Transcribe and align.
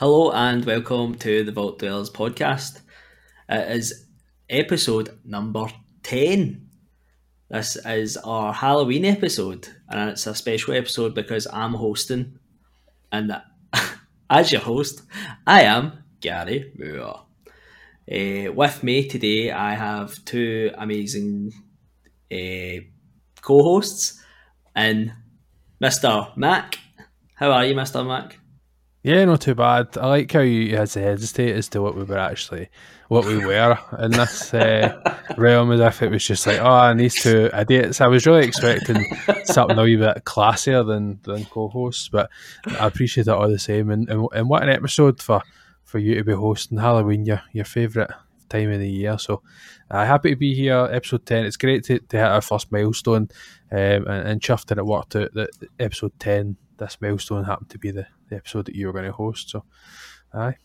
Hello 0.00 0.30
and 0.30 0.64
welcome 0.64 1.16
to 1.16 1.42
the 1.42 1.50
Vault 1.50 1.80
Dwellers 1.80 2.08
podcast. 2.08 2.82
It 3.48 3.76
is 3.76 4.06
episode 4.48 5.18
number 5.24 5.66
10. 6.04 6.68
This 7.50 7.74
is 7.84 8.16
our 8.18 8.52
Halloween 8.52 9.04
episode, 9.04 9.66
and 9.88 10.10
it's 10.10 10.24
a 10.28 10.36
special 10.36 10.74
episode 10.74 11.16
because 11.16 11.48
I'm 11.52 11.74
hosting. 11.74 12.38
And 13.10 13.42
as 14.30 14.52
your 14.52 14.60
host, 14.60 15.02
I 15.44 15.62
am 15.62 16.04
Gary 16.20 16.72
Moore. 16.78 17.24
Uh, 18.08 18.52
with 18.52 18.84
me 18.84 19.08
today, 19.08 19.50
I 19.50 19.74
have 19.74 20.24
two 20.24 20.70
amazing 20.78 21.54
uh, 22.30 22.86
co 23.40 23.64
hosts 23.64 24.22
and 24.76 25.12
Mr. 25.82 26.36
Mac. 26.36 26.78
How 27.34 27.50
are 27.50 27.64
you, 27.64 27.74
Mr. 27.74 28.06
Mac? 28.06 28.37
Yeah, 29.08 29.24
not 29.24 29.40
too 29.40 29.54
bad. 29.54 29.96
I 29.96 30.06
like 30.06 30.30
how 30.30 30.40
you 30.40 30.76
had 30.76 30.88
to 30.88 31.00
hesitate 31.00 31.56
as 31.56 31.70
to 31.70 31.80
what 31.80 31.96
we 31.96 32.02
were 32.02 32.18
actually, 32.18 32.68
what 33.08 33.24
we 33.24 33.38
were 33.38 33.78
in 33.98 34.10
this 34.10 34.52
uh, 34.52 35.16
realm, 35.38 35.72
as 35.72 35.80
if 35.80 36.02
it 36.02 36.10
was 36.10 36.26
just 36.26 36.46
like, 36.46 36.60
oh, 36.60 36.90
and 36.90 37.00
these 37.00 37.14
two 37.14 37.48
idiots. 37.56 38.02
I 38.02 38.08
was 38.08 38.26
really 38.26 38.46
expecting 38.46 39.02
something 39.44 39.78
a 39.78 39.82
wee 39.82 39.96
bit 39.96 40.24
classier 40.26 40.86
than 40.86 41.20
than 41.22 41.46
co-hosts, 41.46 42.10
but 42.10 42.28
I 42.66 42.86
appreciate 42.86 43.28
it 43.28 43.30
all 43.30 43.48
the 43.48 43.58
same. 43.58 43.90
And, 43.90 44.10
and 44.10 44.28
and 44.34 44.46
what 44.46 44.62
an 44.62 44.68
episode 44.68 45.22
for 45.22 45.40
for 45.84 45.98
you 45.98 46.16
to 46.16 46.24
be 46.24 46.34
hosting 46.34 46.76
Halloween, 46.76 47.24
your 47.24 47.40
your 47.54 47.64
favourite 47.64 48.10
time 48.50 48.70
of 48.70 48.78
the 48.78 48.90
year. 48.90 49.16
So 49.16 49.40
uh, 49.90 50.04
happy 50.04 50.32
to 50.32 50.36
be 50.36 50.54
here, 50.54 50.86
episode 50.92 51.24
ten. 51.24 51.46
It's 51.46 51.56
great 51.56 51.84
to, 51.84 51.98
to 51.98 52.16
hit 52.18 52.26
our 52.26 52.42
first 52.42 52.70
milestone, 52.70 53.30
um, 53.72 53.78
and, 53.78 54.28
and 54.28 54.40
chuffed 54.42 54.66
that 54.66 54.76
it 54.76 54.84
worked 54.84 55.16
out 55.16 55.32
that 55.32 55.48
episode 55.80 56.12
ten. 56.18 56.58
This 56.76 56.98
milestone 57.00 57.44
happened 57.44 57.70
to 57.70 57.78
be 57.78 57.90
the 57.90 58.06
the 58.28 58.36
episode 58.36 58.66
that 58.66 58.74
you 58.74 58.86
were 58.86 58.92
going 58.92 59.04
to 59.04 59.12
host. 59.12 59.50
So, 59.50 59.64
aye, 60.32 60.56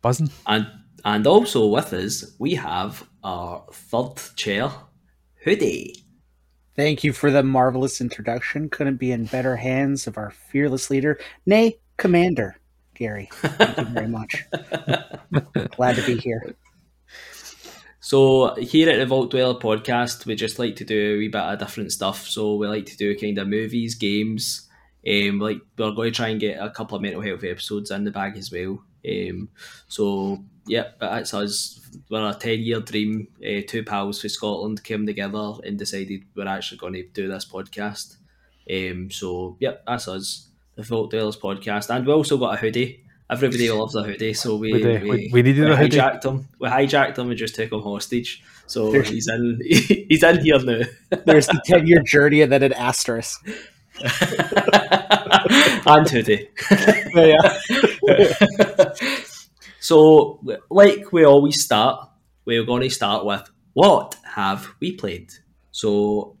buzzing. 0.00 0.30
And 0.46 0.66
and 1.04 1.26
also 1.26 1.66
with 1.66 1.92
us, 1.92 2.36
we 2.38 2.54
have 2.54 3.08
our 3.24 3.64
third 3.72 4.14
chair, 4.36 4.70
Hoodie. 5.44 5.96
Thank 6.74 7.04
you 7.04 7.12
for 7.12 7.30
the 7.30 7.42
marvelous 7.42 8.00
introduction. 8.00 8.70
Couldn't 8.70 8.96
be 8.96 9.12
in 9.12 9.26
better 9.26 9.56
hands 9.56 10.06
of 10.06 10.16
our 10.16 10.30
fearless 10.30 10.88
leader, 10.90 11.20
nay, 11.44 11.78
commander, 11.98 12.56
Gary. 12.94 13.28
Thank 13.32 13.78
you 13.78 13.84
very 13.84 14.08
much. 14.08 14.44
Glad 15.76 15.96
to 15.96 16.06
be 16.06 16.16
here. 16.18 16.54
So 18.00 18.54
here 18.56 18.90
at 18.90 18.98
the 18.98 19.06
Vault 19.06 19.30
Dweller 19.30 19.60
podcast, 19.60 20.26
we 20.26 20.34
just 20.34 20.58
like 20.58 20.76
to 20.76 20.84
do 20.84 21.14
a 21.14 21.18
wee 21.18 21.28
bit 21.28 21.40
of 21.40 21.58
different 21.58 21.92
stuff. 21.92 22.26
So 22.26 22.56
we 22.56 22.66
like 22.66 22.86
to 22.86 22.96
do 22.96 23.16
kind 23.16 23.38
of 23.38 23.48
movies, 23.48 23.94
games, 23.94 24.68
um, 25.08 25.38
like 25.38 25.60
we're 25.76 25.90
going 25.92 26.12
to 26.12 26.16
try 26.16 26.28
and 26.28 26.40
get 26.40 26.58
a 26.60 26.70
couple 26.70 26.96
of 26.96 27.02
mental 27.02 27.22
health 27.22 27.44
episodes 27.44 27.90
in 27.90 28.04
the 28.04 28.10
bag 28.10 28.36
as 28.36 28.52
well. 28.52 28.82
Um, 29.08 29.48
so 29.88 30.44
yeah, 30.66 30.90
that's 31.00 31.34
us. 31.34 31.80
We're 32.08 32.28
a 32.28 32.34
ten 32.34 32.60
year 32.60 32.80
dream. 32.80 33.28
Uh, 33.44 33.62
two 33.66 33.82
pals 33.82 34.20
from 34.20 34.30
Scotland 34.30 34.84
came 34.84 35.06
together 35.06 35.54
and 35.64 35.78
decided 35.78 36.24
we're 36.36 36.46
actually 36.46 36.78
going 36.78 36.94
to 36.94 37.08
do 37.08 37.28
this 37.28 37.44
podcast. 37.44 38.16
Um, 38.70 39.10
so 39.10 39.56
yeah, 39.58 39.74
that's 39.86 40.06
us, 40.06 40.48
the 40.76 40.82
Vault 40.82 41.10
Dwellers 41.10 41.36
podcast, 41.36 41.94
and 41.94 42.06
we 42.06 42.12
also 42.12 42.38
got 42.38 42.54
a 42.54 42.56
hoodie. 42.56 43.00
Everybody 43.28 43.70
loves 43.72 43.96
a 43.96 44.04
hoodie, 44.04 44.34
so 44.34 44.56
we 44.56 44.72
We, 44.72 44.98
we, 44.98 45.30
we, 45.32 45.42
needed 45.42 45.64
we 45.64 45.72
a 45.72 45.76
hoodie. 45.76 45.96
hijacked 45.96 46.24
him. 46.24 46.46
We 46.60 46.68
hijacked 46.68 47.18
him 47.18 47.28
and 47.28 47.36
just 47.38 47.56
took 47.56 47.72
him 47.72 47.80
hostage. 47.80 48.42
So 48.66 48.92
he's 48.92 49.28
in. 49.28 49.60
He's 49.64 50.22
in 50.22 50.40
here 50.44 50.58
now. 50.60 50.82
There's 51.26 51.46
the 51.48 51.60
10 51.64 51.86
year 51.86 52.02
journey 52.02 52.40
and 52.42 52.52
then 52.52 52.62
an 52.62 52.72
asterisk. 52.72 53.46
and 55.86 56.08
hoodie. 56.08 56.48
Yeah. 57.14 57.58
so, 59.80 60.40
like 60.70 61.12
we 61.12 61.24
always 61.24 61.62
start, 61.62 62.08
we're 62.46 62.64
going 62.64 62.82
to 62.82 62.90
start 62.90 63.26
with 63.26 63.50
what 63.74 64.16
have 64.34 64.66
we 64.80 64.96
played? 64.96 65.30
So, 65.70 66.36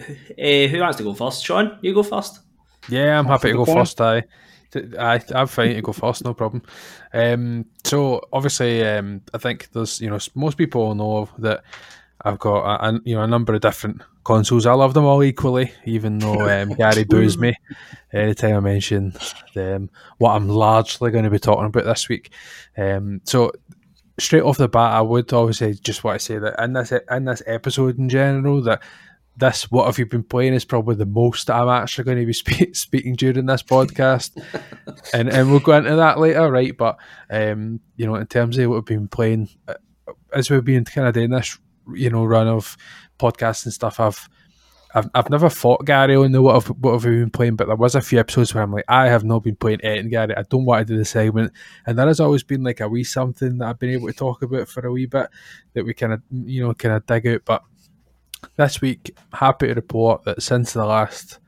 uh, 0.00 0.66
who 0.66 0.80
wants 0.80 0.96
to 0.98 1.04
go 1.04 1.12
first? 1.12 1.44
Sean, 1.44 1.78
you 1.82 1.92
go 1.94 2.02
first. 2.02 2.40
Yeah, 2.88 3.18
I'm 3.18 3.26
happy 3.26 3.50
to 3.50 3.58
go 3.58 3.66
first. 3.66 4.00
I, 4.00 4.24
I, 4.98 5.20
I'm 5.34 5.46
fine 5.46 5.74
to 5.74 5.82
go 5.82 5.92
first, 5.92 6.24
no 6.24 6.34
problem. 6.34 6.62
Um, 7.12 7.66
so 7.84 8.22
obviously, 8.32 8.84
um, 8.86 9.20
I 9.32 9.38
think 9.38 9.70
there's 9.72 10.00
you 10.00 10.08
know 10.10 10.18
most 10.34 10.56
people 10.56 10.94
know 10.94 11.28
that 11.38 11.62
I've 12.22 12.38
got 12.38 12.64
a, 12.64 12.88
a 12.88 13.00
you 13.04 13.14
know 13.14 13.22
a 13.22 13.28
number 13.28 13.54
of 13.54 13.60
different 13.60 14.02
consoles. 14.24 14.66
I 14.66 14.72
love 14.72 14.94
them 14.94 15.04
all 15.04 15.22
equally, 15.22 15.72
even 15.84 16.18
though 16.18 16.48
um, 16.62 16.70
Gary 16.70 17.04
boos 17.04 17.38
me 17.38 17.54
anytime 18.12 18.56
I 18.56 18.60
mention 18.60 19.14
them, 19.54 19.90
what 20.18 20.34
I'm 20.34 20.48
largely 20.48 21.10
going 21.10 21.24
to 21.24 21.30
be 21.30 21.38
talking 21.38 21.66
about 21.66 21.84
this 21.84 22.08
week. 22.08 22.32
Um, 22.76 23.20
so 23.24 23.52
straight 24.18 24.42
off 24.42 24.58
the 24.58 24.68
bat, 24.68 24.92
I 24.92 25.00
would 25.00 25.32
obviously 25.32 25.74
just 25.74 26.04
want 26.04 26.20
to 26.20 26.24
say 26.24 26.38
that 26.38 26.62
in 26.62 26.72
this 26.72 26.92
in 27.10 27.24
this 27.24 27.42
episode 27.46 27.98
in 27.98 28.08
general 28.08 28.62
that 28.62 28.82
this 29.36 29.70
what 29.70 29.86
have 29.86 29.98
you 29.98 30.06
been 30.06 30.22
playing 30.22 30.54
is 30.54 30.64
probably 30.64 30.94
the 30.94 31.06
most 31.06 31.50
I'm 31.50 31.68
actually 31.68 32.04
going 32.04 32.18
to 32.18 32.26
be 32.26 32.32
spe- 32.32 32.74
speaking 32.74 33.14
during 33.14 33.46
this 33.46 33.62
podcast, 33.62 34.40
and 35.14 35.28
and 35.28 35.50
we'll 35.50 35.60
go 35.60 35.76
into 35.76 35.96
that 35.96 36.18
later, 36.18 36.50
right? 36.50 36.76
But 36.76 36.98
um, 37.30 37.80
you 37.96 38.06
know, 38.06 38.14
in 38.16 38.26
terms 38.26 38.58
of 38.58 38.70
what 38.70 38.76
we've 38.76 38.84
been 38.84 39.08
playing, 39.08 39.48
uh, 39.66 39.74
as 40.32 40.50
we've 40.50 40.64
been 40.64 40.84
kind 40.84 41.08
of 41.08 41.14
doing 41.14 41.30
this, 41.30 41.58
you 41.94 42.10
know, 42.10 42.24
run 42.24 42.48
of 42.48 42.76
podcasts 43.18 43.64
and 43.64 43.72
stuff, 43.72 44.00
I've. 44.00 44.28
I've, 44.96 45.10
I've 45.12 45.28
never 45.28 45.50
fought 45.50 45.86
Gary 45.86 46.14
on 46.14 46.30
the 46.30 46.40
what 46.40 46.54
have, 46.54 46.68
what 46.78 46.92
have 46.92 47.04
we 47.04 47.18
been 47.18 47.30
playing, 47.30 47.56
but 47.56 47.66
there 47.66 47.74
was 47.74 47.96
a 47.96 48.00
few 48.00 48.20
episodes 48.20 48.54
where 48.54 48.62
I'm 48.62 48.70
like, 48.70 48.84
I 48.86 49.08
have 49.08 49.24
not 49.24 49.42
been 49.42 49.56
playing 49.56 49.80
anything, 49.80 50.10
Gary. 50.10 50.36
I 50.36 50.44
don't 50.48 50.64
want 50.64 50.86
to 50.86 50.92
do 50.92 50.96
the 50.96 51.04
segment, 51.04 51.52
and 51.84 51.98
there 51.98 52.06
has 52.06 52.20
always 52.20 52.44
been 52.44 52.62
like 52.62 52.78
a 52.78 52.88
wee 52.88 53.02
something 53.02 53.58
that 53.58 53.66
I've 53.66 53.78
been 53.80 53.90
able 53.90 54.06
to 54.06 54.12
talk 54.12 54.42
about 54.42 54.68
for 54.68 54.86
a 54.86 54.92
wee 54.92 55.06
bit 55.06 55.26
that 55.72 55.84
we 55.84 55.94
kind 55.94 56.12
of 56.12 56.22
you 56.30 56.62
know 56.62 56.74
kind 56.74 56.94
of 56.94 57.04
dig 57.06 57.26
out. 57.26 57.40
But 57.44 57.64
this 58.56 58.80
week, 58.80 59.16
happy 59.32 59.66
to 59.66 59.74
report 59.74 60.24
that 60.26 60.42
since 60.42 60.72
the 60.72 60.84
last 60.84 61.40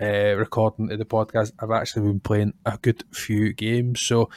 uh, 0.00 0.34
recording 0.36 0.92
of 0.92 0.98
the 0.98 1.04
podcast, 1.04 1.52
I've 1.58 1.70
actually 1.70 2.08
been 2.08 2.20
playing 2.20 2.54
a 2.64 2.78
good 2.80 3.04
few 3.12 3.52
games. 3.52 4.02
So 4.02 4.30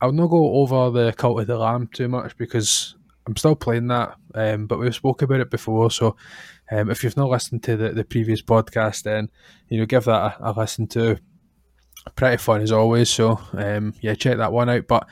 I'll 0.00 0.12
not 0.12 0.28
go 0.28 0.54
over 0.56 0.90
the 0.90 1.12
Cult 1.12 1.40
of 1.40 1.46
the 1.46 1.58
Lamb 1.58 1.88
too 1.92 2.08
much 2.08 2.36
because 2.36 2.96
I'm 3.28 3.36
still 3.36 3.54
playing 3.54 3.88
that, 3.88 4.16
um, 4.34 4.66
but 4.66 4.78
we've 4.78 4.94
spoke 4.94 5.20
about 5.20 5.40
it 5.40 5.50
before. 5.50 5.90
So 5.90 6.16
um, 6.72 6.90
if 6.90 7.04
you've 7.04 7.16
not 7.16 7.28
listened 7.28 7.62
to 7.64 7.76
the, 7.76 7.90
the 7.90 8.02
previous 8.02 8.40
podcast, 8.40 9.02
then 9.02 9.28
you 9.68 9.78
know 9.78 9.84
give 9.84 10.04
that 10.04 10.36
a, 10.40 10.50
a 10.50 10.52
listen 10.52 10.86
to. 10.88 11.20
Pretty 12.16 12.38
fun 12.38 12.62
as 12.62 12.72
always. 12.72 13.10
So 13.10 13.38
um, 13.52 13.92
yeah, 14.00 14.14
check 14.14 14.38
that 14.38 14.52
one 14.52 14.70
out. 14.70 14.86
But 14.88 15.06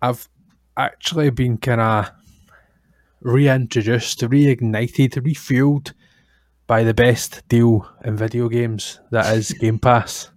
I've 0.00 0.26
actually 0.78 1.28
been 1.28 1.58
kind 1.58 1.82
of 1.82 2.10
reintroduced, 3.20 4.20
reignited, 4.20 5.12
refueled 5.22 5.92
by 6.66 6.84
the 6.84 6.94
best 6.94 7.46
deal 7.48 7.86
in 8.02 8.16
video 8.16 8.48
games 8.48 8.98
that 9.10 9.36
is 9.36 9.52
Game 9.52 9.78
Pass. 9.78 10.30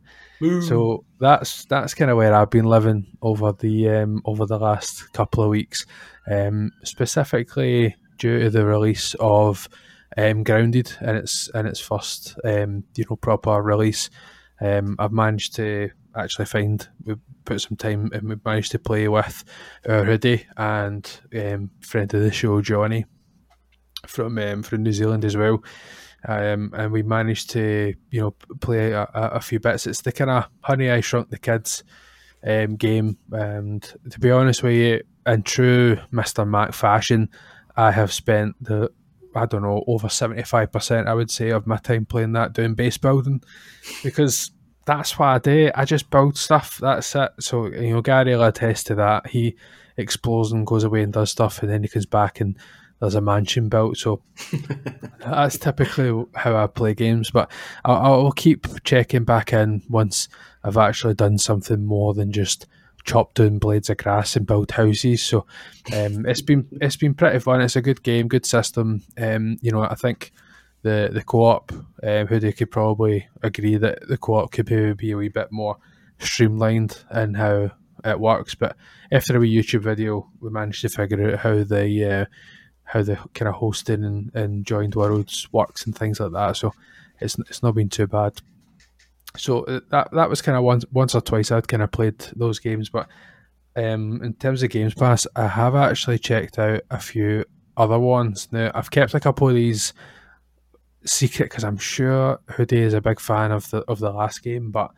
So 0.62 1.06
that's 1.20 1.66
that's 1.66 1.94
kind 1.94 2.10
of 2.12 2.18
where 2.18 2.34
I've 2.34 2.50
been 2.50 2.66
living 2.66 3.08
over 3.22 3.52
the 3.52 3.90
um, 3.90 4.22
over 4.26 4.46
the 4.46 4.60
last 4.60 5.12
couple 5.14 5.44
of 5.44 5.50
weeks, 5.50 5.86
um, 6.30 6.72
specifically 6.84 7.96
due 8.18 8.40
to 8.40 8.50
the 8.50 8.66
release 8.66 9.16
of 9.20 9.68
um, 10.18 10.44
Grounded 10.44 10.94
and 11.02 11.18
its 11.18 11.50
and 11.54 11.68
its 11.68 11.80
first 11.80 12.38
um, 12.44 12.84
you 12.96 13.06
know 13.10 13.16
proper 13.16 13.62
release. 13.62 14.10
Um, 14.62 14.96
I've 15.00 15.12
managed 15.12 15.56
to 15.56 15.90
actually 16.16 16.46
find 16.46 16.88
we 17.06 17.16
put 17.46 17.62
some 17.62 17.78
time 17.78 18.10
and 18.14 18.30
we 18.30 18.36
managed 18.46 18.72
to 18.72 18.80
play 18.80 19.08
with 19.08 19.44
our 19.88 20.04
hoodie 20.04 20.46
and 20.58 21.10
um, 21.38 21.70
friend 21.82 22.14
of 22.14 22.22
the 22.22 22.32
show 22.32 22.62
Johnny 22.62 23.06
from 24.08 24.38
um, 24.38 24.64
from 24.64 24.84
New 24.84 24.94
Zealand 24.94 25.26
as 25.26 25.38
well. 25.38 25.64
Um, 26.28 26.74
and 26.76 26.92
we 26.92 27.02
managed 27.02 27.50
to, 27.52 27.94
you 28.12 28.22
know, 28.22 28.32
play 28.60 28.92
a, 28.92 29.08
a 29.14 29.40
few 29.40 29.60
bits. 29.60 29.88
It's 29.88 30.02
the 30.02 30.12
kind 30.12 30.30
of 30.30 30.50
Honey 30.62 30.92
I 30.92 31.00
Shrunk 31.00 31.30
the 31.30 31.38
Kids 31.38 31.84
um, 32.46 32.76
game, 32.76 33.18
and 33.32 33.82
to 34.10 34.20
be 34.20 34.32
honest 34.32 34.62
with 34.62 34.74
you, 34.74 35.02
in 35.26 35.44
true 35.44 35.98
Mister 36.12 36.46
Mac 36.46 36.74
fashion, 36.74 37.30
I 37.78 37.92
have 37.92 38.12
spent 38.12 38.62
the 38.62 38.92
I 39.34 39.46
don't 39.46 39.62
know 39.62 39.84
over 39.88 40.10
seventy 40.10 40.44
five 40.44 40.72
percent, 40.72 41.08
I 41.08 41.14
would 41.14 41.32
say, 41.32 41.52
of 41.52 41.68
my 41.68 41.78
time 41.78 42.06
playing 42.06 42.34
that 42.34 42.54
doing 42.54 42.76
base 42.76 42.98
building, 42.98 43.42
because 44.04 44.52
that's 44.86 45.20
what 45.20 45.28
I 45.28 45.38
do. 45.38 45.72
I 45.76 45.86
just 45.86 46.10
build 46.10 46.38
stuff. 46.38 46.80
That's 46.82 47.16
it. 47.16 47.32
So 47.40 47.68
you 47.68 47.94
know, 47.94 48.02
Gary 48.02 48.36
will 48.36 48.44
attest 48.44 48.88
to 48.88 48.96
that. 48.96 49.28
He 49.28 49.56
explores 49.98 50.52
and 50.52 50.66
goes 50.66 50.84
away 50.84 51.04
and 51.04 51.14
does 51.14 51.32
stuff, 51.32 51.62
and 51.62 51.72
then 51.72 51.84
he 51.84 51.90
comes 51.90 52.06
back 52.06 52.42
and 52.42 52.58
there's 53.00 53.16
a 53.16 53.22
mansion 53.22 53.70
built. 53.70 53.98
So 53.98 54.22
that's 55.20 55.58
typically 55.58 56.26
how 56.36 56.56
I 56.56 56.68
play 56.68 56.94
games. 56.94 57.32
But 57.32 57.52
I'll, 57.86 58.26
I'll 58.26 58.32
keep 58.32 58.68
checking 58.84 59.24
back 59.24 59.54
in 59.54 59.84
once 59.90 60.28
I've 60.64 60.78
actually 60.78 61.14
done 61.14 61.38
something 61.38 61.86
more 61.86 62.14
than 62.14 62.32
just 62.32 62.68
chop 63.06 63.34
down 63.34 63.58
blades 63.58 63.90
of 63.90 63.98
grass 63.98 64.36
and 64.36 64.46
build 64.46 64.72
houses. 64.72 65.24
So 65.24 65.46
um, 65.94 66.26
it's 66.26 66.42
been 66.42 66.68
it's 66.74 66.98
been 66.98 67.14
pretty 67.14 67.40
fun. 67.40 67.62
It's 67.62 67.76
a 67.76 67.82
good 67.82 68.04
game, 68.04 68.28
good 68.28 68.46
system. 68.46 69.04
Um, 69.18 69.58
you 69.62 69.72
know, 69.72 69.82
I 69.82 69.96
think 69.96 70.32
the 70.82 71.10
the 71.12 71.24
co-op, 71.24 71.72
um, 72.04 72.28
Hoodie 72.28 72.54
could 72.54 72.72
probably 72.72 73.28
agree 73.42 73.78
that 73.78 74.08
the 74.08 74.18
co-op 74.18 74.52
could 74.52 74.70
maybe 74.70 74.94
be 74.94 75.12
a 75.12 75.18
wee 75.18 75.30
bit 75.30 75.52
more 75.52 75.78
streamlined 76.20 77.04
in 77.14 77.34
how 77.34 77.72
it 78.04 78.20
works. 78.20 78.56
But 78.56 78.76
after 79.12 79.38
a 79.38 79.40
wee 79.40 79.56
YouTube 79.56 79.82
video, 79.82 80.30
we 80.40 80.50
managed 80.50 80.82
to 80.82 80.90
figure 80.90 81.32
out 81.32 81.40
how 81.40 81.64
the 81.64 82.06
uh, 82.06 82.26
how 82.90 83.04
the 83.04 83.16
kind 83.36 83.48
of 83.48 83.54
hosting 83.54 84.04
and, 84.04 84.34
and 84.34 84.66
joined 84.66 84.96
worlds 84.96 85.48
works 85.52 85.86
and 85.86 85.96
things 85.96 86.20
like 86.20 86.32
that. 86.32 86.58
So 86.58 86.74
it's 87.20 87.38
it's 87.38 87.62
not 87.62 87.76
been 87.76 87.90
too 87.90 88.08
bad. 88.08 88.34
So 89.38 89.64
uh, 89.66 89.82
that 89.92 90.10
that 90.12 90.30
was 90.30 90.42
kind 90.42 90.58
of 90.58 90.64
once 90.64 90.86
once 90.92 91.14
or 91.14 91.22
twice 91.22 91.52
I'd 91.52 91.68
kind 91.68 91.84
of 91.84 91.92
played 91.92 92.18
those 92.36 92.58
games, 92.58 92.90
but 92.90 93.08
um, 93.76 94.24
in 94.24 94.34
terms 94.34 94.64
of 94.64 94.72
Games 94.72 94.96
Pass, 94.96 95.28
I 95.36 95.48
have 95.48 95.76
actually 95.76 96.18
checked 96.18 96.58
out 96.58 96.82
a 96.90 97.00
few 97.00 97.46
other 97.78 98.00
ones. 98.00 98.48
Now 98.52 98.72
I've 98.74 98.90
kept 98.90 99.14
a 99.14 99.20
couple 99.20 99.48
of 99.48 99.54
these 99.54 99.94
secret 101.06 101.50
because 101.50 101.64
I'm 101.64 101.78
sure 101.78 102.40
Hoodie 102.50 102.82
is 102.82 102.96
a 102.96 103.02
big 103.02 103.20
fan 103.20 103.52
of 103.52 103.70
the 103.70 103.84
of 103.88 104.00
the 104.00 104.12
last 104.12 104.42
game, 104.42 104.72
but 104.72 104.90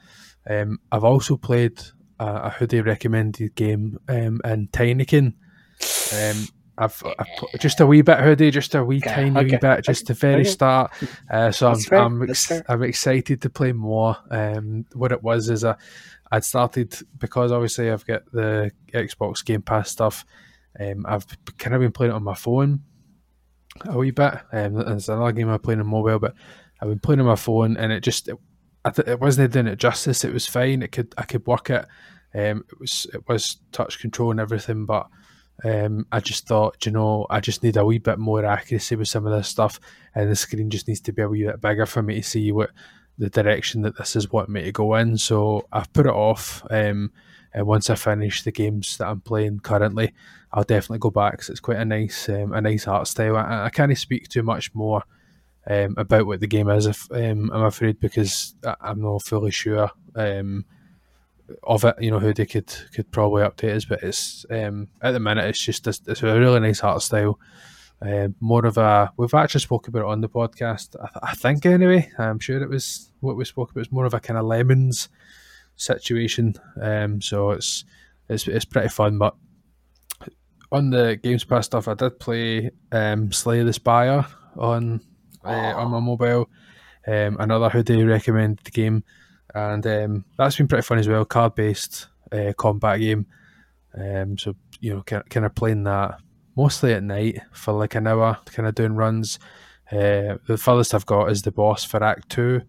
um, 0.49 0.79
I've 0.93 1.03
also 1.03 1.35
played 1.35 1.81
a, 2.19 2.25
a 2.25 2.49
Hoodie 2.51 2.81
recommended 2.81 3.53
game 3.55 3.99
um, 4.07 4.39
in 4.45 4.69
Tinykin. 4.69 5.33
Um, 6.13 6.47
I've, 6.81 7.03
I've 7.19 7.59
just 7.59 7.79
a 7.79 7.85
wee 7.85 8.01
bit 8.01 8.19
hoodie, 8.19 8.51
just 8.51 8.75
a 8.75 8.83
wee 8.83 8.97
Okay, 8.97 9.13
tiny 9.13 9.39
okay, 9.39 9.51
wee 9.51 9.57
bit, 9.57 9.85
just 9.85 10.07
the 10.07 10.13
very 10.13 10.45
start. 10.45 10.91
Uh, 11.29 11.51
so 11.51 11.71
I'm 11.71 11.79
I'm, 11.91 12.29
ex- 12.29 12.61
I'm 12.67 12.83
excited 12.83 13.41
to 13.41 13.49
play 13.49 13.71
more. 13.71 14.17
Um, 14.29 14.85
what 14.93 15.11
it 15.11 15.21
was 15.23 15.49
is 15.49 15.63
a 15.63 15.77
I'd 16.31 16.45
started 16.45 16.95
because 17.17 17.51
obviously 17.51 17.91
I've 17.91 18.05
got 18.05 18.23
the 18.31 18.71
Xbox 18.93 19.43
Game 19.43 19.61
Pass 19.61 19.91
stuff. 19.91 20.25
Um, 20.79 21.05
I've 21.07 21.25
kind 21.57 21.75
of 21.75 21.81
been 21.81 21.91
playing 21.91 22.11
it 22.11 22.15
on 22.15 22.23
my 22.23 22.35
phone 22.35 22.81
a 23.85 23.97
wee 23.97 24.11
bit. 24.11 24.33
Um, 24.51 24.73
there's 24.75 25.09
another 25.09 25.31
game 25.31 25.49
I'm 25.49 25.59
playing 25.59 25.79
on 25.79 25.87
mobile, 25.87 26.19
but 26.19 26.35
I've 26.81 26.89
been 26.89 26.99
playing 26.99 27.19
on 27.19 27.25
my 27.27 27.35
phone, 27.35 27.77
and 27.77 27.91
it 27.91 28.01
just 28.01 28.27
it, 28.27 28.37
I 28.83 28.91
th- 28.91 29.07
it 29.07 29.19
wasn't 29.19 29.53
doing 29.53 29.67
it 29.67 29.77
justice. 29.77 30.23
It 30.23 30.33
was 30.33 30.47
fine. 30.47 30.81
It 30.81 30.91
could 30.91 31.13
I 31.17 31.23
could 31.23 31.45
work 31.45 31.69
it. 31.69 31.85
Um, 32.33 32.63
it 32.71 32.79
was 32.79 33.07
it 33.13 33.27
was 33.27 33.57
touch 33.71 33.99
control 33.99 34.31
and 34.31 34.39
everything, 34.39 34.85
but 34.85 35.07
um, 35.63 36.07
I 36.11 36.19
just 36.19 36.47
thought, 36.47 36.85
you 36.85 36.91
know, 36.91 37.27
I 37.29 37.39
just 37.39 37.63
need 37.63 37.77
a 37.77 37.85
wee 37.85 37.99
bit 37.99 38.19
more 38.19 38.43
accuracy 38.45 38.95
with 38.95 39.07
some 39.07 39.25
of 39.25 39.33
this 39.33 39.47
stuff, 39.47 39.79
and 40.15 40.29
the 40.29 40.35
screen 40.35 40.69
just 40.69 40.87
needs 40.87 41.01
to 41.01 41.13
be 41.13 41.21
a 41.21 41.29
wee 41.29 41.43
bit 41.43 41.61
bigger 41.61 41.85
for 41.85 42.01
me 42.01 42.15
to 42.15 42.23
see 42.23 42.51
what 42.51 42.71
the 43.17 43.29
direction 43.29 43.83
that 43.83 43.97
this 43.97 44.15
is 44.15 44.31
wanting 44.31 44.53
me 44.53 44.63
to 44.63 44.71
go 44.71 44.95
in. 44.95 45.17
So 45.17 45.67
I've 45.71 45.91
put 45.93 46.07
it 46.07 46.13
off. 46.13 46.63
Um, 46.69 47.11
and 47.53 47.67
once 47.67 47.89
I 47.89 47.95
finish 47.95 48.43
the 48.43 48.51
games 48.51 48.97
that 48.97 49.07
I'm 49.07 49.21
playing 49.21 49.59
currently, 49.59 50.13
I'll 50.53 50.63
definitely 50.63 50.99
go 50.99 51.11
back 51.11 51.33
because 51.33 51.49
it's 51.49 51.59
quite 51.59 51.77
a 51.77 51.85
nice, 51.85 52.29
um, 52.29 52.53
a 52.53 52.61
nice 52.61 52.87
art 52.87 53.07
style. 53.07 53.37
I, 53.37 53.65
I 53.65 53.69
can't 53.69 53.95
speak 53.97 54.29
too 54.29 54.41
much 54.41 54.73
more 54.73 55.03
um, 55.67 55.95
about 55.97 56.25
what 56.25 56.39
the 56.39 56.47
game 56.47 56.69
is. 56.69 56.85
If 56.85 57.11
um, 57.11 57.51
I'm 57.53 57.63
afraid 57.63 57.99
because 57.99 58.55
I, 58.65 58.75
I'm 58.81 59.01
not 59.01 59.23
fully 59.23 59.51
sure 59.51 59.91
um, 60.15 60.65
of 61.63 61.83
it. 61.83 61.95
You 61.99 62.11
know, 62.11 62.19
Hoodie 62.19 62.45
could 62.45 62.73
could 62.93 63.11
probably 63.11 63.43
update 63.43 63.75
us, 63.75 63.85
but 63.85 64.03
it's 64.03 64.45
um, 64.49 64.87
at 65.01 65.11
the 65.11 65.19
minute 65.19 65.45
it's 65.45 65.63
just 65.63 65.87
a, 65.87 65.97
it's 66.07 66.23
a 66.23 66.39
really 66.39 66.59
nice 66.59 66.81
art 66.81 67.01
style. 67.01 67.39
Uh, 68.01 68.29
more 68.39 68.65
of 68.65 68.77
a 68.77 69.11
we've 69.17 69.33
actually 69.33 69.61
spoke 69.61 69.87
about 69.87 70.01
it 70.01 70.05
on 70.05 70.21
the 70.21 70.29
podcast. 70.29 70.95
I, 70.95 71.07
th- 71.07 71.23
I 71.23 71.35
think 71.35 71.65
anyway. 71.65 72.11
I'm 72.17 72.39
sure 72.39 72.61
it 72.61 72.69
was 72.69 73.11
what 73.19 73.37
we 73.37 73.45
spoke 73.45 73.71
about. 73.71 73.81
It's 73.81 73.91
more 73.91 74.05
of 74.05 74.13
a 74.13 74.19
kind 74.19 74.39
of 74.39 74.45
lemons 74.45 75.09
situation. 75.75 76.55
Um, 76.81 77.21
so 77.21 77.51
it's 77.51 77.85
it's 78.29 78.47
it's 78.47 78.65
pretty 78.65 78.89
fun. 78.89 79.17
But 79.17 79.35
on 80.71 80.89
the 80.89 81.19
Games 81.21 81.43
Pass 81.43 81.65
stuff, 81.65 81.87
I 81.87 81.93
did 81.93 82.19
play 82.19 82.71
um, 82.91 83.31
Slay 83.31 83.63
the 83.63 83.73
Spire 83.73 84.25
on 84.57 85.01
uh, 85.43 85.73
on 85.75 85.91
my 85.91 85.99
mobile. 85.99 86.49
Um, 87.07 87.37
another 87.39 87.69
Hoodie 87.69 88.03
recommended 88.03 88.71
game, 88.73 89.03
and 89.55 89.85
um, 89.87 90.25
that's 90.37 90.55
been 90.57 90.67
pretty 90.67 90.83
fun 90.83 90.99
as 90.99 91.07
well. 91.07 91.25
Card 91.25 91.55
based 91.55 92.07
uh, 92.31 92.53
combat 92.57 92.99
game. 92.99 93.25
Um, 93.97 94.37
so 94.37 94.55
you 94.79 94.93
know, 94.95 95.03
kind 95.03 95.29
kind 95.29 95.45
of 95.45 95.55
playing 95.55 95.83
that 95.83 96.19
mostly 96.55 96.93
at 96.93 97.03
night 97.03 97.39
for 97.51 97.73
like 97.73 97.95
an 97.95 98.07
hour, 98.07 98.37
kind 98.45 98.67
of 98.67 98.75
doing 98.75 98.93
runs. 98.95 99.39
Uh, 99.91 100.37
the 100.47 100.57
furthest 100.57 100.93
I've 100.93 101.05
got 101.05 101.29
is 101.31 101.41
the 101.41 101.51
boss 101.51 101.83
for 101.83 102.03
Act 102.03 102.29
Two. 102.29 102.61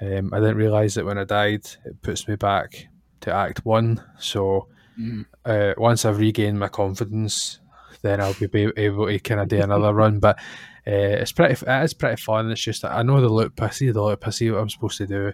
Um, 0.00 0.32
I 0.32 0.40
didn't 0.40 0.56
realise 0.56 0.94
that 0.94 1.04
when 1.04 1.18
I 1.18 1.24
died, 1.24 1.64
it 1.84 2.00
puts 2.02 2.26
me 2.28 2.36
back 2.36 2.88
to 3.20 3.32
Act 3.34 3.64
One. 3.64 4.02
So 4.18 4.68
Mm. 4.98 5.24
uh, 5.46 5.72
once 5.78 6.04
I've 6.04 6.18
regained 6.18 6.58
my 6.58 6.68
confidence, 6.68 7.60
then 8.02 8.20
I'll 8.20 8.34
be 8.34 8.70
able 8.76 9.06
to 9.06 9.18
kind 9.20 9.40
of 9.40 9.48
do 9.48 9.62
another 9.62 9.94
run. 9.94 10.18
But 10.18 10.36
uh, 10.86 11.22
it's 11.22 11.32
pretty, 11.32 11.54
it 11.54 11.84
is 11.84 11.94
pretty 11.94 12.20
fun. 12.20 12.50
It's 12.50 12.60
just 12.60 12.82
that 12.82 12.92
I 12.92 13.02
know 13.02 13.20
the 13.20 13.28
loop, 13.28 13.62
I 13.62 13.70
see 13.70 13.90
the 13.90 14.02
loop, 14.02 14.26
I 14.26 14.30
see 14.30 14.50
what 14.50 14.60
I'm 14.60 14.68
supposed 14.68 14.98
to 14.98 15.06
do. 15.06 15.32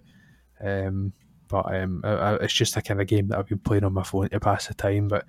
Um, 0.63 1.13
but 1.49 1.75
um, 1.75 2.01
I, 2.05 2.11
I, 2.11 2.35
it's 2.37 2.53
just 2.53 2.77
a 2.77 2.83
kind 2.83 3.01
of 3.01 3.07
game 3.07 3.29
that 3.29 3.39
I've 3.39 3.49
been 3.49 3.59
playing 3.59 3.85
on 3.85 3.93
my 3.93 4.03
phone 4.03 4.29
to 4.31 4.41
pass 4.41 4.67
the 4.67 4.75
time. 4.75 5.09
But 5.09 5.25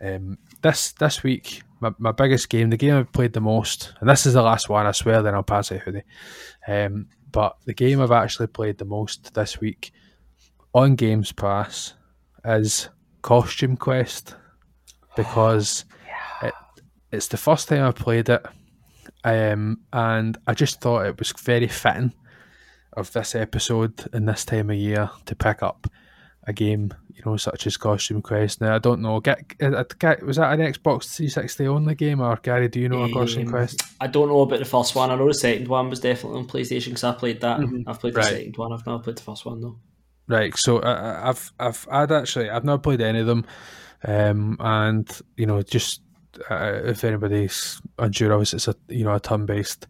um, 0.00 0.38
this 0.62 0.92
this 0.92 1.22
week, 1.22 1.62
my, 1.80 1.92
my 1.98 2.12
biggest 2.12 2.48
game, 2.48 2.70
the 2.70 2.76
game 2.76 2.94
I've 2.94 3.12
played 3.12 3.32
the 3.32 3.40
most, 3.40 3.92
and 4.00 4.08
this 4.08 4.26
is 4.26 4.34
the 4.34 4.42
last 4.42 4.68
one, 4.68 4.86
I 4.86 4.92
swear. 4.92 5.22
Then 5.22 5.34
I'll 5.34 5.42
pass 5.42 5.70
it 5.70 5.82
hoodie. 5.82 6.04
Um, 6.66 7.08
but 7.32 7.56
the 7.64 7.74
game 7.74 8.00
I've 8.00 8.12
actually 8.12 8.46
played 8.46 8.78
the 8.78 8.84
most 8.84 9.34
this 9.34 9.60
week 9.60 9.92
on 10.74 10.94
Games 10.94 11.32
Pass 11.32 11.94
is 12.44 12.88
Costume 13.22 13.76
Quest 13.76 14.36
because 15.16 15.84
it, 16.42 16.54
it's 17.10 17.28
the 17.28 17.36
first 17.36 17.68
time 17.68 17.82
I've 17.82 17.96
played 17.96 18.28
it, 18.28 18.46
um, 19.24 19.80
and 19.92 20.38
I 20.46 20.54
just 20.54 20.80
thought 20.80 21.06
it 21.06 21.18
was 21.18 21.32
very 21.32 21.68
fitting 21.68 22.14
of 22.98 23.12
this 23.12 23.34
episode 23.34 23.94
and 24.12 24.28
this 24.28 24.44
time 24.44 24.70
of 24.70 24.76
year 24.76 25.10
to 25.26 25.34
pick 25.36 25.62
up 25.62 25.86
a 26.46 26.52
game, 26.52 26.92
you 27.14 27.22
know, 27.26 27.36
such 27.36 27.66
as 27.66 27.76
Costume 27.76 28.22
Quest. 28.22 28.60
Now 28.60 28.74
I 28.74 28.78
don't 28.78 29.02
know, 29.02 29.20
get, 29.20 29.58
get 29.58 30.22
was 30.24 30.36
that 30.36 30.52
an 30.52 30.60
Xbox 30.60 31.14
360 31.14 31.66
only 31.66 31.94
game, 31.94 32.20
or 32.20 32.36
Gary? 32.42 32.68
Do 32.68 32.80
you 32.80 32.88
know 32.88 33.02
a 33.04 33.12
Costume 33.12 33.42
Um, 33.46 33.50
Quest? 33.50 33.82
I 34.00 34.06
don't 34.06 34.28
know 34.28 34.40
about 34.40 34.58
the 34.60 34.64
first 34.64 34.94
one. 34.94 35.10
I 35.10 35.14
know 35.16 35.28
the 35.28 35.34
second 35.34 35.68
one 35.68 35.90
was 35.90 36.00
definitely 36.00 36.38
on 36.38 36.46
PlayStation 36.48 36.86
because 36.86 37.04
I 37.04 37.12
played 37.12 37.40
that. 37.42 37.60
Mhm. 37.60 37.84
I've 37.86 38.00
played 38.00 38.14
the 38.14 38.18
Right. 38.20 38.30
second 38.30 38.56
one. 38.56 38.72
I've 38.72 38.86
not 38.86 39.02
played 39.04 39.16
the 39.18 39.22
first 39.22 39.44
one 39.44 39.60
though. 39.60 39.76
Right, 40.26 40.54
so 40.56 40.78
uh, 40.78 41.20
I've 41.24 41.52
I've 41.58 41.86
I'd 41.90 42.12
actually 42.12 42.50
I've 42.50 42.64
not 42.64 42.82
played 42.82 43.00
any 43.00 43.20
of 43.20 43.26
them, 43.26 43.44
um, 44.04 44.56
and 44.60 45.08
you 45.36 45.46
know 45.46 45.62
just 45.62 46.02
uh, 46.50 46.80
if 46.84 47.02
anybody's 47.04 47.80
unsure, 47.98 48.32
obviously 48.32 48.58
it's 48.58 48.68
a 48.68 48.74
you 48.88 49.04
know 49.04 49.14
a 49.14 49.20
turn 49.20 49.46
based 49.46 49.86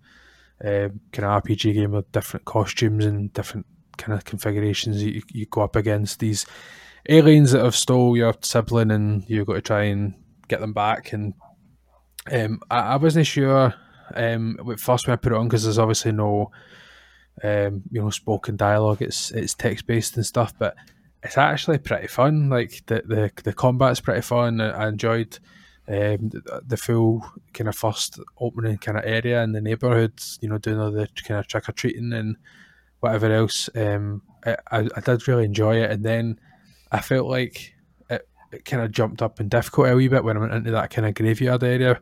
um, 0.64 1.00
kind 1.12 1.24
of 1.24 1.42
RPG 1.42 1.74
game 1.74 1.92
with 1.92 2.10
different 2.12 2.46
costumes 2.46 3.04
and 3.04 3.32
different 3.32 3.66
kind 3.96 4.16
of 4.16 4.24
configurations. 4.24 5.02
You, 5.02 5.22
you 5.32 5.46
go 5.46 5.62
up 5.62 5.76
against 5.76 6.20
these 6.20 6.46
aliens 7.08 7.52
that 7.52 7.64
have 7.64 7.76
stole 7.76 8.16
your 8.16 8.34
sibling, 8.40 8.90
and 8.90 9.24
you've 9.28 9.46
got 9.46 9.54
to 9.54 9.62
try 9.62 9.84
and 9.84 10.14
get 10.48 10.60
them 10.60 10.72
back. 10.72 11.12
And 11.12 11.34
um, 12.30 12.60
I, 12.70 12.80
I 12.80 12.96
wasn't 12.96 13.26
sure 13.26 13.74
um, 14.14 14.58
first 14.78 15.06
when 15.06 15.14
I 15.14 15.16
put 15.16 15.32
it 15.32 15.38
on 15.38 15.48
because 15.48 15.64
there's 15.64 15.78
obviously 15.78 16.12
no 16.12 16.50
um, 17.42 17.82
you 17.90 18.02
know, 18.02 18.10
spoken 18.10 18.56
dialogue. 18.56 19.02
It's 19.02 19.30
it's 19.30 19.54
text 19.54 19.86
based 19.86 20.16
and 20.16 20.26
stuff, 20.26 20.54
but 20.58 20.74
it's 21.22 21.38
actually 21.38 21.78
pretty 21.78 22.08
fun. 22.08 22.48
Like 22.48 22.82
the 22.86 23.02
the, 23.04 23.30
the 23.42 23.52
combat's 23.52 24.00
pretty 24.00 24.22
fun. 24.22 24.60
I, 24.60 24.70
I 24.70 24.88
enjoyed 24.88 25.38
um, 25.88 26.30
the, 26.66 26.76
full 26.76 27.24
kind 27.54 27.68
of 27.68 27.74
first 27.74 28.20
opening 28.38 28.76
kind 28.78 28.98
of 28.98 29.04
area 29.06 29.42
in 29.42 29.52
the 29.52 29.60
neighbourhood. 29.60 30.20
You 30.40 30.50
know, 30.50 30.58
doing 30.58 30.78
all 30.78 30.90
the 30.90 31.08
kind 31.24 31.40
of 31.40 31.46
trick 31.46 31.68
or 31.68 31.72
treating 31.72 32.12
and 32.12 32.36
whatever 33.00 33.32
else. 33.32 33.70
Um, 33.74 34.22
I, 34.44 34.56
I 34.70 34.88
I 34.96 35.00
did 35.00 35.26
really 35.26 35.44
enjoy 35.44 35.76
it, 35.76 35.90
and 35.90 36.04
then 36.04 36.38
I 36.92 37.00
felt 37.00 37.26
like 37.26 37.74
it, 38.10 38.28
it 38.52 38.64
kind 38.64 38.82
of 38.82 38.92
jumped 38.92 39.22
up 39.22 39.40
in 39.40 39.48
difficulty 39.48 39.90
a 39.90 39.96
wee 39.96 40.08
bit 40.08 40.24
when 40.24 40.36
I 40.36 40.40
went 40.40 40.52
into 40.52 40.72
that 40.72 40.90
kind 40.90 41.06
of 41.06 41.14
graveyard 41.14 41.64
area. 41.64 42.00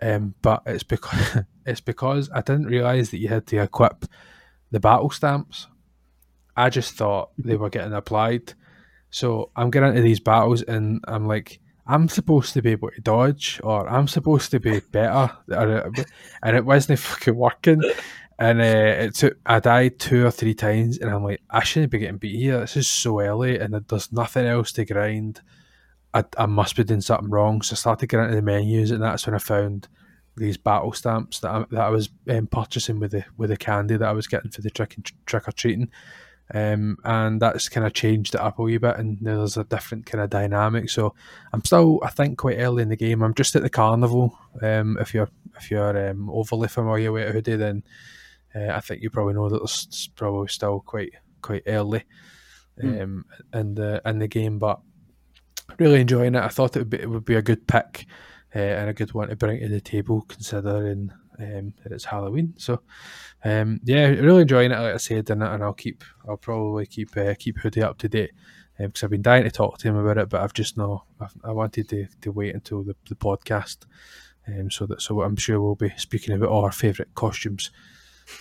Um, 0.00 0.34
but 0.40 0.62
it's 0.64 0.84
because 0.84 1.38
it's 1.66 1.80
because 1.80 2.30
I 2.32 2.40
didn't 2.40 2.66
realise 2.66 3.10
that 3.10 3.18
you 3.18 3.28
had 3.28 3.46
to 3.48 3.62
equip 3.62 4.06
the 4.70 4.80
battle 4.80 5.10
stamps. 5.10 5.66
I 6.56 6.70
just 6.70 6.94
thought 6.94 7.30
they 7.38 7.56
were 7.56 7.70
getting 7.70 7.92
applied. 7.92 8.54
So 9.10 9.50
I'm 9.54 9.70
getting 9.70 9.90
into 9.90 10.02
these 10.02 10.20
battles 10.20 10.62
and 10.62 11.02
I'm 11.06 11.26
like, 11.26 11.60
I'm 11.88 12.08
supposed 12.08 12.52
to 12.52 12.62
be 12.62 12.72
able 12.72 12.90
to 12.90 13.00
dodge 13.00 13.60
or 13.64 13.88
I'm 13.88 14.08
supposed 14.08 14.50
to 14.50 14.60
be 14.60 14.80
better. 14.80 15.32
And 15.48 16.56
it 16.56 16.64
wasn't 16.64 16.98
fucking 16.98 17.34
working. 17.34 17.82
And 18.38 18.60
uh, 18.60 19.04
it 19.04 19.14
took, 19.14 19.38
I 19.46 19.58
died 19.58 19.98
two 19.98 20.26
or 20.26 20.30
three 20.30 20.54
times 20.54 20.98
and 20.98 21.10
I'm 21.10 21.24
like, 21.24 21.40
I 21.50 21.64
shouldn't 21.64 21.90
be 21.90 21.98
getting 21.98 22.18
beat 22.18 22.38
here. 22.38 22.60
This 22.60 22.76
is 22.76 22.88
so 22.88 23.20
early 23.20 23.58
and 23.58 23.74
there's 23.88 24.12
nothing 24.12 24.46
else 24.46 24.70
to 24.72 24.84
grind. 24.84 25.40
I, 26.14 26.24
I 26.36 26.46
must 26.46 26.76
be 26.76 26.84
doing 26.84 27.00
something 27.00 27.30
wrong. 27.30 27.62
So 27.62 27.72
I 27.72 27.76
started 27.76 28.06
getting 28.08 28.26
into 28.26 28.36
the 28.36 28.42
menus 28.42 28.90
and 28.90 29.02
that's 29.02 29.26
when 29.26 29.34
I 29.34 29.38
found 29.38 29.88
these 30.36 30.56
battle 30.56 30.92
stamps 30.92 31.40
that 31.40 31.50
I, 31.50 31.64
that 31.70 31.80
I 31.80 31.88
was 31.88 32.10
um, 32.28 32.46
purchasing 32.46 33.00
with 33.00 33.10
the 33.10 33.24
with 33.36 33.50
the 33.50 33.56
candy 33.56 33.96
that 33.96 34.08
I 34.08 34.12
was 34.12 34.28
getting 34.28 34.50
for 34.50 34.62
the 34.62 34.70
trick 34.70 34.94
and 34.94 35.10
trick 35.26 35.48
or 35.48 35.52
treating, 35.52 35.90
um, 36.54 36.96
and 37.04 37.40
that's 37.42 37.68
kind 37.68 37.86
of 37.86 37.92
changed 37.92 38.34
it 38.34 38.40
up 38.40 38.58
a 38.58 38.62
wee 38.62 38.78
bit, 38.78 38.96
and 38.96 39.18
there's 39.20 39.56
a 39.56 39.64
different 39.64 40.06
kind 40.06 40.22
of 40.22 40.30
dynamic. 40.30 40.90
So 40.90 41.14
I'm 41.52 41.64
still, 41.64 42.00
I 42.02 42.10
think, 42.10 42.38
quite 42.38 42.58
early 42.58 42.82
in 42.82 42.88
the 42.88 42.96
game. 42.96 43.22
I'm 43.22 43.34
just 43.34 43.56
at 43.56 43.62
the 43.62 43.70
carnival. 43.70 44.38
Um, 44.62 44.96
if 45.00 45.14
you're 45.14 45.30
if 45.56 45.70
you're 45.70 46.10
um, 46.10 46.30
overly 46.30 46.68
familiar 46.68 47.12
with 47.12 47.32
Hoodie, 47.32 47.56
then 47.56 47.82
uh, 48.54 48.68
I 48.68 48.80
think 48.80 49.02
you 49.02 49.10
probably 49.10 49.34
know 49.34 49.48
that 49.48 49.62
it's 49.62 50.08
probably 50.08 50.48
still 50.48 50.80
quite 50.80 51.12
quite 51.42 51.62
early 51.66 52.04
Hmm. 52.80 53.00
um, 53.00 53.24
in 53.54 53.74
the 53.74 54.00
in 54.06 54.18
the 54.18 54.28
game, 54.28 54.58
but 54.58 54.80
really 55.78 56.00
enjoying 56.00 56.34
it. 56.34 56.42
I 56.42 56.48
thought 56.48 56.76
it 56.76 56.80
would 56.80 56.90
be, 56.90 57.00
it 57.00 57.10
would 57.10 57.24
be 57.24 57.34
a 57.34 57.42
good 57.42 57.66
pick 57.66 58.06
uh, 58.54 58.58
and 58.58 58.90
a 58.90 58.94
good 58.94 59.12
one 59.14 59.28
to 59.28 59.36
bring 59.36 59.60
to 59.60 59.68
the 59.68 59.80
table, 59.80 60.24
considering 60.28 61.10
um, 61.38 61.74
that 61.82 61.92
it's 61.92 62.04
Halloween. 62.04 62.54
So, 62.56 62.82
um, 63.44 63.80
yeah, 63.84 64.06
really 64.06 64.42
enjoying 64.42 64.72
it. 64.72 64.78
Like 64.78 64.94
I 64.94 64.98
said, 64.98 65.30
and, 65.30 65.42
and 65.42 65.62
I'll 65.62 65.72
keep, 65.72 66.04
I'll 66.28 66.36
probably 66.36 66.86
keep 66.86 67.16
uh, 67.16 67.34
keep 67.38 67.58
Hoodie 67.58 67.82
up 67.82 67.98
to 67.98 68.08
date 68.08 68.32
because 68.78 69.02
um, 69.02 69.06
I've 69.06 69.10
been 69.10 69.22
dying 69.22 69.44
to 69.44 69.50
talk 69.50 69.78
to 69.78 69.88
him 69.88 69.96
about 69.96 70.18
it, 70.18 70.28
but 70.28 70.42
I've 70.42 70.52
just 70.52 70.76
no, 70.76 71.04
I've, 71.20 71.34
i 71.44 71.50
wanted 71.50 71.88
to, 71.90 72.06
to 72.22 72.32
wait 72.32 72.54
until 72.54 72.82
the, 72.82 72.94
the 73.08 73.16
podcast, 73.16 73.86
um, 74.46 74.70
so 74.70 74.86
that 74.86 75.02
so 75.02 75.22
I'm 75.22 75.36
sure 75.36 75.60
we'll 75.60 75.74
be 75.74 75.92
speaking 75.96 76.34
about 76.34 76.48
all 76.48 76.64
our 76.64 76.72
favourite 76.72 77.14
costumes 77.14 77.70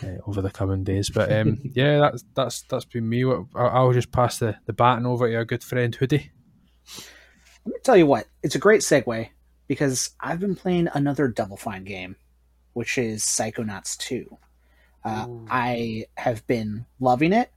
uh, 0.03 0.17
over 0.25 0.41
the 0.41 0.51
coming 0.51 0.83
days. 0.83 1.09
But 1.09 1.31
um, 1.31 1.59
yeah, 1.73 1.99
that's 1.99 2.23
that's 2.33 2.61
that's 2.63 2.85
been 2.85 3.07
me. 3.07 3.23
I'll, 3.25 3.47
I'll 3.55 3.93
just 3.93 4.11
pass 4.11 4.39
the, 4.39 4.57
the 4.65 4.73
baton 4.73 5.05
over 5.05 5.29
to 5.29 5.35
our 5.35 5.45
good 5.45 5.63
friend 5.63 5.93
Hoodie. 5.93 6.31
Let 7.65 7.73
me 7.73 7.79
tell 7.83 7.97
you 7.97 8.05
what, 8.05 8.27
it's 8.43 8.55
a 8.55 8.59
great 8.59 8.81
segue 8.81 9.29
because 9.67 10.11
I've 10.21 10.39
been 10.39 10.55
playing 10.55 10.87
another 10.93 11.27
Double 11.27 11.57
Fine 11.57 11.83
game, 11.83 12.15
which 12.77 12.99
is 12.99 13.23
Psychonauts 13.23 13.97
2. 13.97 14.37
Uh, 15.03 15.25
I 15.49 16.05
have 16.15 16.45
been 16.45 16.85
loving 16.99 17.33
it. 17.33 17.49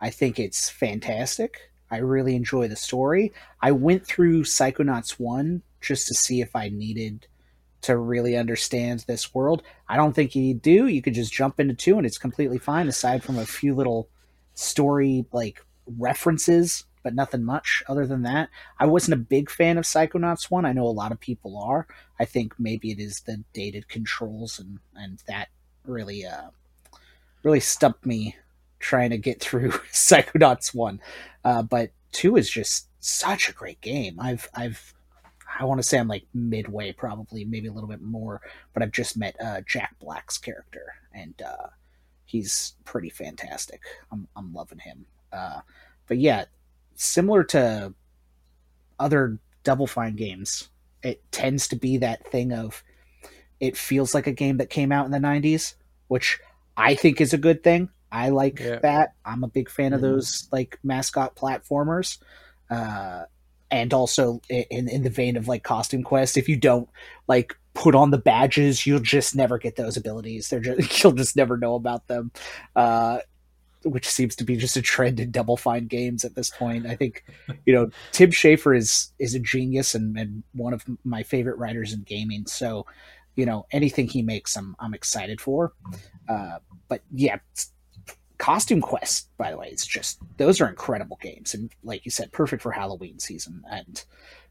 I 0.00 0.10
think 0.10 0.38
it's 0.38 0.70
fantastic. 0.70 1.72
I 1.90 1.96
really 1.96 2.36
enjoy 2.36 2.68
the 2.68 2.76
story. 2.76 3.32
I 3.60 3.72
went 3.72 4.06
through 4.06 4.44
Psychonauts 4.44 5.18
1 5.18 5.62
just 5.80 6.06
to 6.06 6.14
see 6.14 6.40
if 6.40 6.54
I 6.54 6.68
needed 6.68 7.26
to 7.80 7.96
really 7.96 8.36
understand 8.36 9.04
this 9.08 9.34
world. 9.34 9.64
I 9.88 9.96
don't 9.96 10.12
think 10.12 10.36
you 10.36 10.54
do. 10.54 10.86
You 10.86 11.02
could 11.02 11.14
just 11.14 11.32
jump 11.32 11.58
into 11.58 11.74
2 11.74 11.96
and 11.96 12.06
it's 12.06 12.16
completely 12.16 12.58
fine 12.58 12.86
aside 12.86 13.24
from 13.24 13.38
a 13.38 13.46
few 13.46 13.74
little 13.74 14.08
story 14.54 15.26
like 15.32 15.60
references 15.98 16.84
but 17.02 17.14
nothing 17.14 17.44
much 17.44 17.82
other 17.88 18.06
than 18.06 18.22
that. 18.22 18.48
I 18.78 18.86
wasn't 18.86 19.14
a 19.14 19.24
big 19.24 19.50
fan 19.50 19.78
of 19.78 19.84
Psychonauts 19.84 20.50
1. 20.50 20.64
I 20.64 20.72
know 20.72 20.86
a 20.86 20.88
lot 20.88 21.12
of 21.12 21.20
people 21.20 21.58
are. 21.58 21.86
I 22.20 22.24
think 22.24 22.54
maybe 22.58 22.90
it 22.90 23.00
is 23.00 23.20
the 23.20 23.42
dated 23.52 23.88
controls 23.88 24.58
and, 24.58 24.78
and 24.94 25.22
that 25.26 25.48
really 25.84 26.24
uh, 26.24 26.50
really 27.42 27.60
stumped 27.60 28.06
me 28.06 28.36
trying 28.78 29.10
to 29.10 29.18
get 29.18 29.40
through 29.40 29.70
Psychonauts 29.92 30.74
1. 30.74 31.00
Uh, 31.44 31.62
but 31.62 31.90
2 32.12 32.36
is 32.36 32.50
just 32.50 32.88
such 33.00 33.48
a 33.48 33.52
great 33.52 33.80
game. 33.80 34.18
I've 34.20 34.48
I've 34.54 34.94
I 35.58 35.64
want 35.64 35.78
to 35.80 35.86
say 35.86 35.98
I'm 35.98 36.08
like 36.08 36.24
midway, 36.32 36.92
probably 36.92 37.44
maybe 37.44 37.68
a 37.68 37.72
little 37.72 37.88
bit 37.88 38.00
more, 38.00 38.40
but 38.72 38.82
I've 38.82 38.92
just 38.92 39.16
met 39.16 39.36
uh, 39.40 39.60
Jack 39.66 39.94
Black's 40.00 40.38
character, 40.38 40.94
and 41.12 41.34
uh, 41.42 41.68
he's 42.24 42.74
pretty 42.84 43.10
fantastic. 43.10 43.80
I'm 44.10 44.28
I'm 44.36 44.54
loving 44.54 44.78
him. 44.78 45.04
Uh, 45.32 45.60
but 46.06 46.18
yeah, 46.18 46.44
similar 46.96 47.44
to 47.44 47.94
other 48.98 49.38
Double 49.64 49.86
Fine 49.86 50.16
games, 50.16 50.68
it 51.02 51.22
tends 51.32 51.68
to 51.68 51.76
be 51.76 51.98
that 51.98 52.26
thing 52.28 52.52
of 52.52 52.82
it 53.60 53.76
feels 53.76 54.14
like 54.14 54.26
a 54.26 54.32
game 54.32 54.56
that 54.56 54.70
came 54.70 54.90
out 54.90 55.06
in 55.06 55.12
the 55.12 55.18
90s, 55.18 55.74
which 56.08 56.40
I 56.76 56.94
think 56.94 57.20
is 57.20 57.32
a 57.32 57.38
good 57.38 57.62
thing. 57.62 57.88
I 58.10 58.28
like 58.28 58.58
yeah. 58.58 58.78
that. 58.80 59.14
I'm 59.24 59.44
a 59.44 59.48
big 59.48 59.70
fan 59.70 59.92
of 59.92 60.00
mm-hmm. 60.00 60.14
those 60.14 60.48
like 60.52 60.78
mascot 60.82 61.36
platformers. 61.36 62.18
Uh, 62.70 63.24
and 63.70 63.94
also 63.94 64.40
in 64.50 64.88
in 64.88 65.02
the 65.02 65.10
vein 65.10 65.36
of 65.36 65.48
like 65.48 65.64
costume 65.64 66.02
quest, 66.02 66.36
if 66.36 66.48
you 66.48 66.56
don't 66.56 66.88
like 67.26 67.56
put 67.74 67.94
on 67.94 68.10
the 68.10 68.18
badges, 68.18 68.86
you'll 68.86 69.00
just 69.00 69.34
never 69.34 69.58
get 69.58 69.76
those 69.76 69.96
abilities. 69.96 70.48
They're 70.48 70.60
just 70.60 71.02
you'll 71.02 71.12
just 71.12 71.36
never 71.36 71.56
know 71.56 71.74
about 71.74 72.06
them. 72.06 72.30
Uh, 72.76 73.20
which 73.84 74.08
seems 74.08 74.36
to 74.36 74.44
be 74.44 74.56
just 74.56 74.76
a 74.76 74.82
trend 74.82 75.20
in 75.20 75.30
Double 75.30 75.56
Fine 75.56 75.86
games 75.86 76.24
at 76.24 76.34
this 76.34 76.50
point. 76.50 76.86
I 76.86 76.96
think, 76.96 77.24
you 77.66 77.72
know, 77.72 77.90
Tim 78.12 78.30
Schafer 78.30 78.76
is 78.76 79.12
is 79.18 79.34
a 79.34 79.40
genius 79.40 79.94
and, 79.94 80.16
and 80.16 80.42
one 80.52 80.72
of 80.72 80.84
my 81.04 81.22
favorite 81.22 81.58
writers 81.58 81.92
in 81.92 82.02
gaming. 82.02 82.46
So, 82.46 82.86
you 83.36 83.46
know, 83.46 83.66
anything 83.72 84.08
he 84.08 84.22
makes, 84.22 84.56
I'm 84.56 84.76
I'm 84.78 84.94
excited 84.94 85.40
for. 85.40 85.72
Uh, 86.28 86.58
but 86.88 87.02
yeah, 87.12 87.38
Costume 88.38 88.80
Quest, 88.80 89.28
by 89.36 89.50
the 89.50 89.56
way, 89.56 89.68
it's 89.68 89.86
just 89.86 90.18
those 90.36 90.60
are 90.60 90.68
incredible 90.68 91.18
games, 91.20 91.54
and 91.54 91.70
like 91.82 92.04
you 92.04 92.10
said, 92.10 92.32
perfect 92.32 92.62
for 92.62 92.72
Halloween 92.72 93.18
season, 93.18 93.62
and 93.70 94.04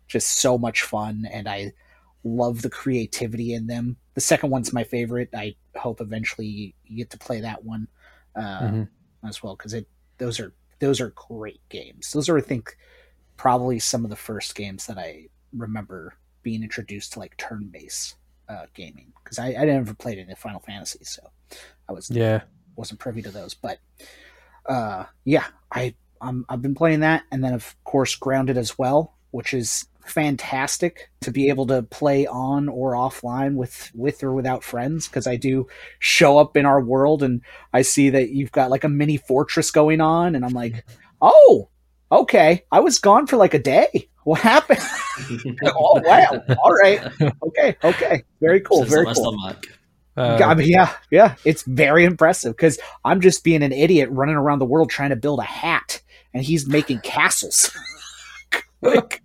just 0.07 0.39
so 0.39 0.57
much 0.57 0.83
fun. 0.83 1.27
And 1.31 1.47
I 1.47 1.73
love 2.23 2.61
the 2.61 2.69
creativity 2.69 3.53
in 3.53 3.67
them. 3.67 3.97
The 4.13 4.21
second 4.21 4.50
one's 4.50 4.73
my 4.73 4.83
favorite. 4.83 5.29
I 5.35 5.55
hope 5.75 6.01
eventually 6.01 6.75
you 6.85 6.97
get 6.97 7.09
to 7.11 7.17
play 7.17 7.41
that 7.41 7.63
one. 7.63 7.88
Uh, 8.35 8.61
mm-hmm 8.61 8.83
as 9.27 9.43
well 9.43 9.55
because 9.55 9.73
it 9.73 9.87
those 10.17 10.39
are 10.39 10.53
those 10.79 10.99
are 11.01 11.13
great 11.29 11.61
games. 11.69 12.11
Those 12.11 12.29
are 12.29 12.37
I 12.37 12.41
think 12.41 12.77
probably 13.37 13.79
some 13.79 14.03
of 14.03 14.09
the 14.09 14.15
first 14.15 14.55
games 14.55 14.87
that 14.87 14.97
I 14.97 15.27
remember 15.53 16.15
being 16.43 16.63
introduced 16.63 17.13
to 17.13 17.19
like 17.19 17.37
turn 17.37 17.69
based 17.71 18.15
uh, 18.49 18.65
gaming 18.73 19.13
because 19.23 19.39
I, 19.39 19.53
I 19.53 19.65
never 19.65 19.93
played 19.93 20.19
any 20.19 20.35
Final 20.35 20.59
Fantasy, 20.59 21.03
so 21.03 21.21
I 21.87 21.93
was 21.93 22.09
yeah 22.09 22.41
wasn't 22.75 22.99
privy 22.99 23.21
to 23.21 23.31
those. 23.31 23.53
But 23.53 23.79
uh, 24.65 25.05
yeah, 25.23 25.45
I 25.71 25.95
I'm, 26.21 26.45
I've 26.49 26.61
been 26.61 26.75
playing 26.75 27.01
that, 27.01 27.23
and 27.31 27.43
then 27.43 27.53
of 27.53 27.75
course 27.83 28.15
Grounded 28.15 28.57
as 28.57 28.77
well, 28.77 29.15
which 29.31 29.53
is 29.53 29.87
fantastic 30.05 31.10
to 31.22 31.31
be 31.31 31.50
able 31.50 31.67
to 31.67 31.84
play 31.84 32.27
on 32.27 32.70
or 32.70 32.93
offline 32.93 33.55
with 33.55 33.91
with 33.93 34.24
or 34.24 34.34
without 34.34 34.63
friends 34.63 35.08
because 35.08 35.27
I 35.27 35.36
do 35.36 35.67
show 36.00 36.38
up 36.38 36.58
in 36.58 36.65
our 36.65 36.81
world 36.81 37.24
and 37.24 37.41
I 37.74 37.81
see 37.81 38.10
that 38.12 38.29
you've 38.29 38.51
got 38.51 38.70
like 38.70 38.84
a 38.84 38.89
mini 38.89 39.17
fortress 39.17 39.72
going 39.72 40.01
on 40.01 40.36
and 40.36 40.43
I'm 40.43 40.53
like, 40.53 40.86
"Oh, 41.22 41.70
okay. 42.12 42.63
I 42.72 42.79
was 42.79 43.00
gone 43.00 43.27
for 43.27 43.38
like 43.38 43.53
a 43.53 43.60
day. 43.60 44.10
What 44.24 44.41
happened?" 44.41 44.81
oh, 45.65 46.01
wow. 46.03 46.43
All 46.63 46.74
right. 46.74 47.01
Okay. 47.48 47.75
Okay. 47.84 48.24
Very 48.39 48.62
cool. 48.62 48.84
Very 48.86 49.05
cool. 49.13 49.55
Uh, 50.17 50.39
I 50.43 50.55
mean, 50.55 50.67
yeah, 50.67 50.93
yeah, 51.10 51.36
it's 51.46 51.63
very 51.63 52.03
impressive 52.03 52.55
because 52.55 52.77
I'm 53.05 53.22
just 53.22 53.43
being 53.43 53.63
an 53.63 53.72
idiot 53.72 54.10
running 54.12 54.36
around 54.36 54.60
the 54.60 54.65
world 54.65 54.89
trying 54.89 55.12
to 55.12 55.15
build 55.15 55.39
a 55.39 55.43
hat, 55.43 56.01
and 56.34 56.43
he's 56.43 56.67
making 56.67 57.00
castles. 57.00 57.72
like, 58.95 59.21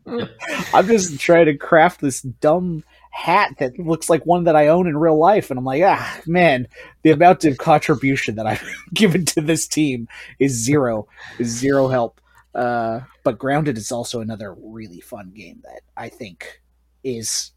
I'm 0.74 0.86
just 0.86 1.18
trying 1.18 1.46
to 1.46 1.56
craft 1.56 2.00
this 2.00 2.20
dumb 2.20 2.84
hat 3.10 3.54
that 3.58 3.78
looks 3.78 4.10
like 4.10 4.26
one 4.26 4.44
that 4.44 4.54
I 4.56 4.68
own 4.68 4.86
in 4.86 4.96
real 4.96 5.18
life. 5.18 5.50
And 5.50 5.58
I'm 5.58 5.64
like, 5.64 5.82
ah, 5.82 6.20
man, 6.26 6.68
the 7.02 7.12
amount 7.12 7.46
of 7.46 7.56
contribution 7.56 8.36
that 8.36 8.46
I've 8.46 8.62
given 8.94 9.24
to 9.26 9.40
this 9.40 9.66
team 9.66 10.08
is 10.38 10.52
zero, 10.52 11.08
is 11.38 11.48
zero 11.48 11.88
help. 11.88 12.20
Uh, 12.54 13.00
but 13.24 13.38
Grounded 13.38 13.78
is 13.78 13.90
also 13.90 14.20
another 14.20 14.54
really 14.58 15.00
fun 15.00 15.32
game 15.34 15.60
that 15.64 15.80
I 15.96 16.10
think 16.10 16.62
is, 17.02 17.52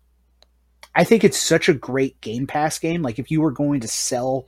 I 0.95 1.03
think 1.03 1.25
it's 1.25 1.37
such 1.37 1.67
a 1.67 1.73
great 1.73 2.19
Game 2.21 2.47
Pass 2.47 2.79
game. 2.79 3.01
Like 3.01 3.19
if 3.19 3.29
you 3.29 3.41
were 3.41 3.51
going 3.51 3.81
to 3.81 3.87
sell 3.89 4.47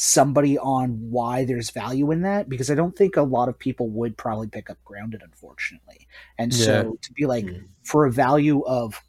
somebody 0.00 0.56
on 0.56 0.90
why 1.10 1.44
there's 1.44 1.70
value 1.70 2.12
in 2.12 2.22
that 2.22 2.48
because 2.48 2.70
I 2.70 2.76
don't 2.76 2.96
think 2.96 3.16
a 3.16 3.22
lot 3.22 3.48
of 3.48 3.58
people 3.58 3.88
would 3.88 4.16
probably 4.16 4.46
pick 4.46 4.70
up 4.70 4.78
Grounded, 4.84 5.22
unfortunately. 5.24 6.06
And 6.38 6.54
yeah. 6.54 6.64
so 6.64 6.98
to 7.02 7.12
be 7.14 7.26
like 7.26 7.44
mm. 7.44 7.64
for 7.82 8.06
a 8.06 8.12
value 8.12 8.62
of 8.64 9.02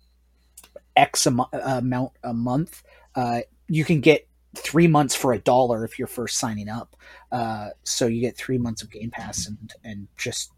X 0.95 1.27
am- 1.27 1.45
amount 1.53 2.13
a 2.23 2.33
month, 2.33 2.81
uh, 3.13 3.41
you 3.67 3.85
can 3.85 4.01
get 4.01 4.27
three 4.55 4.87
months 4.87 5.13
for 5.13 5.31
a 5.31 5.37
dollar 5.37 5.85
if 5.85 5.99
you're 5.99 6.07
first 6.07 6.39
signing 6.39 6.69
up. 6.69 6.95
Uh, 7.31 7.69
so 7.83 8.07
you 8.07 8.19
get 8.19 8.35
three 8.35 8.57
months 8.57 8.81
of 8.81 8.89
Game 8.89 9.11
Pass 9.11 9.45
and 9.45 9.71
and 9.83 10.07
just 10.17 10.51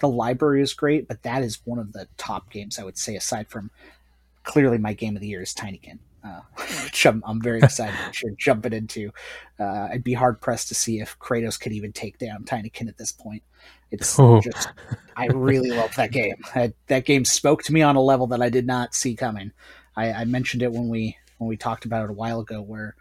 the 0.00 0.08
library 0.08 0.60
is 0.60 0.74
great, 0.74 1.06
but 1.06 1.22
that 1.22 1.44
is 1.44 1.60
one 1.64 1.78
of 1.78 1.92
the 1.92 2.08
top 2.16 2.50
games 2.50 2.80
I 2.80 2.82
would 2.82 2.98
say 2.98 3.14
aside 3.14 3.46
from 3.46 3.70
clearly 4.42 4.78
my 4.78 4.92
game 4.92 5.14
of 5.14 5.22
the 5.22 5.28
year 5.28 5.42
is 5.42 5.54
Tinykin 5.54 6.00
uh, 6.28 6.40
which 6.84 7.06
I'm, 7.06 7.22
I'm 7.26 7.40
very 7.40 7.58
excited 7.58 7.94
to 8.12 8.34
jumping 8.38 8.72
into. 8.72 9.10
Uh, 9.58 9.88
I'd 9.92 10.04
be 10.04 10.14
hard 10.14 10.40
pressed 10.40 10.68
to 10.68 10.74
see 10.74 11.00
if 11.00 11.18
Kratos 11.18 11.58
could 11.58 11.72
even 11.72 11.92
take 11.92 12.18
down 12.18 12.44
Tinykin 12.44 12.88
at 12.88 12.98
this 12.98 13.12
point. 13.12 13.42
It's 13.90 14.18
oh. 14.18 14.40
just, 14.40 14.68
I 15.16 15.26
really 15.26 15.70
love 15.70 15.94
that 15.96 16.12
game. 16.12 16.36
I, 16.54 16.72
that 16.88 17.04
game 17.04 17.24
spoke 17.24 17.62
to 17.64 17.72
me 17.72 17.82
on 17.82 17.96
a 17.96 18.02
level 18.02 18.26
that 18.28 18.42
I 18.42 18.50
did 18.50 18.66
not 18.66 18.94
see 18.94 19.14
coming. 19.14 19.52
I, 19.96 20.12
I 20.12 20.24
mentioned 20.24 20.62
it 20.62 20.72
when 20.72 20.88
we 20.88 21.16
when 21.38 21.48
we 21.48 21.56
talked 21.56 21.84
about 21.84 22.04
it 22.04 22.10
a 22.10 22.14
while 22.14 22.40
ago, 22.40 22.60
where 22.60 22.96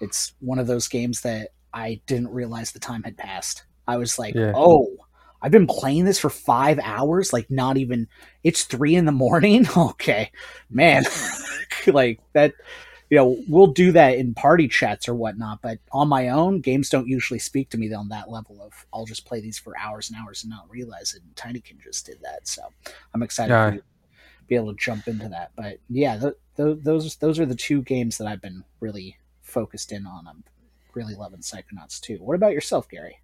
it's 0.00 0.32
one 0.40 0.58
of 0.58 0.66
those 0.66 0.88
games 0.88 1.22
that 1.22 1.48
I 1.72 2.00
didn't 2.06 2.28
realize 2.28 2.72
the 2.72 2.78
time 2.78 3.02
had 3.02 3.16
passed. 3.16 3.64
I 3.86 3.96
was 3.96 4.18
like, 4.18 4.34
yeah. 4.34 4.52
oh, 4.54 4.96
I've 5.40 5.52
been 5.52 5.66
playing 5.66 6.04
this 6.04 6.18
for 6.18 6.30
five 6.30 6.78
hours, 6.82 7.32
like 7.32 7.50
not 7.50 7.76
even 7.76 8.08
it's 8.42 8.64
three 8.64 8.94
in 8.94 9.04
the 9.04 9.12
morning. 9.12 9.66
Okay, 9.76 10.30
man, 10.70 11.04
like 11.86 12.20
that. 12.32 12.54
You 13.10 13.16
know, 13.16 13.38
we'll 13.48 13.68
do 13.68 13.92
that 13.92 14.18
in 14.18 14.34
party 14.34 14.68
chats 14.68 15.08
or 15.08 15.14
whatnot, 15.14 15.62
but 15.62 15.78
on 15.92 16.08
my 16.08 16.28
own, 16.28 16.60
games 16.60 16.90
don't 16.90 17.08
usually 17.08 17.38
speak 17.38 17.70
to 17.70 17.78
me 17.78 17.90
on 17.94 18.10
that 18.10 18.28
level 18.30 18.60
of 18.60 18.74
I'll 18.92 19.06
just 19.06 19.24
play 19.24 19.40
these 19.40 19.58
for 19.58 19.72
hours 19.78 20.10
and 20.10 20.18
hours 20.18 20.42
and 20.42 20.50
not 20.50 20.68
realize 20.68 21.14
it. 21.14 21.22
And 21.22 21.34
Tinykin 21.34 21.80
just 21.82 22.04
did 22.04 22.18
that, 22.20 22.46
so 22.46 22.62
I'm 23.14 23.22
excited 23.22 23.54
yeah. 23.54 23.70
to 23.70 23.82
be 24.46 24.56
able 24.56 24.74
to 24.74 24.78
jump 24.78 25.08
into 25.08 25.26
that. 25.30 25.52
But 25.56 25.78
yeah, 25.88 26.18
th- 26.18 26.34
th- 26.56 26.78
those 26.82 27.16
those 27.16 27.38
are 27.38 27.46
the 27.46 27.54
two 27.54 27.80
games 27.80 28.18
that 28.18 28.26
I've 28.26 28.42
been 28.42 28.62
really 28.80 29.16
focused 29.40 29.92
in 29.92 30.06
on. 30.06 30.26
I'm 30.28 30.44
really 30.94 31.14
loving 31.14 31.40
Psychonauts 31.40 32.00
too. 32.00 32.16
What 32.16 32.34
about 32.34 32.52
yourself, 32.52 32.90
Gary? 32.90 33.20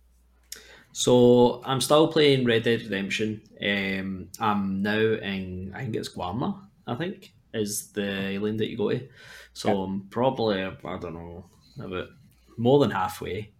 So 0.96 1.60
I'm 1.64 1.80
still 1.80 2.06
playing 2.06 2.44
Red 2.44 2.62
Dead 2.62 2.80
Redemption. 2.82 3.40
Um, 3.60 4.28
I'm 4.38 4.80
now 4.80 4.96
in 4.96 5.72
I 5.74 5.82
think 5.82 5.96
it's 5.96 6.08
Guarma. 6.08 6.68
I 6.86 6.94
think 6.94 7.32
is 7.52 7.90
the 7.90 8.34
island 8.34 8.60
that 8.60 8.70
you 8.70 8.76
go 8.76 8.90
to. 8.90 9.08
So. 9.54 9.82
I'm 9.82 10.06
probably 10.08 10.62
I 10.62 10.70
don't 10.98 11.14
know 11.14 11.46
about 11.80 12.10
more 12.56 12.78
than 12.78 12.92
halfway. 12.92 13.50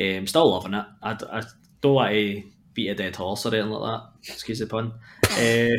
Um, 0.00 0.26
still 0.26 0.50
loving 0.50 0.72
it. 0.72 0.86
I, 1.02 1.18
I 1.30 1.42
don't 1.82 1.94
want 1.94 2.12
to 2.12 2.42
beat 2.72 2.88
a 2.88 2.94
dead 2.94 3.14
horse 3.14 3.44
or 3.44 3.54
anything 3.54 3.72
like 3.72 4.00
that. 4.00 4.32
Excuse 4.32 4.60
the 4.60 4.66
pun. 4.66 4.94
uh, 5.32 5.76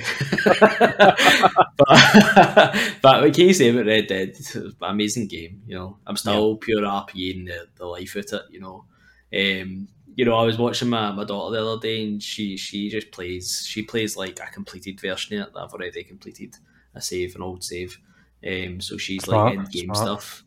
but, 1.78 2.78
but 3.02 3.22
what 3.24 3.34
can 3.34 3.48
you 3.48 3.56
say 3.56 3.70
about 3.70 3.88
Red 3.88 4.06
Dead? 4.06 4.38
Amazing 4.84 5.30
game. 5.30 5.64
You 5.66 5.80
know, 5.80 5.98
I'm 6.06 6.18
still 6.18 6.52
yeah. 6.52 6.58
pure 6.62 6.82
RPing 6.84 7.48
the, 7.48 7.68
the 7.76 7.88
life 7.88 8.16
out 8.18 8.34
it. 8.34 8.44
You 8.52 8.60
know, 8.60 8.86
um, 9.34 9.88
you 10.16 10.26
know, 10.26 10.36
I 10.36 10.44
was 10.44 10.58
watching 10.58 10.90
my, 10.90 11.12
my 11.12 11.24
daughter 11.24 11.56
the 11.56 11.66
other 11.66 11.82
day, 11.82 12.04
and 12.04 12.22
she 12.22 12.58
she 12.58 12.90
just 12.90 13.12
plays. 13.12 13.66
She 13.68 13.84
plays 13.84 14.18
like 14.18 14.40
a 14.40 14.52
completed 14.52 15.00
version 15.00 15.40
of 15.40 15.48
it 15.48 15.54
that 15.54 15.60
I've 15.60 15.74
already 15.74 16.04
completed 16.04 16.56
a 16.94 17.02
save, 17.02 17.36
an 17.36 17.42
old 17.42 17.64
save. 17.64 17.98
Um, 18.46 18.82
so 18.82 18.98
she's 18.98 19.28
like 19.28 19.54
in 19.54 19.64
game 19.66 19.94
stuff. 19.94 20.44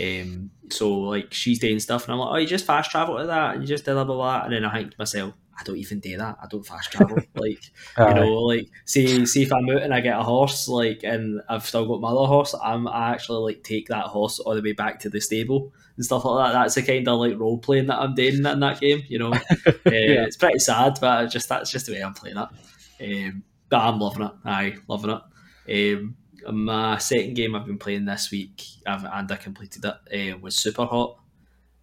Um, 0.00 0.50
so 0.70 0.90
like 0.90 1.32
she's 1.32 1.58
doing 1.58 1.80
stuff, 1.80 2.04
and 2.04 2.12
I'm 2.12 2.20
like, 2.20 2.30
oh, 2.32 2.36
you 2.36 2.46
just 2.46 2.66
fast 2.66 2.90
travel 2.90 3.18
to 3.18 3.26
that, 3.26 3.54
and 3.54 3.62
you 3.62 3.68
just 3.68 3.84
blah 3.84 4.04
blah 4.04 4.14
blah. 4.14 4.42
And 4.44 4.52
then 4.52 4.64
I 4.64 4.72
think 4.72 4.92
to 4.92 4.96
myself, 4.98 5.34
I 5.58 5.62
don't 5.64 5.78
even 5.78 6.00
do 6.00 6.16
that. 6.16 6.38
I 6.42 6.46
don't 6.48 6.66
fast 6.66 6.92
travel. 6.92 7.16
like 7.34 7.62
you 7.98 8.14
know, 8.14 8.32
like 8.42 8.68
see 8.84 9.26
see 9.26 9.42
if 9.42 9.52
I'm 9.52 9.68
out 9.70 9.82
and 9.82 9.92
I 9.92 10.00
get 10.00 10.18
a 10.18 10.22
horse, 10.22 10.68
like, 10.68 11.02
and 11.02 11.40
I've 11.48 11.66
still 11.66 11.86
got 11.86 12.00
my 12.00 12.10
other 12.10 12.26
horse, 12.26 12.54
I'm 12.62 12.86
I 12.86 13.10
actually 13.10 13.52
like 13.52 13.64
take 13.64 13.88
that 13.88 14.06
horse 14.06 14.38
all 14.38 14.54
the 14.54 14.62
way 14.62 14.72
back 14.72 15.00
to 15.00 15.10
the 15.10 15.20
stable 15.20 15.72
and 15.96 16.04
stuff 16.04 16.24
like 16.24 16.46
that. 16.46 16.58
That's 16.58 16.74
the 16.74 16.82
kind 16.82 17.06
of 17.08 17.18
like 17.18 17.38
role 17.38 17.58
playing 17.58 17.86
that 17.86 18.00
I'm 18.00 18.14
doing 18.14 18.44
in 18.44 18.60
that 18.60 18.80
game. 18.80 19.02
You 19.08 19.18
know, 19.18 19.32
uh, 19.32 19.40
yeah. 19.86 20.24
it's 20.24 20.36
pretty 20.36 20.58
sad, 20.58 20.98
but 21.00 21.26
just 21.26 21.48
that's 21.48 21.70
just 21.70 21.86
the 21.86 21.92
way 21.92 22.00
I'm 22.00 22.14
playing 22.14 22.36
it. 22.36 23.28
Um, 23.28 23.44
but 23.68 23.80
I'm 23.80 23.98
loving 23.98 24.26
it. 24.26 24.32
I 24.44 24.76
loving 24.88 25.18
it. 25.66 25.96
Um, 25.96 26.16
my 26.48 26.98
second 26.98 27.34
game 27.34 27.54
I've 27.54 27.66
been 27.66 27.78
playing 27.78 28.04
this 28.04 28.30
week, 28.30 28.62
I've, 28.86 29.04
and 29.04 29.30
I 29.30 29.36
completed 29.36 29.84
it, 29.84 30.34
uh, 30.34 30.38
was 30.38 30.56
Super 30.56 30.84
Hot. 30.84 31.18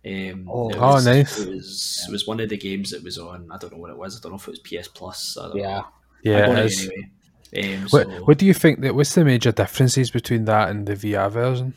Um, 0.05 0.47
oh, 0.49 0.71
oh 0.73 0.93
was, 0.93 1.07
oh, 1.07 1.11
nice! 1.11 1.39
It 1.39 1.49
was 1.49 1.99
yeah. 2.01 2.09
it 2.09 2.11
was 2.11 2.27
one 2.27 2.39
of 2.39 2.49
the 2.49 2.57
games 2.57 2.91
that 2.91 3.03
was 3.03 3.17
on. 3.17 3.49
I 3.51 3.57
don't 3.57 3.73
know 3.73 3.79
what 3.79 3.91
it 3.91 3.97
was. 3.97 4.17
I 4.17 4.21
don't 4.21 4.31
know 4.31 4.37
if 4.37 4.47
it 4.47 4.51
was 4.51 4.83
PS 4.83 4.87
Plus. 4.87 5.37
yeah, 5.53 5.61
know. 5.63 5.85
yeah. 6.23 6.59
It 6.59 6.79
anyway. 6.79 7.11
Um, 7.55 7.81
what, 7.89 8.07
so, 8.07 8.23
what 8.23 8.37
do 8.37 8.45
you 8.45 8.53
think 8.53 8.81
that? 8.81 8.95
What's 8.95 9.15
the 9.15 9.25
major 9.25 9.51
differences 9.51 10.11
between 10.11 10.45
that 10.45 10.69
and 10.69 10.85
the 10.85 10.93
VR 10.93 11.31
version? 11.31 11.73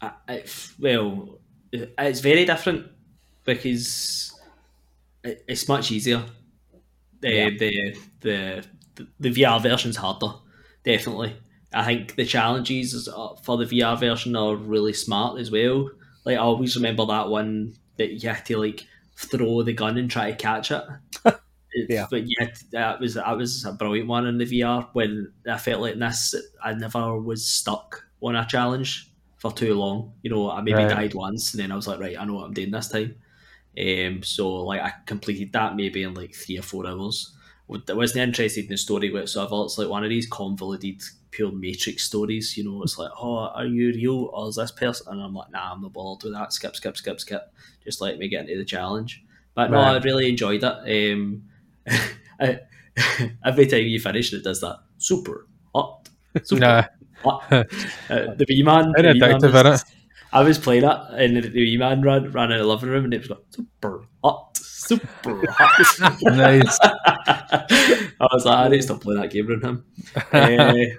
I, 0.00 0.12
I, 0.28 0.44
well, 0.78 1.37
Uh, 1.74 1.86
it's 1.98 2.20
very 2.20 2.44
different 2.44 2.86
because 3.44 4.38
it's 5.22 5.68
much 5.68 5.90
easier. 5.90 6.24
The, 7.20 7.30
yeah. 7.30 7.50
the 7.58 7.96
the 8.20 8.66
the 8.94 9.08
the 9.20 9.30
VR 9.30 9.60
version's 9.60 9.96
harder, 9.96 10.32
definitely. 10.84 11.36
I 11.72 11.84
think 11.84 12.16
the 12.16 12.24
challenges 12.24 13.08
uh, 13.08 13.34
for 13.42 13.58
the 13.58 13.64
VR 13.64 13.98
version 13.98 14.36
are 14.36 14.56
really 14.56 14.92
smart 14.92 15.38
as 15.38 15.50
well. 15.50 15.90
Like 16.24 16.36
I 16.36 16.40
always 16.40 16.76
remember 16.76 17.04
that 17.06 17.28
one 17.28 17.74
that 17.96 18.12
you 18.22 18.28
had 18.28 18.46
to 18.46 18.56
like 18.58 18.86
throw 19.16 19.62
the 19.62 19.72
gun 19.72 19.98
and 19.98 20.10
try 20.10 20.30
to 20.30 20.36
catch 20.36 20.70
it. 20.70 20.82
yeah, 21.88 22.06
but 22.10 22.22
yeah, 22.26 22.48
that 22.72 23.00
was 23.00 23.14
that 23.14 23.36
was 23.36 23.64
a 23.64 23.72
brilliant 23.72 24.08
one 24.08 24.26
in 24.26 24.38
the 24.38 24.44
VR. 24.44 24.88
When 24.92 25.32
I 25.48 25.58
felt 25.58 25.82
like 25.82 25.98
this, 25.98 26.34
I 26.62 26.72
never 26.74 27.20
was 27.20 27.46
stuck 27.46 28.04
on 28.22 28.36
a 28.36 28.46
challenge 28.46 29.07
for 29.38 29.52
too 29.52 29.74
long. 29.74 30.12
You 30.22 30.30
know, 30.30 30.50
I 30.50 30.60
maybe 30.60 30.78
right. 30.78 30.88
died 30.88 31.14
once, 31.14 31.54
and 31.54 31.62
then 31.62 31.72
I 31.72 31.76
was 31.76 31.86
like, 31.86 32.00
right, 32.00 32.18
I 32.18 32.24
know 32.24 32.34
what 32.34 32.44
I'm 32.44 32.54
doing 32.54 32.70
this 32.70 32.88
time. 32.88 33.14
Um, 33.78 34.22
so 34.22 34.64
like 34.64 34.80
I 34.80 34.92
completed 35.06 35.52
that 35.52 35.76
maybe 35.76 36.02
in 36.02 36.14
like 36.14 36.34
three 36.34 36.58
or 36.58 36.62
four 36.62 36.86
hours. 36.86 37.34
I 37.70 37.92
wasn't 37.92 38.26
interested 38.28 38.64
in 38.64 38.70
the 38.70 38.78
story 38.78 39.12
whatsoever. 39.12 39.64
It's 39.64 39.76
like 39.76 39.90
one 39.90 40.02
of 40.02 40.08
these 40.08 40.26
convoluted 40.26 41.02
pure 41.30 41.52
Matrix 41.52 42.04
stories. 42.04 42.56
You 42.56 42.64
know, 42.64 42.82
it's 42.82 42.98
like, 42.98 43.10
oh, 43.20 43.50
are 43.54 43.66
you 43.66 43.88
real 43.88 44.30
or 44.32 44.48
is 44.48 44.56
this 44.56 44.72
person? 44.72 45.06
And 45.10 45.22
I'm 45.22 45.34
like, 45.34 45.50
nah, 45.50 45.72
I'm 45.72 45.82
not 45.82 45.92
bothered 45.92 46.24
with 46.24 46.32
that. 46.32 46.54
Skip, 46.54 46.76
skip, 46.76 46.96
skip, 46.96 47.20
skip. 47.20 47.52
Just 47.84 48.00
let 48.00 48.18
me 48.18 48.28
get 48.28 48.48
into 48.48 48.56
the 48.56 48.64
challenge. 48.64 49.22
But 49.54 49.70
no, 49.70 49.80
I 49.80 49.98
really 49.98 50.30
enjoyed 50.30 50.64
it. 50.64 51.12
Um, 51.12 51.42
I, 52.40 52.60
every 53.44 53.66
time 53.66 53.82
you 53.82 54.00
finish, 54.00 54.32
it 54.32 54.44
does 54.44 54.62
that 54.62 54.78
super 54.96 55.46
hot, 55.74 56.08
super 56.44 56.60
nah. 56.60 56.84
Uh, 58.10 58.34
the 58.36 58.44
V 58.48 58.62
man, 58.62 58.92
I 60.32 60.42
was 60.42 60.58
playing 60.58 60.84
it, 60.84 60.96
and 61.12 61.36
the 61.36 61.48
V 61.48 61.76
man 61.76 62.02
ran 62.02 62.30
ran 62.32 62.52
in 62.52 62.58
the 62.58 62.64
living 62.64 62.90
room, 62.90 63.04
and 63.04 63.14
it 63.14 63.20
was 63.20 63.30
like 63.30 63.38
super 63.50 64.04
hot, 64.22 64.56
super 64.56 65.42
hot. 65.48 66.22
nice. 66.22 66.78
I 66.82 68.28
was 68.32 68.44
like, 68.44 68.58
I 68.58 68.68
need 68.68 68.76
to 68.78 68.82
stop 68.82 69.00
playing 69.00 69.20
that 69.20 69.30
game 69.30 69.48
around 69.50 69.64
him. 69.64 69.84
Uh, 70.32 70.94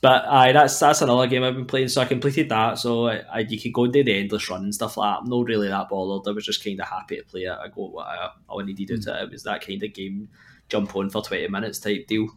but 0.00 0.24
aye, 0.26 0.52
that's 0.52 0.78
that's 0.78 1.02
another 1.02 1.26
game 1.26 1.42
I've 1.42 1.54
been 1.54 1.66
playing. 1.66 1.88
So 1.88 2.00
I 2.00 2.04
completed 2.04 2.48
that. 2.50 2.78
So 2.78 3.08
I, 3.08 3.22
I, 3.32 3.38
you 3.40 3.60
could 3.60 3.72
go 3.72 3.84
and 3.84 3.92
do 3.92 4.04
the 4.04 4.18
endless 4.18 4.48
run 4.48 4.64
and 4.64 4.74
stuff 4.74 4.96
like 4.96 5.14
that. 5.14 5.22
I'm 5.22 5.30
not 5.30 5.46
really 5.46 5.68
that 5.68 5.88
bothered. 5.88 6.30
I 6.30 6.34
was 6.34 6.44
just 6.44 6.64
kind 6.64 6.80
of 6.80 6.88
happy 6.88 7.16
to 7.16 7.24
play 7.24 7.42
it. 7.42 7.58
I 7.58 7.68
go 7.68 7.88
what 7.88 8.06
I, 8.06 8.30
I 8.50 8.64
needed 8.64 8.88
to 8.88 8.96
do. 8.98 9.10
It 9.10 9.30
was 9.30 9.44
that 9.44 9.66
kind 9.66 9.82
of 9.82 9.92
game, 9.92 10.28
jump 10.68 10.94
on 10.96 11.10
for 11.10 11.22
20 11.22 11.48
minutes 11.48 11.78
type 11.78 12.06
deal. 12.06 12.28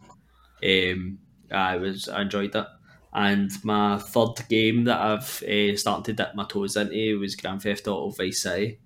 Um, 0.64 1.18
I 1.50 1.76
was 1.76 2.08
I 2.08 2.22
enjoyed 2.22 2.54
it. 2.54 2.66
And 3.14 3.52
my 3.62 3.98
third 3.98 4.48
game 4.48 4.84
that 4.84 5.00
I've 5.00 5.42
uh, 5.42 5.76
started 5.76 6.04
to 6.06 6.12
dip 6.14 6.34
my 6.34 6.44
toes 6.44 6.76
into 6.76 7.20
was 7.20 7.36
Grand 7.36 7.62
Theft 7.62 7.86
Auto 7.86 8.10
Vice 8.10 8.42
City. 8.42 8.78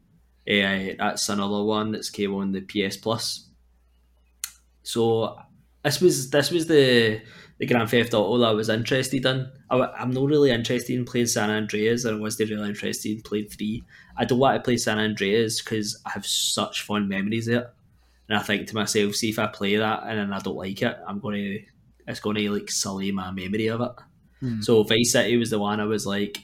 Uh, 0.48 0.94
that's 0.98 1.28
another 1.28 1.62
one 1.62 1.92
that's 1.92 2.10
came 2.10 2.34
on 2.34 2.52
the 2.52 2.60
PS 2.60 2.96
Plus. 2.96 3.48
So 4.82 5.36
this 5.84 6.00
was 6.00 6.30
this 6.30 6.50
was 6.50 6.66
the 6.66 7.20
the 7.58 7.66
Grand 7.66 7.88
Theft 7.88 8.14
Auto 8.14 8.38
that 8.38 8.48
I 8.48 8.52
was 8.52 8.68
interested 8.68 9.24
in. 9.24 9.50
I, 9.70 10.02
am 10.02 10.10
not 10.10 10.26
really 10.26 10.50
interested 10.50 10.94
in 10.94 11.04
playing 11.04 11.26
San 11.26 11.50
Andreas, 11.50 12.04
and 12.04 12.16
I 12.16 12.20
wasn't 12.20 12.50
really 12.50 12.68
interested 12.68 13.12
in 13.12 13.22
playing 13.22 13.48
three. 13.48 13.84
I 14.16 14.24
don't 14.24 14.38
want 14.38 14.56
to 14.56 14.64
play 14.64 14.76
San 14.76 14.98
Andreas 14.98 15.62
because 15.62 16.00
I 16.04 16.10
have 16.10 16.26
such 16.26 16.82
fond 16.82 17.08
memories 17.08 17.48
of 17.48 17.54
it, 17.54 17.66
and 18.28 18.38
I 18.38 18.42
think 18.42 18.66
to 18.68 18.74
myself, 18.74 19.14
see 19.14 19.30
if 19.30 19.38
I 19.38 19.46
play 19.46 19.76
that 19.76 20.02
and 20.04 20.18
then 20.18 20.32
I 20.32 20.40
don't 20.40 20.56
like 20.56 20.82
it, 20.82 20.96
I'm 21.06 21.20
gonna 21.20 21.56
it's 22.08 22.20
gonna 22.20 22.40
like 22.50 22.70
sully 22.70 23.12
my 23.12 23.30
memory 23.30 23.68
of 23.68 23.80
it. 23.80 23.92
Mm. 24.42 24.62
So 24.62 24.82
Vice 24.82 25.12
City 25.12 25.36
was 25.36 25.50
the 25.50 25.58
one 25.58 25.80
I 25.80 25.84
was 25.84 26.06
like, 26.06 26.38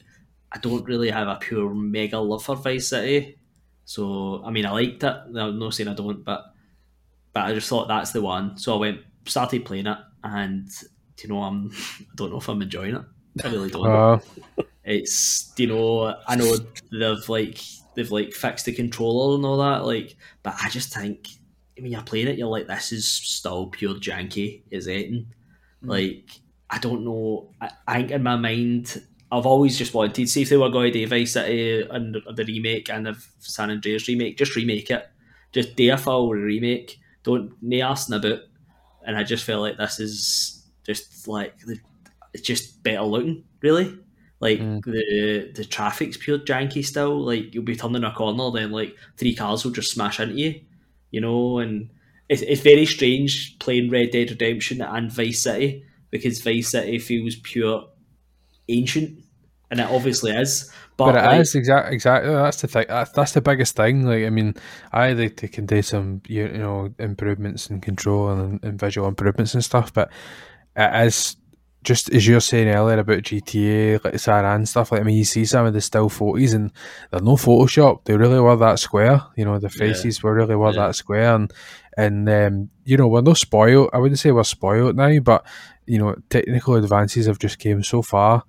I 0.50 0.58
don't 0.58 0.84
really 0.84 1.10
have 1.10 1.28
a 1.28 1.36
pure 1.36 1.72
mega 1.72 2.18
love 2.18 2.44
for 2.44 2.56
Vice 2.56 2.88
City. 2.88 3.38
So 3.84 4.42
I 4.44 4.50
mean, 4.50 4.66
I 4.66 4.70
liked 4.70 5.02
it. 5.02 5.16
I'm 5.36 5.58
not 5.58 5.74
saying 5.74 5.88
I 5.88 5.94
don't, 5.94 6.24
but 6.24 6.44
but 7.32 7.44
I 7.44 7.54
just 7.54 7.68
thought 7.68 7.88
that's 7.88 8.12
the 8.12 8.22
one. 8.22 8.56
So 8.58 8.74
I 8.74 8.78
went 8.78 9.00
started 9.26 9.64
playing 9.64 9.86
it, 9.86 9.98
and 10.24 10.68
you 11.22 11.28
know, 11.28 11.42
I'm 11.42 11.70
I 12.00 12.14
don't 12.14 12.30
know 12.30 12.38
if 12.38 12.48
I'm 12.48 12.62
enjoying 12.62 12.96
it. 12.96 13.04
I 13.44 13.48
really 13.48 13.70
don't. 13.70 13.86
Uh. 14.58 14.62
It's 14.84 15.52
you 15.56 15.68
know, 15.68 16.16
I 16.26 16.34
know 16.34 16.56
they've 16.90 17.28
like 17.28 17.60
they've 17.94 18.10
like 18.10 18.32
fixed 18.32 18.64
the 18.64 18.72
controller 18.72 19.36
and 19.36 19.44
all 19.44 19.58
that, 19.58 19.84
like, 19.84 20.16
but 20.42 20.54
I 20.60 20.68
just 20.70 20.92
think 20.92 21.28
when 21.78 21.92
you're 21.92 22.02
playing 22.02 22.28
it, 22.28 22.38
you're 22.38 22.48
like, 22.48 22.66
this 22.66 22.90
is 22.90 23.08
still 23.08 23.68
pure 23.68 23.94
janky 23.94 24.62
as 24.72 24.88
anything. 24.88 25.26
Mm. 25.84 25.88
Like, 25.88 26.30
I 26.72 26.78
don't 26.78 27.04
know. 27.04 27.50
I, 27.60 27.70
I, 27.86 27.96
think 27.98 28.12
in 28.12 28.22
my 28.22 28.36
mind, 28.36 29.02
I've 29.30 29.44
always 29.44 29.76
just 29.76 29.92
wanted 29.92 30.14
to 30.14 30.26
see 30.26 30.40
if 30.40 30.48
they 30.48 30.56
were 30.56 30.70
going 30.70 30.90
to 30.90 30.98
do 30.98 31.06
Vice 31.06 31.34
City 31.34 31.86
and 31.88 32.16
the 32.34 32.44
remake 32.46 32.88
and 32.88 33.06
the 33.06 33.22
San 33.40 33.70
Andreas 33.70 34.08
remake, 34.08 34.38
just 34.38 34.56
remake 34.56 34.90
it. 34.90 35.06
Just 35.52 35.76
do 35.76 35.92
a 35.92 35.98
full 35.98 36.30
remake. 36.30 36.98
Don't 37.24 37.52
nail 37.62 37.94
about. 38.10 38.38
And 39.04 39.18
I 39.18 39.22
just 39.22 39.44
feel 39.44 39.60
like 39.60 39.76
this 39.76 40.00
is 40.00 40.66
just 40.84 41.28
like 41.28 41.54
it's 42.32 42.42
just 42.42 42.82
better 42.82 43.02
looking, 43.02 43.44
really. 43.60 43.98
Like 44.40 44.58
mm. 44.58 44.82
the 44.82 45.52
the 45.54 45.66
traffic's 45.66 46.16
pure 46.16 46.38
janky 46.38 46.82
still. 46.82 47.20
Like 47.20 47.54
you'll 47.54 47.64
be 47.64 47.76
turning 47.76 48.04
a 48.04 48.12
corner, 48.12 48.50
then 48.50 48.70
like 48.70 48.96
three 49.18 49.34
cars 49.34 49.62
will 49.62 49.72
just 49.72 49.92
smash 49.92 50.20
into 50.20 50.36
you, 50.36 50.60
you 51.10 51.20
know. 51.20 51.58
And 51.58 51.90
it's 52.30 52.40
it's 52.40 52.62
very 52.62 52.86
strange 52.86 53.58
playing 53.58 53.90
Red 53.90 54.12
Dead 54.12 54.30
Redemption 54.30 54.80
and 54.80 55.12
Vice 55.12 55.42
City 55.42 55.84
because 56.12 56.40
Vice 56.40 56.70
City 56.70 57.00
feels 57.00 57.34
pure 57.34 57.88
ancient, 58.68 59.18
and 59.72 59.80
it 59.80 59.90
obviously 59.90 60.30
is. 60.30 60.70
But, 60.96 61.12
but 61.12 61.24
it 61.24 61.26
like, 61.26 61.40
is 61.40 61.54
exactly 61.56 61.94
exactly 61.94 62.30
that's 62.30 62.60
the 62.60 62.68
thing. 62.68 62.84
That's, 62.88 63.10
that's 63.10 63.32
the 63.32 63.40
biggest 63.40 63.74
thing. 63.74 64.06
Like 64.06 64.24
I 64.24 64.30
mean, 64.30 64.54
I 64.92 65.14
think 65.14 65.40
they 65.40 65.48
can 65.48 65.66
do 65.66 65.82
some 65.82 66.22
you 66.28 66.46
know 66.48 66.94
improvements 67.00 67.70
in 67.70 67.80
control 67.80 68.28
and, 68.28 68.62
and 68.62 68.78
visual 68.78 69.08
improvements 69.08 69.54
and 69.54 69.64
stuff, 69.64 69.92
but 69.92 70.12
it 70.76 71.06
is 71.06 71.36
just 71.82 72.10
as 72.10 72.26
you're 72.26 72.40
saying 72.40 72.68
earlier 72.68 72.98
about 72.98 73.22
GTA, 73.22 74.04
like 74.04 74.18
Sarah 74.18 74.54
and 74.54 74.68
stuff. 74.68 74.92
Like 74.92 75.00
I 75.00 75.04
mean, 75.04 75.16
you 75.16 75.24
see 75.24 75.44
some 75.44 75.66
of 75.66 75.72
the 75.72 75.80
still 75.80 76.08
photos, 76.08 76.52
and 76.52 76.70
they're 77.10 77.20
no 77.20 77.36
Photoshop. 77.36 78.04
They 78.04 78.16
really 78.16 78.38
were 78.38 78.56
that 78.56 78.78
square. 78.78 79.22
You 79.36 79.44
know, 79.44 79.58
the 79.58 79.70
faces 79.70 80.18
yeah. 80.18 80.20
were 80.22 80.34
really 80.34 80.56
were 80.56 80.72
yeah. 80.72 80.86
that 80.86 80.94
square, 80.94 81.34
and 81.34 81.52
and 81.96 82.28
um, 82.28 82.70
you 82.84 82.96
know, 82.96 83.08
we're 83.08 83.22
no 83.22 83.34
spoiled. 83.34 83.90
I 83.92 83.98
wouldn't 83.98 84.18
say 84.18 84.30
we're 84.30 84.44
spoiled 84.44 84.96
now, 84.96 85.18
but 85.20 85.44
you 85.86 85.98
know, 85.98 86.14
technical 86.30 86.74
advances 86.74 87.26
have 87.26 87.38
just 87.38 87.58
came 87.58 87.82
so 87.82 88.02
far. 88.02 88.44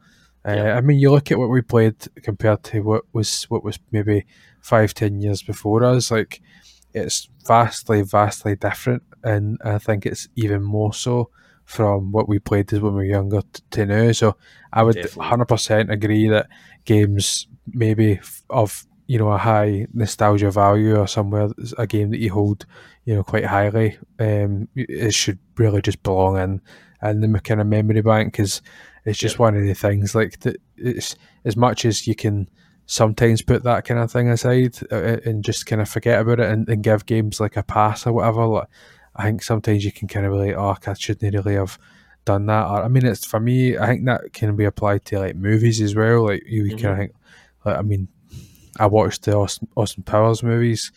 Uh, 0.47 0.53
yeah. 0.53 0.77
I 0.77 0.81
mean, 0.81 0.99
you 0.99 1.11
look 1.11 1.31
at 1.31 1.39
what 1.39 1.49
we 1.49 1.61
played 1.61 1.95
compared 2.21 2.63
to 2.63 2.81
what 2.81 3.03
was 3.13 3.43
what 3.45 3.63
was 3.63 3.79
maybe 3.91 4.25
five, 4.61 4.93
ten 4.93 5.21
years 5.21 5.41
before 5.41 5.83
us. 5.83 6.11
Like 6.11 6.41
it's 6.93 7.29
vastly, 7.47 8.01
vastly 8.01 8.55
different, 8.55 9.03
and 9.23 9.57
I 9.63 9.77
think 9.77 10.05
it's 10.05 10.27
even 10.35 10.61
more 10.61 10.93
so 10.93 11.29
from 11.65 12.11
what 12.11 12.27
we 12.27 12.39
played 12.39 12.71
as 12.73 12.81
when 12.81 12.93
we 12.93 13.03
were 13.03 13.05
younger 13.05 13.41
to 13.71 13.85
now. 13.85 14.11
So 14.11 14.35
I 14.71 14.83
would 14.83 15.09
hundred 15.13 15.45
percent 15.45 15.91
agree 15.91 16.27
that 16.27 16.47
games 16.85 17.47
maybe 17.67 18.19
of 18.49 18.85
you 19.07 19.17
know 19.17 19.31
a 19.31 19.37
high 19.37 19.87
nostalgia 19.93 20.51
value 20.51 20.97
or 20.97 21.07
somewhere 21.07 21.49
a 21.77 21.87
game 21.87 22.11
that 22.11 22.19
you 22.19 22.31
hold 22.31 22.65
you 23.05 23.15
know 23.15 23.23
quite 23.23 23.45
highly, 23.45 23.97
um, 24.19 24.67
it 24.75 25.13
should 25.13 25.39
really 25.57 25.81
just 25.81 26.03
belong 26.03 26.37
in 26.37 26.61
in 27.03 27.21
the 27.21 27.39
kind 27.39 27.61
of 27.61 27.67
memory 27.67 28.01
bank 28.01 28.39
is 28.39 28.61
it's 29.05 29.19
just 29.19 29.39
one 29.39 29.55
of 29.55 29.63
the 29.63 29.73
things 29.73 30.15
like. 30.15 30.37
It's 30.77 31.15
as 31.45 31.57
much 31.57 31.85
as 31.85 32.07
you 32.07 32.15
can 32.15 32.49
sometimes 32.85 33.41
put 33.41 33.63
that 33.63 33.85
kind 33.85 33.99
of 33.99 34.11
thing 34.11 34.29
aside 34.29 34.77
uh, 34.91 34.95
uh, 34.95 35.17
and 35.25 35.43
just 35.43 35.65
kind 35.65 35.81
of 35.81 35.89
forget 35.89 36.19
about 36.19 36.39
it 36.39 36.49
and, 36.49 36.67
and 36.67 36.83
give 36.83 37.05
games 37.05 37.39
like 37.39 37.57
a 37.57 37.63
pass 37.63 38.05
or 38.05 38.13
whatever. 38.13 38.45
Like, 38.45 38.67
I 39.15 39.23
think 39.23 39.43
sometimes 39.43 39.85
you 39.85 39.91
can 39.91 40.07
kind 40.07 40.25
of 40.25 40.33
be 40.33 40.37
like, 40.37 40.55
oh, 40.55 40.75
I 40.85 40.93
shouldn't 40.93 41.33
really 41.33 41.55
have 41.55 41.77
done 42.25 42.45
that. 42.47 42.67
Or, 42.67 42.83
I 42.83 42.87
mean, 42.87 43.05
it's 43.05 43.25
for 43.25 43.39
me. 43.39 43.77
I 43.77 43.87
think 43.87 44.05
that 44.05 44.33
can 44.33 44.55
be 44.55 44.65
applied 44.65 45.05
to 45.05 45.19
like 45.19 45.35
movies 45.35 45.81
as 45.81 45.95
well. 45.95 46.25
Like 46.27 46.43
you 46.45 46.63
mm-hmm. 46.63 46.77
kind 46.77 46.91
of 46.91 46.97
think, 46.97 47.13
like 47.65 47.77
I 47.77 47.81
mean, 47.81 48.07
I 48.79 48.87
watched 48.87 49.23
the 49.23 49.35
Austin, 49.35 49.67
Austin 49.75 50.03
Powers 50.03 50.43
movies 50.43 50.91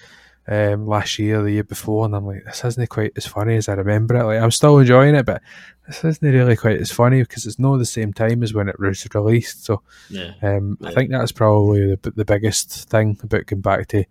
um, 0.49 0.87
last 0.87 1.19
year, 1.19 1.43
the 1.43 1.51
year 1.51 1.65
before, 1.65 2.05
and 2.05 2.15
I'm 2.15 2.27
like, 2.27 2.45
this 2.45 2.65
isn't 2.65 2.89
quite 2.89 3.13
as 3.17 3.27
funny 3.27 3.57
as 3.57 3.69
I 3.69 3.75
remember 3.75 4.17
it. 4.17 4.25
Like 4.25 4.41
I'm 4.41 4.51
still 4.51 4.79
enjoying 4.79 5.15
it, 5.15 5.27
but 5.27 5.43
this 5.87 6.05
isn't 6.05 6.33
really 6.33 6.57
quite 6.57 6.81
as 6.81 6.93
funny 6.93 7.23
because 7.23 7.47
it's 7.47 7.59
not 7.59 7.79
the 7.79 7.85
same 7.85 8.13
time 8.13 8.43
as 8.43 8.55
when 8.55 8.69
it 8.69 8.79
was 8.79 9.07
released. 9.15 9.65
So 9.65 9.83
yeah, 10.09 10.33
um, 10.43 10.79
yeah. 10.81 10.89
I 10.89 10.95
think 10.95 11.11
that's 11.11 11.33
probably 11.33 11.97
the, 11.97 12.11
the 12.13 12.25
biggest 12.25 12.89
thing 12.89 13.19
about 13.23 13.47
going 13.47 13.61
back 13.61 13.89
to 13.89 14.05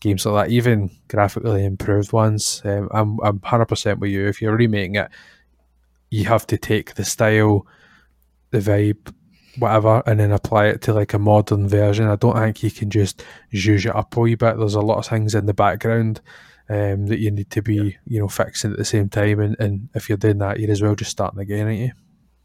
games 0.00 0.24
like 0.26 0.46
that, 0.48 0.52
even 0.52 0.90
graphically 1.08 1.64
improved 1.64 2.12
ones. 2.12 2.62
Um, 2.64 2.88
I'm 2.90 3.18
I'm 3.20 3.40
hundred 3.42 3.66
percent 3.66 4.00
with 4.00 4.10
you. 4.10 4.26
If 4.26 4.40
you're 4.40 4.56
remaking 4.56 4.96
it, 4.96 5.10
you 6.10 6.24
have 6.26 6.46
to 6.48 6.58
take 6.58 6.94
the 6.94 7.04
style, 7.04 7.66
the 8.50 8.58
vibe, 8.58 9.12
whatever, 9.58 10.02
and 10.06 10.20
then 10.20 10.32
apply 10.32 10.66
it 10.66 10.82
to 10.82 10.92
like 10.92 11.14
a 11.14 11.18
modern 11.18 11.68
version. 11.68 12.08
I 12.08 12.16
don't 12.16 12.36
think 12.36 12.62
you 12.62 12.70
can 12.70 12.90
just 12.90 13.24
zhuzh 13.52 13.86
it 13.86 13.94
up 13.94 14.16
a 14.16 14.20
wee 14.20 14.34
bit. 14.34 14.58
There's 14.58 14.74
a 14.74 14.80
lot 14.80 14.98
of 14.98 15.06
things 15.06 15.34
in 15.34 15.46
the 15.46 15.54
background 15.54 16.20
um, 16.68 17.06
that 17.06 17.18
you 17.18 17.30
need 17.30 17.50
to 17.50 17.62
be, 17.62 17.74
yeah. 17.74 17.90
you 18.06 18.20
know, 18.20 18.28
fixing 18.28 18.72
at 18.72 18.78
the 18.78 18.84
same 18.84 19.08
time. 19.08 19.40
And, 19.40 19.56
and 19.58 19.88
if 19.94 20.08
you're 20.08 20.18
doing 20.18 20.38
that, 20.38 20.60
you're 20.60 20.70
as 20.70 20.82
well 20.82 20.94
just 20.94 21.10
starting 21.10 21.40
again, 21.40 21.66
aren't 21.66 21.78
you? 21.78 21.92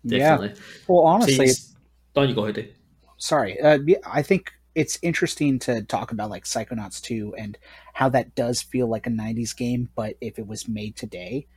Definitely. 0.05 0.49
Yeah. 0.49 0.63
Well, 0.87 1.05
honestly, 1.05 1.47
so 1.47 1.75
don't 2.13 2.29
you 2.29 2.35
go 2.35 2.45
ahead. 2.45 2.73
Sorry, 3.17 3.59
uh, 3.59 3.79
I 4.05 4.21
think 4.21 4.53
it's 4.75 4.97
interesting 5.01 5.59
to 5.59 5.83
talk 5.83 6.11
about 6.11 6.29
like 6.29 6.45
Psychonauts 6.45 7.01
2 7.01 7.35
and 7.37 7.57
how 7.93 8.07
that 8.09 8.33
does 8.35 8.61
feel 8.61 8.87
like 8.87 9.07
a 9.07 9.09
90s 9.09 9.55
game, 9.55 9.89
but 9.95 10.15
if 10.21 10.39
it 10.39 10.47
was 10.47 10.69
made 10.69 10.95
today, 10.95 11.47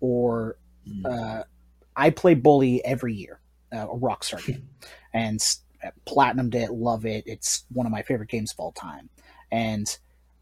or 0.00 0.56
mm. 0.88 1.04
uh, 1.04 1.44
I 1.94 2.10
play 2.10 2.34
Bully 2.34 2.82
every 2.84 3.14
year, 3.14 3.40
uh, 3.70 3.88
a 3.88 3.98
Rockstar 3.98 4.44
game, 4.46 4.68
and 5.12 5.40
platinumed 6.06 6.54
it, 6.54 6.72
love 6.72 7.06
it. 7.06 7.24
It's 7.26 7.64
one 7.72 7.86
of 7.86 7.92
my 7.92 8.02
favorite 8.02 8.28
games 8.28 8.52
of 8.52 8.60
all 8.60 8.72
time. 8.72 9.08
And 9.50 9.96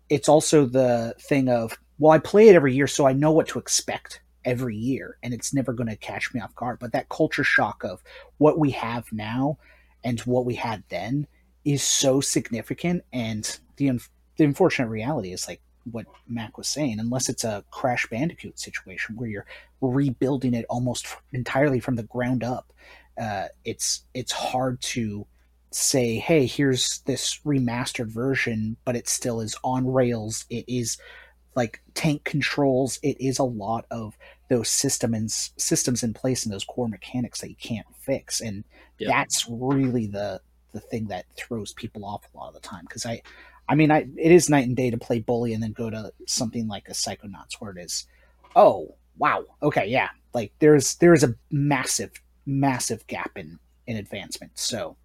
it's 0.08 0.28
also 0.28 0.66
the 0.66 1.14
thing 1.20 1.48
of, 1.48 1.78
well, 1.98 2.12
I 2.12 2.18
play 2.18 2.48
it 2.48 2.54
every 2.54 2.74
year, 2.74 2.86
so 2.86 3.06
I 3.06 3.12
know 3.12 3.30
what 3.32 3.48
to 3.48 3.58
expect 3.58 4.20
every 4.44 4.76
year, 4.76 5.18
and 5.22 5.34
it's 5.34 5.52
never 5.52 5.72
going 5.72 5.88
to 5.88 5.96
catch 5.96 6.32
me 6.32 6.40
off 6.40 6.54
guard. 6.54 6.78
But 6.78 6.92
that 6.92 7.08
culture 7.08 7.44
shock 7.44 7.84
of 7.84 8.02
what 8.38 8.58
we 8.58 8.70
have 8.70 9.12
now 9.12 9.58
and 10.04 10.20
what 10.20 10.44
we 10.44 10.54
had 10.54 10.84
then 10.88 11.26
is 11.64 11.82
so 11.82 12.20
significant. 12.20 13.04
And 13.12 13.58
the, 13.76 13.90
un- 13.90 14.00
the 14.36 14.44
unfortunate 14.44 14.88
reality 14.88 15.32
is 15.32 15.48
like 15.48 15.60
what 15.90 16.06
Mac 16.28 16.56
was 16.56 16.68
saying, 16.68 17.00
unless 17.00 17.28
it's 17.28 17.44
a 17.44 17.64
Crash 17.70 18.06
Bandicoot 18.06 18.58
situation 18.58 19.16
where 19.16 19.28
you're 19.28 19.46
rebuilding 19.80 20.54
it 20.54 20.66
almost 20.68 21.06
entirely 21.32 21.80
from 21.80 21.96
the 21.96 22.02
ground 22.04 22.44
up 22.44 22.72
uh, 23.20 23.48
it's 23.64 24.02
it's 24.14 24.32
hard 24.32 24.80
to 24.80 25.26
say, 25.70 26.16
hey, 26.16 26.46
here's 26.46 27.00
this 27.00 27.40
remastered 27.44 28.08
version, 28.08 28.76
but 28.84 28.96
it 28.96 29.08
still 29.08 29.40
is 29.40 29.56
on 29.62 29.86
rails. 29.92 30.44
It 30.48 30.64
is 30.68 30.98
like 31.54 31.82
tank 31.94 32.24
controls. 32.24 32.98
It 33.02 33.20
is 33.20 33.38
a 33.38 33.44
lot 33.44 33.84
of 33.90 34.16
those 34.48 34.68
systems 34.68 35.52
systems 35.58 36.02
in 36.02 36.14
place 36.14 36.44
and 36.44 36.52
those 36.52 36.64
core 36.64 36.88
mechanics 36.88 37.40
that 37.40 37.50
you 37.50 37.56
can't 37.56 37.86
fix, 38.00 38.40
and 38.40 38.64
yep. 38.98 39.10
that's 39.10 39.46
really 39.48 40.06
the 40.06 40.40
the 40.72 40.80
thing 40.80 41.06
that 41.06 41.26
throws 41.36 41.72
people 41.72 42.04
off 42.04 42.28
a 42.32 42.36
lot 42.36 42.48
of 42.48 42.54
the 42.54 42.60
time. 42.60 42.84
Because 42.88 43.04
I, 43.04 43.22
I 43.68 43.74
mean, 43.74 43.90
I 43.90 44.06
it 44.16 44.32
is 44.32 44.48
night 44.48 44.66
and 44.66 44.76
day 44.76 44.90
to 44.90 44.98
play 44.98 45.18
bully 45.18 45.52
and 45.52 45.62
then 45.62 45.72
go 45.72 45.90
to 45.90 46.12
something 46.26 46.68
like 46.68 46.88
a 46.88 46.92
Psychonauts 46.92 47.54
where 47.58 47.72
it 47.72 47.78
is, 47.78 48.06
oh 48.54 48.94
wow, 49.18 49.44
okay, 49.62 49.86
yeah, 49.86 50.10
like 50.32 50.52
there's 50.60 50.94
there's 50.96 51.24
a 51.24 51.34
massive 51.50 52.12
massive 52.48 53.06
gap 53.06 53.32
in 53.36 53.58
in 53.86 53.96
advancement. 53.96 54.52
So 54.54 54.96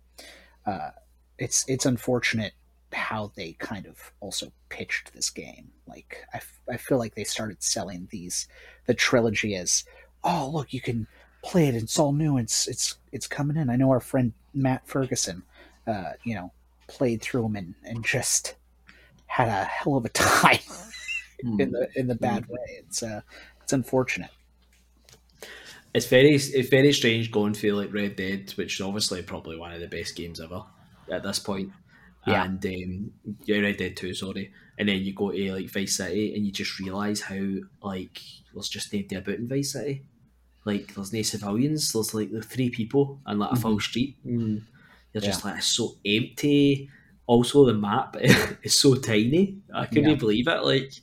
uh, 0.66 0.92
it's 1.38 1.66
it's 1.68 1.86
unfortunate 1.86 2.54
how 2.92 3.32
they 3.36 3.54
kind 3.54 3.86
of 3.86 4.12
also 4.20 4.52
pitched 4.70 5.14
this 5.14 5.30
game. 5.30 5.72
Like 5.88 6.24
I, 6.34 6.38
f- 6.38 6.62
I 6.70 6.78
feel 6.78 6.98
like 6.98 7.16
they 7.16 7.24
started 7.24 7.62
selling 7.62 8.08
these 8.12 8.48
the 8.86 8.94
trilogy 8.94 9.56
as 9.56 9.84
oh 10.24 10.50
look 10.54 10.74
you 10.74 10.82
can 10.82 11.08
play 11.44 11.68
it 11.68 11.76
it's 11.76 12.00
all 12.00 12.14
new 12.14 12.38
it's 12.38 12.68
it's 12.68 12.96
it's 13.12 13.28
coming 13.28 13.58
in. 13.58 13.70
I 13.70 13.76
know 13.76 13.92
our 13.92 14.00
friend 14.00 14.34
Matt 14.54 14.88
Ferguson, 14.88 15.44
uh, 15.88 16.14
you 16.24 16.36
know, 16.36 16.52
played 16.88 17.22
through 17.22 17.44
them 17.44 17.56
and, 17.56 17.76
and 17.84 18.06
just 18.06 18.56
had 19.26 19.50
a 19.50 19.66
hell 19.66 19.98
of 19.98 20.06
a 20.06 20.10
time 20.14 20.60
mm. 21.44 21.60
in 21.60 21.72
the 21.72 21.90
in 21.96 22.08
the 22.08 22.16
bad 22.16 22.48
mm. 22.48 22.52
way. 22.52 22.80
It's 22.80 23.04
uh 23.04 23.22
it's 23.62 23.74
unfortunate 23.74 24.32
it's 25.94 26.08
very 26.08 26.34
it's 26.34 26.70
very 26.70 26.92
strange 26.92 27.32
going 27.32 27.54
through 27.54 27.74
like 27.74 27.94
Red 27.94 28.16
Dead, 28.16 28.52
which 28.56 28.76
is 28.76 28.82
obviously 28.82 29.22
probably 29.22 29.58
one 29.58 29.74
of 29.74 29.80
the 29.80 29.88
best 29.88 30.16
games 30.16 30.40
ever 30.40 30.64
at 31.12 31.24
this 31.24 31.40
point. 31.40 31.72
Yeah. 32.26 32.46
And 32.46 32.66
um, 32.66 33.12
yeah, 33.46 33.60
Red 33.60 33.78
Dead 33.78 33.96
Two, 33.96 34.14
sorry. 34.14 34.52
And 34.78 34.90
then 34.90 35.04
you 35.04 35.14
go 35.14 35.32
to 35.32 35.54
like 35.54 35.70
Vice 35.70 35.98
City, 35.98 36.34
and 36.36 36.46
you 36.46 36.52
just 36.52 36.80
realise 36.80 37.22
how 37.22 37.42
like 37.82 38.20
there's 38.54 38.70
just 38.70 38.92
nobody 38.92 39.16
about 39.16 39.36
in 39.36 39.48
Vice 39.48 39.74
City. 39.74 40.04
Like 40.66 40.96
there's 40.96 41.14
no 41.14 41.22
civilians. 41.22 41.92
There's 41.92 42.14
like 42.14 42.32
the 42.32 42.42
three 42.42 42.70
people 42.70 43.20
and 43.26 43.40
like 43.40 43.52
a 43.52 43.54
mm-hmm. 43.54 43.62
full 43.62 43.80
street. 43.80 44.18
And 44.24 44.64
you're 45.14 45.22
just 45.22 45.46
like 45.46 45.58
it's 45.58 45.68
so 45.68 45.98
empty. 46.06 46.90
Also, 47.28 47.66
the 47.66 47.74
map 47.74 48.18
is 48.64 48.80
so 48.80 48.96
tiny. 48.96 49.60
I 49.74 49.86
couldn't 49.86 50.10
yeah. 50.10 50.16
believe 50.16 50.48
it. 50.48 50.64
Like 50.64 50.94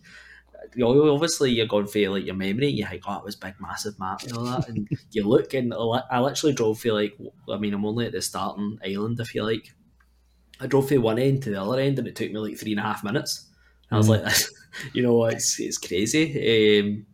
you 0.75 1.11
obviously 1.11 1.51
you're 1.51 1.67
going 1.67 1.87
for 1.87 2.11
like 2.11 2.27
your 2.27 2.35
memory. 2.35 2.69
You 2.69 2.87
think, 2.87 3.03
oh, 3.07 3.19
it 3.19 3.25
was 3.25 3.37
big, 3.37 3.55
massive 3.61 3.99
map 3.99 4.23
and 4.23 4.37
all 4.37 4.45
that, 4.45 4.69
and 4.69 4.89
you 5.11 5.27
look 5.27 5.55
and 5.55 5.73
I 5.75 6.21
literally 6.21 6.55
drove 6.55 6.81
for 6.81 6.93
like, 6.93 7.17
I 7.49 7.57
mean, 7.57 7.75
I'm 7.75 7.85
only 7.85 8.07
at 8.07 8.13
the 8.13 8.23
starting 8.23 8.79
island, 8.85 9.21
if 9.21 9.35
you 9.35 9.45
like. 9.45 9.73
I 10.61 10.67
drove 10.67 10.89
from 10.89 11.03
one 11.03 11.19
end 11.19 11.43
to 11.45 11.51
the 11.51 11.63
other 11.63 11.81
end, 11.81 11.99
and 11.99 12.07
it 12.07 12.17
took 12.17 12.31
me 12.31 12.39
like 12.39 12.59
three 12.59 12.73
and 12.73 12.81
a 12.81 12.85
half 12.85 13.03
minutes. 13.03 13.47
I 13.91 13.97
was 13.97 14.09
mm. 14.09 14.23
like, 14.23 14.35
you 14.95 15.03
know, 15.03 15.25
it's 15.25 15.59
it's 15.59 15.79
crazy. 15.79 16.81
Um, 16.81 17.07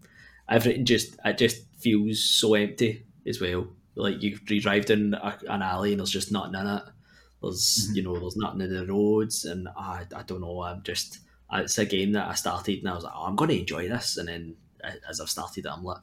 everything 0.48 0.84
just 0.84 1.16
it 1.24 1.38
just 1.38 1.62
feels 1.78 2.22
so 2.22 2.54
empty 2.54 3.06
as 3.26 3.40
well. 3.40 3.68
Like 3.94 4.22
you, 4.22 4.38
you 4.48 4.60
drive 4.60 4.86
down 4.86 5.14
a, 5.14 5.38
an 5.48 5.62
alley 5.62 5.92
and 5.92 6.00
there's 6.00 6.10
just 6.10 6.32
nothing 6.32 6.54
in 6.54 6.66
it. 6.66 6.82
There's 7.42 7.86
mm-hmm. 7.86 7.96
you 7.96 8.02
know 8.02 8.18
there's 8.18 8.36
nothing 8.36 8.60
in 8.60 8.74
the 8.74 8.86
roads, 8.86 9.44
and 9.44 9.68
I 9.76 10.04
I 10.14 10.22
don't 10.22 10.40
know. 10.40 10.62
I'm 10.62 10.82
just 10.82 11.20
it's 11.52 11.78
a 11.78 11.86
game 11.86 12.12
that 12.12 12.28
I 12.28 12.34
started 12.34 12.78
and 12.78 12.88
I 12.88 12.94
was 12.94 13.04
like, 13.04 13.12
oh, 13.14 13.24
I'm 13.24 13.36
going 13.36 13.50
to 13.50 13.60
enjoy 13.60 13.88
this. 13.88 14.16
And 14.16 14.28
then 14.28 14.56
as 15.08 15.20
I've 15.20 15.30
started 15.30 15.66
it, 15.66 15.70
I'm 15.70 15.84
like, 15.84 16.02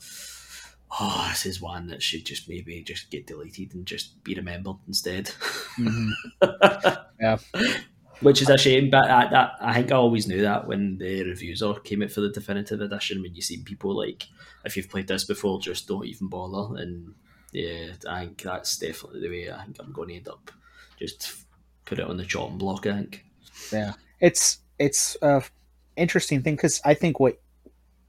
oh, 1.00 1.28
this 1.30 1.46
is 1.46 1.62
one 1.62 1.88
that 1.88 2.02
should 2.02 2.26
just 2.26 2.48
maybe 2.48 2.82
just 2.82 3.10
get 3.10 3.28
deleted 3.28 3.74
and 3.74 3.86
just 3.86 4.24
be 4.24 4.36
remembered 4.36 4.78
instead. 4.88 5.32
Mm-hmm. 5.78 6.12
yeah. 7.20 7.38
Which 8.22 8.42
is 8.42 8.50
a 8.50 8.58
shame, 8.58 8.90
but 8.90 9.10
I, 9.10 9.30
that, 9.30 9.52
I 9.60 9.74
think 9.74 9.92
I 9.92 9.96
always 9.96 10.28
knew 10.28 10.42
that 10.44 10.68
when 10.68 10.98
the 10.98 11.24
reviews 11.24 11.62
all 11.62 11.74
came 11.76 12.02
out 12.04 12.12
for 12.12 12.22
the 12.22 12.30
definitive 12.30 12.80
edition. 12.80 13.22
When 13.22 13.36
you 13.36 13.42
see 13.42 13.64
people 13.64 13.98
like, 13.98 14.28
if 14.64 14.78
you've 14.78 14.90
played 14.90 15.08
this 15.08 15.26
before, 15.26 15.60
just 15.60 15.88
don't 15.88 16.06
even 16.06 16.30
bother. 16.30 16.82
And 16.82 17.16
yeah, 17.52 17.94
I 18.08 18.26
think 18.26 18.42
that's 18.42 18.78
definitely 18.78 19.22
the 19.22 19.30
way 19.30 19.52
I 19.52 19.64
think 19.64 19.78
I'm 19.80 19.92
going 19.92 20.10
to 20.10 20.16
end 20.16 20.28
up. 20.30 20.52
Just 20.98 21.36
put 21.86 22.00
it 22.00 22.08
on 22.08 22.18
the 22.18 22.24
chopping 22.24 22.58
block. 22.58 22.88
I 22.88 22.94
think. 22.94 23.26
Yeah, 23.74 23.94
it's 24.22 24.60
it's 24.84 25.16
a 25.22 25.42
interesting 25.96 26.42
thing 26.42 26.56
because 26.56 26.82
I 26.84 26.94
think 26.94 27.20
what 27.20 27.40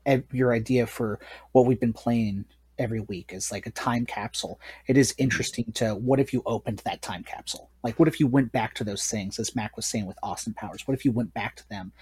eh, 0.06 0.20
your 0.32 0.52
idea 0.52 0.86
for 0.86 1.20
what 1.52 1.66
we've 1.66 1.78
been 1.78 1.92
playing 1.92 2.46
every 2.78 3.00
week 3.00 3.32
is 3.32 3.52
like 3.52 3.66
a 3.66 3.70
time 3.70 4.04
capsule. 4.04 4.60
It 4.88 4.96
is 4.96 5.12
mm-hmm. 5.12 5.22
interesting 5.22 5.72
to 5.74 5.94
what 5.94 6.18
if 6.18 6.32
you 6.32 6.42
opened 6.46 6.82
that 6.84 7.00
time 7.00 7.22
capsule? 7.22 7.70
Like, 7.84 7.98
what 7.98 8.08
if 8.08 8.18
you 8.18 8.26
went 8.26 8.50
back 8.50 8.74
to 8.74 8.84
those 8.84 9.06
things, 9.06 9.38
as 9.38 9.54
Mac 9.54 9.76
was 9.76 9.86
saying 9.86 10.06
with 10.06 10.18
Austin 10.22 10.54
Powers? 10.54 10.86
What 10.86 10.94
if 10.94 11.04
you 11.04 11.12
went 11.12 11.32
back 11.32 11.54
to 11.56 11.68
them? 11.68 11.92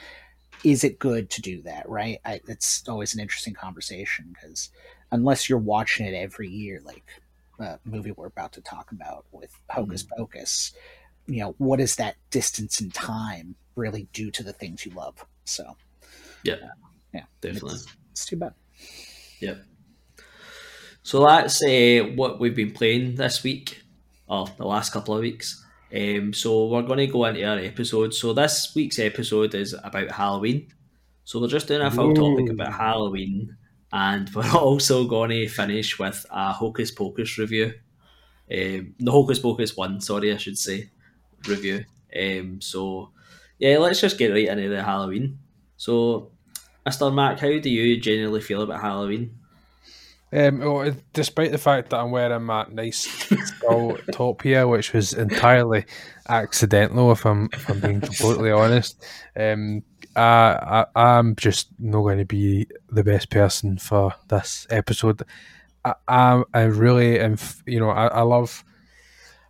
Is 0.64 0.84
it 0.84 0.98
good 0.98 1.28
to 1.30 1.42
do 1.42 1.60
that? 1.62 1.86
Right? 1.86 2.18
I, 2.24 2.40
it's 2.48 2.88
always 2.88 3.14
an 3.14 3.20
interesting 3.20 3.54
conversation 3.54 4.32
because 4.32 4.70
unless 5.10 5.48
you're 5.50 5.58
watching 5.58 6.06
it 6.06 6.14
every 6.14 6.48
year, 6.48 6.80
like 6.82 7.04
a 7.58 7.78
movie 7.84 8.12
we're 8.12 8.26
about 8.26 8.52
to 8.52 8.62
talk 8.62 8.90
about 8.92 9.26
with 9.32 9.52
Hocus 9.68 10.02
mm-hmm. 10.02 10.22
Pocus, 10.22 10.72
you 11.26 11.40
know, 11.40 11.54
what 11.58 11.80
is 11.80 11.96
that 11.96 12.16
distance 12.30 12.80
in 12.80 12.90
time 12.90 13.54
really 13.74 14.08
do 14.12 14.30
to 14.30 14.42
the 14.42 14.52
things 14.52 14.84
you 14.84 14.92
love. 14.92 15.24
So, 15.44 15.76
yeah. 16.42 16.56
Yeah, 17.12 17.24
definitely. 17.40 17.74
It's, 17.74 17.86
it's 18.10 18.26
too 18.26 18.36
bad. 18.36 18.54
Yep. 19.40 19.64
So 21.02 21.26
that's 21.26 21.62
uh, 21.62 22.12
what 22.14 22.38
we've 22.38 22.54
been 22.54 22.72
playing 22.72 23.16
this 23.16 23.42
week, 23.42 23.82
or 24.28 24.46
the 24.56 24.66
last 24.66 24.92
couple 24.92 25.14
of 25.14 25.20
weeks. 25.20 25.64
Um, 25.94 26.32
so 26.32 26.68
we're 26.68 26.82
going 26.82 27.00
to 27.00 27.06
go 27.06 27.24
into 27.26 27.44
our 27.44 27.58
episode. 27.58 28.14
So 28.14 28.32
this 28.32 28.72
week's 28.74 28.98
episode 28.98 29.54
is 29.54 29.74
about 29.82 30.10
Halloween. 30.12 30.68
So 31.24 31.40
we're 31.40 31.48
just 31.48 31.68
doing 31.68 31.82
a 31.82 31.90
full 31.90 32.14
topic 32.14 32.50
about 32.50 32.72
Halloween, 32.72 33.56
and 33.92 34.30
we're 34.34 34.50
also 34.52 35.06
going 35.06 35.30
to 35.30 35.48
finish 35.48 35.98
with 35.98 36.24
a 36.30 36.52
Hocus 36.52 36.90
Pocus 36.90 37.36
review. 37.36 37.74
Um, 38.50 38.94
the 38.98 39.10
Hocus 39.10 39.38
Pocus 39.38 39.76
one, 39.76 40.00
sorry, 40.00 40.32
I 40.32 40.36
should 40.36 40.58
say, 40.58 40.90
review. 41.46 41.84
Um, 42.18 42.60
so 42.60 43.10
yeah, 43.58 43.78
let's 43.78 44.00
just 44.00 44.18
get 44.18 44.32
right 44.32 44.48
into 44.48 44.68
the 44.68 44.82
Halloween. 44.82 45.38
So, 45.76 46.32
Mr. 46.86 47.14
Mac, 47.14 47.38
how 47.38 47.58
do 47.58 47.70
you 47.70 48.00
generally 48.00 48.40
feel 48.40 48.62
about 48.62 48.80
Halloween? 48.80 49.38
Um, 50.32 50.60
well, 50.60 50.96
despite 51.12 51.52
the 51.52 51.58
fact 51.58 51.90
that 51.90 52.00
I'm 52.00 52.10
wearing 52.10 52.42
my 52.44 52.66
nice 52.70 53.00
skull 53.00 53.98
top 54.12 54.42
here, 54.42 54.66
which 54.66 54.92
was 54.94 55.12
entirely 55.12 55.84
accidental, 56.28 57.12
if 57.12 57.26
I'm 57.26 57.50
if 57.52 57.68
I'm 57.68 57.80
being 57.80 58.00
completely 58.00 58.50
honest, 58.50 59.04
um, 59.36 59.82
I, 60.16 60.84
I 60.96 61.18
I'm 61.18 61.36
just 61.36 61.68
not 61.78 62.02
going 62.02 62.18
to 62.18 62.24
be 62.24 62.66
the 62.88 63.04
best 63.04 63.30
person 63.30 63.76
for 63.76 64.14
this 64.28 64.66
episode. 64.70 65.22
I 65.84 65.94
I, 66.08 66.42
I 66.54 66.62
really 66.62 67.20
am. 67.20 67.36
You 67.66 67.80
know, 67.80 67.90
I, 67.90 68.06
I 68.06 68.22
love 68.22 68.64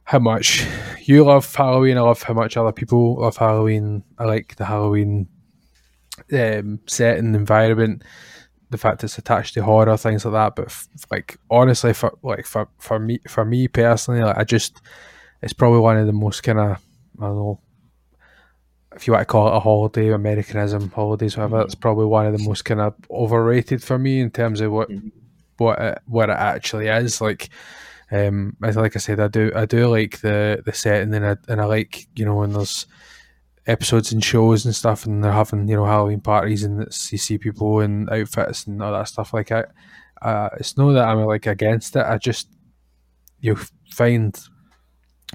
how 0.04 0.18
much 0.18 0.66
you 1.04 1.24
love 1.24 1.52
Halloween. 1.54 1.96
I 1.96 2.00
love 2.02 2.22
how 2.22 2.34
much 2.34 2.56
other 2.56 2.72
people 2.72 3.16
love 3.20 3.36
Halloween. 3.36 4.02
I 4.18 4.24
like 4.24 4.56
the 4.56 4.64
Halloween 4.64 5.28
um, 6.32 6.80
setting 6.86 7.34
environment 7.34 8.02
the 8.70 8.78
fact 8.78 9.04
it's 9.04 9.18
attached 9.18 9.52
to 9.52 9.62
horror 9.62 9.96
things 9.98 10.24
like 10.24 10.32
that. 10.32 10.56
But 10.56 10.66
f- 10.66 10.88
like 11.10 11.36
honestly, 11.50 11.92
for 11.92 12.16
like 12.22 12.46
for 12.46 12.68
for 12.78 12.98
me 12.98 13.20
for 13.28 13.44
me 13.44 13.68
personally, 13.68 14.22
like 14.22 14.38
I 14.38 14.44
just 14.44 14.80
it's 15.42 15.52
probably 15.52 15.80
one 15.80 15.98
of 15.98 16.06
the 16.06 16.12
most 16.12 16.42
kind 16.42 16.58
of 16.58 16.66
I 17.20 17.26
don't 17.26 17.36
know 17.36 17.60
if 18.96 19.06
you 19.06 19.12
want 19.12 19.22
to 19.22 19.26
call 19.26 19.48
it 19.48 19.56
a 19.56 19.60
holiday, 19.60 20.10
Americanism, 20.12 20.90
holidays, 20.90 21.36
whatever. 21.36 21.60
Mhm. 21.60 21.64
It's 21.66 21.74
probably 21.74 22.06
one 22.06 22.26
of 22.26 22.36
the 22.36 22.44
most 22.46 22.64
kind 22.64 22.80
of 22.80 22.94
overrated 23.10 23.82
for 23.82 23.98
me 23.98 24.20
in 24.20 24.30
terms 24.30 24.60
of 24.60 24.72
what 24.72 24.88
Mhm. 24.90 25.12
what 25.58 25.78
it, 25.78 25.98
what 26.06 26.30
it 26.30 26.36
actually 26.38 26.88
is. 26.88 27.20
Like, 27.20 27.50
um, 28.12 28.56
as 28.62 28.76
like 28.76 28.94
I 28.94 28.98
said, 28.98 29.20
I 29.20 29.28
do 29.28 29.50
I 29.56 29.64
do 29.64 29.88
like 29.88 30.20
the 30.20 30.62
the 30.64 30.72
setting 30.72 31.14
and 31.14 31.26
I 31.26 31.36
and 31.48 31.60
I 31.60 31.64
like 31.64 32.06
you 32.14 32.24
know 32.24 32.36
when 32.36 32.52
there's 32.52 32.86
episodes 33.66 34.12
and 34.12 34.22
shows 34.22 34.64
and 34.64 34.74
stuff 34.74 35.06
and 35.06 35.24
they're 35.24 35.32
having 35.32 35.66
you 35.66 35.76
know 35.76 35.86
Halloween 35.86 36.20
parties 36.20 36.62
and 36.62 36.80
you 36.80 37.18
see 37.18 37.38
people 37.38 37.80
in 37.80 38.08
outfits 38.10 38.66
and 38.66 38.82
all 38.82 38.92
that 38.92 39.08
stuff 39.08 39.32
like 39.32 39.48
that. 39.48 39.72
Uh, 40.20 40.50
it's 40.58 40.76
not 40.76 40.92
that 40.92 41.08
I'm 41.08 41.24
like 41.24 41.46
against 41.46 41.96
it. 41.96 42.04
I 42.04 42.18
just 42.18 42.48
you 43.40 43.56
find 43.90 44.38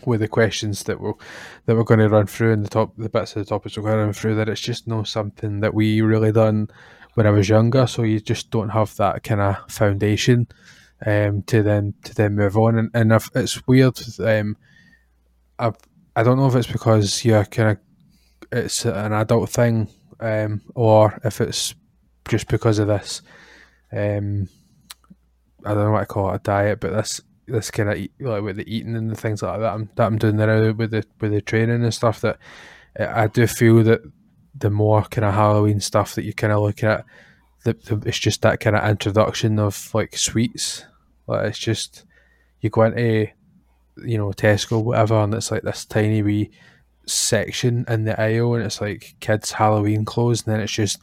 with 0.06 0.20
the 0.20 0.28
questions 0.28 0.84
that 0.84 1.02
we'll 1.02 1.20
that 1.66 1.76
we're 1.76 1.84
going 1.84 2.00
to 2.00 2.10
run 2.10 2.28
through 2.28 2.54
and 2.54 2.64
the 2.64 2.70
top 2.70 2.96
the 2.98 3.10
bits 3.10 3.36
of 3.36 3.44
the 3.44 3.50
topics 3.50 3.76
we're 3.76 3.84
going 3.84 3.98
to 3.98 4.04
run 4.04 4.14
through 4.14 4.36
that 4.36 4.48
it's 4.48 4.62
just 4.62 4.88
not 4.88 5.08
something 5.08 5.62
that 5.62 5.74
we 5.74 6.02
really 6.02 6.32
done 6.32 6.68
when 7.16 7.26
I 7.26 7.32
was 7.32 7.50
younger. 7.50 7.88
So 7.88 8.04
you 8.04 8.20
just 8.20 8.52
don't 8.52 8.70
have 8.70 8.96
that 8.98 9.24
kind 9.24 9.42
of 9.42 9.72
foundation 9.72 10.48
um, 11.06 11.44
to 11.44 11.64
then 11.64 11.94
to 12.04 12.16
then 12.16 12.36
move 12.36 12.58
on. 12.58 12.78
And, 12.78 12.92
and 12.94 13.12
if, 13.12 13.30
it's 13.36 13.66
weird. 13.68 14.00
Um, 14.20 14.58
I 15.60 15.72
I 16.16 16.24
don't 16.24 16.38
know 16.38 16.48
if 16.48 16.56
it's 16.56 16.72
because 16.72 17.24
you're 17.24 17.46
kind 17.46 17.72
of 17.72 17.78
it's 18.52 18.86
an 18.86 19.14
adult 19.14 19.50
thing, 19.50 19.90
um, 20.20 20.62
or 20.76 21.20
if 21.24 21.42
it's 21.42 21.76
just 22.28 22.48
because 22.48 22.80
of 22.80 22.88
this. 22.88 23.22
Um, 23.92 24.50
I 25.66 25.74
don't 25.74 25.86
know 25.86 25.92
what 25.92 26.02
I 26.02 26.06
call 26.06 26.32
it 26.32 26.36
a 26.36 26.40
diet, 26.40 26.80
but 26.80 26.92
this 26.92 27.22
this 27.48 27.72
kind 27.72 27.90
of 27.90 27.98
like 28.20 28.44
with 28.44 28.58
the 28.58 28.74
eating 28.74 28.96
and 28.96 29.10
the 29.10 29.16
things 29.16 29.42
like 29.42 29.60
that 29.60 29.74
I'm, 29.74 29.90
that 29.96 30.06
I'm 30.06 30.18
doing 30.18 30.36
now 30.36 30.72
with 30.74 30.92
the 30.92 31.04
with 31.22 31.32
the 31.32 31.42
training 31.42 31.84
and 31.84 31.94
stuff 31.94 32.22
that 32.22 32.38
I 33.00 33.28
do 33.28 33.48
feel 33.48 33.84
that 33.84 34.02
the 34.56 34.70
more 34.70 35.04
kind 35.04 35.26
of 35.26 35.34
Halloween 35.34 35.80
stuff 35.80 36.16
that 36.16 36.24
you're 36.24 36.34
kind 36.34 36.54
of 36.54 36.62
look 36.62 36.84
at, 36.84 37.06
the, 37.68 37.74
the, 37.96 38.08
it's 38.08 38.18
just 38.18 38.42
that 38.44 38.62
kind 38.62 38.78
of 38.78 38.90
introduction 38.90 39.60
of 39.60 39.94
like 39.94 40.18
sweets. 40.18 40.86
Like 41.28 41.48
it's 41.48 41.60
just 41.60 42.06
you 42.62 42.70
go 42.70 42.84
into 42.84 43.28
you 44.06 44.18
know 44.18 44.30
Tesco 44.30 44.82
whatever, 44.84 45.16
and 45.16 45.34
it's 45.34 45.52
like 45.52 45.64
this 45.64 45.86
tiny 45.86 46.22
wee 46.22 46.52
section 47.06 47.84
in 47.90 48.06
the 48.06 48.20
aisle, 48.20 48.56
and 48.56 48.66
it's 48.66 48.80
like 48.80 49.16
kids 49.20 49.52
Halloween 49.52 50.06
clothes, 50.06 50.46
and 50.46 50.54
then 50.54 50.62
it's 50.62 50.72
just 50.72 51.00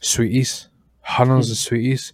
sweeties, 0.00 0.68
hundreds 1.02 1.50
of 1.52 1.56
sweeties, 1.68 2.12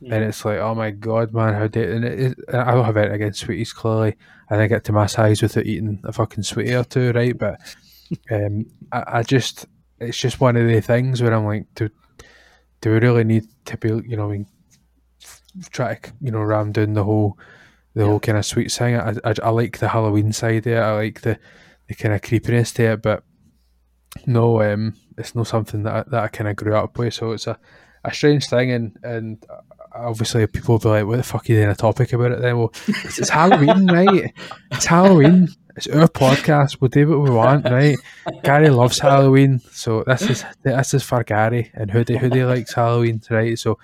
and 0.00 0.24
it's 0.24 0.44
like 0.44 0.58
oh 0.58 0.74
my 0.74 0.90
god, 0.90 1.32
man, 1.32 1.54
how 1.54 1.68
dare! 1.68 1.92
And 1.92 2.04
it, 2.04 2.18
it, 2.18 2.38
I 2.52 2.74
don't 2.74 2.84
have 2.84 2.96
it 2.96 3.12
against 3.12 3.40
sweeties. 3.40 3.72
Clearly, 3.72 4.16
I 4.50 4.56
think 4.56 4.70
get 4.70 4.82
to 4.84 4.92
my 4.92 5.06
size 5.06 5.42
without 5.42 5.66
eating 5.66 6.00
a 6.02 6.12
fucking 6.12 6.42
sweetie 6.42 6.74
or 6.74 6.84
two, 6.84 7.12
right? 7.12 7.38
But 7.38 7.60
um, 8.32 8.66
I, 8.90 9.04
I 9.06 9.22
just 9.22 9.66
it's 10.00 10.18
just 10.18 10.40
one 10.40 10.56
of 10.56 10.66
the 10.66 10.80
things 10.80 11.22
where 11.22 11.32
I'm 11.32 11.44
like, 11.44 11.66
do 11.76 11.88
do 12.80 12.90
we 12.90 12.98
really 12.98 13.24
need 13.24 13.46
to 13.66 13.76
be, 13.76 13.88
you 13.88 14.16
know, 14.16 14.28
I 14.28 14.32
mean, 14.32 14.46
try 15.70 15.94
to, 15.94 16.12
you 16.20 16.30
know, 16.30 16.40
ram 16.40 16.72
down 16.72 16.94
the 16.94 17.04
whole, 17.04 17.38
the 17.94 18.04
whole 18.04 18.20
kind 18.20 18.38
of 18.38 18.44
sweet 18.44 18.72
thing. 18.72 18.96
I, 18.96 19.14
I, 19.24 19.34
I 19.42 19.50
like 19.50 19.78
the 19.78 19.88
Halloween 19.88 20.32
side 20.32 20.66
of 20.66 20.72
it. 20.72 20.76
I 20.76 20.94
like 20.94 21.20
the, 21.22 21.38
the 21.88 21.94
kind 21.94 22.14
of 22.14 22.22
creepiness 22.22 22.72
to 22.72 22.92
it, 22.92 23.02
but 23.02 23.24
no, 24.26 24.62
um, 24.62 24.94
it's 25.18 25.34
not 25.34 25.46
something 25.46 25.82
that 25.84 25.94
I, 25.94 26.10
that 26.10 26.22
I 26.24 26.28
kind 26.28 26.48
of 26.48 26.56
grew 26.56 26.76
up 26.76 26.98
with. 26.98 27.14
So 27.14 27.32
it's 27.32 27.46
a, 27.46 27.58
a 28.04 28.12
strange 28.12 28.46
thing, 28.46 28.70
and 28.70 28.96
and 29.02 29.44
obviously 29.94 30.46
people 30.46 30.74
will 30.74 30.78
be 30.78 30.88
like, 30.88 31.06
"What 31.06 31.16
the 31.16 31.22
fuck 31.22 31.48
are 31.48 31.52
you 31.52 31.58
doing 31.58 31.70
a 31.70 31.74
topic 31.74 32.12
about 32.12 32.32
it?" 32.32 32.40
Then, 32.40 32.58
well, 32.58 32.72
it's, 32.86 33.18
it's 33.18 33.30
Halloween, 33.30 33.86
right? 33.90 34.32
It's 34.70 34.86
Halloween. 34.86 35.48
It's 35.76 35.88
our 35.88 36.06
podcast. 36.06 36.80
We'll 36.80 36.88
do 36.88 37.08
what 37.08 37.20
we 37.20 37.30
want, 37.30 37.64
right? 37.70 37.96
Gary 38.44 38.70
loves 38.70 39.00
Halloween, 39.00 39.60
so 39.72 40.04
this 40.06 40.22
is 40.22 40.44
this 40.62 40.94
is 40.94 41.02
for 41.02 41.24
Gary 41.24 41.72
and 41.74 41.90
Hoodie. 41.90 42.16
Hoodie 42.16 42.44
likes 42.44 42.74
Halloween, 42.74 43.20
right? 43.28 43.58
So, 43.58 43.78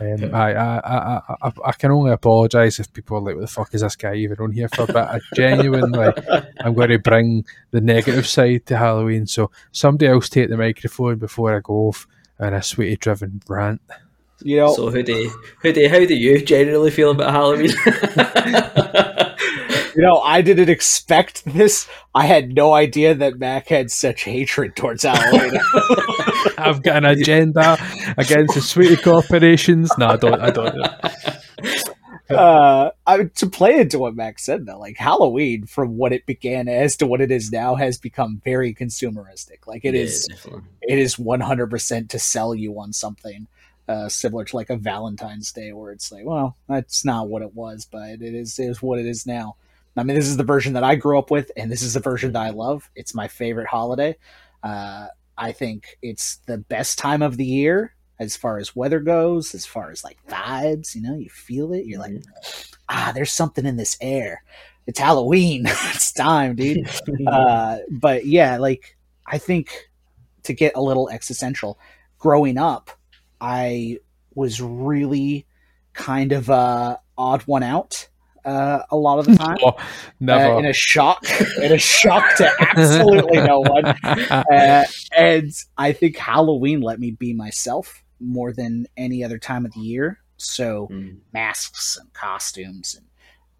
um, 0.00 0.32
I, 0.32 0.54
I, 0.54 0.78
I, 0.78 1.36
I, 1.42 1.52
I 1.64 1.72
can 1.72 1.90
only 1.90 2.12
apologise 2.12 2.78
if 2.78 2.92
people 2.92 3.16
are 3.16 3.22
like, 3.22 3.34
"What 3.34 3.40
the 3.40 3.48
fuck 3.48 3.74
is 3.74 3.80
this 3.80 3.96
guy 3.96 4.14
even 4.14 4.38
on 4.38 4.52
here 4.52 4.68
for?" 4.68 4.86
But 4.86 5.08
I 5.08 5.20
genuinely, 5.34 6.12
I'm 6.60 6.74
going 6.74 6.90
to 6.90 6.98
bring 7.00 7.44
the 7.72 7.80
negative 7.80 8.28
side 8.28 8.66
to 8.66 8.76
Halloween. 8.76 9.26
So 9.26 9.50
somebody 9.72 10.06
else 10.06 10.28
take 10.28 10.48
the 10.48 10.56
microphone 10.56 11.18
before 11.18 11.56
I 11.56 11.60
go 11.60 11.88
off 11.88 12.06
on 12.38 12.54
a 12.54 12.62
sweetie 12.62 12.96
driven 12.96 13.42
rant. 13.48 13.80
You 14.44 14.58
know, 14.58 14.74
So, 14.74 14.90
Hoodie, 14.90 15.28
Hoodie, 15.60 15.88
how 15.88 16.04
do 16.04 16.14
you 16.14 16.40
generally 16.44 16.90
feel 16.90 17.10
about 17.12 17.32
Halloween? 17.32 17.70
you 19.94 20.02
know, 20.02 20.18
I 20.20 20.42
didn't 20.42 20.68
expect 20.70 21.44
this. 21.44 21.88
I 22.14 22.26
had 22.26 22.54
no 22.54 22.72
idea 22.72 23.14
that 23.14 23.38
Mac 23.38 23.68
had 23.68 23.90
such 23.90 24.24
hatred 24.24 24.76
towards 24.76 25.02
Halloween. 25.04 25.52
I've 26.58 26.82
got 26.82 26.98
an 26.98 27.04
agenda 27.06 27.76
against 28.16 28.54
the 28.54 28.60
sweetie 28.62 28.96
corporations. 28.96 29.96
No, 29.98 30.08
I 30.08 30.16
don't. 30.16 30.40
I 30.40 30.50
don't. 30.50 30.76
uh, 32.30 32.90
I, 33.06 33.24
to 33.24 33.46
play 33.46 33.80
into 33.80 33.98
what 33.98 34.14
Max 34.14 34.44
said 34.44 34.66
though, 34.66 34.78
like 34.78 34.96
Halloween, 34.96 35.66
from 35.66 35.96
what 35.96 36.12
it 36.12 36.26
began 36.26 36.68
as 36.68 36.96
to 36.98 37.06
what 37.06 37.20
it 37.20 37.30
is 37.30 37.52
now, 37.52 37.74
has 37.74 37.98
become 37.98 38.40
very 38.44 38.74
consumeristic. 38.74 39.66
Like 39.66 39.84
it 39.84 39.94
Yeah, 39.94 40.02
is, 40.02 40.26
definitely. 40.26 40.62
it 40.82 40.98
is 40.98 41.18
one 41.18 41.40
hundred 41.40 41.68
percent 41.70 42.10
to 42.10 42.18
sell 42.18 42.54
you 42.54 42.78
on 42.80 42.92
something. 42.92 43.46
Uh, 43.88 44.08
similar 44.08 44.44
to 44.44 44.56
like 44.56 44.70
a 44.70 44.76
Valentine's 44.76 45.50
Day, 45.52 45.72
where 45.72 45.92
it's 45.92 46.10
like, 46.12 46.24
well, 46.24 46.56
that's 46.68 47.04
not 47.04 47.28
what 47.28 47.42
it 47.42 47.54
was, 47.54 47.84
but 47.90 48.10
it 48.22 48.22
is 48.22 48.58
is 48.58 48.80
what 48.80 48.98
it 48.98 49.06
is 49.06 49.26
now. 49.26 49.56
I 49.96 50.02
mean, 50.02 50.16
this 50.16 50.28
is 50.28 50.36
the 50.36 50.44
version 50.44 50.72
that 50.72 50.84
I 50.84 50.94
grew 50.94 51.18
up 51.18 51.30
with, 51.30 51.50
and 51.56 51.70
this 51.70 51.82
is 51.82 51.94
the 51.94 52.00
version 52.00 52.32
that 52.32 52.42
I 52.42 52.50
love. 52.50 52.90
It's 52.94 53.14
my 53.14 53.28
favorite 53.28 53.68
holiday. 53.68 54.16
Uh, 54.62 55.08
I 55.36 55.52
think 55.52 55.98
it's 56.02 56.36
the 56.46 56.58
best 56.58 56.98
time 56.98 57.22
of 57.22 57.36
the 57.36 57.44
year 57.44 57.94
as 58.18 58.36
far 58.36 58.58
as 58.58 58.76
weather 58.76 59.00
goes, 59.00 59.54
as 59.54 59.66
far 59.66 59.90
as 59.90 60.04
like 60.04 60.18
vibes. 60.28 60.94
You 60.94 61.02
know, 61.02 61.16
you 61.16 61.28
feel 61.28 61.72
it. 61.72 61.86
You're 61.86 62.00
like, 62.00 62.22
ah, 62.88 63.12
there's 63.14 63.32
something 63.32 63.66
in 63.66 63.76
this 63.76 63.96
air. 64.00 64.42
It's 64.86 64.98
Halloween. 64.98 65.64
it's 65.66 66.12
time, 66.12 66.54
dude. 66.54 66.88
uh, 67.26 67.78
but 67.90 68.26
yeah, 68.26 68.58
like 68.58 68.96
I 69.26 69.38
think 69.38 69.90
to 70.44 70.54
get 70.54 70.76
a 70.76 70.82
little 70.82 71.10
existential, 71.10 71.78
growing 72.18 72.58
up, 72.58 72.90
I 73.40 73.98
was 74.34 74.60
really 74.60 75.46
kind 75.92 76.32
of 76.32 76.48
a 76.48 76.98
odd 77.18 77.42
one 77.42 77.62
out 77.62 78.08
uh, 78.44 78.82
a 78.90 78.96
lot 78.96 79.18
of 79.18 79.26
the 79.26 79.36
time. 79.36 79.56
Oh, 79.64 79.68
Uh, 79.68 79.82
never. 80.20 80.58
in 80.58 80.66
a 80.66 80.72
shock, 80.72 81.24
in 81.62 81.72
a 81.72 81.78
shock 81.78 82.24
to 82.36 82.50
absolutely 82.60 83.40
no 83.42 83.60
one. 83.60 83.94
Uh, 84.52 84.84
and 85.16 85.52
I 85.78 85.92
think 85.92 86.16
Halloween 86.16 86.80
let 86.80 86.98
me 87.00 87.10
be 87.12 87.32
myself 87.32 88.02
more 88.20 88.52
than 88.52 88.86
any 88.96 89.22
other 89.24 89.38
time 89.38 89.64
of 89.66 89.72
the 89.72 89.80
year. 89.80 90.18
So 90.36 90.88
Mm. 90.90 91.18
masks 91.32 91.96
and 92.00 92.12
costumes 92.12 92.94
and 92.96 93.06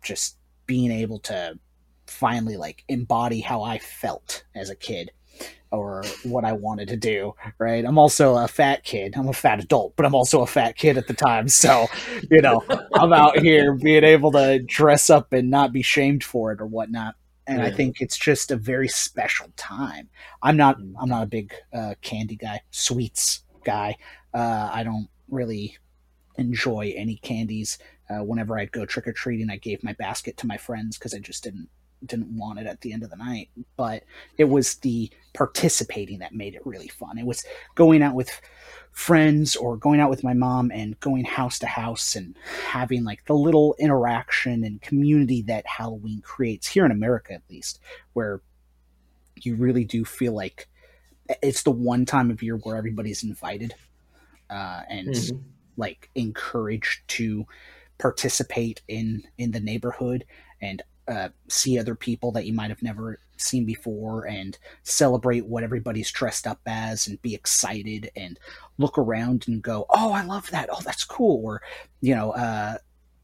just 0.03 0.37
being 0.67 0.91
able 0.91 1.19
to 1.21 1.59
finally 2.07 2.57
like 2.57 2.85
embody 2.89 3.41
how 3.41 3.63
I 3.63 3.79
felt 3.79 4.45
as 4.55 4.69
a 4.71 4.75
kid. 4.77 5.11
Or 5.73 6.05
what 6.23 6.45
I 6.45 6.53
wanted 6.53 6.89
to 6.89 6.97
do, 6.97 7.35
right? 7.59 7.85
I'm 7.85 7.99
also 7.99 8.37
a 8.37 8.47
fat 8.47 8.85
kid. 8.85 9.15
I'm 9.17 9.29
a 9.29 9.33
fat 9.33 9.59
adult, 9.59 9.97
but 9.97 10.05
I'm 10.05 10.15
also 10.15 10.43
a 10.43 10.47
fat 10.47 10.77
kid 10.77 10.99
at 10.99 11.09
the 11.09 11.15
time. 11.15 11.49
So, 11.49 11.87
you 12.31 12.41
know, 12.41 12.63
I'm 12.95 13.13
out 13.13 13.39
here 13.39 13.75
being 13.75 14.05
able 14.05 14.33
to 14.33 14.59
dress 14.59 15.11
up 15.11 15.33
and 15.33 15.49
not 15.49 15.73
be 15.73 15.83
shamed 15.83 16.25
for 16.25 16.53
it 16.53 16.61
or 16.61 16.67
whatnot. 16.67 17.15
And 17.47 17.59
yeah. 17.59 17.67
I 17.67 17.71
think 17.71 18.01
it's 18.01 18.17
just 18.17 18.51
a 18.51 18.57
very 18.57 18.89
special 18.89 19.49
time. 19.57 20.09
I'm 20.43 20.57
not 20.57 20.79
mm. 20.79 20.93
I'm 21.01 21.09
not 21.09 21.25
a 21.25 21.27
big 21.27 21.53
uh, 21.73 21.95
candy 22.03 22.37
guy, 22.37 22.61
sweets 22.71 23.43
guy. 23.65 23.97
Uh, 24.33 24.71
I 24.73 24.85
don't 24.85 25.09
really 25.29 25.77
enjoy 26.37 26.95
any 26.97 27.17
candies. 27.17 27.79
Uh, 28.09 28.23
whenever 28.25 28.59
I'd 28.59 28.73
go 28.73 28.85
trick 28.85 29.07
or 29.07 29.13
treating, 29.13 29.51
I 29.51 29.57
gave 29.57 29.83
my 29.83 29.93
basket 29.95 30.37
to 30.39 30.47
my 30.47 30.57
friends 30.57 30.99
because 30.99 31.15
I 31.15 31.19
just 31.19 31.43
didn't 31.43 31.69
didn't 32.07 32.37
want 32.37 32.59
it 32.59 32.67
at 32.67 32.81
the 32.81 32.93
end 32.93 33.03
of 33.03 33.11
the 33.11 33.17
night. 33.17 33.51
But 33.77 34.05
it 34.39 34.45
was 34.45 34.77
the 34.77 35.11
participating 35.35 36.19
that 36.19 36.35
made 36.35 36.55
it 36.55 36.67
really 36.67 36.89
fun. 36.89 37.19
It 37.19 37.27
was 37.27 37.45
going 37.75 38.03
out 38.03 38.15
with 38.15 38.41
friends 38.93 39.57
or 39.57 39.77
going 39.77 40.01
out 40.01 40.11
with 40.11 40.23
my 40.23 40.35
mom 40.35 40.71
and 40.71 41.01
going 41.01 41.25
house 41.25 41.59
to 41.59 41.67
house 41.67 42.15
and 42.15 42.37
having 42.67 43.05
like 43.05 43.25
the 43.25 43.35
little 43.35 43.75
interaction 43.79 44.65
and 44.65 44.83
community 44.83 45.43
that 45.43 45.67
Halloween 45.67 46.21
creates 46.21 46.69
here 46.69 46.85
in 46.85 46.93
America, 46.93 47.33
at 47.33 47.43
least, 47.49 47.81
where 48.13 48.43
you 49.41 49.57
really 49.57 49.85
do 49.85 50.05
feel 50.05 50.35
like 50.35 50.69
it's 51.43 51.63
the 51.63 51.71
one 51.71 52.05
time 52.05 52.31
of 52.31 52.43
year 52.43 52.57
where 52.57 52.77
everybody's 52.77 53.23
invited 53.23 53.75
uh, 54.51 54.83
and 54.89 55.09
mm-hmm. 55.09 55.39
like 55.77 56.11
encouraged 56.15 57.01
to 57.09 57.47
participate 57.99 58.83
in 58.89 59.23
in 59.39 59.53
the 59.53 59.61
neighborhood 59.61 60.25
and 60.61 60.83
uh, 61.09 61.29
see 61.49 61.79
other 61.79 61.95
people 61.95 62.33
that 62.33 62.47
you 62.47 62.53
might 62.53 62.71
have 62.71 62.83
never 62.83 63.21
seen 63.37 63.65
before 63.65 64.27
and 64.27 64.59
celebrate 64.85 65.47
what 65.47 65.65
everybody's 65.65 66.11
dressed 66.11 66.47
up 66.47 66.61
as 66.67 67.07
and 67.07 67.21
be 67.23 67.35
excited 67.35 68.11
and 68.17 68.39
look 68.79 68.99
around 68.99 69.45
and 69.49 69.63
go, 69.63 69.87
oh, 69.91 70.13
I 70.13 70.25
love 70.25 70.51
that. 70.51 70.69
Oh, 70.73 70.81
that's 70.85 71.05
cool. 71.05 71.45
Or, 71.45 71.63
you 72.01 72.15
know, 72.15 72.31
uh, 72.33 72.79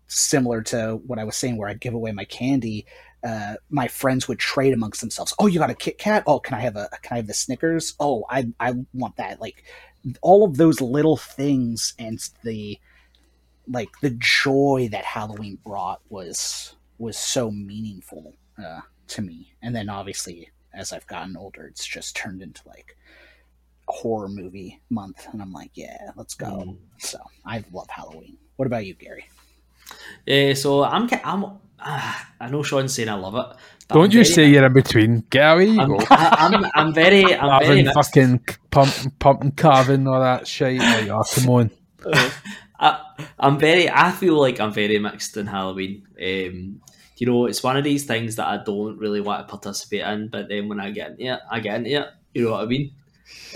similar 0.09 0.63
to 0.63 1.01
what 1.07 1.19
I 1.19 1.25
was 1.25 1.37
saying 1.37 1.57
where 1.57 1.69
I'd 1.69 1.81
give 1.81 1.95
away 1.95 2.13
my 2.13 2.25
candy. 2.25 2.87
Uh, 3.25 3.55
my 3.71 3.89
friends 3.89 4.29
would 4.29 4.39
trade 4.39 4.73
amongst 4.73 5.01
themselves. 5.01 5.35
Oh, 5.39 5.47
you 5.47 5.59
got 5.59 5.71
a 5.71 5.75
Kit 5.75 5.99
Kat? 5.99 6.25
Oh, 6.27 6.39
can 6.39 6.55
I 6.55 6.61
have 6.61 6.77
a 6.77 6.89
can 7.03 7.15
I 7.15 7.17
have 7.17 7.27
the 7.27 7.35
Snickers? 7.35 7.95
Oh, 7.99 8.25
I 8.31 8.49
I 8.61 8.75
want 8.93 9.17
that. 9.17 9.41
Like 9.41 9.65
all 10.23 10.45
of 10.45 10.57
those 10.57 10.81
little 10.81 11.17
things 11.17 11.95
and 11.99 12.19
the 12.45 12.79
like 13.67 13.89
the 14.01 14.11
joy 14.19 14.89
that 14.93 15.05
Halloween 15.05 15.59
brought 15.65 16.01
was 16.09 16.77
was 16.99 17.17
so 17.17 17.51
meaningful 17.51 18.35
uh, 18.63 18.81
to 19.09 19.23
me. 19.23 19.55
And 19.63 19.75
then 19.75 19.89
obviously, 19.89 20.51
as 20.75 20.93
I've 20.93 21.07
gotten 21.07 21.37
older, 21.37 21.67
it's 21.67 21.87
just 21.87 22.17
turned 22.17 22.43
into 22.43 22.63
like 22.67 22.97
horror 23.87 24.29
movie 24.29 24.81
month, 24.91 25.27
and 25.33 25.41
I'm 25.41 25.53
like, 25.53 25.71
yeah, 25.75 26.11
let's 26.17 26.35
go. 26.35 26.47
Mm. 26.47 26.77
So 26.99 27.19
I 27.45 27.65
love 27.73 27.89
Halloween. 27.89 28.37
What 28.57 28.67
about 28.67 28.87
you, 28.87 28.95
Gary? 28.95 29.25
Yeah, 30.27 30.55
so 30.55 30.85
I'm 30.85 31.09
I'm 31.25 31.45
uh, 31.45 32.15
I 32.41 32.51
know 32.51 32.63
Sean's 32.63 32.95
saying 32.95 33.09
I 33.09 33.15
love 33.15 33.35
it. 33.35 33.57
Don't 33.89 34.13
you 34.13 34.23
say 34.25 34.51
you're 34.51 34.67
in 34.67 34.73
between, 34.75 35.25
Gary? 35.31 35.71
I'm, 35.79 35.97
I'm, 36.11 36.71
I'm, 36.75 36.93
very, 36.93 37.35
I'm 37.35 37.65
very 37.65 37.85
fucking 37.85 38.45
pump, 38.71 38.93
pumping 39.19 39.53
carving 39.53 40.07
all 40.07 40.21
that 40.21 40.47
shit. 40.47 40.79
Like, 40.79 41.09
oh, 41.09 41.23
come 41.35 41.49
on. 41.49 41.71
I, 42.81 43.01
am 43.41 43.59
very. 43.59 43.89
I 43.89 44.11
feel 44.11 44.39
like 44.39 44.61
I'm 44.61 44.73
very 44.73 44.99
mixed 44.99 45.39
in 45.39 45.47
Halloween. 45.47 46.07
Um, 46.23 46.83
you 47.19 47.27
know, 47.27 47.47
it's 47.47 47.63
one 47.63 47.77
of 47.77 47.85
these 47.85 48.05
things 48.05 48.37
that 48.37 48.47
I 48.47 48.63
don't 48.63 48.99
really 48.99 49.21
want 49.21 49.47
to 49.47 49.51
participate 49.51 50.03
in, 50.03 50.29
but 50.29 50.49
then 50.49 50.69
when 50.69 50.81
I 50.81 50.91
get 50.91 51.11
into 51.11 51.25
it, 51.25 51.41
I 51.51 51.61
get 51.61 51.77
into 51.77 51.91
it. 51.91 52.09
You 52.33 52.45
know 52.45 52.53
what 52.53 52.63
I 52.63 52.67
mean? 52.67 52.93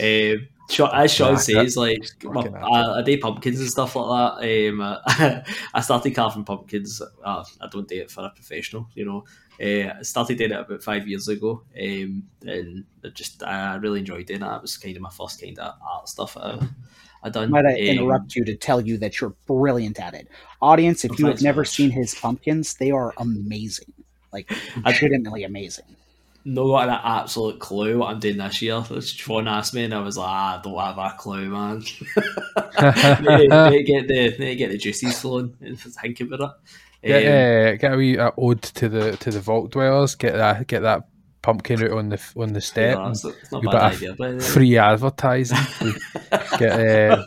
Um, 0.01 0.49
as 0.93 1.13
Sean 1.13 1.37
says, 1.39 1.77
like 1.77 2.03
I, 2.25 2.99
I 2.99 3.03
do 3.03 3.19
pumpkins 3.19 3.61
and 3.61 3.71
stuff 3.71 3.95
like 3.95 4.41
that. 4.41 4.71
Um, 4.71 5.43
I 5.75 5.81
started 5.81 6.15
carving 6.15 6.45
pumpkins. 6.45 7.01
Uh, 7.01 7.45
I 7.61 7.67
don't 7.71 7.89
do 7.89 8.01
it 8.01 8.11
for 8.11 8.25
a 8.25 8.31
professional, 8.31 8.89
you 8.95 9.05
know. 9.05 9.25
Uh, 9.61 9.95
I 9.99 10.03
started 10.03 10.39
doing 10.39 10.53
it 10.53 10.61
about 10.61 10.83
five 10.83 11.07
years 11.07 11.29
ago, 11.29 11.63
um, 11.81 12.25
and 12.45 12.85
just 13.15 13.43
I 13.43 13.77
really 13.77 14.01
enjoyed 14.01 14.27
doing 14.27 14.43
it. 14.43 14.47
It 14.47 14.63
was 14.63 14.77
kind 14.77 14.97
of 14.97 15.03
my 15.03 15.11
first 15.11 15.41
kind 15.41 15.59
of 15.59 15.75
art 15.87 16.09
stuff. 16.09 16.37
I, 16.37 16.59
I 17.23 17.31
done. 17.31 17.51
Might 17.51 17.67
I 17.67 17.77
interrupt 17.77 18.25
um, 18.25 18.31
you 18.35 18.45
to 18.47 18.57
tell 18.57 18.81
you 18.81 18.99
that 18.99 19.21
you're 19.21 19.35
brilliant 19.47 20.01
at 20.01 20.15
it, 20.15 20.29
audience? 20.61 21.05
If 21.05 21.19
you 21.19 21.27
have 21.27 21.43
never 21.43 21.61
much. 21.61 21.69
seen 21.69 21.91
his 21.91 22.15
pumpkins, 22.15 22.75
they 22.75 22.91
are 22.91 23.13
amazing, 23.17 23.93
like 24.33 24.51
legitimately 24.85 25.45
amazing. 25.45 25.97
No 26.45 26.69
got 26.69 26.89
an 26.89 26.99
absolute 27.05 27.61
clue 27.61 27.99
what 27.99 28.11
I'm 28.11 28.19
doing 28.19 28.39
this 28.39 28.61
year. 28.61 28.83
Sean 29.01 29.47
asked 29.47 29.75
me, 29.75 29.85
and 29.85 29.95
I 29.95 30.01
was 30.01 30.17
like, 30.17 30.29
ah, 30.29 30.59
I 30.59 30.63
don't 30.63 30.79
have 30.79 30.99
a 30.99 31.15
clue, 31.17 31.49
man. 31.49 31.85
they, 33.25 33.47
they, 33.47 33.83
get 33.85 34.09
the 34.09 34.35
they 34.37 34.57
get 34.57 34.71
the 34.71 34.79
juices 34.79 35.21
flowing. 35.21 35.51
Think 35.77 36.21
about 36.21 36.41
it. 36.41 37.09
Get, 37.09 37.27
um, 37.27 37.75
uh, 37.75 37.77
get 37.77 37.93
a 37.93 37.97
wee 37.97 38.19
uh, 38.19 38.31
ode 38.37 38.63
to 38.63 38.89
the 38.89 39.17
to 39.19 39.31
the 39.31 39.41
vault 39.41 39.71
dwellers. 39.71 40.17
Get 40.17 40.35
that 40.35 40.67
get 40.67 40.83
that 40.83 41.05
pumpkin 41.43 41.83
out 41.83 41.91
on 41.93 42.09
the 42.09 42.21
on 42.37 42.53
the 42.53 42.61
step. 42.61 42.97
Yeah, 42.97 43.11
it's, 43.11 43.25
it's 43.25 43.53
not 43.53 43.65
bad 43.65 43.95
idea, 43.95 44.15
but, 44.15 44.43
free 44.43 44.79
advertising. 44.79 45.59
get 46.59 46.73
uh, 46.73 47.25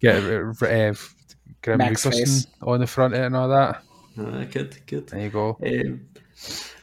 get 0.00 0.16
uh, 0.16 0.66
uh 0.66 0.94
Grim 1.62 1.78
Reaperson 1.78 2.46
on 2.62 2.80
the 2.80 2.86
front 2.86 3.14
end 3.14 3.24
and 3.26 3.36
all 3.36 3.48
that. 3.48 3.82
Uh, 4.18 4.44
good, 4.44 4.76
good. 4.86 5.06
There 5.08 5.20
you 5.20 5.30
go. 5.30 5.58
Um, 5.64 6.08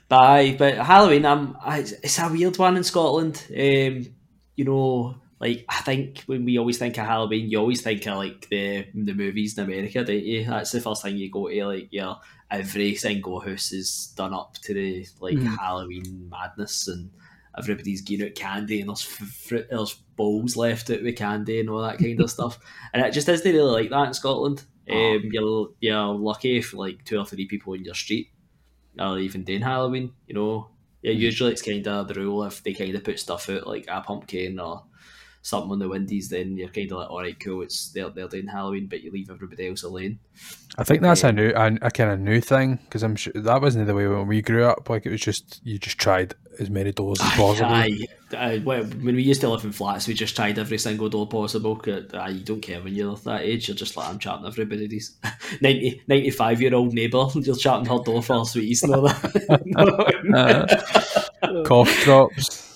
bye. 0.07 0.55
But 0.57 0.77
Halloween, 0.77 1.25
I'm, 1.25 1.57
I, 1.59 1.79
it's 1.79 2.19
a 2.19 2.29
weird 2.29 2.57
one 2.57 2.77
in 2.77 2.83
Scotland. 2.83 3.43
Um, 3.49 4.07
you 4.55 4.65
know, 4.65 5.15
like 5.39 5.65
I 5.69 5.81
think 5.81 6.23
when 6.25 6.45
we 6.45 6.57
always 6.57 6.77
think 6.79 6.97
of 6.97 7.05
Halloween, 7.05 7.49
you 7.49 7.59
always 7.59 7.81
think 7.81 8.05
of 8.07 8.17
like 8.17 8.49
the 8.49 8.87
the 8.93 9.13
movies 9.13 9.57
in 9.57 9.65
America, 9.65 10.03
don't 10.03 10.23
you? 10.23 10.45
That's 10.45 10.71
the 10.71 10.81
first 10.81 11.03
thing 11.03 11.17
you 11.17 11.29
go 11.29 11.47
to. 11.47 11.65
Like, 11.65 11.89
yeah, 11.91 12.15
every 12.49 12.95
single 12.95 13.39
house 13.39 13.71
is 13.71 14.13
done 14.15 14.33
up 14.33 14.55
to 14.63 14.73
the 14.73 15.05
like 15.19 15.35
mm. 15.35 15.57
Halloween 15.57 16.27
madness, 16.31 16.87
and 16.87 17.11
everybody's 17.57 18.01
getting 18.01 18.27
out 18.27 18.35
candy, 18.35 18.79
and 18.79 18.89
there's 18.89 19.03
fruit, 19.03 19.67
there's 19.69 19.93
bowls 20.15 20.57
left 20.57 20.89
out 20.89 21.03
with 21.03 21.15
candy 21.15 21.59
and 21.59 21.69
all 21.69 21.83
that 21.83 21.99
kind 21.99 22.19
of 22.19 22.31
stuff. 22.31 22.57
And 22.93 23.05
it 23.05 23.13
just 23.13 23.29
isn't 23.29 23.51
really 23.53 23.71
like 23.71 23.91
that 23.91 24.07
in 24.07 24.13
Scotland. 24.15 24.63
Oh. 24.89 25.15
Um, 25.15 25.29
you're 25.31 25.69
you're 25.79 26.15
lucky 26.15 26.57
if 26.57 26.73
like 26.73 27.03
two 27.05 27.19
or 27.19 27.25
three 27.25 27.45
people 27.45 27.73
in 27.73 27.85
your 27.85 27.93
street 27.93 28.31
are 28.97 29.19
even 29.19 29.43
doing 29.43 29.61
Halloween. 29.61 30.13
You 30.25 30.33
know, 30.33 30.69
yeah, 31.03 31.13
mm. 31.13 31.19
usually 31.19 31.51
it's 31.51 31.61
kind 31.61 31.87
of 31.87 32.07
the 32.07 32.15
rule 32.15 32.43
if 32.45 32.63
they 32.63 32.73
kind 32.73 32.95
of 32.95 33.03
put 33.03 33.19
stuff 33.19 33.49
out 33.51 33.67
like 33.67 33.85
a 33.87 34.01
pumpkin 34.01 34.59
or 34.59 34.83
something 35.47 35.71
on 35.71 35.79
the 35.79 35.87
Windies, 35.87 36.27
then 36.27 36.57
you're 36.57 36.67
kind 36.67 36.91
of 36.91 36.97
like, 36.97 37.09
all 37.09 37.21
right, 37.21 37.39
cool, 37.39 37.61
it's 37.61 37.89
they're, 37.93 38.09
they're 38.09 38.27
doing 38.27 38.47
Halloween, 38.47 38.87
but 38.87 39.01
you 39.01 39.11
leave 39.11 39.29
everybody 39.29 39.69
else 39.69 39.83
alone. 39.83 40.19
I 40.77 40.83
think 40.83 41.01
that's 41.01 41.23
um, 41.23 41.29
a 41.29 41.33
new, 41.33 41.53
a, 41.55 41.87
a 41.87 41.91
kind 41.91 42.11
of 42.11 42.19
new 42.19 42.41
thing 42.41 42.79
because 42.83 43.01
I'm 43.01 43.15
sure 43.15 43.31
that 43.33 43.61
wasn't 43.61 43.87
the 43.87 43.95
way 43.95 44.07
when 44.07 44.27
we 44.27 44.41
grew 44.41 44.65
up. 44.65 44.89
Like 44.89 45.05
it 45.05 45.09
was 45.09 45.21
just 45.21 45.61
you 45.63 45.79
just 45.79 45.97
tried 45.97 46.35
as 46.59 46.69
many 46.69 46.91
doors 46.91 47.21
as 47.21 47.31
possible. 47.31 47.69
Aye, 47.71 47.97
aye. 48.33 48.57
when 48.59 49.15
we 49.15 49.23
used 49.23 49.39
to 49.41 49.49
live 49.49 49.63
in 49.63 49.71
flats, 49.71 50.05
we 50.05 50.13
just 50.13 50.35
tried 50.35 50.59
every 50.59 50.77
single 50.77 51.07
door 51.07 51.27
possible. 51.27 51.81
Aye, 52.13 52.29
you 52.29 52.43
don't 52.43 52.61
care 52.61 52.81
when 52.81 52.93
you're 52.93 53.15
that 53.15 53.43
age. 53.43 53.69
You're 53.69 53.77
just 53.77 53.95
like 53.95 54.09
I'm 54.09 54.19
chatting 54.19 54.45
everybody's 54.45 55.15
90, 55.61 56.03
95 56.07 56.61
year 56.61 56.75
old 56.75 56.93
neighbour. 56.93 57.27
You're 57.35 57.55
chatting 57.55 57.85
her 57.85 58.03
door 58.03 58.21
for 58.21 58.45
sweeties 58.45 58.83
and 58.83 58.95
all 58.95 59.03
that. 59.03 60.27
uh, 61.41 61.63
cough 61.63 62.03
drops. 62.03 62.67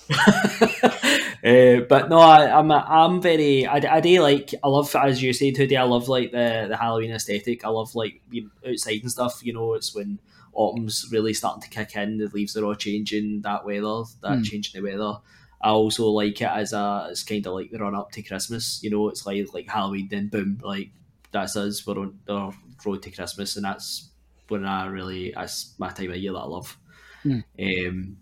Uh, 1.43 1.81
but 1.89 2.09
no, 2.09 2.19
I, 2.19 2.59
am 2.59 2.71
I'm, 2.71 2.85
I'm 2.87 3.21
very 3.21 3.65
I, 3.65 3.97
I 3.97 3.99
do 3.99 4.21
like 4.21 4.53
I 4.63 4.67
love 4.67 4.95
as 4.95 5.23
you 5.23 5.33
said 5.33 5.55
today 5.55 5.75
I 5.75 5.83
love 5.83 6.07
like 6.07 6.31
the 6.31 6.67
the 6.69 6.77
Halloween 6.77 7.11
aesthetic. 7.11 7.65
I 7.65 7.69
love 7.69 7.95
like 7.95 8.21
being 8.29 8.51
outside 8.67 9.01
and 9.01 9.11
stuff. 9.11 9.41
You 9.43 9.53
know, 9.53 9.73
it's 9.73 9.95
when 9.95 10.19
autumn's 10.53 11.07
really 11.11 11.33
starting 11.33 11.61
to 11.63 11.69
kick 11.69 11.95
in. 11.95 12.17
The 12.17 12.27
leaves 12.27 12.55
are 12.57 12.65
all 12.65 12.75
changing. 12.75 13.41
That 13.41 13.65
weather, 13.65 14.03
that 14.21 14.39
mm. 14.39 14.45
changing 14.45 14.81
the 14.81 14.87
weather. 14.87 15.17
I 15.63 15.69
also 15.69 16.07
like 16.09 16.41
it 16.41 16.45
as 16.45 16.73
a 16.73 17.07
it's 17.09 17.23
kind 17.23 17.45
of 17.45 17.53
like 17.53 17.71
the 17.71 17.79
run 17.79 17.95
up 17.95 18.11
to 18.11 18.21
Christmas. 18.21 18.79
You 18.83 18.91
know, 18.91 19.09
it's 19.09 19.25
like 19.25 19.53
like 19.53 19.69
Halloween, 19.69 20.07
then 20.09 20.27
boom, 20.27 20.59
like 20.63 20.89
that's 21.31 21.55
us. 21.55 21.85
We're 21.85 21.99
on 21.99 22.19
the 22.25 22.51
road 22.85 23.03
to 23.03 23.11
Christmas, 23.11 23.55
and 23.55 23.65
that's 23.65 24.09
when 24.47 24.65
I 24.65 24.85
really 24.87 25.33
that's 25.35 25.73
my 25.77 25.89
time 25.89 26.11
of 26.11 26.17
year 26.17 26.33
that 26.33 26.39
I 26.39 26.45
love. 26.45 26.77
Mm. 27.25 27.43
Um, 27.59 28.17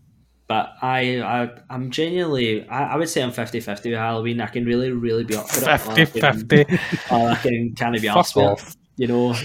but 0.49 0.73
I, 0.81 1.21
I 1.21 1.51
I'm 1.69 1.91
genuinely, 1.91 2.67
I, 2.67 2.93
I 2.93 2.95
would 2.97 3.07
say 3.07 3.21
I'm 3.21 3.31
50 3.31 3.59
50 3.59 3.91
with 3.91 3.99
Halloween. 3.99 4.41
I 4.41 4.47
can 4.47 4.65
really, 4.65 4.89
really 4.89 5.23
be 5.23 5.35
up 5.35 5.47
for 5.47 5.69
it. 5.69 5.77
50 5.77 6.21
50. 6.21 6.79
Or 7.11 7.29
I 7.29 7.35
can 7.35 7.75
kind 7.77 7.95
of 7.95 8.01
be 8.01 8.07
asked 8.07 8.35
with. 8.35 8.75
You 8.97 9.07
know, 9.07 9.35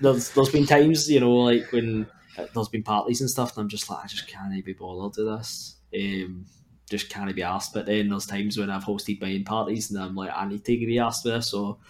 there's, 0.00 0.30
there's 0.30 0.50
been 0.50 0.64
times, 0.64 1.10
you 1.10 1.18
know, 1.18 1.34
like 1.34 1.70
when 1.72 2.06
there's 2.54 2.68
been 2.68 2.84
parties 2.84 3.20
and 3.20 3.28
stuff, 3.28 3.56
and 3.56 3.64
I'm 3.64 3.68
just 3.68 3.90
like, 3.90 4.04
I 4.04 4.06
just 4.06 4.28
can't 4.28 4.64
be 4.64 4.72
bothered 4.72 5.14
to 5.14 5.24
this. 5.24 5.78
Um, 5.94 6.46
just 6.88 7.10
can't 7.10 7.34
be 7.34 7.42
asked. 7.42 7.74
But 7.74 7.86
then 7.86 8.08
there's 8.08 8.26
times 8.26 8.56
when 8.56 8.70
I've 8.70 8.84
hosted 8.84 9.20
my 9.20 9.34
own 9.34 9.42
parties 9.42 9.90
and 9.90 10.00
I'm 10.00 10.14
like, 10.14 10.30
I 10.32 10.46
need 10.46 10.64
to 10.64 10.86
be 10.86 10.98
asked 11.00 11.24
for 11.24 11.30
this, 11.30 11.48
so 11.48 11.80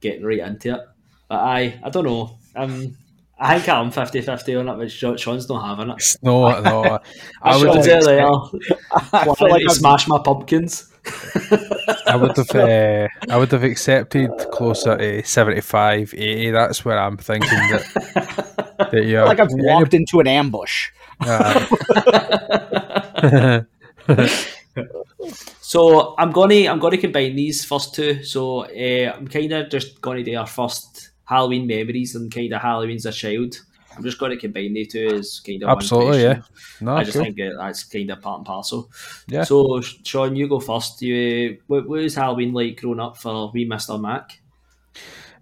getting 0.00 0.24
right 0.24 0.38
into 0.38 0.76
it. 0.76 0.80
But 1.28 1.38
I, 1.38 1.78
I 1.84 1.90
don't 1.90 2.04
know. 2.04 2.38
Um, 2.56 2.96
I 3.44 3.58
think 3.58 3.68
I'm 3.68 3.90
50-50 3.90 4.60
on 4.60 4.68
it, 4.68 4.76
but 4.78 4.90
Sean- 4.90 5.16
Sean's 5.16 5.48
not 5.48 5.66
having 5.66 5.90
it. 5.92 6.16
No, 6.22 6.60
no. 6.60 7.00
I 7.42 7.56
would 7.56 7.72
Sean's 7.72 7.86
have, 7.86 8.04
there, 8.04 8.16
there, 8.16 8.26
I 9.12 9.24
feel 9.24 9.34
planning 9.34 9.52
like 9.54 9.62
to 9.62 9.68
I'm, 9.70 9.74
smash 9.74 10.06
my 10.06 10.18
pumpkins. 10.24 10.88
I 12.06 12.14
would 12.14 12.36
have, 12.36 12.50
uh, 12.54 13.08
I 13.28 13.36
would 13.36 13.50
have 13.50 13.64
accepted 13.64 14.30
closer 14.52 14.96
to 14.96 15.24
75, 15.24 16.14
80. 16.16 16.50
That's 16.52 16.84
where 16.84 16.98
I'm 16.98 17.16
thinking 17.16 17.48
that, 17.50 18.76
that 18.78 18.94
I 18.94 18.98
you're. 18.98 19.22
feel 19.22 19.26
like 19.26 19.40
I've 19.40 19.48
walked 19.52 19.94
into 19.94 20.20
an 20.20 20.28
ambush. 20.28 20.90
uh, 21.20 21.66
So 25.60 26.14
I'm 26.18 26.30
gonna 26.32 26.66
I'm 26.68 26.78
gonna 26.78 26.98
combine 26.98 27.34
these 27.36 27.64
first 27.64 27.94
two. 27.94 28.22
So 28.24 28.60
uh, 28.64 29.12
I'm 29.16 29.28
kind 29.28 29.52
of 29.52 29.70
just 29.70 30.00
gonna 30.00 30.22
do 30.22 30.34
our 30.36 30.46
first 30.46 30.91
Halloween 31.24 31.66
memories 31.66 32.14
and 32.14 32.32
kind 32.32 32.52
of 32.52 32.60
Halloween 32.60 32.96
as 32.96 33.06
a 33.06 33.12
child. 33.12 33.56
I'm 33.96 34.02
just 34.02 34.18
gonna 34.18 34.36
combine 34.36 34.72
the 34.72 34.86
two 34.86 35.06
as 35.18 35.40
kind 35.40 35.62
of 35.62 35.68
Absolutely, 35.68 36.24
one 36.24 36.36
question. 36.36 36.86
no, 36.86 36.96
I 36.96 37.04
just 37.04 37.12
cool. 37.14 37.24
think 37.24 37.36
that 37.36 37.54
that's 37.58 37.84
kind 37.84 38.10
of 38.10 38.20
part 38.22 38.38
and 38.38 38.46
parcel. 38.46 38.90
Yeah. 39.28 39.44
So 39.44 39.80
Sean, 39.80 40.34
you 40.34 40.48
go 40.48 40.60
first. 40.60 41.02
You 41.02 41.58
what, 41.66 41.86
was 41.88 42.14
Halloween 42.14 42.52
like 42.52 42.80
growing 42.80 43.00
up 43.00 43.18
for 43.18 43.50
wee 43.52 43.66
Mister 43.66 43.98
Mac? 43.98 44.40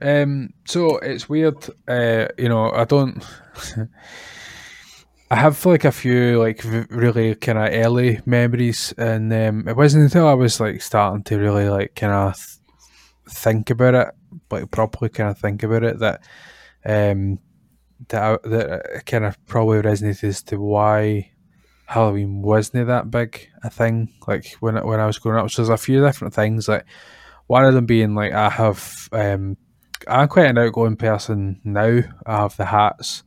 Um, 0.02 0.54
so 0.64 0.98
it's 0.98 1.28
weird. 1.28 1.64
Uh, 1.86 2.28
you 2.38 2.48
know, 2.48 2.70
I 2.72 2.84
don't. 2.84 3.24
I 5.32 5.36
have 5.36 5.64
like 5.64 5.84
a 5.84 5.92
few 5.92 6.40
like 6.40 6.62
v- 6.62 6.86
really 6.90 7.36
kind 7.36 7.58
of 7.58 7.72
early 7.72 8.20
memories, 8.26 8.92
and 8.98 9.32
um, 9.32 9.68
it 9.68 9.76
wasn't 9.76 10.04
until 10.04 10.26
I 10.26 10.34
was 10.34 10.58
like 10.58 10.82
starting 10.82 11.22
to 11.24 11.38
really 11.38 11.68
like 11.68 11.94
kind 11.94 12.12
of 12.12 12.58
think 13.30 13.70
about 13.70 13.94
it, 13.94 14.08
like 14.50 14.70
properly 14.70 15.08
kind 15.08 15.30
of 15.30 15.38
think 15.38 15.62
about 15.62 15.84
it, 15.84 15.98
that 15.98 16.22
um, 16.84 17.38
that 18.08 18.22
I, 18.22 18.48
that 18.48 18.86
it 18.96 19.06
kind 19.06 19.24
of 19.24 19.44
probably 19.46 19.82
resonated 19.82 20.24
as 20.24 20.42
to 20.44 20.58
why 20.58 21.30
Halloween 21.86 22.42
wasn't 22.42 22.86
that 22.86 23.10
big 23.10 23.48
a 23.62 23.70
thing. 23.70 24.12
Like 24.26 24.52
when 24.60 24.76
when 24.86 25.00
I 25.00 25.06
was 25.06 25.18
growing 25.18 25.44
up, 25.44 25.50
so 25.50 25.62
there's 25.62 25.68
a 25.68 25.82
few 25.82 26.00
different 26.00 26.34
things. 26.34 26.68
Like 26.68 26.86
one 27.46 27.64
of 27.64 27.74
them 27.74 27.86
being 27.86 28.14
like 28.14 28.32
I 28.32 28.48
have 28.48 29.08
um, 29.12 29.56
I'm 30.08 30.28
quite 30.28 30.46
an 30.46 30.58
outgoing 30.58 30.96
person 30.96 31.60
now. 31.64 32.00
I 32.26 32.36
have 32.36 32.56
the 32.56 32.64
hats, 32.64 33.22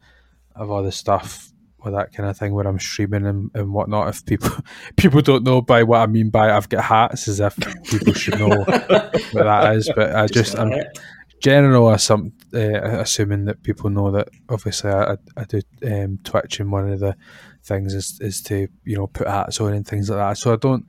I 0.55 0.59
have 0.59 0.71
all 0.71 0.83
the 0.83 0.91
stuff 0.91 1.52
with 1.83 1.93
that 1.93 2.13
kind 2.13 2.29
of 2.29 2.37
thing 2.37 2.53
where 2.53 2.67
I'm 2.67 2.79
streaming 2.79 3.25
and, 3.25 3.51
and 3.53 3.73
whatnot. 3.73 4.09
If 4.09 4.25
people 4.25 4.51
people 4.97 5.21
don't 5.21 5.43
know 5.43 5.61
by 5.61 5.83
what 5.83 5.99
I 5.99 6.07
mean 6.07 6.29
by 6.29 6.51
I've 6.51 6.69
got 6.69 6.83
hats, 6.83 7.27
as 7.27 7.39
if 7.39 7.55
people 7.85 8.13
should 8.13 8.39
know 8.39 8.49
what 8.65 9.33
that 9.33 9.75
is. 9.75 9.91
But 9.95 10.15
I 10.15 10.27
just 10.27 10.57
I'm 10.57 10.71
Alright. 10.71 10.97
general 11.41 11.87
assum- 11.87 12.31
uh, 12.53 12.99
assuming 12.99 13.45
that 13.45 13.63
people 13.63 13.89
know 13.89 14.11
that 14.11 14.29
obviously 14.49 14.91
I, 14.91 15.17
I 15.35 15.43
do 15.45 15.61
um, 15.85 16.19
Twitch 16.23 16.59
and 16.59 16.71
one 16.71 16.89
of 16.91 16.99
the 16.99 17.15
things 17.63 17.93
is, 17.93 18.19
is 18.21 18.41
to 18.43 18.67
you 18.83 18.97
know 18.97 19.07
put 19.07 19.27
hats 19.27 19.59
on 19.59 19.73
and 19.73 19.87
things 19.87 20.09
like 20.09 20.19
that. 20.19 20.37
So 20.37 20.53
I 20.53 20.57
don't 20.57 20.85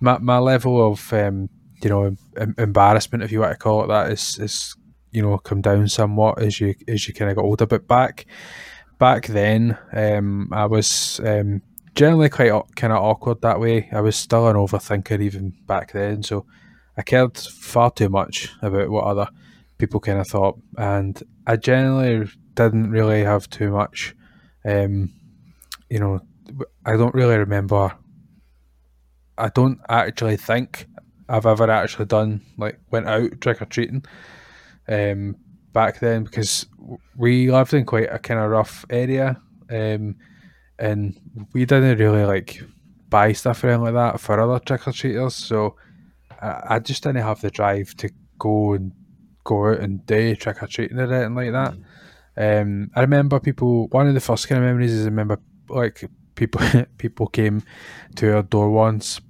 my, 0.00 0.18
my 0.18 0.38
level 0.38 0.92
of 0.92 1.12
um, 1.12 1.48
you 1.82 1.90
know 1.90 2.16
em- 2.36 2.54
embarrassment 2.58 3.24
if 3.24 3.32
you 3.32 3.40
want 3.40 3.52
to 3.52 3.58
call 3.58 3.84
it 3.84 3.88
that 3.88 4.10
is 4.12 4.38
is 4.38 4.76
you 5.10 5.22
know 5.22 5.36
come 5.38 5.60
down 5.60 5.88
somewhat 5.88 6.40
as 6.40 6.60
you 6.60 6.74
as 6.88 7.06
you 7.06 7.14
kind 7.14 7.30
of 7.30 7.36
got 7.36 7.44
older. 7.44 7.66
But 7.66 7.86
back 7.86 8.26
back 9.02 9.26
then 9.26 9.76
um, 9.92 10.48
I 10.52 10.66
was 10.66 11.20
um, 11.24 11.60
generally 11.96 12.28
quite 12.28 12.52
kind 12.76 12.92
of 12.92 13.02
awkward 13.02 13.40
that 13.40 13.58
way. 13.58 13.88
I 13.90 14.00
was 14.00 14.14
still 14.14 14.46
an 14.46 14.54
overthinker 14.54 15.20
even 15.20 15.54
back 15.66 15.90
then, 15.90 16.22
so 16.22 16.46
I 16.96 17.02
cared 17.02 17.36
far 17.36 17.90
too 17.90 18.08
much 18.08 18.52
about 18.62 18.90
what 18.90 19.02
other 19.02 19.26
people 19.78 19.98
kind 19.98 20.20
of 20.20 20.28
thought, 20.28 20.56
and 20.78 21.20
I 21.48 21.56
generally 21.56 22.30
didn't 22.54 22.92
really 22.92 23.24
have 23.24 23.50
too 23.50 23.72
much. 23.72 24.14
Um, 24.64 25.12
you 25.90 25.98
know, 25.98 26.20
I 26.86 26.96
don't 26.96 27.12
really 27.12 27.38
remember. 27.38 27.90
I 29.36 29.48
don't 29.48 29.80
actually 29.88 30.36
think 30.36 30.86
I've 31.28 31.46
ever 31.46 31.68
actually 31.68 32.06
done 32.06 32.42
like 32.56 32.78
went 32.92 33.08
out 33.08 33.40
trick 33.40 33.62
or 33.62 33.64
treating. 33.64 34.04
Um, 34.88 35.34
back 35.72 36.00
then 36.00 36.24
because 36.24 36.66
we 37.16 37.50
lived 37.50 37.74
in 37.74 37.84
quite 37.84 38.08
a 38.12 38.18
kind 38.18 38.40
of 38.40 38.50
rough 38.50 38.84
area, 38.90 39.40
um, 39.70 40.16
and 40.78 41.14
we 41.52 41.64
didn't 41.64 41.98
really 41.98 42.24
like 42.24 42.62
buy 43.08 43.32
stuff 43.32 43.62
or 43.62 43.68
anything 43.68 43.84
like 43.84 43.94
that 43.94 44.20
for 44.20 44.40
other 44.40 44.58
trick 44.64 44.86
or 44.88 44.92
treaters. 44.92 45.34
So 45.34 45.76
I, 46.40 46.62
I 46.70 46.78
just 46.78 47.02
didn't 47.02 47.22
have 47.22 47.40
the 47.40 47.50
drive 47.50 47.94
to 47.96 48.10
go 48.38 48.72
and 48.74 48.92
go 49.44 49.68
out 49.70 49.80
and 49.80 50.04
do 50.06 50.34
trick 50.36 50.62
or 50.62 50.66
treating 50.66 50.98
or 50.98 51.12
anything 51.12 51.34
like 51.34 51.52
that. 51.52 51.74
Um, 52.36 52.90
I 52.94 53.00
remember 53.02 53.40
people. 53.40 53.88
One 53.88 54.08
of 54.08 54.14
the 54.14 54.20
first 54.20 54.48
kind 54.48 54.58
of 54.62 54.66
memories 54.66 54.92
is 54.92 55.06
I 55.06 55.10
remember 55.10 55.38
like 55.68 56.08
people 56.34 56.60
people 56.98 57.26
came 57.26 57.62
to 58.16 58.36
our 58.36 58.42
door 58.42 58.70
once. 58.70 59.20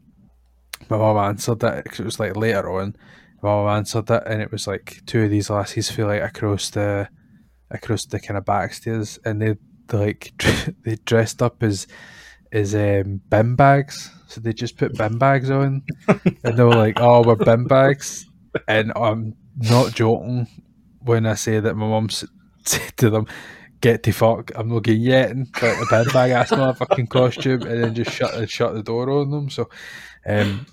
My 0.88 0.99
mum 0.99 1.16
answered 1.16 1.62
it 1.64 1.84
'cause 1.84 2.01
it 2.01 2.05
was 2.05 2.20
like 2.20 2.36
later 2.36 2.70
on. 2.70 2.97
My 3.43 3.51
mum 3.51 3.68
answered 3.68 4.11
it, 4.11 4.22
and 4.26 4.40
it 4.40 4.53
was 4.53 4.66
like 4.66 5.03
two 5.07 5.22
of 5.22 5.30
these 5.30 5.51
lassies 5.51 5.90
feel 5.90 6.07
like 6.07 6.22
across 6.22 6.70
the 6.70 7.09
across 7.70 8.07
the 8.07 8.20
kind 8.20 8.38
of 8.38 8.45
backstairs, 8.45 9.18
and 9.24 9.43
they 9.43 9.57
they 9.88 9.99
like 9.99 10.32
they 10.84 10.97
dressed 11.05 11.43
up 11.43 11.62
as 11.62 11.86
as 12.53 12.74
um, 12.74 13.20
bin 13.28 13.57
bags. 13.57 14.11
So 14.28 14.40
they 14.40 14.53
just 14.53 14.78
put 14.78 14.97
bin 14.97 15.18
bags 15.18 15.51
on, 15.51 15.82
and 16.45 16.57
they 16.57 16.62
were 16.62 16.74
like, 16.74 17.01
"Oh, 17.01 17.22
we're 17.22 17.36
bin 17.36 17.64
bags," 17.64 18.26
and 18.68 18.93
I'm 18.95 19.34
not 19.57 19.93
joking 19.93 20.47
when 21.01 21.26
I 21.26 21.34
say 21.34 21.61
that 21.61 21.76
my 21.76 21.86
mum 21.86 22.09
said 22.64 22.97
to 22.99 23.11
them, 23.11 23.26
"Get 23.80 24.05
the 24.05 24.12
fuck! 24.12 24.53
I'm 24.55 24.68
not 24.68 24.84
getting 24.84 25.03
yet." 25.03 25.36
But 25.61 25.80
the 25.80 25.86
bin 25.90 26.12
bag, 26.12 26.30
that's 26.30 26.53
not 26.53 26.70
a 26.70 26.74
fucking 26.74 27.09
costume, 27.09 27.62
and 27.62 27.82
then 27.82 27.95
just 27.95 28.12
shut 28.12 28.34
and 28.34 28.49
shut 28.49 28.74
the 28.74 28.82
door 28.82 29.11
on 29.11 29.30
them. 29.30 29.51
So, 29.51 29.68
um, 30.26 30.66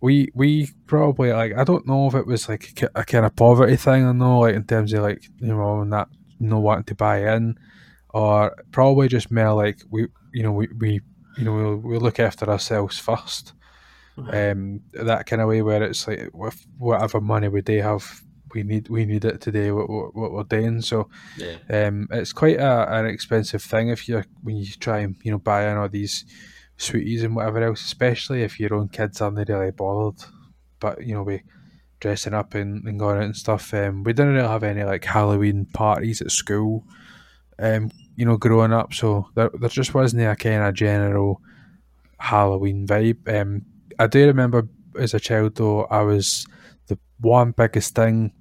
we 0.00 0.28
we 0.34 0.68
probably 0.86 1.32
like 1.32 1.56
I 1.56 1.64
don't 1.64 1.86
know 1.86 2.06
if 2.08 2.14
it 2.14 2.26
was 2.26 2.48
like 2.48 2.82
a, 2.82 3.00
a 3.00 3.04
kind 3.04 3.24
of 3.24 3.34
poverty 3.36 3.76
thing 3.76 4.04
or 4.04 4.14
no, 4.14 4.40
like 4.40 4.54
in 4.54 4.64
terms 4.64 4.92
of 4.92 5.02
like 5.02 5.24
you 5.38 5.48
know 5.48 5.80
and 5.80 5.92
that 5.92 6.08
you 6.38 6.54
wanting 6.56 6.84
to 6.84 6.94
buy 6.94 7.34
in, 7.34 7.58
or 8.10 8.54
probably 8.72 9.08
just 9.08 9.30
more 9.30 9.54
like 9.54 9.80
we 9.90 10.06
you 10.32 10.42
know 10.42 10.52
we, 10.52 10.68
we 10.78 11.00
you 11.38 11.44
know 11.44 11.54
we'll, 11.54 11.76
we'll 11.76 12.00
look 12.00 12.20
after 12.20 12.48
ourselves 12.50 12.98
first. 12.98 13.52
Um, 14.32 14.80
that 14.94 15.26
kind 15.26 15.42
of 15.42 15.48
way 15.48 15.60
where 15.60 15.82
it's 15.82 16.08
like 16.08 16.30
with 16.32 16.66
whatever 16.78 17.20
money 17.20 17.48
we 17.48 17.60
do 17.60 17.82
have, 17.82 18.22
we 18.54 18.62
need 18.62 18.88
we 18.88 19.04
need 19.04 19.26
it 19.26 19.42
today 19.42 19.70
what, 19.70 19.90
what, 19.90 20.14
what 20.14 20.32
we're 20.32 20.42
doing. 20.44 20.80
So 20.80 21.08
Yeah. 21.36 21.56
um, 21.86 22.08
it's 22.10 22.32
quite 22.32 22.56
a, 22.58 22.94
an 22.94 23.04
expensive 23.06 23.62
thing 23.62 23.88
if 23.88 24.08
you 24.08 24.22
when 24.42 24.56
you 24.56 24.66
try 24.80 25.00
and 25.00 25.16
you 25.22 25.32
know 25.32 25.38
buy 25.38 25.68
in 25.70 25.76
all 25.76 25.88
these 25.90 26.24
sweeties 26.76 27.22
and 27.22 27.34
whatever 27.34 27.62
else, 27.62 27.84
especially 27.84 28.42
if 28.42 28.60
your 28.60 28.74
own 28.74 28.88
kids 28.88 29.20
aren't 29.20 29.48
really 29.48 29.70
bothered. 29.70 30.24
But 30.80 31.06
you 31.06 31.14
know, 31.14 31.22
we 31.22 31.42
dressing 32.00 32.34
up 32.34 32.54
and, 32.54 32.84
and 32.86 32.98
going 32.98 33.18
out 33.18 33.24
and 33.24 33.36
stuff. 33.36 33.72
Um, 33.72 34.04
we 34.04 34.12
didn't 34.12 34.34
really 34.34 34.48
have 34.48 34.62
any 34.62 34.84
like 34.84 35.04
Halloween 35.04 35.66
parties 35.66 36.20
at 36.20 36.30
school. 36.30 36.84
Um, 37.58 37.90
you 38.16 38.26
know, 38.26 38.36
growing 38.36 38.72
up, 38.72 38.92
so 38.92 39.28
there 39.34 39.50
there 39.54 39.68
just 39.68 39.94
wasn't 39.94 40.22
a 40.22 40.36
kind 40.36 40.62
of 40.62 40.74
general 40.74 41.40
Halloween 42.18 42.86
vibe. 42.86 43.28
Um, 43.28 43.62
I 43.98 44.06
do 44.06 44.26
remember 44.26 44.68
as 44.98 45.14
a 45.14 45.20
child 45.20 45.56
though, 45.56 45.84
I 45.84 46.02
was 46.02 46.46
the 46.86 46.98
one 47.20 47.52
biggest 47.52 47.94
thing 47.94 48.32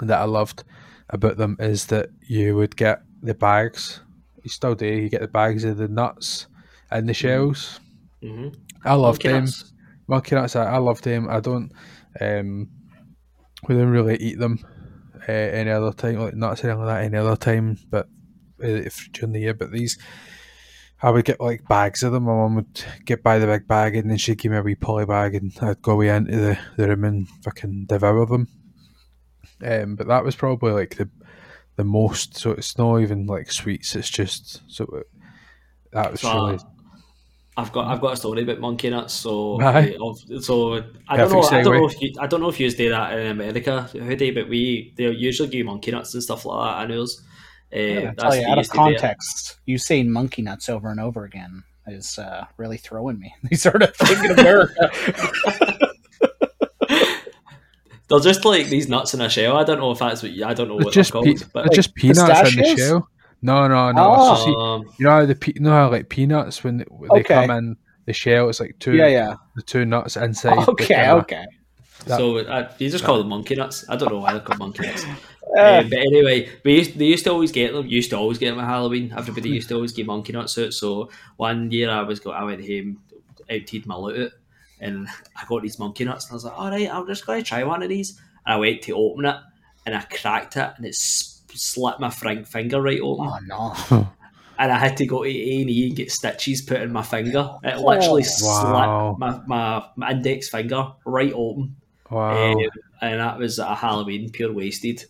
that 0.00 0.20
I 0.20 0.24
loved 0.24 0.64
about 1.10 1.36
them 1.36 1.56
is 1.60 1.86
that 1.86 2.10
you 2.22 2.56
would 2.56 2.76
get 2.76 3.02
the 3.22 3.34
bags. 3.34 4.00
You 4.42 4.50
still 4.50 4.74
do. 4.74 4.86
You 4.86 5.08
get 5.08 5.20
the 5.20 5.28
bags 5.28 5.64
of 5.64 5.76
the 5.76 5.88
nuts 5.88 6.46
and 6.90 7.08
the 7.08 7.14
shells. 7.14 7.80
Mm-hmm. 8.22 8.48
I 8.84 8.94
loved 8.94 9.22
them. 9.22 9.44
Monkey 10.08 10.34
nuts. 10.36 10.56
I, 10.56 10.64
I 10.74 10.78
loved 10.78 11.04
them. 11.04 11.28
I 11.28 11.40
don't. 11.40 11.72
Um, 12.20 12.68
we 13.68 13.74
didn't 13.74 13.90
really 13.90 14.16
eat 14.16 14.38
them 14.38 14.58
uh, 15.28 15.32
any 15.32 15.70
other 15.70 15.92
time, 15.92 16.16
like 16.20 16.34
nuts 16.34 16.62
or 16.64 16.68
anything 16.70 16.84
like 16.84 16.94
that, 16.96 17.04
any 17.04 17.16
other 17.18 17.36
time. 17.36 17.78
But 17.90 18.06
uh, 18.62 18.66
if 18.68 19.10
during 19.12 19.32
the 19.32 19.40
year, 19.40 19.54
but 19.54 19.72
these, 19.72 19.98
I 21.02 21.10
would 21.10 21.24
get 21.24 21.40
like 21.40 21.66
bags 21.68 22.02
of 22.02 22.12
them. 22.12 22.24
My 22.24 22.34
mum 22.34 22.54
would 22.56 22.84
get 23.04 23.22
by 23.22 23.38
the 23.38 23.46
big 23.46 23.66
bag, 23.66 23.96
and 23.96 24.08
then 24.10 24.18
she'd 24.18 24.38
give 24.38 24.52
me 24.52 24.58
a 24.58 24.62
wee 24.62 24.76
poly 24.76 25.06
bag, 25.06 25.34
and 25.34 25.52
I'd 25.60 25.82
go 25.82 25.92
away 25.92 26.08
into 26.08 26.36
the, 26.36 26.58
the 26.76 26.88
room 26.88 27.04
and 27.04 27.28
fucking 27.42 27.86
devour 27.86 28.24
them. 28.26 28.48
Um, 29.64 29.96
but 29.96 30.06
that 30.08 30.24
was 30.24 30.36
probably 30.36 30.72
like 30.72 30.96
the 30.96 31.08
the 31.76 31.84
most. 31.84 32.36
So 32.36 32.52
it's 32.52 32.78
not 32.78 32.98
even 33.00 33.26
like 33.26 33.50
sweets. 33.50 33.96
It's 33.96 34.10
just 34.10 34.62
so 34.68 34.84
it- 34.84 35.10
that 35.92 36.12
was 36.12 36.20
So, 36.20 36.34
really 36.34 36.58
I've 37.58 37.72
got 37.72 37.86
I've 37.86 38.00
got 38.00 38.12
a 38.12 38.16
story 38.16 38.42
about 38.42 38.60
monkey 38.60 38.90
nuts. 38.90 39.14
So 39.14 39.60
Aye. 39.62 39.96
uh, 40.00 40.40
so 40.40 40.82
I 41.08 41.16
don't 41.16 41.32
know 41.32 41.40
Perfect 41.40 41.52
I 41.52 41.62
don't 41.62 41.80
know 41.80 41.86
if 41.88 42.02
you 42.02 42.12
I 42.20 42.26
don't 42.26 42.40
know 42.40 42.48
if 42.48 42.60
you 42.60 42.70
do 42.70 42.90
that 42.90 43.18
in 43.18 43.26
America, 43.28 43.82
Hoodie, 43.92 44.30
but 44.30 44.48
we 44.48 44.92
they 44.96 45.08
usually 45.10 45.48
give 45.48 45.58
you 45.58 45.64
monkey 45.64 45.90
nuts 45.90 46.12
and 46.12 46.22
stuff 46.22 46.44
like 46.44 46.68
that. 46.68 46.76
I 46.82 46.86
know. 46.86 47.06
Uh, 47.72 47.76
I 47.76 48.14
that's 48.16 48.22
tell 48.22 48.36
you, 48.36 48.46
out 48.46 48.52
of 48.52 48.58
used 48.58 48.70
to 48.72 48.76
context, 48.76 49.58
you 49.64 49.78
saying 49.78 50.12
monkey 50.12 50.42
nuts 50.42 50.68
over 50.68 50.90
and 50.90 51.00
over 51.00 51.24
again 51.24 51.64
is 51.86 52.18
uh, 52.18 52.44
really 52.58 52.76
throwing 52.76 53.18
me. 53.18 53.34
These 53.44 53.62
sort 53.62 53.82
of 53.82 53.96
thinking 53.96 54.32
of 54.32 54.38
America. 54.38 54.90
They're 58.08 58.20
just 58.20 58.44
like 58.44 58.68
these 58.68 58.88
nuts 58.88 59.14
in 59.14 59.20
a 59.20 59.28
shell. 59.28 59.56
I 59.56 59.64
don't 59.64 59.80
know 59.80 59.90
if 59.90 59.98
that's 59.98 60.22
what 60.22 60.30
you, 60.30 60.44
I 60.44 60.54
don't 60.54 60.68
know 60.68 60.76
They're 60.76 60.84
what 60.84 60.94
just 60.94 61.12
they're 61.12 61.22
pe- 61.22 61.34
called, 61.34 61.52
but 61.52 61.64
they're 61.64 61.74
just 61.74 61.92
peanuts 61.96 62.54
in 62.54 62.62
the 62.62 62.76
shell. 62.76 63.08
No, 63.46 63.66
no, 63.68 63.92
no. 63.92 64.14
it's 64.14 64.28
just- 64.30 64.44
see, 64.44 64.54
Um, 64.54 64.84
you 64.98 65.04
know 65.06 65.10
how 65.12 65.26
the 65.26 65.34
pe- 65.34 65.52
you 65.54 65.60
know 65.62 65.70
how 65.70 65.90
like 65.90 66.08
peanuts 66.08 66.62
when 66.64 66.78
they, 66.78 66.84
when 66.90 67.08
they 67.14 67.22
come 67.22 67.50
in 67.50 67.76
the 68.06 68.12
shell, 68.12 68.48
it's 68.48 68.60
like 68.60 68.76
two 68.78 68.94
Yeah, 68.94 69.06
yeah. 69.08 69.34
the 69.56 69.62
two 69.62 69.84
nuts 69.84 70.16
inside. 70.16 70.58
the 70.66 70.70
Okay, 70.72 70.86
kinda- 70.94 71.14
okay. 71.22 71.46
that- 72.06 72.18
so 72.18 72.38
uh, 72.38 72.70
you 72.78 72.90
just 72.90 73.04
call 73.04 73.18
them 73.18 73.28
monkey 73.28 73.54
nuts. 73.54 73.84
I 73.88 73.96
don't 73.96 74.12
know 74.12 74.18
why 74.18 74.32
they're 74.32 74.42
called 74.42 74.58
monkey 74.58 74.86
nuts. 74.86 75.04
Uh, 75.56 75.78
Um, 75.84 75.88
but 75.88 75.98
anyway, 76.00 76.48
we 76.64 76.78
used, 76.78 76.98
they 76.98 77.04
used 77.04 77.22
to 77.24 77.30
always 77.30 77.52
get 77.52 77.72
them. 77.72 77.86
Used 77.86 78.10
to 78.10 78.16
always 78.16 78.36
get 78.36 78.50
them 78.50 78.58
at 78.58 78.66
Halloween. 78.68 79.14
Everybody 79.16 79.50
used 79.50 79.68
to 79.68 79.76
always 79.76 79.92
get 79.92 80.04
monkey 80.04 80.32
nuts 80.32 80.58
out. 80.58 80.72
So 80.74 81.08
one 81.36 81.70
year 81.70 81.88
I 81.88 82.02
was 82.02 82.18
go, 82.18 82.32
I 82.32 82.42
went 82.42 82.66
home, 82.66 82.98
emptied 83.48 83.86
my 83.86 83.94
loot 83.96 84.32
and 84.80 85.06
I 85.36 85.44
got 85.48 85.62
these 85.62 85.78
monkey 85.78 86.04
nuts. 86.04 86.24
And 86.26 86.32
I 86.32 86.34
was 86.34 86.44
like, 86.44 86.58
all 86.58 86.68
right, 86.70 86.90
I'm 86.92 87.06
just 87.06 87.24
going 87.26 87.42
to 87.44 87.48
try 87.48 87.62
one 87.62 87.80
of 87.84 87.88
these. 87.88 88.20
And 88.44 88.54
I 88.54 88.56
went 88.56 88.82
to 88.82 88.92
open 88.96 89.24
it, 89.24 89.36
and 89.86 89.94
I 89.94 90.00
cracked 90.02 90.56
it, 90.56 90.72
and 90.76 90.84
it's 90.84 91.00
s- 91.00 91.35
slit 91.56 91.98
my 92.00 92.10
fring- 92.10 92.44
finger 92.44 92.80
right 92.82 93.00
open. 93.00 93.28
oh 93.28 93.74
no. 93.90 94.08
And 94.58 94.72
I 94.72 94.78
had 94.78 94.96
to 94.96 95.06
go 95.06 95.22
to 95.22 95.28
A 95.28 95.60
and 95.60 95.68
E 95.68 95.86
and 95.88 95.94
get 95.94 96.10
stitches 96.10 96.62
put 96.62 96.80
in 96.80 96.90
my 96.90 97.02
finger. 97.02 97.50
It 97.62 97.76
literally 97.78 98.22
Wow. 98.40 99.16
slit 99.18 99.18
my, 99.18 99.40
my, 99.46 99.84
my 99.96 100.10
index 100.12 100.48
finger 100.48 100.92
right 101.04 101.30
open. 101.34 101.76
Wow. 102.10 102.52
Um, 102.52 102.58
and 103.02 103.20
that 103.20 103.38
was 103.38 103.58
a 103.58 103.74
Halloween 103.74 104.30
pure 104.30 104.54
wasted. 104.54 105.04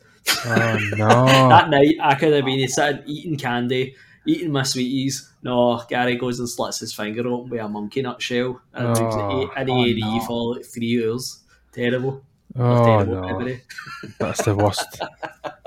oh 0.47 0.79
no. 0.97 1.09
That 1.49 1.71
night, 1.71 1.95
I 2.03 2.17
could 2.17 2.33
have 2.33 2.45
been 2.45 2.67
sitting 2.67 3.05
eating 3.07 3.37
candy, 3.37 3.95
eating 4.27 4.51
my 4.51 4.65
sweeties. 4.65 5.31
No, 5.45 5.81
Gary 5.89 6.17
goes 6.17 6.41
and 6.41 6.49
slits 6.49 6.81
his 6.81 6.93
finger 6.93 7.29
open 7.29 7.49
with 7.51 7.61
a 7.61 7.69
monkey 7.69 8.03
nut 8.03 8.21
shell, 8.21 8.61
and 8.75 8.89
Oh. 8.89 8.95
oh, 8.99 9.43
in 9.43 9.47
Oh, 9.47 9.53
A 9.55 9.61
and 9.61 9.71
E 9.71 10.21
for 10.27 10.57
like 10.57 10.65
three 10.65 11.05
hours. 11.07 11.45
Terrible. 11.73 12.25
Oh 12.59 13.05
no. 13.05 13.57
That's 14.19 14.43
the 14.45 14.55
worst. 14.55 15.01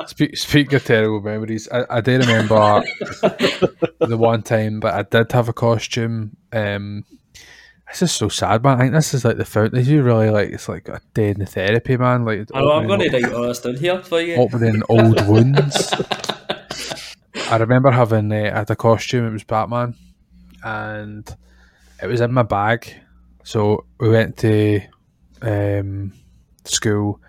Speak, 0.07 0.37
speak 0.37 0.73
of 0.73 0.83
terrible 0.83 1.21
memories. 1.21 1.67
I, 1.71 1.85
I 1.89 2.01
do 2.01 2.17
remember 2.17 2.83
the 3.99 4.17
one 4.17 4.41
time 4.41 4.79
that 4.79 4.93
I 4.93 5.03
did 5.03 5.31
have 5.31 5.49
a 5.49 5.53
costume. 5.53 6.37
Um, 6.51 7.05
this 7.89 8.03
is 8.03 8.11
so 8.11 8.29
sad, 8.29 8.63
man. 8.63 8.77
I 8.77 8.81
think 8.81 8.93
this 8.93 9.13
is 9.13 9.25
like 9.25 9.37
the 9.37 9.45
fountain. 9.45 9.83
You 9.83 10.03
really 10.03 10.29
like 10.29 10.49
it's 10.49 10.69
like 10.69 10.87
a 10.89 11.01
day 11.13 11.29
in 11.29 11.39
the 11.39 11.45
therapy, 11.45 11.97
man. 11.97 12.23
Like 12.25 12.47
I 12.53 12.61
know, 12.61 12.71
I'm 12.73 12.87
going 12.87 12.99
to 13.01 13.09
write 13.09 13.33
all 13.33 13.43
this 13.47 13.59
down 13.61 13.75
here 13.75 13.99
for 14.01 14.21
you. 14.21 14.35
opening 14.35 14.81
old 14.89 15.27
wounds. 15.27 15.93
I 17.49 17.57
remember 17.57 17.91
having 17.91 18.31
uh, 18.31 18.51
I 18.53 18.59
had 18.59 18.69
a 18.69 18.75
costume. 18.75 19.27
It 19.27 19.33
was 19.33 19.43
Batman, 19.43 19.95
and 20.63 21.35
it 22.01 22.07
was 22.07 22.21
in 22.21 22.31
my 22.31 22.43
bag. 22.43 22.93
So 23.43 23.85
we 23.99 24.09
went 24.09 24.37
to 24.37 24.81
um, 25.41 26.13
school, 26.69 27.19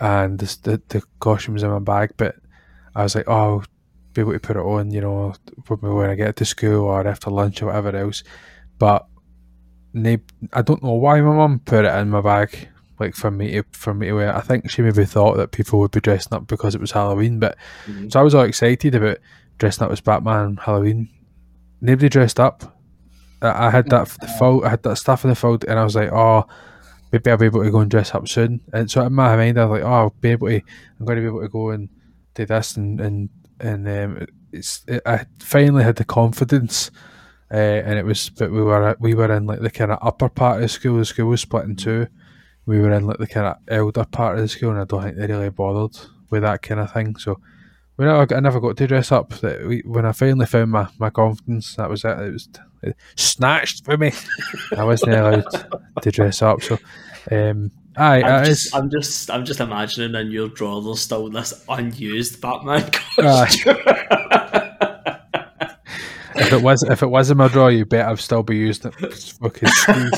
and 0.00 0.38
this, 0.38 0.56
the 0.56 0.80
the 0.88 1.02
costume 1.20 1.54
was 1.54 1.62
in 1.62 1.70
my 1.70 1.78
bag. 1.78 2.12
But 2.16 2.36
I 2.94 3.02
was 3.02 3.14
like, 3.14 3.28
oh, 3.28 3.32
I'll 3.60 3.64
be 4.14 4.20
able 4.22 4.32
to 4.32 4.40
put 4.40 4.56
it 4.56 4.60
on, 4.60 4.90
you 4.90 5.00
know, 5.00 5.34
when 5.68 6.10
I 6.10 6.14
get 6.14 6.36
to 6.36 6.44
school 6.44 6.84
or 6.84 7.06
after 7.06 7.30
lunch 7.30 7.62
or 7.62 7.66
whatever 7.66 7.96
else. 7.96 8.22
But 8.78 9.06
I 10.52 10.62
don't 10.62 10.82
know 10.82 10.92
why 10.92 11.20
my 11.20 11.34
mum 11.34 11.60
put 11.64 11.84
it 11.84 11.94
in 11.94 12.10
my 12.10 12.20
bag, 12.20 12.68
like 13.00 13.14
for 13.14 13.30
me 13.30 13.52
to 13.52 13.64
for 13.72 13.94
me 13.94 14.06
to 14.08 14.12
wear. 14.14 14.36
I 14.36 14.40
think 14.40 14.70
she 14.70 14.82
maybe 14.82 15.04
thought 15.04 15.36
that 15.36 15.50
people 15.52 15.78
would 15.80 15.90
be 15.90 16.00
dressing 16.00 16.34
up 16.34 16.46
because 16.46 16.74
it 16.74 16.80
was 16.80 16.92
Halloween. 16.92 17.38
But 17.40 17.56
Mhm. 17.86 18.10
so 18.12 18.20
I 18.20 18.22
was 18.22 18.34
all 18.34 18.44
excited 18.44 18.94
about 18.94 19.18
dressing 19.58 19.84
up 19.84 19.90
as 19.92 20.00
Batman 20.00 20.56
Halloween. 20.62 21.08
Nobody 21.80 22.08
dressed 22.08 22.38
up. 22.40 22.76
I, 23.42 23.66
I 23.66 23.70
had 23.70 23.88
that 23.90 24.08
the 24.20 24.26
fold, 24.38 24.64
I 24.64 24.68
had 24.70 24.82
that 24.84 24.96
stuff 24.96 25.24
in 25.24 25.30
the 25.30 25.36
fold, 25.36 25.64
and 25.64 25.78
I 25.78 25.84
was 25.84 25.96
like, 25.96 26.12
oh, 26.12 26.46
maybe 27.12 27.30
I'll 27.30 27.36
be 27.36 27.46
able 27.46 27.64
to 27.64 27.70
go 27.70 27.80
and 27.80 27.90
dress 27.90 28.14
up 28.14 28.28
soon. 28.28 28.60
And 28.72 28.90
so 28.90 29.04
in 29.04 29.12
my 29.12 29.36
mind, 29.36 29.58
I 29.58 29.64
was 29.64 29.80
like, 29.80 29.88
oh, 29.88 29.92
I'll 29.92 30.14
be 30.20 30.30
able 30.30 30.48
to. 30.48 30.56
I'm 30.98 31.06
going 31.06 31.16
to 31.16 31.22
be 31.22 31.28
able 31.28 31.42
to 31.42 31.48
go 31.48 31.70
and 31.70 31.88
do 32.34 32.46
this, 32.46 32.76
and 32.76 33.00
and 33.00 33.28
and 33.60 33.88
um, 33.88 34.26
it's. 34.52 34.84
It, 34.86 35.02
I 35.06 35.26
finally 35.40 35.84
had 35.84 35.96
the 35.96 36.04
confidence. 36.04 36.90
Uh, 37.50 37.80
and 37.82 37.98
it 37.98 38.04
was, 38.04 38.28
but 38.28 38.50
we 38.50 38.62
were 38.62 38.94
we 39.00 39.14
were 39.14 39.32
in 39.34 39.46
like 39.46 39.60
the 39.60 39.70
kind 39.70 39.90
of 39.90 39.98
upper 40.02 40.28
part 40.28 40.56
of 40.56 40.62
the 40.62 40.68
school. 40.68 40.98
The 40.98 41.04
school 41.06 41.28
was 41.28 41.40
split 41.40 41.64
in 41.64 41.76
two. 41.76 42.06
We 42.66 42.78
were 42.78 42.92
in 42.92 43.06
like 43.06 43.16
the 43.16 43.26
kind 43.26 43.46
of 43.46 43.56
elder 43.68 44.04
part 44.04 44.36
of 44.36 44.42
the 44.42 44.48
school, 44.48 44.70
and 44.70 44.80
I 44.80 44.84
don't 44.84 45.02
think 45.02 45.16
they 45.16 45.26
really 45.26 45.48
bothered 45.48 45.98
with 46.30 46.42
that 46.42 46.60
kind 46.60 46.78
of 46.78 46.92
thing. 46.92 47.16
So 47.16 47.40
when 47.98 48.08
I, 48.08 48.26
I 48.30 48.40
never 48.40 48.60
got 48.60 48.76
to 48.76 48.86
dress 48.86 49.10
up. 49.10 49.30
That 49.40 49.66
we, 49.66 49.80
when 49.84 50.04
I 50.04 50.12
finally 50.12 50.46
found 50.46 50.70
my, 50.70 50.88
my 50.98 51.10
confidence, 51.10 51.74
that 51.76 51.90
was 51.90 52.04
it. 52.04 52.18
It 52.18 52.32
was 52.32 52.48
it 52.48 52.60
snatched 53.16 53.84
for 53.84 53.96
me. 53.96 54.12
I 54.76 54.84
wasn't 54.84 55.12
allowed 55.12 55.44
to 56.02 56.10
dress 56.10 56.42
up. 56.42 56.62
So, 56.62 56.78
um, 57.30 57.70
aye, 57.96 58.22
I'm 58.22 58.44
just, 58.44 58.66
is- 58.66 58.74
I'm 58.74 58.90
just, 58.90 59.30
I'm 59.30 59.44
just 59.44 59.60
imagining 59.60 60.14
in 60.20 60.30
your 60.30 60.48
drawer 60.48 60.82
there's 60.82 61.00
still 61.00 61.28
this 61.30 61.64
unused 61.68 62.40
Batman 62.40 62.82
Aye. 63.18 63.46
costume. 63.46 63.76
if 66.36 66.52
it 66.52 66.62
was 66.62 66.82
if 66.84 67.02
it 67.02 67.08
was 67.08 67.30
in 67.30 67.36
my 67.36 67.48
drawer, 67.48 67.70
you 67.70 67.84
bet 67.84 68.06
I've 68.06 68.20
still 68.20 68.42
be 68.42 68.56
using 68.56 68.92
it. 69.00 69.14
Fucking 69.14 69.68
squeeze 69.68 70.10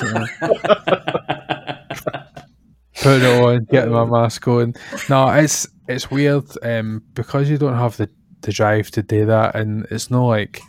put 3.02 3.22
it 3.22 3.42
on, 3.42 3.64
get 3.70 3.88
my 3.88 4.04
mask 4.04 4.46
on. 4.48 4.74
No, 5.08 5.28
it's 5.30 5.66
it's 5.88 6.10
weird 6.10 6.44
um, 6.62 7.02
because 7.14 7.48
you 7.50 7.58
don't 7.58 7.76
have 7.76 7.96
the, 7.96 8.08
the 8.42 8.52
drive 8.52 8.90
to 8.92 9.02
do 9.02 9.26
that, 9.26 9.54
and 9.56 9.86
it's 9.90 10.10
not 10.10 10.26
like 10.26 10.60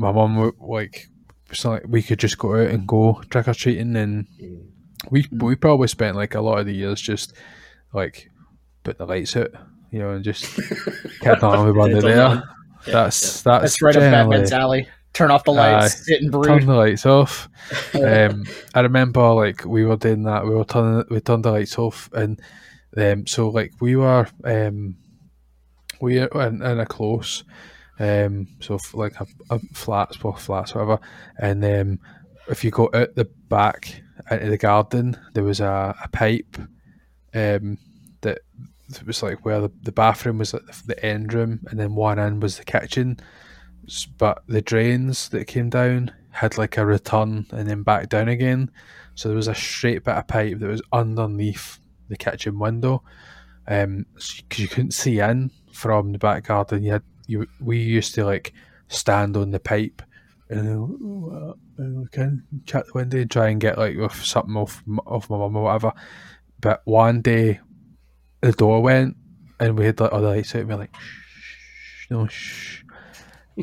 my 0.00 0.12
mum 0.12 0.52
like. 0.58 1.08
It's 1.50 1.64
like 1.64 1.82
we 1.88 2.00
could 2.00 2.20
just 2.20 2.38
go 2.38 2.54
out 2.54 2.70
and 2.70 2.86
go 2.86 3.20
trick 3.28 3.48
or 3.48 3.54
treating, 3.54 3.96
and 3.96 4.26
we 5.10 5.26
we 5.32 5.56
probably 5.56 5.88
spent 5.88 6.16
like 6.16 6.34
a 6.34 6.40
lot 6.40 6.60
of 6.60 6.66
the 6.66 6.74
years 6.74 7.00
just 7.00 7.34
like 7.92 8.30
put 8.84 8.98
the 8.98 9.06
lights 9.06 9.36
out, 9.36 9.50
you 9.90 9.98
know, 9.98 10.10
and 10.10 10.24
just 10.24 10.44
kept 11.20 11.42
on 11.42 11.66
with 11.66 11.76
one 11.76 11.92
there. 11.92 12.08
Yeah, 12.08 12.40
That's 12.86 13.42
that's 13.42 13.62
That's 13.62 13.82
right 13.82 13.96
up 13.96 14.00
Batman's 14.00 14.52
alley. 14.52 14.88
Turn 15.12 15.32
off 15.32 15.42
the 15.42 15.52
lights, 15.52 16.06
sit 16.06 16.22
and 16.22 16.32
turn 16.32 16.66
the 16.66 16.74
lights 16.74 17.04
off. 17.04 17.48
um, 17.94 18.44
I 18.74 18.80
remember 18.80 19.28
like 19.34 19.64
we 19.64 19.84
were 19.84 19.96
doing 19.96 20.22
that. 20.22 20.44
We 20.44 20.50
were 20.50 20.64
turning 20.64 21.04
we 21.10 21.20
turned 21.20 21.44
the 21.44 21.50
lights 21.50 21.78
off, 21.78 22.08
and 22.12 22.40
um, 22.96 23.26
so 23.26 23.48
like 23.48 23.72
we 23.80 23.96
were 23.96 24.28
um, 24.44 24.96
we 26.00 26.20
were 26.20 26.46
in, 26.46 26.62
in 26.62 26.78
a 26.78 26.86
close, 26.86 27.42
um, 28.00 28.48
so 28.58 28.74
f- 28.74 28.94
like 28.94 29.20
a, 29.20 29.26
a 29.50 29.60
flats, 29.72 30.22
well 30.24 30.32
flats, 30.32 30.74
whatever. 30.74 30.98
And 31.38 31.64
um, 31.64 32.00
if 32.48 32.64
you 32.64 32.72
go 32.72 32.90
out 32.92 33.14
the 33.14 33.26
back 33.48 34.02
into 34.30 34.50
the 34.50 34.58
garden, 34.58 35.16
there 35.34 35.44
was 35.44 35.60
a, 35.60 35.94
a 36.02 36.08
pipe, 36.08 36.56
um, 37.34 37.78
that 38.22 38.40
was 39.06 39.22
like 39.22 39.44
where 39.44 39.60
the, 39.60 39.70
the 39.82 39.92
bathroom 39.92 40.38
was 40.38 40.52
at 40.52 40.66
the, 40.66 40.82
the 40.88 41.06
end 41.06 41.32
room, 41.32 41.60
and 41.70 41.78
then 41.78 41.94
one 41.94 42.18
end 42.18 42.42
was 42.42 42.58
the 42.58 42.64
kitchen 42.64 43.20
but 44.18 44.42
the 44.46 44.62
drains 44.62 45.28
that 45.30 45.46
came 45.46 45.70
down 45.70 46.12
had 46.30 46.56
like 46.58 46.76
a 46.76 46.86
return 46.86 47.46
and 47.50 47.68
then 47.68 47.82
back 47.82 48.08
down 48.08 48.28
again. 48.28 48.70
So 49.14 49.28
there 49.28 49.36
was 49.36 49.48
a 49.48 49.54
straight 49.54 50.04
bit 50.04 50.14
of 50.14 50.28
pipe 50.28 50.58
that 50.58 50.68
was 50.68 50.82
underneath 50.92 51.78
the 52.08 52.16
kitchen 52.16 52.58
window, 52.58 53.02
um, 53.66 54.06
because 54.14 54.58
you 54.58 54.68
couldn't 54.68 54.92
see 54.92 55.18
in 55.20 55.50
from 55.72 56.12
the 56.12 56.18
back 56.18 56.44
garden. 56.44 56.82
You 56.82 56.92
had 56.92 57.02
you 57.30 57.46
we 57.60 57.78
used 57.78 58.14
to 58.16 58.24
like 58.24 58.52
stand 58.88 59.36
on 59.36 59.50
the 59.50 59.60
pipe 59.60 60.02
and 60.48 60.68
"Oh, 60.68 61.56
uh, 61.78 62.26
chat 62.66 62.86
the 62.86 62.92
window 62.94 63.18
and 63.18 63.30
try 63.30 63.48
and 63.48 63.60
get 63.60 63.78
like 63.78 63.96
something 64.12 64.56
off 64.56 64.82
off 65.06 65.30
my 65.30 65.38
mum 65.38 65.56
or 65.56 65.64
whatever. 65.64 65.92
But 66.60 66.82
one 66.84 67.22
day 67.22 67.60
the 68.40 68.52
door 68.52 68.82
went 68.82 69.16
and 69.58 69.78
we 69.78 69.86
had 69.86 70.00
like 70.00 70.10
the 70.10 70.18
lights 70.18 70.54
out 70.54 70.60
and 70.60 70.68
we 70.68 70.74
were 70.74 70.80
like 70.80 70.94
shh, 70.96 72.10
no 72.10 72.26
shh 72.26 72.82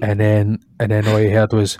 and 0.01 0.19
then 0.19 0.59
and 0.79 0.91
then 0.91 1.07
all 1.07 1.19
you 1.19 1.31
heard 1.31 1.53
was 1.53 1.77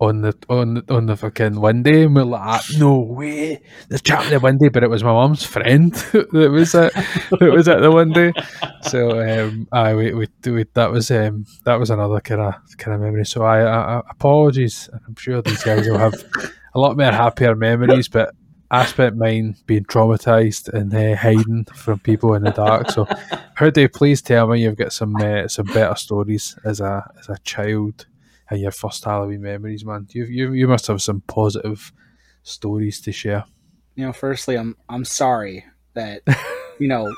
on 0.00 0.20
the 0.22 0.34
on 0.48 0.74
the, 0.74 0.94
on 0.94 1.06
the 1.06 1.16
fucking 1.16 1.60
window, 1.60 1.90
and 2.04 2.14
we're 2.14 2.24
like, 2.24 2.40
"Ah, 2.42 2.64
no 2.78 2.98
way, 2.98 3.60
there's 3.88 4.02
chat 4.02 4.24
in 4.24 4.30
the 4.30 4.40
window, 4.40 4.70
but 4.70 4.84
it 4.84 4.90
was 4.90 5.02
my 5.02 5.12
mum's 5.12 5.44
friend 5.44 5.92
that 6.12 6.50
was 6.52 6.74
at 6.74 6.92
that 6.94 7.52
was 7.52 7.68
at 7.68 7.80
the 7.80 7.90
window. 7.90 8.32
So 8.82 9.20
um, 9.20 9.68
I 9.72 9.94
we, 9.94 10.12
we, 10.14 10.28
we 10.46 10.64
that 10.74 10.90
was 10.90 11.10
um 11.10 11.46
that 11.64 11.78
was 11.80 11.90
another 11.90 12.20
kind 12.20 12.40
of 12.40 12.54
kind 12.78 12.94
of 12.94 13.00
memory. 13.00 13.26
So 13.26 13.42
I, 13.42 13.60
I, 13.60 13.98
I 13.98 14.02
apologies. 14.10 14.88
I'm 15.06 15.16
sure 15.16 15.42
these 15.42 15.62
guys 15.64 15.88
will 15.88 15.98
have 15.98 16.14
a 16.74 16.80
lot 16.80 16.96
more 16.96 17.12
happier 17.12 17.54
memories, 17.54 18.08
but. 18.08 18.34
I 18.70 18.84
spent 18.84 19.16
mine 19.16 19.56
being 19.64 19.84
traumatized 19.84 20.68
and 20.68 20.92
uh, 20.94 21.16
hiding 21.16 21.64
from 21.74 22.00
people 22.00 22.34
in 22.34 22.42
the 22.42 22.50
dark. 22.50 22.90
So, 22.90 23.06
Hoodie, 23.56 23.88
please 23.88 24.20
tell 24.20 24.46
me 24.46 24.60
you've 24.60 24.76
got 24.76 24.92
some 24.92 25.16
uh, 25.16 25.48
some 25.48 25.64
better 25.64 25.94
stories 25.94 26.54
as 26.66 26.80
a 26.80 27.10
as 27.18 27.30
a 27.30 27.38
child 27.44 28.04
and 28.50 28.60
your 28.60 28.70
first 28.70 29.04
Halloween 29.04 29.42
memories, 29.42 29.84
man. 29.84 30.06
You 30.10 30.24
you 30.24 30.52
you 30.52 30.68
must 30.68 30.86
have 30.86 31.02
some 31.02 31.22
positive 31.26 31.92
stories 32.42 33.00
to 33.02 33.12
share. 33.12 33.44
You 33.94 34.06
know, 34.06 34.12
firstly, 34.12 34.56
I'm 34.56 34.76
I'm 34.88 35.04
sorry 35.04 35.64
that 35.94 36.22
you 36.78 36.88
know 36.88 37.12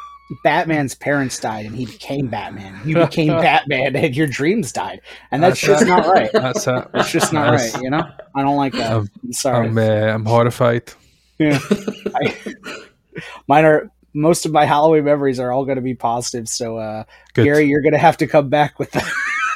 Batman's 0.45 0.95
parents 0.95 1.39
died 1.39 1.67
and 1.67 1.75
he 1.75 1.87
became 1.87 2.29
Batman. 2.29 2.81
You 2.85 2.97
became 2.97 3.29
Batman 3.43 3.97
and 3.97 4.15
your 4.15 4.27
dreams 4.27 4.73
died, 4.73 5.01
and 5.31 5.43
that's, 5.43 5.61
That's 5.61 5.81
just 5.81 5.87
not 5.87 6.07
right. 6.07 6.31
That's 6.33 6.67
it. 6.67 6.89
It's 6.95 7.11
just 7.11 7.33
not 7.33 7.53
That's- 7.53 7.75
right. 7.75 7.83
You 7.83 7.91
know, 7.91 8.03
I 8.35 8.43
don't 8.43 8.57
like 8.57 8.73
that. 8.75 8.93
Um, 8.93 9.11
I'm 9.23 9.33
sorry. 9.33 9.69
I'm 9.69 9.79
uh, 9.79 9.83
I'm 9.83 10.25
horrified. 10.25 10.93
Yeah. 11.39 11.59
I, 12.15 12.37
mine 13.49 13.65
are 13.65 13.91
most 14.15 14.45
of 14.47 14.53
my 14.53 14.65
Halloween 14.65 15.05
memories 15.05 15.39
are 15.39 15.53
all 15.53 15.65
going 15.65 15.77
to 15.77 15.83
be 15.83 15.95
positive. 15.95 16.49
So, 16.49 16.79
uh, 16.79 17.05
Good. 17.33 17.45
Gary, 17.45 17.67
you're 17.67 17.83
going 17.83 17.93
to 17.93 17.99
have 17.99 18.17
to 18.19 18.27
come 18.27 18.49
back 18.49 18.79
with 18.79 18.91
that 18.93 19.11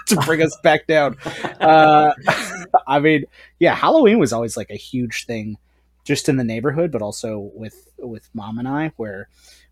to 0.09 0.17
bring 0.17 0.43
us 0.43 0.57
back 0.63 0.87
down. 0.87 1.17
Uh, 1.61 2.13
I 2.87 3.01
mean, 3.01 3.25
yeah, 3.59 3.75
Halloween 3.75 4.19
was 4.19 4.33
always 4.33 4.57
like 4.57 4.71
a 4.71 4.77
huge 4.77 5.27
thing, 5.27 5.57
just 6.05 6.29
in 6.29 6.37
the 6.37 6.45
neighborhood, 6.45 6.93
but 6.93 7.03
also 7.03 7.51
with 7.55 7.89
with 7.99 8.29
mom 8.35 8.59
and 8.59 8.69
I, 8.69 8.93
where 8.97 9.29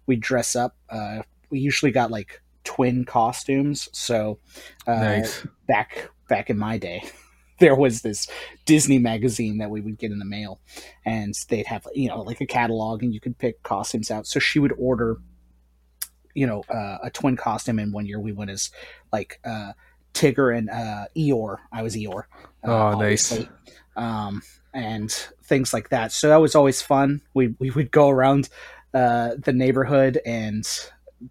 we 0.06 0.16
dress 0.16 0.56
up. 0.56 0.76
Uh, 0.88 1.22
we 1.50 1.60
usually 1.60 1.92
got 1.92 2.10
like 2.10 2.40
twin 2.64 3.04
costumes. 3.04 3.88
So, 3.92 4.38
uh, 4.86 4.94
nice. 4.94 5.46
back 5.66 6.10
back 6.28 6.48
in 6.48 6.58
my 6.58 6.78
day 6.78 7.02
there 7.58 7.74
was 7.74 8.00
this 8.00 8.26
disney 8.64 8.98
magazine 8.98 9.58
that 9.58 9.68
we 9.68 9.82
would 9.82 9.98
get 9.98 10.10
in 10.10 10.18
the 10.18 10.24
mail 10.24 10.60
and 11.04 11.34
they'd 11.50 11.66
have 11.66 11.86
you 11.94 12.08
know 12.08 12.22
like 12.22 12.40
a 12.40 12.46
catalog 12.46 13.02
and 13.02 13.12
you 13.12 13.20
could 13.20 13.36
pick 13.36 13.62
costumes 13.62 14.10
out 14.10 14.26
so 14.26 14.40
she 14.40 14.58
would 14.58 14.72
order 14.78 15.18
you 16.34 16.46
know 16.46 16.62
uh, 16.70 16.96
a 17.02 17.10
twin 17.10 17.36
costume 17.36 17.78
and 17.78 17.92
one 17.92 18.06
year 18.06 18.18
we 18.18 18.32
went 18.32 18.50
as 18.50 18.70
like 19.12 19.38
uh 19.44 19.72
tigger 20.14 20.56
and 20.56 20.68
uh 20.70 21.06
eeyore 21.16 21.58
i 21.72 21.82
was 21.82 21.96
eeyore 21.96 22.24
uh, 22.66 22.92
Oh, 22.94 22.98
nice. 23.00 23.38
um 23.96 24.42
and 24.74 25.10
things 25.44 25.72
like 25.72 25.88
that 25.90 26.12
so 26.12 26.28
that 26.28 26.36
was 26.40 26.54
always 26.54 26.80
fun 26.82 27.20
we 27.34 27.54
we 27.58 27.70
would 27.70 27.90
go 27.90 28.08
around 28.08 28.48
uh 28.94 29.30
the 29.38 29.52
neighborhood 29.52 30.20
and 30.26 30.66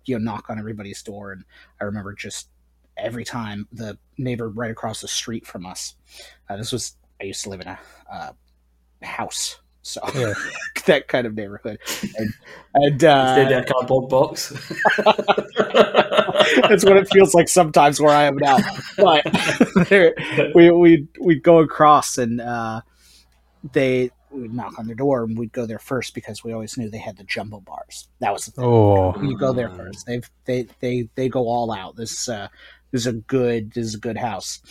you 0.05 0.17
know 0.17 0.23
knock 0.31 0.49
on 0.49 0.57
everybody's 0.59 1.01
door 1.03 1.31
and 1.31 1.43
i 1.79 1.83
remember 1.83 2.13
just 2.13 2.47
every 2.97 3.23
time 3.23 3.67
the 3.71 3.97
neighbor 4.17 4.49
right 4.49 4.69
across 4.69 5.01
the 5.01 5.07
street 5.07 5.47
from 5.47 5.65
us. 5.65 5.95
Uh, 6.49 6.57
this 6.57 6.71
was 6.71 6.95
I 7.19 7.23
used 7.23 7.43
to 7.45 7.49
live 7.49 7.61
in 7.61 7.67
a 7.67 7.79
uh, 8.11 8.31
house, 9.01 9.59
so 9.81 10.01
Yeah. 10.15 10.33
that 10.85 11.07
kind 11.07 11.25
of 11.25 11.33
neighborhood, 11.33 11.79
and, 12.17 12.33
and 12.75 13.03
uh, 13.03 13.25
Instead 13.27 13.51
of 13.53 13.63
a 13.63 13.73
cardboard 13.73 14.09
box. 14.09 14.53
that's 16.69 16.83
what 16.85 16.97
it 16.97 17.07
feels 17.11 17.33
like 17.33 17.49
sometimes 17.49 17.99
where 17.99 18.15
I 18.15 18.23
am 18.23 18.37
now. 18.37 18.57
But 18.97 19.25
there- 19.89 20.13
we 20.55 20.71
we 20.71 21.07
we'd 21.19 21.43
go 21.43 21.59
across 21.59 22.17
and 22.17 22.41
uh, 22.41 22.81
they 23.73 24.11
would 24.31 24.53
knock 24.53 24.79
on 24.79 24.85
their 24.87 24.95
door 24.95 25.23
and 25.23 25.37
we'd 25.37 25.51
go 25.51 25.65
there 25.65 25.79
first 25.79 26.13
because 26.13 26.43
we 26.43 26.53
always 26.53 26.77
knew 26.77 26.89
they 26.89 26.97
had 26.97 27.17
the 27.17 27.23
jumbo 27.25 27.59
bars. 27.59 28.07
That 28.19 28.31
was 28.33 28.45
the 28.45 28.51
thing. 28.51 28.63
Oh, 28.65 29.21
you 29.21 29.37
go 29.37 29.53
there 29.53 29.69
first. 29.69 30.05
They've 30.05 30.29
they 30.45 30.67
they 30.79 31.09
they 31.15 31.29
go 31.29 31.47
all 31.47 31.71
out. 31.71 31.95
This 31.95 32.29
uh 32.29 32.47
this 32.91 33.01
is 33.01 33.07
a 33.07 33.13
good 33.13 33.71
this 33.73 33.85
is 33.85 33.95
a 33.95 33.99
good 33.99 34.17
house. 34.17 34.61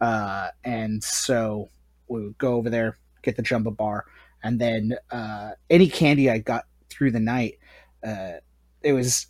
Uh 0.00 0.48
and 0.64 1.02
so 1.04 1.68
we 2.08 2.22
would 2.22 2.38
go 2.38 2.54
over 2.54 2.70
there, 2.70 2.96
get 3.22 3.36
the 3.36 3.42
jumbo 3.42 3.70
bar, 3.70 4.06
and 4.42 4.58
then 4.58 4.96
uh 5.10 5.50
any 5.68 5.88
candy 5.88 6.30
I 6.30 6.38
got 6.38 6.64
through 6.88 7.10
the 7.12 7.20
night, 7.20 7.58
uh 8.06 8.32
it 8.82 8.94
was 8.94 9.26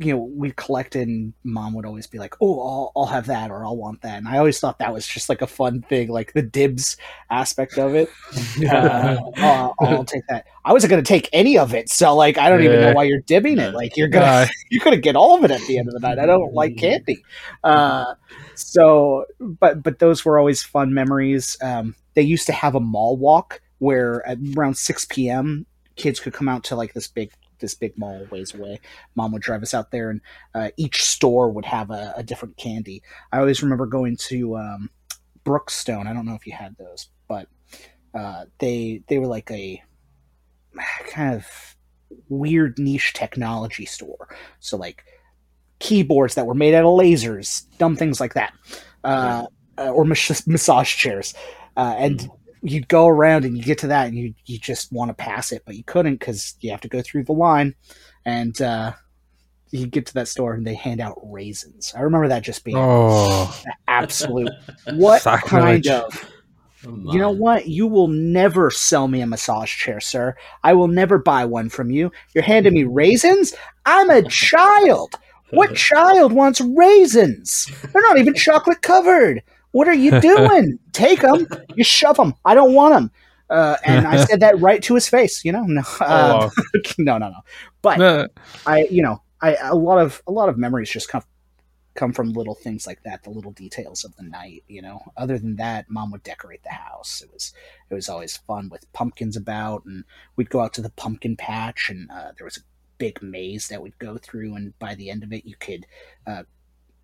you 0.00 0.14
know, 0.14 0.18
we'd 0.18 0.56
collect 0.56 0.96
it 0.96 1.06
and 1.06 1.34
mom 1.44 1.74
would 1.74 1.84
always 1.84 2.06
be 2.06 2.18
like, 2.18 2.34
Oh, 2.40 2.60
I'll 2.60 2.92
I'll 2.96 3.06
have 3.06 3.26
that 3.26 3.50
or 3.50 3.66
I'll 3.66 3.76
want 3.76 4.00
that. 4.00 4.16
And 4.16 4.26
I 4.26 4.38
always 4.38 4.58
thought 4.58 4.78
that 4.78 4.94
was 4.94 5.06
just 5.06 5.28
like 5.28 5.42
a 5.42 5.46
fun 5.46 5.82
thing, 5.82 6.08
like 6.08 6.32
the 6.32 6.42
dibs 6.42 6.96
aspect 7.30 7.76
of 7.78 7.94
it 7.94 8.08
uh, 8.66 9.16
uh, 9.36 9.70
I'll 9.78 10.04
take 10.04 10.26
that. 10.28 10.46
I 10.64 10.72
wasn't 10.72 10.90
going 10.90 11.02
to 11.02 11.08
take 11.08 11.28
any 11.32 11.58
of 11.58 11.74
it, 11.74 11.90
so 11.90 12.14
like 12.14 12.38
I 12.38 12.48
don't 12.48 12.62
even 12.62 12.80
know 12.80 12.92
why 12.92 13.04
you're 13.04 13.22
dibbing 13.22 13.60
it. 13.60 13.74
Like 13.74 13.96
you're 13.96 14.08
gonna 14.08 14.48
you're 14.70 14.84
gonna 14.84 14.96
get 14.96 15.16
all 15.16 15.36
of 15.36 15.44
it 15.44 15.50
at 15.50 15.60
the 15.62 15.78
end 15.78 15.88
of 15.88 15.94
the 15.94 16.00
night. 16.00 16.18
I 16.18 16.26
don't 16.26 16.52
like 16.52 16.76
candy, 16.76 17.22
uh, 17.64 18.14
so 18.54 19.24
but 19.38 19.82
but 19.82 19.98
those 19.98 20.24
were 20.24 20.38
always 20.38 20.62
fun 20.62 20.92
memories. 20.94 21.56
Um, 21.62 21.94
they 22.14 22.22
used 22.22 22.46
to 22.46 22.52
have 22.52 22.74
a 22.74 22.80
mall 22.80 23.16
walk 23.16 23.60
where 23.78 24.26
at 24.26 24.38
around 24.56 24.76
six 24.76 25.04
p.m. 25.04 25.66
kids 25.96 26.20
could 26.20 26.32
come 26.32 26.48
out 26.48 26.64
to 26.64 26.76
like 26.76 26.92
this 26.92 27.06
big 27.06 27.32
this 27.60 27.74
big 27.74 27.96
mall 27.98 28.26
ways 28.30 28.54
away. 28.54 28.80
Mom 29.14 29.32
would 29.32 29.42
drive 29.42 29.62
us 29.62 29.74
out 29.74 29.90
there, 29.90 30.10
and 30.10 30.20
uh, 30.54 30.70
each 30.76 31.04
store 31.04 31.50
would 31.50 31.64
have 31.64 31.90
a, 31.90 32.12
a 32.16 32.22
different 32.22 32.56
candy. 32.56 33.02
I 33.32 33.38
always 33.38 33.62
remember 33.62 33.86
going 33.86 34.16
to 34.28 34.56
um, 34.56 34.90
Brookstone. 35.44 36.06
I 36.06 36.12
don't 36.12 36.26
know 36.26 36.34
if 36.34 36.46
you 36.46 36.52
had 36.52 36.76
those, 36.76 37.08
but 37.28 37.48
uh, 38.14 38.44
they 38.58 39.02
they 39.08 39.18
were 39.18 39.26
like 39.26 39.50
a 39.50 39.82
kind 41.10 41.34
of 41.34 41.46
weird 42.28 42.78
niche 42.78 43.12
technology 43.12 43.86
store. 43.86 44.28
So 44.58 44.76
like 44.76 45.04
keyboards 45.78 46.34
that 46.34 46.46
were 46.46 46.54
made 46.54 46.74
out 46.74 46.84
of 46.84 46.98
lasers, 46.98 47.64
dumb 47.78 47.96
things 47.96 48.20
like 48.20 48.34
that, 48.34 48.52
uh, 49.04 49.46
uh, 49.78 49.90
or 49.90 50.04
mas- 50.04 50.46
massage 50.46 50.96
chairs, 50.96 51.34
uh, 51.76 51.94
and. 51.98 52.30
You'd 52.62 52.88
go 52.88 53.06
around 53.06 53.44
and 53.44 53.56
you 53.56 53.62
get 53.62 53.78
to 53.78 53.86
that 53.88 54.08
and 54.08 54.16
you 54.16 54.34
you 54.46 54.58
just 54.58 54.92
want 54.92 55.08
to 55.08 55.14
pass 55.14 55.52
it, 55.52 55.62
but 55.64 55.76
you 55.76 55.84
couldn't 55.84 56.16
because 56.16 56.54
you 56.60 56.70
have 56.70 56.82
to 56.82 56.88
go 56.88 57.00
through 57.02 57.24
the 57.24 57.32
line, 57.32 57.74
and 58.24 58.60
uh, 58.60 58.92
you 59.70 59.86
get 59.86 60.06
to 60.06 60.14
that 60.14 60.28
store 60.28 60.54
and 60.54 60.66
they 60.66 60.74
hand 60.74 61.00
out 61.00 61.18
raisins. 61.22 61.94
I 61.96 62.00
remember 62.00 62.28
that 62.28 62.42
just 62.42 62.64
being 62.64 62.76
oh, 62.78 63.54
absolute. 63.88 64.50
What 64.92 65.22
kind 65.22 65.86
of 65.86 66.30
Oh, 66.86 67.12
you 67.12 67.18
know 67.18 67.30
what? 67.30 67.66
You 67.66 67.86
will 67.86 68.08
never 68.08 68.70
sell 68.70 69.06
me 69.06 69.20
a 69.20 69.26
massage 69.26 69.76
chair, 69.76 70.00
sir. 70.00 70.34
I 70.64 70.72
will 70.72 70.88
never 70.88 71.18
buy 71.18 71.44
one 71.44 71.68
from 71.68 71.90
you. 71.90 72.10
You're 72.34 72.44
handing 72.44 72.72
me 72.72 72.84
raisins? 72.84 73.54
I'm 73.84 74.08
a 74.08 74.22
child. 74.22 75.14
What 75.50 75.74
child 75.76 76.32
wants 76.32 76.60
raisins? 76.60 77.70
They're 77.92 78.02
not 78.02 78.18
even 78.18 78.34
chocolate 78.34 78.80
covered. 78.80 79.42
What 79.72 79.88
are 79.88 79.94
you 79.94 80.20
doing? 80.20 80.78
Take 80.92 81.20
them. 81.20 81.46
You 81.74 81.84
shove 81.84 82.16
them. 82.16 82.34
I 82.44 82.54
don't 82.54 82.74
want 82.74 82.94
them. 82.94 83.10
Uh, 83.50 83.76
and 83.84 84.06
I 84.06 84.24
said 84.24 84.40
that 84.40 84.60
right 84.60 84.82
to 84.84 84.94
his 84.94 85.08
face. 85.08 85.44
You 85.44 85.52
know, 85.52 85.62
no, 85.66 85.82
uh, 86.00 86.48
oh. 86.48 86.62
no, 86.98 87.18
no, 87.18 87.30
no. 87.30 87.40
But 87.82 88.30
I, 88.66 88.86
you 88.90 89.02
know, 89.02 89.22
I 89.42 89.56
a 89.56 89.74
lot 89.74 89.98
of 89.98 90.22
a 90.26 90.32
lot 90.32 90.48
of 90.48 90.56
memories 90.56 90.90
just 90.90 91.08
come 91.08 91.22
come 91.94 92.12
from 92.12 92.32
little 92.32 92.54
things 92.54 92.86
like 92.86 93.02
that, 93.02 93.24
the 93.24 93.30
little 93.30 93.50
details 93.50 94.04
of 94.04 94.14
the 94.16 94.22
night. 94.22 94.62
You 94.68 94.82
know, 94.82 95.00
other 95.16 95.38
than 95.38 95.56
that, 95.56 95.90
mom 95.90 96.12
would 96.12 96.22
decorate 96.22 96.62
the 96.62 96.70
house. 96.70 97.22
It 97.22 97.32
was 97.32 97.52
it 97.90 97.94
was 97.94 98.08
always 98.08 98.36
fun 98.36 98.68
with 98.70 98.90
pumpkins 98.92 99.36
about, 99.36 99.84
and 99.84 100.04
we'd 100.36 100.50
go 100.50 100.60
out 100.60 100.72
to 100.74 100.82
the 100.82 100.90
pumpkin 100.90 101.36
patch, 101.36 101.90
and 101.90 102.08
uh, 102.10 102.32
there 102.38 102.44
was 102.44 102.58
a 102.58 102.62
big 102.98 103.20
maze 103.22 103.66
that 103.68 103.82
we'd 103.82 103.98
go 103.98 104.16
through, 104.16 104.54
and 104.54 104.78
by 104.78 104.94
the 104.94 105.10
end 105.10 105.24
of 105.24 105.32
it, 105.32 105.44
you 105.44 105.56
could. 105.58 105.86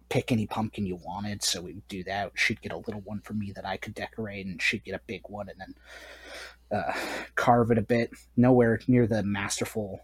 Pick 0.09 0.31
any 0.33 0.47
pumpkin 0.47 0.87
you 0.87 0.97
wanted 0.97 1.43
so 1.43 1.61
we'd 1.63 1.87
do 1.89 2.05
that 2.05 2.31
she'd 2.35 2.61
get 2.63 2.73
a 2.73 2.77
little 2.77 3.01
one 3.01 3.21
for 3.21 3.35
me 3.35 3.51
that 3.53 3.67
i 3.67 3.77
could 3.77 3.93
decorate 3.95 4.47
and 4.47 4.63
she'd 4.63 4.85
get 4.85 4.95
a 4.95 5.01
big 5.07 5.23
one 5.29 5.49
and 5.49 5.59
then 5.61 5.75
uh, 6.71 6.93
carve 7.35 7.71
it 7.71 7.79
a 7.79 7.83
bit 7.83 8.11
nowhere 8.37 8.81
near 8.89 9.07
the 9.07 9.23
masterful 9.23 10.01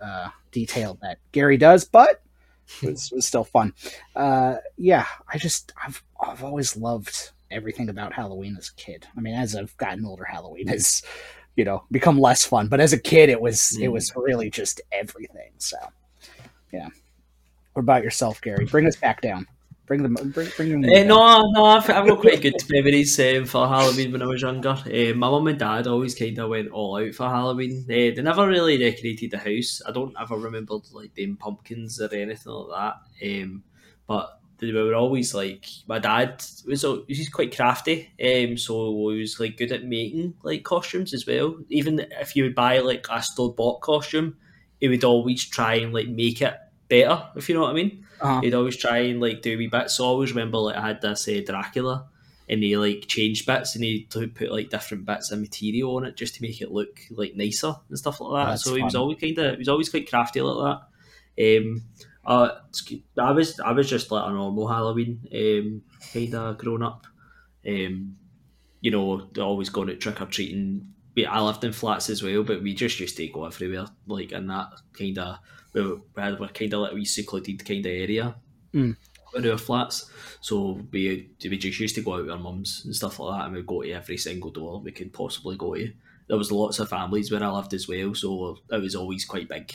uh, 0.00 0.28
detail 0.52 0.96
that 1.02 1.18
Gary 1.32 1.56
does, 1.56 1.84
but 1.84 2.22
it 2.82 2.90
was, 2.90 3.10
was 3.12 3.26
still 3.26 3.42
fun. 3.44 3.72
Uh, 4.14 4.56
yeah, 4.76 5.06
I 5.32 5.38
just 5.38 5.72
I've 5.84 6.02
I've 6.24 6.44
always 6.44 6.76
loved 6.76 7.32
everything 7.50 7.88
about 7.88 8.12
Halloween 8.12 8.56
as 8.56 8.68
a 8.70 8.74
kid. 8.80 9.06
I 9.16 9.20
mean, 9.20 9.34
as 9.34 9.56
I've 9.56 9.76
gotten 9.76 10.04
older, 10.04 10.24
Halloween 10.24 10.68
has 10.68 11.02
you 11.56 11.64
know 11.64 11.82
become 11.90 12.20
less 12.20 12.44
fun, 12.44 12.68
but 12.68 12.80
as 12.80 12.92
a 12.92 12.98
kid, 12.98 13.28
it 13.28 13.40
was 13.40 13.76
it 13.78 13.88
Mm. 13.88 13.92
was 13.92 14.12
really 14.16 14.50
just 14.50 14.80
everything. 14.92 15.50
So 15.58 15.76
yeah. 16.72 16.88
What 17.74 17.82
about 17.82 18.04
yourself, 18.04 18.40
Gary? 18.40 18.64
Bring 18.66 18.86
us 18.86 18.96
back 18.96 19.20
down. 19.20 19.46
Bring 19.86 20.02
them. 20.02 20.14
Bring, 20.14 20.48
bring 20.56 20.80
them. 20.80 20.90
Eh, 20.90 21.04
no, 21.04 21.42
no, 21.50 21.64
I've, 21.64 21.90
I've 21.90 22.06
got 22.06 22.20
quite 22.20 22.40
good 22.40 22.54
memories 22.70 23.20
um, 23.20 23.44
for 23.44 23.68
Halloween 23.68 24.12
when 24.12 24.22
I 24.22 24.26
was 24.26 24.40
younger. 24.40 24.70
Uh, 24.70 25.14
my 25.14 25.28
mum 25.28 25.48
and 25.48 25.58
dad 25.58 25.86
always 25.86 26.14
kind 26.14 26.38
of 26.38 26.48
went 26.48 26.70
all 26.70 26.96
out 26.96 27.14
for 27.14 27.28
Halloween. 27.28 27.84
Uh, 27.84 28.14
they 28.14 28.22
never 28.22 28.46
really 28.46 28.78
decorated 28.78 29.32
the 29.32 29.38
house. 29.38 29.82
I 29.86 29.90
don't 29.92 30.14
ever 30.18 30.36
remember 30.36 30.76
like 30.92 31.14
them 31.14 31.36
pumpkins 31.36 32.00
or 32.00 32.14
anything 32.14 32.52
like 32.52 32.96
that. 33.20 33.42
Um, 33.42 33.62
but 34.06 34.40
they 34.58 34.72
were 34.72 34.94
always 34.94 35.34
like 35.34 35.66
my 35.86 35.98
dad 35.98 36.42
was 36.66 36.84
he's 37.08 37.28
quite 37.28 37.54
crafty, 37.54 38.10
um, 38.22 38.56
so 38.56 39.10
he 39.10 39.18
was 39.18 39.38
like 39.38 39.58
good 39.58 39.72
at 39.72 39.84
making 39.84 40.34
like 40.42 40.62
costumes 40.62 41.12
as 41.12 41.26
well. 41.26 41.56
Even 41.68 42.06
if 42.20 42.36
you 42.36 42.44
would 42.44 42.54
buy 42.54 42.78
like 42.78 43.06
a 43.10 43.22
store 43.22 43.52
bought 43.52 43.80
costume, 43.80 44.36
he 44.80 44.88
would 44.88 45.04
always 45.04 45.44
try 45.44 45.74
and 45.74 45.92
like 45.92 46.08
make 46.08 46.40
it 46.40 46.54
better. 46.88 47.22
If 47.36 47.48
you 47.48 47.54
know 47.54 47.62
what 47.62 47.70
I 47.70 47.74
mean 47.74 48.04
Uh-huh. 48.20 48.40
he'd 48.40 48.54
always 48.54 48.76
try 48.76 48.98
and 48.98 49.20
like 49.20 49.42
do 49.42 49.56
wee 49.58 49.66
bits. 49.68 49.96
So 49.96 50.04
I 50.04 50.08
always 50.08 50.30
remember 50.32 50.58
like 50.58 50.76
I 50.76 50.86
had 50.88 51.00
this 51.02 51.26
uh, 51.28 51.40
Dracula, 51.46 52.06
and 52.48 52.62
he 52.62 52.76
like 52.76 53.06
changed 53.08 53.46
bits, 53.46 53.74
and 53.74 53.84
he 53.84 54.06
put 54.10 54.50
like 54.52 54.70
different 54.70 55.04
bits 55.06 55.30
of 55.32 55.40
material 55.40 55.96
on 55.96 56.04
it 56.04 56.16
just 56.16 56.34
to 56.36 56.42
make 56.42 56.60
it 56.60 56.70
look 56.72 57.00
like 57.10 57.34
nicer 57.36 57.74
and 57.88 57.98
stuff 57.98 58.20
like 58.20 58.44
that. 58.44 58.50
That's 58.50 58.64
so 58.64 58.74
he 58.74 58.82
was 58.82 58.94
always 58.94 59.18
kind 59.18 59.38
of 59.38 59.52
he 59.52 59.58
was 59.58 59.68
always 59.68 59.88
quite 59.88 60.08
crafty 60.08 60.40
like 60.40 60.78
that. 61.36 61.58
Um, 61.58 61.82
uh, 62.26 62.50
I 63.18 63.32
was 63.32 63.58
I 63.60 63.72
was 63.72 63.88
just 63.90 64.10
like 64.10 64.26
a 64.26 64.32
normal 64.32 64.68
Halloween 64.68 65.20
um, 65.34 65.82
kind 66.12 66.34
of 66.34 66.58
grown 66.58 66.82
up. 66.82 67.06
Um, 67.66 68.16
you 68.80 68.90
know, 68.90 69.28
always 69.40 69.70
going 69.70 69.90
out 69.90 70.00
trick 70.00 70.20
or 70.20 70.26
treating. 70.26 70.93
We, 71.16 71.26
I 71.26 71.40
lived 71.40 71.62
in 71.64 71.72
flats 71.72 72.10
as 72.10 72.22
well, 72.22 72.42
but 72.42 72.62
we 72.62 72.74
just 72.74 72.98
used 73.00 73.16
to 73.18 73.28
go 73.28 73.44
everywhere, 73.44 73.86
like 74.06 74.32
in 74.32 74.46
that 74.48 74.68
kind 74.98 75.18
of 75.18 75.38
we 75.72 75.82
were, 75.82 75.96
we 76.14 76.22
had- 76.22 76.40
we're 76.40 76.48
kind 76.48 76.72
of 76.74 76.80
like 76.80 76.92
a 76.94 77.04
secluded 77.04 77.64
kind 77.64 77.84
of 77.86 77.92
area 77.92 78.34
Mm. 78.72 78.96
in 79.36 79.48
our 79.50 79.56
flats. 79.58 80.10
So 80.40 80.80
we 80.92 81.28
we 81.42 81.56
just 81.58 81.78
used 81.78 81.94
to 81.94 82.02
go 82.02 82.14
out 82.14 82.22
with 82.22 82.30
our 82.30 82.38
mums 82.38 82.82
and 82.84 82.94
stuff 82.96 83.18
like 83.20 83.38
that, 83.38 83.46
and 83.46 83.54
we'd 83.54 83.66
go 83.66 83.82
to 83.82 83.90
every 83.92 84.16
single 84.16 84.50
door 84.50 84.80
we 84.80 84.90
could 84.92 85.12
possibly 85.12 85.56
go 85.56 85.74
to. 85.74 85.92
There 86.26 86.36
was 86.38 86.50
lots 86.50 86.78
of 86.80 86.88
families 86.88 87.30
where 87.30 87.42
I 87.44 87.48
lived 87.50 87.74
as 87.74 87.86
well, 87.86 88.14
so 88.14 88.56
it 88.70 88.80
was 88.80 88.94
always 88.96 89.24
quite 89.24 89.48
big. 89.48 89.72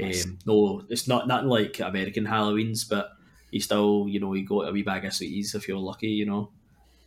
Um, 0.00 0.38
no, 0.46 0.84
it's 0.88 1.08
not 1.08 1.26
nothing 1.26 1.48
like 1.48 1.80
American 1.80 2.24
Halloweens, 2.26 2.88
but 2.88 3.10
you 3.50 3.60
still, 3.60 4.06
you 4.08 4.20
know, 4.20 4.34
you 4.34 4.46
go 4.46 4.62
to 4.62 4.68
a 4.68 4.72
wee 4.72 4.82
bag 4.82 5.04
of 5.04 5.12
sweeties 5.12 5.54
if 5.54 5.66
you're 5.66 5.78
lucky, 5.78 6.08
you 6.08 6.26
know. 6.26 6.52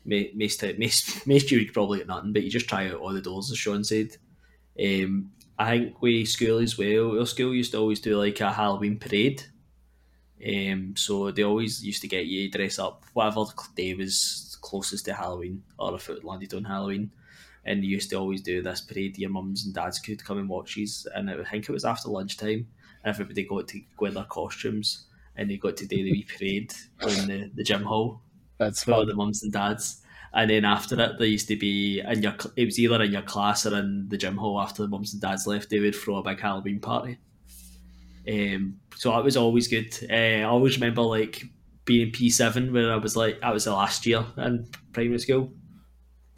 Most, 0.05 0.63
most, 0.77 1.27
most 1.27 1.51
you 1.51 1.59
would 1.59 1.73
probably 1.73 1.99
get 1.99 2.07
nothing, 2.07 2.33
but 2.33 2.43
you 2.43 2.49
just 2.49 2.67
try 2.67 2.89
out 2.89 2.99
all 2.99 3.13
the 3.13 3.21
doors, 3.21 3.51
as 3.51 3.57
Sean 3.57 3.83
said. 3.83 4.17
Um, 4.79 5.31
I 5.57 5.77
think 5.77 6.01
we 6.01 6.25
school 6.25 6.57
as 6.59 6.77
well, 6.77 7.19
our 7.19 7.25
school 7.25 7.53
used 7.53 7.71
to 7.71 7.77
always 7.77 7.99
do 7.99 8.17
like 8.17 8.39
a 8.41 8.51
Halloween 8.51 8.97
parade. 8.97 9.43
Um, 10.45 10.95
so 10.97 11.31
they 11.31 11.43
always 11.43 11.85
used 11.85 12.01
to 12.01 12.07
get 12.07 12.25
you 12.25 12.51
dress 12.51 12.79
up 12.79 13.05
whatever 13.13 13.45
day 13.75 13.93
was 13.93 14.57
closest 14.61 15.05
to 15.05 15.13
Halloween, 15.13 15.63
or 15.77 15.95
if 15.95 16.09
it 16.09 16.23
landed 16.23 16.53
on 16.53 16.65
Halloween. 16.65 17.11
And 17.65 17.81
they 17.81 17.87
used 17.87 18.09
to 18.09 18.17
always 18.17 18.41
do 18.41 18.61
this 18.61 18.81
parade. 18.81 19.17
Your 19.17 19.29
mums 19.29 19.65
and 19.65 19.73
dads 19.73 19.99
could 19.99 20.23
come 20.23 20.37
and 20.37 20.49
watch 20.49 20.75
these, 20.75 21.07
and 21.15 21.29
I 21.29 21.43
think 21.43 21.69
it 21.69 21.71
was 21.71 21.85
after 21.85 22.09
lunchtime. 22.09 22.67
And 23.03 23.13
everybody 23.13 23.43
got 23.43 23.67
to 23.69 23.81
go 23.95 24.07
in 24.07 24.15
their 24.15 24.23
costumes, 24.25 25.05
and 25.37 25.49
they 25.49 25.57
got 25.57 25.77
to 25.77 25.85
do 25.85 26.03
the 26.03 26.11
wee 26.11 26.27
parade 26.37 26.73
in 27.07 27.27
the, 27.27 27.51
the 27.55 27.63
gym 27.63 27.83
hall. 27.83 28.21
That's 28.59 28.83
for 28.83 28.91
fun. 28.91 29.07
the 29.07 29.15
mums 29.15 29.43
and 29.43 29.51
dads. 29.51 30.01
And 30.33 30.49
then 30.49 30.65
after 30.65 30.99
it, 30.99 31.19
there 31.19 31.27
used 31.27 31.47
to 31.49 31.55
be 31.55 31.99
in 31.99 32.23
your 32.23 32.35
it 32.55 32.65
was 32.65 32.79
either 32.79 33.01
in 33.03 33.11
your 33.11 33.21
class 33.21 33.65
or 33.65 33.77
in 33.77 34.07
the 34.09 34.17
gym 34.17 34.37
hall 34.37 34.59
after 34.59 34.81
the 34.81 34.89
mums 34.89 35.13
and 35.13 35.21
dads 35.21 35.45
left. 35.45 35.69
They 35.69 35.79
would 35.79 35.95
throw 35.95 36.17
a 36.17 36.23
big 36.23 36.39
Halloween 36.39 36.79
party. 36.79 37.19
Um, 38.27 38.79
so 38.95 39.11
that 39.11 39.23
was 39.23 39.37
always 39.37 39.67
good. 39.67 39.95
Uh, 40.09 40.13
I 40.13 40.43
always 40.43 40.75
remember 40.77 41.01
like 41.01 41.43
being 41.85 42.07
in 42.07 42.11
P 42.11 42.29
seven 42.29 42.73
where 42.73 42.91
I 42.91 42.95
was 42.95 43.15
like, 43.15 43.41
that 43.41 43.53
was 43.53 43.65
the 43.65 43.73
last 43.73 44.05
year 44.05 44.25
in 44.37 44.67
primary 44.91 45.19
school. 45.19 45.53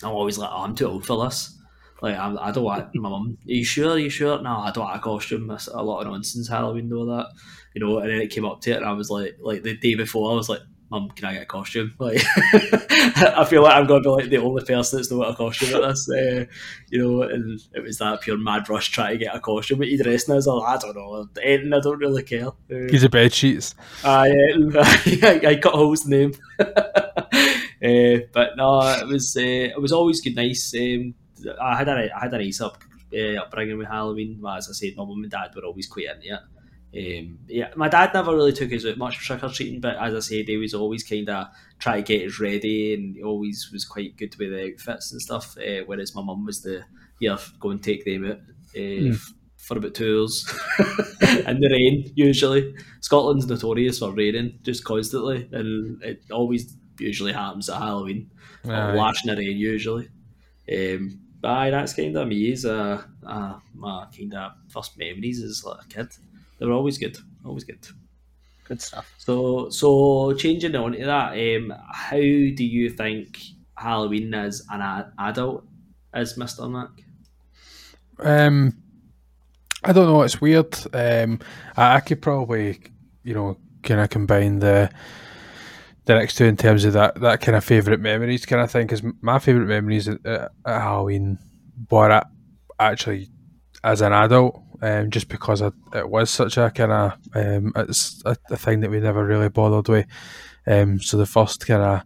I'm 0.04 0.12
always 0.12 0.38
like, 0.38 0.50
oh, 0.52 0.64
I'm 0.64 0.76
too 0.76 0.88
old 0.88 1.06
for 1.06 1.24
this. 1.24 1.58
Like, 2.02 2.18
I'm, 2.18 2.38
I 2.40 2.52
don't 2.52 2.66
want 2.66 2.94
my 2.94 3.10
mum. 3.10 3.38
Are 3.48 3.52
you 3.52 3.64
sure? 3.64 3.92
Are 3.92 3.98
you 3.98 4.10
sure? 4.10 4.42
No, 4.42 4.58
I 4.58 4.72
don't 4.72 4.84
want 4.84 4.98
a 4.98 5.00
costume. 5.00 5.48
That's 5.48 5.68
a 5.68 5.82
lot 5.82 6.02
of 6.02 6.08
nonsense. 6.08 6.50
Halloween, 6.50 6.90
know 6.90 7.06
that, 7.06 7.28
you 7.74 7.80
know. 7.80 8.00
And 8.00 8.10
then 8.10 8.20
it 8.20 8.32
came 8.32 8.46
up 8.46 8.60
to 8.62 8.72
it, 8.72 8.78
and 8.78 8.86
I 8.86 8.92
was 8.92 9.10
like, 9.10 9.38
like 9.40 9.64
the 9.64 9.78
day 9.78 9.96
before, 9.96 10.32
I 10.32 10.36
was 10.36 10.50
like, 10.50 10.60
Mum, 10.92 11.10
can 11.16 11.26
I 11.26 11.34
get 11.34 11.44
a 11.44 11.46
costume? 11.48 11.96
Like, 11.98 12.22
I 12.36 13.44
feel 13.50 13.64
like 13.64 13.74
I'm 13.74 13.88
going 13.88 14.04
to 14.04 14.10
be 14.10 14.14
like 14.14 14.30
the 14.30 14.38
only 14.38 14.64
person 14.64 15.00
that's 15.00 15.12
not 15.12 15.32
a 15.32 15.36
costume 15.36 15.76
at 15.76 15.90
this, 15.90 16.10
uh, 16.10 16.46
you 16.90 17.00
know. 17.00 17.24
And 17.24 17.60
it 17.74 17.82
was 17.82 17.98
that 17.98 18.22
pure 18.22 18.38
mad 18.38 18.70
rush 18.70 18.90
trying 18.90 19.18
to 19.18 19.26
get 19.26 19.36
a 19.36 19.40
costume. 19.40 19.80
What 19.80 19.88
you 19.88 20.02
dressing 20.02 20.36
as? 20.36 20.48
I 20.48 20.78
don't 20.78 20.96
know. 20.96 21.28
Anything, 21.42 21.74
I 21.74 21.80
don't 21.80 21.98
really 21.98 22.22
care. 22.22 22.50
Uh, 22.50 22.88
He's 22.92 23.04
a 23.04 23.10
bed 23.10 23.34
sheets. 23.34 23.74
I, 24.04 24.30
I, 24.76 25.42
I 25.44 25.56
cut 25.56 25.74
holes 25.74 26.06
in 26.06 26.12
them. 26.12 26.32
uh, 26.60 28.26
but 28.32 28.56
no, 28.56 28.80
it 28.82 29.08
was 29.08 29.36
uh, 29.36 29.42
it 29.42 29.82
was 29.82 29.92
always 29.92 30.22
good, 30.22 30.36
nice. 30.36 30.74
Um, 30.76 31.16
I 31.60 31.78
had 31.78 31.90
a 31.90 32.16
I 32.16 32.20
had 32.22 32.34
a 32.36 32.38
nice 32.38 32.62
up 32.62 32.84
uh, 33.12 33.42
upbringing 33.42 33.80
with 33.80 33.88
Halloween. 33.88 34.38
Well, 34.40 34.56
as 34.56 34.70
I 34.70 34.74
said, 34.74 34.96
my 34.96 35.04
mum 35.04 35.24
and 35.24 35.32
dad 35.32 35.56
were 35.56 35.66
always 35.66 35.88
quite 35.88 36.08
into 36.16 36.36
it. 36.36 36.40
Um, 36.98 37.40
yeah, 37.50 37.72
my 37.76 37.90
dad 37.90 38.14
never 38.14 38.34
really 38.34 38.54
took 38.54 38.72
us 38.72 38.86
out 38.86 38.98
much 38.98 39.18
for 39.18 39.24
trick 39.24 39.44
or 39.44 39.50
treating, 39.50 39.82
but 39.82 39.98
as 39.98 40.14
I 40.14 40.20
said, 40.20 40.48
he 40.48 40.56
was 40.58 40.74
always 40.74 41.04
kind 41.04 41.30
of 41.30 41.48
try 41.80 41.98
to 41.98 42.02
get 42.02 42.26
us 42.28 42.40
ready, 42.40 42.94
and 42.94 43.16
he 43.16 43.24
always 43.24 43.70
was 43.74 43.84
quite 43.84 44.16
good 44.18 44.36
with 44.40 44.52
the 44.52 44.72
outfits 44.72 45.12
and 45.12 45.22
stuff. 45.22 45.58
Uh, 45.58 45.82
whereas 45.86 46.16
my 46.16 46.22
mum 46.24 46.46
was 46.46 46.62
the 46.62 46.84
yeah, 47.20 47.38
go 47.60 47.72
and 47.72 47.84
take 47.84 48.06
them 48.06 48.26
out 48.26 48.38
uh, 48.76 48.80
Mm. 48.80 49.18
for 49.58 49.78
about 49.78 49.94
two 49.94 50.22
hours 50.22 50.46
in 51.48 51.60
the 51.60 51.70
rain. 51.70 52.12
Usually, 52.16 52.76
Scotland's 53.02 53.48
notorious 53.48 54.00
for 54.00 54.12
raining 54.14 54.60
just 54.64 54.84
constantly, 54.86 55.50
and 55.52 56.02
it 56.04 56.24
always 56.32 56.78
usually 57.00 57.34
happens 57.34 57.70
at 57.70 57.78
Halloween. 57.82 58.32
Or 58.64 58.74
Aye. 58.74 58.96
lashing 58.96 59.30
the 59.32 59.38
rain 59.38 59.58
usually. 59.58 60.08
Um, 60.72 61.20
but 61.42 61.50
aye, 61.52 61.70
that's 61.72 61.94
kind 61.94 62.16
of 62.18 62.28
me. 62.28 62.52
Is 62.52 62.66
uh, 62.66 63.02
uh, 63.26 63.60
my 63.74 64.08
kind 64.18 64.34
of 64.34 64.54
first 64.70 64.98
memories 64.98 65.44
as 65.44 65.64
like 65.64 65.84
a 65.84 65.88
kid. 65.88 66.08
They 66.58 66.66
were 66.66 66.74
always 66.74 66.98
good, 66.98 67.18
always 67.44 67.64
good. 67.64 67.88
Good 68.64 68.82
stuff. 68.82 69.14
So, 69.18 69.70
so 69.70 70.34
changing 70.34 70.76
on 70.76 70.94
to 70.94 71.06
that, 71.06 71.34
um, 71.34 71.74
how 71.92 72.18
do 72.18 72.66
you 72.66 72.90
think 72.90 73.40
Halloween 73.78 74.34
as 74.34 74.66
an 74.72 74.82
a- 74.82 75.14
adult 75.20 75.66
is, 76.16 76.38
Mister 76.38 76.68
Mac? 76.68 76.90
Um, 78.18 78.78
I 79.84 79.92
don't 79.94 80.08
know. 80.08 80.24
It's 80.24 80.42
weird. 80.42 80.76
Um, 80.94 81.40
I, 81.78 81.98
I 81.98 82.00
could 82.00 82.22
probably, 82.22 82.80
you 83.24 83.34
know, 83.34 83.58
kind 83.84 84.02
of 84.02 84.10
combine 84.10 84.60
the 84.60 84.90
the 86.06 86.16
next 86.16 86.36
two 86.36 86.46
in 86.46 86.58
terms 86.58 86.86
of 86.86 86.94
that 86.94 87.20
that 87.22 87.42
kind 87.42 87.56
of 87.56 87.64
favorite 87.64 88.00
memories 88.00 88.46
kind 88.46 88.64
of 88.64 88.72
thing. 88.72 88.88
Because 88.88 89.04
my 89.22 89.38
favorite 89.38 89.68
memories 89.68 90.08
at, 90.08 90.26
at 90.26 90.52
at 90.66 90.82
Halloween 90.82 91.38
were 91.92 92.10
at, 92.10 92.28
actually 92.80 93.28
as 93.84 94.02
an 94.02 94.14
adult, 94.14 94.60
um, 94.82 95.10
just 95.10 95.28
because 95.28 95.62
it, 95.62 95.74
it 95.94 96.10
was 96.10 96.30
such 96.30 96.58
a 96.58 96.72
kind 96.72 96.92
of 96.92 97.14
um, 97.34 97.74
it's 97.76 98.22
a, 98.26 98.36
a 98.50 98.58
thing 98.58 98.82
that 98.82 98.92
we 98.92 99.00
never 99.00 99.26
really 99.26 99.50
bothered 99.50 99.88
with. 99.88 100.06
Um, 100.68 101.00
so 101.00 101.18
the 101.18 101.26
first 101.26 101.66
kind 101.66 101.82
of 101.82 102.02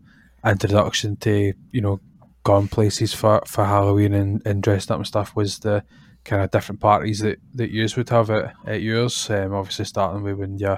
introduction 0.45 1.15
to 1.17 1.53
you 1.71 1.81
know 1.81 1.99
gone 2.43 2.67
places 2.67 3.13
for, 3.13 3.41
for 3.45 3.65
Halloween 3.65 4.13
and, 4.13 4.41
and 4.45 4.67
up 4.67 4.89
and 4.89 5.07
stuff 5.07 5.35
was 5.35 5.59
the 5.59 5.83
kind 6.23 6.41
of 6.43 6.51
different 6.51 6.81
parties 6.81 7.19
that, 7.19 7.39
that 7.53 7.71
you 7.71 7.87
would 7.95 8.09
have 8.09 8.29
at, 8.29 8.53
at 8.65 8.81
yours. 8.81 9.29
Um, 9.29 9.53
obviously 9.53 9.85
starting 9.85 10.23
with 10.23 10.35
when 10.37 10.57
you 10.57 10.77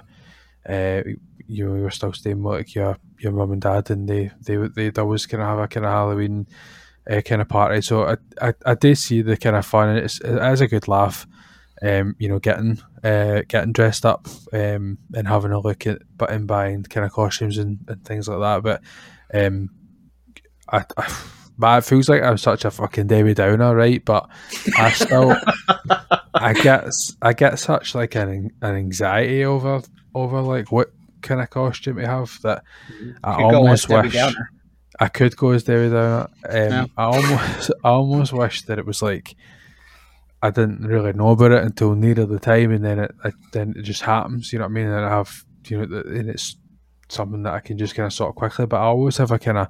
uh, 0.67 1.01
you 1.47 1.69
were 1.69 1.89
still 1.89 2.13
staying 2.13 2.41
with 2.43 2.53
like 2.53 2.75
your 2.75 2.97
your 3.19 3.31
mum 3.31 3.51
and 3.51 3.61
dad 3.61 3.89
and 3.89 4.07
they 4.07 4.31
they 4.45 4.57
they'd 4.75 4.99
always 4.99 5.25
kind 5.25 5.41
of 5.41 5.49
have 5.49 5.59
a 5.59 5.67
kind 5.67 5.85
of 5.85 5.91
Halloween 5.91 6.47
uh, 7.09 7.21
kind 7.21 7.41
of 7.41 7.49
party. 7.49 7.81
So 7.81 8.05
I, 8.05 8.17
I 8.41 8.53
I 8.65 8.73
do 8.75 8.95
see 8.95 9.21
the 9.21 9.37
kind 9.37 9.55
of 9.55 9.65
fun 9.65 9.89
and 9.89 9.99
it's 9.99 10.19
it 10.21 10.41
is 10.51 10.61
a 10.61 10.67
good 10.67 10.87
laugh. 10.87 11.27
Um, 11.83 12.15
you 12.19 12.29
know, 12.29 12.37
getting 12.37 12.79
uh, 13.03 13.41
getting 13.47 13.73
dressed 13.73 14.05
up 14.05 14.27
um, 14.53 14.99
and 15.15 15.27
having 15.27 15.51
a 15.51 15.59
look 15.59 15.87
at 15.87 16.01
button 16.15 16.45
buying 16.45 16.83
kind 16.83 17.05
of 17.05 17.11
costumes 17.11 17.57
and, 17.57 17.79
and 17.87 18.05
things 18.05 18.27
like 18.27 18.39
that. 18.39 18.61
But 18.61 18.81
um, 19.33 19.69
I, 20.69 20.85
I 20.95 21.17
man, 21.57 21.79
it 21.79 21.85
feels 21.85 22.07
like 22.07 22.21
I'm 22.21 22.37
such 22.37 22.65
a 22.65 22.71
fucking 22.71 23.07
Debbie 23.07 23.33
Downer, 23.33 23.75
right? 23.75 24.03
But 24.03 24.29
I 24.77 24.91
still, 24.91 25.35
I 26.33 26.53
get, 26.53 26.87
I 27.21 27.33
get 27.33 27.57
such 27.57 27.95
like 27.95 28.15
an 28.15 28.51
an 28.61 28.75
anxiety 28.75 29.43
over 29.43 29.81
over 30.13 30.41
like 30.41 30.71
what 30.71 30.91
kind 31.21 31.41
of 31.41 31.49
costume 31.49 31.97
to 31.97 32.05
have 32.07 32.39
that 32.41 32.63
I 33.23 33.41
almost 33.43 33.89
wish 33.89 34.15
I 34.99 35.07
could 35.07 35.35
go 35.35 35.51
as 35.51 35.63
Debbie 35.63 35.89
Downer. 35.89 36.27
Um. 36.47 36.91
I 36.97 37.03
almost, 37.05 37.71
I 37.83 37.89
almost 37.89 38.33
wish 38.33 38.63
that 38.63 38.77
it 38.77 38.85
was 38.85 39.01
like 39.01 39.35
I 40.43 40.49
didn't 40.49 40.81
really 40.85 41.13
know 41.13 41.29
about 41.29 41.51
it 41.51 41.63
until 41.63 41.93
nearer 41.95 42.25
the 42.25 42.39
time, 42.39 42.71
and 42.71 42.83
then 42.83 42.99
it, 42.99 43.11
it 43.23 43.33
then 43.51 43.73
it 43.77 43.83
just 43.83 44.01
happens. 44.01 44.51
You 44.51 44.59
know 44.59 44.65
what 44.65 44.71
I 44.71 44.73
mean? 44.73 44.87
And 44.87 45.05
I 45.05 45.09
have, 45.09 45.31
you 45.67 45.77
know, 45.85 46.01
and 46.01 46.29
it's 46.29 46.55
something 47.09 47.43
that 47.43 47.53
I 47.53 47.59
can 47.59 47.77
just 47.77 47.93
kind 47.95 48.07
of 48.07 48.13
sort 48.13 48.29
of 48.29 48.35
quickly. 48.35 48.65
But 48.65 48.77
I 48.77 48.85
always 48.85 49.17
have 49.17 49.31
a 49.31 49.39
kind 49.39 49.57
of 49.57 49.67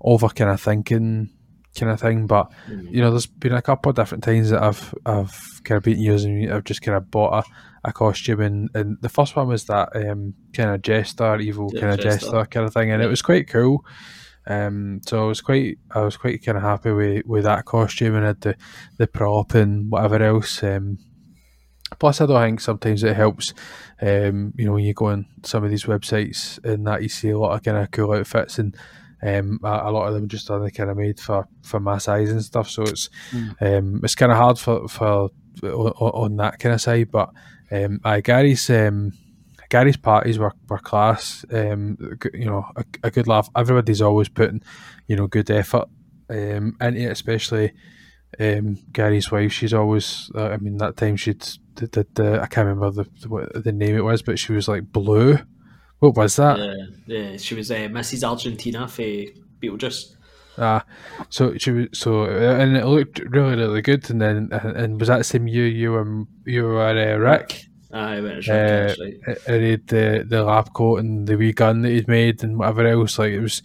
over 0.00 0.28
kind 0.28 0.50
of 0.50 0.60
thinking 0.60 1.30
kind 1.76 1.90
of 1.92 2.00
thing. 2.00 2.26
But 2.26 2.52
you 2.68 3.00
know, 3.00 3.10
there's 3.10 3.26
been 3.26 3.52
a 3.54 3.62
couple 3.62 3.90
of 3.90 3.96
different 3.96 4.24
times 4.24 4.50
that 4.50 4.62
I've 4.62 4.94
I've 5.04 5.34
kind 5.64 5.76
of 5.78 5.82
been 5.82 6.00
using. 6.00 6.50
I've 6.50 6.64
just 6.64 6.82
kind 6.82 6.96
of 6.96 7.10
bought 7.10 7.44
a, 7.84 7.88
a 7.88 7.92
costume, 7.92 8.40
and, 8.40 8.70
and 8.74 8.98
the 9.00 9.08
first 9.08 9.34
one 9.34 9.48
was 9.48 9.64
that 9.64 9.88
um, 9.96 10.34
kind 10.52 10.70
of 10.70 10.82
jester, 10.82 11.36
evil 11.40 11.70
Yeah, 11.74 11.80
kind 11.80 11.92
of 11.94 12.00
jester. 12.00 12.26
jester 12.26 12.46
kind 12.46 12.66
of 12.66 12.72
thing, 12.72 12.90
and 12.92 13.00
Yeah. 13.02 13.06
it 13.08 13.10
was 13.10 13.22
quite 13.22 13.48
cool. 13.48 13.84
Um, 14.46 15.00
so 15.06 15.24
I 15.24 15.26
was 15.26 15.40
quite, 15.40 15.78
I 15.90 16.00
was 16.00 16.16
quite 16.16 16.44
kind 16.44 16.56
of 16.56 16.62
happy 16.62 16.92
with, 16.92 17.26
with 17.26 17.44
that 17.44 17.64
costume 17.64 18.14
and 18.14 18.26
had 18.26 18.40
the, 18.40 18.56
the 18.98 19.06
prop 19.06 19.54
and 19.54 19.90
whatever 19.90 20.22
else. 20.22 20.62
Um, 20.62 20.98
plus, 21.98 22.20
I 22.20 22.26
don't 22.26 22.42
think 22.42 22.60
sometimes 22.60 23.02
it 23.02 23.16
helps. 23.16 23.54
Um, 24.00 24.52
you 24.56 24.66
know, 24.66 24.72
when 24.72 24.84
you 24.84 24.94
go 24.94 25.06
on 25.06 25.26
some 25.42 25.64
of 25.64 25.70
these 25.70 25.84
websites 25.84 26.62
and 26.64 26.86
that 26.86 27.02
you 27.02 27.08
see 27.08 27.30
a 27.30 27.38
lot 27.38 27.54
of 27.54 27.62
kind 27.62 27.76
of 27.76 27.90
cool 27.90 28.12
outfits 28.12 28.58
and 28.58 28.76
um, 29.22 29.58
a, 29.64 29.82
a 29.84 29.90
lot 29.90 30.08
of 30.08 30.14
them 30.14 30.28
just 30.28 30.50
are 30.50 30.70
kind 30.70 30.90
of 30.90 30.96
made 30.96 31.18
for, 31.18 31.48
for 31.62 31.80
my 31.80 31.98
size 31.98 32.30
and 32.30 32.44
stuff. 32.44 32.68
So 32.68 32.82
it's 32.82 33.08
um, 33.60 34.00
it's 34.04 34.14
kind 34.14 34.30
of 34.30 34.38
hard 34.38 34.58
for 34.58 34.88
for 34.88 35.30
on, 35.62 35.92
on 35.92 36.36
that 36.36 36.58
kind 36.58 36.74
of 36.74 36.80
side. 36.80 37.10
But 37.10 37.30
um, 37.70 38.00
aye, 38.04 38.20
Gary's 38.20 38.68
um, 38.70 39.12
Gary's 39.68 39.96
parties 39.96 40.38
were, 40.38 40.52
were 40.68 40.78
class. 40.78 41.44
Um, 41.50 41.98
you 42.32 42.46
know, 42.46 42.66
a, 42.76 42.84
a 43.04 43.10
good 43.10 43.26
laugh. 43.26 43.48
Everybody's 43.56 44.02
always 44.02 44.28
putting, 44.28 44.62
you 45.06 45.16
know, 45.16 45.26
good 45.26 45.50
effort 45.50 45.88
um, 46.30 46.76
into 46.80 47.00
it. 47.00 47.12
Especially 47.12 47.72
um, 48.38 48.78
Gary's 48.92 49.30
wife. 49.30 49.52
She's 49.52 49.74
always. 49.74 50.30
Uh, 50.34 50.48
I 50.48 50.56
mean, 50.58 50.78
that 50.78 50.96
time 50.96 51.16
she'd 51.16 51.46
did, 51.74 51.90
did 51.90 52.14
the. 52.14 52.40
I 52.40 52.46
can't 52.46 52.66
remember 52.66 52.90
the 52.90 53.28
what 53.28 53.64
the 53.64 53.72
name 53.72 53.96
it 53.96 54.04
was, 54.04 54.22
but 54.22 54.38
she 54.38 54.52
was 54.52 54.68
like 54.68 54.92
blue. 54.92 55.38
What 55.98 56.16
was 56.16 56.36
that? 56.36 56.58
Yeah, 56.58 56.74
yeah, 57.06 57.36
she 57.38 57.54
was 57.54 57.70
uh, 57.70 57.88
Mrs. 57.88 58.28
Argentina 58.28 58.86
for 58.86 59.02
Beetlejuice. 59.02 60.16
Ah, 60.58 60.84
so 61.28 61.56
she 61.58 61.70
was 61.70 61.88
so, 61.92 62.22
uh, 62.22 62.56
and 62.58 62.76
it 62.76 62.86
looked 62.86 63.18
really, 63.18 63.56
really 63.56 63.82
good. 63.82 64.08
And 64.10 64.20
then, 64.20 64.48
and, 64.52 64.76
and 64.76 65.00
was 65.00 65.08
that 65.08 65.18
the 65.18 65.24
same 65.24 65.46
you, 65.46 65.64
you 65.64 65.92
were, 65.92 66.24
you 66.46 66.64
were 66.64 66.82
uh, 66.82 67.16
Rick? 67.16 67.66
Aye, 67.92 68.20
went 68.20 68.38
as 68.38 68.48
Uh, 68.48 68.94
right. 69.00 69.14
Uh, 69.28 69.52
And 69.52 69.86
the 69.86 70.26
the 70.28 70.42
lab 70.42 70.72
coat 70.72 70.98
and 70.98 71.26
the 71.26 71.36
wee 71.36 71.52
gun 71.52 71.82
that 71.82 71.90
he'd 71.90 72.08
made 72.08 72.42
and 72.42 72.58
whatever 72.58 72.86
else. 72.86 73.18
Like 73.18 73.32
it 73.32 73.40
was 73.40 73.62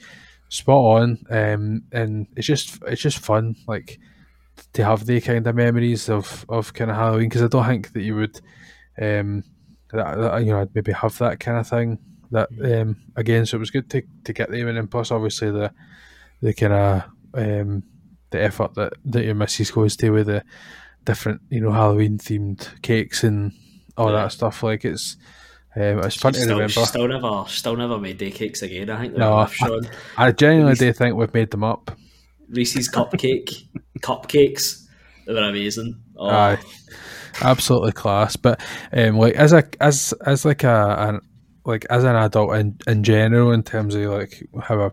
spot 0.50 1.02
on. 1.02 1.26
Um, 1.30 1.84
and 1.92 2.28
it's 2.36 2.48
just 2.48 2.82
it's 2.88 3.02
just 3.02 3.20
fun, 3.20 3.56
like 3.68 4.00
to 4.74 4.86
have 4.86 5.06
the 5.06 5.20
kind 5.22 5.48
of 5.48 5.56
memories 5.56 6.10
of 6.10 6.46
of 6.50 6.74
kind 6.74 6.92
of 6.92 6.98
Halloween 6.98 7.30
because 7.30 7.42
I 7.44 7.48
don't 7.48 7.66
think 7.66 7.94
that 7.94 8.02
you 8.02 8.16
would, 8.16 8.40
um, 9.02 9.44
that, 9.92 10.18
that 10.18 10.44
you 10.46 10.52
know 10.52 10.62
I'd 10.62 10.76
maybe 10.76 10.92
have 10.92 11.18
that 11.18 11.40
kind 11.40 11.58
of 11.58 11.68
thing. 11.68 11.98
That 12.32 12.50
um, 12.64 12.96
again, 13.16 13.46
so 13.46 13.58
it 13.58 13.60
was 13.60 13.72
good 13.72 13.90
to, 13.90 14.04
to 14.24 14.34
get 14.34 14.50
them 14.52 14.68
in, 14.68 14.78
and 14.78 14.90
plus 14.90 15.12
obviously 15.12 15.52
the 15.52 15.72
the 16.42 16.54
kind 16.54 16.74
of 16.74 17.04
um, 17.34 17.84
the 18.30 18.42
effort 18.42 18.74
that 18.76 18.94
that 19.06 19.26
your 19.26 19.36
missus 19.36 19.72
goes 19.72 19.96
to 19.98 20.12
with 20.12 20.28
the 20.28 20.44
different 21.06 21.42
you 21.50 21.60
know 21.60 21.72
Halloween 21.72 22.18
themed 22.18 22.82
cakes 22.82 23.24
and 23.24 23.52
all 23.98 24.12
Yeah. 24.12 24.24
that 24.24 24.32
stuff. 24.32 24.64
Like 24.64 24.86
it's 24.86 25.18
um, 25.76 26.00
it's 26.00 26.16
fun 26.18 26.34
to 26.34 26.40
still, 26.40 26.56
remember. 26.58 26.86
still 26.86 27.08
never, 27.08 27.46
still 27.48 27.76
never 27.78 27.98
made 27.98 28.18
day 28.18 28.32
cakes 28.32 28.62
again. 28.62 28.90
I 28.90 29.02
think. 29.02 29.18
No, 29.18 29.34
I- 29.34 29.80
I 30.18 30.32
genuinely 30.32 30.76
do 30.76 30.92
think 30.94 31.16
we've 31.16 31.34
made 31.34 31.52
them 31.52 31.64
up. 31.64 31.92
Reese's 32.50 32.90
cupcake, 32.92 33.68
cupcakes. 34.02 34.86
They 35.26 35.34
were 35.34 35.40
amazing. 35.44 36.02
Oh, 36.18 36.28
Aye, 36.30 36.58
absolutely 37.42 37.92
class. 37.94 38.36
But 38.36 38.62
um, 38.92 39.18
like 39.18 39.36
as 39.36 39.54
a 39.54 39.64
as 39.80 40.14
as 40.26 40.44
like 40.46 40.64
a 40.64 40.96
an, 41.00 41.22
like 41.66 41.86
as 41.90 42.04
an 42.04 42.16
adult 42.16 42.56
in, 42.56 42.78
in 42.88 43.04
general, 43.04 43.52
in 43.52 43.64
terms 43.64 43.96
of 43.96 44.04
like 44.12 44.44
how 44.62 44.82
I, 44.82 44.90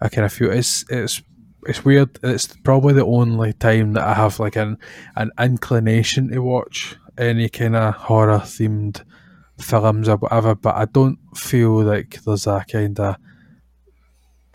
I 0.00 0.08
kind 0.08 0.24
of 0.24 0.32
feel 0.32 0.50
it's 0.50 0.84
it's 0.88 1.20
it's 1.66 1.84
weird. 1.84 2.18
It's 2.22 2.46
probably 2.46 2.94
the 2.94 3.04
only 3.04 3.52
time 3.52 3.92
that 3.94 4.04
I 4.06 4.14
have 4.14 4.38
like 4.40 4.56
an 4.56 4.78
an 5.16 5.30
inclination 5.38 6.28
to 6.30 6.38
watch 6.38 6.96
any 7.18 7.48
kind 7.48 7.76
of 7.76 7.94
horror 7.94 8.38
themed 8.38 9.02
films 9.58 10.08
or 10.08 10.16
whatever. 10.16 10.54
But 10.54 10.76
I 10.76 10.84
don't 10.86 11.18
feel 11.36 11.82
like 11.82 12.22
there's 12.24 12.46
a 12.46 12.64
kind 12.70 12.98
of 13.00 13.16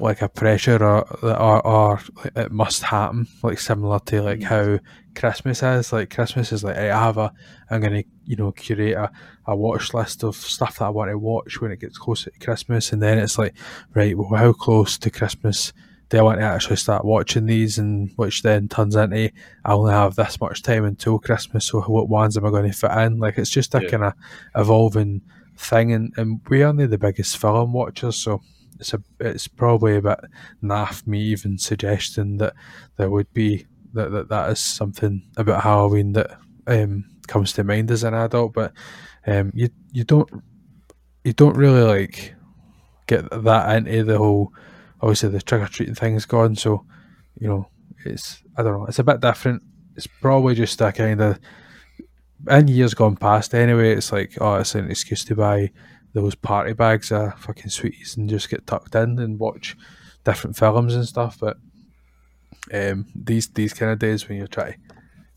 like 0.02 0.22
a 0.22 0.30
pressure 0.30 0.84
or 0.84 1.08
or, 1.24 1.68
or 1.68 2.00
like, 2.24 2.36
it 2.36 2.52
must 2.52 2.84
happen 2.84 3.28
like 3.44 3.60
similar 3.60 4.00
to 4.00 4.22
like 4.22 4.40
mm-hmm. 4.40 4.72
how 4.74 4.80
Christmas 5.16 5.62
is 5.62 5.94
like 5.94 6.14
Christmas 6.14 6.52
is 6.52 6.64
like 6.64 6.76
I 6.76 6.86
have 6.86 7.18
a 7.18 7.32
I'm 7.70 7.82
gonna 7.82 8.04
you 8.26 8.36
know 8.36 8.52
curate 8.52 8.94
a, 8.96 9.12
a 9.46 9.56
watch 9.56 9.94
list 9.94 10.24
of 10.24 10.36
stuff 10.36 10.80
that 10.80 10.86
I 10.86 10.90
want 10.90 11.12
to 11.12 11.18
watch 11.18 11.62
when 11.62 11.72
it 11.72 11.80
gets 11.80 11.98
closer 11.98 12.32
to 12.32 12.40
Christmas 12.40 12.92
and 12.92 13.02
then 13.02 13.20
it's 13.20 13.38
like 13.38 13.56
right 13.94 14.18
well 14.18 14.34
how 14.34 14.54
close 14.54 14.98
to 14.98 15.12
Christmas 15.12 15.72
do 16.12 16.18
I 16.20 16.22
want 16.22 16.40
to 16.40 16.46
actually 16.46 16.76
start 16.76 17.06
watching 17.06 17.46
these 17.46 17.78
and 17.78 18.12
which 18.18 18.44
then 18.44 18.68
turns 18.68 18.96
into 18.96 19.32
I 19.66 19.72
only 19.72 19.94
have 19.94 20.16
this 20.16 20.40
much 20.42 20.62
time 20.62 20.84
until 20.86 21.18
Christmas 21.20 21.66
so 21.66 21.82
what 21.82 22.10
ones 22.10 22.36
am 22.38 22.46
I 22.46 22.50
going 22.50 22.70
to 22.70 22.78
fit 22.78 22.92
in 22.92 23.18
like 23.18 23.38
it's 23.38 23.50
just 23.50 23.74
a 23.74 23.82
Yeah. 23.82 23.90
kind 23.90 24.04
of 24.04 24.14
evolving 24.56 25.22
thing 25.58 25.94
and, 25.94 26.14
and 26.18 26.42
we 26.50 26.64
aren't 26.64 26.80
the 26.90 26.98
biggest 26.98 27.38
film 27.38 27.72
watchers 27.74 28.18
so 28.18 28.42
it's 28.80 28.94
a 28.94 29.02
it's 29.20 29.48
probably 29.48 29.96
a 29.96 30.02
bit 30.02 30.20
naff 30.62 31.08
me 31.08 31.20
even 31.22 31.58
suggesting 31.58 32.38
that 32.38 32.54
there 32.98 33.10
would 33.10 33.32
be 33.34 33.66
that 33.94 34.12
that, 34.12 34.28
that 34.30 34.50
is 34.52 34.60
something 34.60 35.22
about 35.38 35.64
Halloween 35.64 36.14
that 36.14 36.38
um, 36.68 37.06
comes 37.28 37.54
to 37.54 37.64
mind 37.64 37.92
as 37.92 38.04
an 38.04 38.14
adult, 38.14 38.54
but 38.54 38.74
um, 39.28 39.52
you 39.54 39.70
you 39.92 40.04
don't 40.04 40.30
you 41.24 41.34
don't 41.34 41.58
really 41.58 41.84
like 41.84 42.34
get 43.08 43.30
that 43.44 43.78
into 43.78 44.04
the 44.04 44.18
whole 44.18 44.52
obviously 45.02 45.30
the 45.30 45.42
trick 45.42 45.62
or 45.62 45.68
treating 45.68 45.96
thing's 45.96 46.26
gone, 46.26 46.56
so 46.56 46.86
you 47.40 47.48
know 47.48 47.68
it's 48.06 48.44
I 48.58 48.64
don't 48.64 48.80
know 48.80 48.86
it's 48.86 49.00
a 49.00 49.04
bit 49.04 49.22
different. 49.22 49.64
It's 49.96 50.08
probably 50.08 50.56
just 50.56 50.80
a 50.82 50.92
kind 50.92 51.22
of 51.22 51.40
in 52.50 52.68
years 52.68 52.94
gone 52.94 53.16
past 53.16 53.54
anyway. 53.54 53.94
It's 53.94 54.12
like 54.12 54.38
oh, 54.40 54.56
it's 54.56 54.76
an 54.76 54.90
excuse 54.90 55.26
to 55.26 55.36
buy 55.36 55.72
those 56.14 56.36
party 56.36 56.74
bags 56.74 57.12
of 57.12 57.40
fucking 57.40 57.70
sweeties 57.70 58.18
and 58.18 58.30
just 58.30 58.50
get 58.50 58.68
tucked 58.68 58.96
in 58.96 59.18
and 59.20 59.40
watch 59.40 59.78
different 60.24 60.58
films 60.58 60.96
and 60.96 61.08
stuff. 61.08 61.38
But 61.40 61.58
um, 62.74 63.08
these 63.16 63.48
these 63.50 63.74
kind 63.74 63.92
of 63.92 64.00
days 64.00 64.28
when 64.28 64.38
you're 64.38 64.48
trying 64.48 64.76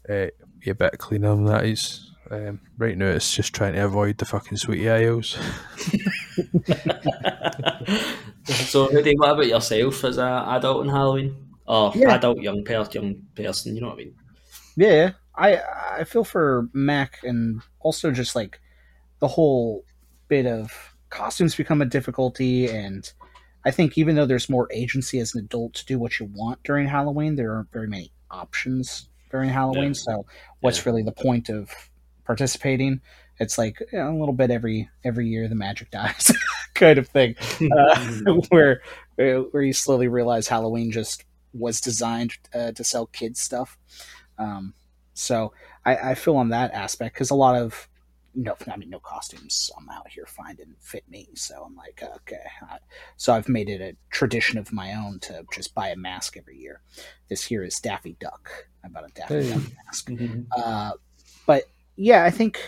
to 0.07 0.27
uh, 0.27 0.31
be 0.61 0.71
a 0.71 0.75
bit 0.75 0.99
cleaner 0.99 1.35
than 1.35 1.47
that 1.47 1.65
is. 1.65 2.11
Um, 2.31 2.61
right 2.79 2.97
now, 2.97 3.09
it's 3.09 3.35
just 3.35 3.55
trying 3.55 3.75
to 3.75 3.85
avoid 3.85 4.17
the 4.17 4.25
fucking 4.25 4.57
sweetie 4.57 4.89
aisles. 4.89 5.37
so, 8.67 8.89
Hoodie, 8.89 9.15
what 9.17 9.31
about 9.31 9.47
yourself 9.47 10.05
as 10.05 10.19
an 10.19 10.27
adult 10.29 10.85
in 10.85 10.91
Halloween? 10.91 11.37
Or 11.67 11.93
Yeah. 11.95 12.15
adult 12.15 12.39
young 12.41 12.63
per 12.65 12.85
young 12.93 13.23
person, 13.35 13.75
you 13.75 13.81
know 13.81 13.89
what 13.89 13.95
I 13.95 14.05
mean? 14.05 14.15
Yeah, 14.77 15.13
I 15.35 15.61
I 16.01 16.05
feel 16.05 16.25
for 16.25 16.69
Mac 16.73 17.19
and 17.23 17.63
also 17.81 18.11
just 18.11 18.35
like 18.37 18.61
the 19.21 19.29
whole 19.29 19.85
bit 20.29 20.47
of 20.47 20.95
costumes 21.11 21.55
become 21.55 21.81
a 21.81 21.87
difficulty 21.87 22.69
and 22.69 23.11
I 23.65 23.71
think 23.71 23.97
even 23.97 24.15
though 24.15 24.27
there's 24.27 24.51
more 24.51 24.69
agency 24.73 25.21
as 25.21 25.35
an 25.35 25.41
adult 25.45 25.73
to 25.75 25.87
do 25.87 25.99
what 25.99 26.19
you 26.21 26.27
want 26.35 26.63
during 26.65 26.87
Halloween, 26.87 27.37
there 27.37 27.55
aren't 27.55 27.73
very 27.73 27.87
many 27.89 28.13
options 28.31 29.09
during 29.31 29.49
Halloween. 29.49 29.95
Yeah. 29.95 30.13
So 30.15 30.27
what's 30.61 30.79
Yeah. 30.79 30.91
really 30.91 31.03
the 31.03 31.13
point 31.13 31.49
of 31.49 31.71
participating? 32.27 33.01
It's 33.39 33.57
like 33.57 33.81
you 33.91 33.99
know, 33.99 34.11
a 34.11 34.19
little 34.19 34.35
bit 34.35 34.51
every 34.51 34.91
every 35.03 35.29
year 35.29 35.49
the 35.49 35.55
magic 35.55 35.91
dies 35.91 36.31
kind 36.75 36.99
of 36.99 37.09
thing. 37.09 37.37
Uh, 37.61 38.11
where 38.49 38.83
where 39.17 39.63
you 39.63 39.73
slowly 39.73 40.09
realize 40.09 40.49
Halloween 40.49 40.91
just 40.91 41.25
was 41.53 41.81
designed 41.81 42.37
uh, 42.53 42.73
to 42.73 42.85
sell 42.85 43.07
kids 43.07 43.41
stuff. 43.41 43.79
Um, 44.39 44.75
so 45.15 45.53
I, 45.85 45.97
I 45.97 46.15
feel 46.15 46.37
on 46.37 46.49
that 46.49 46.73
aspect 46.73 47.15
because 47.15 47.31
a 47.31 47.37
lot 47.37 47.57
of 47.57 47.89
no, 48.35 48.57
I 48.71 48.77
mean 48.77 48.91
no 48.91 48.99
costumes 48.99 49.71
I'm 49.79 49.89
out 49.89 50.09
here 50.09 50.27
finding 50.27 50.75
fit 50.81 51.05
me. 51.09 51.29
So 51.35 51.63
I'm 51.65 51.77
like, 51.77 52.03
okay. 52.17 52.43
I, 52.63 52.79
so 53.17 53.33
I've 53.33 53.49
made 53.49 53.69
it 53.69 53.81
a 53.81 53.97
tradition 54.11 54.59
of 54.59 54.73
my 54.73 54.95
own 54.95 55.21
to 55.21 55.45
just 55.53 55.75
buy 55.75 55.89
a 55.89 55.97
mask 55.97 56.37
every 56.37 56.59
year. 56.59 56.81
This 57.29 57.45
here 57.45 57.63
is 57.63 57.79
Daffy 57.79 58.17
Duck. 58.19 58.51
I 58.85 58.89
bought 58.89 59.09
a 59.09 59.13
Daffy 59.15 59.43
Hey. 59.43 59.51
Duck 59.51 59.63
mask. 59.87 60.11
Uh, 60.57 60.93
but 61.47 61.65
yeah, 61.95 62.25
I 62.25 62.31
think 62.31 62.61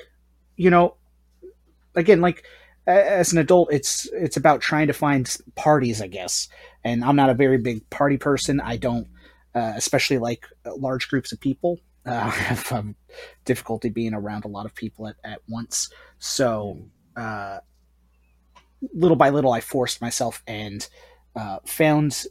you 0.56 0.70
know, 0.70 0.94
again, 1.96 2.20
like 2.20 2.44
as 2.86 3.32
an 3.32 3.38
adult, 3.38 3.72
it's 3.72 4.08
it's 4.12 4.36
about 4.36 4.60
trying 4.60 4.86
to 4.86 4.92
find 4.92 5.34
parties, 5.54 6.00
I 6.00 6.06
guess. 6.06 6.48
And 6.84 7.04
I'm 7.04 7.16
not 7.16 7.30
a 7.30 7.34
very 7.34 7.58
big 7.58 7.88
party 7.90 8.16
person. 8.16 8.60
I 8.60 8.76
don't, 8.76 9.08
uh, 9.54 9.72
especially 9.76 10.18
like 10.18 10.46
uh, 10.64 10.74
large 10.76 11.08
groups 11.08 11.32
of 11.32 11.40
people. 11.40 11.78
Uh, 12.04 12.10
I 12.24 12.30
have 12.30 12.72
um, 12.72 12.94
difficulty 13.44 13.88
being 13.88 14.14
around 14.14 14.44
a 14.44 14.48
lot 14.48 14.66
of 14.66 14.74
people 14.74 15.08
at, 15.08 15.16
at 15.24 15.40
once. 15.48 15.90
So 16.18 16.78
uh, 17.16 17.58
little 18.94 19.16
by 19.16 19.30
little, 19.30 19.52
I 19.52 19.60
forced 19.60 20.00
myself 20.00 20.42
and 20.46 20.86
uh, 21.34 21.58
found 21.66 22.24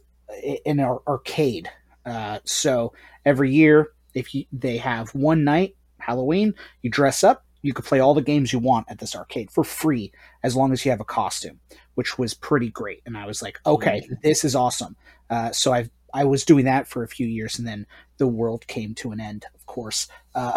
an 0.64 0.80
arcade. 0.80 1.70
Uh, 2.04 2.38
so 2.44 2.92
every 3.24 3.52
year, 3.52 3.88
if 4.14 4.34
you, 4.34 4.44
they 4.52 4.78
have 4.78 5.14
one 5.14 5.44
night 5.44 5.76
Halloween, 5.98 6.54
you 6.82 6.90
dress 6.90 7.24
up. 7.24 7.45
You 7.62 7.72
could 7.72 7.84
play 7.84 8.00
all 8.00 8.14
the 8.14 8.22
games 8.22 8.52
you 8.52 8.58
want 8.58 8.86
at 8.88 8.98
this 8.98 9.16
arcade 9.16 9.50
for 9.50 9.64
free 9.64 10.12
as 10.42 10.54
long 10.54 10.72
as 10.72 10.84
you 10.84 10.90
have 10.90 11.00
a 11.00 11.04
costume, 11.04 11.60
which 11.94 12.18
was 12.18 12.34
pretty 12.34 12.70
great. 12.70 13.02
And 13.06 13.16
I 13.16 13.26
was 13.26 13.42
like, 13.42 13.58
okay, 13.66 14.08
this 14.22 14.44
is 14.44 14.54
awesome. 14.54 14.96
Uh, 15.28 15.50
so 15.52 15.72
I 15.72 15.90
I 16.14 16.24
was 16.24 16.44
doing 16.44 16.64
that 16.64 16.88
for 16.88 17.02
a 17.02 17.08
few 17.08 17.26
years, 17.26 17.58
and 17.58 17.68
then 17.68 17.86
the 18.18 18.26
world 18.26 18.66
came 18.66 18.94
to 18.96 19.12
an 19.12 19.20
end. 19.20 19.44
Of 19.54 19.66
course, 19.66 20.08
uh, 20.34 20.52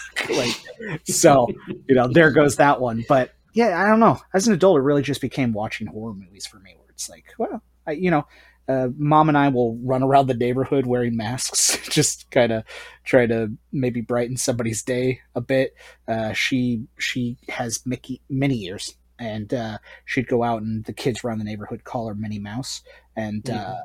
like 0.30 0.60
so 1.04 1.46
you 1.86 1.94
know 1.94 2.08
there 2.08 2.32
goes 2.32 2.56
that 2.56 2.80
one. 2.80 3.04
But 3.08 3.32
yeah, 3.52 3.80
I 3.80 3.88
don't 3.88 4.00
know. 4.00 4.18
As 4.34 4.48
an 4.48 4.54
adult, 4.54 4.78
it 4.78 4.82
really 4.82 5.02
just 5.02 5.20
became 5.20 5.52
watching 5.52 5.86
horror 5.86 6.14
movies 6.14 6.46
for 6.46 6.58
me, 6.58 6.74
where 6.76 6.88
it's 6.90 7.08
like, 7.08 7.26
well, 7.38 7.62
I, 7.86 7.92
you 7.92 8.10
know. 8.10 8.26
Uh, 8.68 8.88
mom 8.96 9.28
and 9.28 9.38
I 9.38 9.48
will 9.48 9.76
run 9.78 10.02
around 10.02 10.26
the 10.26 10.34
neighborhood 10.34 10.86
wearing 10.86 11.16
masks, 11.16 11.78
just 11.88 12.30
kind 12.30 12.52
of 12.52 12.64
try 13.04 13.26
to 13.26 13.52
maybe 13.72 14.00
brighten 14.00 14.36
somebody's 14.36 14.82
day 14.82 15.20
a 15.34 15.40
bit. 15.40 15.74
Uh, 16.06 16.32
she 16.32 16.84
she 16.98 17.38
has 17.48 17.84
Mickey 17.86 18.20
Minnie 18.28 18.64
ears, 18.64 18.94
and 19.18 19.52
uh, 19.54 19.78
she'd 20.04 20.28
go 20.28 20.42
out 20.42 20.62
and 20.62 20.84
the 20.84 20.92
kids 20.92 21.24
around 21.24 21.38
the 21.38 21.44
neighborhood 21.44 21.84
call 21.84 22.08
her 22.08 22.14
Minnie 22.14 22.38
Mouse, 22.38 22.82
and 23.16 23.48
uh, 23.48 23.76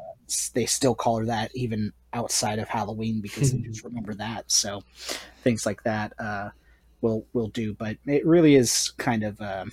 they 0.54 0.66
still 0.66 0.96
call 0.96 1.20
her 1.20 1.26
that 1.26 1.52
even 1.56 1.94
outside 2.14 2.60
of 2.60 2.68
Halloween 2.68 3.22
because 3.22 3.52
they 3.52 3.60
just 3.62 3.84
remember 3.84 4.14
that. 4.16 4.52
So 4.52 4.82
things 5.44 5.66
like 5.66 5.84
that 5.84 6.14
uh, 6.20 6.50
will 7.02 7.26
will 7.34 7.48
do, 7.48 7.74
but 7.74 7.98
it 8.06 8.26
really 8.26 8.56
is 8.56 8.94
kind 8.98 9.24
of 9.24 9.40
um, 9.42 9.72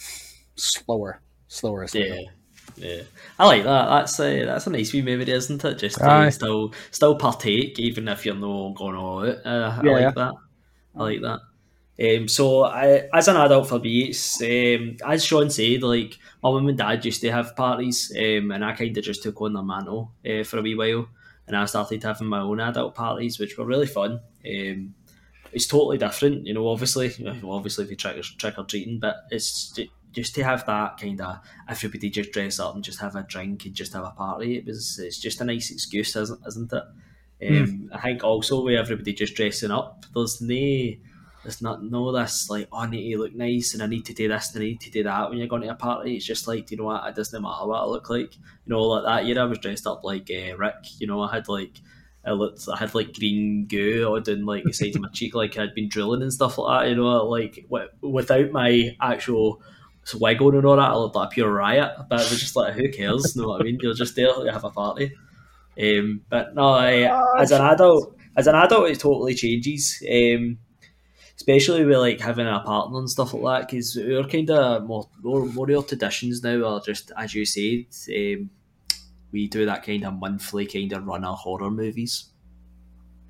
slower, 0.57 1.21
slower 1.49 1.85
as 1.85 1.95
Yeah, 1.95 2.31
yeah. 2.77 3.03
I 3.39 3.47
like 3.47 3.65
that. 3.65 3.87
That's 3.87 4.21
a 4.21 4.45
that's 4.45 4.67
a 4.67 4.71
nice 4.71 4.93
wee 4.93 5.03
memory, 5.03 5.31
isn't 5.31 5.65
it? 5.65 5.79
Just 5.79 5.99
to 5.99 6.11
Aye. 6.11 6.31
still 6.31 6.73
still 6.91 7.17
partake, 7.17 7.79
even 7.79 8.09
if 8.09 8.25
you're 8.25 8.35
not 8.35 8.75
going 8.75 8.97
all 8.97 9.29
out. 9.29 9.47
Uh, 9.47 9.81
Yeah, 9.83 9.91
I 9.91 10.05
like 10.05 10.15
that. 10.15 10.35
I 10.97 11.03
like 11.03 11.21
that. 11.23 11.41
Um, 12.01 12.29
so 12.29 12.65
I, 12.65 13.09
as 13.13 13.29
an 13.29 13.37
adult 13.37 13.69
for 13.69 13.79
me, 13.79 14.05
it's 14.05 14.41
um, 14.41 14.97
as 15.07 15.23
Sean 15.23 15.51
said, 15.51 15.83
like 15.83 16.19
my 16.43 16.51
mum 16.51 16.69
and 16.69 16.79
dad 16.79 17.05
used 17.05 17.21
to 17.21 17.31
have 17.31 17.55
parties, 17.55 18.11
um, 18.17 18.51
and 18.53 18.65
I 18.65 18.73
kind 18.73 18.97
of 18.97 19.05
just 19.05 19.23
took 19.23 19.41
on 19.43 19.53
their 19.53 19.63
mantle 19.63 20.13
uh, 20.27 20.43
for 20.45 20.59
a 20.59 20.63
wee 20.63 20.75
while, 20.75 21.09
and 21.47 21.57
I 21.57 21.67
started 21.67 22.03
having 22.03 22.29
my 22.29 22.41
own 22.41 22.61
adult 22.61 22.95
parties, 22.95 23.39
which 23.39 23.59
were 23.59 23.67
really 23.67 23.87
fun. 23.87 24.21
Um, 24.47 24.95
it's 25.53 25.67
totally 25.67 25.99
different, 25.99 26.47
you 26.47 26.55
know. 26.55 26.69
Obviously, 26.69 27.09
obviously 27.45 27.85
if 27.85 27.91
you 27.91 27.97
trick 27.97 28.17
or, 28.17 28.23
trick 28.23 28.57
or 28.57 28.65
treating, 28.65 28.99
but 28.99 29.25
it's 29.31 29.79
just 30.13 30.35
to 30.35 30.43
have 30.45 30.67
that 30.67 30.99
kind 30.99 31.21
of 31.21 31.39
everybody 31.69 32.11
just 32.11 32.33
dress 32.33 32.59
up 32.59 32.75
and 32.75 32.85
just 32.85 33.01
have 33.01 33.17
a 33.17 33.23
drink 33.23 33.65
and 33.65 33.75
just 33.75 33.93
have 33.93 34.05
a 34.05 34.11
party. 34.11 34.57
It 34.59 34.67
was 34.67 34.99
it's 34.99 35.19
just 35.19 35.41
a 35.41 35.45
nice 35.45 35.71
excuse, 35.71 36.17
isn't, 36.17 36.41
isn't 36.47 36.73
it? 36.73 36.85
Um, 37.43 37.91
I 37.93 38.01
think 38.01 38.23
also 38.23 38.63
with 38.63 38.79
everybody 38.79 39.13
just 39.15 39.35
dressing 39.35 39.71
up, 39.71 40.05
there's 40.15 40.41
no 40.41 40.95
There's 41.43 41.63
not 41.63 41.83
no 41.83 42.13
this 42.13 42.51
like 42.51 42.69
oh, 42.71 42.81
I 42.81 42.91
need 42.91 43.13
to 43.13 43.19
look 43.19 43.35
nice 43.35 43.73
and 43.73 43.83
I 43.83 43.87
need 43.87 44.05
to 44.07 44.13
do 44.13 44.29
this 44.29 44.55
and 44.55 44.63
I 44.63 44.67
need 44.67 44.81
to 44.83 44.91
do 44.91 45.03
that 45.05 45.31
when 45.31 45.39
you're 45.39 45.49
going 45.49 45.63
to 45.63 45.69
a 45.69 45.75
party. 45.75 46.17
It's 46.17 46.27
just 46.27 46.47
like, 46.47 46.71
you 46.71 46.77
know 46.77 46.85
what? 46.85 47.07
It 47.09 47.15
doesn't 47.15 47.41
matter 47.41 47.67
what 47.67 47.81
I 47.81 47.87
look 47.87 48.11
like. 48.11 48.35
You 48.37 48.41
know, 48.67 48.83
like 48.83 49.05
that 49.05 49.27
year 49.27 49.41
I 49.41 49.45
was 49.45 49.59
dressed 49.59 49.87
up 49.87 50.05
like 50.05 50.31
uh, 50.31 50.57
Rick. 50.59 50.75
You 50.99 51.07
know, 51.07 51.23
I 51.23 51.33
had 51.35 51.49
like 51.49 51.81
I 52.27 52.33
looked, 52.33 52.69
I 52.71 52.77
had 52.77 52.95
like 52.95 53.15
green 53.15 53.65
goo 53.67 54.15
on 54.15 54.23
down 54.23 54.45
like 54.45 54.65
the 54.65 54.75
side 54.75 54.95
of 54.95 55.01
my 55.01 55.09
cheek, 55.15 55.35
like 55.35 55.57
I'd 55.57 55.75
been 55.75 55.89
drilling 55.89 56.21
and 56.21 56.33
stuff 56.33 56.59
like 56.59 56.83
that. 56.83 56.91
You 56.91 56.97
know, 56.97 57.25
like 57.25 57.67
without 58.03 58.51
my 58.51 58.95
actual 59.01 59.63
wig 60.15 60.43
on 60.43 60.57
and 60.57 60.67
all 60.67 60.77
that, 60.77 60.91
I 60.91 60.95
looked 60.97 61.17
like 61.17 61.29
a 61.29 61.31
pure 61.31 61.53
riot. 61.53 61.93
But 62.09 62.21
it 62.21 62.31
was 62.31 62.41
just 62.41 62.57
like, 62.57 62.75
who 62.75 62.91
cares? 62.91 63.35
You 63.35 63.43
know 63.43 63.49
what 63.49 63.61
I 63.61 63.65
mean? 63.65 63.79
You're 63.81 63.95
just 63.95 64.17
there 64.17 64.33
to 64.33 64.53
have 64.53 64.65
a 64.65 64.71
party. 64.71 65.13
Um, 65.81 66.23
but 66.29 66.55
no, 66.55 66.71
I, 66.71 67.09
oh, 67.11 67.39
as 67.39 67.53
an 67.53 67.63
adult, 67.63 68.17
as 68.37 68.47
an 68.47 68.55
adult, 68.55 68.91
it 68.91 69.01
totally 69.01 69.35
changes. 69.35 70.03
Um, 70.11 70.59
especially 71.37 71.85
with 71.87 71.97
like 71.97 72.21
having 72.21 72.47
a 72.47 72.61
partner 72.61 72.99
and 72.99 73.09
stuff 73.09 73.33
like 73.33 73.61
that, 73.61 73.69
because 73.69 73.97
we're 73.97 74.25
kind 74.25 74.51
of 74.51 74.85
more, 74.85 75.09
more 75.23 75.47
more 75.47 75.67
real 75.67 75.83
traditions 75.83 76.43
now 76.43 76.65
are 76.67 76.81
just 76.81 77.13
as 77.17 77.35
you 77.35 77.47
said. 77.47 77.87
Um, 78.15 78.51
we 79.33 79.49
do 79.49 79.65
that 79.65 79.85
kind 79.85 80.05
of 80.05 80.19
monthly 80.19 80.67
kind 80.67 80.93
of 80.93 81.07
run 81.07 81.25
of 81.25 81.39
horror 81.39 81.71
movies. 81.71 82.27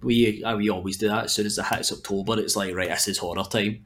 We 0.03 0.43
uh, 0.43 0.57
we 0.57 0.71
always 0.71 0.97
do 0.97 1.09
that 1.09 1.27
as 1.27 1.33
soon 1.35 1.47
as 1.47 1.59
it 1.59 1.67
hits 1.67 1.93
October. 1.93 2.41
It's 2.41 2.57
like 2.57 2.75
right, 2.75 2.89
this 2.89 3.07
is 3.07 3.19
horror 3.19 3.45
time. 3.45 3.85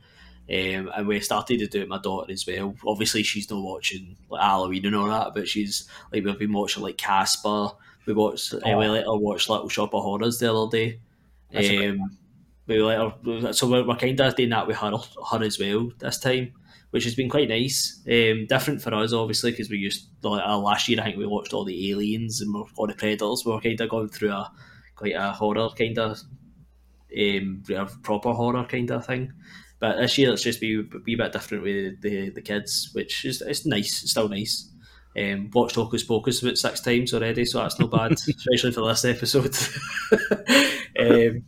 Um, 0.48 0.90
and 0.94 1.06
we 1.06 1.20
started 1.20 1.58
to 1.60 1.66
do 1.66 1.78
it 1.78 1.82
with 1.82 1.88
my 1.88 1.98
daughter 1.98 2.30
as 2.30 2.46
well. 2.46 2.74
Obviously, 2.86 3.22
she's 3.22 3.50
not 3.50 3.62
watching 3.62 4.16
like 4.28 4.42
Halloween 4.42 4.86
and 4.86 4.96
all 4.96 5.08
that, 5.08 5.34
but 5.34 5.48
she's 5.48 5.88
like 6.12 6.24
we've 6.24 6.38
been 6.38 6.52
watching 6.52 6.82
like 6.82 6.98
Casper. 6.98 7.68
We 8.06 8.12
watched. 8.12 8.54
Oh. 8.54 8.72
Uh, 8.72 8.78
we 8.78 8.88
let 8.88 9.04
her 9.04 9.16
watch 9.16 9.48
Little 9.48 9.68
Shop 9.68 9.94
of 9.94 10.02
Horrors 10.02 10.38
the 10.38 10.52
other 10.52 10.70
day. 10.70 11.00
Um, 11.54 12.18
we 12.66 12.82
let 12.82 12.98
her, 12.98 13.52
so 13.52 13.68
we're, 13.68 13.86
we're 13.86 13.96
kind 13.96 14.18
of 14.18 14.36
doing 14.36 14.50
that 14.50 14.66
with 14.66 14.78
her, 14.78 14.92
her 15.30 15.42
as 15.42 15.58
well 15.58 15.90
this 15.98 16.18
time 16.18 16.52
which 16.94 17.02
has 17.02 17.16
been 17.16 17.28
quite 17.28 17.48
nice. 17.48 18.00
Um, 18.06 18.46
different 18.46 18.80
for 18.80 18.94
us, 18.94 19.12
obviously, 19.12 19.50
because 19.50 19.68
we 19.68 19.78
used 19.78 20.06
like, 20.22 20.46
uh, 20.46 20.56
last 20.56 20.88
year. 20.88 21.00
I 21.00 21.06
think 21.06 21.16
we 21.16 21.26
watched 21.26 21.52
all 21.52 21.64
the 21.64 21.90
aliens 21.90 22.40
and 22.40 22.54
all 22.76 22.86
the 22.86 22.94
predators. 22.94 23.42
We 23.44 23.50
were 23.50 23.60
kind 23.60 23.80
of 23.80 23.90
going 23.90 24.10
through 24.10 24.30
a 24.30 24.52
quite 24.94 25.16
a 25.16 25.32
horror 25.32 25.70
kind 25.76 25.98
of 25.98 26.20
um, 27.18 27.64
proper 28.04 28.32
horror 28.32 28.64
kind 28.66 28.92
of 28.92 29.04
thing. 29.04 29.32
But 29.80 29.96
this 29.96 30.16
year 30.18 30.32
it's 30.32 30.42
just 30.42 30.60
be, 30.60 30.82
be 30.82 31.14
a 31.14 31.18
bit 31.18 31.32
different 31.32 31.62
with 31.62 32.00
the, 32.00 32.30
the 32.30 32.42
kids, 32.42 32.90
which 32.92 33.24
is 33.24 33.42
it's 33.42 33.66
nice. 33.66 34.02
It's 34.02 34.12
still 34.12 34.28
nice. 34.28 34.70
Um, 35.16 35.50
watched 35.52 35.76
Hocus 35.76 36.02
Pocus 36.02 36.42
about 36.42 36.58
six 36.58 36.80
times 36.80 37.14
already, 37.14 37.44
so 37.44 37.60
that's 37.60 37.78
not 37.78 37.90
bad, 37.90 38.12
especially 38.12 38.72
for 38.72 38.88
this 38.88 39.04
episode. 39.04 39.56
um, 40.98 41.44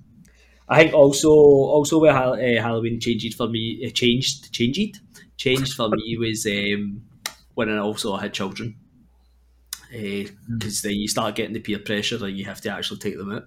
I 0.68 0.82
think 0.82 0.94
also 0.94 1.30
also 1.30 1.98
where 1.98 2.12
uh, 2.12 2.36
Halloween 2.62 3.00
changed 3.00 3.34
for 3.36 3.48
me, 3.48 3.84
uh, 3.86 3.90
changed 3.90 4.52
changed 4.52 5.00
changed 5.36 5.74
for 5.74 5.88
me 5.88 6.16
was 6.18 6.46
um, 6.46 7.02
when 7.54 7.70
I 7.70 7.78
also 7.78 8.16
had 8.16 8.32
children. 8.32 8.76
Because 9.90 10.84
uh, 10.84 10.88
then 10.88 10.96
you 10.96 11.08
start 11.08 11.36
getting 11.36 11.52
the 11.52 11.60
peer 11.60 11.78
pressure 11.78 12.24
and 12.24 12.36
you 12.36 12.44
have 12.44 12.60
to 12.62 12.70
actually 12.70 12.98
take 12.98 13.16
them 13.16 13.32
out. 13.32 13.44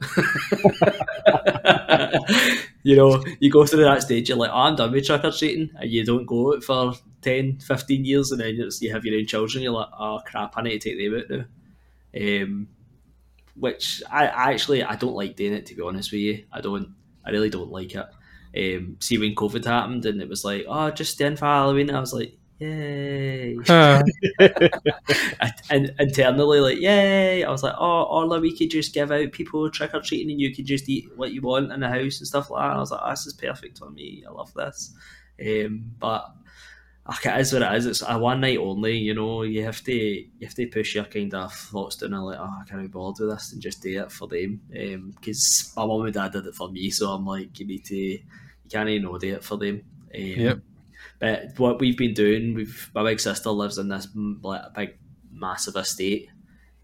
you 2.84 2.96
know, 2.96 3.24
you 3.40 3.52
go 3.52 3.66
through 3.66 3.84
that 3.84 4.02
stage, 4.02 4.30
you're 4.30 4.38
like, 4.38 4.52
oh, 4.52 4.60
I'm 4.60 4.76
done 4.76 4.92
with 4.92 5.06
trick 5.06 5.24
or 5.24 5.32
treating, 5.32 5.70
and 5.76 5.92
you 5.92 6.06
don't 6.06 6.26
go 6.26 6.54
out 6.56 6.64
for 6.64 6.94
10, 7.22 7.60
15 7.60 8.06
years, 8.06 8.32
and 8.32 8.40
then 8.40 8.56
you 8.80 8.94
have 8.94 9.06
your 9.06 9.20
own 9.20 9.26
children, 9.26 9.64
you're 9.64 9.74
like, 9.74 9.90
oh 10.00 10.22
crap, 10.26 10.58
I 10.58 10.62
need 10.62 10.80
to 10.80 10.90
take 10.90 10.98
them 10.98 11.20
out 11.20 11.30
now. 11.30 11.46
Um, 12.44 12.68
which 13.60 14.02
I, 14.10 14.28
I 14.28 14.52
actually 14.52 14.84
I 14.84 14.96
don't 14.96 15.16
like 15.16 15.36
doing 15.36 15.54
it 15.54 15.66
to 15.68 15.76
be 15.76 15.82
honest 15.82 16.12
with 16.12 16.22
you. 16.22 16.46
I 16.52 16.62
don't 16.62 16.96
I 17.26 17.32
really 17.32 17.50
don't 17.50 17.72
like 17.72 17.94
it. 17.94 18.06
Um, 18.58 18.98
see 19.00 19.18
when 19.18 19.36
COVID 19.36 19.66
happened 19.66 20.06
and 20.06 20.22
it 20.22 20.30
was 20.30 20.44
like, 20.44 20.66
oh, 20.68 20.90
just 20.92 21.14
stay 21.14 21.26
in 21.26 21.38
for 21.38 21.46
Halloween. 21.46 21.92
I 21.92 22.00
was 22.00 22.14
like, 22.14 22.39
yay! 22.60 23.58
And 25.70 25.94
internally, 26.00 26.60
like, 26.60 26.80
yay! 26.80 27.44
I 27.44 27.52
was 27.52 27.64
like, 27.64 27.76
oh, 27.78 28.04
all 28.04 28.40
we 28.40 28.56
could 28.56 28.72
just 28.72 28.94
give 28.94 29.12
out 29.12 29.32
people 29.32 29.70
trick 29.70 29.94
or 29.94 30.02
treating, 30.02 30.32
and 30.32 30.42
you 30.42 30.54
could 30.54 30.66
just 30.66 30.90
eat 30.90 31.10
what 31.16 31.32
you 31.32 31.42
want 31.42 31.72
in 31.72 31.80
the 31.80 31.88
house 31.88 32.20
and 32.20 32.28
stuff 32.28 32.50
like 32.50 32.64
that. 32.64 32.76
I 32.76 32.80
was 32.80 32.92
like, 32.92 33.02
oh, 33.04 33.10
this 33.10 33.28
is 33.28 33.34
perfect 33.34 33.78
for 33.80 33.90
me. 33.90 34.24
I 34.28 34.32
love 34.32 34.54
this. 34.54 34.94
Um, 35.42 35.92
but 36.00 36.26
okay, 37.10 37.36
it 37.38 37.42
is 37.42 37.54
what 37.54 37.62
it 37.62 37.76
is. 37.76 37.86
It's 37.86 38.04
a 38.08 38.18
one 38.18 38.42
night 38.42 38.58
only. 38.58 38.98
You 38.98 39.14
know, 39.14 39.44
you 39.44 39.64
have 39.64 39.84
to 39.84 39.94
you 39.94 40.28
have 40.44 40.56
to 40.56 40.68
push 40.68 40.96
your 40.96 41.06
kind 41.06 41.34
of 41.34 41.54
thoughts 41.54 41.98
down 41.98 42.14
and 42.14 42.26
like, 42.26 42.40
oh, 42.40 42.58
I 42.62 42.64
can't 42.68 42.82
be 42.82 42.88
bothered 42.88 43.28
with 43.28 43.38
this, 43.38 43.54
and 43.54 43.62
just 43.62 43.82
do 43.82 44.02
it 44.02 44.12
for 44.12 44.28
them. 44.28 44.62
Because 44.70 45.74
um, 45.78 45.88
my 45.88 45.94
mum 45.94 46.06
and 46.06 46.14
dad 46.14 46.32
did 46.32 46.46
it 46.46 46.56
for 46.56 46.70
me, 46.70 46.90
so 46.90 47.12
I'm 47.12 47.26
like, 47.26 47.60
you 47.60 47.68
need 47.68 47.86
to, 47.86 47.96
you 47.96 48.20
can't 48.70 48.90
even 48.90 49.04
know 49.04 49.18
do 49.18 49.36
it 49.36 49.44
for 49.44 49.58
them. 49.58 49.84
Um, 50.14 50.22
yep. 50.22 50.60
But 51.20 51.58
what 51.58 51.80
we've 51.80 51.98
been 51.98 52.14
doing, 52.14 52.54
we've 52.54 52.90
my 52.96 53.04
big 53.04 53.20
sister 53.20 53.50
lives 53.50 53.78
in 53.78 53.90
this 53.90 54.08
like 54.42 54.74
big 54.74 54.98
massive 55.32 55.76
estate, 55.76 56.30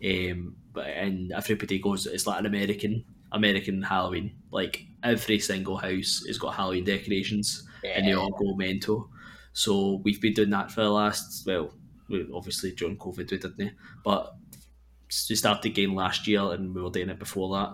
um, 0.04 0.56
but 0.74 0.88
and 0.88 1.32
everybody 1.32 1.80
goes. 1.80 2.06
It's 2.06 2.28
like 2.28 2.40
an 2.40 2.46
American 2.46 3.06
American 3.32 3.82
Halloween. 3.82 4.36
Like 4.52 4.86
every 5.04 5.40
single 5.40 5.78
house 5.78 6.24
has 6.28 6.38
got 6.38 6.56
Halloween 6.56 6.84
decorations, 6.84 7.68
yeah. 7.84 7.92
and 7.92 8.08
they 8.08 8.14
all 8.14 8.32
go 8.32 8.56
mental. 8.56 9.10
So 9.54 10.02
we've 10.04 10.20
been 10.20 10.34
doing 10.34 10.50
that 10.50 10.70
for 10.70 10.82
the 10.82 10.90
last, 10.90 11.48
well, 11.48 11.74
we 12.10 12.28
obviously 12.34 12.72
during 12.72 12.98
COVID 12.98 13.32
we 13.32 13.38
didn't, 13.38 13.72
but 14.04 14.36
we 15.30 15.36
started 15.36 15.66
again 15.66 15.96
last 15.96 16.28
year 16.28 16.42
and 16.52 16.76
we 16.76 16.82
were 16.82 16.90
doing 16.90 17.08
it 17.08 17.20
before 17.20 17.56
that. 17.56 17.70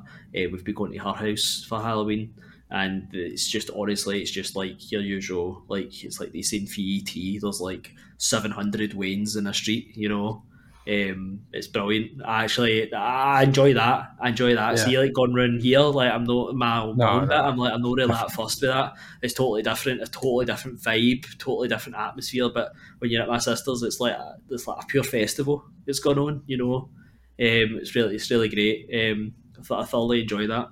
Uh, 0.46 0.50
we've 0.52 0.64
been 0.64 0.76
going 0.76 0.92
to 0.92 1.00
her 1.00 1.14
house 1.14 1.66
for 1.68 1.82
Halloween 1.82 2.36
and 2.72 3.10
it's 3.14 3.48
just 3.48 3.70
honestly, 3.76 4.22
it's 4.22 4.32
just 4.32 4.56
like 4.56 4.92
your 4.92 5.02
usual, 5.02 5.64
like 5.68 6.04
it's 6.04 6.20
like 6.20 6.32
they 6.32 6.42
say 6.42 6.58
in 6.58 6.68
FET, 6.68 7.42
there's 7.42 7.62
like 7.62 7.94
700 8.18 8.92
Waynes 8.92 9.38
in 9.38 9.48
a 9.48 9.54
street, 9.54 9.96
you 9.96 10.10
know, 10.10 10.44
um, 10.88 11.42
it's 11.54 11.68
brilliant. 11.68 12.24
I 12.26 12.44
actually, 12.44 12.92
I 12.92 13.44
enjoy 13.44 13.76
that. 13.76 14.14
I 14.20 14.30
enjoy 14.30 14.56
that. 14.56 14.78
Yeah. 14.78 14.86
See, 14.86 14.98
like 14.98 15.14
going 15.14 15.34
round 15.34 15.62
here, 15.62 15.80
like 15.80 16.12
I'm 16.12 16.24
not 16.24 16.56
my 16.56 16.82
own 16.82 16.98
no, 16.98 17.20
bit. 17.22 17.32
I'm 17.32 17.58
like 17.58 17.74
I'm 17.74 17.82
not 17.82 17.96
really 17.96 18.08
that 18.12 18.32
fussed 18.36 18.62
with 18.62 18.72
that. 18.72 18.94
It's 19.22 19.34
totally 19.34 19.62
different. 19.62 20.02
A 20.02 20.08
totally 20.08 20.46
different 20.46 20.80
vibe. 20.80 21.38
Totally 21.38 21.68
different 21.68 21.98
atmosphere. 21.98 22.50
But 22.50 22.74
when 22.98 23.12
you're 23.12 23.22
at 23.22 23.30
my 23.30 23.38
sister's, 23.38 23.84
it's 23.84 24.00
like 24.00 24.14
a, 24.14 24.38
it's 24.50 24.68
like 24.68 24.84
a 24.84 24.88
pure 24.88 25.04
festival. 25.04 25.64
It's 25.86 26.00
going 26.00 26.18
on. 26.18 26.44
You 26.48 26.58
know, 26.58 26.76
um, 26.76 27.78
it's 27.80 27.94
really 27.94 28.16
it's 28.16 28.32
really 28.32 28.50
great. 28.50 28.90
Um, 28.92 29.36
I, 29.70 29.82
I 29.82 29.86
thoroughly 29.86 30.22
enjoy 30.22 30.48
that. 30.48 30.70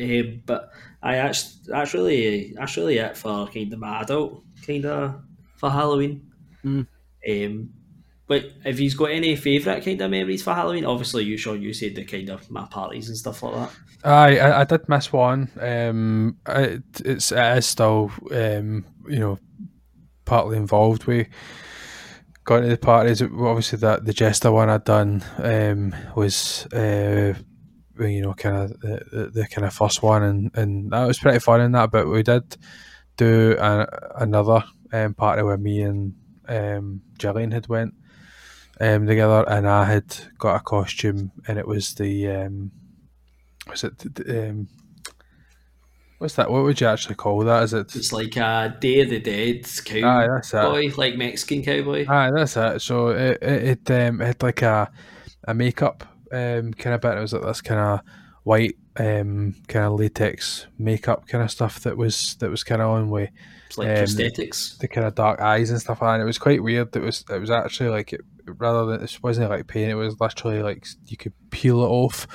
Um, 0.00 0.42
but 0.46 0.70
I 1.02 1.16
actually 1.16 1.52
that's 1.66 1.94
really 1.94 2.54
that's 2.56 2.76
really 2.76 2.98
it 2.98 3.16
for 3.16 3.46
kind 3.48 3.72
of 3.72 3.78
my 3.78 4.00
adult 4.00 4.42
kind 4.66 4.84
of 4.86 5.22
for 5.56 5.70
Halloween. 5.70 6.30
Mm. 6.64 6.86
Um, 7.28 7.70
but 8.26 8.44
if 8.64 8.78
he's 8.78 8.94
got 8.94 9.10
any 9.10 9.36
favourite 9.36 9.84
kind 9.84 10.00
of 10.00 10.10
memories 10.10 10.42
for 10.42 10.54
Halloween, 10.54 10.86
obviously 10.86 11.24
you 11.24 11.36
Sean, 11.36 11.60
you 11.60 11.74
said 11.74 11.94
the 11.94 12.04
kind 12.04 12.30
of 12.30 12.50
my 12.50 12.64
parties 12.64 13.08
and 13.08 13.18
stuff 13.18 13.42
like 13.42 13.54
that. 13.54 13.70
Aye, 14.04 14.38
I, 14.38 14.60
I 14.60 14.64
did 14.64 14.88
miss 14.88 15.12
one. 15.12 15.50
Um, 15.60 16.38
it, 16.46 16.82
it's 17.04 17.32
it 17.32 17.58
is 17.58 17.66
still 17.66 18.10
um, 18.30 18.84
you 19.08 19.18
know 19.18 19.38
partly 20.24 20.56
involved 20.56 21.04
with 21.04 21.26
going 22.44 22.62
to 22.62 22.68
the 22.68 22.78
parties. 22.78 23.20
Obviously, 23.20 23.78
that 23.78 24.04
the 24.04 24.12
jester 24.12 24.52
one 24.52 24.70
I'd 24.70 24.84
done 24.84 25.22
um, 25.38 25.94
was 26.14 26.66
uh, 26.66 27.34
you 27.98 28.22
know 28.22 28.34
kind 28.34 28.56
of 28.56 28.80
the, 28.80 29.02
the, 29.10 29.26
the, 29.26 29.46
kind 29.48 29.66
of 29.66 29.72
first 29.72 30.02
one, 30.02 30.22
and, 30.22 30.50
and 30.56 30.90
that 30.92 31.06
was 31.06 31.18
pretty 31.18 31.38
fun 31.38 31.60
in 31.60 31.72
that. 31.72 31.90
But 31.90 32.08
we 32.08 32.22
did 32.22 32.56
do 33.16 33.56
a, 33.58 33.86
another 34.16 34.64
um, 34.92 35.14
party 35.14 35.42
where 35.42 35.56
me 35.56 35.82
and 35.82 36.14
um, 36.48 37.02
Gillian 37.18 37.52
had 37.52 37.68
went 37.68 37.94
um, 38.80 39.06
together, 39.06 39.44
and 39.48 39.68
I 39.68 39.84
had 39.84 40.16
got 40.38 40.56
a 40.56 40.60
costume, 40.60 41.32
and 41.46 41.58
it 41.58 41.66
was 41.66 41.94
the 41.94 42.28
um, 42.30 42.72
was 43.68 43.84
it 43.84 44.02
um, 44.28 44.68
what's 46.18 46.34
that? 46.34 46.50
What 46.50 46.64
would 46.64 46.80
you 46.80 46.86
actually 46.88 47.14
call 47.14 47.44
that? 47.44 47.62
Is 47.64 47.74
it? 47.74 47.94
It's 47.94 48.12
like 48.12 48.36
a 48.36 48.76
Day 48.80 49.00
of 49.02 49.10
the 49.10 49.20
Dead 49.20 49.66
cowboy, 49.84 50.34
that's 50.34 50.54
it. 50.54 50.98
like 50.98 51.16
Mexican 51.16 51.62
cowboy. 51.62 52.06
Aye, 52.08 52.30
that's 52.34 52.56
it. 52.56 52.82
So 52.82 53.08
it 53.08 53.38
it, 53.42 53.88
it, 53.88 54.08
um, 54.08 54.20
it 54.20 54.26
had 54.26 54.42
like 54.42 54.62
a 54.62 54.90
a 55.46 55.54
makeup 55.54 56.04
um, 56.32 56.72
kind 56.74 56.94
of 56.94 57.00
bit. 57.00 57.16
It 57.16 57.20
was 57.20 57.32
like 57.32 57.42
this 57.42 57.60
kind 57.60 57.80
of 57.80 58.00
white 58.44 58.76
um, 58.96 59.54
kind 59.68 59.86
of 59.86 59.98
latex 59.98 60.66
makeup 60.78 61.26
kind 61.26 61.42
of 61.42 61.50
stuff 61.50 61.80
that 61.80 61.96
was 61.96 62.36
that 62.36 62.50
was 62.50 62.62
kind 62.62 62.82
of 62.82 62.90
on 62.90 63.10
with 63.10 63.30
it's 63.66 63.78
like 63.78 63.88
um, 63.88 63.94
prosthetics, 63.94 64.78
the 64.78 64.88
kind 64.88 65.06
of 65.06 65.14
dark 65.14 65.40
eyes 65.40 65.70
and 65.70 65.80
stuff 65.80 66.00
like 66.00 66.08
that. 66.08 66.14
And 66.14 66.22
it 66.22 66.26
was 66.26 66.38
quite 66.38 66.62
weird. 66.62 66.94
It 66.94 67.02
was 67.02 67.24
it 67.28 67.38
was 67.38 67.50
actually 67.50 67.90
like 67.90 68.12
it, 68.12 68.20
rather 68.46 68.86
than 68.86 69.02
it 69.02 69.18
wasn't 69.22 69.50
like 69.50 69.66
paint. 69.66 69.90
It 69.90 69.94
was 69.94 70.20
literally 70.20 70.62
like 70.62 70.86
you 71.06 71.16
could 71.16 71.32
peel 71.50 71.82
it 71.82 71.88
off, 71.88 72.26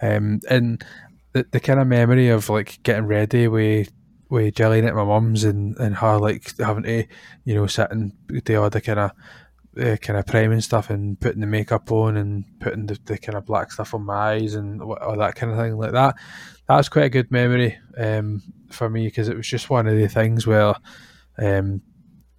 um, 0.00 0.40
and 0.48 0.84
the 1.32 1.46
the 1.50 1.60
kind 1.60 1.80
of 1.80 1.86
memory 1.86 2.28
of 2.28 2.48
like 2.48 2.82
getting 2.82 3.06
ready 3.06 3.48
with 3.48 3.92
with 4.28 4.54
Jillian 4.54 4.86
at 4.86 4.94
my 4.94 5.04
mum's 5.04 5.44
and, 5.44 5.76
and 5.76 5.96
her 5.96 6.18
like 6.18 6.56
having 6.58 6.82
to 6.84 7.06
you 7.44 7.54
know 7.54 7.66
sit 7.66 7.90
and 7.90 8.12
do 8.44 8.60
all 8.60 8.70
the 8.70 8.80
kind 8.80 8.98
of 8.98 9.10
uh, 9.80 9.96
kind 9.96 10.18
of 10.18 10.26
priming 10.26 10.60
stuff 10.60 10.90
and 10.90 11.20
putting 11.20 11.40
the 11.40 11.46
makeup 11.46 11.90
on 11.92 12.16
and 12.16 12.44
putting 12.60 12.86
the, 12.86 12.98
the 13.04 13.18
kind 13.18 13.36
of 13.36 13.46
black 13.46 13.72
stuff 13.72 13.94
on 13.94 14.04
my 14.04 14.32
eyes 14.32 14.54
and 14.54 14.80
all 14.82 15.16
that 15.16 15.34
kind 15.34 15.52
of 15.52 15.58
thing 15.58 15.76
like 15.76 15.92
that. 15.92 16.14
That's 16.68 16.88
quite 16.88 17.04
a 17.04 17.10
good 17.10 17.30
memory 17.30 17.78
um, 17.96 18.42
for 18.70 18.88
me 18.88 19.06
because 19.06 19.28
it 19.28 19.36
was 19.36 19.46
just 19.46 19.70
one 19.70 19.86
of 19.86 19.96
the 19.96 20.08
things 20.08 20.46
where 20.46 20.74
um, 21.38 21.82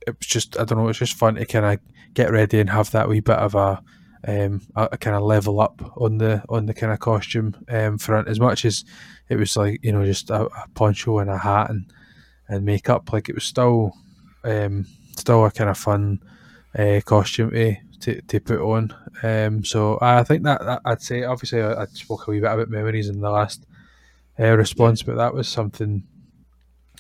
it 0.06 0.18
was 0.18 0.28
just 0.28 0.60
I 0.60 0.66
don't 0.66 0.78
know, 0.78 0.86
it 0.86 0.88
was 0.88 1.00
just 1.00 1.18
fun 1.18 1.36
to 1.36 1.46
kind 1.46 1.66
of 1.66 1.80
get 2.14 2.32
ready 2.32 2.60
and 2.60 2.70
have 2.70 2.92
that 2.92 3.08
wee 3.08 3.20
bit 3.20 3.38
of 3.38 3.56
a 3.56 3.82
um, 4.28 4.62
a, 4.76 4.90
a 4.94 4.98
kind 4.98 5.16
of 5.16 5.24
level 5.24 5.60
up 5.62 5.82
on 5.98 6.18
the 6.18 6.44
on 6.50 6.66
the 6.66 6.74
kind 6.74 6.92
of 6.92 7.00
costume 7.00 7.56
um, 7.70 7.98
front 7.98 8.28
as 8.28 8.40
much 8.40 8.66
as 8.66 8.84
it 9.30 9.36
was 9.36 9.56
like 9.56 9.80
you 9.84 9.92
know 9.92 10.04
just 10.06 10.30
a, 10.30 10.46
a 10.46 10.68
poncho 10.74 11.20
and 11.20 11.30
a 11.30 11.38
hat 11.38 11.70
and 11.70 11.92
and 12.50 12.66
makeup 12.66 13.12
like 13.14 13.30
it 13.30 13.36
was 13.36 13.44
still 13.44 13.94
um, 14.44 14.86
still 15.18 15.46
a 15.46 15.52
kind 15.52 15.70
of 15.70 15.78
fun 15.78 16.20
uh, 16.78 17.02
costume 17.04 17.52
to, 17.52 17.76
to, 18.00 18.22
to 18.22 18.40
put 18.40 18.60
on. 18.60 18.94
Um, 19.24 19.66
so 19.66 19.98
I 20.02 20.24
think 20.24 20.44
that, 20.44 20.64
that, 20.64 20.82
I'd 20.86 21.02
say 21.02 21.24
obviously 21.24 21.62
I, 21.62 21.84
I, 21.84 21.86
spoke 21.86 22.28
a 22.28 22.32
wee 22.32 22.40
bit 22.40 22.52
about 22.52 22.70
memories 22.70 23.10
in 23.10 23.20
the 23.20 23.32
last 23.32 23.66
uh, 24.40 24.56
response, 24.56 25.02
but 25.02 25.16
that 25.16 25.34
was 25.34 25.48
something 25.48 26.04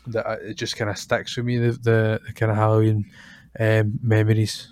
that 0.07 0.25
I, 0.25 0.33
it 0.35 0.53
just 0.55 0.77
kind 0.77 0.89
of 0.89 0.97
sticks 0.97 1.37
with 1.37 1.45
me 1.45 1.57
the, 1.57 1.73
the, 1.73 2.21
the 2.25 2.33
kind 2.33 2.51
of 2.51 2.57
Halloween 2.57 3.05
um, 3.59 3.99
memories. 4.01 4.69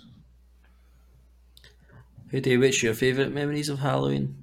Hey 2.30 2.40
Dave, 2.40 2.60
what's 2.60 2.82
your 2.82 2.94
favourite 2.94 3.32
memories 3.32 3.68
of 3.68 3.78
Halloween? 3.78 4.34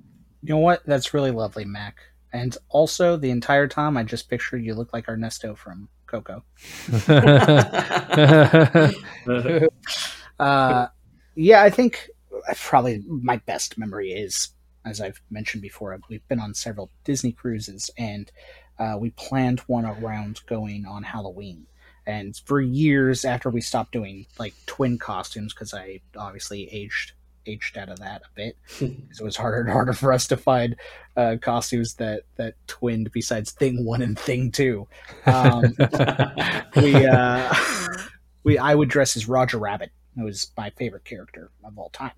You 0.42 0.56
know 0.56 0.60
what? 0.60 0.86
That's 0.86 1.14
really 1.14 1.32
lovely, 1.32 1.66
Mac. 1.66 1.98
And 2.32 2.58
also, 2.70 3.18
the 3.18 3.30
entire 3.30 3.68
time, 3.68 3.96
I 3.96 4.04
just 4.04 4.30
pictured 4.30 4.64
you 4.64 4.74
look 4.74 4.92
like 4.92 5.08
Ernesto 5.08 5.56
from 5.56 5.88
Coco. 6.08 6.44
uh, 10.44 10.88
yeah, 11.36 11.64
I 11.64 11.70
think 11.70 12.10
probably 12.56 13.04
my 13.08 13.38
best 13.38 13.78
memory 13.78 14.12
is, 14.12 14.50
as 14.86 15.02
I've 15.02 15.22
mentioned 15.30 15.62
before, 15.62 15.98
we've 16.10 16.28
been 16.28 16.40
on 16.40 16.54
several 16.54 16.90
Disney 17.04 17.32
cruises, 17.32 17.90
and 17.98 18.32
uh, 18.80 18.98
we 19.00 19.12
planned 19.12 19.62
one 19.62 19.86
around 19.86 20.42
going 20.48 20.86
on 20.86 21.04
Halloween. 21.04 21.68
And 22.06 22.36
for 22.46 22.60
years 22.60 23.24
after 23.24 23.50
we 23.50 23.62
stopped 23.62 23.94
doing 23.94 24.26
like 24.38 24.54
twin 24.66 24.98
costumes, 24.98 25.54
because 25.54 25.74
I 25.74 26.02
obviously 26.18 26.68
aged 26.72 27.14
aged 27.46 27.78
out 27.78 27.90
of 27.90 28.00
that 28.00 28.22
a 28.22 28.36
bit 28.36 28.58
because 28.80 29.20
it 29.20 29.24
was 29.24 29.36
harder 29.36 29.60
and 29.60 29.70
harder 29.70 29.94
for 29.94 30.14
us 30.14 30.28
to 30.28 30.38
find 30.38 30.76
uh, 31.18 31.36
costumes 31.42 31.96
that 31.96 32.24
that 32.36 32.56
twinned 32.68 33.12
besides 33.12 33.52
Thing 33.52 33.86
One 33.86 34.02
and 34.02 34.18
Thing 34.18 34.52
Two. 34.52 34.88
Um, 35.26 35.76
we 36.76 37.06
uh, 37.06 37.54
we 38.44 38.58
I 38.58 38.76
would 38.76 38.90
dress 38.90 39.16
as 39.16 39.28
Roger 39.28 39.58
Rabbit. 39.58 39.92
It 40.18 40.24
was 40.24 40.52
my 40.58 40.70
favorite 40.72 41.06
character 41.06 41.50
of 41.64 41.78
all 41.78 41.90
time, 41.90 42.14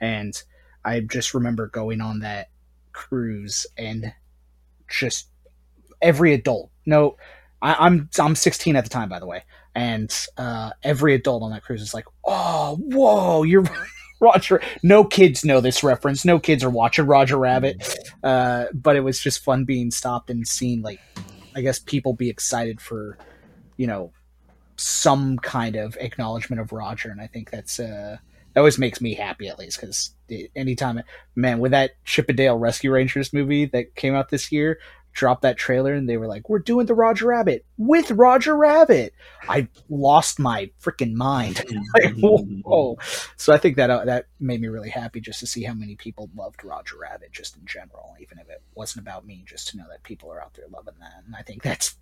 and 0.00 0.40
I 0.84 1.00
just 1.00 1.34
remember 1.34 1.66
going 1.68 2.00
on 2.00 2.20
that 2.20 2.48
cruise 2.92 3.66
and 3.76 4.12
just 4.88 5.28
every 6.02 6.34
adult. 6.34 6.70
No, 6.86 7.16
I, 7.62 7.86
am 7.86 8.08
I'm, 8.18 8.26
I'm 8.26 8.34
16 8.34 8.76
at 8.76 8.84
the 8.84 8.90
time, 8.90 9.08
by 9.08 9.18
the 9.18 9.26
way, 9.26 9.44
and 9.74 10.14
uh, 10.36 10.70
every 10.82 11.14
adult 11.14 11.42
on 11.42 11.50
that 11.52 11.64
cruise 11.64 11.82
is 11.82 11.94
like, 11.94 12.06
"Oh, 12.24 12.76
whoa, 12.76 13.42
you're 13.42 13.64
Roger. 14.20 14.60
No 14.82 15.02
kids 15.02 15.44
know 15.44 15.60
this 15.60 15.82
reference. 15.82 16.24
No 16.24 16.38
kids 16.38 16.62
are 16.62 16.70
watching 16.70 17.06
Roger 17.06 17.38
Rabbit. 17.38 17.98
Uh, 18.22 18.66
but 18.74 18.96
it 18.96 19.00
was 19.00 19.18
just 19.18 19.42
fun 19.42 19.64
being 19.64 19.90
stopped 19.90 20.30
and 20.30 20.46
seeing, 20.46 20.82
like, 20.82 21.00
I 21.56 21.62
guess 21.62 21.78
people 21.78 22.12
be 22.12 22.28
excited 22.28 22.80
for, 22.80 23.16
you 23.76 23.86
know, 23.86 24.12
some 24.80 25.38
kind 25.38 25.76
of 25.76 25.96
acknowledgement 26.00 26.60
of 26.60 26.72
Roger. 26.72 27.10
And 27.10 27.20
I 27.20 27.26
think 27.26 27.50
that's, 27.50 27.78
uh, 27.78 28.16
that 28.52 28.60
always 28.60 28.78
makes 28.78 29.00
me 29.00 29.14
happy 29.14 29.48
at 29.48 29.58
least 29.58 29.80
because 29.80 30.14
anytime, 30.56 31.02
man, 31.36 31.60
with 31.60 31.70
that 31.70 31.92
Chip 32.04 32.28
'n 32.28 32.36
Dale 32.36 32.56
Rescue 32.58 32.90
Rangers 32.90 33.32
movie 33.32 33.66
that 33.66 33.94
came 33.94 34.14
out 34.14 34.30
this 34.30 34.50
year, 34.50 34.78
dropped 35.12 35.42
that 35.42 35.56
trailer 35.56 35.92
and 35.92 36.08
they 36.08 36.16
were 36.16 36.26
like, 36.26 36.48
"We're 36.48 36.58
doing 36.58 36.86
the 36.86 36.94
Roger 36.94 37.26
Rabbit 37.26 37.64
with 37.76 38.10
Roger 38.10 38.56
Rabbit." 38.56 39.14
I 39.48 39.68
lost 39.88 40.38
my 40.38 40.70
freaking 40.82 41.14
mind. 41.14 41.64
like, 41.94 42.14
whoa. 42.18 42.98
So 43.36 43.52
I 43.52 43.58
think 43.58 43.76
that 43.76 43.90
uh, 43.90 44.04
that 44.04 44.26
made 44.38 44.60
me 44.60 44.68
really 44.68 44.90
happy 44.90 45.20
just 45.20 45.40
to 45.40 45.46
see 45.46 45.62
how 45.62 45.74
many 45.74 45.96
people 45.96 46.30
loved 46.36 46.64
Roger 46.64 46.96
Rabbit 46.98 47.32
just 47.32 47.56
in 47.56 47.66
general, 47.66 48.14
even 48.20 48.38
if 48.38 48.48
it 48.48 48.62
wasn't 48.74 49.02
about 49.02 49.26
me. 49.26 49.44
Just 49.46 49.68
to 49.68 49.76
know 49.76 49.86
that 49.90 50.02
people 50.02 50.32
are 50.32 50.42
out 50.42 50.54
there 50.54 50.66
loving 50.70 50.94
that, 51.00 51.22
and 51.26 51.34
I 51.36 51.42
think 51.42 51.62
that's 51.62 51.96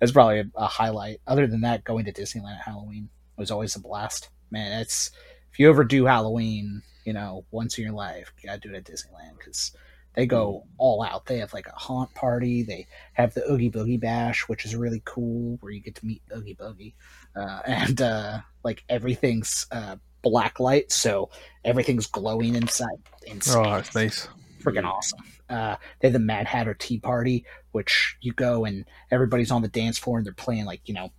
that's 0.00 0.12
probably 0.12 0.40
a, 0.40 0.50
a 0.56 0.66
highlight. 0.66 1.20
Other 1.26 1.46
than 1.46 1.62
that, 1.62 1.84
going 1.84 2.04
to 2.06 2.12
Disneyland 2.12 2.56
at 2.56 2.64
Halloween 2.64 3.08
was 3.36 3.50
always 3.50 3.76
a 3.76 3.80
blast. 3.80 4.30
Man, 4.50 4.80
it's 4.80 5.10
if 5.52 5.58
you 5.58 5.68
ever 5.68 5.84
do 5.84 6.04
Halloween, 6.04 6.82
you 7.04 7.12
know, 7.12 7.44
once 7.50 7.78
in 7.78 7.84
your 7.84 7.92
life, 7.92 8.32
you 8.40 8.48
gotta 8.48 8.60
do 8.60 8.74
it 8.74 8.76
at 8.76 8.84
Disneyland 8.84 9.38
because 9.38 9.72
they 10.14 10.26
go 10.26 10.64
mm. 10.64 10.70
all 10.78 11.02
out. 11.02 11.26
They 11.26 11.38
have 11.38 11.52
like 11.52 11.66
a 11.66 11.78
haunt 11.78 12.14
party. 12.14 12.62
They 12.62 12.86
have 13.12 13.34
the 13.34 13.50
Oogie 13.50 13.70
Boogie 13.70 14.00
Bash, 14.00 14.48
which 14.48 14.64
is 14.64 14.74
really 14.76 15.02
cool, 15.04 15.58
where 15.60 15.72
you 15.72 15.80
get 15.80 15.96
to 15.96 16.06
meet 16.06 16.22
Oogie 16.34 16.56
Boogie, 16.56 16.94
uh, 17.36 17.60
and 17.66 18.00
uh, 18.00 18.38
like 18.62 18.84
everything's 18.88 19.66
uh, 19.70 19.96
black 20.22 20.60
light, 20.60 20.90
so 20.92 21.30
everything's 21.64 22.06
glowing 22.06 22.54
inside. 22.54 22.98
inside. 23.26 23.66
Oh, 23.66 23.74
that's 23.74 23.94
nice. 23.94 24.28
Freaking 24.62 24.84
awesome. 24.84 25.20
Uh, 25.48 25.76
they 26.00 26.08
have 26.08 26.14
the 26.14 26.18
Mad 26.18 26.46
Hatter 26.46 26.74
Tea 26.74 26.98
Party, 26.98 27.44
which 27.72 28.16
you 28.22 28.32
go 28.32 28.64
and 28.64 28.86
everybody's 29.10 29.50
on 29.50 29.60
the 29.60 29.68
dance 29.68 29.98
floor 29.98 30.16
and 30.16 30.26
they're 30.26 30.32
playing 30.32 30.64
like 30.64 30.80
you 30.86 30.94
know, 30.94 31.10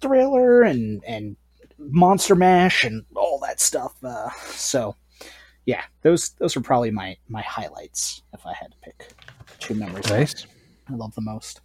Thriller 0.00 0.62
and 0.62 1.02
and 1.04 1.36
Monster 1.78 2.36
Mash 2.36 2.84
and 2.84 3.04
all 3.16 3.40
that 3.40 3.60
stuff. 3.60 3.94
Uh, 4.04 4.30
so 4.46 4.94
yeah, 5.66 5.82
those 6.02 6.30
those 6.30 6.56
are 6.56 6.60
probably 6.60 6.90
my 6.90 7.16
my 7.28 7.42
highlights 7.42 8.22
if 8.32 8.46
I 8.46 8.52
had 8.54 8.72
to 8.72 8.76
pick 8.82 9.12
two 9.58 9.74
memories. 9.74 10.08
Nice. 10.10 10.46
I 10.88 10.94
love 10.94 11.14
the 11.14 11.20
most. 11.20 11.60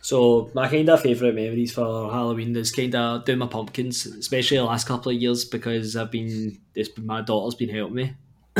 So 0.00 0.50
my 0.52 0.68
kind 0.68 0.88
of 0.88 1.00
favourite 1.00 1.34
memories 1.34 1.72
for 1.72 2.10
Halloween 2.10 2.56
is 2.56 2.72
kind 2.72 2.94
of 2.94 3.24
doing 3.24 3.38
my 3.38 3.46
pumpkins, 3.46 4.04
especially 4.04 4.56
the 4.56 4.64
last 4.64 4.88
couple 4.88 5.12
of 5.12 5.20
years 5.20 5.44
because 5.44 5.94
I've 5.94 6.10
been 6.10 6.58
it's 6.74 6.88
been 6.88 7.06
my 7.06 7.22
daughter's 7.22 7.54
been 7.54 7.68
helping 7.68 7.94
me, 7.94 8.14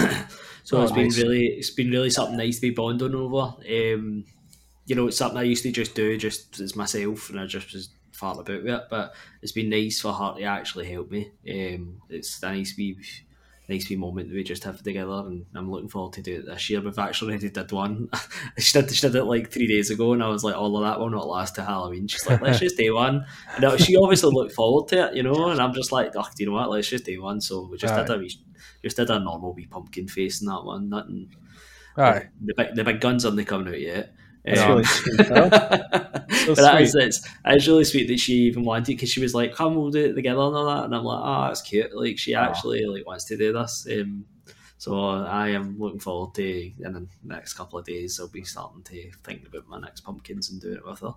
so 0.62 0.78
oh, 0.78 0.82
it's 0.82 0.92
nice. 0.92 1.16
been 1.16 1.26
really 1.26 1.46
it's 1.46 1.70
been 1.70 1.90
really 1.90 2.10
something 2.10 2.36
nice 2.36 2.56
to 2.56 2.62
be 2.62 2.70
bonding 2.70 3.14
over. 3.14 3.54
Um, 3.68 4.24
you 4.86 4.94
know, 4.94 5.08
it's 5.08 5.16
something 5.16 5.38
I 5.38 5.42
used 5.42 5.62
to 5.62 5.72
just 5.72 5.94
do 5.94 6.16
just 6.16 6.60
as 6.60 6.76
myself, 6.76 7.30
and 7.30 7.40
I 7.40 7.46
just 7.46 7.72
was 7.72 7.88
farting 8.12 8.40
about 8.40 8.62
with 8.62 8.74
it. 8.74 8.82
But 8.88 9.14
it's 9.40 9.52
been 9.52 9.70
nice 9.70 10.00
for 10.00 10.12
her 10.12 10.34
to 10.36 10.42
actually 10.44 10.90
help 10.92 11.10
me. 11.10 11.32
Um, 11.48 12.02
it's 12.08 12.40
nice 12.42 12.70
to 12.70 12.76
be 12.76 12.96
nice 13.68 13.88
wee 13.88 13.96
moment 13.96 14.28
that 14.28 14.34
we 14.34 14.42
just 14.42 14.64
have 14.64 14.82
together, 14.82 15.22
and 15.26 15.46
I'm 15.54 15.70
looking 15.70 15.88
forward 15.88 16.14
to 16.14 16.22
do 16.22 16.36
it 16.36 16.46
this 16.46 16.68
year. 16.68 16.80
We've 16.80 16.98
actually 16.98 17.32
already 17.32 17.50
did 17.50 17.72
one. 17.72 18.08
she 18.58 18.80
did 18.80 18.92
she 18.92 19.00
did 19.00 19.14
it 19.14 19.24
like 19.24 19.50
three 19.50 19.66
days 19.66 19.90
ago, 19.90 20.12
and 20.12 20.22
I 20.22 20.28
was 20.28 20.44
like, 20.44 20.54
"Oh, 20.56 20.70
well, 20.70 20.82
that 20.82 20.98
will 20.98 21.10
not 21.10 21.28
last 21.28 21.54
to 21.56 21.64
Halloween." 21.64 22.08
She's 22.08 22.26
like, 22.26 22.40
"Let's 22.40 22.60
just 22.60 22.76
do 22.76 22.94
one." 22.94 23.24
And 23.56 23.80
she 23.80 23.96
obviously 23.96 24.30
looked 24.32 24.52
forward 24.52 24.88
to 24.88 25.08
it, 25.08 25.16
you 25.16 25.22
know. 25.22 25.48
And 25.48 25.60
I'm 25.60 25.74
just 25.74 25.92
like, 25.92 26.12
"Oh, 26.16 26.22
do 26.36 26.42
you 26.42 26.50
know 26.50 26.56
what? 26.56 26.70
Let's 26.70 26.88
just 26.88 27.04
do 27.04 27.22
one." 27.22 27.40
So 27.40 27.68
we 27.70 27.78
just 27.78 27.94
did 27.94 28.10
a 28.10 28.18
wee, 28.18 28.34
just 28.82 28.96
did 28.96 29.10
a 29.10 29.18
normal 29.18 29.54
wee 29.54 29.66
pumpkin 29.66 30.08
face 30.08 30.40
in 30.40 30.48
that 30.48 30.64
one. 30.64 30.88
Nothing. 30.88 31.34
Aye. 31.96 32.28
The 32.44 32.54
big 32.56 32.74
the 32.74 32.84
big 32.84 33.00
guns 33.00 33.24
aren't 33.24 33.46
coming 33.46 33.68
out 33.68 33.80
yet. 33.80 34.14
That's 34.44 34.60
um, 34.60 34.70
really 34.70 34.84
sweet, 34.84 35.26
so 35.26 36.54
that 36.54 36.80
is, 36.80 36.94
it's, 36.94 37.28
it's 37.44 37.66
really 37.68 37.84
sweet 37.84 38.08
that 38.08 38.18
she 38.18 38.34
even 38.44 38.64
wanted 38.64 38.86
because 38.86 39.08
she 39.08 39.20
was 39.20 39.34
like, 39.34 39.54
"Come, 39.54 39.76
we'll 39.76 39.90
do 39.90 40.06
it 40.06 40.14
together" 40.14 40.40
and 40.40 40.56
all 40.56 40.66
that. 40.66 40.84
And 40.84 40.94
I'm 40.94 41.04
like, 41.04 41.20
"Oh, 41.22 41.46
that's 41.46 41.62
cute." 41.62 41.94
Like 41.94 42.18
she 42.18 42.34
actually 42.34 42.84
like 42.86 43.06
wants 43.06 43.24
to 43.26 43.36
do 43.36 43.52
this. 43.52 43.86
Um, 43.90 44.24
so 44.78 44.98
I 44.98 45.50
am 45.50 45.78
looking 45.78 46.00
forward 46.00 46.34
to 46.34 46.42
in 46.44 46.92
the 46.92 47.06
next 47.22 47.52
couple 47.52 47.78
of 47.78 47.86
days. 47.86 48.18
I'll 48.18 48.26
be 48.26 48.42
starting 48.42 48.82
to 48.82 49.12
think 49.22 49.46
about 49.46 49.68
my 49.68 49.78
next 49.78 50.00
pumpkins 50.00 50.50
and 50.50 50.60
doing 50.60 50.78
it 50.78 50.84
with 50.84 51.00
her. 51.00 51.14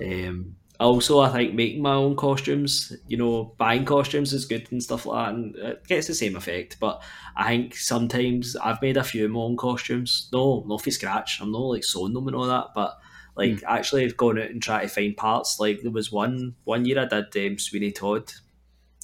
Um, 0.00 0.54
also, 0.78 1.20
I 1.20 1.30
think 1.30 1.54
making 1.54 1.82
my 1.82 1.94
own 1.94 2.16
costumes, 2.16 2.92
you 3.06 3.16
know, 3.16 3.54
buying 3.56 3.84
costumes 3.84 4.32
is 4.32 4.44
good 4.44 4.68
and 4.70 4.82
stuff 4.82 5.06
like 5.06 5.26
that, 5.26 5.34
and 5.34 5.56
it 5.56 5.86
gets 5.86 6.06
the 6.06 6.14
same 6.14 6.36
effect. 6.36 6.78
But 6.78 7.02
I 7.36 7.48
think 7.48 7.76
sometimes 7.76 8.56
I've 8.56 8.82
made 8.82 8.96
a 8.96 9.04
few 9.04 9.24
of 9.24 9.30
my 9.30 9.40
own 9.40 9.56
costumes. 9.56 10.28
No, 10.32 10.64
not 10.66 10.82
for 10.82 10.90
scratch. 10.90 11.40
I'm 11.40 11.52
not 11.52 11.58
like 11.58 11.84
sewing 11.84 12.12
them 12.12 12.26
and 12.26 12.36
all 12.36 12.46
that, 12.46 12.68
but 12.74 12.98
like 13.36 13.52
mm. 13.52 13.62
actually 13.66 14.10
going 14.12 14.38
out 14.38 14.50
and 14.50 14.62
trying 14.62 14.86
to 14.86 14.94
find 14.94 15.16
parts. 15.16 15.58
Like 15.58 15.80
there 15.82 15.90
was 15.90 16.12
one 16.12 16.56
one 16.64 16.84
year 16.84 17.00
I 17.00 17.06
did 17.06 17.52
um, 17.52 17.58
Sweeney 17.58 17.92
Todd. 17.92 18.32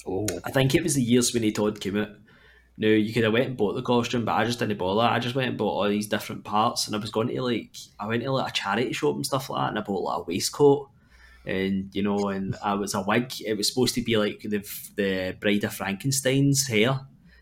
Oh, 0.05 0.27
I 0.43 0.51
think 0.51 0.75
it 0.75 0.83
was 0.83 0.95
the 0.95 1.01
year 1.01 1.21
Sweeney 1.21 1.51
Todd 1.51 1.79
came 1.79 1.97
out. 1.97 2.09
Now 2.77 2.87
you 2.87 3.13
could 3.13 3.23
have 3.23 3.33
went 3.33 3.47
and 3.47 3.57
bought 3.57 3.73
the 3.73 3.83
costume, 3.83 4.25
but 4.25 4.33
I 4.33 4.45
just 4.45 4.59
didn't 4.59 4.77
bother. 4.77 5.01
I 5.01 5.19
just 5.19 5.35
went 5.35 5.49
and 5.49 5.57
bought 5.57 5.83
all 5.83 5.89
these 5.89 6.07
different 6.07 6.43
parts, 6.43 6.87
and 6.87 6.95
I 6.95 6.99
was 6.99 7.11
going 7.11 7.29
to 7.29 7.41
like 7.41 7.75
I 7.99 8.07
went 8.07 8.23
to 8.23 8.31
like 8.31 8.49
a 8.49 8.53
charity 8.53 8.93
shop 8.93 9.15
and 9.15 9.25
stuff 9.25 9.49
like 9.49 9.61
that, 9.61 9.69
and 9.69 9.79
I 9.79 9.81
bought 9.81 10.03
like 10.03 10.19
a 10.19 10.23
waistcoat 10.23 10.89
and 11.45 11.89
you 11.93 12.01
know, 12.03 12.29
and 12.29 12.55
I 12.63 12.75
was 12.75 12.93
a 12.93 13.01
wig. 13.01 13.33
It 13.45 13.57
was 13.57 13.67
supposed 13.67 13.95
to 13.95 14.01
be 14.01 14.17
like 14.17 14.41
the 14.41 14.59
the 14.95 15.35
Bride 15.39 15.63
of 15.63 15.73
Frankenstein's 15.73 16.67
hair, 16.67 16.99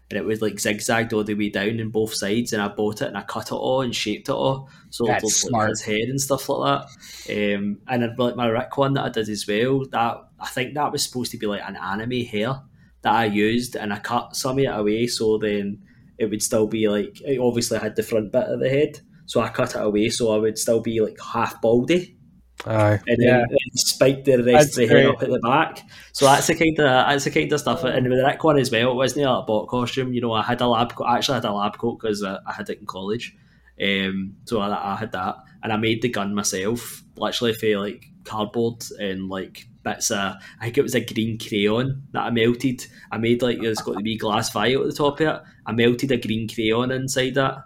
and 0.10 0.18
it 0.18 0.26
was 0.26 0.42
like 0.42 0.60
zigzagged 0.60 1.14
all 1.14 1.24
the 1.24 1.36
way 1.36 1.50
down 1.50 1.80
in 1.80 1.90
both 1.90 2.14
sides. 2.14 2.54
And 2.54 2.62
I 2.62 2.68
bought 2.68 3.02
it 3.02 3.08
and 3.08 3.18
I 3.18 3.22
cut 3.24 3.48
it 3.48 3.54
all 3.54 3.82
and 3.82 3.96
shaped 3.96 4.30
it 4.30 4.34
all, 4.34 4.70
so 4.90 5.06
That's 5.06 5.24
it 5.24 5.26
looked 5.26 5.38
smart. 5.38 5.64
like 5.64 5.70
his 5.70 5.82
head 5.82 6.10
and 6.10 6.20
stuff 6.22 6.50
like 6.50 6.86
that. 7.28 7.56
Um, 7.56 7.80
and 7.88 8.04
then, 8.04 8.16
like 8.18 8.36
my 8.36 8.48
Rick 8.48 8.78
one 8.78 8.94
that 8.94 9.06
I 9.06 9.10
did 9.10 9.30
as 9.30 9.46
well, 9.48 9.86
that 9.92 10.18
I 10.40 10.48
think 10.48 10.74
that 10.74 10.92
was 10.92 11.04
supposed 11.04 11.32
to 11.32 11.38
be 11.38 11.46
like 11.48 11.62
an 11.64 11.76
anime 11.76 12.26
hair, 12.26 12.62
that 13.04 13.14
I 13.14 13.26
used, 13.26 13.76
and 13.76 13.94
I 13.94 14.00
cut 14.00 14.36
some 14.36 14.58
of 14.58 14.64
it 14.64 14.68
away, 14.68 15.08
so 15.08 15.38
then 15.38 15.84
it 16.18 16.30
would 16.30 16.44
still 16.44 16.68
be 16.68 16.88
like 16.88 17.22
it 17.22 17.40
obviously 17.40 17.78
I 17.78 17.82
had 17.84 17.96
the 17.96 18.04
front 18.04 18.32
bit 18.32 18.44
of 18.44 18.60
the 18.60 18.70
head, 18.70 19.00
so 19.26 19.42
I 19.42 19.50
cut 19.50 19.76
it 19.76 19.82
away, 19.82 20.10
so 20.10 20.34
I 20.34 20.38
would 20.38 20.58
still 20.58 20.82
be 20.82 21.00
like 21.00 21.18
half 21.34 21.62
baldy. 21.62 22.18
Aye. 22.66 23.00
And 23.08 23.18
Yeah. 23.20 23.38
then, 23.40 23.48
then 23.50 23.76
spike 23.76 24.24
the 24.24 24.38
rest 24.38 24.46
That's 24.46 24.78
of 24.78 24.88
the 24.88 24.88
head 24.88 25.06
up 25.08 25.24
at 25.24 25.30
the 25.30 25.40
back. 25.40 25.84
So 26.14 26.26
that's 26.26 26.48
the 26.48 26.56
kind 26.56 26.78
of 26.80 26.86
that's 26.86 27.24
the 27.24 27.32
kind 27.32 27.52
of 27.52 27.60
stuff. 27.60 27.84
And 27.84 28.08
with 28.08 28.20
the 28.20 28.26
Rick 28.26 28.44
one 28.44 28.60
as 28.60 28.72
well, 28.72 28.92
it 28.92 28.96
wasn't 28.96 29.26
a 29.26 29.42
bot 29.42 29.68
costume. 29.68 30.14
You 30.14 30.22
know, 30.22 30.34
I 30.34 30.44
had 30.44 30.62
a 30.62 30.68
lab 30.68 30.94
coat. 30.94 31.06
I 31.06 31.18
actually 31.18 31.36
had 31.36 31.46
a 31.46 31.54
lab 31.54 31.78
coat 31.78 32.00
because 32.00 32.24
I, 32.24 32.38
I 32.46 32.54
had 32.54 32.70
it 32.70 32.80
in 32.80 32.86
college. 32.86 33.36
Um, 33.82 34.36
so 34.46 34.60
I, 34.60 34.94
I 34.94 34.96
had 34.96 35.12
that, 35.14 35.38
and 35.64 35.74
I 35.74 35.78
made 35.78 36.04
the 36.04 36.10
gun 36.10 36.36
myself, 36.36 37.04
literally 37.16 37.54
for 37.54 37.80
like 37.80 38.06
cardboard 38.26 38.84
and 39.00 39.28
like 39.28 39.66
bits 39.84 40.12
of. 40.12 40.36
I 40.60 40.66
think 40.66 40.78
it 40.78 40.84
was 40.84 40.94
a 40.94 41.02
green 41.02 41.40
crayon 41.40 42.04
that 42.12 42.22
I 42.22 42.30
melted. 42.30 42.86
I 43.12 43.18
made 43.18 43.42
like 43.42 43.64
it's 43.64 43.82
got 43.82 43.96
the 43.96 44.04
wee 44.04 44.18
glass 44.18 44.52
vial 44.52 44.82
at 44.82 44.88
the 44.88 44.94
top 44.96 45.20
of 45.20 45.28
it. 45.28 45.42
I 45.66 45.72
melted 45.72 46.12
a 46.12 46.18
green 46.18 46.48
crayon 46.48 46.92
inside 46.92 47.34
that. 47.36 47.64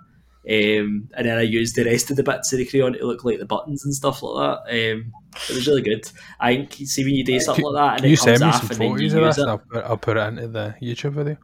Um, 0.47 1.09
and 1.17 1.25
then 1.25 1.39
I 1.39 1.41
used 1.41 1.75
the 1.75 1.85
rest 1.85 2.11
of 2.11 2.17
the 2.17 2.23
bits 2.23 2.53
of 2.53 2.59
the 2.59 2.65
crayon 2.65 2.93
to 2.93 3.05
look 3.05 3.23
like 3.23 3.39
the 3.39 3.45
buttons 3.45 3.83
and 3.83 3.93
stuff 3.93 4.21
like 4.21 4.35
that. 4.35 4.69
Um, 4.69 5.11
it 5.49 5.55
was 5.55 5.67
really 5.67 5.81
good. 5.81 6.09
I 6.39 6.55
think 6.55 6.73
see 6.73 7.03
when 7.03 7.15
you 7.15 7.23
do 7.23 7.39
something 7.39 7.65
like 7.65 7.75
that 7.75 7.91
and 7.93 8.01
Can 8.01 8.09
you 8.09 8.13
it 8.13 8.19
comes 8.19 8.39
send 8.39 8.41
me 8.41 8.47
off 8.47 8.61
some 8.61 8.69
and 8.71 8.79
then 8.79 8.89
you 8.89 9.07
of 9.07 9.25
use 9.25 9.37
it. 9.39 9.47
I'll 9.47 9.57
put, 9.57 9.83
I'll 9.83 9.97
put 9.97 10.17
it 10.17 10.27
into 10.27 10.47
the 10.47 10.75
YouTube 10.81 11.13
video. 11.13 11.37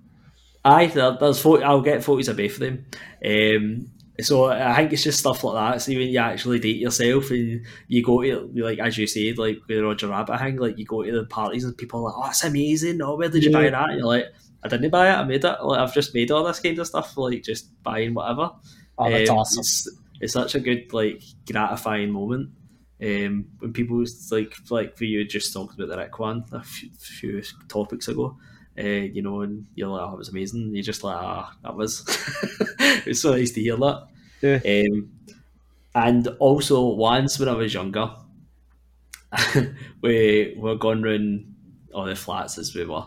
Aye, 0.63 0.87
there's 0.87 1.41
photo, 1.41 1.65
I'll 1.65 1.81
get 1.81 2.03
photos 2.03 2.27
of 2.27 2.37
both 2.37 2.53
of 2.53 2.59
them. 2.59 2.85
Um, 3.25 3.87
so 4.19 4.51
I 4.51 4.75
think 4.75 4.93
it's 4.93 5.03
just 5.03 5.19
stuff 5.19 5.43
like 5.43 5.55
that. 5.55 5.81
See 5.81 5.97
when 5.97 6.09
you 6.09 6.19
actually 6.19 6.59
date 6.59 6.77
yourself 6.77 7.31
and 7.31 7.65
you 7.87 8.03
go 8.03 8.21
to 8.21 8.51
like 8.55 8.77
as 8.77 8.97
you 8.99 9.07
said, 9.07 9.39
like 9.39 9.59
with 9.67 9.79
Roger 9.79 10.09
Rabbit 10.09 10.39
thing, 10.39 10.57
like 10.57 10.77
you 10.77 10.85
go 10.85 11.03
to 11.03 11.11
the 11.11 11.25
parties 11.25 11.63
and 11.63 11.75
people 11.75 12.01
are 12.01 12.03
like, 12.03 12.13
"Oh, 12.17 12.23
that's 12.25 12.43
amazing! 12.43 13.01
Oh, 13.01 13.15
where 13.15 13.29
did 13.29 13.43
you 13.43 13.51
buy 13.51 13.69
that?" 13.69 13.89
And 13.89 13.97
you're 13.97 14.07
like, 14.07 14.25
"I 14.63 14.67
didn't 14.67 14.91
buy 14.91 15.09
it. 15.09 15.15
I 15.15 15.23
made 15.23 15.43
it. 15.43 15.63
Like, 15.63 15.79
I've 15.79 15.93
just 15.93 16.13
made 16.13 16.29
all 16.29 16.43
this 16.43 16.59
kind 16.59 16.77
of 16.77 16.85
stuff, 16.85 17.17
like 17.17 17.41
just 17.41 17.71
buying 17.81 18.13
whatever." 18.13 18.51
Oh, 18.97 19.09
that's 19.09 19.29
Um, 19.29 19.37
awesome. 19.37 19.59
It's, 19.61 19.87
it's 20.19 20.33
such 20.33 20.55
a 20.55 20.59
good, 20.59 20.93
like, 20.93 21.23
gratifying 21.49 22.11
moment. 22.11 22.51
Um, 23.01 23.47
when 23.59 23.73
people 23.73 24.03
like, 24.31 24.53
like 24.69 24.95
for 24.97 25.05
you, 25.05 25.25
just 25.25 25.53
talked 25.53 25.73
about 25.73 25.89
the 25.89 25.97
Rick 25.97 26.19
one 26.19 26.45
a 26.51 26.61
few, 26.61 26.89
few 26.99 27.41
topics 27.67 28.07
ago, 28.07 28.37
uh, 28.77 28.81
you 28.83 29.23
know, 29.23 29.41
and 29.41 29.65
you're 29.73 29.87
like, 29.87 30.07
"Oh, 30.07 30.13
it 30.13 30.17
was 30.19 30.29
amazing." 30.29 30.61
And 30.61 30.75
you're 30.75 30.83
just 30.83 31.03
like, 31.03 31.17
"Ah, 31.17 31.51
that 31.63 31.75
was." 31.75 32.03
it's 33.07 33.21
so 33.21 33.31
nice 33.31 33.51
to 33.53 33.61
hear 33.61 33.75
that. 33.77 34.07
Um, 34.65 35.11
and 35.95 36.27
also, 36.39 36.89
once 36.89 37.39
when 37.39 37.49
I 37.49 37.53
was 37.53 37.73
younger, 37.73 38.11
we 40.01 40.55
were 40.57 40.75
going 40.75 41.01
round 41.01 41.53
all 41.93 42.05
the 42.05 42.15
flats 42.15 42.57
as 42.57 42.75
we 42.75 42.85
were. 42.85 43.05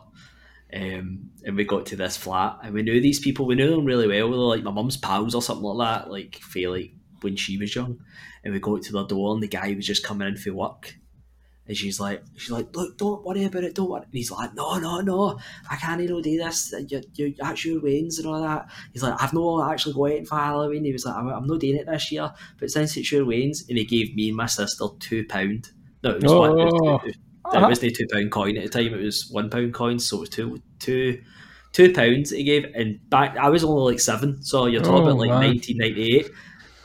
Um, 0.74 1.30
and 1.44 1.56
we 1.56 1.64
got 1.64 1.86
to 1.86 1.96
this 1.96 2.16
flat, 2.16 2.59
and 2.62 2.74
we 2.74 2.82
knew 2.82 3.01
these 3.01 3.20
people. 3.20 3.46
We 3.46 3.55
knew 3.55 3.70
them 3.70 3.84
really 3.84 4.09
well. 4.09 4.28
We 4.28 4.36
were 4.36 4.42
like 4.44 4.62
my 4.64 4.72
mum's 4.72 4.96
pals 4.96 5.34
or 5.34 5.42
something 5.42 5.64
like 5.64 5.86
that. 6.02 6.10
Like, 6.10 6.36
feel 6.36 6.72
like 6.72 6.92
when 7.20 7.36
she 7.36 7.56
was 7.59 7.74
young, 7.74 7.98
and 8.42 8.52
we 8.52 8.59
got 8.60 8.82
to 8.82 8.92
the 8.92 9.05
door, 9.05 9.34
and 9.34 9.42
the 9.42 9.48
guy 9.48 9.72
was 9.74 9.86
just 9.86 10.02
coming 10.05 10.26
in 10.26 10.36
for 10.36 10.52
work, 10.52 10.96
and 11.68 11.76
she's 11.76 12.01
like, 12.01 12.22
she's 12.36 12.51
like, 12.51 12.74
look, 12.74 12.98
don't 12.98 13.24
worry 13.24 13.44
about 13.44 13.62
it, 13.64 13.74
don't 13.74 13.88
worry. 13.88 14.02
And 14.02 14.12
he's 14.12 14.30
like, 14.32 14.52
no, 14.55 14.78
no, 14.78 15.01
no, 15.01 15.38
I 15.70 15.76
can't 15.76 16.01
even 16.01 16.20
do 16.22 16.38
this. 16.38 16.74
You, 16.88 17.02
you, 17.14 17.34
that's 17.38 17.64
your 17.64 17.80
wins 17.80 18.18
and 18.18 18.26
all 18.26 18.42
that. 18.42 18.68
He's 18.92 19.02
like, 19.02 19.14
I've 19.22 19.32
not 19.32 19.70
actually 19.70 19.94
got 19.94 20.18
it 20.18 20.26
for 20.28 20.36
Halloween. 20.36 20.84
He 20.84 20.92
was 20.92 21.05
like, 21.06 21.14
I'm, 21.14 21.28
I'm 21.28 21.46
not 21.46 21.60
doing 21.60 21.76
it 21.76 21.86
this 21.86 22.10
year, 22.10 22.32
but 22.59 22.70
since 22.70 22.96
it's 22.96 23.12
your 23.12 23.24
wins, 23.24 23.64
and 23.68 23.78
he 23.78 23.84
gave 23.84 24.14
me 24.16 24.28
and 24.28 24.36
my 24.36 24.46
sister 24.46 24.86
two 24.98 25.24
pound. 25.24 25.70
No, 26.02 26.10
it 26.10 26.22
was 26.22 26.32
one. 26.32 26.51
It 26.59 26.64
was, 26.64 26.72
Oh. 26.82 26.96
it 26.96 27.05
was, 27.06 27.14
it 27.53 27.61
wasn't 27.61 27.93
a 27.93 27.95
two 27.95 28.07
pound 28.11 28.31
coin 28.31 28.57
at 28.57 28.65
the 28.65 28.69
time. 28.71 28.95
It 28.95 29.03
was 29.05 29.29
one 29.31 29.51
pound 29.51 29.75
coins, 29.75 30.07
so 30.07 30.19
it 30.19 30.21
was 30.21 30.29
two 30.31 30.62
two 30.79 31.23
two 31.73 31.93
pounds 31.93 32.31
he 32.31 32.45
gave. 32.45 32.65
And 32.75 32.99
back, 33.11 33.37
I 33.37 33.49
was 33.49 33.65
only 33.65 33.93
like 33.93 34.01
seven, 34.01 34.43
so 34.43 34.66
you're 34.66 34.83
talking 34.83 35.09
Oh, 35.09 35.11
about 35.11 35.19
like 35.19 35.31
1998. 35.31 36.31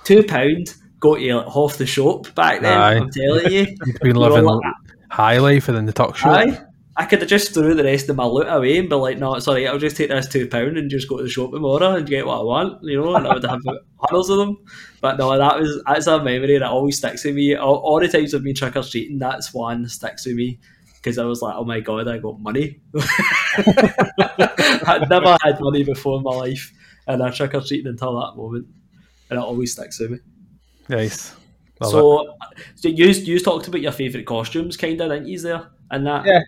Two 0.03 0.23
pound 0.23 0.75
got 0.99 1.21
you 1.21 1.37
like, 1.37 1.47
half 1.53 1.77
the 1.77 1.85
shop 1.85 2.33
back 2.35 2.61
then. 2.61 2.77
Aye. 2.77 2.95
I'm 2.95 3.09
telling 3.09 3.51
you. 3.51 3.67
You've 3.85 3.99
been 4.01 4.15
living 4.15 4.43
like, 4.43 4.73
high 5.09 5.37
life 5.37 5.69
in 5.69 5.85
the 5.85 5.93
tuck 5.93 6.15
shop. 6.15 6.37
Aye. 6.37 6.61
I 6.99 7.05
could 7.05 7.21
have 7.21 7.29
just 7.29 7.53
threw 7.53 7.73
the 7.73 7.85
rest 7.85 8.09
of 8.09 8.17
my 8.17 8.25
loot 8.25 8.47
away 8.49 8.77
and 8.77 8.89
be 8.89 8.95
like, 8.95 9.17
no, 9.17 9.35
it's 9.35 9.47
alright, 9.47 9.67
I'll 9.67 9.79
just 9.79 9.95
take 9.95 10.09
this 10.09 10.27
two 10.27 10.49
pound 10.49 10.77
and 10.77 10.91
just 10.91 11.07
go 11.07 11.15
to 11.15 11.23
the 11.23 11.29
shop 11.29 11.51
tomorrow 11.51 11.95
and 11.95 12.05
get 12.05 12.27
what 12.27 12.41
I 12.41 12.43
want, 12.43 12.83
you 12.83 12.99
know, 12.99 13.15
and 13.15 13.25
I 13.25 13.35
would 13.35 13.45
have 13.45 13.61
hundreds 13.97 14.29
of 14.29 14.37
them. 14.37 14.57
But 14.99 15.17
no, 15.17 15.37
that 15.37 15.57
was 15.57 15.81
that's 15.87 16.07
a 16.07 16.21
memory 16.21 16.57
that 16.57 16.67
always 16.67 16.97
sticks 16.97 17.23
with 17.23 17.35
me. 17.35 17.55
All, 17.55 17.75
all 17.75 18.01
the 18.01 18.09
times 18.09 18.35
I've 18.35 18.43
been 18.43 18.53
trick 18.53 18.75
or 18.75 18.83
treating, 18.83 19.17
that's 19.17 19.53
one 19.53 19.83
that 19.83 19.91
sticks 19.91 20.25
with 20.25 20.35
me 20.35 20.59
because 20.97 21.17
I 21.17 21.23
was 21.23 21.41
like, 21.41 21.55
oh 21.55 21.63
my 21.63 21.79
god, 21.79 22.09
I 22.09 22.17
got 22.17 22.41
money. 22.41 22.81
I'd 22.97 23.05
never 25.09 25.37
had 25.41 25.61
money 25.61 25.85
before 25.85 26.17
in 26.17 26.23
my 26.23 26.35
life, 26.35 26.73
and 27.07 27.23
I 27.23 27.29
trick 27.29 27.53
or 27.53 27.61
treating 27.61 27.87
until 27.87 28.19
that 28.19 28.35
moment, 28.35 28.67
and 29.29 29.39
it 29.39 29.41
always 29.41 29.71
sticks 29.71 30.01
with 30.01 30.11
me. 30.11 30.17
Nice. 30.89 31.33
Love 31.79 31.91
it. 31.91 31.93
so, 31.93 32.35
so 32.75 32.89
you 32.89 33.05
you 33.05 33.39
talked 33.39 33.69
about 33.69 33.79
your 33.79 33.93
favourite 33.93 34.27
costumes, 34.27 34.75
kind 34.75 34.99
of, 34.99 35.11
didn't 35.11 35.29
you? 35.29 35.39
There 35.39 35.65
and 35.91 36.05
that. 36.05 36.25
Yeah. 36.25 36.41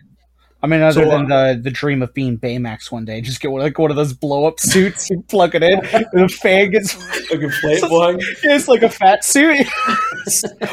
I 0.62 0.68
mean, 0.68 0.80
other 0.80 1.04
So, 1.04 1.10
than 1.10 1.26
the 1.26 1.60
the 1.60 1.70
dream 1.70 2.02
of 2.02 2.14
being 2.14 2.38
Baymax 2.38 2.92
one 2.92 3.04
day, 3.04 3.20
just 3.20 3.40
get 3.40 3.50
one, 3.50 3.60
like 3.62 3.78
one 3.78 3.90
of 3.90 3.96
those 3.96 4.12
blow 4.12 4.46
up 4.46 4.60
suits 4.60 5.10
and 5.10 5.26
plug 5.28 5.54
it 5.56 5.62
in, 5.62 5.84
and 5.84 6.06
the 6.12 6.28
fan 6.28 6.70
gets 6.70 6.96
Like 7.32 7.40
boy. 7.88 8.16
it's 8.44 8.68
like 8.68 8.82
a 8.82 8.88
fat 8.88 9.24
suit, 9.24 9.66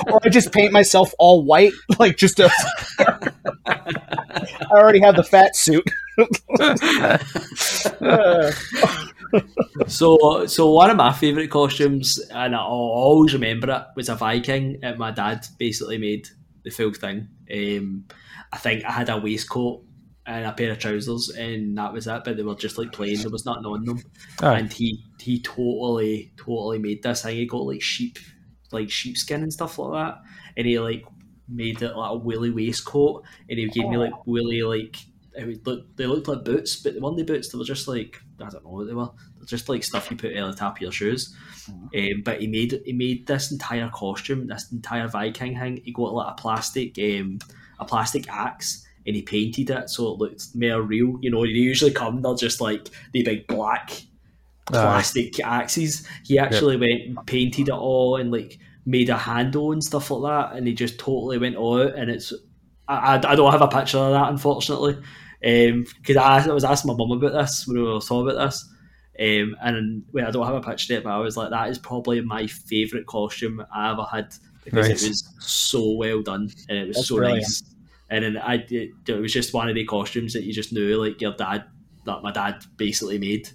or 0.08 0.20
I 0.24 0.30
just 0.30 0.52
paint 0.52 0.72
myself 0.72 1.14
all 1.18 1.44
white, 1.44 1.74
like 1.98 2.18
just 2.18 2.40
a. 2.40 2.52
I 3.00 4.66
already 4.72 5.00
have 5.00 5.16
the 5.16 5.24
fat 5.24 5.56
suit. 5.56 5.90
Uh, 8.02 8.52
So, 9.88 10.46
so 10.48 10.72
one 10.72 10.90
of 10.90 10.98
my 10.98 11.14
favourite 11.14 11.50
costumes, 11.50 12.20
and 12.32 12.56
I'll 12.56 12.62
always 12.66 13.34
remember 13.34 13.72
it, 13.72 13.84
was 13.96 14.10
a 14.10 14.16
Viking. 14.16 14.80
And 14.84 14.98
my 14.98 15.12
dad 15.12 15.46
basically 15.58 15.98
made 15.98 16.28
the 16.64 16.70
full 16.70 16.94
thing. 16.94 17.28
Um, 17.54 18.06
I 18.52 18.58
think 18.58 18.84
I 18.86 18.92
had 18.92 19.10
a 19.10 19.18
waistcoat 19.18 19.84
and 20.26 20.46
a 20.46 20.54
pair 20.54 20.72
of 20.72 20.80
trousers, 20.80 21.30
and 21.30 21.78
that 21.78 21.94
was 21.94 22.08
it. 22.08 22.22
But 22.24 22.38
they 22.38 22.44
were 22.44 22.56
just 22.56 22.78
like 22.78 22.92
plain; 22.92 23.20
there 23.20 23.30
was 23.30 23.46
nothing 23.46 23.66
on 23.66 23.86
them. 23.86 24.04
Aye. 24.42 24.60
And 24.60 24.74
he 24.74 25.04
he 25.20 25.42
totally 25.42 26.32
totally 26.38 26.80
made 26.80 27.04
this 27.04 27.24
thing. 27.24 27.36
He 27.36 27.46
got 27.46 27.66
like 27.66 27.82
sheep, 27.82 28.20
like 28.72 28.90
sheepskin 28.90 29.44
and 29.44 29.54
stuff 29.54 29.80
like 29.80 29.94
that, 29.94 30.22
and 30.56 30.68
he 30.68 30.80
like 30.80 31.04
made 31.48 31.82
it 31.82 31.96
like 31.96 32.12
a 32.12 32.16
woolly 32.16 32.52
waistcoat, 32.52 33.24
and 33.50 33.60
he 33.60 33.68
gave 33.68 33.90
me 33.90 33.98
like 33.98 34.26
woolly 34.26 34.62
like. 34.62 34.98
It 35.38 35.46
would 35.46 35.68
look, 35.68 35.96
they 35.96 36.06
looked 36.06 36.28
like 36.28 36.44
boots, 36.44 36.82
but 36.82 36.96
the 36.96 37.00
one 37.00 37.16
the 37.16 37.24
boots 37.24 37.50
they 37.50 37.58
were 37.58 37.64
just 37.64 37.88
like 37.88 38.18
I 38.42 38.50
don't 38.50 38.64
know 38.66 38.72
what 38.72 38.88
they 38.88 38.94
were. 38.94 39.10
They're 39.38 39.46
just 39.46 39.70
like 39.70 39.84
stuff 39.84 40.10
you 40.10 40.18
put 40.18 40.36
on 40.36 40.52
the 40.52 40.58
top 40.58 40.78
of 40.78 40.82
your 40.82 40.92
shoes. 40.92 41.34
Um, 41.70 42.24
but 42.26 42.42
he 42.42 42.48
made 42.48 42.82
he 42.84 42.94
made 42.94 43.28
this 43.28 43.52
entire 43.52 43.90
costume, 43.90 44.48
this 44.48 44.72
entire 44.72 45.08
Viking 45.08 45.58
thing. 45.58 45.82
He 45.84 45.94
got 45.94 46.14
like 46.14 46.32
a 46.32 46.42
plastic 46.42 46.98
um, 46.98 47.40
a 47.80 47.86
plastic 47.86 48.30
axe 48.30 48.86
and 49.06 49.16
he 49.16 49.22
painted 49.22 49.70
it 49.70 49.90
so 49.90 50.12
it 50.12 50.20
looked 50.20 50.56
more 50.56 50.82
real. 50.82 51.18
You 51.22 51.32
know, 51.32 51.44
they 51.44 51.50
usually 51.50 51.92
come 51.92 52.22
they're 52.22 52.36
just 52.36 52.62
like 52.62 52.90
the 53.14 53.24
big 53.24 53.48
black 53.48 54.04
plastic 54.66 55.40
axes. 55.40 56.08
He 56.26 56.38
actually 56.38 56.78
went 56.78 57.02
and 57.08 57.26
painted 57.26 57.70
it 57.70 57.74
all 57.74 58.18
and 58.18 58.32
like 58.32 58.60
made 58.86 59.10
a 59.10 59.18
handle 59.18 59.72
and 59.72 59.84
stuff 59.84 60.12
like 60.12 60.32
that, 60.32 60.58
and 60.58 60.68
he 60.68 60.74
just 60.74 61.00
totally 61.00 61.38
went 61.38 61.56
all 61.56 61.82
out. 61.82 61.96
And 61.96 62.10
it's 62.10 62.34
I, 62.88 63.16
I, 63.16 63.36
don't 63.36 63.52
have 63.52 63.62
a 63.62 63.68
picture 63.68 63.98
of 63.98 64.12
that 64.12 64.30
unfortunately, 64.30 64.98
because 65.42 66.18
I, 66.18 66.44
I 66.44 66.54
was 66.54 66.64
asking 66.64 66.92
my 66.92 66.98
mum 66.98 67.12
about 67.12 67.34
this 67.34 67.68
when 67.68 67.78
we 67.78 67.84
were 67.84 68.00
talking 68.00 68.30
about 68.30 68.46
this. 68.46 68.68
Um, 69.20 69.56
and 69.62 70.04
well, 70.14 70.28
I 70.28 70.32
don't 70.32 70.46
have 70.46 70.56
a 70.56 70.62
picture 70.62 70.94
yet, 70.94 71.04
but 71.04 71.12
I 71.12 71.18
was 71.18 71.36
like, 71.36 71.50
that 71.50 71.70
is 71.70 71.78
probably 71.78 72.22
my 72.22 72.48
favourite 72.48 73.06
costume 73.06 73.64
I 73.74 73.92
ever 73.92 74.04
had 74.04 74.34
because 74.72 74.90
Nice. 74.90 75.04
it 75.04 75.10
was 75.10 75.34
so 75.40 75.92
well 75.94 76.22
done 76.22 76.50
and 76.70 76.78
it 76.78 76.88
was 76.88 76.98
That's 76.98 77.08
so 77.08 77.18
brilliant. 77.18 77.42
nice. 77.42 77.64
And 78.10 78.24
then 78.24 78.38
I, 78.38 78.56
it, 78.70 78.90
it 79.08 79.14
was 79.14 79.32
just 79.32 79.54
one 79.54 79.70
of 79.70 79.76
the 79.76 79.86
costumes 79.86 80.34
that 80.34 80.44
you 80.44 80.52
just 80.54 80.74
knew, 80.74 80.96
like 81.04 81.22
your 81.22 81.34
dad, 81.34 81.66
that 82.06 82.24
my 82.24 82.32
dad 82.32 82.66
basically 82.78 83.20
made 83.20 83.50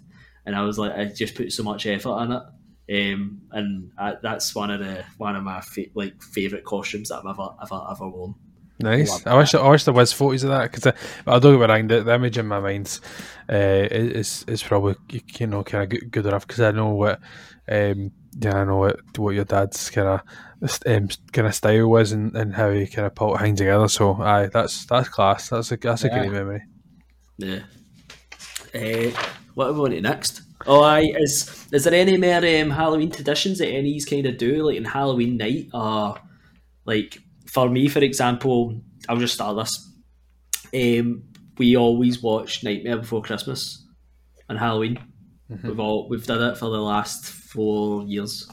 and 0.46 0.54
I 0.54 0.62
was 0.62 0.78
like, 0.78 0.92
I 0.92 1.06
just 1.06 1.34
put 1.34 1.52
so 1.52 1.62
much 1.62 1.86
effort 1.86 2.22
in 2.22 2.32
it, 2.32 3.12
um, 3.12 3.40
and 3.52 3.90
I, 3.98 4.14
that's 4.22 4.54
one 4.54 4.70
of 4.70 4.80
the 4.80 5.04
one 5.16 5.36
of 5.36 5.42
my 5.42 5.60
fa- 5.62 5.86
like 5.94 6.22
favorite 6.22 6.64
costumes 6.64 7.08
that 7.08 7.16
I've 7.16 7.26
ever 7.26 7.48
ever 7.62 7.80
ever 7.90 8.08
worn. 8.08 8.34
Nice. 8.80 9.24
I 9.26 9.36
wish 9.36 9.54
I 9.54 9.68
wish 9.68 9.84
there 9.84 9.94
was 9.94 10.12
photos 10.12 10.44
of 10.44 10.50
that 10.50 10.70
because 10.70 10.86
I, 10.86 10.92
I 11.36 11.38
don't 11.38 11.58
get 11.58 11.68
wrong. 11.70 11.86
The, 11.88 12.02
the 12.02 12.14
image 12.14 12.36
in 12.36 12.46
my 12.46 12.60
mind 12.60 13.00
uh, 13.50 13.88
is 13.90 14.44
is 14.48 14.62
probably 14.62 14.96
you 15.38 15.46
know 15.46 15.64
kind 15.64 15.84
of 15.84 15.88
good, 15.88 16.10
good 16.10 16.26
enough 16.26 16.46
because 16.46 16.60
I 16.60 16.72
know 16.72 16.90
what 16.90 17.20
um 17.68 18.10
yeah 18.38 18.56
I 18.56 18.64
know 18.64 18.76
what 18.76 19.18
what 19.18 19.34
your 19.34 19.44
dad's 19.44 19.88
kind 19.90 20.08
of 20.08 20.20
um, 20.86 21.08
kind 21.32 21.46
of 21.46 21.54
style 21.54 21.88
was 21.88 22.12
and, 22.12 22.34
and 22.36 22.54
how 22.54 22.70
he 22.70 22.86
kind 22.86 23.06
of 23.06 23.14
put 23.14 23.38
things 23.40 23.58
together. 23.58 23.88
So 23.88 24.14
aye, 24.22 24.48
that's 24.52 24.86
that's 24.86 25.08
class. 25.08 25.48
That's 25.50 25.72
a 25.72 25.76
that's 25.76 26.04
a 26.04 26.08
Yeah. 26.08 26.18
great 26.18 26.32
memory. 26.32 26.62
Yeah. 27.38 27.60
Uh, 28.74 29.10
what 29.54 29.68
are 29.68 29.72
we 29.72 29.80
on 29.80 29.90
to 29.90 30.00
next? 30.00 30.42
Oh, 30.66 30.82
I 30.82 31.00
is 31.18 31.66
is 31.72 31.84
there 31.84 31.94
any 31.94 32.16
more 32.16 32.38
um, 32.38 32.70
Halloween 32.70 33.10
traditions 33.10 33.58
that 33.58 33.68
any's 33.68 34.04
kind 34.04 34.26
of 34.26 34.38
do 34.38 34.62
like 34.66 34.76
in 34.76 34.84
Halloween 34.84 35.36
night? 35.36 35.68
Or 35.72 36.16
like 36.84 37.18
for 37.46 37.68
me, 37.68 37.88
for 37.88 38.00
example, 38.00 38.80
I'll 39.08 39.18
just 39.18 39.34
start 39.34 39.56
this. 39.56 39.90
Um, 40.74 41.22
we 41.58 41.76
always 41.76 42.22
watch 42.22 42.64
Nightmare 42.64 42.98
Before 42.98 43.22
Christmas 43.22 43.86
and 44.48 44.58
Halloween. 44.58 44.98
Mhm. 45.50 45.62
We've 45.62 45.80
all 45.80 46.08
we've 46.08 46.26
done 46.26 46.42
it 46.50 46.56
for 46.58 46.70
the 46.70 46.80
last 46.80 47.26
four 47.26 48.02
years. 48.04 48.48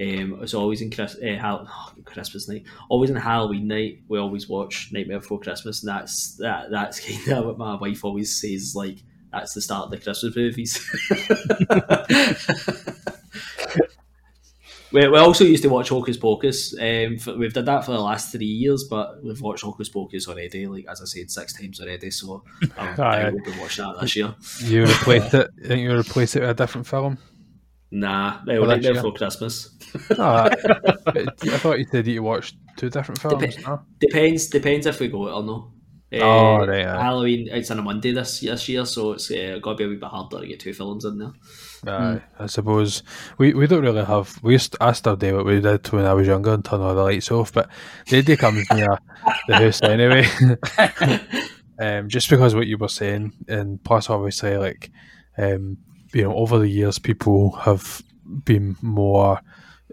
Um, 0.00 0.38
it's 0.40 0.54
always 0.54 0.80
in 0.80 0.90
Chris, 0.90 1.16
uh, 1.16 1.36
Hal- 1.38 1.68
Christmas 2.04 2.48
night, 2.48 2.64
always 2.88 3.10
in 3.10 3.16
Halloween 3.16 3.68
night. 3.68 4.00
We 4.08 4.18
always 4.18 4.48
watch 4.48 4.88
Nightmare 4.90 5.20
Before 5.20 5.38
Christmas, 5.38 5.82
and 5.82 5.90
that's 5.90 6.36
that. 6.36 6.70
That's 6.70 7.00
kind 7.26 7.38
of 7.38 7.44
what 7.44 7.58
my 7.58 7.74
wife 7.74 8.04
always 8.04 8.34
says. 8.34 8.74
Like 8.74 8.98
that's 9.30 9.54
the 9.54 9.60
start 9.60 9.84
of 9.84 9.90
the 9.90 9.98
Christmas 9.98 10.34
movies. 10.34 10.80
we, 14.92 15.08
we 15.08 15.18
also 15.18 15.44
used 15.44 15.62
to 15.62 15.68
watch 15.68 15.90
Hocus 15.90 16.16
Pocus. 16.16 16.74
Um, 16.78 17.18
for, 17.18 17.36
we've 17.36 17.52
done 17.52 17.64
that 17.64 17.84
for 17.84 17.92
the 17.92 18.00
last 18.00 18.32
three 18.32 18.46
years, 18.46 18.84
but 18.84 19.22
we've 19.22 19.40
watched 19.40 19.64
Hocus 19.64 19.90
Pocus 19.90 20.28
already. 20.28 20.66
Like 20.66 20.86
as 20.88 21.02
I 21.02 21.04
said, 21.04 21.30
six 21.30 21.52
times 21.52 21.80
already. 21.80 22.10
So 22.10 22.44
I'm, 22.78 23.00
I 23.00 23.30
will 23.30 23.42
be 23.42 23.58
watching 23.58 23.84
that 23.84 24.00
this 24.00 24.16
year. 24.16 24.34
You 24.60 24.86
replaced 24.86 25.34
it. 25.34 25.50
You 25.64 25.98
replace 25.98 26.36
it 26.36 26.40
with 26.40 26.50
a 26.50 26.54
different 26.54 26.86
film. 26.86 27.18
Nah, 27.94 28.42
they 28.46 28.58
well, 28.58 28.70
Nightmare 28.70 28.92
actually, 28.92 29.10
Before 29.10 29.12
Christmas. 29.12 29.68
Oh, 30.18 30.22
I, 31.06 31.58
thought 31.58 31.78
you 31.78 31.84
said 31.84 32.06
you 32.06 32.22
watched 32.22 32.56
two 32.78 32.88
different 32.88 33.20
films. 33.20 33.56
Dep- 33.56 33.66
no? 33.66 33.82
Depends. 34.00 34.46
Depends 34.46 34.86
if 34.86 34.98
we 34.98 35.08
go 35.08 35.28
or 35.28 35.42
no. 35.42 35.70
Oh, 36.14 36.66
right, 36.66 36.86
aye. 36.86 37.02
Halloween. 37.02 37.48
It's 37.50 37.70
on 37.70 37.78
a 37.78 37.82
Monday 37.82 38.12
this 38.12 38.40
this 38.40 38.68
year, 38.70 38.86
so 38.86 39.12
it's 39.12 39.30
uh, 39.30 39.58
got 39.60 39.72
to 39.72 39.76
be 39.76 39.84
a 39.84 39.88
wee 39.88 39.96
bit 39.96 40.08
harder 40.08 40.40
to 40.40 40.46
get 40.46 40.60
two 40.60 40.72
films 40.72 41.04
in 41.04 41.18
there. 41.18 41.32
Aye, 41.86 42.22
I 42.38 42.46
suppose 42.46 43.02
we, 43.36 43.52
we 43.52 43.66
don't 43.66 43.82
really 43.82 44.04
have. 44.04 44.42
We 44.42 44.54
used 44.54 44.74
I 44.80 44.92
still 44.92 45.16
do 45.16 45.36
what 45.36 45.44
we 45.44 45.60
did 45.60 45.86
when 45.92 46.06
I 46.06 46.14
was 46.14 46.26
younger 46.26 46.54
and 46.54 46.64
turn 46.64 46.80
all 46.80 46.94
the 46.94 47.02
lights 47.02 47.30
off. 47.30 47.52
But 47.52 47.68
nobody 48.10 48.36
comes 48.36 48.66
near 48.70 48.98
the 49.48 49.56
house 49.56 49.82
anyway. 49.82 50.26
um, 51.78 52.08
just 52.08 52.30
because 52.30 52.54
what 52.54 52.66
you 52.66 52.78
were 52.78 52.88
saying, 52.88 53.34
and 53.48 53.84
plus 53.84 54.08
obviously 54.08 54.56
like, 54.56 54.90
um, 55.36 55.76
you 56.12 56.22
know, 56.22 56.34
over 56.34 56.58
the 56.58 56.68
years 56.68 56.98
people 56.98 57.52
have 57.52 58.02
been 58.44 58.76
more 58.82 59.40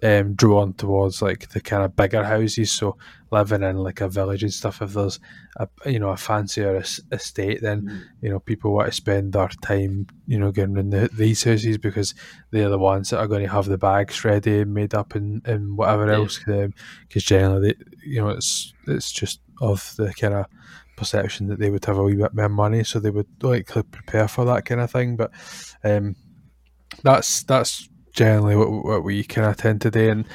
um, 0.02 0.34
drawn 0.34 0.74
towards 0.74 1.22
like 1.22 1.50
the 1.50 1.60
kind 1.60 1.84
of 1.84 1.96
bigger 1.96 2.24
houses. 2.24 2.72
So 2.72 2.98
living 3.32 3.64
in 3.64 3.78
like 3.78 4.02
a 4.02 4.08
village 4.08 4.44
and 4.44 4.54
stuff. 4.54 4.82
If 4.82 4.94
there's 4.94 5.20
a 5.58 5.68
you 5.86 6.00
know 6.00 6.10
a 6.10 6.18
fancier 6.18 6.82
estate, 7.12 7.62
then 7.62 8.08
you 8.22 8.30
know 8.30 8.40
people 8.40 8.72
want 8.74 8.88
to 8.88 8.94
spend 8.94 9.34
their 9.34 9.50
time 9.62 10.08
you 10.26 10.40
know 10.40 10.52
getting 10.52 10.78
in 10.78 10.90
the, 10.90 11.10
these 11.14 11.44
houses 11.44 11.78
because 11.78 12.16
they're 12.52 12.70
the 12.70 12.80
ones 12.80 13.10
that 13.10 13.20
are 13.20 13.28
going 13.28 13.44
to 13.44 13.52
have 13.52 13.66
the 13.66 13.78
bags 13.78 14.24
ready 14.24 14.60
and 14.60 14.74
made 14.74 14.94
up 14.96 15.16
and, 15.16 15.46
and 15.46 15.78
whatever 15.78 16.08
Yeah. 16.08 16.16
else. 16.16 16.40
Because 16.40 17.24
generally, 17.24 17.74
they, 17.74 17.86
you 18.06 18.22
know, 18.22 18.30
it's 18.30 18.74
it's 18.88 19.12
just 19.12 19.42
of 19.62 19.94
the 19.98 20.14
kind 20.14 20.34
of 20.34 20.46
perception 20.96 21.48
that 21.48 21.60
they 21.60 21.70
would 21.70 21.86
have 21.86 21.98
a 21.98 22.04
wee 22.04 22.16
bit 22.16 22.34
more 22.34 22.50
money, 22.50 22.84
so 22.86 23.00
they 23.00 23.10
would 23.10 23.28
like 23.44 23.68
prepare 23.68 24.28
for 24.30 24.46
that 24.46 24.66
kind 24.66 24.82
of 24.82 24.90
thing. 24.92 25.18
But 25.18 25.32
um, 25.84 26.16
that's 27.04 27.44
that's 27.44 27.90
generally 28.14 28.56
what, 28.56 28.70
what 28.70 29.04
we 29.04 29.24
kind 29.24 29.48
of 29.48 29.58
tend 29.58 29.82
to 29.82 29.92
do, 29.92 30.10
and, 30.10 30.26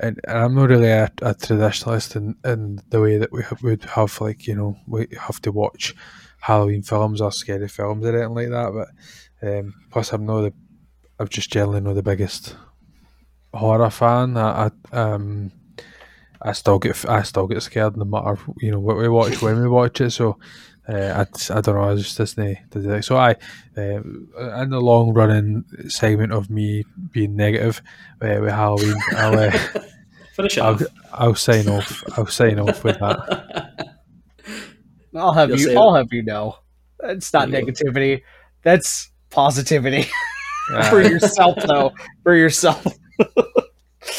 and, 0.00 0.20
and 0.26 0.38
I'm 0.38 0.54
not 0.54 0.68
really 0.68 0.90
a, 0.90 1.04
a 1.22 1.34
traditionalist 1.34 2.16
in, 2.16 2.36
in 2.44 2.80
the 2.90 3.00
way 3.00 3.18
that 3.18 3.32
we 3.32 3.42
would 3.62 3.84
have 3.84 4.20
like 4.20 4.46
you 4.46 4.54
know 4.54 4.76
we 4.86 5.06
have 5.20 5.40
to 5.42 5.52
watch 5.52 5.94
Halloween 6.40 6.82
films 6.82 7.20
or 7.20 7.32
scary 7.32 7.68
films 7.68 8.04
or 8.04 8.16
anything 8.16 8.34
like 8.34 8.50
that. 8.50 8.72
But 9.40 9.48
um, 9.48 9.74
plus, 9.90 10.12
I'm 10.12 10.26
not 10.26 10.42
the 10.42 10.52
I'm 11.18 11.28
just 11.28 11.50
generally 11.50 11.80
not 11.80 11.94
the 11.94 12.02
biggest 12.02 12.56
horror 13.54 13.90
fan. 13.90 14.36
I, 14.36 14.70
I 14.92 14.96
um 14.96 15.52
I 16.40 16.52
still 16.52 16.78
get 16.78 17.08
I 17.08 17.22
still 17.22 17.46
get 17.46 17.62
scared 17.62 17.96
no 17.96 18.04
matter 18.04 18.38
you 18.58 18.72
know 18.72 18.80
what 18.80 18.96
we 18.96 19.08
watch 19.08 19.40
when 19.40 19.60
we 19.60 19.68
watch 19.68 20.00
it. 20.00 20.10
So 20.10 20.38
uh, 20.88 21.24
I, 21.24 21.56
I 21.56 21.60
don't 21.60 21.74
know. 21.76 21.90
I 21.90 21.94
just 21.94 22.18
doesn't 22.18 22.58
does. 22.70 23.06
So 23.06 23.16
I 23.16 23.36
uh, 23.76 24.02
in 24.62 24.70
the 24.70 24.80
long 24.80 25.12
running 25.14 25.64
segment 25.88 26.32
of 26.32 26.50
me 26.50 26.84
being 27.12 27.36
negative 27.36 27.80
uh, 28.20 28.38
with 28.40 28.50
Halloween, 28.50 28.96
I'll, 29.16 29.38
uh, 29.38 29.50
Finish 30.34 30.56
it 30.56 30.62
I'll 30.62 30.74
off. 30.74 30.82
I'll 31.12 31.34
sign 31.34 31.68
off. 31.68 32.02
I'll 32.16 32.26
sign 32.26 32.58
off 32.58 32.82
with 32.84 32.98
that. 32.98 33.98
I'll 35.14 35.32
have 35.32 35.50
You'll 35.50 35.72
you. 35.72 35.78
I'll 35.78 35.94
have 35.94 36.12
you 36.12 36.22
know, 36.22 36.56
that's 36.98 37.32
not 37.32 37.50
There 37.50 37.60
you 37.60 37.66
go. 37.66 37.72
negativity. 37.72 38.22
That's 38.62 39.10
positivity 39.30 40.06
Uh, 40.72 40.88
for 40.88 41.02
yourself, 41.02 41.58
though. 41.66 41.92
For 42.22 42.36
yourself. 42.36 42.86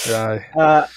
aye. 0.10 0.46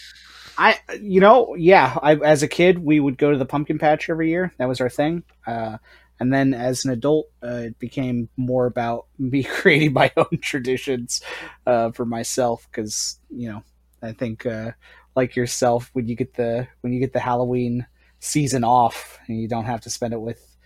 I, 0.58 0.78
you 1.00 1.20
know, 1.20 1.54
yeah. 1.54 1.98
I, 2.02 2.16
as 2.16 2.42
a 2.42 2.48
kid, 2.48 2.78
we 2.78 3.00
would 3.00 3.18
go 3.18 3.30
to 3.30 3.38
the 3.38 3.44
pumpkin 3.44 3.78
patch 3.78 4.08
every 4.08 4.30
year. 4.30 4.52
That 4.58 4.68
was 4.68 4.80
our 4.80 4.88
thing. 4.88 5.22
Uh, 5.46 5.78
and 6.18 6.32
then 6.32 6.54
as 6.54 6.84
an 6.84 6.92
adult, 6.92 7.28
uh, 7.42 7.64
it 7.66 7.78
became 7.78 8.28
more 8.36 8.66
about 8.66 9.06
me 9.18 9.42
creating 9.42 9.92
my 9.92 10.10
own 10.16 10.38
traditions 10.40 11.20
uh, 11.66 11.90
for 11.90 12.04
myself. 12.04 12.66
Because 12.70 13.18
you 13.30 13.48
know, 13.50 13.62
I 14.02 14.12
think 14.12 14.46
uh, 14.46 14.72
like 15.14 15.36
yourself, 15.36 15.90
when 15.92 16.08
you 16.08 16.14
get 16.14 16.34
the 16.34 16.68
when 16.80 16.92
you 16.92 17.00
get 17.00 17.12
the 17.12 17.20
Halloween 17.20 17.86
season 18.20 18.64
off, 18.64 19.18
and 19.26 19.40
you 19.40 19.48
don't 19.48 19.66
have 19.66 19.82
to 19.82 19.90
spend 19.90 20.14
it 20.14 20.20
with 20.20 20.56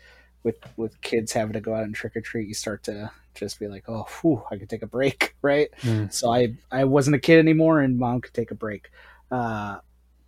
with 0.42 0.56
with 0.76 1.00
kids 1.00 1.32
having 1.32 1.54
to 1.54 1.60
go 1.60 1.74
out 1.74 1.84
and 1.84 1.94
trick 1.94 2.16
or 2.16 2.20
treat, 2.20 2.48
you 2.48 2.54
start 2.54 2.84
to 2.84 3.10
just 3.34 3.58
be 3.58 3.68
like, 3.68 3.88
oh, 3.88 4.06
whew, 4.20 4.42
I 4.50 4.56
could 4.56 4.68
take 4.68 4.82
a 4.82 4.86
break, 4.86 5.34
right? 5.42 5.68
Mm. 5.82 6.12
So 6.12 6.32
I 6.32 6.54
I 6.70 6.84
wasn't 6.84 7.16
a 7.16 7.20
kid 7.20 7.38
anymore, 7.38 7.80
and 7.80 7.98
mom 7.98 8.20
could 8.20 8.34
take 8.34 8.50
a 8.50 8.56
break. 8.56 8.90
Uh, 9.30 9.78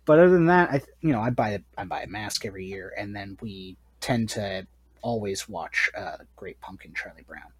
but 0.05 0.19
other 0.19 0.29
than 0.29 0.47
that, 0.47 0.69
I 0.71 0.81
you 1.01 1.11
know 1.11 1.21
I 1.21 1.29
buy 1.29 1.51
a, 1.51 1.59
I 1.77 1.85
buy 1.85 2.01
a 2.01 2.07
mask 2.07 2.45
every 2.45 2.65
year, 2.65 2.93
and 2.97 3.15
then 3.15 3.37
we 3.41 3.77
tend 4.01 4.29
to 4.29 4.67
always 5.01 5.47
watch 5.47 5.89
uh, 5.97 6.17
Great 6.35 6.59
Pumpkin 6.61 6.93
Charlie 6.93 7.25
Brown. 7.27 7.51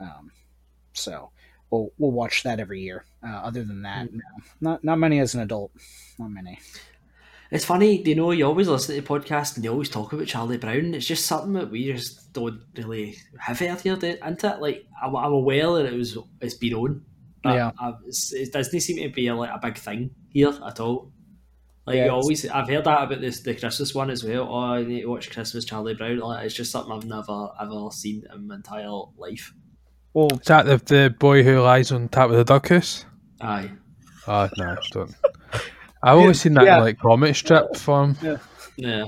Um, 0.00 0.30
so 0.92 1.30
we'll 1.70 1.90
we'll 1.98 2.12
watch 2.12 2.42
that 2.44 2.60
every 2.60 2.80
year. 2.80 3.04
Uh, 3.22 3.36
other 3.36 3.64
than 3.64 3.82
that, 3.82 4.12
no, 4.12 4.20
not 4.60 4.84
not 4.84 4.98
many 4.98 5.20
as 5.20 5.34
an 5.34 5.40
adult, 5.40 5.72
not 6.18 6.30
many. 6.30 6.58
It's 7.50 7.64
funny, 7.64 8.02
you 8.02 8.16
know, 8.16 8.32
you 8.32 8.46
always 8.46 8.66
listen 8.66 8.96
to 8.96 9.00
the 9.00 9.06
podcast 9.06 9.54
and 9.54 9.64
they 9.64 9.68
always 9.68 9.88
talk 9.88 10.12
about 10.12 10.26
Charlie 10.26 10.56
Brown. 10.56 10.94
It's 10.94 11.06
just 11.06 11.26
something 11.26 11.52
that 11.52 11.70
we 11.70 11.92
just 11.92 12.32
don't 12.32 12.60
really 12.76 13.16
have 13.38 13.60
heard 13.60 13.80
here, 13.80 13.92
isn't 13.94 14.44
it? 14.44 14.60
Like, 14.60 14.86
I'm, 15.00 15.14
I'm 15.14 15.32
aware 15.32 15.72
that 15.74 15.86
it 15.86 15.92
was 15.92 16.18
it's 16.40 16.54
been 16.54 16.74
on, 16.74 17.04
but 17.44 17.54
Yeah. 17.54 17.70
I, 17.78 17.92
it's, 18.06 18.32
it 18.32 18.52
doesn't 18.52 18.80
seem 18.80 18.96
to 19.02 19.14
be 19.14 19.30
like 19.30 19.50
a 19.50 19.58
big 19.62 19.78
thing 19.78 20.10
here 20.30 20.52
at 20.66 20.80
all. 20.80 21.12
Like, 21.86 21.96
Yeah, 21.96 22.00
you 22.02 22.06
it's- 22.06 22.22
always, 22.22 22.48
I've 22.48 22.68
heard 22.68 22.84
that 22.84 23.02
about 23.02 23.20
this 23.20 23.40
the 23.40 23.54
Christmas 23.54 23.94
one 23.94 24.10
as 24.10 24.24
well. 24.24 24.48
Oh, 24.50 24.58
I 24.74 24.82
need 24.84 25.02
to 25.02 25.06
watch 25.06 25.30
Christmas 25.30 25.64
Charlie 25.66 25.94
Brown. 25.94 26.18
Like, 26.18 26.46
it's 26.46 26.54
just 26.54 26.72
something 26.72 26.92
I've 26.92 27.04
never 27.04 27.50
ever 27.60 27.90
seen 27.92 28.22
in 28.34 28.48
my 28.48 28.54
entire 28.56 28.88
life. 29.18 29.52
Well, 30.14 30.28
Is 30.32 30.46
that 30.46 30.64
the, 30.66 30.76
the 30.78 31.14
boy 31.18 31.42
who 31.42 31.60
lies 31.60 31.92
on 31.92 32.08
top 32.08 32.30
of 32.30 32.36
the 32.36 32.44
duck 32.44 32.68
house? 32.68 33.04
Aye. 33.40 33.70
Oh 34.26 34.48
no, 34.56 34.76
don't. 34.92 35.14
I've 36.02 36.16
always 36.18 36.40
seen 36.40 36.54
that 36.54 36.64
Yeah. 36.64 36.78
in, 36.78 36.84
like 36.84 36.98
comic 36.98 37.36
strip 37.36 37.76
form. 37.76 38.16
Yeah. 38.76 39.04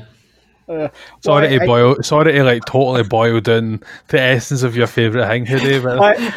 uh, 0.68 0.88
Sorry 1.24 1.48
well, 1.48 1.58
to 1.58 1.62
I- 1.62 1.66
boil. 1.66 2.02
Sorry 2.02 2.32
to 2.32 2.44
like 2.44 2.64
totally 2.66 3.04
boil 3.04 3.40
down 3.40 3.80
the 4.08 4.20
essence 4.20 4.62
of 4.62 4.76
your 4.76 4.86
favorite 4.86 5.26
thing 5.28 5.46
today, 5.46 5.78
but 5.78 5.98
I- 5.98 6.34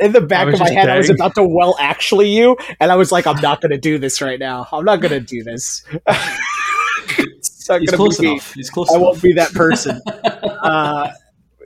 in 0.00 0.12
the 0.12 0.20
back 0.20 0.46
of 0.46 0.54
my 0.54 0.66
just 0.66 0.72
head, 0.72 0.88
I 0.88 0.98
was 0.98 1.10
about 1.10 1.34
to 1.36 1.44
well 1.44 1.76
actually 1.80 2.30
you, 2.30 2.56
and 2.80 2.90
I 2.90 2.96
was 2.96 3.12
like, 3.12 3.26
I'm 3.26 3.40
not 3.40 3.60
going 3.60 3.70
to 3.70 3.78
do 3.78 3.98
this 3.98 4.20
right 4.20 4.38
now. 4.38 4.66
I'm 4.72 4.84
not 4.84 5.00
going 5.00 5.12
to 5.12 5.20
do 5.20 5.42
this. 5.42 5.84
it's 7.18 7.68
not 7.68 7.80
He's 7.80 7.90
close 7.90 8.18
be 8.18 8.26
me. 8.26 8.32
enough. 8.32 8.52
He's 8.54 8.70
close 8.70 8.90
I 8.90 8.94
enough. 8.96 9.02
won't 9.02 9.22
be 9.22 9.32
that 9.34 9.52
person. 9.52 10.00
uh, 10.06 11.10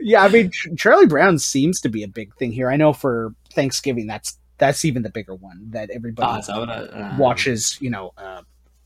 yeah, 0.00 0.22
I 0.22 0.28
mean, 0.28 0.50
Charlie 0.76 1.06
Brown 1.06 1.38
seems 1.38 1.80
to 1.80 1.88
be 1.88 2.02
a 2.02 2.08
big 2.08 2.34
thing 2.36 2.52
here. 2.52 2.70
I 2.70 2.76
know 2.76 2.92
for 2.92 3.34
Thanksgiving, 3.52 4.06
that's 4.06 4.38
that's 4.58 4.84
even 4.84 5.02
the 5.02 5.10
bigger 5.10 5.34
one 5.34 5.70
that 5.70 5.90
everybody 5.90 6.40
is 6.40 6.46
that 6.46 6.58
what 6.58 6.68
uh, 6.68 7.14
watches. 7.18 7.78
You 7.80 7.90
know, 7.90 8.12
uh, 8.16 8.42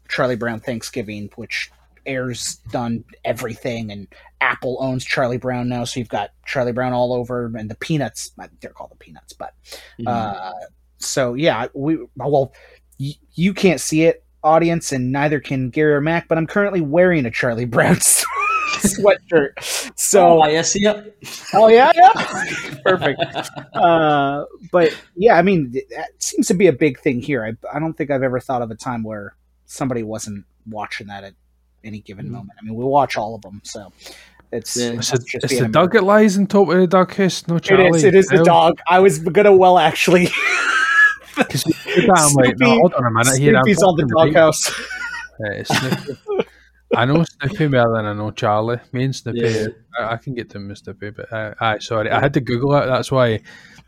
Charlie 0.08 0.36
Brown 0.36 0.60
Thanksgiving, 0.60 1.30
which 1.36 1.70
airs 2.06 2.56
done 2.70 3.04
everything, 3.24 3.90
and 3.90 4.06
Apple 4.40 4.78
owns 4.80 5.04
Charlie 5.04 5.36
Brown 5.38 5.68
now, 5.68 5.84
so 5.84 6.00
you've 6.00 6.08
got 6.08 6.30
Charlie 6.46 6.72
Brown 6.72 6.92
all 6.92 7.12
over, 7.12 7.46
and 7.56 7.70
the 7.70 7.74
Peanuts. 7.76 8.30
They're 8.60 8.70
called 8.70 8.90
the 8.92 8.96
Peanuts, 8.96 9.32
but 9.32 9.52
Mhm. 10.00 10.06
uh, 10.08 10.52
so 10.98 11.34
yeah, 11.34 11.66
we 11.74 11.98
well, 12.16 12.52
y- 12.98 13.14
you 13.34 13.52
can't 13.54 13.80
see 13.80 14.04
it, 14.04 14.24
audience, 14.42 14.92
and 14.92 15.12
neither 15.12 15.40
can 15.40 15.70
Gary 15.70 15.92
or 15.94 16.00
Mac. 16.00 16.28
But 16.28 16.38
I'm 16.38 16.46
currently 16.46 16.80
wearing 16.80 17.26
a 17.26 17.30
Charlie 17.30 17.64
Brown 17.64 17.96
sweatshirt. 18.76 19.52
So 19.98 20.38
oh, 20.38 20.40
I 20.42 20.60
see 20.62 20.86
it. 20.86 21.16
oh 21.54 21.68
yeah, 21.68 21.92
yeah, 21.94 22.74
perfect. 22.84 23.20
Uh, 23.74 24.44
but 24.72 24.96
yeah, 25.16 25.34
I 25.36 25.42
mean, 25.42 25.72
that 25.90 26.10
seems 26.18 26.46
to 26.48 26.54
be 26.54 26.66
a 26.66 26.72
big 26.72 26.98
thing 27.00 27.20
here. 27.20 27.44
I 27.44 27.76
I 27.76 27.78
don't 27.78 27.94
think 27.94 28.10
I've 28.10 28.22
ever 28.22 28.40
thought 28.40 28.62
of 28.62 28.70
a 28.70 28.74
time 28.76 29.02
where 29.02 29.36
somebody 29.66 30.02
wasn't 30.02 30.44
watching 30.68 31.06
that 31.08 31.24
at 31.24 31.34
any 31.84 32.00
given 32.00 32.26
Mhm. 32.26 32.30
moment. 32.30 32.50
I 32.60 32.64
mean, 32.64 32.74
we 32.74 32.84
watch 32.84 33.16
all 33.16 33.34
of 33.34 33.42
them, 33.42 33.60
so. 33.64 33.92
It's, 34.52 34.76
Yeah. 34.76 34.90
it's 34.92 35.12
it's, 35.12 35.24
just 35.24 35.44
it's 35.44 35.58
the 35.60 35.68
dog 35.68 35.92
that 35.94 36.04
lies 36.04 36.38
on 36.38 36.46
top 36.46 36.68
of 36.68 36.76
the 36.78 36.86
duck 36.86 37.14
house, 37.16 37.46
no 37.48 37.56
It 37.56 37.64
Charlie. 37.64 37.98
is. 37.98 38.04
It 38.04 38.14
is 38.14 38.28
the 38.28 38.44
dog. 38.44 38.78
I 38.88 39.00
was 39.00 39.18
gonna 39.18 39.54
well 39.54 39.76
actually. 39.78 40.28
'Cause 41.34 41.66
you 41.66 41.74
did 41.94 42.08
that, 42.08 42.18
I'm 42.18 42.32
like, 42.34 42.58
no, 42.58 42.66
Snoopy- 42.66 42.78
hold 42.80 42.94
on 42.94 43.04
a 43.06 43.10
minute 43.10 43.38
here. 43.38 43.56
I'm 43.56 43.64
Snoopy's 43.64 43.82
on 43.82 43.96
the 43.96 44.06
doghouse. 44.16 44.70
Uh, 45.44 45.64
Snoopy. 45.64 46.20
I 46.94 47.04
know 47.04 47.24
Snoopy 47.42 47.68
more 47.68 47.92
than 47.94 48.06
I 48.06 48.12
know 48.14 48.30
Charlie. 48.30 48.78
Me 48.92 49.04
and 49.04 49.14
Snoopy, 49.14 49.40
Yeah. 49.40 49.66
I, 49.98 50.12
I 50.14 50.16
can 50.16 50.34
get 50.34 50.48
to 50.50 50.58
him 50.58 50.68
with 50.68 50.78
Snoopy, 50.78 51.10
but 51.10 51.30
uh, 51.32 51.52
aye, 51.60 51.78
sorry, 51.80 52.10
I 52.10 52.20
had 52.20 52.32
to 52.34 52.40
Google 52.40 52.74
it. 52.76 52.86
That's 52.86 53.10
why 53.12 53.40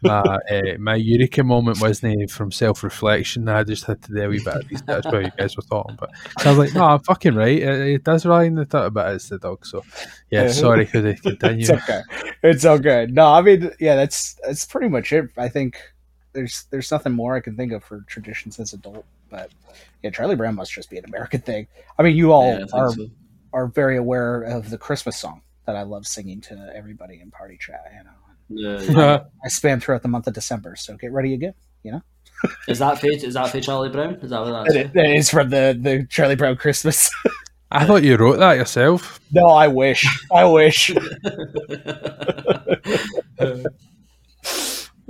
my 0.03 0.39
uh, 0.51 0.61
my 0.79 0.95
eureka 0.97 1.43
moment 1.45 1.81
wasn't 1.81 2.31
from 2.31 2.53
self 2.53 2.83
reflection. 2.85 3.49
I 3.49 3.65
just 3.65 3.85
had 3.85 4.01
to 4.03 4.13
do 4.13 4.23
a 4.23 4.29
wee 4.29 4.39
bit 4.39 4.55
of 4.57 4.63
research. 4.71 4.87
That's 4.87 5.07
what 5.07 5.25
you 5.25 5.31
guys 5.37 5.57
were 5.57 5.63
talking 5.65 5.95
about. 5.95 6.11
So 6.41 6.51
I 6.51 6.53
was 6.53 6.59
like, 6.59 6.75
no, 6.75 6.85
I'm 6.85 7.01
fucking 7.01 7.35
right. 7.35 7.59
It, 7.59 7.81
it 7.95 8.05
does 8.05 8.25
rhyme 8.27 8.55
the 8.55 8.65
thought, 8.65 8.95
but 8.95 9.15
it's 9.15 9.29
the 9.29 9.39
dog. 9.39 9.67
So 9.67 9.83
yeah, 10.31 10.45
Yeah. 10.45 10.53
sorry, 10.53 10.87
could 10.87 11.07
I 11.07 11.15
continue? 11.15 11.67
It's 11.69 11.71
okay. 11.71 12.01
It's 12.43 12.65
okay. 12.65 13.07
No, 13.11 13.27
I 13.33 13.43
mean, 13.43 13.71
yeah, 13.81 13.97
that's 13.97 14.35
that's 14.47 14.65
pretty 14.67 14.89
much 14.89 15.13
it. 15.13 15.31
I 15.37 15.49
think 15.49 15.77
there's 16.33 16.65
there's 16.71 16.91
nothing 16.91 17.13
more 17.13 17.35
I 17.35 17.41
can 17.41 17.57
think 17.57 17.73
of 17.73 17.83
for 17.83 18.01
traditions 18.07 18.59
as 18.61 18.73
adult. 18.73 19.05
But 19.31 19.51
yeah, 20.03 20.11
Charlie 20.11 20.37
Brown 20.37 20.55
must 20.55 20.73
just 20.73 20.89
be 20.91 20.99
an 20.99 21.05
American 21.07 21.41
thing. 21.41 21.67
I 21.99 22.03
mean, 22.03 22.17
you 22.17 22.33
all 22.33 22.57
Yeah, 22.59 22.65
are 22.73 22.93
so. 22.93 23.07
are 23.53 23.67
very 23.67 23.97
aware 23.97 24.43
of 24.43 24.71
the 24.71 24.79
Christmas 24.79 25.17
song 25.17 25.43
that 25.67 25.77
I 25.77 25.83
love 25.83 26.07
singing 26.07 26.41
to 26.43 26.73
everybody 26.75 27.21
in 27.21 27.31
party 27.31 27.59
chat. 27.61 27.83
You 27.97 28.05
know, 28.05 28.11
Yeah, 28.49 28.81
yeah. 28.89 29.25
I 29.45 29.49
spam 29.49 29.83
throughout 29.83 30.03
the 30.03 30.09
month 30.09 30.27
of 30.27 30.35
December, 30.35 30.77
so 30.77 30.97
get 30.97 31.13
ready 31.13 31.35
again. 31.35 31.55
You 31.83 31.93
know. 31.93 32.03
is 32.69 32.79
that 32.79 33.01
for 33.01 33.09
is 33.09 33.35
that 33.35 33.51
for 33.51 33.61
Charlie 33.61 33.91
Brown? 33.91 34.15
Is 34.15 34.31
that 34.31 34.41
what 34.41 34.53
that's? 34.53 34.75
That 34.75 34.87
is, 34.87 34.93
that 34.93 35.07
is 35.07 35.31
from 35.31 35.51
the 35.51 35.79
the 35.81 36.07
Charlie 36.09 36.37
Brown 36.37 36.57
Christmas. 36.57 37.11
I 37.71 37.85
thought 37.85 38.03
you 38.03 38.17
wrote 38.17 38.39
that 38.39 38.55
yourself. 38.57 39.21
no, 39.31 39.47
I 39.47 39.69
wish. 39.69 40.07
I 40.33 40.45
wish. 40.45 40.91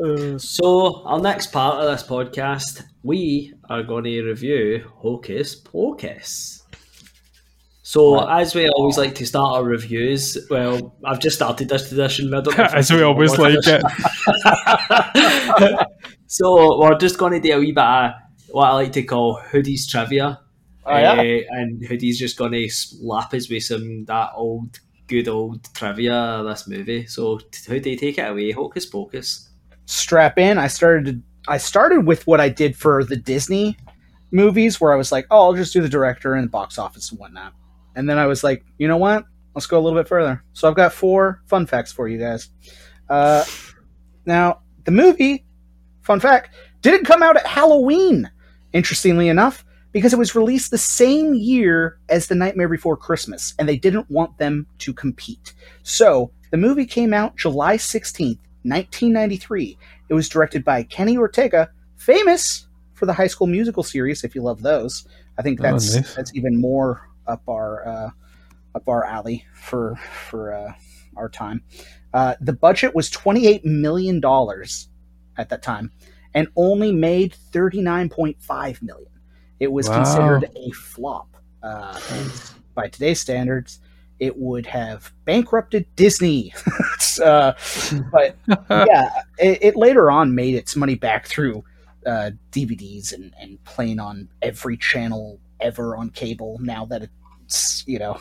Uh, 0.01 0.39
so, 0.39 1.03
our 1.07 1.19
next 1.19 1.51
part 1.51 1.81
of 1.81 1.91
this 1.91 2.09
podcast, 2.09 2.85
we 3.03 3.53
are 3.69 3.83
going 3.83 4.05
to 4.05 4.23
review 4.23 4.89
Hocus 4.95 5.57
Pocus. 5.57 6.58
So, 7.89 8.19
as 8.29 8.55
we 8.55 8.69
always 8.69 8.99
like 8.99 9.15
to 9.15 9.25
start 9.25 9.55
our 9.55 9.65
reviews, 9.65 10.37
well, 10.51 10.95
I've 11.07 11.21
just 11.21 11.37
started 11.37 11.71
this 11.71 11.89
tradition. 11.89 12.35
I 12.35 12.43
don't 12.43 12.59
know 12.59 12.65
if 12.65 12.75
As 12.75 12.93
we 12.93 13.01
always 13.01 13.39
like 13.39 13.57
it. 13.57 13.83
so, 16.27 16.79
we're 16.79 16.99
just 16.99 17.17
going 17.17 17.33
to 17.33 17.41
do 17.41 17.57
a 17.57 17.59
wee 17.59 17.73
bit 17.73 17.83
of 17.83 18.13
what 18.51 18.69
I 18.69 18.75
like 18.75 18.93
to 18.93 19.03
call 19.05 19.41
Hoodie's 19.41 19.87
trivia. 19.87 20.39
Oh, 20.85 20.99
yeah? 20.99 21.13
Uh, 21.13 21.41
and 21.49 21.83
Hoodie's 21.83 22.19
just 22.19 22.37
going 22.37 22.53
to 22.53 22.69
slap 22.69 23.33
us 23.33 23.49
with 23.49 23.63
some 23.63 24.05
that 24.05 24.33
old, 24.35 24.81
good 25.07 25.27
old 25.27 25.73
trivia 25.73 26.13
of 26.13 26.45
this 26.45 26.69
movie. 26.69 27.07
So, 27.07 27.41
Hoodie, 27.69 27.97
take 27.97 28.19
it 28.19 28.31
away. 28.31 28.51
Hocus 28.51 28.85
Pocus. 28.85 29.49
strap 29.87 30.37
in. 30.37 30.59
I 30.59 30.67
started 30.67 31.23
I 31.49 31.57
started 31.57 32.07
with 32.07 32.27
what 32.27 32.39
I 32.39 32.51
did 32.51 32.77
for 32.77 33.03
the 33.03 33.17
Disney 33.17 33.79
movies, 34.31 34.79
where 34.79 34.93
I 34.93 34.97
was 34.97 35.11
like, 35.11 35.27
oh, 35.31 35.41
I'll 35.41 35.55
just 35.55 35.73
do 35.73 35.81
the 35.81 35.89
director 35.89 36.35
and 36.35 36.45
the 36.45 36.51
box 36.51 36.77
office 36.77 37.11
and 37.11 37.19
whatnot. 37.19 37.55
And 37.99 38.09
then 38.09 38.17
I 38.17 38.27
was 38.27 38.45
like, 38.45 38.65
you 38.79 38.87
know 38.87 38.97
what? 38.97 39.25
Let's 39.57 39.67
go 39.67 39.77
a 39.77 39.83
little 39.83 39.99
bit 39.99 40.07
further. 40.07 40.45
So 40.53 40.69
I've 40.69 40.77
got 40.77 40.93
four 40.93 41.43
fun 41.47 41.67
facts 41.67 41.91
for 41.91 42.07
you 42.07 42.17
guys. 42.17 42.49
Uh, 43.09 43.45
now, 44.25 44.61
the 44.85 44.93
movie, 44.93 45.45
fun 46.03 46.21
fact, 46.21 46.55
didn't 46.81 47.07
come 47.07 47.25
out 47.25 47.37
at 47.37 47.45
Halloween, 47.45 48.31
interestingly 48.73 49.29
enough, 49.29 49.65
because 49.91 50.13
it 50.13 50.19
was 50.19 50.37
released 50.37 50.71
the 50.71 50.79
same 50.79 51.35
year 51.35 51.99
as 52.09 52.29
The 52.29 52.37
Nightmare 52.37 52.69
Before 52.69 52.97
Christmas, 52.97 53.53
and 53.59 53.69
they 53.69 53.77
didn't 53.77 54.09
want 54.09 54.39
them 54.39 54.65
to 54.79 54.93
compete. 54.93 55.55
So 55.83 56.31
the 56.53 56.57
movie 56.57 56.87
came 56.87 57.13
out 57.13 57.35
July 57.37 57.79
16th, 57.79 58.39
1993. 58.63 59.77
It 60.09 60.15
was 60.15 60.29
directed 60.29 60.65
by 60.65 60.85
Kenny 60.85 61.19
Ortega, 61.19 61.69
famous 61.97 62.69
for 62.95 63.07
the 63.07 63.13
High 63.13 63.27
School 63.27 63.49
Musical 63.49 63.83
series. 63.83 64.23
If 64.23 64.37
you 64.37 64.43
love 64.43 64.63
those, 64.63 65.05
I 65.37 65.43
think 65.43 65.59
Oh, 65.61 65.65
that's 65.65 65.97
nice. 65.97 66.15
that's 66.15 66.35
even 66.37 66.61
more 66.61 67.08
up 67.29 67.43
our 67.49 67.87
uh, 67.87 68.11
up 68.75 68.89
our 68.89 69.05
alley 69.05 69.45
for 69.55 69.97
for 70.29 70.53
uh, 70.55 70.73
our 71.17 71.29
time. 71.29 71.63
Uh, 72.15 72.35
the 72.41 72.53
budget 72.53 72.95
was 72.95 73.11
twenty 73.11 73.47
eight 73.47 73.65
million 73.65 74.21
dollars 74.21 74.89
at 75.37 75.49
that 75.51 75.63
time, 75.63 75.93
and 76.35 76.49
only 76.57 76.93
made 76.93 77.35
thirty 77.35 77.81
nine 77.81 78.09
point 78.09 78.41
five 78.41 78.83
million. 78.83 79.11
It 79.61 79.71
was 79.71 79.87
Wow. 79.89 79.95
considered 79.95 80.51
a 80.57 80.71
flop 80.71 81.37
uh, 81.63 81.99
and 82.11 82.33
by 82.75 82.89
today's 82.89 83.21
standards. 83.21 83.81
It 84.21 84.37
would 84.37 84.67
have 84.67 85.13
bankrupted 85.27 85.87
Disney. 85.95 86.53
uh, 87.25 87.53
but 88.11 88.37
yeah, 88.71 89.23
it, 89.39 89.59
it 89.63 89.77
later 89.77 90.11
on 90.11 90.35
made 90.35 90.57
its 90.57 90.75
money 90.75 90.97
back 90.97 91.27
through 91.27 91.63
uh, 92.05 92.31
DVDs 92.51 93.13
and, 93.13 93.33
and 93.39 93.63
playing 93.65 94.01
on 94.01 94.29
every 94.43 94.77
channel 94.77 95.39
ever 95.61 95.97
on 95.97 96.11
cable. 96.11 96.59
Now 96.61 96.85
that 96.87 97.09
it's 97.45 97.85
you 97.87 97.99
know 97.99 98.21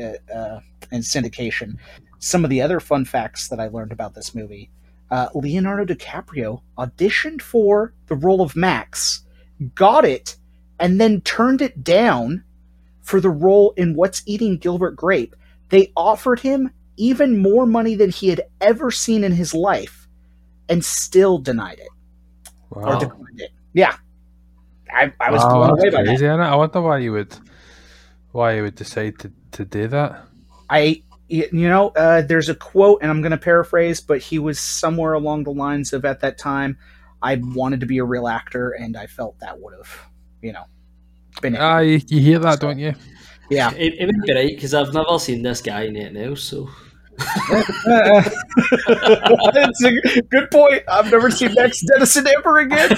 uh, 0.00 0.32
uh, 0.32 0.60
in 0.90 1.00
syndication. 1.00 1.76
Some 2.20 2.44
of 2.44 2.50
the 2.50 2.62
other 2.62 2.80
fun 2.80 3.04
facts 3.04 3.48
that 3.48 3.60
I 3.60 3.68
learned 3.68 3.92
about 3.92 4.14
this 4.14 4.34
movie: 4.34 4.70
uh, 5.10 5.28
Leonardo 5.34 5.92
DiCaprio 5.92 6.62
auditioned 6.76 7.42
for 7.42 7.94
the 8.06 8.16
role 8.16 8.40
of 8.40 8.56
Max, 8.56 9.24
got 9.74 10.04
it, 10.04 10.36
and 10.80 11.00
then 11.00 11.20
turned 11.22 11.62
it 11.62 11.84
down 11.84 12.44
for 13.02 13.20
the 13.20 13.30
role 13.30 13.72
in 13.76 13.94
What's 13.94 14.22
Eating 14.26 14.58
Gilbert 14.58 14.96
Grape. 14.96 15.34
They 15.70 15.92
offered 15.96 16.40
him 16.40 16.70
even 16.96 17.38
more 17.38 17.66
money 17.66 17.94
than 17.94 18.10
he 18.10 18.28
had 18.28 18.42
ever 18.60 18.90
seen 18.90 19.24
in 19.24 19.32
his 19.32 19.54
life 19.54 20.08
and 20.68 20.84
still 20.84 21.38
denied 21.38 21.78
it 21.78 21.88
or 22.70 22.98
declined 22.98 23.40
it. 23.40 23.50
Yeah. 23.72 23.96
I, 24.90 25.12
I 25.20 25.30
was 25.30 25.44
Wow, 25.44 25.50
blown 25.52 25.70
that's 25.76 25.84
away 25.84 25.90
by 25.90 26.04
crazy, 26.04 26.24
innit? 26.24 26.40
I 26.46 26.56
wonder 26.56 26.80
why 26.80 26.98
you 26.98 27.12
would 27.12 27.36
why 28.32 28.56
you 28.56 28.62
would 28.62 28.74
decide 28.74 29.18
to, 29.20 29.32
to 29.52 29.64
do 29.64 29.88
that. 29.88 30.24
I 30.70 31.02
you 31.28 31.68
know, 31.68 31.90
uh, 31.90 32.22
there's 32.22 32.48
a 32.48 32.54
quote, 32.54 33.02
and 33.02 33.10
I'm 33.10 33.20
going 33.20 33.32
to 33.32 33.36
paraphrase, 33.38 34.00
but 34.00 34.20
he 34.20 34.38
was 34.38 34.58
somewhere 34.58 35.12
along 35.12 35.44
the 35.44 35.50
lines 35.52 35.92
of 35.92 36.06
at 36.06 36.20
that 36.20 36.38
time, 36.38 36.78
I 37.20 37.36
wanted 37.36 37.80
to 37.80 37.86
be 37.86 37.98
a 37.98 38.04
real 38.04 38.28
actor, 38.28 38.70
and 38.70 38.96
I 38.96 39.06
felt 39.06 39.38
that 39.40 39.60
would 39.60 39.74
have, 39.74 40.06
you 40.40 40.52
know, 40.52 40.64
been 41.42 41.54
it. 41.54 41.60
Ah, 41.60 41.80
you, 41.80 42.00
you 42.06 42.20
hear 42.20 42.38
that, 42.38 42.60
don't 42.60 42.78
you? 42.78 42.94
yeah. 43.50 43.72
It, 43.74 43.94
it 43.98 44.06
would 44.06 44.22
be 44.22 44.32
right 44.32 44.54
because 44.54 44.74
I've 44.74 44.94
never 44.94 45.18
seen 45.18 45.42
this 45.42 45.60
guy 45.60 45.82
in 45.82 45.96
anything 45.96 46.16
else. 46.16 46.42
So 46.44 46.70
A 49.84 50.22
good 50.30 50.50
point. 50.50 50.82
I've 50.88 51.10
never 51.10 51.30
seen 51.30 51.54
Max 51.54 51.82
Dennison 51.82 52.26
ever 52.26 52.58
again. 52.58 52.90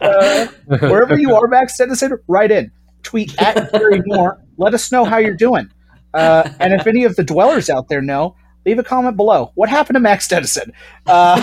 Uh, 0.00 0.46
wherever 0.66 1.18
you 1.18 1.34
are, 1.34 1.46
Max 1.48 1.76
Dennison, 1.76 2.12
write 2.28 2.50
in. 2.50 2.70
Tweet 3.02 3.40
at 3.40 3.72
Gary 3.72 4.02
Moore. 4.06 4.40
Let 4.56 4.74
us 4.74 4.90
know 4.92 5.04
how 5.04 5.18
you're 5.18 5.34
doing. 5.34 5.70
Uh, 6.14 6.48
and 6.60 6.72
if 6.72 6.86
any 6.86 7.04
of 7.04 7.16
the 7.16 7.24
dwellers 7.24 7.68
out 7.68 7.88
there 7.88 8.00
know, 8.00 8.36
leave 8.64 8.78
a 8.78 8.82
comment 8.82 9.16
below. 9.16 9.52
What 9.54 9.68
happened 9.68 9.96
to 9.96 10.00
Max 10.00 10.28
Dennison? 10.28 10.72
Uh, 11.06 11.40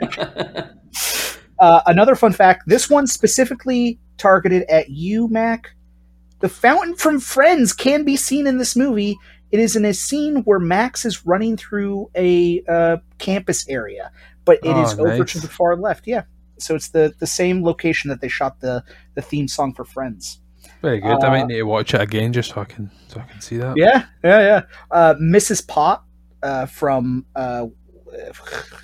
uh, 1.58 1.80
another 1.86 2.14
fun 2.14 2.32
fact 2.32 2.64
this 2.66 2.88
one 2.88 3.06
specifically 3.06 3.98
targeted 4.16 4.64
at 4.64 4.90
you, 4.90 5.28
Mac. 5.28 5.74
The 6.40 6.48
fountain 6.48 6.94
from 6.94 7.18
Friends 7.20 7.72
can 7.72 8.04
be 8.04 8.16
seen 8.16 8.46
in 8.46 8.58
this 8.58 8.76
movie. 8.76 9.16
It 9.50 9.60
is 9.60 9.76
in 9.76 9.84
a 9.84 9.94
scene 9.94 10.42
where 10.44 10.58
Max 10.58 11.04
is 11.04 11.24
running 11.26 11.56
through 11.56 12.10
a 12.14 12.62
uh, 12.68 12.96
campus 13.18 13.66
area, 13.68 14.10
but 14.44 14.58
it 14.62 14.76
is 14.76 14.94
Oh, 14.98 15.02
over 15.06 15.18
nice. 15.18 15.32
to 15.32 15.40
the 15.40 15.48
far 15.48 15.76
left. 15.76 16.06
Yeah. 16.06 16.22
So 16.58 16.74
it's 16.74 16.88
the, 16.88 17.14
the 17.18 17.26
same 17.26 17.64
location 17.64 18.10
that 18.10 18.20
they 18.20 18.28
shot 18.28 18.60
the, 18.60 18.82
the 19.14 19.22
theme 19.22 19.48
song 19.48 19.72
for 19.74 19.84
Friends. 19.84 20.40
Very 20.82 21.00
good. 21.00 21.10
I 21.22 21.28
Uh, 21.28 21.30
might 21.30 21.46
need 21.46 21.56
to 21.56 21.62
watch 21.62 21.94
it 21.94 22.00
again 22.00 22.32
just 22.32 22.50
so 22.52 22.60
I 22.60 22.64
can 22.64 22.90
so 23.08 23.20
I 23.20 23.24
can 23.24 23.40
see 23.40 23.56
that. 23.58 23.76
Yeah, 23.76 24.04
yeah, 24.24 24.40
yeah. 24.40 24.62
Uh, 24.90 25.14
Mrs. 25.14 25.66
Pot 25.66 26.04
uh, 26.42 26.66
from 26.66 27.24
uh, 27.36 27.66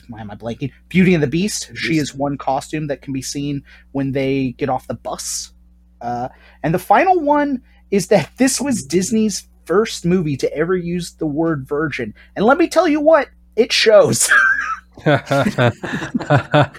why 0.08 0.20
am 0.20 0.30
I 0.30 0.34
blanking? 0.36 0.70
Beauty 0.88 1.14
and 1.14 1.22
the 1.22 1.26
Beast. 1.28 1.70
She 1.74 1.98
is 1.98 2.14
one 2.14 2.38
costume 2.38 2.86
that 2.88 3.02
can 3.02 3.12
be 3.12 3.22
seen 3.22 3.62
when 3.92 4.12
they 4.12 4.52
get 4.52 4.68
off 4.68 4.86
the 4.86 4.94
bus. 4.94 5.52
Uh, 6.00 6.28
and 6.62 6.72
the 6.74 6.78
final 6.78 7.20
one 7.20 7.62
is 7.90 8.08
that 8.08 8.30
this 8.38 8.60
was 8.60 8.84
Disney's 8.84 9.48
first 9.66 10.04
movie 10.04 10.36
to 10.38 10.52
ever 10.54 10.76
use 10.76 11.12
the 11.14 11.26
word 11.26 11.66
virgin. 11.66 12.14
And 12.36 12.44
let 12.44 12.58
me 12.58 12.68
tell 12.68 12.88
you 12.88 13.00
what, 13.00 13.28
it 13.56 13.72
shows. 13.72 14.30
I 15.06 16.70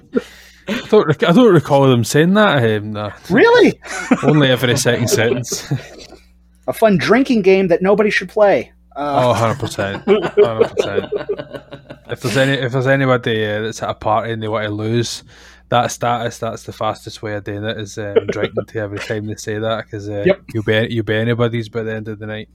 don't 0.90 1.24
I 1.24 1.32
don't 1.32 1.54
recall 1.54 1.88
them 1.88 2.04
saying 2.04 2.34
that. 2.36 2.64
Um, 2.64 2.94
no. 2.94 3.12
really? 3.30 3.80
Only 4.24 4.50
every 4.50 4.78
second 4.78 5.10
sentence. 5.10 5.72
A 6.68 6.74
fun 6.74 6.98
drinking 6.98 7.42
game 7.44 7.68
that 7.68 7.82
nobody 7.82 8.10
should 8.10 8.30
play. 8.30 8.72
Oh, 8.96 9.32
Uh, 9.32 9.54
100%. 9.56 10.04
100%. 10.06 12.12
If 12.12 12.22
there's 12.22 12.38
any 12.38 12.54
if 12.54 12.72
there's 12.72 12.88
anybody 12.88 13.46
uh, 13.46 13.62
that's 13.62 13.84
at 13.84 13.90
a 13.90 13.94
party 13.94 14.32
and 14.32 14.42
they 14.42 14.48
want 14.48 14.66
to 14.66 14.72
lose 14.72 15.24
that 15.70 15.88
status, 15.92 16.38
that's 16.38 16.64
the 16.64 16.74
fastest 16.74 17.22
way 17.24 17.34
of 17.36 17.44
doing 17.44 17.64
it 17.64 17.78
is 17.80 17.98
um, 17.98 18.16
drinking 18.28 18.66
to 18.66 18.80
every 18.80 19.00
time 19.00 19.26
they 19.28 19.36
say 19.36 19.58
that 19.60 19.86
because 19.86 20.08
uh, 20.10 20.24
Yep. 20.26 20.42
you'll 20.54 20.64
be 20.64 20.88
you'll 20.92 21.04
be 21.06 21.16
anybody's 21.16 21.70
by 21.70 21.84
the 21.84 21.94
end 21.94 22.08
of 22.08 22.20
the 22.20 22.26
night. 22.28 22.50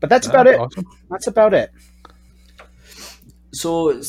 but 0.00 0.08
that's 0.10 0.26
about 0.26 0.46
it. 0.46 0.58
Awesome. 0.58 0.86
That's 1.10 1.26
about 1.26 1.54
it. 1.54 1.70
so 3.52 4.00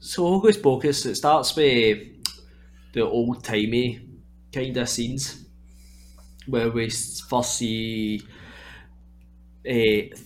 so 0.00 0.22
Hocus 0.26 0.56
Pocus. 0.56 1.06
It 1.06 1.14
starts 1.16 1.54
with 1.56 1.98
the 2.92 3.02
old 3.02 3.44
timey 3.44 4.00
kind 4.52 4.76
of 4.76 4.88
scenes. 4.88 5.44
where 6.46 6.70
we 6.70 6.88
first 6.88 7.56
see 7.58 8.22
uh, 9.68 10.16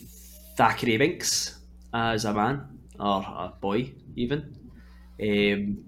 Thackery 0.57 0.99
Binx 1.01 1.57
as 1.93 2.25
a 2.25 2.33
man 2.33 2.72
or 2.99 3.21
a 3.21 3.53
boy, 3.61 3.93
even. 4.17 4.57
Um, 5.21 5.85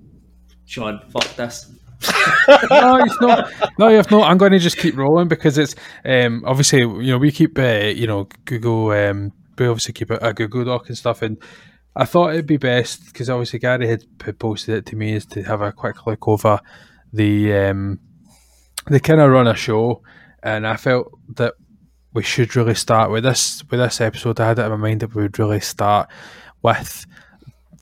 Sean, 0.67 1.01
fuck 1.11 1.37
this. 1.37 1.71
no, 2.71 2.97
it's 2.97 3.21
not. 3.21 3.53
No, 3.79 3.89
you 3.89 3.97
have 3.97 4.11
not. 4.11 4.31
I'm 4.31 4.39
going 4.39 4.53
to 4.53 4.59
just 4.59 4.77
keep 4.77 4.97
rolling 4.97 5.29
because 5.29 5.57
it's 5.57 5.75
um, 6.05 6.43
obviously 6.47 6.81
you 6.81 7.11
know 7.11 7.19
we 7.19 7.31
keep 7.31 7.59
uh, 7.59 7.93
you 7.95 8.07
know 8.07 8.29
Google 8.45 8.91
um, 8.91 9.33
we 9.59 9.67
obviously 9.67 9.95
keep 9.95 10.11
a, 10.11 10.35
Google 10.35 10.65
Doc 10.65 10.89
and 10.89 10.99
stuff, 10.99 11.23
and 11.23 11.39
I 11.97 12.05
thought 12.05 12.31
it'd 12.31 12.47
be 12.47 12.57
best 12.57 13.07
because 13.07 13.31
obviously 13.31 13.59
Gary 13.59 13.87
had 13.87 14.05
posted 14.39 14.77
it 14.77 14.87
to 14.87 14.97
me 14.97 15.15
is 15.15 15.27
to 15.27 15.43
have 15.45 15.61
a 15.61 15.73
quick 15.73 16.07
look 16.07 16.29
over 16.29 16.61
the 17.13 17.55
um, 17.55 18.01
the 18.87 19.01
kind 19.01 19.21
of 19.21 19.31
run 19.31 19.47
a 19.47 19.55
show, 19.55 20.03
and 20.43 20.67
I 20.67 20.77
felt 20.77 21.13
that 21.37 21.55
we 22.13 22.23
should 22.23 22.55
really 22.55 22.75
start 22.75 23.11
with 23.11 23.25
this 23.25 23.65
with 23.71 23.81
this 23.81 24.01
episode. 24.01 24.41
I 24.41 24.49
had 24.49 24.59
it 24.59 24.65
in 24.65 24.71
my 24.73 24.77
mind 24.77 25.01
that 25.01 25.15
we 25.15 25.23
would 25.23 25.39
really 25.39 25.61
start 25.61 26.09
with 26.65 27.07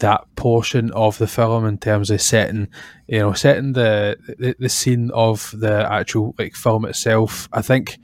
that 0.00 0.24
portion 0.34 0.90
of 0.90 1.16
the 1.18 1.28
film 1.28 1.64
in 1.64 1.78
terms 1.78 2.10
of 2.10 2.20
setting, 2.20 2.68
you 3.06 3.20
know, 3.20 3.32
setting 3.32 3.72
the, 3.72 4.18
the, 4.38 4.56
the 4.58 4.68
scene 4.68 5.10
of 5.12 5.54
the 5.56 5.90
actual 5.90 6.34
like 6.38 6.54
film 6.54 6.84
itself. 6.84 7.48
I 7.52 7.62
think 7.62 7.98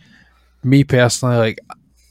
me 0.62 0.84
personally, 0.84 1.36
like 1.36 1.59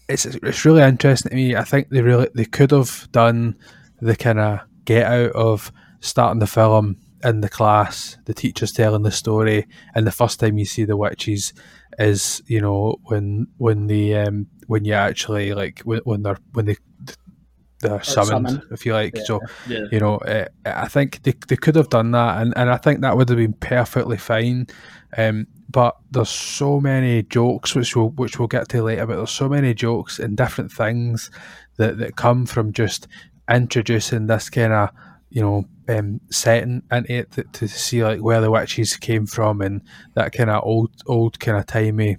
it's 0.09 0.25
it's 0.25 0.65
really 0.65 0.83
interesting 0.83 1.29
to 1.29 1.35
me. 1.35 1.55
I 1.55 1.63
think 1.63 1.89
they 1.89 2.01
really 2.01 2.27
they 2.35 2.45
could 2.45 2.71
have 2.71 3.07
done 3.11 3.55
the 4.01 4.15
kind 4.15 4.39
of 4.39 4.59
get 4.85 5.05
out 5.05 5.31
of 5.31 5.71
starting 6.01 6.39
the 6.39 6.47
film 6.47 6.97
in 7.23 7.41
the 7.41 7.49
class, 7.49 8.17
the 8.25 8.33
teacher's 8.33 8.71
telling 8.71 9.03
the 9.03 9.11
story, 9.11 9.67
and 9.95 10.05
the 10.05 10.11
first 10.11 10.39
time 10.39 10.57
you 10.57 10.65
see 10.65 10.83
the 10.83 10.97
witches 10.97 11.53
is 11.97 12.43
you 12.45 12.61
know 12.61 12.97
when 13.05 13.47
when 13.57 13.87
the 13.87 14.15
um, 14.15 14.47
when 14.67 14.85
you 14.85 14.93
actually 14.93 15.53
like 15.53 15.79
when, 15.79 15.99
when 15.99 16.23
they're 16.23 16.37
when 16.53 16.65
they 16.65 16.75
they're 17.81 18.03
summoned, 18.03 18.49
summoned, 18.49 18.63
if 18.71 18.85
you 18.85 18.93
like. 18.93 19.15
Yeah. 19.15 19.23
So, 19.23 19.41
yeah. 19.67 19.85
you 19.91 19.99
know, 19.99 20.17
uh, 20.17 20.45
I 20.65 20.87
think 20.87 21.21
they, 21.23 21.33
they 21.47 21.55
could 21.55 21.75
have 21.75 21.89
done 21.89 22.11
that, 22.11 22.41
and, 22.41 22.53
and 22.57 22.69
I 22.69 22.77
think 22.77 23.01
that 23.01 23.15
would 23.15 23.29
have 23.29 23.37
been 23.37 23.53
perfectly 23.53 24.17
fine. 24.17 24.67
Um, 25.15 25.47
but 25.69 25.97
there's 26.11 26.29
so 26.29 26.79
many 26.79 27.23
jokes, 27.23 27.75
which 27.75 27.95
we'll 27.95 28.09
which 28.09 28.39
we'll 28.39 28.47
get 28.47 28.69
to 28.69 28.83
later. 28.83 29.05
But 29.05 29.17
there's 29.17 29.31
so 29.31 29.49
many 29.49 29.73
jokes 29.73 30.17
and 30.19 30.35
different 30.37 30.71
things 30.71 31.29
that 31.77 31.97
that 31.97 32.15
come 32.15 32.45
from 32.45 32.73
just 32.73 33.07
introducing 33.49 34.27
this 34.27 34.49
kind 34.49 34.73
of 34.73 34.89
you 35.29 35.41
know 35.41 35.65
um, 35.89 36.19
setting 36.31 36.83
into 36.91 37.13
it 37.13 37.31
to, 37.31 37.43
to, 37.43 37.67
see 37.67 38.03
like 38.03 38.21
where 38.21 38.41
the 38.41 38.51
witches 38.51 38.97
came 38.97 39.25
from 39.25 39.61
and 39.61 39.81
that 40.15 40.33
kind 40.33 40.49
of 40.49 40.63
old 40.63 40.91
old 41.05 41.39
kind 41.39 41.57
of 41.57 41.65
timey 41.65 42.17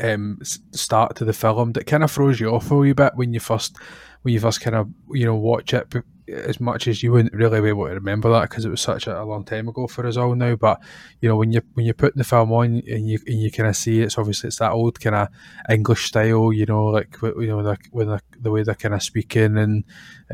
um, 0.00 0.38
start 0.42 1.16
to 1.16 1.24
the 1.24 1.32
film 1.32 1.72
that 1.72 1.86
kind 1.86 2.02
of 2.02 2.10
throws 2.10 2.40
you 2.40 2.54
off 2.54 2.70
a 2.70 2.76
wee 2.76 2.92
bit 2.92 3.12
when 3.16 3.32
you 3.32 3.40
first 3.40 3.76
when 4.24 4.32
you 4.32 4.40
first 4.40 4.62
kind 4.62 4.74
of 4.74 4.88
you 5.10 5.26
know 5.26 5.34
watch 5.34 5.74
it 5.74 5.94
as 6.26 6.58
much 6.58 6.88
as 6.88 7.02
you 7.02 7.12
wouldn't 7.12 7.34
really 7.34 7.60
be 7.60 7.68
able 7.68 7.86
to 7.86 7.94
remember 7.94 8.30
that 8.30 8.48
because 8.48 8.64
it 8.64 8.70
was 8.70 8.80
such 8.80 9.06
a, 9.06 9.20
a, 9.20 9.24
long 9.24 9.44
time 9.44 9.68
ago 9.68 9.86
for 9.86 10.06
us 10.06 10.16
all 10.16 10.34
now. 10.34 10.56
But 10.56 10.80
you 11.20 11.28
know 11.28 11.36
when 11.36 11.52
you 11.52 11.60
when 11.74 11.84
you 11.84 11.92
put 11.92 12.16
the 12.16 12.24
film 12.24 12.50
on 12.52 12.82
and 12.88 13.08
you 13.08 13.18
and 13.26 13.42
you 13.42 13.50
kind 13.50 13.68
of 13.68 13.76
see 13.76 14.00
it's 14.00 14.16
obviously 14.16 14.48
it's 14.48 14.58
that 14.58 14.72
old 14.72 14.98
kind 14.98 15.14
of 15.14 15.28
English 15.68 16.06
style, 16.06 16.52
you 16.52 16.64
know, 16.64 16.86
like 16.86 17.14
you 17.22 17.46
know 17.46 17.62
the 17.62 17.76
with 17.92 18.08
the, 18.08 18.20
the 18.40 18.50
way 18.50 18.62
they're 18.62 18.74
kind 18.74 18.94
of 18.94 19.02
speaking 19.02 19.58
and 19.58 19.84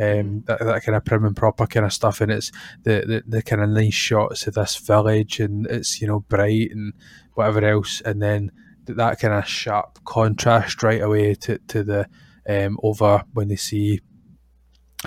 um, 0.00 0.44
that, 0.46 0.60
that 0.60 0.84
kind 0.84 0.94
of 0.94 1.04
prim 1.04 1.24
and 1.24 1.36
proper 1.36 1.66
kind 1.66 1.84
of 1.84 1.92
stuff, 1.92 2.20
and 2.20 2.30
it's 2.30 2.52
the, 2.84 3.04
the 3.06 3.22
the 3.26 3.42
kind 3.42 3.60
of 3.60 3.70
nice 3.70 3.94
shots 3.94 4.46
of 4.46 4.54
this 4.54 4.76
village 4.76 5.40
and 5.40 5.66
it's 5.66 6.00
you 6.00 6.06
know 6.06 6.20
bright 6.20 6.70
and 6.70 6.92
whatever 7.34 7.64
else, 7.64 8.00
and 8.02 8.22
then 8.22 8.52
that 8.86 9.18
kind 9.18 9.34
of 9.34 9.46
sharp 9.46 9.98
contrast 10.04 10.84
right 10.84 11.02
away 11.02 11.34
to 11.34 11.58
to 11.66 11.82
the 11.82 12.06
um, 12.48 12.78
over 12.82 13.24
when 13.32 13.48
they 13.48 13.56
see 13.56 14.00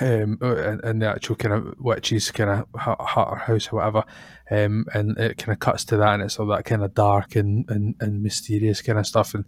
um, 0.01 0.39
and, 0.41 1.01
the 1.01 1.07
actual 1.07 1.35
kind 1.35 1.53
of 1.53 1.75
witch's 1.79 2.31
kind 2.31 2.49
of 2.49 2.65
or 2.73 3.37
house 3.37 3.71
or 3.71 3.75
whatever, 3.77 4.03
um, 4.49 4.85
and 4.93 5.17
it 5.19 5.37
kind 5.37 5.53
of 5.53 5.59
cuts 5.59 5.85
to 5.85 5.97
that, 5.97 6.15
and 6.15 6.23
it's 6.23 6.39
all 6.39 6.47
that 6.47 6.65
kind 6.65 6.83
of 6.83 6.95
dark 6.95 7.35
and, 7.35 7.69
and, 7.69 7.95
and 7.99 8.23
mysterious 8.23 8.81
kind 8.81 8.97
of 8.97 9.05
stuff. 9.05 9.35
And 9.35 9.45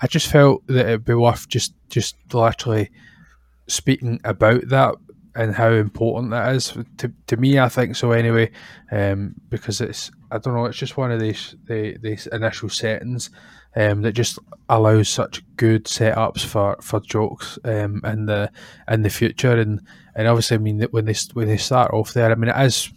I 0.00 0.06
just 0.06 0.26
felt 0.26 0.66
that 0.66 0.86
it'd 0.86 1.04
be 1.04 1.14
worth 1.14 1.48
just 1.48 1.74
just 1.88 2.16
literally 2.32 2.90
speaking 3.68 4.20
about 4.24 4.68
that 4.68 4.96
and 5.34 5.54
how 5.54 5.70
important 5.70 6.30
that 6.30 6.54
is 6.54 6.76
to, 6.98 7.12
to 7.26 7.36
me. 7.36 7.58
I 7.58 7.68
think 7.70 7.96
so 7.96 8.12
anyway, 8.12 8.50
um, 8.92 9.34
because 9.48 9.80
it's 9.80 10.10
I 10.30 10.38
don't 10.38 10.54
know, 10.54 10.66
it's 10.66 10.78
just 10.78 10.98
one 10.98 11.10
of 11.10 11.20
these 11.20 11.56
the 11.64 11.96
these 12.02 12.26
initial 12.26 12.68
settings 12.68 13.30
um, 13.76 14.02
that 14.02 14.12
just 14.12 14.38
allows 14.68 15.08
such 15.08 15.42
good 15.56 15.84
setups 15.84 16.44
for, 16.44 16.76
for 16.80 17.00
jokes 17.00 17.58
um, 17.64 18.00
in 18.04 18.26
the 18.26 18.50
in 18.88 19.02
the 19.02 19.10
future. 19.10 19.52
And 19.52 19.82
and 20.14 20.26
obviously 20.26 20.56
I 20.56 20.58
mean 20.58 20.80
when 20.90 21.04
they 21.04 21.14
when 21.34 21.48
they 21.48 21.58
start 21.58 21.92
off 21.92 22.14
there 22.14 22.30
I 22.30 22.34
mean 22.34 22.50
it 22.50 22.64
is 22.64 22.90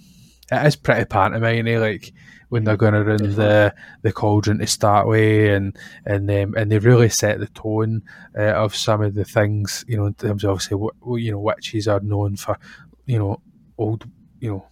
it 0.51 0.65
is 0.65 0.75
pretty 0.75 1.05
pantomime 1.05 1.65
like 1.65 2.13
when 2.47 2.63
they're 2.63 2.77
going 2.77 2.95
around 2.95 3.35
the 3.35 3.73
the 4.01 4.11
cauldron 4.11 4.57
to 4.59 4.67
start 4.67 5.07
with 5.07 5.53
and 5.53 5.77
and 6.05 6.29
um, 6.31 6.55
and 6.55 6.71
they 6.71 6.79
really 6.79 7.09
set 7.09 7.39
the 7.39 7.47
tone 7.47 8.01
uh, 8.37 8.53
of 8.53 8.75
some 8.75 9.01
of 9.01 9.13
the 9.13 9.25
things 9.25 9.85
you 9.87 9.95
know 9.95 10.05
in 10.05 10.13
terms 10.15 10.43
of 10.43 10.51
obviously 10.51 10.75
what 10.75 10.95
you 11.21 11.31
know 11.31 11.39
witches 11.39 11.87
are 11.87 11.99
known 11.99 12.35
for 12.35 12.57
you 13.05 13.19
know 13.19 13.39
old 13.77 14.09
you 14.39 14.49
know 14.49 14.68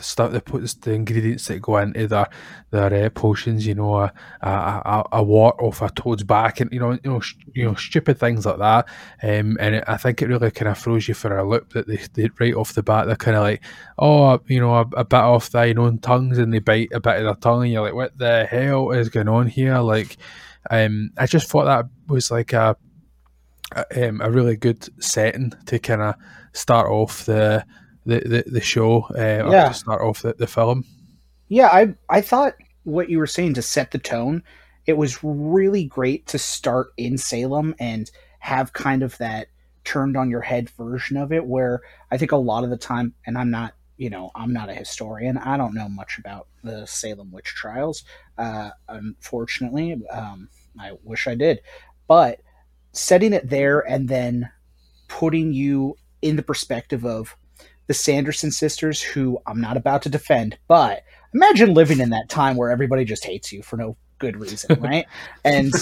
the 0.00 0.04
stuff 0.04 0.32
they 0.32 0.40
put 0.40 0.62
the 0.80 0.92
ingredients 0.92 1.46
that 1.46 1.60
go 1.60 1.76
into 1.76 2.06
their 2.06 2.28
their 2.70 3.06
uh, 3.06 3.10
potions. 3.10 3.66
You 3.66 3.74
know, 3.74 3.96
a, 3.96 4.12
a, 4.40 5.04
a 5.12 5.22
wart 5.22 5.56
off 5.60 5.82
a 5.82 5.90
toad's 5.90 6.24
back, 6.24 6.60
and 6.60 6.72
you 6.72 6.80
know, 6.80 6.92
you 6.92 7.10
know, 7.10 7.20
you 7.54 7.64
know, 7.66 7.74
stupid 7.74 8.18
things 8.18 8.46
like 8.46 8.58
that. 8.58 8.88
Um, 9.22 9.58
and 9.60 9.76
it, 9.76 9.84
I 9.86 9.98
think 9.98 10.22
it 10.22 10.28
really 10.28 10.50
kind 10.50 10.68
of 10.68 10.78
throws 10.78 11.06
you 11.06 11.14
for 11.14 11.36
a 11.36 11.48
loop 11.48 11.74
that 11.74 11.86
they, 11.86 11.98
they 12.14 12.30
right 12.38 12.54
off 12.54 12.72
the 12.72 12.82
bat 12.82 13.06
they're 13.06 13.16
kind 13.16 13.36
of 13.36 13.42
like, 13.42 13.62
oh, 13.98 14.40
you 14.46 14.60
know, 14.60 14.74
a, 14.74 14.86
a 14.96 15.04
bit 15.04 15.14
off 15.14 15.50
thine 15.50 15.78
own 15.78 15.98
tongues, 15.98 16.38
and 16.38 16.52
they 16.52 16.60
bite 16.60 16.88
a 16.92 17.00
bit 17.00 17.18
of 17.18 17.24
their 17.24 17.34
tongue, 17.34 17.64
and 17.64 17.72
you're 17.72 17.82
like, 17.82 17.94
what 17.94 18.16
the 18.16 18.46
hell 18.46 18.90
is 18.90 19.10
going 19.10 19.28
on 19.28 19.46
here? 19.46 19.78
Like, 19.78 20.16
um, 20.70 21.10
I 21.18 21.26
just 21.26 21.48
thought 21.48 21.64
that 21.64 21.86
was 22.08 22.30
like 22.30 22.54
a, 22.54 22.76
um, 23.96 24.20
a 24.22 24.30
really 24.30 24.56
good 24.56 24.88
setting 25.02 25.52
to 25.66 25.78
kind 25.78 26.02
of 26.02 26.14
start 26.52 26.88
off 26.88 27.26
the 27.26 27.64
the 28.10 28.28
the, 28.28 28.44
the 28.46 28.60
show 28.60 29.02
uh, 29.16 29.50
yeah. 29.50 29.68
to 29.68 29.74
start 29.74 30.02
off 30.02 30.22
the, 30.22 30.34
the 30.34 30.46
film. 30.46 30.84
Yeah, 31.48 31.68
I 31.68 31.94
I 32.08 32.20
thought 32.20 32.54
what 32.84 33.10
you 33.10 33.18
were 33.18 33.26
saying 33.26 33.54
to 33.54 33.62
set 33.62 33.90
the 33.90 33.98
tone, 33.98 34.42
it 34.86 34.96
was 34.96 35.22
really 35.22 35.84
great 35.84 36.26
to 36.28 36.38
start 36.38 36.92
in 36.96 37.18
Salem 37.18 37.74
and 37.78 38.10
have 38.38 38.72
kind 38.72 39.02
of 39.02 39.16
that 39.18 39.48
turned 39.84 40.16
on 40.16 40.30
your 40.30 40.40
head 40.40 40.70
version 40.70 41.16
of 41.16 41.32
it 41.32 41.46
where 41.46 41.80
I 42.10 42.18
think 42.18 42.32
a 42.32 42.36
lot 42.36 42.64
of 42.64 42.70
the 42.70 42.76
time 42.76 43.14
and 43.26 43.36
I'm 43.36 43.50
not 43.50 43.74
you 44.00 44.08
know, 44.08 44.30
I'm 44.34 44.54
not 44.54 44.70
a 44.70 44.74
historian. 44.74 45.36
I 45.36 45.58
don't 45.58 45.74
know 45.74 45.86
much 45.86 46.16
about 46.16 46.46
the 46.64 46.86
Salem 46.86 47.30
witch 47.30 47.48
trials. 47.48 48.02
Uh, 48.38 48.70
unfortunately, 48.88 50.00
um, 50.10 50.48
I 50.80 50.92
wish 51.04 51.26
I 51.26 51.34
did. 51.34 51.60
But 52.08 52.40
setting 52.92 53.34
it 53.34 53.50
there 53.50 53.80
and 53.80 54.08
then 54.08 54.48
putting 55.08 55.52
you 55.52 55.98
in 56.22 56.36
the 56.36 56.42
perspective 56.42 57.04
of 57.04 57.36
the 57.90 57.94
Sanderson 57.94 58.52
sisters, 58.52 59.02
who 59.02 59.36
I'm 59.48 59.60
not 59.60 59.76
about 59.76 60.02
to 60.02 60.08
defend, 60.08 60.56
but 60.68 61.02
imagine 61.34 61.74
living 61.74 61.98
in 61.98 62.10
that 62.10 62.28
time 62.28 62.56
where 62.56 62.70
everybody 62.70 63.04
just 63.04 63.24
hates 63.24 63.50
you 63.50 63.64
for 63.64 63.76
no 63.76 63.96
good 64.20 64.36
reason, 64.36 64.80
right? 64.80 65.06
and 65.44 65.72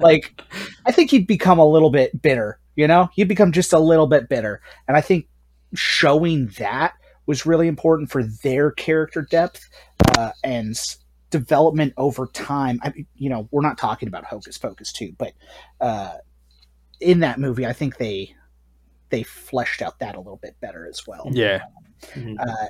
like, 0.00 0.42
I 0.86 0.90
think 0.90 1.12
you'd 1.12 1.28
become 1.28 1.60
a 1.60 1.64
little 1.64 1.90
bit 1.90 2.20
bitter, 2.20 2.58
you 2.74 2.88
know? 2.88 3.10
You'd 3.14 3.28
become 3.28 3.52
just 3.52 3.72
a 3.72 3.78
little 3.78 4.08
bit 4.08 4.28
bitter. 4.28 4.60
And 4.88 4.96
I 4.96 5.00
think 5.02 5.28
showing 5.72 6.48
that 6.58 6.94
was 7.26 7.46
really 7.46 7.68
important 7.68 8.10
for 8.10 8.24
their 8.24 8.72
character 8.72 9.22
depth 9.22 9.70
uh, 10.18 10.32
and 10.42 10.76
development 11.30 11.94
over 11.96 12.26
time. 12.26 12.80
I 12.82 12.90
mean, 12.90 13.06
you 13.14 13.30
know, 13.30 13.48
we're 13.52 13.62
not 13.62 13.78
talking 13.78 14.08
about 14.08 14.24
Hocus 14.24 14.58
Pocus 14.58 14.92
2, 14.92 15.14
but 15.16 15.32
uh, 15.80 16.14
in 16.98 17.20
that 17.20 17.38
movie, 17.38 17.66
I 17.66 17.72
think 17.72 17.98
they 17.98 18.34
they 19.12 19.22
fleshed 19.22 19.82
out 19.82 20.00
that 20.00 20.16
a 20.16 20.18
little 20.18 20.40
bit 20.42 20.56
better 20.60 20.88
as 20.88 21.06
well. 21.06 21.28
Yeah. 21.30 21.62
Mm-hmm. 22.14 22.38
Uh, 22.40 22.66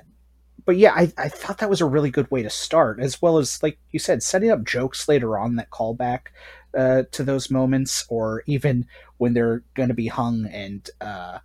but 0.66 0.76
yeah, 0.76 0.92
I, 0.92 1.10
I 1.16 1.28
thought 1.28 1.58
that 1.58 1.70
was 1.70 1.80
a 1.80 1.86
really 1.86 2.10
good 2.10 2.30
way 2.30 2.42
to 2.42 2.50
start, 2.50 3.00
as 3.00 3.22
well 3.22 3.38
as 3.38 3.62
like 3.62 3.78
you 3.92 3.98
said, 3.98 4.22
setting 4.22 4.50
up 4.50 4.64
jokes 4.64 5.08
later 5.08 5.38
on 5.38 5.56
that 5.56 5.70
call 5.70 5.94
back 5.94 6.32
uh, 6.76 7.04
to 7.12 7.24
those 7.24 7.50
moments, 7.50 8.04
or 8.10 8.42
even 8.46 8.86
when 9.16 9.32
they're 9.32 9.62
going 9.74 9.88
to 9.88 9.94
be 9.94 10.08
hung 10.08 10.44
and. 10.46 10.90
Uh, 11.00 11.38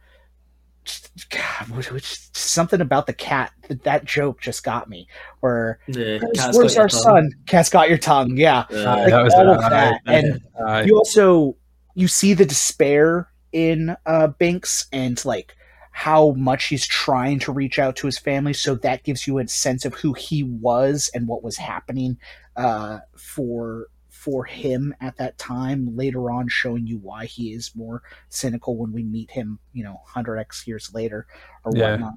God, 1.29 1.69
which, 1.91 2.33
something 2.33 2.79
about 2.79 3.07
the 3.07 3.13
cat 3.13 3.51
that 3.83 4.05
joke 4.05 4.39
just 4.39 4.63
got 4.63 4.87
me. 4.87 5.05
Where 5.41 5.79
yeah, 5.87 6.19
where's, 6.53 6.77
our 6.77 6.87
son? 6.87 7.31
Cat's 7.45 7.69
got 7.69 7.89
your 7.89 7.97
tongue. 7.97 8.37
Yeah, 8.37 8.59
uh, 8.71 8.95
like 8.95 9.09
that 9.09 9.33
all 9.35 9.49
of 9.49 9.69
that, 9.69 10.01
and 10.05 10.41
uh, 10.57 10.83
you 10.85 10.95
also 10.95 11.57
you 11.93 12.07
see 12.07 12.33
the 12.33 12.45
despair 12.45 13.27
in 13.51 13.95
uh, 14.05 14.29
Binx 14.39 14.85
and 14.91 15.23
like 15.25 15.55
how 15.91 16.31
much 16.33 16.65
he's 16.67 16.85
trying 16.85 17.39
to 17.39 17.51
reach 17.51 17.79
out 17.79 17.95
to 17.97 18.07
his 18.07 18.19
family. 18.19 18.53
So 18.53 18.75
that 18.75 19.03
gives 19.03 19.25
you 19.27 19.39
a 19.39 19.47
sense 19.47 19.85
of 19.85 19.95
who 19.95 20.13
he 20.13 20.43
was 20.43 21.09
and 21.13 21.27
what 21.27 21.43
was 21.43 21.57
happening 21.57 22.17
uh, 22.55 22.99
for 23.17 23.87
for 24.09 24.45
him 24.45 24.93
at 25.01 25.17
that 25.17 25.37
time. 25.37 25.95
Later 25.95 26.29
on, 26.31 26.47
showing 26.49 26.85
you 26.87 26.97
why 26.99 27.25
he 27.25 27.53
is 27.53 27.71
more 27.75 28.03
cynical 28.29 28.77
when 28.77 28.91
we 28.91 29.03
meet 29.03 29.31
him, 29.31 29.59
you 29.73 29.83
know, 29.83 30.01
hundred 30.05 30.37
x 30.37 30.67
years 30.67 30.93
later 30.93 31.27
or 31.63 31.73
Yeah. 31.73 31.73
whatnot. 31.73 32.15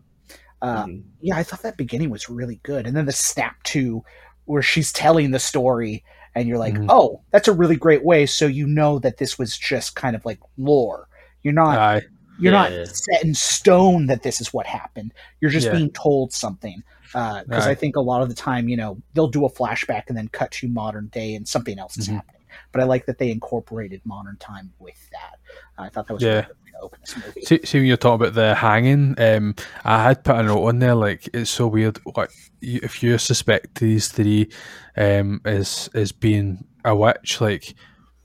Uh, 0.63 0.87
Mhm. 0.87 1.05
yeah, 1.21 1.37
I 1.37 1.43
thought 1.43 1.63
that 1.63 1.77
beginning 1.77 2.11
was 2.11 2.29
really 2.29 2.61
good, 2.63 2.87
and 2.87 2.97
then 2.97 3.07
the 3.07 3.13
snap 3.13 3.63
to 3.65 4.03
where 4.45 4.63
she's 4.63 4.93
telling 4.93 5.31
the 5.31 5.39
story, 5.39 6.05
and 6.35 6.49
you're 6.49 6.59
like, 6.59 6.81
Mhm. 6.81 6.89
oh, 6.89 7.23
that's 7.33 7.49
a 7.49 7.53
really 7.53 7.77
great 7.77 8.05
way. 8.05 8.27
So 8.27 8.47
you 8.47 8.67
know 8.67 8.99
that 9.01 9.19
this 9.19 9.39
was 9.39 9.57
just 9.57 9.97
kind 9.97 10.17
of 10.17 10.25
like 10.25 10.41
lore. 10.59 11.09
You're 11.43 11.55
not 11.55 11.79
Aye. 11.79 12.03
you're 12.39 12.53
Yeah. 12.53 12.69
not 12.85 12.89
set 12.89 13.23
in 13.25 13.35
stone 13.35 14.07
that 14.07 14.23
this 14.23 14.41
is 14.41 14.53
what 14.53 14.67
happened. 14.67 15.13
You're 15.41 15.51
just 15.51 15.67
Yeah. 15.67 15.73
being 15.75 15.91
told 15.91 16.33
something. 16.33 16.83
Because 17.13 17.67
I 17.67 17.75
think 17.75 17.97
a 17.97 18.01
lot 18.01 18.23
of 18.23 18.29
the 18.29 18.35
time, 18.37 18.69
you 18.69 18.77
know, 18.77 18.97
they'll 19.15 19.27
do 19.29 19.45
a 19.45 19.51
flashback 19.51 20.05
and 20.09 20.17
then 20.17 20.29
cut 20.29 20.53
to 20.53 20.69
modern 20.69 21.09
day 21.09 21.35
and 21.35 21.47
something 21.47 21.77
else 21.79 21.99
is 21.99 22.09
Mhm. 22.09 22.15
happening. 22.15 22.41
But 22.73 22.81
I 22.83 22.85
like 22.85 23.07
that 23.07 23.19
they 23.19 23.31
incorporated 23.33 24.01
modern 24.05 24.37
time 24.39 24.73
with 24.79 25.11
that. 25.11 25.39
I 25.77 25.89
thought 25.89 26.07
that 26.07 26.15
was 26.15 26.23
Yeah. 26.23 26.31
a 26.39 26.43
good 26.43 26.57
way 26.65 26.71
to 26.73 26.79
open 26.81 27.01
this 27.01 27.17
movie. 27.17 27.43
See, 27.43 27.61
see 27.65 27.79
when 27.79 27.87
you're 27.89 27.97
talking 27.97 28.23
about 28.27 28.35
the 28.35 28.55
hanging, 28.55 29.17
um, 29.21 29.55
I 29.85 30.03
had 30.05 30.23
put 30.23 30.37
a 30.37 30.43
note 30.45 30.65
on 30.69 30.79
there 30.79 30.95
like 30.95 31.29
it's 31.35 31.51
so 31.51 31.67
weird. 31.67 31.99
Like 32.17 32.31
if 32.63 33.03
you 33.03 33.19
suspect 33.19 33.81
these 33.81 34.07
three 34.09 34.49
um, 34.97 35.41
as 35.45 35.91
as 35.95 36.13
being 36.13 36.65
a 36.85 36.95
witch, 36.95 37.41
like 37.41 37.75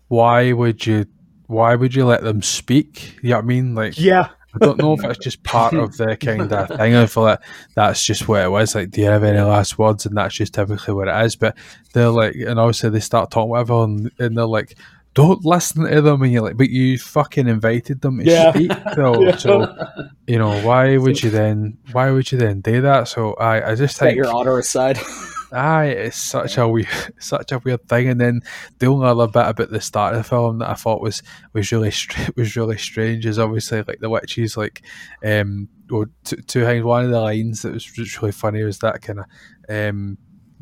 why 0.10 0.52
would 0.54 0.86
you 0.86 1.06
why 1.48 1.76
would 1.76 1.94
you 1.96 2.06
let 2.06 2.24
them 2.24 2.42
speak? 2.42 3.18
You 3.22 3.32
know 3.32 3.36
what 3.38 3.44
I 3.46 3.48
mean? 3.48 3.76
Like 3.76 4.00
Yeah. 4.00 4.30
I 4.54 4.58
don't 4.66 4.78
know 4.78 4.94
if 4.94 5.04
it's 5.04 5.20
just 5.24 5.44
part 5.44 5.74
of 5.74 5.98
the 5.98 6.16
kind 6.22 6.50
of 6.52 6.70
thing. 6.78 6.96
I 6.96 7.06
feel 7.08 7.24
like 7.24 7.42
that's 7.76 8.02
just 8.06 8.28
what 8.30 8.42
it 8.42 8.50
was. 8.50 8.74
Like, 8.74 8.90
do 8.90 9.02
you 9.02 9.08
have 9.08 9.24
any 9.26 9.42
last 9.42 9.78
words? 9.78 10.06
And 10.06 10.16
that's 10.16 10.34
just 10.34 10.54
typically 10.54 10.94
what 10.94 11.10
it 11.10 11.26
is. 11.26 11.36
But 11.36 11.58
they're 11.92 12.08
like, 12.10 12.36
and 12.36 12.58
obviously 12.58 12.90
they 12.92 13.02
start 13.02 13.32
talking 13.32 13.50
whatever, 13.50 13.84
and, 13.84 14.10
and 14.18 14.38
they're 14.38 14.46
like, 14.46 14.78
don't 15.14 15.44
listen 15.44 15.84
to 15.84 16.02
them. 16.02 16.22
And 16.22 16.32
you're 16.32 16.42
like, 16.42 16.56
but 16.56 16.70
you 16.70 16.98
fucking 16.98 17.50
invited 17.50 18.00
them 18.00 18.20
to 18.20 18.24
Yeah. 18.26 18.52
speak. 18.54 18.72
So, 18.96 19.22
Yeah. 19.28 19.36
so, 19.36 19.76
you 20.26 20.38
know, 20.40 20.66
why 20.66 20.96
would 20.96 21.22
you 21.22 21.32
then? 21.32 21.78
Why 21.92 22.12
would 22.12 22.32
you 22.32 22.38
then 22.38 22.62
do 22.62 22.80
that? 22.80 23.10
So, 23.10 23.34
I, 23.34 23.72
I 23.72 23.76
just 23.76 23.98
Set 23.98 24.06
think, 24.06 24.16
your 24.18 24.34
honor 24.34 24.58
aside. 24.58 24.98
aye, 25.52 25.88
it's 25.88 26.18
such 26.18 26.58
a 26.58 26.68
weird, 26.68 26.88
such 27.20 27.52
a 27.52 27.60
weird 27.60 27.88
thing. 27.88 28.10
And 28.10 28.20
then 28.20 28.42
the 28.80 28.88
only 28.88 29.08
other 29.08 29.28
bit 29.28 29.48
about 29.48 29.70
the 29.72 29.82
start 29.82 30.14
of 30.14 30.24
the 30.24 30.30
film 30.30 30.60
that 30.60 30.70
I 30.70 30.74
thought 30.74 31.02
was 31.02 31.22
was 31.54 31.72
really 31.72 31.92
was 32.36 32.56
really 32.56 32.78
strange 32.78 33.26
is 33.26 33.40
obviously 33.40 33.84
like 33.84 34.00
the 34.00 34.10
witches 34.10 34.58
like 34.58 34.84
um 35.24 35.70
or 35.92 36.10
two, 36.24 36.38
two 36.38 36.66
things. 36.66 36.84
One 36.84 37.06
of 37.06 37.12
the 37.12 37.22
lines 37.22 37.62
that 37.62 37.74
was 37.74 37.98
really 37.98 38.32
funny 38.32 38.64
was 38.64 38.80
that 38.80 39.02
kind 39.02 39.20
of 39.20 39.26
um 39.70 40.18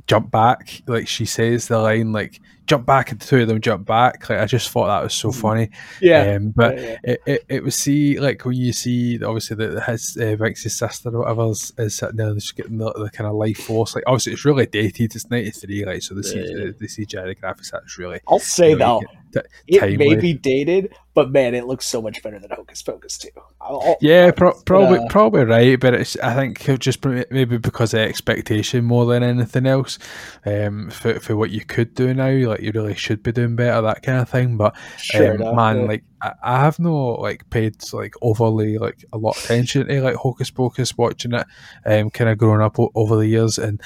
jump 0.08 0.32
back. 0.32 0.82
Like 0.88 1.08
she 1.08 1.26
says 1.26 1.68
the 1.68 1.80
line 1.80 2.12
like 2.12 2.40
jump 2.66 2.86
back, 2.86 3.12
and 3.12 3.20
the 3.20 3.26
two 3.26 3.42
of 3.42 3.48
them 3.48 3.60
jump 3.62 3.86
back. 3.86 4.30
Like 4.30 4.40
I 4.40 4.46
just 4.46 4.70
thought 4.70 4.88
that 4.88 5.04
was 5.04 5.14
so 5.14 5.30
Mhm. 5.30 5.42
funny. 5.42 5.70
yeah. 6.02 6.36
Um, 6.36 6.50
but 6.56 6.78
Yeah, 6.78 6.98
it, 7.04 7.22
it, 7.26 7.46
it 7.50 7.64
was 7.64 7.76
see 7.76 8.20
like 8.20 8.44
when 8.46 8.56
you 8.56 8.72
see 8.74 9.22
obviously 9.24 9.56
that 9.58 9.84
his 9.84 10.18
uh, 10.18 10.36
Binx's 10.38 10.76
sister 10.78 11.10
or 11.10 11.20
whatever 11.20 11.50
is, 11.52 11.74
is 11.78 11.96
sitting 11.98 12.16
there 12.18 12.34
just 12.34 12.56
getting 12.56 12.78
the, 12.78 12.92
the 12.94 13.10
kind 13.12 13.28
of 13.28 13.36
life 13.36 13.58
force 13.58 13.96
like 13.96 14.04
obviously 14.08 14.34
it's 14.34 14.46
really 14.46 14.66
dated 14.66 15.14
it's 15.16 15.30
93 15.30 15.86
like 15.86 16.02
so 16.02 16.16
the, 16.16 16.24
C, 16.24 16.38
Yeah. 16.38 16.44
the, 16.68 16.76
the 16.80 16.88
CGI 16.88 17.26
the 17.26 17.36
graphics 17.36 17.72
that's 17.72 17.98
really 17.98 18.20
I'll 18.28 18.40
say 18.40 18.70
you 18.72 18.78
know, 18.78 18.86
though, 18.86 19.02
you 19.02 19.08
get 19.08 19.23
it 19.68 19.98
may 19.98 20.16
be 20.16 20.34
dated, 20.34 20.94
but 21.14 21.32
man, 21.32 21.56
it 21.56 21.66
looks 21.66 21.86
so 21.86 22.02
much 22.02 22.22
better 22.24 22.40
than 22.40 22.50
Hocus 22.52 22.82
Pocus 22.82 23.18
2. 23.18 23.30
I'll- 23.62 23.98
yeah 24.02 24.32
pro- 24.32 24.60
probably 24.66 25.00
uh, 25.00 25.08
probably 25.10 25.46
right 25.46 25.80
but 25.80 25.94
it's 25.94 26.18
I 26.20 26.34
think 26.36 26.80
just 26.80 27.04
maybe 27.06 27.58
because 27.58 27.94
of 27.94 28.02
expectation 28.02 28.84
more 28.84 29.06
than 29.06 29.24
anything 29.24 29.66
else 29.66 29.98
um 30.46 30.90
for, 30.90 31.20
for 31.22 31.38
what 31.38 31.52
you 31.52 31.64
could 31.64 31.96
do 31.96 32.14
now 32.14 32.50
like 32.50 32.60
you 32.60 32.72
really 32.74 32.96
should 32.96 33.24
be 33.24 33.32
doing 33.32 33.56
better 33.56 33.82
that 33.82 34.04
kind 34.04 34.20
of 34.20 34.30
thing 34.30 34.58
but 34.58 34.76
sure 34.98 35.36
um, 35.36 35.42
enough, 35.42 35.56
man, 35.56 35.78
yeah. 35.80 35.86
like 35.86 36.04
I, 36.22 36.34
I 36.44 36.60
have 36.60 36.78
no 36.80 37.14
like 37.14 37.50
paid 37.50 37.76
like 37.94 38.16
overly 38.22 38.78
like 38.78 39.06
a 39.14 39.18
lot 39.18 39.38
of 39.38 39.44
attention 39.44 39.88
to 39.88 40.02
like 40.02 40.16
Hocus 40.16 40.52
Pocus 40.52 40.98
watching 40.98 41.34
it, 41.34 41.46
um, 41.86 42.10
kind 42.10 42.30
of 42.30 42.38
growing 42.38 42.62
up 42.62 42.80
o- 42.80 42.92
over 42.96 43.16
the 43.18 43.28
years, 43.28 43.58
and 43.58 43.82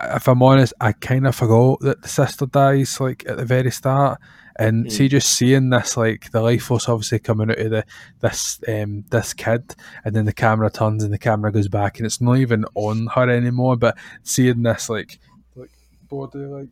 if 0.00 0.28
I'm 0.28 0.42
honest, 0.42 0.72
I 0.80 0.92
kind 0.92 1.26
of 1.26 1.34
forgot 1.34 1.80
that 1.80 2.02
the 2.02 2.08
sister 2.08 2.46
dies 2.46 3.00
like 3.00 3.24
at 3.28 3.36
the 3.36 3.44
very 3.44 3.70
start, 3.70 4.20
and 4.58 4.84
Hmm. 4.86 4.90
see 4.90 5.08
just 5.08 5.30
seeing 5.30 5.70
this 5.70 5.96
like 5.96 6.30
the 6.32 6.40
life 6.42 6.64
force 6.64 6.88
obviously 6.88 7.18
coming 7.20 7.50
out 7.50 7.58
of 7.58 7.70
the 7.70 7.84
this 8.20 8.60
um 8.68 9.04
this 9.10 9.32
kid, 9.34 9.74
and 10.04 10.14
then 10.16 10.24
the 10.24 10.32
camera 10.32 10.70
turns 10.70 11.04
and 11.04 11.12
the 11.12 11.18
camera 11.18 11.52
goes 11.52 11.68
back, 11.68 11.98
and 11.98 12.06
it's 12.06 12.20
not 12.20 12.38
even 12.38 12.64
on 12.74 13.06
her 13.14 13.28
anymore, 13.30 13.76
but 13.76 13.96
seeing 14.22 14.62
this 14.62 14.88
like 14.88 15.18
like 15.54 15.70
body 16.08 16.38
like 16.40 16.68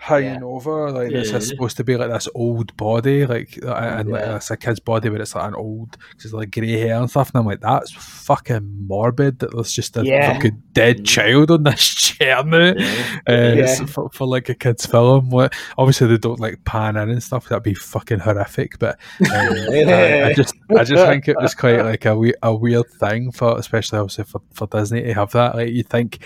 hanging 0.00 0.44
over 0.44 0.92
like 0.92 1.10
this 1.10 1.30
Yeah. 1.32 1.38
is 1.38 1.48
supposed 1.48 1.76
to 1.78 1.82
be 1.84 1.96
like 1.96 2.08
this 2.08 2.28
old 2.36 2.74
body 2.76 3.26
like 3.26 3.58
uh, 3.64 3.72
and 3.74 4.08
like 4.10 4.22
it's 4.28 4.48
a 4.48 4.56
kid's 4.56 4.78
body 4.78 5.08
but 5.08 5.20
it's 5.20 5.34
like 5.34 5.48
an 5.48 5.56
old 5.56 5.98
because 6.10 6.26
it's 6.26 6.34
like 6.34 6.52
grey 6.52 6.78
hair 6.78 6.94
and 7.00 7.10
stuff 7.10 7.30
and 7.30 7.40
I'm 7.40 7.46
like 7.46 7.60
that's 7.60 7.90
fucking 7.92 8.86
morbid 8.86 9.40
that 9.40 9.50
there's 9.52 9.72
just 9.72 9.96
a 9.96 10.04
Yeah. 10.04 10.34
fucking 10.34 10.62
dead 10.72 10.98
Mhm. 10.98 11.04
child 11.06 11.50
on 11.50 11.64
this 11.64 11.80
chair 11.94 12.44
now 12.44 12.74
Yeah. 12.76 13.18
uh, 13.28 13.32
Yeah. 13.56 13.84
for, 13.86 14.08
for 14.10 14.28
like 14.28 14.48
a 14.48 14.54
kid's 14.54 14.86
film 14.86 15.30
like, 15.30 15.52
obviously 15.76 16.06
they 16.06 16.16
don't 16.18 16.38
like 16.38 16.64
pan 16.64 16.96
in 16.96 17.10
and 17.10 17.22
stuff 17.22 17.48
that'd 17.48 17.64
be 17.64 17.74
fucking 17.74 18.20
horrific 18.20 18.78
but 18.78 18.98
um, 19.20 19.28
I, 19.32 20.26
I 20.26 20.32
just 20.32 20.54
I 20.78 20.84
just 20.84 21.04
think 21.06 21.26
it 21.26 21.36
was 21.40 21.56
quite 21.56 21.84
like 21.84 22.04
a, 22.04 22.16
we- 22.16 22.34
a 22.44 22.54
weird 22.54 22.88
thing 23.00 23.32
for 23.32 23.58
especially 23.58 23.98
obviously 23.98 24.24
for, 24.24 24.42
for 24.52 24.68
Disney 24.68 25.02
to 25.02 25.14
have 25.14 25.32
that 25.32 25.56
like 25.56 25.70
you 25.72 25.82
think 25.82 26.24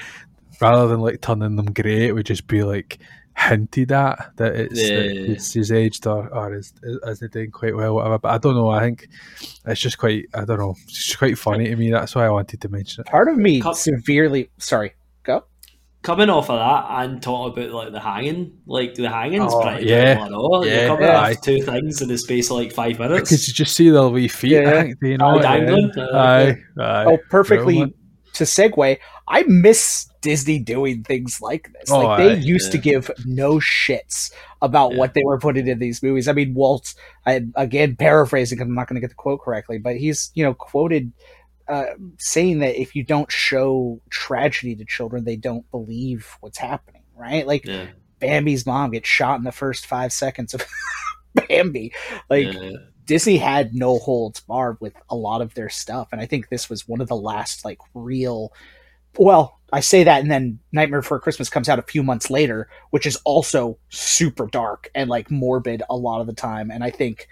rather 0.60 0.86
than 0.88 1.00
like 1.00 1.22
turning 1.22 1.56
them 1.56 1.72
grey 1.72 2.06
it 2.08 2.14
would 2.14 2.26
just 2.26 2.46
be 2.46 2.62
like 2.62 2.98
hinted 3.36 3.90
at 3.92 4.30
that 4.36 4.54
it's 4.54 4.74
that 4.80 5.14
Yeah. 5.14 5.26
he's, 5.26 5.52
he's 5.52 5.72
aged 5.72 6.06
or, 6.06 6.28
or 6.34 6.54
is 6.54 6.72
isn't 7.06 7.32
doing 7.32 7.50
quite 7.50 7.74
well 7.74 7.94
whatever 7.94 8.18
but 8.18 8.30
I 8.30 8.38
don't 8.38 8.54
know 8.54 8.68
I 8.70 8.80
think 8.80 9.08
it's 9.66 9.80
just 9.80 9.98
quite 9.98 10.26
I 10.34 10.44
don't 10.44 10.58
know 10.58 10.74
it's 10.84 11.06
just 11.06 11.18
quite 11.18 11.38
funny 11.38 11.66
to 11.66 11.76
me 11.76 11.90
that's 11.90 12.14
why 12.14 12.26
I 12.26 12.30
wanted 12.30 12.60
to 12.60 12.68
mention 12.68 13.00
it 13.00 13.06
part 13.10 13.28
of 13.28 13.36
me 13.38 13.60
Cut- 13.60 13.76
severely 13.76 14.50
sorry. 14.58 14.92
Go. 15.24 15.44
Coming 16.02 16.30
off 16.30 16.50
of 16.50 16.58
that 16.58 17.04
and 17.04 17.22
talking 17.22 17.62
about 17.62 17.72
like 17.72 17.92
the 17.92 18.00
hanging, 18.00 18.58
like 18.66 18.94
the 18.94 19.08
hanging's 19.08 19.52
Oh, 19.54 19.62
pretty 19.62 19.86
yeah. 19.86 20.16
good. 20.26 20.32
Yeah, 20.32 20.64
Yeah, 20.74 20.80
You're 20.80 20.88
coming 20.88 21.08
yeah. 21.08 21.20
off 21.30 21.40
two 21.42 21.62
things 21.62 22.02
in 22.02 22.08
the 22.08 22.18
space 22.18 22.50
of 22.50 22.56
like 22.56 22.72
five 22.72 22.98
minutes. 22.98 23.30
because 23.30 23.46
you 23.46 23.54
just 23.54 23.76
see 23.76 23.88
the 23.88 24.08
wee 24.08 24.26
feet 24.26 24.50
Yeah. 24.50 24.68
I 24.70 24.82
think 24.82 24.96
you 25.00 25.16
know 25.16 25.36
Oh, 25.38 25.40
dangling? 25.40 25.84
end? 25.84 25.98
Uh, 25.98 26.18
aye, 26.18 26.58
aye. 26.80 27.04
Oh, 27.06 27.18
perfectly 27.30 27.64
Brilliant. 27.76 27.96
To 28.34 28.44
segue. 28.44 28.98
I 29.28 29.42
miss 29.44 30.08
Disney 30.20 30.58
doing 30.58 31.02
things 31.04 31.40
like 31.40 31.70
this. 31.72 31.90
Oh, 31.90 32.00
like 32.00 32.18
they 32.18 32.30
aye, 32.32 32.34
used 32.34 32.72
to 32.72 32.78
give 32.78 33.10
no 33.24 33.54
shits 33.56 34.32
about 34.60 34.92
Yeah. 34.92 34.98
what 34.98 35.14
they 35.14 35.22
were 35.24 35.38
putting 35.38 35.66
in 35.66 35.78
these 35.78 36.02
movies. 36.02 36.28
I 36.28 36.32
mean, 36.32 36.54
Walt, 36.54 36.94
I, 37.26 37.42
again 37.56 37.96
paraphrasing 37.96 38.56
because 38.56 38.68
I'm 38.68 38.74
not 38.74 38.88
going 38.88 38.96
to 38.96 39.00
get 39.00 39.10
the 39.10 39.16
quote 39.16 39.40
correctly, 39.40 39.78
but 39.78 39.96
he's 39.96 40.30
you 40.34 40.44
know 40.44 40.54
quoted 40.54 41.12
uh, 41.68 41.86
saying 42.18 42.58
that 42.58 42.80
if 42.80 42.94
you 42.94 43.04
don't 43.04 43.30
show 43.30 44.00
tragedy 44.10 44.74
to 44.76 44.84
children, 44.84 45.24
they 45.24 45.36
don't 45.36 45.68
believe 45.70 46.36
what's 46.40 46.58
happening. 46.58 47.02
Right? 47.16 47.46
Like 47.46 47.66
yeah, 47.66 47.86
Bambi's 48.20 48.66
mom 48.66 48.90
gets 48.90 49.08
shot 49.08 49.38
in 49.38 49.44
the 49.44 49.52
first 49.52 49.86
five 49.86 50.12
seconds 50.12 50.54
of 50.54 50.64
Bambi. 51.48 51.92
Like 52.28 52.52
yeah, 52.52 52.70
Disney 53.06 53.36
had 53.36 53.74
no 53.74 53.98
holds 53.98 54.40
barred 54.40 54.78
with 54.80 54.94
a 55.10 55.16
lot 55.16 55.42
of 55.42 55.54
their 55.54 55.68
stuff, 55.68 56.08
and 56.12 56.20
I 56.20 56.26
think 56.26 56.48
this 56.48 56.70
was 56.70 56.88
one 56.88 57.00
of 57.00 57.08
the 57.08 57.16
last 57.16 57.64
like 57.64 57.78
real. 57.94 58.52
Well, 59.18 59.58
I 59.72 59.80
say 59.80 60.04
that, 60.04 60.22
and 60.22 60.30
then 60.30 60.58
Nightmare 60.72 61.00
Before 61.02 61.20
Christmas 61.20 61.50
comes 61.50 61.68
out 61.68 61.78
a 61.78 61.82
few 61.82 62.02
months 62.02 62.30
later, 62.30 62.68
which 62.90 63.06
is 63.06 63.16
also 63.24 63.78
super 63.88 64.46
dark 64.46 64.90
and 64.94 65.10
like 65.10 65.30
morbid 65.30 65.82
a 65.90 65.96
lot 65.96 66.20
of 66.20 66.26
the 66.26 66.32
time. 66.32 66.70
And 66.70 66.84
I 66.84 66.90
think 66.90 67.28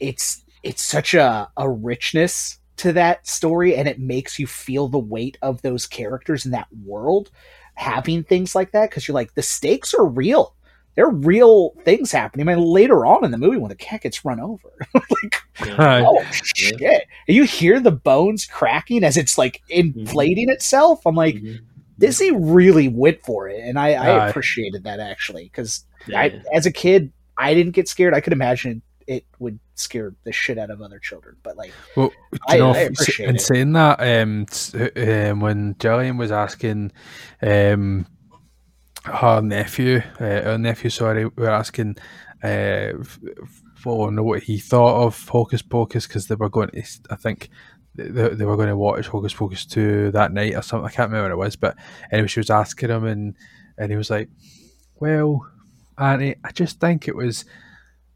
it's 0.00 0.42
it's 0.62 0.82
such 0.82 1.14
a 1.14 1.50
a 1.56 1.68
richness 1.68 2.58
to 2.78 2.92
that 2.94 3.26
story, 3.26 3.76
and 3.76 3.88
it 3.88 4.00
makes 4.00 4.38
you 4.38 4.46
feel 4.46 4.88
the 4.88 4.98
weight 4.98 5.38
of 5.42 5.62
those 5.62 5.86
characters 5.86 6.44
in 6.44 6.52
that 6.52 6.68
world 6.84 7.30
having 7.78 8.24
things 8.24 8.56
like 8.56 8.72
that 8.72 8.90
because 8.90 9.06
you're 9.06 9.14
like 9.14 9.32
the 9.34 9.42
stakes 9.42 9.94
are 9.94 10.04
real. 10.04 10.54
There 10.98 11.06
are 11.06 11.12
real 11.14 11.74
things 11.84 12.10
happening. 12.10 12.48
I 12.48 12.56
mean, 12.56 12.64
later 12.64 13.06
on 13.06 13.24
in 13.24 13.30
the 13.30 13.38
movie 13.38 13.56
when 13.56 13.68
the 13.68 13.76
cat 13.76 14.00
gets 14.00 14.24
run 14.24 14.40
over, 14.40 14.68
like 14.94 15.36
yeah. 15.64 16.02
Oh 16.04 16.20
shit! 16.32 16.80
And 17.28 17.36
you 17.36 17.44
hear 17.44 17.78
the 17.78 17.92
bones 17.92 18.44
cracking 18.46 19.04
as 19.04 19.16
it's 19.16 19.38
like 19.38 19.62
inflating 19.68 20.48
itself. 20.48 21.06
I'm 21.06 21.14
like, 21.14 21.36
Mhm. 21.36 21.60
Disney 22.00 22.32
really 22.32 22.88
went 22.88 23.22
for 23.22 23.48
it, 23.48 23.60
and 23.62 23.78
I, 23.78 23.90
I 23.92 24.08
Aye. 24.08 24.28
appreciated 24.30 24.82
that 24.84 24.98
actually 24.98 25.44
because 25.44 25.84
Yeah. 26.08 26.18
I, 26.20 26.42
as 26.52 26.66
a 26.66 26.72
kid, 26.72 27.12
I 27.36 27.54
didn't 27.54 27.72
get 27.72 27.86
scared. 27.86 28.12
I 28.12 28.20
could 28.20 28.32
imagine 28.32 28.82
it 29.06 29.24
would 29.38 29.60
scare 29.76 30.14
the 30.24 30.32
shit 30.32 30.58
out 30.58 30.70
of 30.70 30.82
other 30.82 30.98
children, 30.98 31.36
but 31.44 31.56
like, 31.56 31.72
Well, 31.96 32.10
I- 32.48 32.54
you 32.54 32.60
know, 32.60 32.70
I 32.72 32.78
f- 32.80 32.90
appreciate 32.90 33.28
in 33.28 33.36
it. 33.36 33.40
saying 33.40 33.72
that, 33.74 34.00
um, 34.00 34.46
um, 34.96 35.40
when 35.40 35.74
Jillian 35.76 36.18
was 36.18 36.32
asking 36.32 36.90
um, 37.40 38.04
her 39.08 39.40
nephew, 39.42 40.02
uh, 40.20 40.42
her 40.42 40.58
nephew, 40.58 40.90
sorry, 40.90 41.24
we 41.24 41.42
were 41.42 41.50
asking 41.50 41.96
uh, 42.42 42.92
for 43.76 44.10
know 44.10 44.22
what 44.22 44.42
he 44.42 44.58
thought 44.58 45.04
of 45.04 45.28
Hocus 45.28 45.62
Pocus 45.62 46.06
because 46.06 46.26
they 46.28 46.34
were 46.34 46.48
going 46.48 46.70
to, 46.70 46.82
I 47.10 47.16
think, 47.16 47.48
they, 47.94 48.04
they 48.28 48.44
were 48.44 48.56
going 48.56 48.68
to 48.68 48.76
watch 48.76 49.06
Hocus 49.06 49.34
Pocus 49.34 49.66
2 49.66 50.12
that 50.12 50.32
night 50.32 50.54
or 50.54 50.62
something. 50.62 50.86
I 50.86 50.90
can't 50.90 51.10
remember 51.10 51.36
what 51.36 51.42
it 51.42 51.46
was, 51.46 51.56
but 51.56 51.76
anyway, 52.12 52.28
she 52.28 52.40
was 52.40 52.50
asking 52.50 52.90
him, 52.90 53.04
and, 53.04 53.34
and 53.76 53.90
he 53.90 53.96
was 53.96 54.10
like, 54.10 54.28
Well, 55.00 55.46
and 55.96 56.36
I 56.44 56.50
just 56.52 56.80
think 56.80 57.08
it 57.08 57.16
was, 57.16 57.44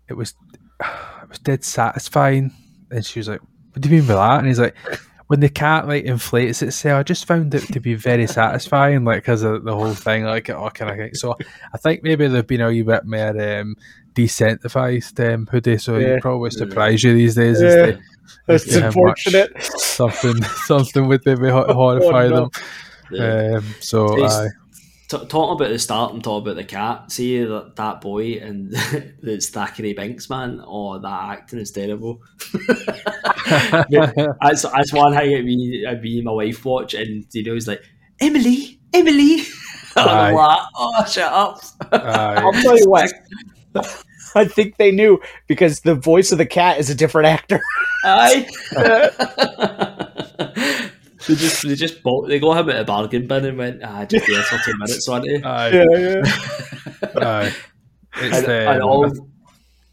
it 0.08 0.14
was, 0.14 0.34
it 0.80 1.28
was 1.28 1.38
dead 1.38 1.64
satisfying. 1.64 2.52
And 2.90 3.04
she 3.04 3.18
was 3.18 3.28
like, 3.28 3.40
"What 3.40 3.80
do 3.80 3.88
you 3.88 3.96
mean 3.96 4.06
by 4.06 4.14
that?" 4.14 4.38
And 4.40 4.46
he's 4.46 4.60
like, 4.60 4.76
"When 5.32 5.40
the 5.40 5.48
cat 5.48 5.88
like 5.88 6.04
inflates 6.04 6.60
itself, 6.62 7.00
I 7.00 7.02
just 7.04 7.24
found 7.26 7.54
it 7.54 7.64
to 7.72 7.80
be 7.80 7.94
very 7.94 8.26
satisfying, 8.26 9.04
like 9.04 9.22
because 9.22 9.42
of 9.42 9.64
the 9.64 9.74
whole 9.74 9.94
thing, 9.94 10.24
like 10.24 10.50
oh, 10.50 10.68
kind 10.70 10.90
of 10.90 10.96
thing." 10.98 11.14
So 11.14 11.36
I 11.74 11.78
think 11.78 12.02
maybe 12.02 12.28
they've 12.28 12.46
been 12.46 12.60
a 12.60 12.68
wee 12.68 12.82
bit 12.82 13.04
more 13.06 13.30
um, 13.60 13.74
desensitized 14.14 15.16
um, 15.34 15.46
hoodie, 15.50 15.78
so 15.78 15.96
Yeah. 15.96 16.14
you 16.16 16.20
probably 16.20 16.50
surprise 16.50 17.02
you 17.02 17.14
these 17.14 17.34
days. 17.34 17.60
Yeah. 17.62 17.68
As 17.68 17.74
they, 17.94 17.98
That's 18.46 18.66
Yeah, 18.76 18.86
unfortunate. 18.86 19.62
something, 19.62 20.42
something 20.66 21.08
would 21.08 21.22
maybe 21.24 21.48
ho- 21.48 21.72
horrify 21.72 22.24
Oh, 22.26 22.28
no. 22.28 22.36
them. 22.36 22.50
Yeah. 23.10 23.56
Um, 23.58 23.64
so 23.80 24.24
aye. 24.24 24.48
T- 25.12 25.26
talking 25.26 25.52
about 25.52 25.68
the 25.68 25.78
start 25.78 26.14
and 26.14 26.24
talking 26.24 26.48
about 26.48 26.56
the 26.56 26.64
cat. 26.64 27.12
See 27.12 27.44
that, 27.44 27.76
that 27.76 28.00
boy 28.00 28.38
and 28.40 28.70
it's 28.72 29.50
Thackery 29.50 29.94
Binx, 29.94 30.30
man. 30.30 30.62
Oh, 30.66 30.98
that 30.98 31.24
acting 31.30 31.58
is 31.58 31.70
terrible. 31.70 32.22
that's, 33.50 34.62
that's 34.62 34.92
one 34.94 35.14
thing 35.14 35.32
that 35.32 35.44
me, 35.44 35.84
me 36.00 36.16
and 36.16 36.24
my 36.24 36.32
wife 36.32 36.64
watch, 36.64 36.94
and 36.94 37.26
you 37.32 37.42
know, 37.44 37.52
he's 37.52 37.68
like, 37.68 37.82
Emily, 38.20 38.80
Emily. 38.94 39.42
I'm 39.96 40.34
like, 40.34 40.62
oh, 40.76 41.04
shut 41.04 41.30
up. 41.30 41.60
I'll 41.92 42.52
tell 42.54 42.78
you 42.78 42.88
what. 42.88 43.12
I 44.34 44.46
think 44.46 44.78
they 44.78 44.92
knew 44.92 45.20
because 45.46 45.80
the 45.80 45.94
voice 45.94 46.32
of 46.32 46.38
the 46.38 46.46
cat 46.46 46.78
is 46.78 46.88
a 46.88 46.94
different 46.94 47.26
actor. 47.26 47.60
Aye. 48.02 48.48
They 51.26 51.34
just 51.34 51.62
they 51.66 51.74
just 51.74 52.02
bought 52.02 52.28
they 52.28 52.38
got 52.38 52.58
him 52.58 52.70
at 52.70 52.80
a 52.80 52.84
bargain 52.84 53.26
bin 53.26 53.44
and 53.44 53.58
went 53.58 53.82
ah 53.84 54.04
just 54.04 54.26
there 54.26 54.42
for 54.42 54.58
two 54.64 54.76
minutes 54.78 55.08
on 55.08 55.22
it. 55.28 55.44
Aye. 55.44 55.70
yeah. 55.70 56.22
Aye. 57.28 57.54
It's 58.16 58.38
and, 58.38 58.46
the, 58.46 58.70
and 58.70 58.82
all 58.82 59.08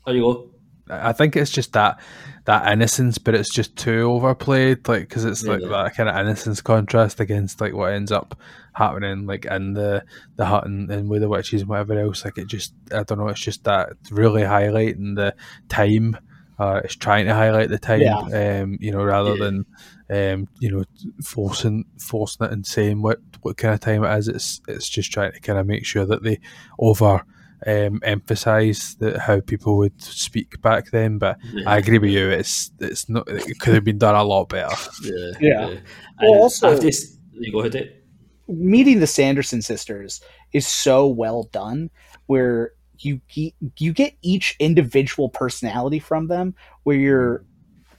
there 0.05 0.15
you 0.15 0.21
go. 0.21 0.49
I 0.89 1.13
think 1.13 1.35
it's 1.35 1.51
just 1.51 1.73
that 1.73 1.99
that 2.45 2.71
innocence, 2.71 3.17
but 3.19 3.35
it's 3.35 3.53
just 3.53 3.75
too 3.75 4.09
overplayed. 4.11 4.87
Like 4.87 5.07
because 5.07 5.23
it's 5.25 5.43
like 5.43 5.61
Yeah. 5.61 5.67
that 5.69 5.95
kind 5.95 6.09
of 6.09 6.15
innocence 6.17 6.61
contrast 6.61 7.19
against 7.19 7.61
like 7.61 7.73
what 7.73 7.93
ends 7.93 8.11
up 8.11 8.37
happening, 8.73 9.25
like 9.27 9.45
in 9.45 9.73
the 9.73 10.03
the 10.35 10.45
hut 10.45 10.65
and, 10.65 10.89
and 10.89 11.09
with 11.09 11.21
the 11.21 11.29
witches 11.29 11.61
and 11.61 11.69
whatever 11.69 11.99
else. 11.99 12.25
Like 12.25 12.37
it 12.39 12.47
just, 12.47 12.73
I 12.91 13.03
don't 13.03 13.19
know. 13.19 13.27
It's 13.27 13.39
just 13.39 13.63
that 13.65 13.89
really 14.09 14.41
highlighting 14.41 15.15
the 15.15 15.35
time. 15.69 16.17
Uh, 16.57 16.81
it's 16.83 16.95
trying 16.95 17.25
to 17.25 17.33
highlight 17.33 17.69
the 17.69 17.79
time, 17.79 18.01
Yeah. 18.01 18.17
um, 18.63 18.77
you 18.81 18.91
know, 18.91 19.03
rather 19.03 19.35
Yeah. 19.35 19.45
than 19.45 19.65
um, 20.09 20.47
you 20.59 20.71
know 20.71 20.83
forcing 21.23 21.85
forcing 21.99 22.45
it 22.47 22.51
and 22.51 22.65
saying 22.65 23.01
what 23.01 23.19
what 23.41 23.57
kind 23.57 23.73
of 23.73 23.79
time 23.79 24.03
it 24.03 24.17
is. 24.17 24.27
It's 24.27 24.61
it's 24.67 24.89
just 24.89 25.11
trying 25.11 25.31
to 25.33 25.39
kind 25.39 25.59
of 25.59 25.67
make 25.67 25.85
sure 25.85 26.05
that 26.05 26.23
they 26.23 26.39
over 26.79 27.23
um, 27.67 27.99
emphasize 28.03 28.95
that 28.99 29.17
how 29.17 29.39
people 29.41 29.77
would 29.77 30.01
speak 30.01 30.61
back 30.61 30.91
then. 30.91 31.17
But 31.17 31.37
Yeah. 31.53 31.69
I 31.69 31.77
agree 31.77 31.99
with 31.99 32.11
you. 32.11 32.29
It's 32.29 32.71
it's 32.79 33.09
not. 33.09 33.27
It 33.29 33.59
could 33.59 33.73
have 33.75 33.83
been 33.83 33.97
done 33.97 34.15
a 34.15 34.23
lot 34.23 34.49
better. 34.49 34.75
Yeah. 35.03 35.31
Yeah. 35.39 35.67
And 35.67 35.81
Well, 36.21 36.33
also- 36.41 36.69
I've 36.71 36.81
just 36.81 37.17
you 37.33 37.51
go 37.51 37.59
ahead. 37.61 37.75
It. 37.75 38.03
meeting 38.47 38.99
the 38.99 39.07
Sanderson 39.07 39.61
sisters 39.61 40.21
is 40.53 40.67
so 40.67 41.07
well 41.07 41.43
done 41.51 41.89
where 42.25 42.71
you 42.97 43.21
ge- 43.29 43.53
you 43.77 43.93
get 43.93 44.13
each 44.21 44.55
individual 44.59 45.29
personality 45.29 45.99
from 45.99 46.27
them 46.27 46.53
where 46.83 46.97
you're 46.97 47.45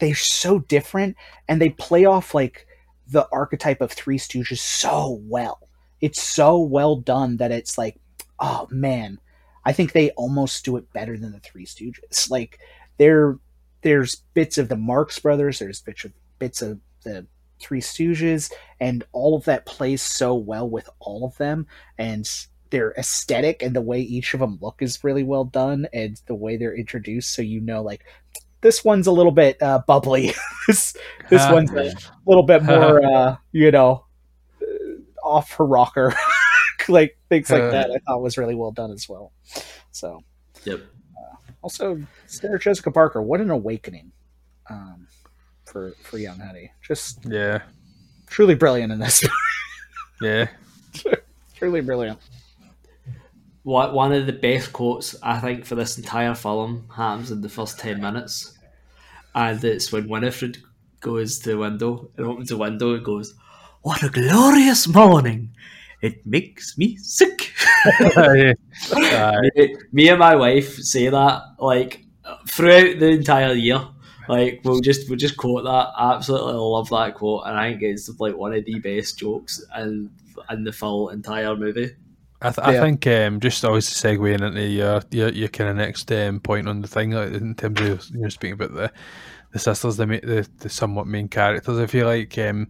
they're 0.00 0.14
so 0.14 0.58
different 0.58 1.16
and 1.48 1.60
they 1.60 1.70
play 1.70 2.04
off 2.04 2.34
like 2.34 2.66
the 3.08 3.28
archetype 3.32 3.80
of 3.80 3.92
three 3.92 4.18
stooges 4.18 4.58
so 4.58 5.20
well. 5.24 5.68
It's 6.00 6.22
so 6.22 6.58
well 6.58 6.96
done 6.96 7.36
that 7.38 7.52
it's 7.52 7.76
like 7.76 8.00
oh 8.42 8.66
man 8.70 9.20
i 9.66 9.72
think 9.72 9.92
they 9.92 10.10
almost 10.12 10.64
do 10.64 10.78
it 10.78 10.92
better 10.94 11.16
than 11.18 11.32
the 11.32 11.40
three 11.40 11.66
stooges. 11.66 12.30
Like 12.30 12.58
there 12.98 13.38
there's 13.82 14.16
bits 14.34 14.58
of 14.58 14.68
the 14.68 14.76
marx 14.76 15.18
brothers 15.18 15.58
there's 15.58 15.80
bits 15.80 16.04
of 16.04 16.12
bits 16.38 16.62
of 16.62 16.80
the 17.04 17.26
three 17.60 17.80
stooges 17.80 18.50
and 18.80 19.04
all 19.12 19.36
of 19.36 19.44
that 19.44 19.66
plays 19.66 20.00
so 20.00 20.34
well 20.34 20.68
with 20.68 20.88
all 20.98 21.26
of 21.26 21.36
them 21.36 21.66
and 21.98 22.46
their 22.70 22.92
aesthetic 22.92 23.62
and 23.62 23.74
the 23.74 23.80
way 23.80 24.00
each 24.00 24.32
of 24.32 24.40
them 24.40 24.58
look 24.62 24.80
is 24.80 25.04
really 25.04 25.24
well 25.24 25.44
done 25.44 25.86
and 25.92 26.20
the 26.26 26.34
way 26.34 26.56
they're 26.56 26.76
introduced 26.76 27.34
so 27.34 27.42
you 27.42 27.60
know 27.60 27.82
like 27.82 28.04
this 28.62 28.84
one's 28.84 29.06
a 29.06 29.12
little 29.12 29.32
bit 29.32 29.60
uh, 29.62 29.80
bubbly. 29.86 30.32
This 30.66 30.94
this 31.30 31.42
one's 31.50 31.70
a 31.72 31.92
little 32.26 32.44
bit 32.44 32.62
more 32.62 33.02
uh, 33.04 33.36
you 33.52 33.70
know 33.72 34.04
uh, 34.62 34.66
off 35.26 35.52
her 35.54 35.66
rocker. 35.66 36.14
Like 36.88 37.18
things 37.28 37.50
like 37.50 37.62
Uh. 37.62 37.70
that 37.70 37.90
i 37.90 37.98
thought 38.06 38.22
was 38.22 38.36
really 38.38 38.54
well 38.54 38.72
done 38.72 38.90
as 38.90 39.08
well. 39.08 39.32
So 39.92 40.24
Yep. 40.64 40.80
also 41.62 42.00
sarah 42.26 42.58
jessica 42.58 42.90
parker 42.90 43.20
what 43.22 43.40
an 43.40 43.50
awakening 43.50 44.10
um, 44.70 45.06
for 45.66 45.92
for 46.02 46.18
young 46.18 46.38
honey. 46.40 46.72
Just 46.82 47.18
Yeah, 47.26 47.60
truly 48.26 48.54
brilliant 48.54 48.92
in 48.92 48.98
this. 48.98 49.22
Yeah. 50.22 50.48
truly 51.54 51.80
brilliant. 51.82 52.18
What 52.18 52.29
one 53.62 54.12
of 54.12 54.26
the 54.26 54.32
best 54.32 54.72
quotes 54.72 55.14
I 55.22 55.38
think 55.38 55.64
for 55.64 55.74
this 55.74 55.98
entire 55.98 56.34
film 56.34 56.88
happens 56.94 57.30
in 57.30 57.40
the 57.40 57.48
first 57.48 57.78
ten 57.78 58.00
minutes, 58.00 58.56
and 59.34 59.62
it's 59.64 59.92
when 59.92 60.08
Winifred 60.08 60.58
goes 61.00 61.38
to 61.40 61.50
the 61.50 61.58
window 61.58 62.10
and 62.16 62.26
opens 62.26 62.48
the 62.48 62.56
window 62.56 62.94
and 62.94 63.04
goes, 63.04 63.34
"What 63.82 64.02
a 64.02 64.08
glorious 64.08 64.88
morning! 64.88 65.52
It 66.02 66.26
makes 66.26 66.78
me 66.78 66.96
sick." 66.96 67.52
Me, 69.56 69.76
me 69.92 70.08
and 70.08 70.18
my 70.18 70.36
wife 70.36 70.74
say 70.76 71.08
that 71.08 71.42
like 71.58 72.04
throughout 72.48 72.98
the 72.98 73.08
entire 73.08 73.54
year. 73.54 73.80
Like 74.28 74.60
we'll 74.64 74.80
just 74.80 75.08
we'll 75.08 75.18
just 75.18 75.36
quote 75.36 75.64
that. 75.64 75.88
I 75.96 76.14
absolutely 76.14 76.54
love 76.54 76.88
that 76.90 77.14
quote, 77.16 77.42
and 77.46 77.58
I 77.58 77.70
think 77.70 77.82
it's 77.82 78.08
like 78.20 78.36
one 78.36 78.52
of 78.52 78.64
the 78.64 78.78
best 78.78 79.18
jokes 79.18 79.64
in 79.76 80.10
in 80.50 80.64
the 80.64 80.72
full 80.72 81.08
entire 81.08 81.56
movie. 81.56 81.96
I, 82.42 82.50
th- 82.50 82.66
I 82.66 82.80
think 82.80 83.06
um, 83.06 83.38
just 83.38 83.64
always 83.64 83.88
segueing 83.88 84.40
into 84.40 84.62
your 84.62 85.02
your, 85.10 85.28
your 85.28 85.48
kind 85.48 85.70
of 85.70 85.76
next 85.76 86.10
um, 86.10 86.40
point 86.40 86.68
on 86.68 86.80
the 86.80 86.88
thing 86.88 87.10
like, 87.10 87.32
in 87.32 87.54
terms 87.54 87.80
of 87.80 88.08
you 88.10 88.22
know 88.22 88.28
speaking 88.28 88.54
about 88.54 88.74
the 88.74 88.90
the 89.52 89.58
sisters, 89.58 89.96
the 89.96 90.06
the, 90.06 90.48
the 90.58 90.68
somewhat 90.68 91.06
main 91.06 91.28
characters. 91.28 91.78
I 91.78 91.86
feel 91.86 92.06
like 92.06 92.38
um, 92.38 92.68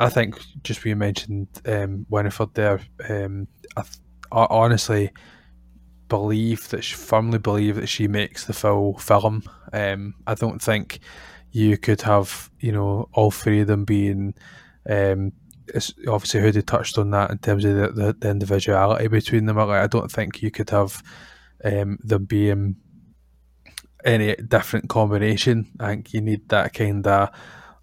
I 0.00 0.08
think 0.10 0.38
just 0.62 0.84
we 0.84 0.94
mentioned 0.94 1.48
um, 1.66 2.04
Winifred 2.10 2.54
there. 2.54 2.80
Um, 3.08 3.48
I, 3.76 3.82
th- 3.82 3.98
I 4.32 4.46
honestly 4.50 5.12
believe 6.08 6.68
that 6.68 6.84
she 6.84 6.94
firmly 6.94 7.38
believe 7.38 7.76
that 7.76 7.88
she 7.88 8.08
makes 8.08 8.44
the 8.44 8.52
full 8.52 8.98
film. 8.98 9.42
Um, 9.72 10.14
I 10.26 10.34
don't 10.34 10.60
think 10.60 11.00
you 11.52 11.78
could 11.78 12.02
have 12.02 12.50
you 12.60 12.72
know 12.72 13.08
all 13.14 13.30
three 13.30 13.60
of 13.60 13.66
them 13.66 13.84
being 13.84 14.34
um, 14.90 15.32
it's 15.74 15.92
obviously 16.08 16.50
they 16.50 16.62
touched 16.62 16.98
on 16.98 17.10
that 17.10 17.30
in 17.30 17.38
terms 17.38 17.64
of 17.64 17.76
the, 17.76 17.88
the, 17.88 18.12
the 18.18 18.30
individuality 18.30 19.08
between 19.08 19.46
them. 19.46 19.56
Like, 19.56 19.68
I 19.68 19.86
don't 19.86 20.10
think 20.10 20.42
you 20.42 20.50
could 20.50 20.70
have 20.70 21.02
um, 21.64 21.98
them 22.02 22.24
being 22.24 22.76
any 24.04 24.36
different 24.36 24.88
combination. 24.88 25.66
I 25.80 25.88
think 25.88 26.14
you 26.14 26.20
need 26.20 26.48
that 26.48 26.74
kind 26.74 27.06
of 27.06 27.30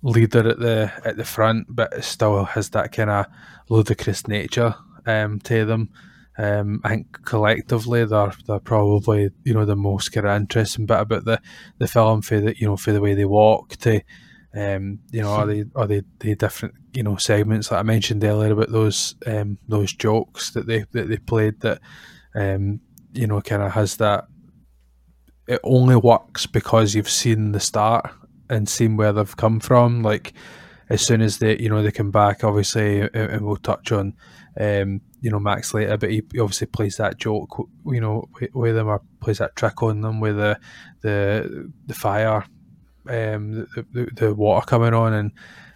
leader 0.01 0.49
at 0.49 0.59
the 0.59 0.91
at 1.03 1.17
the 1.17 1.25
front, 1.25 1.67
but 1.69 1.93
it 1.93 2.03
still 2.03 2.45
has 2.45 2.69
that 2.71 2.91
kind 2.91 3.09
of 3.09 3.25
ludicrous 3.69 4.27
nature 4.27 4.75
um, 5.05 5.39
to 5.41 5.65
them. 5.65 5.89
Um, 6.37 6.81
I 6.83 6.89
think 6.89 7.23
collectively 7.25 8.05
they're 8.05 8.33
they're 8.47 8.59
probably 8.59 9.29
you 9.43 9.53
know 9.53 9.65
the 9.65 9.75
most 9.75 10.11
kind 10.11 10.25
of 10.25 10.35
interesting 10.35 10.85
bit 10.85 10.99
about 10.99 11.25
the, 11.25 11.39
the 11.77 11.87
film 11.87 12.21
for 12.21 12.39
the 12.39 12.57
you 12.57 12.67
know 12.67 12.77
for 12.77 12.91
the 12.91 13.01
way 13.01 13.13
they 13.13 13.25
walk 13.25 13.75
to 13.77 14.01
um, 14.55 14.99
you 15.11 15.21
know, 15.21 15.31
are 15.31 15.45
they 15.47 15.65
are 15.75 15.87
they 15.87 16.03
the 16.19 16.35
different 16.35 16.75
you 16.93 17.01
know 17.01 17.15
segments 17.15 17.69
that 17.69 17.79
I 17.79 17.83
mentioned 17.83 18.23
earlier 18.23 18.53
about 18.53 18.71
those 18.71 19.15
um, 19.25 19.57
those 19.67 19.93
jokes 19.93 20.51
that 20.51 20.67
they 20.67 20.85
that 20.91 21.09
they 21.09 21.17
played 21.17 21.59
that 21.61 21.79
um, 22.35 22.79
you 23.13 23.25
know 23.25 23.41
kind 23.41 23.63
of 23.63 23.71
has 23.71 23.97
that 23.97 24.25
it 25.47 25.59
only 25.63 25.95
works 25.95 26.45
because 26.45 26.93
you've 26.93 27.09
seen 27.09 27.51
the 27.51 27.59
start 27.59 28.09
and 28.49 28.69
seen 28.69 28.95
where 28.95 29.11
they've 29.11 29.37
come 29.37 29.59
from. 29.59 30.03
Like 30.03 30.33
as 30.89 31.01
soon 31.01 31.21
as 31.21 31.39
they 31.39 31.57
you 31.57 31.69
know 31.69 31.81
they 31.81 31.91
come 31.91 32.11
back, 32.11 32.43
obviously, 32.43 33.01
and, 33.01 33.15
and 33.15 33.45
we'll 33.45 33.57
touch 33.57 33.91
on 33.91 34.13
um, 34.59 35.01
you 35.19 35.31
know 35.31 35.39
Max 35.39 35.73
later, 35.73 35.97
but 35.97 36.11
he 36.11 36.21
obviously 36.39 36.67
plays 36.67 36.97
that 36.97 37.17
joke 37.17 37.57
you 37.87 38.01
know 38.01 38.29
with, 38.39 38.53
with 38.53 38.75
them 38.75 38.87
or 38.87 39.01
plays 39.19 39.39
that 39.39 39.55
trick 39.55 39.81
on 39.81 40.01
them 40.01 40.19
with 40.19 40.37
the 40.37 40.59
the 41.01 41.71
the 41.87 41.93
fire 41.95 42.45
um, 43.07 43.51
the, 43.75 43.85
the, 43.91 44.09
the 44.15 44.35
water 44.35 44.65
coming 44.65 44.93
on, 44.93 45.13
and 45.13 45.31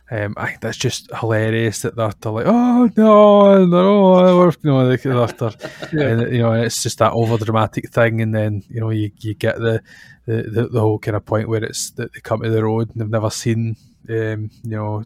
um, 0.09 0.33
I 0.37 0.47
think 0.47 0.61
that's 0.61 0.77
just 0.77 1.09
hilarious 1.13 1.81
that 1.81 1.95
they're, 1.95 2.11
they're 2.21 2.31
like, 2.31 2.45
oh 2.47 2.89
no, 2.95 3.65
no, 3.65 4.37
we're, 4.37 4.49
you 4.49 4.55
know, 4.63 4.87
they- 4.87 4.95
they're, 4.97 5.27
they're, 5.27 5.51
and 6.21 6.33
you 6.33 6.41
know, 6.41 6.51
and 6.53 6.63
it's 6.65 6.81
just 6.83 6.99
that 6.99 7.11
over 7.13 7.37
dramatic 7.43 7.91
thing, 7.91 8.21
and 8.21 8.33
then 8.33 8.63
you 8.69 8.79
know, 8.79 8.89
you, 8.89 9.11
you 9.19 9.33
get 9.33 9.57
the, 9.57 9.81
the, 10.25 10.43
the, 10.43 10.67
the 10.69 10.79
whole 10.79 10.99
kind 10.99 11.17
of 11.17 11.25
point 11.25 11.49
where 11.49 11.63
it's 11.63 11.91
that 11.91 12.13
they 12.13 12.19
come 12.21 12.41
to 12.41 12.49
the 12.49 12.63
road 12.63 12.89
and 12.91 13.01
they've 13.01 13.09
never 13.09 13.29
seen 13.29 13.75
um, 14.09 14.49
you 14.63 14.75
know, 14.77 15.03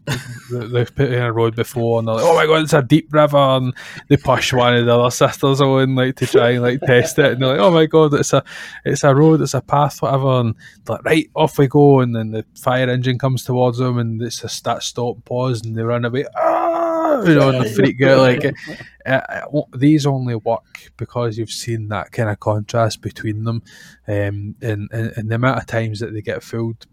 they've 0.50 0.94
put 0.94 1.10
in 1.10 1.22
a 1.22 1.32
road 1.32 1.56
before, 1.56 1.98
and 1.98 2.06
they're 2.06 2.14
like, 2.14 2.24
"Oh 2.24 2.34
my 2.34 2.46
god, 2.46 2.62
it's 2.62 2.72
a 2.72 2.82
deep 2.82 3.12
river," 3.12 3.36
and 3.36 3.74
they 4.08 4.16
push 4.16 4.52
one 4.52 4.76
of 4.76 4.86
the 4.86 4.96
other 4.96 5.10
sisters 5.10 5.60
on 5.60 5.94
like 5.94 6.16
to 6.16 6.26
try 6.26 6.50
and 6.50 6.62
like 6.62 6.80
test 6.80 7.18
it, 7.18 7.32
and 7.32 7.42
they're 7.42 7.50
like, 7.50 7.60
"Oh 7.60 7.70
my 7.70 7.86
god, 7.86 8.14
it's 8.14 8.32
a 8.32 8.44
it's 8.84 9.04
a 9.04 9.14
road, 9.14 9.40
it's 9.40 9.54
a 9.54 9.60
path, 9.60 10.00
whatever," 10.00 10.40
and 10.40 10.54
they're 10.84 10.96
like, 10.96 11.04
"Right, 11.04 11.30
off 11.34 11.58
we 11.58 11.66
go," 11.66 12.00
and 12.00 12.14
then 12.14 12.30
the 12.30 12.44
fire 12.56 12.88
engine 12.88 13.18
comes 13.18 13.44
towards 13.44 13.78
them, 13.78 13.98
and 13.98 14.22
it's 14.22 14.44
a 14.44 14.48
start, 14.48 14.82
stop, 14.82 15.24
pause, 15.24 15.62
and 15.64 15.74
they 15.74 15.82
run 15.82 16.04
away. 16.04 16.24
Ah! 16.36 17.22
You 17.22 17.34
know, 17.34 17.50
and 17.50 17.64
they 17.64 17.74
freak 17.74 18.00
out 18.02 18.18
like. 18.18 18.54
Uh, 19.04 19.20
uh 19.28 19.62
these 19.74 20.06
only 20.06 20.36
work 20.36 20.92
because 20.96 21.36
you've 21.36 21.50
seen 21.50 21.88
that 21.88 22.12
kind 22.12 22.28
of 22.30 22.38
contrast 22.38 23.00
between 23.00 23.42
them, 23.42 23.60
um, 24.06 24.54
and, 24.62 24.88
and, 24.92 25.12
and 25.16 25.28
the 25.28 25.34
amount 25.34 25.58
of 25.58 25.66
times 25.66 25.98
that 25.98 26.12
they 26.12 26.22
get 26.22 26.40
fooled 26.40 26.86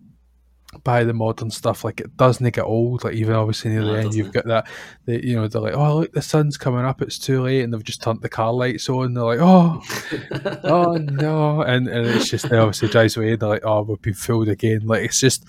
by 0.84 1.04
the 1.04 1.14
modern 1.14 1.50
stuff. 1.50 1.84
Like 1.84 2.00
it 2.00 2.16
doesn't 2.18 2.54
get 2.54 2.64
old. 2.64 3.04
Like 3.04 3.16
even 3.16 3.36
obviously 3.36 3.72
near 3.72 3.82
no, 3.82 3.94
the 3.94 4.00
end, 4.00 4.14
you've 4.14 4.32
got 4.32 4.46
that. 4.46 4.68
The, 5.06 5.26
you 5.26 5.36
know, 5.36 5.48
they're 5.48 5.62
like, 5.62 5.74
oh 5.74 6.00
look, 6.00 6.14
the 6.14 6.22
sun's 6.22 6.58
coming 6.58 6.86
up. 6.86 7.02
It's 7.02 7.18
too 7.18 7.44
late, 7.44 7.62
and 7.62 7.74
they've 7.74 7.84
just 7.84 8.02
turned 8.02 8.22
the 8.22 8.30
car 8.30 8.54
lights 8.54 8.90
on. 8.90 9.14
They're 9.14 9.24
like, 9.24 9.40
oh, 9.42 9.82
oh 10.64 10.94
no, 10.96 11.62
and 11.62 11.88
and 11.88 12.08
it's 12.08 12.30
just 12.30 12.50
they 12.50 12.58
obviously 12.58 12.90
drives 12.90 13.18
away. 13.18 13.36
They're 13.36 13.50
like, 13.50 13.66
oh, 13.66 13.82
we've 13.82 14.02
been 14.02 14.14
fooled 14.14 14.50
again. 14.50 14.82
Like 14.86 15.04
it's 15.04 15.20
just, 15.20 15.46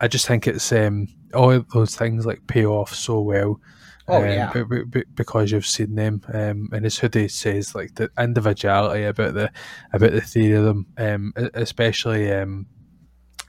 I 0.00 0.08
just 0.08 0.26
think 0.26 0.46
it's 0.46 0.70
um 0.72 1.08
all 1.34 1.64
those 1.72 1.96
things 1.96 2.24
like 2.26 2.46
pay 2.46 2.64
off 2.64 2.94
so 2.94 3.20
well. 3.20 3.60
Oh 4.08 4.18
um, 4.18 4.24
yeah, 4.24 4.52
b- 4.52 4.84
b- 4.88 5.04
because 5.16 5.50
you've 5.50 5.66
seen 5.66 5.96
them, 5.96 6.22
um, 6.32 6.68
and 6.72 6.86
as 6.86 6.96
Hoodie 6.96 7.26
says, 7.26 7.74
like 7.74 7.96
the 7.96 8.08
individuality 8.16 9.02
about 9.02 9.34
the 9.34 9.50
about 9.92 10.12
the 10.12 10.20
three 10.20 10.52
of 10.52 10.64
them, 10.64 10.86
um, 10.96 11.32
especially 11.54 12.32
um, 12.32 12.66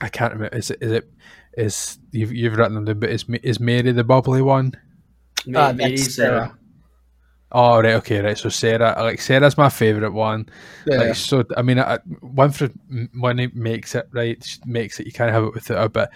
I 0.00 0.08
can't 0.08 0.32
remember. 0.32 0.56
Is 0.56 0.70
it? 0.70 0.78
Is 0.80 0.92
it? 0.92 1.10
Is 1.56 1.98
you've 2.12 2.32
you've 2.32 2.56
written 2.56 2.74
them 2.74 2.84
down? 2.84 3.00
But 3.00 3.10
is 3.10 3.24
is 3.42 3.60
Mary 3.60 3.92
the 3.92 4.04
bubbly 4.04 4.42
one? 4.42 4.72
Uh, 5.54 5.72
that's 5.72 6.14
Sarah. 6.14 6.56
Oh 7.50 7.80
right, 7.80 7.94
okay, 7.94 8.20
right. 8.20 8.36
So 8.36 8.50
Sarah, 8.50 8.94
like 8.98 9.20
Sarah's 9.20 9.56
my 9.56 9.70
favorite 9.70 10.12
one. 10.12 10.48
Yeah. 10.86 10.98
Like 10.98 11.14
so, 11.14 11.44
I 11.56 11.62
mean, 11.62 11.78
I, 11.78 11.98
Winifred 12.20 12.78
when 13.14 13.38
he 13.38 13.46
makes 13.54 13.94
it 13.94 14.06
right, 14.12 14.44
makes 14.66 15.00
it. 15.00 15.06
You 15.06 15.12
can't 15.12 15.32
have 15.32 15.44
it 15.44 15.54
without 15.54 15.78
her, 15.78 15.88
but 15.88 16.10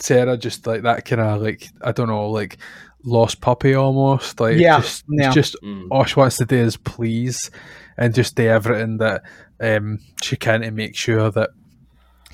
Sarah 0.00 0.36
just 0.36 0.66
like 0.66 0.82
that 0.82 1.04
kind 1.04 1.22
of 1.22 1.40
like 1.40 1.68
I 1.80 1.92
don't 1.92 2.08
know, 2.08 2.28
like 2.28 2.58
lost 3.04 3.40
puppy 3.40 3.74
almost. 3.74 4.40
Like 4.40 4.58
yeah, 4.58 4.80
just, 4.80 5.04
yeah. 5.08 5.30
just 5.30 5.56
mm. 5.62 5.86
all 5.92 6.04
she 6.04 6.18
wants 6.18 6.38
to 6.38 6.44
do 6.44 6.56
is 6.56 6.76
please, 6.76 7.50
and 7.96 8.12
just 8.12 8.34
do 8.34 8.48
everything 8.48 8.98
that 8.98 9.22
um 9.60 10.00
she 10.22 10.36
can 10.36 10.62
to 10.62 10.72
make 10.72 10.96
sure 10.96 11.30
that 11.30 11.50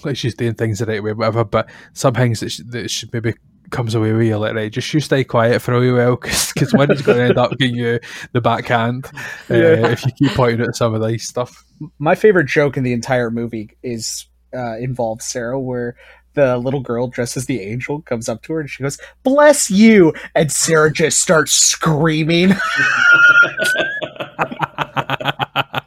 like 0.05 0.17
she's 0.17 0.35
doing 0.35 0.55
things 0.55 0.79
the 0.79 0.87
right 0.87 1.03
way, 1.03 1.13
whatever. 1.13 1.45
But 1.45 1.69
some 1.93 2.15
things 2.15 2.41
that 2.41 2.51
she, 2.51 2.63
that 2.65 2.91
she 2.91 3.09
maybe 3.13 3.35
comes 3.71 3.95
away 3.95 4.13
with 4.13 4.27
you 4.27 4.37
like 4.37 4.55
right, 4.55 4.71
just 4.71 4.93
you 4.93 5.01
stay 5.01 5.25
quiet 5.25 5.63
for 5.63 5.75
a 5.75 5.81
wee 5.81 5.91
while 5.93 6.17
because 6.17 6.73
when 6.73 6.91
it's 6.91 7.03
going 7.03 7.19
to 7.19 7.25
end 7.25 7.39
up 7.39 7.51
giving 7.59 7.75
you 7.75 7.99
the 8.33 8.41
backhand 8.41 9.07
uh, 9.51 9.55
yeah. 9.55 9.89
if 9.89 10.05
you 10.05 10.13
keep 10.13 10.31
pointing 10.33 10.61
at 10.61 10.77
some 10.77 10.95
of 10.95 11.07
these 11.07 11.27
stuff. 11.27 11.65
My 11.99 12.15
favorite 12.15 12.47
joke 12.47 12.77
in 12.77 12.85
the 12.85 12.93
entire 12.93 13.31
movie 13.31 13.71
is 13.83 14.27
uh, 14.55 14.77
involves 14.77 15.25
Sarah, 15.25 15.59
where 15.59 15.97
the 16.35 16.57
little 16.59 16.81
girl 16.81 17.09
dressed 17.09 17.37
as 17.37 17.47
the 17.47 17.61
angel 17.61 18.03
comes 18.03 18.29
up 18.29 18.43
to 18.43 18.53
her 18.53 18.61
and 18.61 18.71
she 18.71 18.83
goes, 18.83 18.99
"Bless 19.23 19.71
you," 19.71 20.13
and 20.35 20.53
Sarah 20.53 20.93
just 20.93 21.21
starts 21.21 21.53
screaming. 21.53 22.53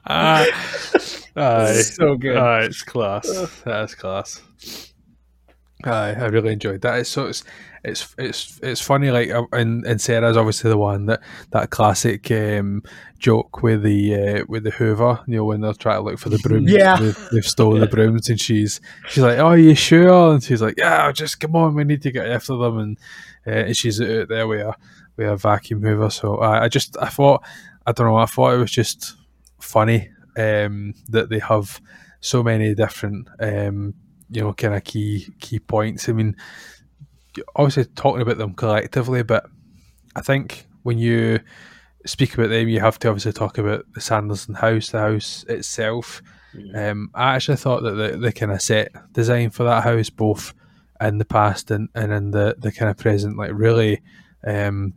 Aye. 1.36 1.82
so 1.82 2.16
good. 2.16 2.38
Aye, 2.38 2.64
it's 2.66 2.84
class. 2.84 3.28
That's 3.66 3.96
class. 3.96 4.42
Aye, 5.84 6.16
I 6.18 6.26
really 6.28 6.54
enjoyed 6.54 6.82
that. 6.82 7.00
It's 7.00 7.10
so 7.10 7.28
it's 7.28 7.44
it's 7.84 8.16
it's 8.18 8.60
it's 8.64 8.82
funny. 8.82 9.12
Like, 9.12 9.30
uh, 9.30 9.44
and 9.52 9.86
and 9.86 10.02
Sarah's 10.02 10.38
obviously 10.38 10.70
the 10.72 10.78
one 10.78 11.06
that 11.06 11.22
that 11.52 11.70
classic 11.70 12.32
um, 12.32 12.82
joke 13.20 13.62
with 13.62 13.84
the 13.84 14.16
uh, 14.16 14.46
with 14.48 14.64
the 14.64 14.72
Hoover. 14.72 15.20
You 15.28 15.38
know, 15.38 15.46
when 15.46 15.62
they're 15.62 15.74
trying 15.74 15.98
to 15.98 16.02
look 16.02 16.18
for 16.18 16.30
the 16.30 16.40
brooms. 16.40 16.72
Yeah, 16.76 16.98
they've, 16.98 17.30
they've 17.32 17.46
stolen 17.46 17.82
the 17.82 17.88
brooms, 17.88 18.30
and 18.30 18.40
she's 18.40 18.82
she's 19.10 19.24
like, 19.24 19.38
"Oh, 19.38 19.48
are 19.48 19.58
you 19.58 19.76
sure?" 19.76 20.34
And 20.34 20.44
she's 20.44 20.62
like, 20.62 20.76
"Yeah, 20.78 21.12
just 21.12 21.40
come 21.40 21.56
on, 21.56 21.76
we 21.76 21.84
need 21.84 22.02
to 22.04 22.12
get 22.12 22.28
after 22.28 22.56
them." 22.56 22.80
And 22.80 22.98
uh, 23.46 23.66
and 23.68 23.78
she's 23.78 24.02
out 24.02 24.30
there 24.30 24.48
with 24.48 24.62
a 24.62 24.74
with 25.18 25.28
a 25.28 25.36
vacuum 25.36 25.82
hoover. 25.82 26.10
So 26.10 26.38
I, 26.38 26.64
I 26.64 26.68
just 26.70 26.98
I 27.00 27.10
thought 27.10 27.44
I 27.86 27.92
don't 27.92 28.08
know. 28.08 28.16
I 28.16 28.26
thought 28.26 28.54
it 28.56 28.60
was 28.60 28.72
just 28.72 29.16
funny 29.60 30.10
um, 30.38 30.94
that 31.10 31.30
they 31.30 31.40
have 31.40 31.82
so 32.20 32.42
many 32.44 32.74
different 32.74 33.28
um, 33.40 33.94
you 34.30 34.42
know 34.42 34.54
kind 34.54 34.76
of 34.76 34.84
key 34.84 35.28
key 35.40 35.60
points. 35.60 36.10
I 36.10 36.14
mean, 36.14 36.36
obviously 37.56 37.86
talking 37.86 38.22
about 38.22 38.38
them 38.38 38.54
collectively, 38.54 39.24
but 39.24 39.46
I 40.16 40.22
think 40.22 40.68
when 40.84 40.98
you 40.98 41.40
speak 42.06 42.34
about 42.34 42.50
them, 42.50 42.68
you 42.68 42.80
have 42.80 43.00
to 43.00 43.10
obviously 43.10 43.34
talk 43.34 43.58
about 43.58 43.86
the 43.94 44.02
Sanderson 44.02 44.56
house, 44.56 44.90
the 44.90 45.00
house 45.00 45.44
itself. 45.48 46.22
Mm. 46.56 46.92
Um, 46.92 47.12
I 47.14 47.36
actually 47.36 47.58
thought 47.58 47.84
that 47.84 47.92
the, 47.92 48.18
the 48.18 48.32
kind 48.32 48.52
of 48.52 48.62
set 48.62 48.92
design 49.12 49.50
for 49.50 49.64
that 49.64 49.84
house, 49.84 50.10
both 50.10 50.54
in 51.02 51.18
the 51.18 51.26
past 51.26 51.72
and, 51.72 51.90
and 51.96 52.14
in 52.14 52.32
the, 52.32 52.56
the 52.58 52.72
kind 52.72 52.90
of 52.90 52.98
present, 52.98 53.38
like 53.38 53.52
really 53.54 54.02
um, 54.46 54.94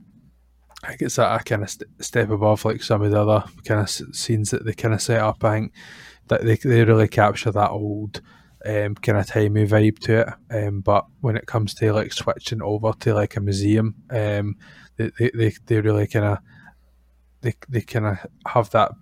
I 0.85 0.89
think 0.89 1.03
it's 1.03 1.17
that 1.17 1.45
kind 1.45 1.63
of 1.63 1.71
st- 1.71 1.91
step 2.05 2.31
above 2.31 2.65
like 2.65 2.83
some 2.83 3.03
of 3.03 3.11
the 3.11 3.21
other 3.21 3.45
kind 3.65 3.81
of 3.81 3.91
scenes 3.91 4.51
that 4.51 4.65
they 4.65 4.73
kind 4.73 4.95
of 4.95 5.03
set 5.03 5.21
up. 5.21 5.43
I 5.43 5.55
think 5.55 5.73
that 6.29 6.45
they, 6.45 6.57
they 6.57 6.85
really 6.85 7.09
capture 7.09 7.51
that 7.51 7.71
old 7.71 8.21
um, 8.65 8.95
kind 8.95 9.19
of 9.19 9.27
timey 9.27 9.67
vibe 9.67 9.99
to 10.01 10.21
it. 10.21 10.29
Um, 10.67 10.81
but 10.81 11.07
when 11.21 11.37
it 11.37 11.47
comes 11.47 11.75
to 11.75 11.93
like 11.93 12.13
switching 12.13 12.63
over 12.63 12.93
to 13.01 13.15
like 13.15 13.37
a 13.37 13.41
museum, 13.41 13.97
um, 14.11 14.57
they, 14.97 15.11
they, 15.19 15.31
they, 15.35 15.55
they 15.67 15.81
really 15.81 16.07
kind 16.07 16.27
of 16.27 16.39
they, 17.41 17.55
they 17.69 17.81
kind 17.81 18.07
of 18.07 18.19
have 18.47 18.71
that 18.71 18.93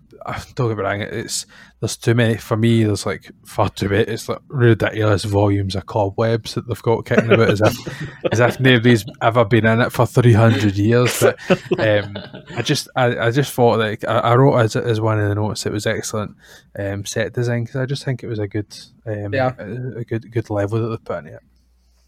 don't 0.55 0.69
get 0.69 0.79
me 0.79 0.83
wrong, 0.83 1.01
it's 1.01 1.47
there's 1.81 1.97
too 1.97 2.15
many 2.15 2.37
for 2.37 2.57
me. 2.57 2.85
There's 2.85 3.05
like 3.05 3.31
far 3.45 3.69
too 3.69 3.89
many. 3.89 4.05
It's 4.05 4.29
like 4.29 4.39
ridiculous 4.49 5.25
volumes 5.25 5.77
of 5.77 5.87
cobwebs 5.87 6.55
that 6.55 6.67
they've 6.67 6.83
got 6.83 7.05
kicking 7.05 7.33
about 7.33 7.51
as 7.51 7.61
if 7.61 8.15
as 8.33 8.41
if 8.41 8.61
nobody's 8.61 9.05
ever 9.21 9.45
been 9.45 9.67
in 9.67 9.81
it 9.81 9.93
for 9.93 10.07
three 10.07 10.33
hundred 10.33 10.77
years. 10.77 11.21
But 11.21 11.39
um, 11.79 12.17
I 12.57 12.63
just 12.63 12.89
I, 12.97 13.27
I 13.27 13.31
just 13.31 13.53
thought 13.53 13.79
like 13.79 14.05
I, 14.05 14.19
I, 14.19 14.35
wrote 14.37 14.59
as 14.59 14.77
as 14.77 15.01
one 15.01 15.21
of 15.21 15.29
the 15.29 15.35
notes 15.35 15.67
it 15.67 15.73
was 15.73 15.87
excellent 15.87 16.37
um, 16.79 17.05
set 17.05 17.35
design 17.35 17.65
because 17.65 17.81
I 17.81 17.87
just 17.87 18.05
think 18.05 18.23
it 18.23 18.29
was 18.29 18.39
a 18.39 18.49
good 18.49 18.75
um, 19.07 19.35
yeah 19.35 19.53
a, 19.59 19.99
a, 19.99 20.05
good 20.05 20.31
good 20.33 20.51
level 20.51 20.81
that 20.81 20.89
they 20.89 21.05
put 21.05 21.27
in 21.27 21.35
it. 21.35 21.41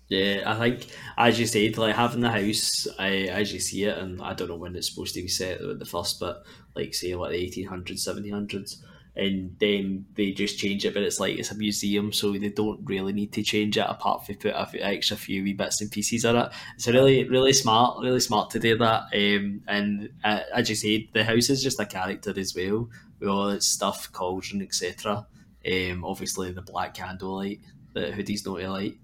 Yeah, 0.09 0.45
I 0.47 0.55
think 0.55 0.87
as 1.19 1.39
you 1.39 1.47
said, 1.47 1.77
like 1.77 1.95
having 1.95 2.21
the 2.21 2.31
house, 2.31 2.89
I 2.99 3.29
as 3.29 3.53
you 3.53 3.61
see 3.61 3.85
it, 3.85 3.99
and 3.99 4.23
I 4.23 4.33
don't 4.33 4.49
know 4.49 4.57
when 4.57 4.75
it's 4.75 4.89
supposed 4.89 5.15
to 5.15 5.21
be 5.21 5.29
set 5.29 5.61
the 5.61 5.85
first, 5.85 6.19
but 6.19 6.45
like 6.79 6.95
say 6.95 7.15
like 7.15 7.33
the 7.33 7.37
eighteen 7.37 7.67
hundreds, 7.67 8.05
seventeen 8.05 8.33
hundreds, 8.33 8.83
and 9.17 9.57
then 9.59 10.07
they 10.15 10.31
just 10.33 10.59
change 10.59 10.85
it, 10.85 10.95
but 10.95 11.03
it's 11.03 11.19
like 11.19 11.37
it's 11.39 11.51
a 11.51 11.57
museum, 11.57 12.13
so 12.13 12.33
they 12.33 12.51
don't 12.51 12.81
really 12.85 13.13
need 13.13 13.33
to 13.33 13.43
change 13.43 13.77
it 13.77 13.87
apart 13.89 14.25
from 14.25 14.37
put 14.37 14.53
a 14.53 14.69
extra 14.81 15.17
few 15.17 15.43
wee 15.43 15.53
bits 15.53 15.81
and 15.81 15.91
pieces 15.91 16.25
on 16.25 16.37
it. 16.37 16.53
It's 16.77 16.87
really 16.87 17.29
really 17.29 17.53
smart, 17.53 17.99
really 18.03 18.21
smart 18.21 18.51
to 18.51 18.59
do 18.59 18.79
that. 18.79 19.03
Um, 19.15 19.63
and 19.67 20.11
uh, 20.23 20.41
as 20.55 20.69
you 20.71 20.77
said, 20.77 21.09
the 21.13 21.25
house 21.25 21.51
is 21.51 21.63
just 21.63 21.81
a 21.81 21.87
character 21.87 22.33
as 22.39 22.55
well 22.55 22.89
with 23.19 23.29
all 23.29 23.49
its 23.49 23.67
stuff, 23.67 24.11
cauldron, 24.13 24.63
etc. 24.63 25.27
Um, 25.67 26.05
obviously 26.05 26.53
the 26.53 26.63
black 26.63 26.95
candlelight 26.95 27.61
that 27.95 28.13
hoodies 28.15 28.47
not 28.47 28.61
a 28.61 28.71
light. 28.71 28.99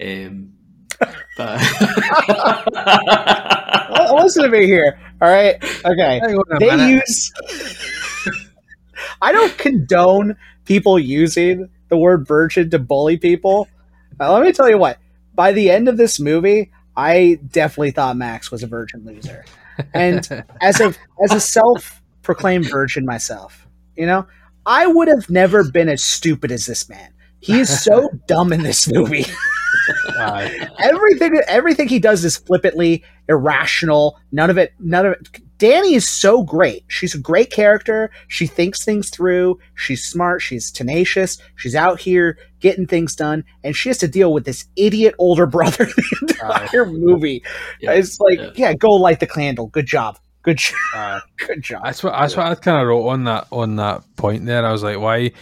Um, 0.00 0.54
but 1.36 1.60
listen 4.24 4.42
to 4.44 4.48
me 4.48 4.66
here. 4.66 4.98
All 5.20 5.28
right. 5.28 5.56
Okay. 5.84 6.20
They 6.58 6.88
use. 6.88 7.32
I 9.22 9.32
don't 9.32 9.56
condone 9.58 10.36
people 10.64 10.98
using 10.98 11.68
the 11.88 11.96
word 11.96 12.26
virgin 12.26 12.70
to 12.70 12.78
bully 12.78 13.16
people. 13.16 13.68
let 14.18 14.42
me 14.42 14.52
tell 14.52 14.68
you 14.68 14.78
what. 14.78 14.98
By 15.34 15.52
the 15.52 15.70
end 15.70 15.88
of 15.88 15.96
this 15.96 16.20
movie, 16.20 16.70
I 16.96 17.40
definitely 17.50 17.90
thought 17.90 18.16
Max 18.16 18.50
was 18.50 18.62
a 18.62 18.66
virgin 18.66 19.04
loser, 19.04 19.44
and 19.92 20.44
as 20.60 20.80
a 20.80 20.94
as 21.22 21.32
a 21.32 21.40
self 21.40 22.00
proclaimed 22.22 22.70
virgin 22.70 23.04
myself, 23.04 23.66
you 23.96 24.06
know, 24.06 24.26
I 24.64 24.86
would 24.86 25.08
have 25.08 25.28
never 25.28 25.68
been 25.68 25.88
as 25.88 26.02
stupid 26.02 26.52
as 26.52 26.66
this 26.66 26.88
man. 26.88 27.12
He 27.40 27.60
is 27.60 27.82
so 27.82 28.08
dumb 28.26 28.52
in 28.52 28.62
this 28.62 28.90
movie. 28.90 29.26
Uh, 30.16 30.48
everything 30.78 31.40
everything 31.48 31.88
he 31.88 31.98
does 31.98 32.24
is 32.24 32.36
flippantly 32.36 33.02
irrational. 33.28 34.18
None 34.32 34.50
of 34.50 34.58
it 34.58 34.72
none 34.78 35.06
of 35.06 35.12
it 35.12 35.40
Dani 35.58 35.92
is 35.92 36.08
so 36.08 36.42
great. 36.42 36.84
She's 36.88 37.14
a 37.14 37.18
great 37.18 37.50
character. 37.50 38.10
She 38.28 38.46
thinks 38.46 38.84
things 38.84 39.08
through. 39.08 39.58
She's 39.74 40.04
smart. 40.04 40.42
She's 40.42 40.70
tenacious. 40.70 41.38
She's 41.56 41.76
out 41.76 42.00
here 42.00 42.38
getting 42.60 42.86
things 42.86 43.14
done, 43.14 43.44
and 43.62 43.76
she 43.76 43.88
has 43.88 43.98
to 43.98 44.08
deal 44.08 44.32
with 44.32 44.44
this 44.44 44.66
idiot 44.76 45.14
older 45.18 45.46
brother 45.56 45.84
the 45.84 46.18
entire 46.22 46.82
uh, 46.82 46.90
movie. 46.90 47.42
Yeah, 47.80 47.92
it's 47.92 48.18
like, 48.18 48.38
yeah. 48.38 48.50
yeah. 48.56 48.74
go 48.74 48.90
light 48.90 49.20
the 49.20 49.26
candle. 49.26 49.68
Good 49.68 49.86
job. 49.86 50.18
Good 50.42 50.58
job. 50.58 50.76
Uh, 50.94 51.20
Good 51.46 51.62
job. 51.62 51.82
That's 51.84 52.02
what 52.02 52.12
that's 52.18 52.36
what 52.36 52.46
I 52.46 52.54
kind 52.56 52.82
of 52.82 52.88
wrote 52.88 53.08
on 53.08 53.24
that 53.24 53.46
on 53.52 53.76
that 53.76 54.02
point 54.16 54.44
there. 54.46 54.66
I 54.66 54.72
was 54.72 54.82
like, 54.82 54.98
why, 54.98 55.32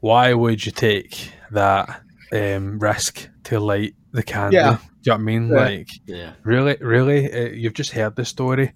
why 0.00 0.34
would 0.34 0.64
you 0.64 0.70
take 0.70 1.30
that 1.50 2.02
um, 2.34 2.78
risk 2.78 3.28
to 3.44 3.60
light 3.60 3.94
the 4.12 4.22
candle. 4.22 4.60
Yeah. 4.60 4.78
Do 5.04 5.10
you 5.10 5.18
know 5.18 5.22
what 5.24 5.32
I 5.32 5.38
mean? 5.38 5.48
Yeah. 5.48 5.56
Like, 5.56 5.88
Yeah. 6.06 6.32
really, 6.44 6.76
really, 6.80 7.30
uh, 7.32 7.48
you've 7.50 7.74
just 7.74 7.92
heard 7.92 8.16
the 8.16 8.24
story. 8.24 8.72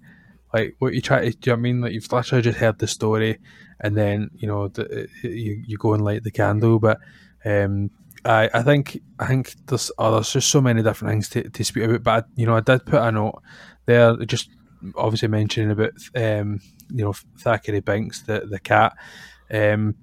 Like, 0.53 0.75
what 0.79 0.93
you 0.93 1.01
try 1.01 1.25
to, 1.25 1.31
do 1.31 1.37
you 1.49 1.51
know 1.51 1.53
what 1.53 1.59
I 1.59 1.61
mean? 1.61 1.81
Like, 1.81 1.93
you've 1.93 2.11
literally 2.11 2.41
just 2.43 2.59
heard 2.59 2.79
the 2.79 2.87
story, 2.87 3.39
and 3.81 3.95
then 3.97 4.29
you 4.35 4.47
know 4.47 4.67
the, 4.67 5.03
uh, 5.03 5.27
you 5.27 5.63
you 5.65 5.77
go 5.77 5.93
and 5.93 6.03
light 6.03 6.23
the 6.23 6.31
candle. 6.31 6.79
But 6.79 6.99
um, 7.45 7.89
I 8.25 8.49
I 8.53 8.61
think 8.63 8.99
I 9.19 9.25
think 9.27 9.53
there's 9.67 9.91
oh, 9.97 10.11
there's 10.13 10.33
just 10.33 10.49
so 10.49 10.61
many 10.61 10.81
different 10.83 11.11
things 11.11 11.29
to, 11.29 11.49
to 11.49 11.63
speak 11.63 11.83
about. 11.83 12.03
But 12.03 12.23
I, 12.25 12.27
you 12.35 12.45
know, 12.45 12.55
I 12.55 12.61
did 12.61 12.85
put 12.85 13.01
a 13.01 13.11
note 13.11 13.41
there, 13.85 14.15
just 14.25 14.49
obviously 14.95 15.27
mentioning 15.27 15.71
about 15.71 15.91
um, 16.15 16.59
you 16.89 17.03
know 17.03 17.13
Thackery 17.39 17.81
Binx, 17.81 18.25
the 18.25 18.47
the 18.49 18.59
cat. 18.59 18.93
Um, 19.51 19.95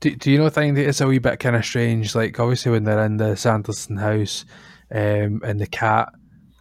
do, 0.00 0.14
do 0.16 0.30
you 0.30 0.38
know 0.38 0.48
think 0.50 0.74
that 0.76 0.86
it's 0.88 1.00
a 1.00 1.06
wee 1.06 1.18
bit 1.18 1.40
kind 1.40 1.56
of 1.56 1.64
strange? 1.64 2.14
Like 2.14 2.38
obviously 2.40 2.72
when 2.72 2.84
they're 2.84 3.04
in 3.04 3.16
the 3.16 3.36
Sanderson 3.36 3.96
house, 3.96 4.44
um, 4.94 5.42
and 5.44 5.60
the 5.60 5.66
cat 5.66 6.08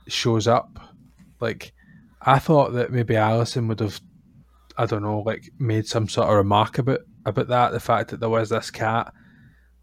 shows 0.08 0.48
up, 0.48 0.80
like 1.40 1.72
I 2.22 2.40
thought 2.40 2.74
that 2.74 2.92
maybe 2.92 3.16
Allison 3.16 3.68
would 3.68 3.80
have, 3.80 4.02
I 4.78 4.86
don't 4.86 5.04
know, 5.04 5.20
like 5.20 5.50
made 5.60 5.86
some 5.88 6.10
sort 6.10 6.28
of 6.30 6.36
remark 6.36 6.78
about 6.80 7.02
about 7.26 7.48
that. 7.50 7.72
The 7.72 7.80
fact 7.80 8.10
that 8.10 8.20
there 8.20 8.30
was 8.30 8.50
this 8.50 8.72
cat, 8.72 9.14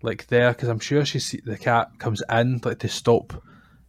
like 0.02 0.26
there, 0.26 0.50
because 0.52 0.68
I'm 0.68 0.80
sure 0.80 1.04
she 1.04 1.20
see 1.20 1.40
the 1.44 1.56
cat 1.56 1.90
comes 1.98 2.22
in 2.30 2.60
like 2.64 2.80
to 2.80 2.88
stop. 2.88 3.32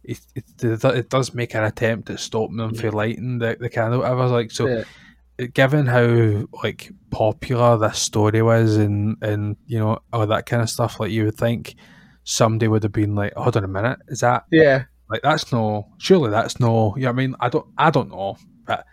It, 0.04 0.18
it, 0.34 0.84
it 0.84 1.08
does 1.10 1.32
make 1.32 1.54
an 1.54 1.62
attempt 1.64 2.10
at 2.10 2.18
stopping 2.18 2.56
them 2.56 2.74
from 2.74 2.90
lighting 2.90 3.38
the, 3.38 3.56
the 3.60 3.68
candle. 3.68 4.00
whatever. 4.00 4.26
like 4.26 4.50
so 4.50 4.66
Yeah. 4.66 5.46
given 5.54 5.86
how 5.86 6.46
like 6.62 6.90
popular 7.10 7.78
this 7.78 8.00
story 8.00 8.42
was 8.42 8.76
and 8.76 9.16
and 9.22 9.56
you 9.66 9.78
know 9.78 10.00
all 10.12 10.26
that 10.26 10.46
kind 10.46 10.60
of 10.60 10.68
stuff 10.70 10.98
like 10.98 11.12
you 11.12 11.26
would 11.26 11.36
think 11.36 11.76
somebody 12.24 12.68
would 12.68 12.82
have 12.82 12.92
been 12.92 13.14
like 13.14 13.32
hold 13.34 13.56
on 13.56 13.64
a 13.64 13.68
minute 13.68 13.98
is 14.08 14.20
that 14.20 14.44
Yeah. 14.50 14.84
like 15.10 15.22
that's 15.22 15.52
no 15.52 15.88
surely 15.98 16.30
that's 16.30 16.60
no 16.60 16.94
you 16.96 17.02
know 17.04 17.10
I 17.10 17.12
mean 17.12 17.34
I 17.40 17.48
don't 17.48 17.66
I 17.78 17.90
don't 17.90 18.10
know 18.10 18.36
but 18.66 18.84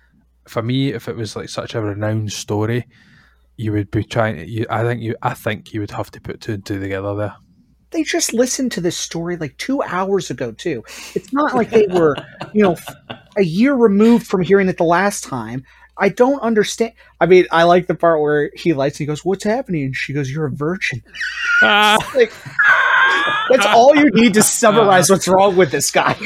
for 0.47 0.61
me 0.61 0.93
if 0.93 1.07
it 1.07 1.15
was 1.15 1.35
like 1.35 1.49
such 1.49 1.75
a 1.75 1.81
renowned 1.81 2.31
story 2.33 2.87
you 3.55 3.71
would 3.73 3.91
be 3.91 4.03
trying 4.03 4.37
to 4.37 4.49
you 4.49 4.65
I 4.69 4.83
think 4.83 5.01
you 5.01 5.15
I 5.21 5.33
think 5.33 5.73
you 5.73 5.81
would 5.81 5.91
have 5.91 6.09
to 6.11 6.21
put 6.21 6.41
two 6.41 6.53
and 6.53 6.65
two 6.65 6.79
together 6.79 7.13
there 7.15 7.35
They 7.91 8.03
just 8.03 8.33
listened 8.33 8.71
to 8.73 8.81
this 8.81 8.97
story 8.97 9.35
like 9.37 9.57
two 9.57 9.81
hours 9.81 10.29
ago, 10.29 10.51
too. 10.51 10.83
It's 11.15 11.33
not 11.33 11.55
like 11.55 11.71
they 11.71 11.87
were, 11.89 12.15
you 12.53 12.61
know, 12.61 12.75
a 13.35 13.41
year 13.43 13.73
removed 13.73 14.27
from 14.27 14.43
hearing 14.43 14.69
it 14.69 14.77
the 14.77 14.83
last 14.83 15.23
time. 15.23 15.63
I 15.97 16.09
don't 16.09 16.39
understand. 16.41 16.93
I 17.19 17.25
mean, 17.25 17.47
I 17.51 17.63
like 17.63 17.87
the 17.87 17.95
part 17.95 18.21
where 18.21 18.51
he 18.55 18.73
lights 18.73 18.97
and 18.97 18.99
he 18.99 19.05
goes, 19.07 19.25
What's 19.25 19.43
happening? 19.43 19.85
And 19.85 19.95
she 19.95 20.13
goes, 20.13 20.29
You're 20.31 20.45
a 20.45 20.51
virgin. 20.51 21.01
like, 21.63 22.31
that's 23.49 23.65
all 23.65 23.95
you 23.95 24.09
need 24.11 24.33
to 24.35 24.43
summarize 24.43 25.09
what's 25.09 25.27
wrong 25.27 25.55
with 25.55 25.71
this 25.71 25.91
guy. 25.91 26.17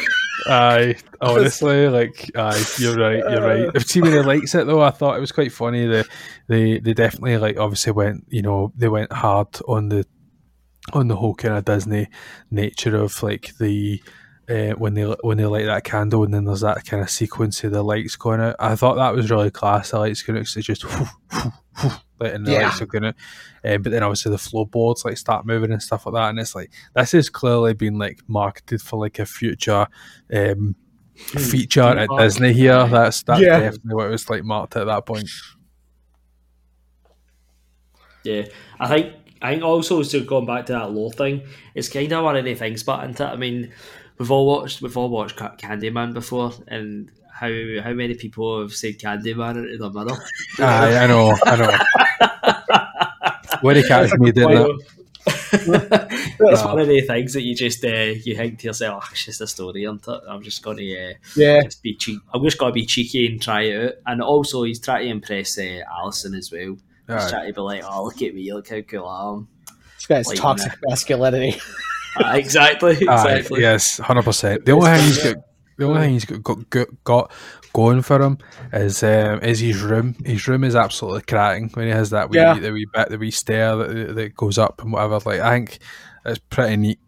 Aye, 0.47 0.95
honestly, 1.21 1.87
like, 1.87 2.31
aye, 2.35 2.63
you're 2.77 2.95
right, 2.95 3.19
you're 3.19 3.41
right. 3.41 3.69
If 3.75 3.87
too 3.87 4.01
many 4.01 4.19
likes 4.19 4.53
it 4.55 4.67
though, 4.67 4.81
I 4.81 4.91
thought 4.91 5.17
it 5.17 5.21
was 5.21 5.31
quite 5.31 5.51
funny. 5.51 5.85
They, 5.85 6.03
they, 6.47 6.79
they 6.79 6.93
definitely 6.93 7.37
like 7.37 7.57
obviously 7.57 7.93
went, 7.93 8.25
you 8.29 8.41
know, 8.41 8.73
they 8.75 8.89
went 8.89 9.11
hard 9.13 9.47
on 9.67 9.89
the, 9.89 10.05
on 10.91 11.07
the 11.07 11.15
whole 11.15 11.35
kind 11.35 11.55
of 11.55 11.65
Disney 11.65 12.09
nature 12.51 12.97
of 12.97 13.23
like 13.23 13.53
the, 13.57 14.01
uh, 14.49 14.71
when 14.73 14.93
they 14.93 15.03
when 15.21 15.37
they 15.37 15.45
light 15.45 15.65
that 15.65 15.83
candle 15.83 16.23
and 16.23 16.33
then 16.33 16.45
there's 16.45 16.61
that 16.61 16.85
kind 16.85 17.01
of 17.01 17.09
sequence 17.09 17.63
of 17.63 17.71
the 17.71 17.81
lights 17.83 18.15
going 18.15 18.41
out. 18.41 18.55
I 18.59 18.75
thought 18.75 18.95
that 18.95 19.15
was 19.15 19.31
really 19.31 19.51
class. 19.51 19.91
The 19.91 19.99
lights 19.99 20.21
going 20.21 20.37
out, 20.39 20.45
'cause 20.45 20.57
it's 20.57 20.67
just 20.67 20.85
letting 22.19 22.43
the 22.43 22.51
Yeah. 22.51 22.63
lights 22.67 22.81
are 22.81 22.85
going 22.85 23.05
out. 23.05 23.15
Um, 23.63 23.81
but 23.81 23.91
then 23.91 24.03
obviously 24.03 24.31
the 24.31 24.37
floorboards 24.37 25.05
like 25.05 25.17
start 25.17 25.45
moving 25.45 25.71
and 25.71 25.81
stuff 25.81 26.05
like 26.05 26.13
that, 26.15 26.29
and 26.29 26.39
it's 26.39 26.55
like 26.55 26.71
this 26.95 27.13
is 27.13 27.29
clearly 27.29 27.73
been 27.73 27.97
like 27.97 28.19
marketed 28.27 28.81
for 28.81 28.99
like 28.99 29.19
a 29.19 29.25
future 29.25 29.87
um, 30.33 30.75
feature 31.15 31.81
at 31.81 32.07
park. 32.09 32.21
Disney 32.21 32.51
here. 32.53 32.87
That's 32.87 33.23
that's 33.23 33.39
Yeah. 33.41 33.59
definitely 33.59 33.95
what 33.95 34.07
it 34.07 34.11
was 34.11 34.29
like 34.29 34.43
marked 34.43 34.75
at 34.75 34.85
that 34.87 35.05
point. 35.05 35.29
Yeah, 38.23 38.43
I 38.79 38.87
think 38.87 39.13
I 39.41 39.51
think 39.51 39.63
also 39.63 40.01
so 40.03 40.21
going 40.23 40.45
back 40.45 40.65
to 40.67 40.73
that 40.73 40.91
law 40.91 41.09
thing, 41.09 41.43
it's 41.75 41.89
kind 41.89 42.11
of 42.13 42.23
one 42.23 42.37
of 42.37 42.45
the 42.45 42.55
things. 42.55 42.83
But 42.83 43.03
into 43.03 43.25
I 43.25 43.35
mean, 43.35 43.71
we've 44.23 44.31
all 44.31 44.47
watched 44.47 44.81
we've 44.81 44.95
all 44.95 45.09
watched 45.09 45.35
Candyman 45.35 46.13
before, 46.13 46.53
and 46.69 47.11
how 47.29 47.49
how 47.83 47.91
many 47.93 48.13
people 48.15 48.61
have 48.61 48.73
said 48.73 48.97
Candyman 48.97 49.57
into 49.57 49.77
the 49.77 49.89
mirror? 49.91 50.17
Aye, 50.59 51.03
I 51.03 51.07
know, 51.07 51.35
I 51.45 51.55
know. 51.57 51.71
Where 53.61 53.75
he 53.75 53.83
catch 53.83 54.13
me 54.13 54.31
doing 54.31 54.55
that. 54.57 54.79
it's 56.39 56.63
one 56.63 56.79
of 56.79 56.87
the 56.87 57.01
things 57.01 57.33
that 57.33 57.43
you 57.43 57.55
just 57.55 57.83
uh, 57.83 57.87
you 57.87 58.35
think 58.35 58.59
to 58.59 58.67
yourself, 58.67 59.03
oh, 59.05 59.09
it's 59.11 59.25
just 59.25 59.41
a 59.41 59.47
story, 59.47 59.83
isn't 59.83 60.07
it? 60.07 60.21
I'm 60.27 60.41
just 60.41 60.63
going 60.63 60.77
to 60.77 61.11
uh, 61.11 61.13
Yeah. 61.35 61.61
just 61.63 61.81
be 61.83 61.95
cheeky. 61.95 62.19
I'm 62.33 62.43
just 62.43 62.57
going 62.57 62.71
to 62.71 62.73
be 62.73 62.85
cheeky 62.85 63.27
and 63.27 63.41
try 63.41 63.61
it 63.63 63.85
out. 63.85 63.93
And 64.05 64.21
also, 64.21 64.63
he's 64.63 64.79
trying 64.79 65.05
to 65.05 65.11
impress 65.11 65.57
uh, 65.57 65.81
Allison 65.97 66.33
as 66.33 66.51
well. 66.51 66.77
He's 67.07 67.25
Aye. 67.25 67.29
trying 67.29 67.47
to 67.47 67.53
be 67.53 67.61
like, 67.61 67.83
oh, 67.85 68.05
look 68.05 68.21
at 68.21 68.33
me, 68.35 68.53
look 68.53 68.69
how 68.69 68.81
cool 68.81 69.07
I 69.07 69.33
am. 69.33 69.47
This 69.97 70.05
guy's 70.07 70.27
Like, 70.27 70.37
toxic 70.39 70.73
masculinity. 70.87 71.59
Ah, 72.17 72.33
exactly, 72.35 72.91
exactly. 72.93 73.61
yes, 73.61 73.97
hundred 73.97 74.23
percent. 74.23 74.65
The 74.65 74.71
only 74.73 74.91
thing 74.91 75.05
he's 75.05 75.23
got, 75.23 75.35
the 75.77 75.85
only 75.85 76.01
thing 76.01 76.13
he's 76.13 76.25
got, 76.25 76.43
got, 76.43 76.69
got, 76.69 76.87
got 77.03 77.31
going 77.73 78.01
for 78.03 78.21
him 78.21 78.37
is 78.71 79.01
um, 79.03 79.39
is 79.41 79.59
his 79.59 79.81
room. 79.81 80.15
His 80.25 80.47
room 80.47 80.63
is 80.63 80.75
absolutely 80.75 81.23
cracking 81.23 81.69
when 81.73 81.87
he 81.87 81.91
has 81.91 82.11
that 82.11 82.29
wee, 82.29 82.37
Yeah. 82.37 82.53
the 82.59 82.71
wee 82.71 82.87
bit, 82.93 83.09
the 83.09 83.17
wee 83.17 83.31
stair 83.31 83.75
that, 83.75 84.15
that 84.15 84.35
goes 84.35 84.57
up 84.57 84.81
and 84.81 84.93
whatever. 84.93 85.19
Like 85.25 85.41
I 85.41 85.49
think 85.55 85.79
it's 86.25 86.39
pretty 86.49 86.77
neat. 86.77 86.99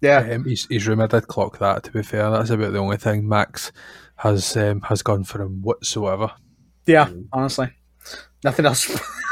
Yeah. 0.00 0.18
Um, 0.32 0.44
his, 0.44 0.66
his 0.68 0.86
room, 0.86 1.00
I 1.00 1.06
did 1.06 1.28
clock 1.28 1.58
that. 1.60 1.84
To 1.84 1.90
be 1.92 2.02
fair, 2.02 2.30
that's 2.30 2.50
about 2.50 2.72
the 2.72 2.78
only 2.78 2.96
thing 2.98 3.26
Max 3.28 3.72
has 4.16 4.56
um, 4.56 4.80
has 4.82 5.02
gone 5.02 5.24
for 5.24 5.40
him 5.42 5.62
whatsoever. 5.62 6.32
Yeah. 6.86 7.08
Honestly. 7.32 7.70
Nothing 8.44 8.66
else. 8.66 8.90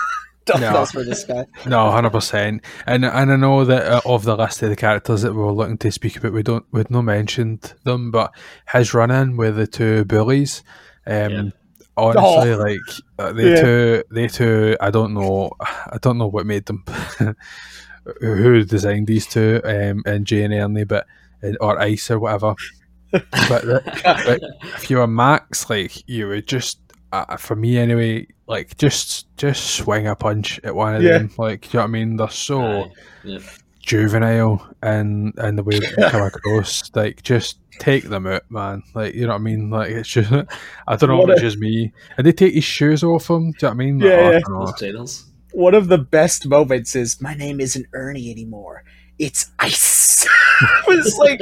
Nothing 0.49 0.63
No. 0.63 0.77
else 0.79 0.91
for 0.93 1.05
this 1.05 1.25
guy. 1.25 1.47
No, 1.67 1.91
hundred 1.91 2.11
percent. 2.11 2.63
And 2.87 3.05
and 3.05 3.33
I 3.33 3.37
know 3.37 3.65
that 3.65 3.87
uh, 3.87 4.01
of 4.05 4.25
the 4.25 4.37
list 4.37 4.63
of 4.63 4.71
the 4.71 4.77
characters 4.77 5.23
that 5.23 5.33
we 5.35 5.39
were 5.43 5.53
looking 5.53 5.79
to 5.79 5.93
speak 5.93 6.17
about, 6.17 6.33
we 6.33 6.43
don't 6.43 6.65
we'd 6.73 6.91
not 6.91 7.03
mentioned 7.03 7.75
them, 7.85 8.11
but 8.11 8.35
his 8.73 8.93
run 8.95 9.11
in 9.11 9.37
with 9.37 9.57
the 9.57 9.67
two 9.67 10.05
bullies, 10.05 10.63
um, 11.07 11.31
Yeah. 11.31 11.43
honestly, 11.97 12.55
like 12.57 12.81
uh, 13.19 13.33
they 13.33 13.51
Yeah. 13.55 13.61
two, 13.63 14.03
they 14.11 14.27
two, 14.29 14.77
I 14.81 14.91
don't 14.91 15.15
know, 15.15 15.53
I 15.61 15.99
don't 16.01 16.19
know 16.19 16.27
what 16.27 16.47
made 16.47 16.67
them, 16.67 16.85
who 18.21 18.65
designed 18.65 19.07
these 19.07 19.27
two, 19.27 19.61
um, 19.65 20.03
and 20.07 20.27
Jay 20.27 20.43
and 20.43 20.53
Ernie, 20.55 20.85
but 20.85 21.07
or 21.61 21.79
Ice 21.81 22.11
or 22.11 22.19
whatever. 22.19 22.55
but, 23.13 23.63
the- 23.63 23.83
but 24.25 24.41
if 24.77 24.89
you 24.91 24.97
were 24.97 25.07
Max, 25.07 25.69
like 25.69 26.09
you 26.09 26.29
would 26.29 26.49
just, 26.49 26.81
uh, 27.13 27.37
for 27.37 27.55
me 27.57 27.79
anyway, 27.79 28.27
like 28.47 28.77
just 28.79 29.27
just 29.37 29.71
swing 29.77 30.07
a 30.07 30.17
punch 30.17 30.59
at 30.65 30.75
one 30.75 30.97
of 30.97 31.03
Yeah. 31.03 31.19
them. 31.19 31.31
Like, 31.39 31.73
you 31.73 31.79
know 31.79 31.85
what 31.85 31.89
I 31.89 31.93
mean? 31.93 32.17
They're 32.17 32.29
so 32.31 32.61
Aye, 32.63 32.91
yeah. 33.25 33.39
juvenile 33.81 34.67
and 34.83 35.33
and 35.39 35.59
the 35.59 35.63
way 35.63 35.79
they 35.79 35.87
come 36.11 36.23
across. 36.23 36.91
Like, 36.95 37.23
just 37.23 37.59
take 37.79 38.05
them 38.05 38.27
out, 38.27 38.43
man. 38.51 38.83
Like, 38.95 39.15
you 39.15 39.23
know 39.23 39.29
what 39.35 39.41
I 39.41 39.45
mean? 39.45 39.71
Like, 39.71 39.91
it's 39.91 40.09
just, 40.09 40.33
I 40.33 40.97
don't 40.97 41.09
know 41.09 41.19
What 41.19 41.31
if 41.31 41.37
it's 41.37 41.43
a- 41.43 41.47
just 41.49 41.59
me. 41.59 41.93
And 42.17 42.27
they 42.27 42.33
take 42.33 42.55
his 42.55 42.65
shoes 42.65 43.03
off 43.03 43.29
him. 43.29 43.53
Do 43.53 43.57
you 43.57 43.57
know 43.63 43.69
what 43.69 43.71
I 43.73 43.75
mean? 43.75 43.99
Yeah, 44.01 44.09
Like, 44.09 44.19
oh, 44.19 44.27
I 44.29 44.33
yeah. 44.33 44.39
don't 44.41 44.53
know. 44.53 44.67
Those 44.67 44.79
trainers. 44.79 45.25
One 45.53 45.75
of 45.75 45.89
the 45.89 45.99
best 45.99 46.47
moments 46.47 46.97
is 46.97 47.21
my 47.21 47.35
name 47.35 47.61
isn't 47.61 47.87
Ernie 47.93 48.31
anymore. 48.31 48.85
It's 49.19 49.51
Ice. 49.61 50.25
it 50.63 50.87
was 50.89 51.17
like 51.19 51.41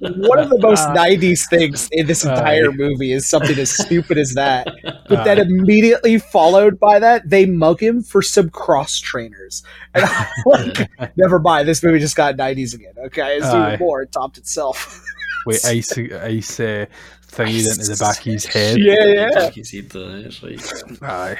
one 0.00 0.38
of 0.38 0.48
the 0.50 0.58
most 0.60 0.80
Uh, 0.88 0.94
90s 0.94 1.48
things 1.48 1.88
in 1.92 2.06
this 2.06 2.24
entire 2.24 2.70
Aye. 2.70 2.74
movie 2.74 3.12
is 3.12 3.26
something 3.26 3.56
as 3.58 3.70
stupid 3.70 4.18
as 4.18 4.34
that. 4.34 4.66
But 5.08 5.24
then 5.24 5.38
immediately 5.38 6.18
followed 6.18 6.80
by 6.80 6.98
that, 6.98 7.28
they 7.28 7.46
mug 7.46 7.80
him 7.80 8.02
for 8.02 8.22
some 8.22 8.50
cross 8.50 8.98
trainers. 8.98 9.62
And 9.94 10.04
I'm 10.04 10.26
like, 10.46 10.90
never 11.16 11.38
mind, 11.38 11.68
this 11.68 11.82
movie 11.82 11.98
just 12.00 12.16
got 12.16 12.36
90s 12.36 12.74
again. 12.74 12.94
Okay, 13.06 13.36
it's 13.36 13.46
Aye. 13.46 13.74
even 13.74 13.78
more. 13.80 14.02
It 14.02 14.12
topped 14.12 14.38
itself. 14.38 15.04
Wait, 15.46 15.64
ice, 15.64 15.96
ice 15.96 16.60
uh, 16.60 16.84
thingied 17.32 17.70
into 17.70 17.88
the 17.90 17.96
back 17.98 18.18
of 18.18 18.24
his 18.24 18.44
head. 18.44 18.76
yeah, 18.78 19.04
yeah. 19.04 19.46
You 19.46 19.52
can 19.52 19.64
see 19.64 19.80
the 19.80 20.26
it's 20.26 20.42
like 20.42 21.02
Aye, 21.02 21.38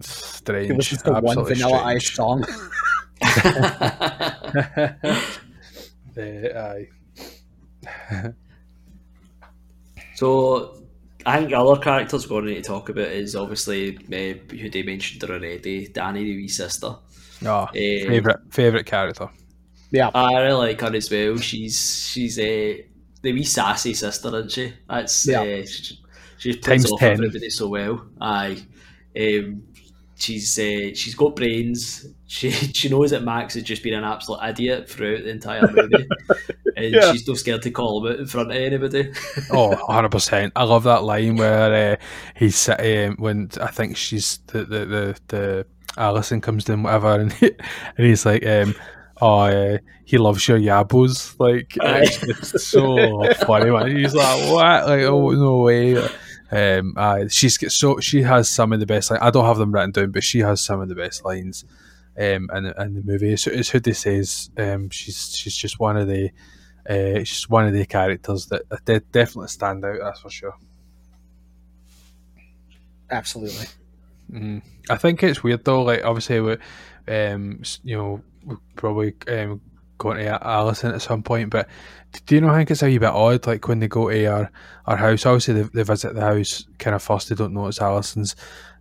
strange. 0.00 0.70
It 0.70 0.76
was 0.76 0.88
just 0.88 1.04
the 1.04 1.12
one 1.12 1.36
Vanilla 1.44 1.78
strange. 1.78 2.02
Ice 2.02 2.12
song. 2.12 2.44
Uh, 6.16 6.22
aye. 6.56 6.88
so 10.14 10.82
I 11.26 11.40
think 11.40 11.52
other 11.52 11.80
characters 11.80 12.30
we're 12.30 12.42
going 12.42 12.54
to 12.54 12.62
talk 12.62 12.88
about 12.88 13.08
is 13.08 13.34
obviously 13.34 13.96
uh, 13.96 14.54
who 14.54 14.70
they 14.70 14.82
mentioned 14.84 15.24
already, 15.24 15.88
Dani 15.88 16.22
the 16.22 16.36
wee 16.36 16.48
sister. 16.48 16.94
Oh, 17.44 17.66
Eh, 17.74 18.06
favorite 18.06 18.40
favorite 18.50 18.86
character. 18.86 19.28
Yeah. 19.90 20.10
I 20.14 20.40
really 20.42 20.52
like 20.68 20.80
her 20.80 20.94
as 20.94 21.10
well. 21.10 21.36
She's 21.38 22.08
she's 22.10 22.38
a 22.38 22.86
the 23.22 23.32
wee 23.32 23.42
sassy 23.44 23.94
sister, 23.94 24.28
isn't 24.28 24.52
she? 24.52 24.72
That's 24.88 25.26
Yeah. 25.26 25.40
uh, 25.42 25.66
she, 25.66 25.98
she 26.38 26.52
plays 26.56 26.82
Times 26.82 26.92
off 26.92 27.00
10. 27.00 27.12
everybody 27.12 27.50
so 27.50 27.68
well. 27.68 28.06
Aye, 28.20 28.58
um, 29.18 29.62
she's 30.16 30.58
uh, 30.58 30.94
she's 30.94 31.14
got 31.14 31.36
brains. 31.36 32.06
She 32.26 32.50
she 32.74 32.88
knows 32.88 33.10
that 33.10 33.22
Max 33.22 33.54
has 33.54 33.62
just 33.62 33.82
been 33.82 33.94
an 33.94 34.04
absolute 34.04 34.40
idiot 34.42 34.88
throughout 34.88 35.24
the 35.24 35.30
entire 35.30 35.70
movie, 35.70 36.06
and 36.76 36.94
Yeah. 36.94 37.12
she's 37.12 37.26
not 37.26 37.36
scared 37.38 37.62
to 37.62 37.70
call 37.70 38.04
him 38.06 38.12
out 38.12 38.18
in 38.20 38.26
front 38.26 38.50
of 38.50 38.56
anybody. 38.56 39.12
Oh, 39.52 39.76
100%. 39.88 40.52
I 40.56 40.64
love 40.64 40.84
that 40.84 41.04
line 41.04 41.36
where 41.36 41.92
uh, 41.92 41.96
he's 42.36 42.56
sitting 42.56 43.12
when 43.18 43.50
I 43.60 43.68
think 43.68 43.96
she's 43.96 44.38
the 44.48 44.64
the 44.64 44.84
the, 44.86 45.16
the 45.28 45.66
Allison 45.96 46.40
comes 46.40 46.68
in 46.68 46.82
whatever 46.82 47.14
and 47.20 47.32
he, 47.32 47.50
and 47.96 48.06
he's 48.06 48.26
like 48.26 48.44
um 48.46 48.74
oh 49.20 49.38
uh, 49.42 49.78
he 50.04 50.18
loves 50.18 50.48
your 50.48 50.58
yabos 50.58 51.38
like 51.38 51.76
it's, 51.80 52.20
it's 52.24 52.66
so 52.66 53.32
funny 53.46 53.70
man. 53.70 53.96
he's 53.96 54.12
like 54.12 54.50
what 54.50 54.88
like 54.88 55.02
oh 55.04 55.30
no 55.30 55.58
way 55.58 55.94
um 56.54 56.94
uh, 56.96 57.24
she's 57.28 57.58
so 57.74 57.98
she 58.00 58.22
has 58.22 58.48
some 58.48 58.72
of 58.72 58.80
the 58.80 58.86
best 58.86 59.10
like 59.10 59.20
I 59.22 59.30
don't 59.30 59.44
have 59.44 59.58
them 59.58 59.72
written 59.72 59.90
down 59.90 60.10
but 60.12 60.22
she 60.22 60.38
has 60.40 60.62
some 60.62 60.80
of 60.80 60.88
the 60.88 60.94
best 60.94 61.24
lines 61.24 61.64
um 62.16 62.48
in, 62.54 62.66
in 62.78 62.94
the 62.94 63.02
movie 63.04 63.32
it's, 63.32 63.46
it's 63.46 63.70
Hoodie 63.70 63.92
says 63.92 64.50
um 64.56 64.88
she's 64.90 65.36
she's 65.36 65.56
just 65.56 65.80
one 65.80 65.96
of 65.96 66.06
the 66.06 66.30
uh, 66.88 67.24
she's 67.24 67.48
one 67.48 67.66
of 67.66 67.72
the 67.72 67.86
characters 67.86 68.46
that 68.46 68.68
that 68.68 68.84
de- 68.84 69.00
definitely 69.00 69.48
stand 69.48 69.84
out. 69.84 69.98
That's 70.00 70.20
for 70.20 70.30
sure. 70.30 70.54
Absolutely. 73.10 73.66
Mm. 74.30 74.62
I 74.90 74.96
think 74.96 75.22
it's 75.22 75.42
weird 75.42 75.64
though. 75.64 75.82
Like 75.82 76.04
obviously, 76.04 76.40
we, 76.40 76.56
um, 77.08 77.62
you 77.82 77.96
know, 77.96 78.22
we're 78.44 78.58
probably 78.76 79.14
um, 79.28 79.60
going 79.98 80.18
to 80.18 80.46
Allison 80.46 80.94
at 80.94 81.02
some 81.02 81.22
point. 81.22 81.50
But 81.50 81.68
do 82.26 82.34
you 82.34 82.40
know? 82.40 82.50
I 82.50 82.58
think 82.58 82.70
it's 82.70 82.82
a 82.82 82.86
wee 82.86 82.98
bit 82.98 83.08
odd. 83.08 83.46
Like 83.46 83.68
when 83.68 83.80
they 83.80 83.88
go 83.88 84.10
to 84.10 84.26
our 84.26 84.50
our 84.86 84.96
house. 84.96 85.26
Obviously, 85.26 85.54
they, 85.54 85.62
they 85.62 85.82
visit 85.82 86.14
the 86.14 86.20
house 86.20 86.66
kind 86.78 86.94
of 86.94 87.02
first. 87.02 87.28
They 87.28 87.34
don't 87.34 87.54
know 87.54 87.66
it's 87.66 87.80
Allison's. 87.80 88.36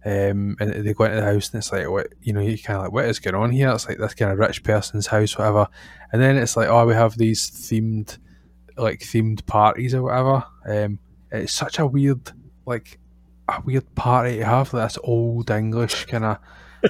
Um, 0.06 0.58
and 0.60 0.86
they 0.86 0.94
go 0.94 1.06
into 1.06 1.16
the 1.16 1.24
house 1.24 1.50
and 1.50 1.60
it's 1.60 1.72
like, 1.72 1.90
what 1.90 2.08
you 2.22 2.34
know, 2.34 2.42
you 2.42 2.58
kind 2.58 2.78
of 2.78 2.84
like, 2.84 2.92
what 2.92 3.06
is 3.06 3.20
going 3.20 3.36
on 3.36 3.52
here? 3.52 3.70
It's 3.72 3.88
like 3.88 3.98
this 3.98 4.14
kind 4.14 4.32
of 4.32 4.38
rich 4.38 4.62
person's 4.64 5.08
house, 5.08 5.38
whatever. 5.38 5.68
And 6.12 6.22
then 6.22 6.36
it's 6.36 6.58
like, 6.58 6.68
oh, 6.68 6.86
we 6.86 6.94
have 6.94 7.18
these 7.18 7.50
themed, 7.50 8.18
like 8.76 9.00
themed 9.00 9.46
parties 9.46 9.96
or 9.96 10.04
whatever. 10.04 10.44
Um, 10.68 11.00
it's 11.32 11.54
such 11.54 11.80
a 11.80 11.86
weird, 11.86 12.34
like, 12.66 13.00
a 13.48 13.62
weird 13.62 13.96
party 13.96 14.40
to 14.40 14.46
have. 14.46 14.74
Like 14.74 14.90
this 14.90 15.00
old 15.04 15.50
English 15.50 16.06
kind 16.06 16.26
of 16.26 16.38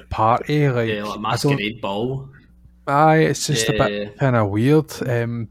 party, 0.10 0.68
like, 0.70 0.90
yeah, 0.94 1.04
like 1.04 1.20
masquerade 1.20 1.82
ball. 1.82 2.30
Aye, 2.88 3.18
it's 3.18 3.48
just 3.48 3.70
a 3.70 3.74
bit 3.74 4.18
kind 4.18 4.36
of 4.36 4.50
weird. 4.50 4.92
Um, 5.08 5.50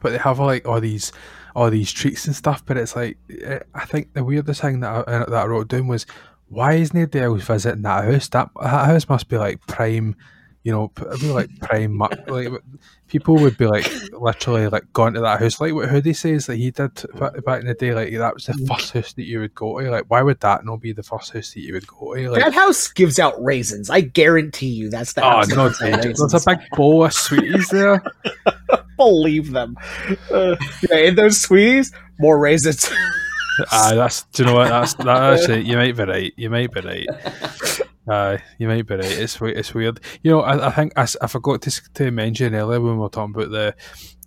but 0.00 0.10
they 0.10 0.18
have 0.18 0.38
like 0.38 0.66
all 0.66 0.80
these 0.80 1.12
all 1.54 1.70
these 1.70 1.92
treats 1.92 2.26
and 2.26 2.34
stuff. 2.34 2.64
But 2.64 2.76
it's 2.76 2.96
like 2.96 3.18
eh, 3.42 3.60
I 3.74 3.84
think 3.84 4.12
the 4.14 4.24
weirdest 4.24 4.60
thing 4.60 4.80
that 4.80 4.90
I, 4.90 5.00
uh, 5.00 5.24
that 5.26 5.44
I 5.44 5.46
wrote 5.46 5.68
down 5.68 5.88
was 5.88 6.06
why 6.48 6.74
is 6.74 6.94
nobody 6.94 7.20
else 7.20 7.42
visiting 7.42 7.82
that 7.82 8.04
house? 8.04 8.28
That, 8.28 8.50
that 8.60 8.86
house 8.86 9.08
must 9.08 9.28
be 9.28 9.38
like 9.38 9.66
prime. 9.66 10.16
You 10.64 10.72
know, 10.72 10.88
p- 10.88 11.04
it'd 11.06 11.20
be 11.20 11.28
like 11.28 11.50
prime. 11.60 11.98
Like 11.98 12.48
people 13.06 13.36
would 13.36 13.56
be 13.58 13.66
like 13.66 13.86
literally 14.12 14.66
like 14.68 14.90
going 14.94 15.12
to 15.14 15.20
that 15.20 15.38
house. 15.40 15.60
Like 15.60 15.74
what 15.74 15.90
Hoodie 15.90 16.14
says 16.14 16.46
that 16.46 16.56
he 16.56 16.70
did 16.70 16.94
back 17.44 17.60
in 17.60 17.66
the 17.66 17.74
day. 17.78 17.94
Like 17.94 18.12
that 18.14 18.32
was 18.34 18.46
the 18.46 18.54
first 18.66 18.92
house 18.94 19.12
that 19.12 19.24
you 19.24 19.40
would 19.40 19.54
go 19.54 19.78
to. 19.78 19.90
Like 19.90 20.06
why 20.08 20.22
would 20.22 20.40
that 20.40 20.64
not 20.64 20.80
be 20.80 20.92
the 20.92 21.02
first 21.02 21.34
house 21.34 21.52
that 21.52 21.60
you 21.60 21.74
would 21.74 21.86
go 21.86 22.14
to? 22.14 22.30
Like 22.30 22.42
that 22.42 22.54
house 22.54 22.88
gives 22.88 23.18
out 23.18 23.34
raisins. 23.44 23.90
I 23.90 24.00
guarantee 24.00 24.68
you 24.68 24.88
that's 24.88 25.12
the 25.12 25.22
Oh 25.22 25.28
house. 25.28 25.48
that 25.48 25.56
no! 25.56 25.68
gives 25.68 26.22
out 26.22 26.30
There's 26.30 26.46
a 26.46 26.56
big 26.56 26.60
bowl 26.70 27.04
of 27.04 27.12
sweeties 27.12 27.68
there. 27.68 28.02
Believe 28.96 29.52
them. 29.52 29.76
Uh, 30.30 30.56
yeah, 30.90 30.96
in 30.96 31.14
those 31.14 31.38
sweeties, 31.40 31.92
more 32.18 32.38
raisins. 32.38 32.90
Aye, 33.70 33.96
that's. 33.96 34.22
Do 34.32 34.42
you 34.44 34.48
know 34.48 34.54
what? 34.54 34.68
That's 34.70 34.94
that. 34.94 35.08
Actually, 35.40 35.60
you 35.68 35.76
might 35.76 35.94
be 35.96 36.04
right. 36.04 36.32
You 36.36 36.48
might 36.48 36.72
be 36.72 36.80
right. 36.80 37.06
Aye, 38.06 38.42
you 38.58 38.68
might 38.68 38.86
be 38.86 38.94
right. 38.96 39.04
It's 39.04 39.40
it's 39.40 39.72
weird. 39.74 40.00
You 40.22 40.32
know, 40.32 40.40
I, 40.42 40.68
I 40.68 40.70
think 40.70 40.92
I, 40.96 41.06
I 41.22 41.26
forgot 41.26 41.62
to 41.62 41.92
to 41.94 42.10
mention 42.10 42.54
earlier 42.54 42.80
when 42.80 42.94
we 42.94 42.98
were 42.98 43.08
talking 43.08 43.34
about 43.34 43.50
the 43.50 43.74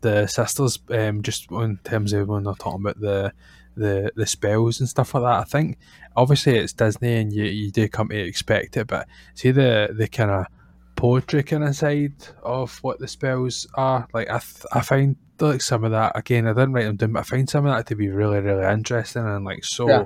the 0.01 0.27
sisters. 0.27 0.79
Um, 0.89 1.21
just 1.21 1.51
in 1.51 1.77
terms 1.83 2.13
of 2.13 2.27
when 2.27 2.43
they're 2.43 2.53
talking 2.55 2.81
about 2.81 2.99
the 2.99 3.33
the 3.75 4.11
the 4.15 4.25
spells 4.25 4.79
and 4.79 4.89
stuff 4.89 5.13
like 5.13 5.23
that. 5.23 5.41
I 5.41 5.43
think 5.43 5.77
obviously 6.15 6.57
it's 6.57 6.73
Disney 6.73 7.17
and 7.17 7.31
you 7.31 7.43
you 7.45 7.71
do 7.71 7.87
come 7.87 8.09
to 8.09 8.17
expect 8.17 8.77
it, 8.77 8.87
but 8.87 9.07
see 9.35 9.51
the 9.51 9.93
the 9.95 10.07
kind 10.07 10.31
of 10.31 10.47
poetry 10.95 11.43
kind 11.43 11.63
of 11.63 11.75
side 11.75 12.15
of 12.41 12.75
what 12.79 12.97
the 12.97 13.07
spells 13.07 13.67
are. 13.75 14.07
Like 14.11 14.27
I 14.29 14.39
th- 14.39 14.65
I 14.71 14.81
find 14.81 15.15
like 15.39 15.61
some 15.61 15.83
of 15.83 15.91
that 15.91 16.13
again. 16.17 16.47
I 16.47 16.53
didn't 16.53 16.73
write 16.73 16.85
them 16.85 16.95
down, 16.95 17.13
but 17.13 17.19
I 17.19 17.23
find 17.23 17.47
some 17.47 17.67
of 17.67 17.75
that 17.75 17.85
to 17.87 17.95
be 17.95 18.09
really 18.09 18.39
really 18.39 18.65
interesting 18.65 19.23
and 19.27 19.45
like 19.45 19.63
so 19.63 19.87
Yeah. 19.87 20.05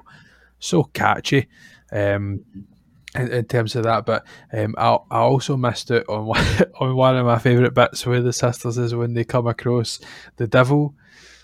so 0.60 0.84
catchy. 0.84 1.48
Um, 1.94 2.44
in, 3.16 3.28
in 3.32 3.46
terms 3.46 3.76
of 3.76 3.84
that, 3.84 4.06
but 4.06 4.26
um, 4.54 4.76
I 4.78 4.98
I 5.10 5.20
also 5.20 5.58
missed 5.58 5.92
out 5.92 6.08
on 6.08 6.26
one, 6.26 6.46
on 6.80 6.96
one 6.96 7.18
of 7.18 7.26
my 7.26 7.38
favourite 7.40 7.74
bits 7.74 8.06
with 8.06 8.24
the 8.24 8.34
sisters 8.34 8.78
is 8.78 8.96
when 8.96 9.14
they 9.14 9.24
come 9.24 9.48
across 9.48 10.00
the 10.38 10.48
devil. 10.48 10.96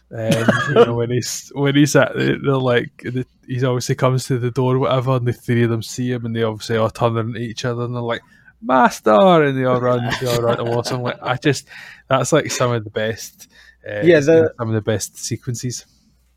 Um, 0.09 0.47
you 0.69 0.73
know 0.75 0.95
when 0.95 1.11
he's 1.11 1.51
when 1.53 1.75
he's 1.75 1.93
at 1.97 2.15
they're 2.15 2.37
like 2.39 3.01
the, 3.03 3.25
he's 3.45 3.65
obviously 3.65 3.95
comes 3.95 4.23
to 4.27 4.37
the 4.39 4.51
door 4.51 4.75
or 4.75 4.79
whatever 4.79 5.17
and 5.17 5.27
the 5.27 5.33
three 5.33 5.63
of 5.63 5.69
them 5.69 5.83
see 5.83 6.09
him 6.13 6.25
and 6.25 6.33
they 6.33 6.43
obviously 6.43 6.77
all 6.77 6.89
turn 6.89 7.17
into 7.17 7.39
each 7.41 7.65
other 7.65 7.83
and 7.83 7.93
they're 7.93 8.01
like 8.01 8.21
master! 8.61 9.11
and 9.11 9.57
they 9.57 9.65
all 9.65 9.81
run 9.81 10.09
they 10.21 10.27
all 10.27 10.41
run 10.41 10.57
towards 10.59 10.91
him. 10.91 11.01
Like 11.01 11.21
I 11.21 11.35
just 11.35 11.67
that's 12.07 12.31
like 12.31 12.49
some 12.51 12.71
of 12.71 12.85
the 12.85 12.89
best 12.89 13.49
uh, 13.85 13.99
Yeah, 14.01 14.21
the- 14.21 14.53
some 14.57 14.69
of 14.69 14.75
the 14.75 14.81
best 14.81 15.17
sequences 15.17 15.85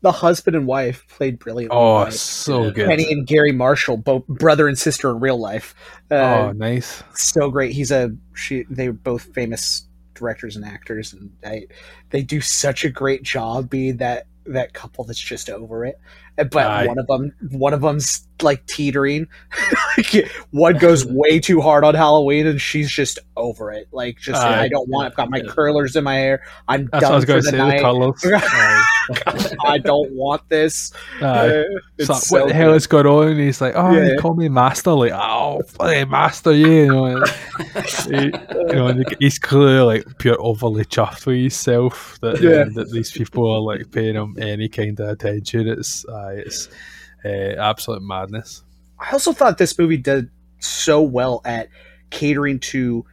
the 0.01 0.11
husband 0.11 0.55
and 0.55 0.67
wife 0.67 1.05
played 1.07 1.39
brilliantly. 1.39 1.77
oh 1.77 2.05
by 2.05 2.09
so 2.09 2.71
good 2.71 2.87
Penny 2.87 3.11
and 3.11 3.25
Garry 3.25 3.51
Marshall, 3.51 3.97
both 3.97 4.25
brother 4.27 4.67
and 4.67 4.77
sister 4.77 5.09
in 5.11 5.19
real 5.19 5.39
life. 5.39 5.75
Uh, 6.09 6.15
oh 6.15 6.51
nice 6.53 7.03
so 7.13 7.49
great. 7.49 7.71
He's 7.71 7.91
a 7.91 8.15
she. 8.33 8.65
They're 8.69 8.93
both 8.93 9.23
famous 9.33 9.87
directors 10.13 10.55
and 10.55 10.65
actors, 10.65 11.13
and 11.13 11.31
I, 11.43 11.67
they 12.11 12.21
do 12.21 12.41
such 12.41 12.85
a 12.85 12.89
great 12.89 13.23
job 13.23 13.69
being 13.69 13.97
that 13.97 14.27
that 14.45 14.73
couple 14.73 15.03
that's 15.03 15.19
just 15.19 15.49
over 15.49 15.85
it. 15.85 15.99
Uh, 16.37 16.45
But 16.45 16.65
Aye. 16.67 16.87
one 16.87 16.97
of 16.99 17.07
them, 17.07 17.33
one 17.51 17.73
of 17.73 17.81
them's 17.81 18.27
like 18.41 18.65
teetering. 18.65 19.27
one 20.51 20.77
goes 20.77 21.05
way 21.09 21.39
too 21.39 21.61
hard 21.61 21.83
on 21.83 21.93
Halloween, 21.95 22.47
and 22.47 22.59
she's 22.61 22.89
just 22.89 23.19
over 23.37 23.71
it. 23.71 23.87
Like, 23.91 24.17
just 24.17 24.41
Aye. 24.41 24.63
I 24.63 24.67
don't 24.69 24.89
want. 24.89 25.07
I've 25.07 25.15
got 25.15 25.29
my 25.29 25.41
curlers 25.41 25.95
in 25.95 26.03
my 26.03 26.15
hair. 26.15 26.43
I'm 26.67 26.89
that's 26.91 27.03
what 27.03 27.03
I 27.03 27.09
done 27.09 27.15
was 27.15 27.25
for 27.25 27.31
the 27.33 27.37
to 27.39 27.43
say 27.43 27.51
the 27.51 27.57
night. 27.57 28.83
colours 29.13 29.53
I 29.65 29.77
don't 29.77 30.11
want 30.13 30.47
this. 30.49 30.91
Aye. 31.21 31.25
Uh, 31.25 31.63
It's 31.97 31.99
it's 31.99 32.09
like, 32.09 32.21
so 32.21 32.39
what 32.39 32.47
the 32.49 32.53
hell 32.53 32.69
good. 32.69 32.75
is 32.77 32.87
going 32.87 33.05
on? 33.07 33.27
And 33.29 33.39
he's 33.39 33.61
like, 33.61 33.73
oh, 33.75 33.91
Yeah. 33.91 33.99
they 34.09 34.15
call 34.17 34.35
me 34.35 34.49
master. 34.49 34.91
Like, 34.91 35.11
oh, 35.13 35.61
bloody 35.77 36.05
master, 36.05 36.51
you, 36.53 36.67
you 36.67 36.87
know. 36.87 37.23
he, 38.09 38.25
you 38.25 38.73
know, 38.75 38.87
and 38.87 39.15
he's 39.19 39.37
clearly 39.39 39.79
like 39.99 40.17
pure 40.17 40.37
overly 40.39 40.85
chuffed 40.85 41.25
with 41.25 41.37
himself 41.37 42.17
that 42.21 42.41
Yeah. 42.41 42.61
um, 42.61 42.73
that 42.73 42.91
these 42.91 43.11
people 43.11 43.49
are 43.51 43.59
like 43.61 43.91
paying 43.91 44.15
him 44.15 44.35
any 44.39 44.67
kind 44.69 44.99
of 44.99 45.09
attention. 45.09 45.67
It's 45.67 46.05
uh, 46.05 46.33
it's 46.35 46.69
uh, 47.25 47.29
absolute 47.59 48.01
madness. 48.01 48.63
I 48.99 49.11
also 49.11 49.33
thought 49.33 49.57
this 49.57 49.77
movie 49.79 49.97
did 49.97 50.29
so 50.59 51.01
well 51.01 51.41
at 51.45 51.69
catering 52.11 52.59
to 52.59 53.05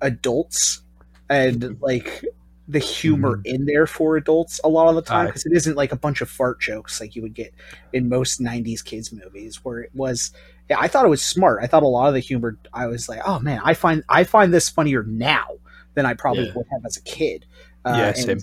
adults 0.00 0.82
and 1.28 1.80
like 1.80 2.24
the 2.70 2.78
humor 2.78 3.40
in 3.44 3.64
there 3.64 3.86
for 3.86 4.16
adults 4.16 4.60
a 4.64 4.68
lot 4.68 4.88
of 4.88 4.94
the 4.94 5.02
time 5.02 5.26
because 5.26 5.44
it 5.46 5.52
isn't 5.52 5.76
like 5.76 5.92
a 5.92 5.96
bunch 5.96 6.20
of 6.20 6.30
fart 6.30 6.60
jokes 6.60 7.00
like 7.00 7.16
you 7.16 7.22
would 7.22 7.34
get 7.34 7.52
in 7.92 8.08
most 8.08 8.40
90s 8.40 8.84
kids 8.84 9.12
movies 9.12 9.64
where 9.64 9.80
it 9.80 9.90
was 9.94 10.32
yeah 10.68 10.76
i 10.78 10.86
thought 10.86 11.04
it 11.04 11.08
was 11.08 11.22
smart 11.22 11.58
i 11.62 11.66
thought 11.66 11.82
a 11.82 11.86
lot 11.88 12.08
of 12.08 12.14
the 12.14 12.20
humor 12.20 12.56
i 12.72 12.86
was 12.86 13.08
like 13.08 13.20
oh 13.26 13.38
man 13.40 13.60
i 13.64 13.74
find 13.74 14.04
i 14.08 14.24
find 14.24 14.52
this 14.54 14.68
funnier 14.68 15.02
now 15.04 15.46
than 15.94 16.06
i 16.06 16.14
probably 16.14 16.44
Yeah. 16.46 16.52
would 16.54 16.66
have 16.72 16.84
as 16.86 16.96
a 16.96 17.02
kid 17.02 17.44
uh, 17.84 17.94
Yeah, 17.96 18.12
same. 18.12 18.38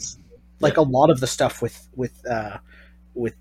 like 0.60 0.78
a 0.78 0.82
lot 0.82 1.10
of 1.10 1.20
the 1.20 1.28
stuff 1.28 1.62
with 1.62 1.88
with 1.96 2.26
uh 2.28 2.58
with 3.16 3.34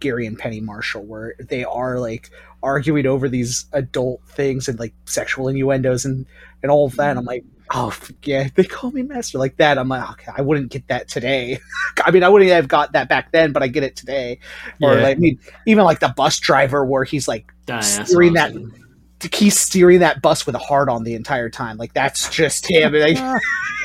Garry 0.00 0.26
and 0.26 0.38
Penny 0.38 0.60
Marshall, 0.60 1.04
where 1.04 1.34
they 1.38 1.64
are 1.64 1.98
like 1.98 2.30
arguing 2.62 3.06
over 3.06 3.26
these 3.28 3.64
adult 3.72 4.20
things 4.28 4.68
and 4.68 4.78
like 4.78 4.92
sexual 5.06 5.48
innuendos 5.48 6.04
and 6.04 6.26
and 6.62 6.70
all 6.70 6.86
of 6.86 6.96
that. 6.96 7.10
And 7.10 7.18
I'm 7.18 7.24
like, 7.24 7.44
oh 7.74 7.96
yeah, 8.22 8.48
they 8.54 8.64
call 8.64 8.90
me 8.92 9.02
master 9.02 9.38
like 9.38 9.56
that. 9.56 9.76
I'm 9.78 9.88
like, 9.88 10.08
okay, 10.12 10.32
I 10.36 10.42
wouldn't 10.42 10.70
get 10.70 10.86
that 10.88 11.08
today. 11.08 11.58
I 12.04 12.10
mean, 12.10 12.22
I 12.22 12.28
wouldn't 12.28 12.50
have 12.50 12.68
got 12.68 12.92
that 12.92 13.08
back 13.08 13.32
then, 13.32 13.52
but 13.52 13.62
I 13.62 13.68
get 13.68 13.82
it 13.82 13.96
today. 13.96 14.38
Or 14.80 14.94
Yeah. 14.94 15.02
like, 15.02 15.16
I 15.16 15.20
mean, 15.20 15.38
even 15.66 15.84
like 15.84 16.00
the 16.00 16.12
bus 16.16 16.38
driver 16.38 16.84
where 16.84 17.04
he's 17.04 17.26
like 17.28 17.52
steering 17.82 18.34
that 18.34 18.52
he's 19.32 19.58
steering 19.58 20.00
that 20.00 20.20
bus 20.22 20.44
with 20.46 20.54
a 20.54 20.58
heart 20.58 20.88
on 20.88 21.02
the 21.04 21.14
entire 21.14 21.48
time. 21.50 21.76
Like 21.76 21.92
that's 21.94 22.28
just 22.30 22.68
him. 22.70 22.92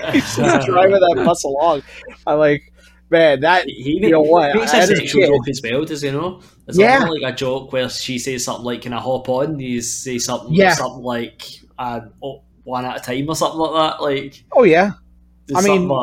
Like, 0.01 0.13
he's 0.13 0.35
just 0.37 0.65
driving 0.67 0.91
that 0.99 1.23
bus 1.25 1.43
along. 1.43 1.83
I'm 2.25 2.39
like, 2.39 2.71
man, 3.09 3.41
that 3.41 3.65
He 3.65 3.99
you 4.01 4.09
know 4.11 4.21
what? 4.21 4.55
makes 4.55 4.73
I- 4.73 4.77
a 4.77 4.81
as 4.81 4.89
a 4.91 4.95
sexual 4.95 5.21
kid- 5.21 5.27
joke 5.29 5.49
as 5.49 5.61
well, 5.63 5.83
does 5.85 6.01
he 6.01 6.11
know? 6.11 6.41
It's 6.67 6.77
Yeah. 6.77 6.99
like, 6.99 7.21
like 7.21 7.33
a 7.33 7.35
joke 7.35 7.73
where 7.73 7.89
she 7.89 8.19
says 8.19 8.45
something 8.45 8.63
like, 8.63 8.83
"Can 8.83 8.93
I 8.93 8.99
hop 9.01 9.27
on?" 9.29 9.59
You 9.59 9.81
say 9.81 10.19
something, 10.19 10.53
Yeah. 10.53 10.73
something 10.75 11.03
like, 11.03 11.41
uh, 11.79 12.01
oh, 12.23 12.43
"One 12.64 12.86
at 12.86 12.98
a 12.98 12.99
time" 12.99 13.30
or 13.30 13.36
something 13.36 13.60
like 13.60 13.73
that. 13.98 14.02
Like, 14.03 14.44
Oh 14.52 14.64
yeah, 14.64 14.91
I 15.56 15.61
mean- 15.61 15.88
like 15.88 15.99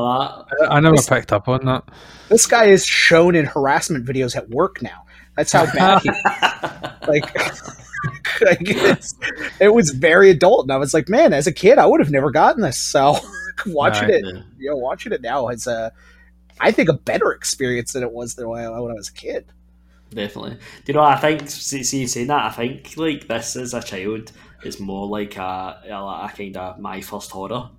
I, 0.62 0.76
I 0.76 0.80
never 0.80 0.96
This- 0.96 1.08
picked 1.08 1.32
up 1.32 1.48
on 1.48 1.64
that. 1.66 1.84
this 2.28 2.46
guy 2.46 2.64
is 2.66 2.84
shown 2.84 3.34
in 3.34 3.44
harassment 3.44 4.04
videos 4.06 4.36
at 4.36 4.48
work 4.50 4.80
now. 4.82 5.04
That's 5.36 5.52
how 5.52 5.66
bad 5.72 6.02
he 6.02 6.10
like. 7.08 7.36
like, 8.40 8.58
it's, 8.60 9.14
it 9.60 9.72
was 9.74 9.90
very 9.90 10.30
adult, 10.30 10.64
and 10.66 10.72
I 10.72 10.76
was 10.76 10.92
like, 10.94 11.08
man, 11.08 11.32
as 11.32 11.46
a 11.46 11.52
kid, 11.52 11.78
I 11.78 11.86
would 11.86 12.00
have 12.00 12.10
never 12.10 12.30
gotten 12.30 12.62
this. 12.62 12.76
So 12.78 13.16
watching 13.66 14.08
Right. 14.08 14.22
it, 14.24 14.44
you 14.58 14.70
know, 14.70 14.76
watching 14.76 15.12
it 15.12 15.22
now 15.22 15.48
is 15.48 15.66
a, 15.66 15.92
I 16.60 16.70
think, 16.70 16.88
a 16.88 16.92
better 16.92 17.32
experience 17.32 17.92
than 17.94 18.02
it 18.02 18.12
was 18.12 18.34
than 18.34 18.48
when 18.48 18.64
I 18.64 18.68
when 18.80 18.92
I 18.92 18.94
was 18.94 19.08
a 19.08 19.12
kid. 19.12 19.46
Definitely. 20.10 20.52
Do 20.54 20.58
you 20.86 20.94
know? 20.94 21.00
I 21.02 21.16
think 21.16 21.48
see, 21.50 21.82
see 21.82 22.06
saying 22.06 22.28
that. 22.28 22.44
I 22.44 22.50
think 22.50 22.92
like 22.96 23.26
this 23.28 23.56
as 23.56 23.74
a 23.74 23.82
child 23.82 24.30
is 24.64 24.80
more 24.80 25.06
like 25.06 25.36
a, 25.36 25.80
a, 25.88 26.26
a 26.26 26.32
kind 26.36 26.56
of 26.56 26.78
my 26.78 27.00
first 27.00 27.30
horror 27.30 27.70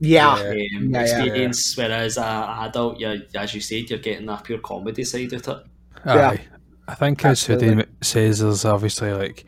Yeah, 0.00 0.36
Yeah. 0.42 0.50
um, 0.78 0.90
Yeah, 0.90 0.90
yeah. 0.90 1.02
experience. 1.02 1.76
Whereas 1.76 2.16
a, 2.16 2.22
a 2.22 2.56
adult, 2.68 2.98
you 3.00 3.22
as 3.34 3.54
you 3.54 3.60
said, 3.60 3.90
you're 3.90 3.98
getting 3.98 4.28
a 4.28 4.38
pure 4.38 4.58
comedy 4.58 5.04
side 5.04 5.32
of 5.32 5.46
it. 5.46 5.58
Yeah. 6.06 6.30
Aye. 6.30 6.44
I 6.88 6.94
think 6.94 7.24
as 7.24 7.30
Absolutely. 7.48 7.68
Hoodie 7.68 7.88
says, 8.02 8.40
there's 8.40 8.64
obviously 8.64 9.12
like 9.12 9.44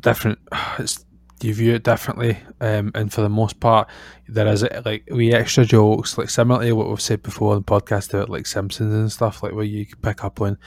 different. 0.00 0.38
It's 0.78 1.04
you 1.42 1.54
view 1.54 1.74
it 1.74 1.84
differently, 1.84 2.38
um, 2.60 2.90
and 2.94 3.12
for 3.12 3.22
the 3.22 3.28
most 3.28 3.60
part, 3.60 3.88
there 4.28 4.46
is 4.46 4.64
like 4.84 5.08
we 5.10 5.32
extra 5.32 5.64
jokes, 5.64 6.18
like 6.18 6.30
similar 6.30 6.64
to 6.64 6.72
what 6.72 6.88
we've 6.88 7.00
said 7.00 7.22
before 7.22 7.54
on 7.54 7.58
the 7.58 7.64
podcast 7.64 8.12
about 8.12 8.28
like 8.28 8.46
Simpsons 8.46 8.92
and 8.92 9.10
stuff, 9.10 9.42
like 9.42 9.52
where 9.52 9.64
you 9.64 9.86
pick 10.02 10.24
up 10.24 10.40
on 10.40 10.58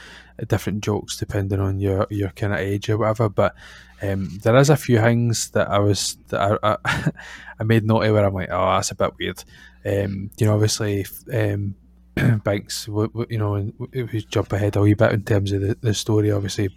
different 0.48 0.82
jokes 0.82 1.16
depending 1.16 1.60
on 1.60 1.78
your 1.78 2.06
your 2.10 2.30
kind 2.30 2.52
of 2.52 2.58
age 2.58 2.88
or 2.88 2.98
whatever. 2.98 3.28
But 3.28 3.54
um, 4.02 4.38
there 4.42 4.56
is 4.56 4.70
a 4.70 4.76
few 4.76 4.98
things 5.00 5.50
that 5.50 5.68
I 5.68 5.78
was 5.78 6.18
that 6.28 6.58
I, 6.62 6.76
I, 6.84 7.10
I 7.60 7.64
made 7.64 7.84
note 7.84 8.02
of 8.02 8.12
where 8.12 8.24
I'm 8.24 8.34
like, 8.34 8.50
oh, 8.50 8.74
that's 8.74 8.90
a 8.90 8.96
bit 8.96 9.12
weird. 9.18 9.44
Um, 9.86 10.30
you 10.38 10.46
know, 10.46 10.54
obviously, 10.54 11.06
um, 11.32 11.74
Binx, 12.16 12.86
you 13.30 13.38
know, 13.38 13.72
if 13.92 14.12
we 14.12 14.22
jump 14.22 14.52
ahead 14.52 14.76
a 14.76 14.80
wee 14.80 14.94
bit 14.94 15.12
in 15.12 15.24
terms 15.24 15.52
of 15.52 15.60
the, 15.60 15.76
the 15.80 15.94
story, 15.94 16.30
obviously 16.30 16.70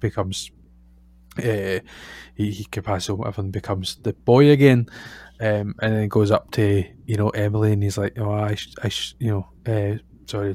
becomes 0.00 0.50
uh, 1.38 1.80
he, 2.34 2.50
he 2.50 2.64
can 2.64 2.82
pass 2.82 3.08
whatever 3.08 3.40
and 3.40 3.52
becomes 3.52 3.96
the 3.96 4.12
boy 4.12 4.50
again, 4.50 4.86
um, 5.40 5.74
and 5.80 5.94
then 5.94 6.08
goes 6.08 6.30
up 6.30 6.50
to 6.52 6.84
you 7.06 7.16
know 7.16 7.30
Emily 7.30 7.72
and 7.72 7.82
he's 7.82 7.98
like, 7.98 8.18
oh, 8.18 8.32
I, 8.32 8.54
sh- 8.54 8.74
I 8.82 8.88
sh-, 8.88 9.14
you 9.18 9.30
know, 9.30 9.72
uh, 9.72 9.98
sorry, 10.26 10.54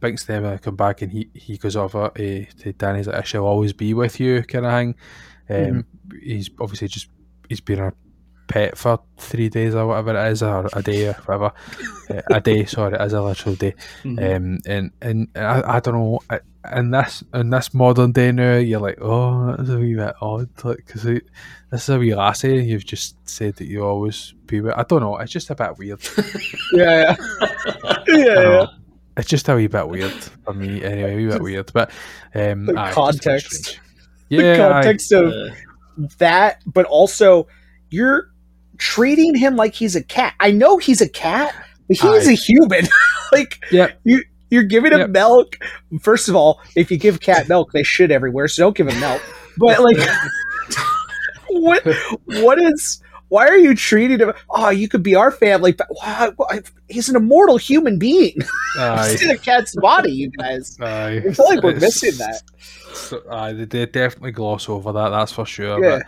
Binx 0.00 0.26
to 0.26 0.34
Emily 0.34 0.58
come 0.58 0.76
back. 0.76 1.02
And 1.02 1.12
he 1.12 1.30
he 1.34 1.56
goes 1.56 1.76
over 1.76 2.04
uh, 2.04 2.10
to 2.16 2.72
Dani's 2.76 3.06
like, 3.06 3.16
I 3.16 3.22
shall 3.22 3.44
always 3.44 3.72
be 3.72 3.94
with 3.94 4.20
you, 4.20 4.42
kind 4.42 4.66
of 4.66 4.72
thing. 4.72 4.94
Um, 5.50 5.86
He's 6.22 6.50
obviously 6.58 6.88
just 6.88 7.08
he's 7.48 7.60
been 7.60 7.80
a 7.80 7.92
pet 8.48 8.76
for 8.76 8.98
three 9.18 9.48
days 9.48 9.74
or 9.74 9.86
whatever 9.86 10.16
it 10.16 10.32
is, 10.32 10.42
or 10.42 10.68
a 10.72 10.82
day 10.82 11.08
or 11.08 11.12
whatever. 11.26 11.52
uh, 12.10 12.22
a 12.34 12.40
day, 12.40 12.64
sorry, 12.64 12.94
it 12.94 13.00
is 13.02 13.12
a 13.12 13.22
literal 13.22 13.54
day. 13.54 13.74
Um, 14.04 14.58
and 14.66 14.90
and 15.00 15.28
I, 15.36 15.76
I 15.76 15.80
don't 15.80 15.94
know. 15.94 16.20
I- 16.30 16.40
In 16.74 16.90
this 16.90 17.24
in 17.32 17.48
this 17.50 17.72
modern 17.72 18.12
day 18.12 18.30
now, 18.32 18.56
you're 18.56 18.80
like, 18.80 18.98
oh, 19.00 19.54
that's 19.56 19.70
a 19.70 19.78
wee 19.78 19.94
bit 19.94 20.14
odd, 20.20 20.50
like 20.64 20.78
because 20.84 21.02
this 21.04 21.22
is 21.72 21.88
a 21.88 21.98
wee 21.98 22.14
lassie. 22.14 22.62
You've 22.64 22.84
just 22.84 23.16
said 23.26 23.56
that 23.56 23.66
you 23.68 23.84
always 23.84 24.34
be 24.44 24.60
with. 24.60 24.74
I 24.76 24.82
don't 24.82 25.00
know. 25.00 25.16
It's 25.18 25.32
just 25.32 25.48
a 25.50 25.54
bit 25.54 25.78
weird. 25.78 26.00
yeah, 26.72 27.14
yeah, 27.16 27.16
I 27.84 28.04
yeah. 28.08 28.66
It's 29.16 29.28
just 29.28 29.48
a 29.48 29.54
wee 29.54 29.66
bit 29.68 29.88
weird 29.88 30.12
for 30.44 30.52
me, 30.52 30.82
anyway. 30.84 31.14
A 31.14 31.16
wee 31.16 31.26
bit 31.28 31.40
weird, 31.42 31.70
but 31.72 31.90
um, 32.34 32.66
The 32.66 32.74
aye, 32.78 32.86
just 32.86 32.88
a 32.88 32.88
bit 32.88 32.94
context. 32.94 33.54
strange. 33.64 33.80
The 34.28 34.36
Yeah, 34.36 34.52
aye. 34.66 34.72
context 34.82 35.12
of 35.12 35.32
that, 36.18 36.62
but 36.66 36.84
also 36.86 37.46
you're 37.90 38.30
treating 38.78 39.34
him 39.34 39.56
like 39.56 39.74
he's 39.74 39.94
a 39.96 40.02
cat. 40.02 40.34
I 40.40 40.50
know 40.50 40.78
he's 40.78 41.00
a 41.00 41.08
cat, 41.08 41.54
but 41.88 41.96
he's 41.98 42.28
Aye. 42.28 42.32
a 42.32 42.34
human. 42.34 42.88
like 43.32 43.60
Yep. 43.70 44.00
you 44.04 44.22
you're 44.50 44.62
giving 44.62 44.92
him 44.92 45.00
Yep. 45.00 45.10
milk. 45.10 45.58
First 46.00 46.28
of 46.28 46.34
all, 46.36 46.60
if 46.74 46.90
you 46.90 46.96
give 46.96 47.20
cat 47.20 47.48
milk, 47.48 47.72
they 47.72 47.82
shit 47.82 48.10
everywhere, 48.10 48.48
so 48.48 48.62
don't 48.64 48.76
give 48.76 48.88
him 48.88 48.98
milk. 49.00 49.22
But 49.58 49.80
like 49.82 49.96
what 51.48 51.86
what 52.24 52.60
is 52.60 53.02
why 53.28 53.46
are 53.46 53.58
you 53.58 53.74
treating 53.74 54.20
him? 54.20 54.32
Oh, 54.48 54.70
you 54.70 54.88
could 54.88 55.02
be 55.02 55.14
our 55.14 55.30
family, 55.30 55.72
but 55.72 55.86
he's 56.88 57.10
an 57.10 57.16
immortal 57.16 57.58
human 57.58 57.98
being. 57.98 58.36
Aye. 58.78 59.10
He's 59.10 59.22
in 59.22 59.30
a 59.30 59.36
cat's 59.36 59.76
body, 59.76 60.12
you 60.12 60.30
guys. 60.30 60.78
Aye. 60.80 61.18
I 61.28 61.32
feel 61.34 61.44
like 61.44 61.62
we're 61.62 61.74
missing 61.74 62.16
that. 62.16 62.40
So, 62.94 63.22
aye, 63.30 63.52
they, 63.52 63.64
they 63.64 63.86
definitely 63.86 64.32
gloss 64.32 64.68
over 64.68 64.92
that. 64.92 65.10
That's 65.10 65.32
for 65.32 65.46
sure. 65.46 65.82
Yeah. 65.84 66.00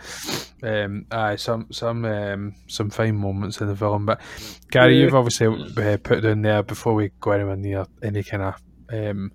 But 0.61 0.83
um, 0.83 1.05
aye, 1.11 1.35
some 1.35 1.67
some 1.71 2.05
um, 2.05 2.55
some 2.67 2.89
fine 2.89 3.15
moments 3.17 3.61
in 3.61 3.67
the 3.67 3.75
film. 3.75 4.05
But 4.05 4.21
Gary, 4.69 4.97
Yeah. 4.97 5.05
you've 5.05 5.15
obviously 5.15 5.47
uh, 5.47 5.97
put 5.97 6.23
in 6.25 6.41
there 6.41 6.63
before 6.63 6.93
we 6.93 7.11
go 7.19 7.31
anywhere 7.31 7.55
near 7.55 7.85
any 8.01 8.23
kind 8.23 8.43
of 8.43 8.61
um, 8.91 9.31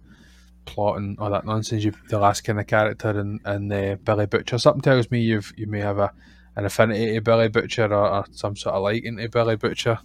plot 0.64 0.98
and 0.98 1.18
all 1.18 1.30
that 1.30 1.44
nonsense. 1.46 1.84
You 1.84 1.92
the 2.08 2.18
last 2.18 2.42
kind 2.42 2.60
of 2.60 2.66
character 2.66 3.10
and 3.10 3.40
and 3.44 3.72
uh, 3.72 3.96
Billy 4.04 4.26
Butcher. 4.26 4.58
Something 4.58 4.82
tells 4.82 5.10
me 5.10 5.20
you've 5.20 5.52
you 5.56 5.66
may 5.66 5.80
have 5.80 5.98
a 5.98 6.12
an 6.56 6.64
affinity 6.64 7.14
to 7.14 7.20
Billy 7.20 7.48
Butcher 7.48 7.84
or, 7.92 8.08
or 8.08 8.24
some 8.32 8.56
sort 8.56 8.74
of 8.74 8.82
liking 8.82 9.18
to 9.18 9.28
Billy 9.28 9.56
Butcher. 9.56 9.98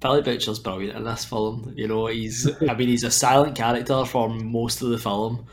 Billy 0.00 0.22
Butcher's 0.22 0.60
brilliant 0.60 0.96
in 0.96 1.04
this 1.04 1.24
film. 1.24 1.74
You 1.76 1.88
know, 1.88 2.06
he's 2.06 2.48
I 2.68 2.74
mean 2.74 2.88
he's 2.88 3.04
a 3.04 3.10
silent 3.10 3.56
character 3.56 4.04
for 4.04 4.28
most 4.28 4.80
of 4.80 4.90
the 4.90 4.98
film 4.98 5.46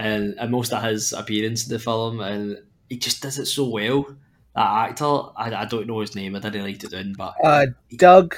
and, 0.00 0.34
and 0.38 0.50
most 0.50 0.72
of 0.72 0.82
his 0.82 1.12
appearance 1.12 1.66
in 1.66 1.72
the 1.72 1.78
film 1.78 2.20
and 2.20 2.58
he 2.88 2.96
just 2.96 3.22
does 3.22 3.38
it 3.38 3.46
so 3.46 3.68
well. 3.68 4.06
That 4.54 4.90
actor, 4.90 5.04
I, 5.36 5.54
I 5.54 5.64
don't 5.66 5.86
know 5.86 6.00
his 6.00 6.16
name, 6.16 6.34
I 6.34 6.40
didn't 6.40 6.64
write 6.64 6.82
it 6.82 6.90
down, 6.90 7.14
but 7.16 7.34
Uh, 7.42 7.66
Doug. 7.96 8.34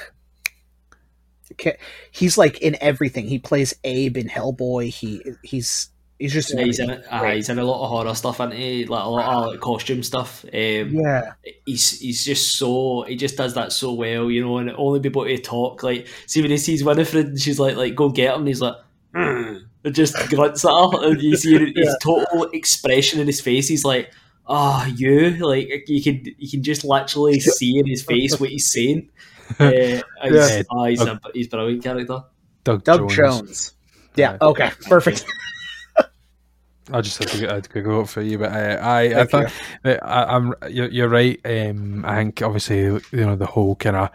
Okay, 1.53 1.77
he's 2.11 2.37
like 2.37 2.59
in 2.61 2.77
everything. 2.81 3.27
He 3.27 3.37
plays 3.39 3.75
Abe 3.83 4.17
in 4.17 4.27
Hellboy. 4.27 4.89
He 4.89 5.21
he's 5.43 5.89
he's 6.17 6.33
just 6.33 6.57
he's 6.57 6.79
in 6.79 6.89
it. 6.89 7.05
Uh, 7.11 7.23
he's 7.25 7.49
in 7.49 7.59
a 7.59 7.63
lot 7.63 7.83
of 7.83 7.89
horror 7.89 8.15
stuff, 8.15 8.39
and 8.39 8.53
he 8.53 8.85
like 8.85 9.03
a 9.03 9.07
lot 9.07 9.33
of 9.33 9.51
like, 9.51 9.59
costume 9.59 10.01
stuff. 10.01 10.43
Um, 10.45 10.51
yeah. 10.51 11.33
he's 11.65 11.99
he's 11.99 12.25
just 12.25 12.57
so 12.57 13.03
he 13.03 13.15
just 13.15 13.37
does 13.37 13.53
that 13.53 13.71
so 13.71 13.93
well, 13.93 14.31
you 14.31 14.43
know, 14.43 14.57
and 14.57 14.71
only 14.71 14.99
be 14.99 15.09
able 15.09 15.25
to 15.25 15.37
talk 15.37 15.83
like 15.83 16.07
see 16.25 16.41
when 16.41 16.49
he 16.49 16.57
sees 16.57 16.83
Winifred 16.83 17.27
and 17.27 17.39
she's 17.39 17.59
like 17.59 17.75
like 17.75 17.93
go 17.93 18.09
get 18.09 18.33
him 18.33 18.39
and 18.39 18.47
he's 18.47 18.61
like 18.61 18.77
"Mm," 19.13 19.65
just 19.91 20.15
grunts 20.29 20.63
at 20.65 20.71
her 20.71 21.09
and 21.11 21.21
you 21.21 21.35
see 21.37 21.57
his 21.57 21.71
Yeah. 21.75 21.93
total 22.01 22.43
expression 22.53 23.19
in 23.19 23.27
his 23.27 23.41
face, 23.41 23.67
he's 23.67 23.83
like, 23.85 24.11
Oh, 24.45 24.85
you 24.95 25.31
like 25.45 25.69
you 25.87 26.03
can 26.03 26.21
you 26.37 26.49
can 26.49 26.63
just 26.63 26.83
literally 26.83 27.39
see 27.39 27.79
in 27.79 27.85
his 27.87 28.03
face 28.03 28.39
what 28.39 28.49
he's 28.49 28.71
saying. 28.71 29.09
Uh, 29.59 29.67
he's, 29.67 30.01
Yeah. 30.23 30.61
oh, 30.71 30.85
he's 30.85 31.01
uh, 31.01 31.17
a 31.23 31.29
he's 31.33 31.47
a 31.47 31.49
brilliant 31.49 31.83
character. 31.83 32.23
Doug, 32.63 32.83
Doug 32.83 33.09
Jones. 33.09 33.15
Jones. 33.15 33.73
Yeah. 34.15 34.37
Aye. 34.41 34.45
Okay. 34.45 34.71
Perfect. 34.87 35.25
I 36.91 37.01
just 37.01 37.17
had 37.17 37.27
to 37.29 37.39
get 37.39 37.51
I'd 37.51 37.83
go 37.83 38.01
up 38.01 38.09
for 38.09 38.21
you, 38.21 38.37
but 38.37 38.51
I 38.51 38.73
I, 38.75 39.01
I 39.01 39.25
Thank 39.25 39.29
think 39.31 39.49
that 39.83 40.05
I, 40.05 40.23
I'm 40.35 40.53
you're, 40.69 40.89
you're 40.89 41.09
right. 41.09 41.39
Um, 41.45 42.03
I 42.05 42.15
think 42.15 42.41
obviously 42.41 42.79
you 42.79 43.01
know 43.11 43.35
the 43.35 43.45
whole 43.45 43.75
kind 43.75 43.95
of 43.95 44.09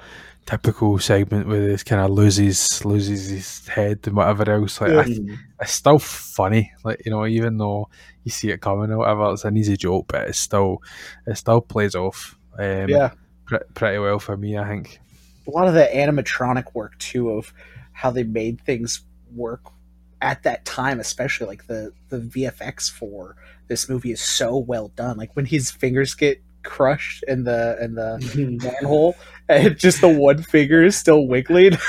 typical 0.49 0.99
segment 0.99 1.47
where 1.47 1.71
he 1.73 1.77
kind 1.79 2.01
of 2.01 2.11
loses 2.11 2.83
loses 2.85 3.29
his 3.29 3.69
head 3.69 4.01
and 4.07 4.17
whatever 4.17 4.51
else. 4.51 4.81
Like 4.81 4.93
I, 4.93 5.05
Mm. 5.05 5.37
it's 5.61 5.73
still 5.73 5.99
funny. 5.99 6.73
Like 6.85 7.03
you 7.05 7.11
know, 7.11 7.27
even 7.27 7.59
though 7.59 7.89
you 8.25 8.31
see 8.31 8.51
it 8.51 8.61
coming 8.63 8.91
or 8.91 8.99
whatever, 8.99 9.31
it's 9.33 9.45
an 9.45 9.57
easy 9.57 9.77
joke, 9.77 10.07
but 10.09 10.29
it's 10.29 10.39
still 10.39 10.83
it 11.27 11.37
still 11.37 11.61
plays 11.61 11.95
off. 11.95 12.39
Um, 12.59 12.89
Yeah. 12.89 13.11
pre- 13.45 13.59
pretty 13.75 13.99
well 13.99 14.19
for 14.19 14.37
me. 14.37 14.57
I 14.57 14.67
think. 14.67 15.01
A 15.47 15.51
lot 15.51 15.69
of 15.69 15.75
the 15.75 15.89
animatronic 15.95 16.75
work 16.75 16.99
too 16.99 17.31
of 17.31 17.53
how 17.93 18.11
they 18.11 18.23
made 18.23 18.61
things 18.63 19.03
work 19.35 19.61
at 20.23 20.43
that 20.45 20.65
time, 20.65 20.99
especially 20.99 21.47
like 21.47 21.67
the 21.67 21.93
the 22.09 22.19
VFX 22.21 22.91
for 22.91 23.37
this 23.69 23.87
movie 23.89 24.13
is 24.13 24.21
so 24.23 24.57
well 24.57 24.89
done. 24.97 25.19
Like 25.19 25.37
when 25.37 25.45
his 25.45 25.71
fingers 25.71 26.15
get 26.15 26.41
crushed 26.63 27.25
in 27.29 27.45
the 27.45 27.77
in 27.81 27.95
the 27.95 28.61
manhole 28.81 29.17
and 29.49 29.79
just 29.79 30.01
the 30.01 30.09
one 30.09 30.43
finger 30.43 30.85
is 30.85 30.97
still 30.97 31.27
wiggling. 31.27 31.77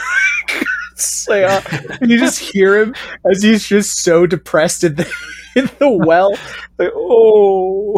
It's 1.00 1.30
like, 1.30 1.46
uh, 1.46 1.62
and 2.02 2.12
you 2.12 2.20
just 2.20 2.40
hear 2.40 2.78
him 2.78 2.94
as 3.32 3.42
he's 3.42 3.66
just 3.66 4.04
so 4.04 4.28
depressed 4.28 4.84
in 4.84 4.96
the 4.96 5.10
in 5.56 5.70
the 5.80 5.90
well. 5.90 6.32
Like, 6.78 6.92
oh, 6.94 7.98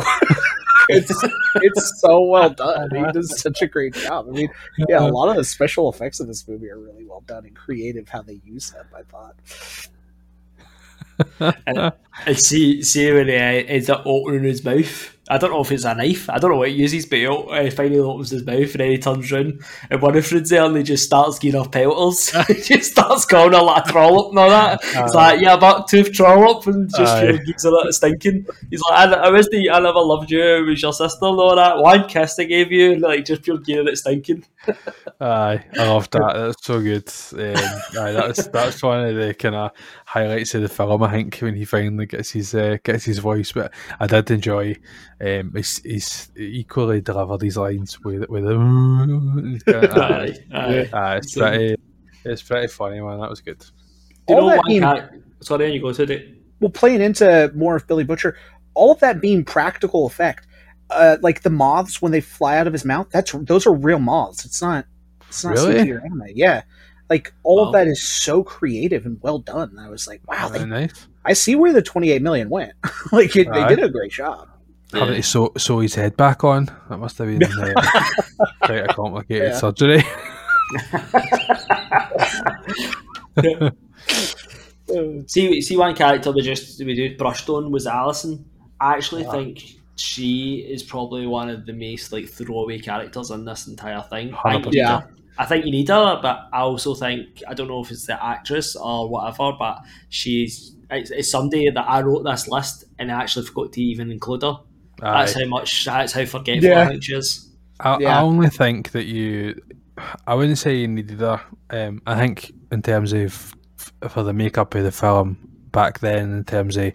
it's 0.88 1.12
it's 1.56 2.00
so 2.00 2.22
well 2.28 2.52
done. 2.52 2.92
He 2.94 3.02
does 3.12 3.42
such 3.42 3.64
a 3.64 3.66
great 3.66 3.96
job. 3.96 4.28
I 4.30 4.32
mean, 4.34 4.50
yeah, 4.88 5.00
a 5.00 5.10
lot 5.10 5.30
of 5.30 5.36
the 5.36 5.44
special 5.44 5.92
effects 5.92 6.20
of 6.20 6.28
this 6.28 6.48
movie 6.48 6.70
are 6.70 6.78
really 6.78 7.04
well 7.04 7.24
done 7.26 7.44
and 7.46 7.56
creative. 7.56 8.08
How 8.08 8.22
they 8.22 8.40
use 8.46 8.70
them, 8.70 8.86
I 8.96 9.02
thought. 9.02 9.36
and, 11.66 11.92
and 12.28 12.38
see, 12.38 12.84
see 12.84 13.12
when 13.12 13.30
he 13.30 13.36
uh, 13.36 13.40
ends 13.40 13.90
up 13.90 14.04
opening 14.06 14.44
his 14.44 14.64
mouth. 14.64 15.18
I 15.30 15.38
don't 15.38 15.52
know 15.52 15.62
if 15.62 15.72
it's 15.72 15.86
a 15.86 15.94
knife. 15.94 16.30
I 16.30 16.40
don't 16.40 16.52
know 16.52 16.58
what 16.58 16.70
he 16.70 16.76
uses, 16.76 17.06
but 17.06 17.20
he 17.20 17.28
uh, 17.28 17.70
finally 17.72 18.00
opens 18.00 18.32
his 18.32 18.46
mouth 18.46 18.72
and 18.72 18.80
then 18.80 18.92
he 18.92 18.98
turns 18.98 19.32
round 19.32 19.64
and 19.90 20.02
Winifred's 20.02 20.50
there 20.50 20.66
and 20.66 20.76
he 20.76 20.84
just 20.84 21.06
starts 21.06 21.38
giving 21.38 21.60
off 21.60 21.72
pelters. 21.72 22.32
he 22.48 22.54
just 22.76 22.92
starts 22.92 23.26
calling 23.26 23.54
her 23.54 23.62
like 23.62 23.86
a 23.86 23.92
trollop 23.92 24.30
and 24.32 24.40
all 24.40 24.50
that. 24.50 24.80
It's 24.84 25.14
like, 25.14 25.40
yeah, 25.40 25.58
buck 25.58 25.88
tooth 25.88 26.12
trollop 26.12 26.66
and 26.68 26.90
just 26.90 27.14
Aye. 27.14 27.24
you 27.24 27.34
know, 27.34 27.40
gives 27.46 27.64
her 27.64 27.88
a 27.88 27.94
stinking. 27.94 28.48
He's 28.70 28.82
like, 28.90 29.10
I, 29.10 29.14
I 29.14 29.30
was 29.30 29.48
the, 29.50 29.70
I 29.70 29.80
never 29.80 30.00
loved 30.00 30.32
you. 30.32 30.42
It 30.42 30.66
was 30.66 30.82
your 30.82 30.94
sister 30.94 31.26
and 31.26 31.40
all 31.40 31.56
that. 31.56 31.78
One 31.78 32.08
kiss 32.08 32.40
I 32.40 32.46
gave 32.46 32.72
you, 32.72 32.94
and 32.94 33.02
like 33.02 33.26
just 33.26 33.44
pure 33.44 33.58
giving 33.58 33.88
it 33.88 33.98
stinking. 33.98 34.44
Aye, 35.20 35.64
I 35.78 35.88
love 35.88 36.10
that. 36.12 36.34
That's 36.36 36.66
so 36.66 36.82
good. 36.82 37.08
Um, 37.34 38.04
aye, 38.04 38.12
that's 38.12 38.48
that's 38.48 38.82
one 38.84 39.06
of 39.06 39.16
the 39.16 39.34
kind 39.34 39.56
of 39.56 39.72
highlights 40.12 40.54
of 40.56 40.62
the 40.62 40.68
film. 40.68 41.02
I 41.04 41.12
think 41.12 41.38
when 41.38 41.56
he 41.56 41.64
finally 41.66 42.06
gets 42.06 42.32
his 42.32 42.54
uh, 42.54 42.78
gets 42.84 43.06
his 43.06 43.20
voice, 43.20 43.52
but 43.54 43.74
I 44.00 44.08
did 44.08 44.30
enjoy. 44.32 44.76
Um, 45.26 45.54
he's, 45.56 45.78
he's 45.84 46.32
equally 46.36 47.00
delivered 47.02 47.40
these 47.40 47.58
lines 47.58 48.00
with 48.04 48.28
with 48.30 48.46
him. 48.46 49.60
Aye, 49.68 50.36
aye. 50.94 51.16
it's 51.18 51.36
pretty 51.38 51.76
it's 52.26 52.42
pretty 52.42 52.68
funny, 52.68 53.00
man. 53.00 53.20
That 53.20 53.30
was 53.30 53.42
good. 53.42 53.60
Do 53.60 53.66
you 54.30 54.36
All 54.36 54.42
know 54.42 54.50
that 54.50 54.58
one 54.58 54.68
being- 54.68 54.82
character? 54.82 55.18
Sorry, 55.42 55.66
on 55.66 55.74
you 55.74 55.82
go 55.82 55.92
to 55.92 56.04
it. 56.04 56.36
well, 56.60 56.70
playing 56.70 57.02
into 57.02 57.52
more 57.56 57.76
of 57.76 57.88
Billy 57.88 58.04
Butcher, 58.04 58.38
all 58.76 58.92
of 58.92 59.00
that 59.00 59.22
being 59.22 59.44
practical 59.44 60.06
effect, 60.06 60.46
uh, 60.92 61.18
like 61.22 61.42
the 61.42 61.50
moths 61.50 62.00
when 62.00 62.12
they 62.12 62.22
fly 62.22 62.58
out 62.58 62.68
of 62.68 62.74
his 62.74 62.86
mouth, 62.86 63.08
that's 63.12 63.32
those 63.32 63.66
are 63.66 63.74
real 63.74 63.98
moths. 63.98 64.46
It's 64.46 64.62
not, 64.62 64.86
it's 65.28 65.44
not 65.44 65.54
Really? 65.56 65.80
Anime. 65.80 66.24
Yeah, 66.36 66.62
like 67.12 67.34
all 67.44 67.58
Wow. 67.58 67.66
of 67.68 67.74
that 67.74 67.88
is 67.88 68.02
so 68.02 68.42
creative 68.42 69.06
and 69.06 69.20
well 69.22 69.40
done. 69.40 69.78
I 69.78 69.90
was 69.90 70.08
like, 70.08 70.22
wow, 70.28 70.48
they, 70.48 70.64
nice. 70.66 71.08
I 71.26 71.34
see 71.34 71.56
where 71.56 71.74
the 71.74 71.82
twenty 71.82 72.10
eight 72.12 72.22
million 72.22 72.50
went. 72.50 72.72
like 73.12 73.36
it, 73.36 73.52
they 73.52 73.60
Aye. 73.60 73.68
did 73.76 73.84
a 73.84 73.90
great 73.90 74.12
job. 74.14 74.48
Having 74.94 75.16
to 75.16 75.24
sew, 75.24 75.52
sew 75.58 75.80
his 75.80 75.96
head 75.96 76.16
back 76.18 76.44
on. 76.46 76.66
That 76.90 76.98
must 77.00 77.18
have 77.18 77.28
been 77.28 77.44
uh, 77.44 77.74
quite 78.64 78.90
a 78.90 78.94
complicated 78.94 79.52
Yeah. 79.52 79.58
surgery. 79.58 80.04
See, 85.28 85.62
see, 85.62 85.78
one 85.78 85.96
character 85.96 86.32
we 86.32 86.42
just 86.42 86.84
we 86.84 86.94
do 86.96 87.16
brushed 87.18 87.48
on 87.50 87.72
was 87.72 87.88
Allison. 87.88 88.44
I 88.82 88.94
actually 88.96 89.24
think 89.26 89.64
she 89.96 90.66
is 90.70 90.84
probably 90.84 91.28
one 91.28 91.50
of 91.50 91.66
the 91.66 91.72
most 91.74 92.12
like 92.12 92.28
throwaway 92.28 92.80
characters 92.80 93.32
in 93.32 93.46
this 93.46 93.68
entire 93.68 94.02
thing. 94.02 94.34
I 94.44 94.54
think, 94.62 94.74
you 94.74 94.82
Yeah. 94.82 95.02
Her. 95.38 95.44
I 95.44 95.46
think 95.46 95.66
you 95.66 95.72
need 95.72 95.88
her, 95.90 96.20
but 96.22 96.48
I 96.54 96.62
also 96.62 96.94
think 96.96 97.42
I 97.48 97.54
don't 97.54 97.68
know 97.68 97.82
if 97.82 97.92
it's 97.92 98.06
the 98.06 98.24
actress 98.24 98.76
or 98.76 99.10
whatever, 99.10 99.54
but 99.58 99.80
she's 100.10 100.76
it's, 100.90 101.12
it's 101.12 101.32
somebody 101.32 101.70
that 101.70 101.88
I 101.88 102.02
wrote 102.02 102.24
this 102.24 102.48
list 102.48 102.86
and 103.00 103.12
I 103.12 103.22
actually 103.22 103.46
forgot 103.46 103.74
to 103.74 103.82
even 103.82 104.12
include 104.12 104.44
her. 104.44 104.58
That's 105.00 105.34
how 105.34 105.46
much. 105.46 105.86
That's 105.86 106.14
how 106.14 106.26
forgetful 106.26 106.70
Yeah. 106.70 106.82
I 106.82 106.88
think 106.88 107.04
she 107.04 107.14
is. 107.14 107.50
I, 107.80 107.98
Yeah. 108.00 108.20
I 108.20 108.22
only 108.22 108.50
think 108.50 108.92
that 108.92 109.06
you. 109.06 109.60
I 110.26 110.36
wouldn't 110.36 110.58
say 110.58 110.76
you 110.76 110.88
needed 110.88 111.20
her. 111.20 111.42
Um, 111.70 112.02
I 112.06 112.16
think 112.16 112.52
in 112.72 112.82
terms 112.82 113.14
of 113.14 113.54
for 114.10 114.24
the 114.24 114.34
makeup 114.34 114.76
of 114.76 114.84
the 114.84 114.92
film 114.92 115.38
back 115.72 116.00
then, 116.00 116.38
in 116.38 116.44
terms 116.44 116.78
of 116.78 116.94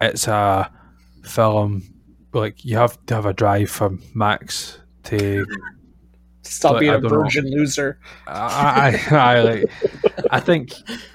it's 0.00 0.28
a 0.28 0.70
film 1.24 1.82
like 2.32 2.64
you 2.64 2.76
have 2.76 3.04
to 3.06 3.14
have 3.14 3.26
a 3.26 3.32
drive 3.32 3.70
from 3.70 4.02
Max 4.14 4.78
to 5.04 5.46
Stop 6.44 6.72
But 6.74 6.80
being 6.80 6.92
I 6.92 6.96
a 6.96 7.00
don't 7.00 7.12
know. 7.12 7.22
virgin 7.22 7.50
loser. 7.50 7.98
I, 8.26 9.00
I, 9.10 9.16
I 9.16 9.40
like. 9.42 9.64
I 10.30 10.40
think, 10.40 10.72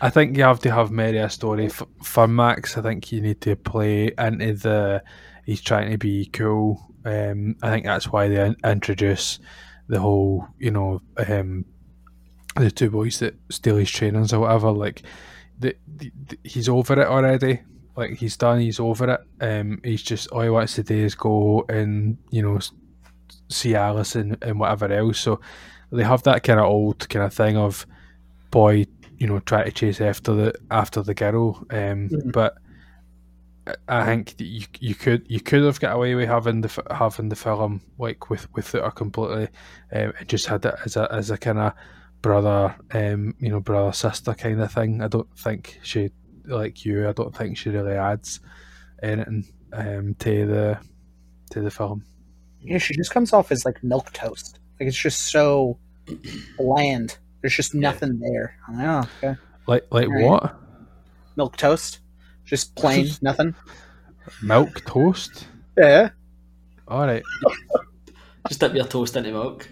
I 0.00 0.10
think 0.10 0.36
you 0.36 0.42
have 0.42 0.58
to 0.60 0.72
have 0.72 0.90
maybe 0.90 1.18
a 1.18 1.30
story 1.30 1.68
for, 1.68 1.86
for 2.02 2.26
Max. 2.26 2.76
I 2.76 2.82
think 2.82 3.12
you 3.12 3.20
need 3.20 3.40
to 3.42 3.54
play 3.56 4.10
into 4.18 4.54
the. 4.54 5.02
He's 5.46 5.60
trying 5.60 5.90
to 5.92 5.98
be 5.98 6.26
cool. 6.26 6.84
Um, 7.04 7.56
I 7.62 7.70
think 7.70 7.86
that's 7.86 8.08
why 8.12 8.28
they 8.28 8.52
introduce 8.64 9.38
the 9.88 10.00
whole, 10.00 10.46
you 10.58 10.70
know, 10.70 11.00
um, 11.28 11.64
the 12.56 12.70
two 12.70 12.90
boys 12.90 13.18
that 13.20 13.34
steal 13.50 13.76
his 13.76 13.90
trainers 13.90 14.32
or 14.32 14.40
whatever. 14.40 14.70
Like, 14.72 15.02
the, 15.58 15.76
the, 15.96 16.12
the- 16.26 16.38
he's 16.44 16.68
over 16.68 17.00
it 17.00 17.06
already. 17.06 17.60
Like 17.96 18.12
he's 18.14 18.36
done. 18.36 18.60
He's 18.60 18.80
over 18.80 19.10
it. 19.10 19.20
Um, 19.44 19.80
he's 19.84 20.02
just 20.02 20.28
all 20.28 20.42
he 20.42 20.48
wants 20.50 20.74
to 20.74 20.82
do 20.82 20.96
is 20.96 21.14
go 21.14 21.64
and 21.68 22.16
you 22.30 22.40
know 22.42 22.58
s- 23.30 23.42
see 23.48 23.74
Alice 23.74 24.14
and, 24.16 24.36
and 24.42 24.58
whatever 24.60 24.92
else. 24.92 25.18
So 25.20 25.40
they 25.92 26.04
have 26.04 26.22
that 26.24 26.42
kind 26.42 26.60
of 26.60 26.66
old 26.66 27.08
kind 27.08 27.24
of 27.24 27.32
thing 27.34 27.56
of 27.56 27.86
boy, 28.50 28.86
you 29.18 29.26
know, 29.26 29.40
trying 29.40 29.64
to 29.66 29.70
chase 29.72 30.00
after 30.00 30.34
the 30.34 30.54
after 30.70 31.02
the 31.02 31.14
girl. 31.14 31.64
Um, 31.70 32.08
Mhm. 32.10 32.32
But 32.32 32.58
I- 33.88 34.04
think 34.06 34.36
that 34.38 34.44
you 34.44 34.64
you 34.80 34.94
could 34.94 35.24
you 35.28 35.40
could 35.40 35.62
have 35.62 35.80
got 35.80 35.94
away 35.94 36.14
with 36.14 36.28
having 36.28 36.60
the 36.62 36.82
having 36.90 37.28
the 37.28 37.36
film 37.36 37.80
like 37.98 38.30
with 38.30 38.52
with 38.54 38.74
it 38.74 38.94
completely, 38.94 39.48
um, 39.92 40.12
and 40.18 40.28
just 40.28 40.46
had 40.46 40.64
it 40.64 40.74
as 40.84 40.96
a 40.96 41.06
as 41.12 41.30
a 41.30 41.38
kind 41.38 41.58
of 41.58 41.72
brother, 42.22 42.74
um, 42.92 43.34
you 43.38 43.48
know, 43.50 43.60
brother 43.60 43.92
sister 43.92 44.34
kind 44.34 44.60
of 44.60 44.72
thing. 44.72 45.02
I 45.02 45.08
don't 45.08 45.28
think 45.38 45.78
she 45.82 46.10
like 46.46 46.84
you. 46.84 47.08
I 47.08 47.12
don't 47.12 47.34
think 47.36 47.56
she 47.58 47.70
really 47.70 47.94
adds 47.94 48.40
anything 49.02 49.44
um 49.72 50.14
to 50.14 50.46
the 50.46 50.78
to 51.50 51.60
the 51.60 51.70
film. 51.70 52.04
Yeah, 52.62 52.78
she 52.78 52.94
just 52.94 53.10
comes 53.12 53.32
off 53.32 53.50
as 53.52 53.64
like 53.64 53.82
milk 53.82 54.12
toast. 54.12 54.58
Like 54.78 54.88
it's 54.88 54.96
just 54.96 55.30
so 55.30 55.78
bland. 56.58 57.18
There's 57.40 57.54
just 57.56 57.74
nothing 57.74 58.18
there. 58.20 58.54
I'm 58.68 58.76
like, 58.76 58.86
oh, 58.86 59.28
okay. 59.28 59.40
Like 59.66 59.86
like 59.90 60.08
Right. 60.08 60.24
what? 60.24 60.56
Milk 61.36 61.56
toast. 61.56 62.00
Just 62.44 62.74
plain 62.76 63.08
nothing. 63.22 63.54
Milk 64.42 64.84
toast. 64.84 65.46
Yeah. 65.78 66.10
All 66.88 67.06
right. 67.06 67.22
Just 68.48 68.60
dip 68.60 68.74
your 68.74 68.86
toast 68.86 69.16
into 69.16 69.30
milk. 69.32 69.68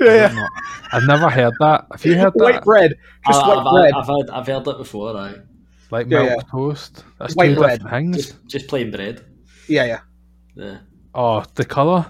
I 0.00 0.04
don't 0.04 0.34
know. 0.36 0.48
I've 0.92 1.06
never 1.06 1.28
heard 1.30 1.54
that. 1.60 1.86
Have 1.90 2.04
you 2.04 2.16
heard 2.16 2.32
White 2.34 2.54
that? 2.56 2.64
bread. 2.64 2.94
Just 3.26 3.42
I, 3.42 3.48
white 3.48 3.58
I've, 3.58 3.72
bread. 3.72 3.94
I've, 3.94 4.06
heard, 4.06 4.30
I've 4.30 4.46
heard 4.46 4.68
it 4.68 4.78
before. 4.78 5.14
Right? 5.14 5.36
Like 5.90 6.06
Yeah, 6.08 6.22
milk 6.22 6.30
yeah. 6.44 6.50
toast. 6.50 7.04
That's 7.18 7.34
White 7.34 7.54
two 7.54 7.60
bread. 7.60 7.80
different 7.82 8.14
things. 8.14 8.16
Just, 8.26 8.46
just 8.46 8.68
plain 8.68 8.90
bread. 8.90 9.24
yeah, 9.68 9.84
yeah. 9.84 10.00
Yeah. 10.54 10.78
Oh, 11.14 11.44
the 11.54 11.64
colour. 11.64 12.06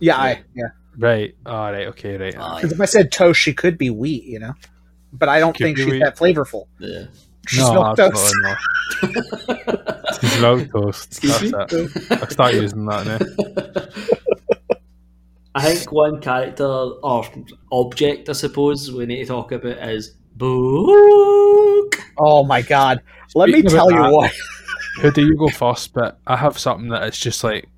Yeah, 0.00 0.16
I 0.16 0.42
yeah. 0.54 0.64
Right. 0.98 1.34
All 1.44 1.72
right. 1.72 1.86
Okay. 1.88 2.16
Right. 2.16 2.34
Oh, 2.38 2.56
because 2.56 2.72
if 2.72 2.80
I 2.80 2.84
said 2.86 3.12
toast, 3.12 3.40
she 3.40 3.52
could 3.52 3.76
be 3.78 3.90
wheat, 3.90 4.24
you 4.24 4.38
know. 4.38 4.52
But 5.12 5.28
I 5.28 5.38
don't 5.40 5.54
Could 5.56 5.64
think 5.64 5.76
be 5.76 5.82
she's 5.84 5.92
wheat. 5.92 5.98
that 6.00 6.16
flavorful. 6.16 6.66
Yeah. 6.78 7.06
She's 7.48 7.60
no, 7.60 7.74
milk 7.74 7.96
toast. 7.96 8.34
absolutely 8.34 8.50
not. 8.50 9.86
She's 10.20 10.40
milk 10.40 10.70
toast. 10.72 11.06
Excuse 11.24 11.52
That's 11.52 11.72
it. 11.72 12.12
I'll 12.12 12.30
start 12.30 12.54
using 12.54 12.86
that 12.86 13.06
now. 13.06 13.18
I 15.54 15.72
think 15.74 15.90
one 15.92 16.20
character 16.20 16.64
or 16.66 17.24
object, 17.72 18.28
I 18.28 18.32
suppose, 18.32 18.92
we 18.92 19.06
need 19.06 19.20
to 19.20 19.26
talk 19.26 19.52
about 19.52 19.78
is 19.88 20.14
book. 20.34 22.02
Oh 22.18 22.44
my 22.44 22.62
god. 22.62 23.02
Let 23.34 23.48
me 23.48 23.54
Speaking 23.60 23.70
tell 23.70 23.90
you 23.90 23.96
that- 24.02 24.12
what. 24.12 24.32
Who 25.02 25.10
do 25.10 25.20
you 25.26 25.36
go 25.36 25.48
first? 25.48 25.92
But 25.92 26.18
I 26.26 26.36
have 26.36 26.58
something 26.58 26.88
that 26.88 27.02
it's 27.04 27.18
just 27.18 27.44
like. 27.44 27.68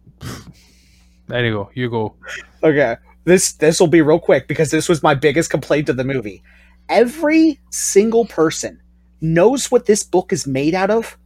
There 1.29 1.45
you 1.45 1.53
go. 1.53 1.71
You 1.75 1.91
go. 1.91 2.15
Okay. 2.63 2.97
This 3.25 3.53
this 3.53 3.79
will 3.79 3.89
be 3.89 4.01
real 4.01 4.19
quick 4.19 4.49
because 4.49 4.71
this 4.71 4.89
was 4.89 5.03
my 5.03 5.15
biggest 5.15 5.51
complaint 5.51 5.89
of 5.89 5.97
the 5.97 6.05
movie. 6.05 6.43
Every 6.89 7.61
single 7.71 8.25
person 8.25 8.81
knows 9.21 9.71
what 9.71 9.87
this 9.87 10.03
book 10.03 10.33
is 10.33 10.47
made 10.47 10.75
out 10.75 10.91
of. 10.91 11.19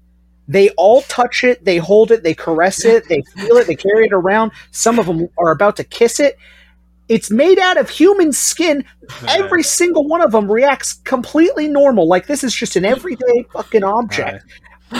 They 0.48 0.70
all 0.70 1.02
touch 1.02 1.44
it, 1.44 1.64
they 1.64 1.76
hold 1.76 2.10
it, 2.10 2.24
they 2.24 2.34
caress 2.34 2.84
it, 2.84 3.08
they 3.08 3.22
feel 3.36 3.56
it, 3.56 3.68
they 3.68 3.76
carry 3.76 4.06
it 4.06 4.12
around. 4.12 4.50
Some 4.72 4.98
of 4.98 5.06
them 5.06 5.28
are 5.38 5.52
about 5.52 5.76
to 5.76 5.84
kiss 5.84 6.18
it. 6.18 6.36
It's 7.08 7.30
made 7.30 7.58
out 7.58 7.76
of 7.76 7.88
human 7.88 8.32
skin. 8.32 8.84
Every 9.28 9.62
single 9.62 10.08
one 10.08 10.20
of 10.20 10.32
them 10.32 10.50
reacts 10.50 10.94
completely 10.94 11.68
normal. 11.68 12.08
Like 12.08 12.26
this 12.26 12.42
is 12.42 12.52
just 12.52 12.74
an 12.74 12.84
everyday 12.84 13.44
fucking 13.52 13.84
object. 13.84 14.44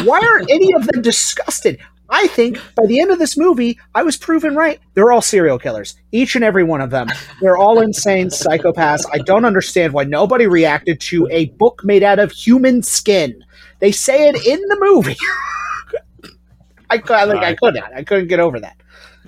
Why 0.04 0.20
aren't 0.20 0.50
any 0.50 0.72
of 0.74 0.86
them 0.86 1.02
disgusted? 1.02 1.80
I 2.14 2.26
think 2.26 2.60
by 2.76 2.84
the 2.86 3.00
end 3.00 3.10
of 3.10 3.18
this 3.18 3.38
movie, 3.38 3.78
I 3.94 4.02
was 4.02 4.18
proven 4.18 4.54
right. 4.54 4.78
They're 4.92 5.10
all 5.10 5.22
serial 5.22 5.58
killers. 5.58 5.96
Each 6.12 6.36
and 6.36 6.44
every 6.44 6.62
one 6.62 6.82
of 6.82 6.90
them. 6.90 7.08
They're 7.40 7.56
all 7.56 7.80
insane 7.80 8.28
psychopaths. 8.28 9.04
I 9.12 9.18
don't 9.18 9.46
understand 9.46 9.94
why 9.94 10.04
nobody 10.04 10.46
reacted 10.46 11.00
to 11.00 11.26
a 11.30 11.46
book 11.46 11.80
made 11.84 12.02
out 12.02 12.18
of 12.18 12.30
human 12.30 12.82
skin. 12.82 13.42
They 13.78 13.92
say 13.92 14.28
it 14.28 14.46
in 14.46 14.60
the 14.60 14.76
movie. 14.78 15.16
I, 16.90 16.98
cou- 16.98 17.14
like, 17.14 17.38
I 17.38 17.54
couldn't. 17.54 17.82
I 17.82 18.04
couldn't 18.04 18.28
get 18.28 18.40
over 18.40 18.60
that. 18.60 18.76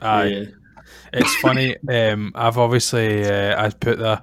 Aye. 0.03 0.25
Yeah. 0.27 0.45
It's 1.15 1.35
funny. 1.37 1.77
Um, 1.89 2.33
I've 2.35 2.59
obviously 2.59 3.25
uh, 3.25 3.65
I 3.65 3.71
put 3.71 3.99
the 3.99 4.21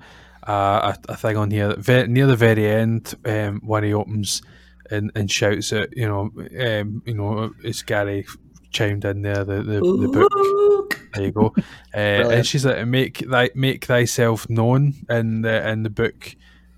uh, 0.48 0.94
a, 1.08 1.14
a 1.14 1.18
thing 1.18 1.38
on 1.38 1.50
here 1.50 1.74
ve- 1.78 2.08
near 2.08 2.28
the 2.28 2.36
very 2.36 2.68
end 2.68 3.16
um, 3.26 3.62
when 3.64 3.84
he 3.84 3.94
opens 3.94 4.44
and, 4.92 5.12
and 5.16 5.32
shouts 5.32 5.72
at 5.72 5.96
you 5.96 6.08
know 6.08 6.32
um, 6.60 7.02
you 7.06 7.14
know 7.14 7.52
it's 7.64 7.82
Gary 7.82 8.26
chimed 8.72 9.06
in 9.06 9.22
there 9.22 9.44
the 9.44 9.62
the, 9.64 9.74
the 9.80 10.08
book. 10.12 10.32
Book. 10.32 11.00
There 11.14 11.26
you 11.26 11.32
go. 11.32 11.54
Uh, 11.94 11.98
and 12.32 12.48
she's 12.48 12.66
like 12.66 12.88
make 12.88 13.18
thy 13.30 13.50
make 13.54 13.84
thyself 13.86 14.50
known 14.50 14.94
and 15.10 15.44
the 15.44 15.62
and 15.68 15.84
the 15.86 15.90
book 15.90 16.36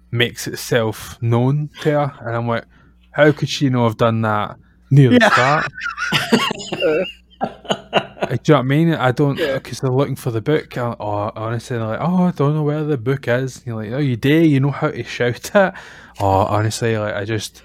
makes 0.10 0.48
itself 0.48 1.22
known 1.22 1.70
to 1.82 1.91
her 1.91 2.14
and 2.22 2.36
I'm 2.36 2.48
like 2.48 2.65
how 3.11 3.32
could 3.32 3.48
she 3.49 3.70
not 3.70 3.84
have 3.84 3.98
done 3.98 4.22
that 4.24 4.57
near 4.90 5.11
the 5.11 5.20
Yeah. 5.22 5.30
start? 5.30 5.72
Uh, 7.41 8.28
Do 8.28 8.34
you 8.34 8.53
know 8.53 8.56
what 8.56 8.60
I 8.60 8.61
mean? 8.64 8.94
I 8.94 9.11
don't 9.11 9.36
because 9.38 9.82
they're 9.82 9.91
looking 9.91 10.15
for 10.15 10.32
the 10.32 10.41
book. 10.41 10.78
Or 10.78 11.38
honestly, 11.38 11.78
they're 11.78 11.86
like, 11.86 11.99
"Oh, 12.02 12.24
I 12.24 12.32
don't 12.32 12.56
know 12.56 12.64
where 12.64 12.84
the 12.84 12.98
book 12.98 13.28
is." 13.28 13.57
And 13.57 13.65
you're 13.68 13.76
like, 13.76 13.91
"Oh, 13.91 13.98
you 13.99 14.15
do? 14.15 14.34
You 14.34 14.60
know 14.61 14.72
how 14.72 14.90
to 14.91 15.03
shout 15.03 15.52
it?" 15.53 15.74
Or 16.22 16.49
honestly, 16.49 16.98
like 16.98 17.14
I 17.15 17.26
just, 17.26 17.61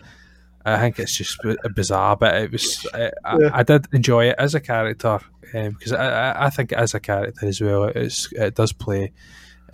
I 0.75 0.81
think 0.81 0.99
it's 0.99 1.17
just 1.17 1.39
bizarre. 1.75 2.17
But 2.17 2.35
it 2.43 2.53
was, 2.53 2.87
I, 2.95 2.99
Yeah. 2.99 3.11
I, 3.25 3.59
I 3.61 3.63
did 3.63 3.87
enjoy 3.93 4.27
it 4.31 4.37
as 4.39 4.55
a 4.55 4.61
character 4.61 5.19
because 5.53 5.93
I, 5.93 6.31
I, 6.33 6.47
I 6.47 6.51
think 6.51 6.73
as 6.73 6.95
a 6.95 7.01
character 7.01 7.47
as 7.47 7.61
well, 7.61 7.85
it's 7.85 8.33
it 8.33 8.55
does 8.55 8.73
play, 8.73 9.13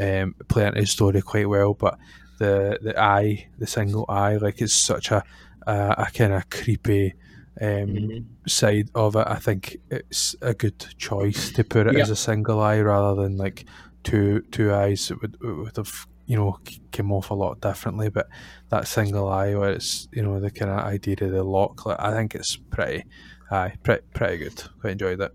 um, 0.00 0.34
play 0.48 0.66
into 0.66 0.80
the 0.80 0.86
story 0.86 1.20
quite 1.22 1.48
well. 1.48 1.74
But 1.74 1.98
the 2.38 2.78
the 2.82 2.98
eye, 3.00 3.48
the 3.58 3.66
single 3.66 4.04
eye, 4.08 4.36
like 4.36 4.60
it's 4.60 4.74
such 4.74 5.10
a 5.10 5.22
a, 5.66 5.94
a 5.98 6.06
kind 6.14 6.32
of 6.32 6.48
creepy 6.50 7.14
um, 7.60 7.68
Mhm. 7.68 8.24
side 8.48 8.90
of 8.94 9.14
it, 9.16 9.26
I 9.26 9.36
think 9.36 9.76
it's 9.90 10.34
a 10.42 10.54
good 10.54 10.78
choice 10.98 11.52
to 11.52 11.62
put 11.64 11.86
it 11.86 11.94
Yeah. 11.94 12.02
as 12.02 12.10
a 12.10 12.16
single 12.16 12.60
eye 12.60 12.80
rather 12.80 13.22
than 13.22 13.36
like 13.36 13.64
two 14.02 14.40
two 14.50 14.72
eyes. 14.74 15.10
Would, 15.22 15.34
it 15.40 15.40
would 15.46 15.76
have 15.76 16.06
you 16.26 16.36
know 16.36 16.58
came 16.92 17.12
off 17.12 17.30
a 17.30 17.34
lot 17.34 17.60
differently, 17.60 18.08
but 18.08 18.28
that 18.70 18.86
single 18.88 19.28
eye 19.28 19.54
where 19.54 19.70
it's 19.72 20.08
you 20.12 20.22
know 20.22 20.40
the 20.40 20.50
kind 20.50 20.70
of 20.70 20.78
idea 20.80 21.16
of 21.20 21.30
the 21.32 21.42
lock, 21.44 21.86
like, 21.86 22.00
I 22.00 22.10
think 22.12 22.34
it's 22.34 22.56
pretty, 22.56 23.04
aye, 23.50 23.74
pretty 23.82 24.02
pretty 24.14 24.38
good. 24.38 24.62
Quite 24.80 24.92
enjoyed 24.92 25.20
it. 25.20 25.32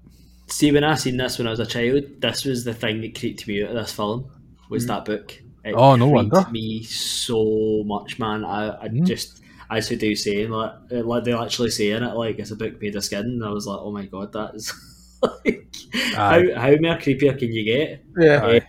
See, 0.47 0.71
when 0.71 0.83
I 0.83 0.95
seen 0.95 1.17
this 1.17 1.37
when 1.37 1.47
I 1.47 1.51
was 1.51 1.59
a 1.59 1.65
child, 1.65 2.03
this 2.19 2.43
was 2.45 2.63
the 2.65 2.73
thing 2.73 3.01
that 3.01 3.17
creeped 3.19 3.47
me 3.47 3.63
out 3.63 3.69
of 3.69 3.75
this 3.75 3.93
film. 3.93 4.31
Was 4.69 4.85
Mm. 4.85 4.87
that 4.87 5.05
book? 5.05 5.31
It 5.63 5.73
Oh, 5.75 5.95
no 5.95 6.07
wonder. 6.07 6.45
Me 6.51 6.81
so 6.83 7.83
much, 7.85 8.17
man. 8.17 8.43
I, 8.45 8.69
I 8.85 8.87
Mm. 8.89 9.05
just 9.05 9.41
as 9.69 9.87
who 9.87 9.95
do 9.95 10.15
saying 10.15 10.49
like, 10.49 10.71
uh, 10.91 11.03
like 11.03 11.23
they're 11.23 11.37
actually 11.37 11.69
saying 11.69 12.01
it 12.01 12.15
like 12.15 12.39
it's 12.39 12.49
a 12.49 12.55
book 12.55 12.81
made 12.81 12.95
of 12.95 13.03
skin. 13.03 13.19
And 13.25 13.45
I 13.45 13.49
was 13.51 13.67
like, 13.67 13.77
oh 13.79 13.91
my 13.91 14.05
god, 14.07 14.33
that 14.33 14.55
is 14.55 14.73
like 15.21 15.67
how 16.15 16.39
how 16.55 16.69
more 16.79 16.95
creepier 16.97 17.37
can 17.37 17.51
you 17.51 17.63
get? 17.65 18.03
Yeah. 18.17 18.43
Aye. 18.43 18.61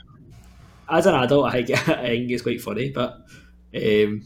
As 0.91 1.07
an 1.07 1.15
adult, 1.15 1.47
I 1.55 1.62
think, 1.62 1.71
I 1.89 2.07
think 2.09 2.31
it's 2.31 2.43
quite 2.43 2.61
funny, 2.61 2.91
but 2.91 3.19
um, 3.75 4.23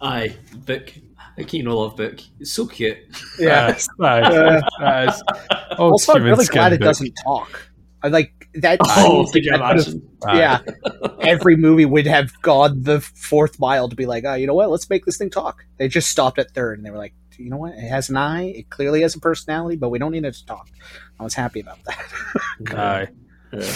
aye, 0.00 0.34
book. 0.66 0.92
I 1.38 1.44
can 1.44 1.58
you 1.58 1.62
know 1.62 1.78
love 1.78 1.96
book. 1.96 2.20
It's 2.40 2.52
so 2.52 2.66
cute. 2.66 2.98
Yeah. 3.38 3.78
Aye, 4.00 4.20
Uh, 4.20 4.60
aye, 4.80 5.06
aye. 5.06 5.20
Old 5.78 5.92
also, 5.92 6.12
I'm 6.12 6.16
Stephen 6.16 6.30
really 6.30 6.46
glad 6.46 6.72
it 6.74 6.78
doesn't 6.80 7.14
talk. 7.24 7.68
I 8.02 8.08
like 8.08 8.48
that. 8.56 8.78
Oh, 8.82 9.24
scene 9.24 9.32
could 9.32 9.44
you 9.44 9.52
that 9.52 9.60
could've- 9.76 9.86
imagine? 9.94 10.08
Aye. 10.26 10.38
Yeah, 10.38 10.60
every 11.20 11.56
movie 11.56 11.86
would 11.86 12.06
have 12.06 12.30
gone 12.42 12.82
the 12.82 13.00
fourth 13.00 13.58
mile 13.58 13.88
to 13.88 13.96
be 13.96 14.04
like, 14.06 14.24
oh, 14.26 14.34
you 14.34 14.46
know 14.46 14.54
what? 14.54 14.70
Let's 14.70 14.90
make 14.90 15.04
this 15.06 15.16
thing 15.16 15.30
talk. 15.30 15.64
They 15.78 15.88
just 15.88 16.10
stopped 16.10 16.38
at 16.38 16.50
third, 16.50 16.78
and 16.78 16.84
they 16.86 16.90
were 16.90 16.98
like, 16.98 17.14
you 17.38 17.48
know 17.48 17.56
what? 17.56 17.72
It 17.74 17.88
has 17.88 18.10
an 18.10 18.16
eye. 18.18 18.46
It 18.48 18.68
clearly 18.70 19.00
has 19.02 19.14
a 19.14 19.20
personality, 19.20 19.76
but 19.76 19.88
we 19.88 19.98
don't 19.98 20.12
need 20.12 20.24
it 20.26 20.34
to 20.34 20.44
talk. 20.44 20.68
I 21.18 21.22
was 21.24 21.32
happy 21.34 21.60
about 21.60 21.78
that. 21.86 22.04
Aye. 22.76 23.08
Yeah. 23.52 23.72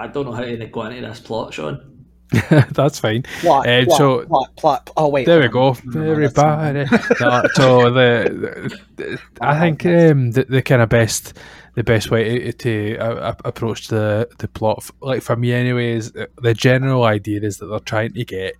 I 0.00 0.06
don't 0.08 0.24
know 0.26 0.32
how 0.32 0.40
you're 0.42 0.56
going 0.56 0.60
to 0.60 0.66
go 0.66 0.82
into 0.82 1.06
this 1.06 1.20
plot, 1.20 1.54
Sean. 1.54 1.86
That's 2.50 3.00
fine. 3.00 3.24
Plot, 3.40 3.66
Uh, 3.66 3.84
plot, 3.86 3.98
so- 3.98 4.26
plot, 4.26 4.56
plot. 4.56 4.90
Oh 4.96 5.08
wait, 5.08 5.26
There 5.26 5.40
we 5.40 5.48
go, 5.48 5.68
on. 5.68 5.78
No, 5.84 6.00
no, 6.00 6.10
everybody. 6.12 6.84
No, 7.20 7.42
so 7.54 7.90
the, 7.90 8.78
the- 8.96 9.20
I 9.40 9.58
think 9.58 9.84
um, 9.86 10.30
the, 10.30 10.44
the 10.44 10.62
kind 10.62 10.80
of 10.82 10.88
best 10.88 11.36
the 11.74 11.84
best 11.84 12.10
way 12.10 12.38
to, 12.38 12.52
to 12.52 12.98
uh, 12.98 13.34
approach 13.44 13.88
the 13.88 14.28
the 14.38 14.48
plot, 14.48 14.88
like 15.00 15.22
for 15.22 15.36
me, 15.36 15.52
anyways, 15.52 16.14
uh, 16.16 16.26
the 16.42 16.54
general 16.54 17.04
idea 17.04 17.40
is 17.42 17.58
that 17.58 17.66
they're 17.66 17.78
trying 17.80 18.12
to 18.14 18.24
get, 18.24 18.54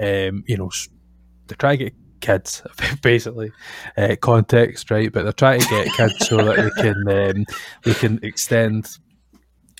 um, 0.00 0.42
you 0.46 0.56
know, 0.56 0.70
they're 1.46 1.56
trying 1.56 1.78
to 1.78 1.84
get 1.84 1.94
kids, 2.20 2.62
basically, 3.02 3.50
uh, 3.98 4.16
context, 4.20 4.90
right? 4.90 5.12
But 5.12 5.24
they're 5.24 5.32
trying 5.32 5.60
to 5.60 5.68
get 5.68 5.92
kids 5.94 6.26
so 6.28 6.36
that 6.38 6.56
they 6.56 6.82
can 6.82 7.36
um, 7.38 7.44
they 7.84 7.94
can 7.94 8.18
extend. 8.22 8.88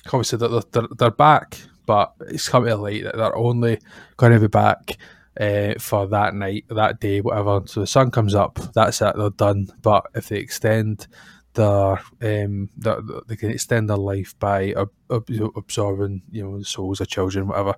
Obviously, 0.07 0.37
they're, 0.39 0.61
they're, 0.71 0.87
they're 0.97 1.11
back, 1.11 1.59
but 1.85 2.13
it's 2.21 2.49
come 2.49 2.65
to 2.65 2.75
light 2.75 3.03
that 3.03 3.17
they're 3.17 3.35
only 3.35 3.79
going 4.17 4.33
to 4.33 4.39
be 4.39 4.47
back 4.47 4.97
uh, 5.39 5.73
for 5.79 6.07
that 6.07 6.33
night, 6.35 6.65
that 6.69 6.99
day, 6.99 7.21
whatever. 7.21 7.61
So 7.65 7.81
the 7.81 7.87
sun 7.87 8.11
comes 8.11 8.35
up, 8.35 8.59
that's 8.73 9.01
it, 9.01 9.15
they're 9.15 9.29
done. 9.29 9.69
But 9.81 10.07
if 10.15 10.29
they 10.29 10.37
extend 10.37 11.07
their, 11.53 12.01
um, 12.21 12.69
their 12.77 12.99
they 13.27 13.35
can 13.35 13.51
extend 13.51 13.89
their 13.89 13.97
life 13.97 14.37
by 14.39 14.73
ab- 14.73 14.91
ab- 15.11 15.51
absorbing, 15.55 16.21
you 16.31 16.43
know, 16.43 16.57
the 16.57 16.65
souls 16.65 17.01
of 17.01 17.07
children, 17.07 17.47
whatever. 17.47 17.75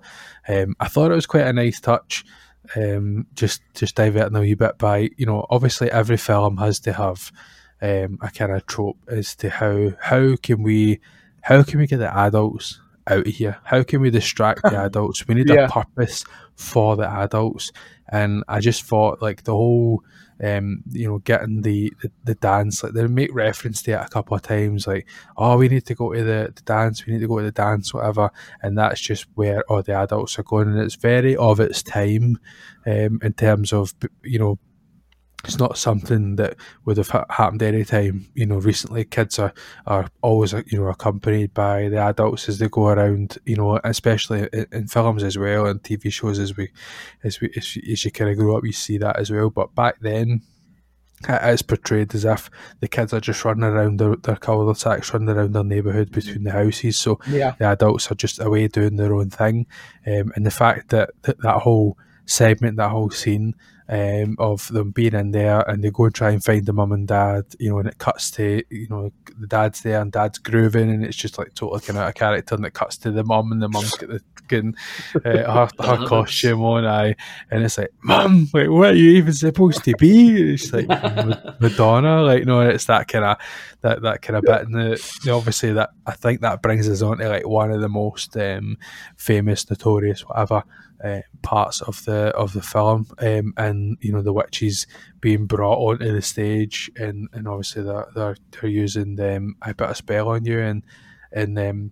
Um, 0.48 0.76
I 0.80 0.88
thought 0.88 1.10
it 1.10 1.16
was 1.16 1.26
quite 1.26 1.46
a 1.46 1.52
nice 1.52 1.80
touch. 1.80 2.24
Um, 2.76 3.26
just 3.34 3.62
just 3.74 3.94
diverting 3.94 4.36
a 4.36 4.40
wee 4.40 4.54
bit 4.54 4.78
by, 4.78 5.10
you 5.18 5.26
know, 5.26 5.46
obviously 5.50 5.90
every 5.90 6.16
film 6.16 6.56
has 6.56 6.80
to 6.80 6.94
have 6.94 7.30
um, 7.82 8.18
a 8.22 8.30
kind 8.30 8.52
of 8.52 8.64
trope 8.66 8.96
as 9.08 9.36
to 9.36 9.50
how 9.50 9.90
how 10.00 10.36
can 10.36 10.62
we 10.62 11.00
how 11.44 11.62
can 11.62 11.78
we 11.78 11.86
get 11.86 11.98
the 11.98 12.16
adults 12.16 12.80
out 13.06 13.26
of 13.26 13.32
here? 13.34 13.58
How 13.64 13.82
can 13.82 14.00
we 14.00 14.10
distract 14.10 14.62
the 14.62 14.84
adults? 14.86 15.28
We 15.28 15.34
need 15.34 15.48
Yeah. 15.48 15.66
a 15.66 15.68
purpose 15.70 16.24
for 16.56 16.96
the 16.96 17.08
adults. 17.08 17.70
And 18.08 18.44
I 18.48 18.60
just 18.60 18.84
thought 18.84 19.20
like 19.20 19.44
the 19.44 19.52
whole 19.52 20.02
um, 20.42 20.82
you 20.90 21.06
know, 21.08 21.18
getting 21.18 21.62
the, 21.62 21.92
the, 22.02 22.10
the 22.24 22.34
dance, 22.34 22.82
like 22.82 22.92
they 22.92 23.06
make 23.06 23.32
reference 23.32 23.82
to 23.82 23.92
it 23.92 24.00
a 24.04 24.08
couple 24.08 24.34
of 24.34 24.42
times, 24.42 24.86
like, 24.86 25.06
oh, 25.36 25.56
we 25.56 25.68
need 25.68 25.86
to 25.86 25.94
go 25.94 26.12
to 26.12 26.24
the, 26.24 26.52
the 26.54 26.62
dance, 26.62 27.06
we 27.06 27.12
need 27.12 27.20
to 27.20 27.28
go 27.28 27.38
to 27.38 27.44
the 27.44 27.52
dance, 27.52 27.94
whatever. 27.94 28.30
And 28.62 28.76
that's 28.76 29.00
just 29.00 29.26
where 29.34 29.62
all 29.70 29.82
the 29.82 29.92
adults 29.94 30.38
are 30.38 30.42
going. 30.42 30.68
And 30.68 30.80
it's 30.80 30.96
very 30.96 31.36
of 31.36 31.60
its 31.60 31.82
time 31.84 32.38
um, 32.86 33.20
in 33.22 33.32
terms 33.36 33.72
of, 33.72 33.94
you 34.24 34.38
know, 34.40 34.58
it's 35.44 35.58
not 35.58 35.76
something 35.78 36.36
that 36.36 36.56
would 36.84 36.96
have 36.96 37.08
ha- 37.08 37.26
happened 37.30 37.62
any 37.62 37.84
time. 37.84 38.26
You 38.34 38.46
know, 38.46 38.56
recently 38.58 39.04
kids 39.04 39.38
are, 39.38 39.52
are 39.86 40.08
always 40.22 40.52
you 40.52 40.78
know 40.78 40.88
accompanied 40.88 41.52
by 41.54 41.88
the 41.88 41.98
adults 41.98 42.48
as 42.48 42.58
they 42.58 42.68
go 42.68 42.88
around. 42.88 43.38
You 43.44 43.56
know, 43.56 43.80
especially 43.84 44.48
in, 44.52 44.66
in 44.72 44.86
films 44.88 45.22
as 45.22 45.36
well 45.38 45.66
and 45.66 45.82
TV 45.82 46.12
shows 46.12 46.38
as 46.38 46.56
we 46.56 46.70
as 47.22 47.40
we 47.40 47.50
as, 47.56 47.76
you- 47.76 47.92
as 47.92 48.04
you 48.04 48.10
kind 48.10 48.30
of 48.30 48.36
grow 48.38 48.56
up, 48.56 48.64
you 48.64 48.72
see 48.72 48.98
that 48.98 49.18
as 49.18 49.30
well. 49.30 49.50
But 49.50 49.74
back 49.74 49.96
then. 50.00 50.42
it 51.28 51.54
is 51.54 51.62
portrayed 51.62 52.14
as 52.14 52.24
if 52.24 52.50
the 52.80 52.88
kids 52.88 53.12
are 53.14 53.20
just 53.20 53.44
running 53.44 53.64
around 53.64 53.98
their, 53.98 54.16
their 54.16 54.36
cul-de-sacs, 54.36 55.12
running 55.14 55.30
around 55.30 55.52
their 55.52 55.64
neighbourhood 55.64 56.10
between 56.10 56.42
the 56.44 56.50
houses. 56.50 56.98
So 56.98 57.18
Yeah, 57.28 57.54
the 57.58 57.66
adults 57.66 58.10
are 58.10 58.16
just 58.16 58.40
away 58.40 58.68
doing 58.68 58.96
their 58.96 59.14
own 59.14 59.30
thing. 59.30 59.66
Um, 60.06 60.32
and 60.36 60.44
the 60.44 60.50
fact 60.50 60.90
that, 60.90 61.10
that 61.22 61.40
that 61.42 61.58
whole 61.62 61.96
segment, 62.26 62.76
that 62.76 62.90
whole 62.90 63.10
scene 63.10 63.54
um, 63.88 64.36
of 64.38 64.66
them 64.68 64.92
being 64.92 65.12
in 65.14 65.30
there 65.32 65.60
and 65.68 65.84
they 65.84 65.90
go 65.90 66.06
and 66.06 66.14
try 66.14 66.30
and 66.30 66.42
find 66.42 66.64
the 66.64 66.72
mum 66.72 66.92
and 66.92 67.06
dad, 67.06 67.44
you 67.58 67.68
know, 67.70 67.78
and 67.78 67.88
it 67.88 67.98
cuts 67.98 68.30
to, 68.32 68.62
you 68.70 68.86
know, 68.88 69.12
the 69.38 69.46
dad's 69.46 69.82
there 69.82 70.00
and 70.00 70.10
dad's 70.10 70.38
grooving 70.38 70.90
and 70.90 71.04
it's 71.04 71.16
just 71.16 71.36
like 71.36 71.52
totally 71.54 71.80
kind 71.80 71.98
of 71.98 72.08
a 72.08 72.12
character 72.12 72.54
and 72.54 72.64
it 72.64 72.72
cuts 72.72 72.96
to 72.98 73.10
the 73.10 73.24
mum 73.24 73.52
and 73.52 73.60
the 73.60 73.68
mum's 73.68 73.90
got 73.92 74.08
the 74.08 74.22
fucking, 74.40 74.74
uh, 75.16 75.68
her, 75.68 75.68
her 75.80 76.06
costume 76.06 76.62
on. 76.62 77.14
And 77.50 77.62
it's 77.62 77.76
like, 77.76 77.92
mum, 78.02 78.48
like, 78.54 78.70
what 78.70 78.90
are 78.90 78.96
you 78.96 79.10
even 79.18 79.34
supposed 79.34 79.84
to 79.84 79.94
be? 79.98 80.54
It's 80.54 80.72
like 80.72 80.88
Madonna, 81.60 82.22
like, 82.22 82.46
no, 82.46 82.60
it's 82.62 82.86
that 82.86 83.08
kind 83.08 83.24
of, 83.26 83.36
that, 83.82 84.00
that 84.00 84.22
kind 84.22 84.36
of 84.38 84.44
bit. 84.44 84.62
And 84.62 84.74
the, 84.74 85.18
the- 85.24 85.32
obviously 85.32 85.74
that, 85.74 85.90
I 86.06 86.12
think 86.12 86.40
that 86.40 86.62
brings 86.62 86.88
us 86.88 87.02
on 87.02 87.18
to 87.18 87.28
like 87.28 87.46
one 87.46 87.70
of 87.70 87.82
the 87.82 87.88
most 87.90 88.34
um, 88.38 88.78
famous, 89.16 89.68
notorious, 89.68 90.22
whatever, 90.26 90.64
uh, 91.04 91.20
parts 91.42 91.82
of 91.82 92.02
the 92.06 92.28
of 92.34 92.52
the 92.54 92.62
film, 92.62 93.06
um, 93.18 93.52
and 93.56 93.98
you 94.00 94.10
know 94.12 94.22
the 94.22 94.32
witches 94.32 94.86
being 95.20 95.46
brought 95.46 95.78
onto 95.78 96.10
the 96.10 96.22
stage, 96.22 96.90
and, 96.96 97.28
and 97.32 97.46
obviously 97.46 97.82
they're, 97.82 98.06
they're 98.14 98.36
they're 98.50 98.70
using 98.70 99.16
them. 99.16 99.54
I 99.60 99.74
put 99.74 99.90
a 99.90 99.94
spell 99.94 100.28
on 100.30 100.44
you, 100.46 100.58
and 100.60 100.82
and 101.30 101.58
um, 101.58 101.90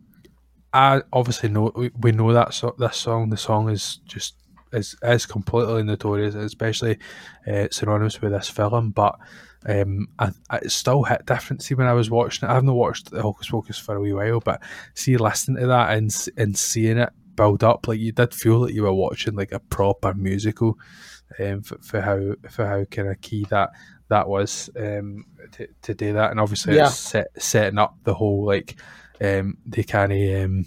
I 0.72 1.02
obviously 1.12 1.50
know 1.50 1.72
we, 1.76 1.90
we 2.00 2.12
know 2.12 2.32
that 2.32 2.54
so, 2.54 2.74
this 2.78 2.96
song. 2.96 3.28
The 3.28 3.36
song 3.36 3.68
is 3.68 4.00
just 4.06 4.36
is 4.72 4.96
is 5.02 5.26
completely 5.26 5.82
notorious, 5.82 6.34
especially 6.34 6.98
uh, 7.46 7.68
synonymous 7.70 8.20
with 8.20 8.32
this 8.32 8.48
film, 8.48 8.90
but. 8.90 9.16
Um, 9.64 10.08
I, 10.18 10.32
I 10.50 10.56
it 10.56 10.72
still 10.72 11.04
hit 11.04 11.24
different. 11.24 11.62
See, 11.62 11.76
when 11.76 11.86
I 11.86 11.92
was 11.92 12.10
watching 12.10 12.48
it, 12.48 12.50
I 12.50 12.54
haven't 12.54 12.72
watched 12.72 13.12
the 13.12 13.22
Hocus 13.22 13.48
Pocus 13.48 13.78
for 13.78 13.94
a 13.94 14.00
wee 14.00 14.12
while, 14.12 14.40
but 14.40 14.60
see, 14.94 15.16
listening 15.16 15.60
to 15.60 15.68
that 15.68 15.96
and 15.96 16.12
and 16.36 16.58
seeing 16.58 16.98
it 16.98 17.12
build 17.36 17.62
up, 17.64 17.88
like 17.88 17.98
you 18.00 18.12
did 18.12 18.34
feel 18.34 18.58
like 18.60 18.74
you 18.74 18.82
were 18.82 18.92
watching 18.92 19.34
like 19.34 19.52
a 19.52 19.58
proper 19.58 20.14
musical, 20.14 20.78
um, 21.40 21.62
for, 21.62 21.78
for 21.78 22.00
how 22.00 22.34
for 22.50 22.66
how 22.66 22.84
kind 22.84 23.08
of 23.08 23.20
key 23.20 23.44
that 23.50 23.70
that 24.08 24.28
was 24.28 24.68
um 24.78 25.24
to, 25.52 25.66
to 25.82 25.94
do 25.94 26.12
that, 26.14 26.30
and 26.30 26.40
obviously 26.40 26.76
Yeah. 26.76 26.86
it's 26.86 26.96
set, 26.98 27.28
setting 27.38 27.78
up 27.78 27.96
the 28.04 28.14
whole 28.14 28.44
like 28.44 28.76
um 29.20 29.56
they 29.66 29.82
can't 29.82 30.12
um 30.12 30.66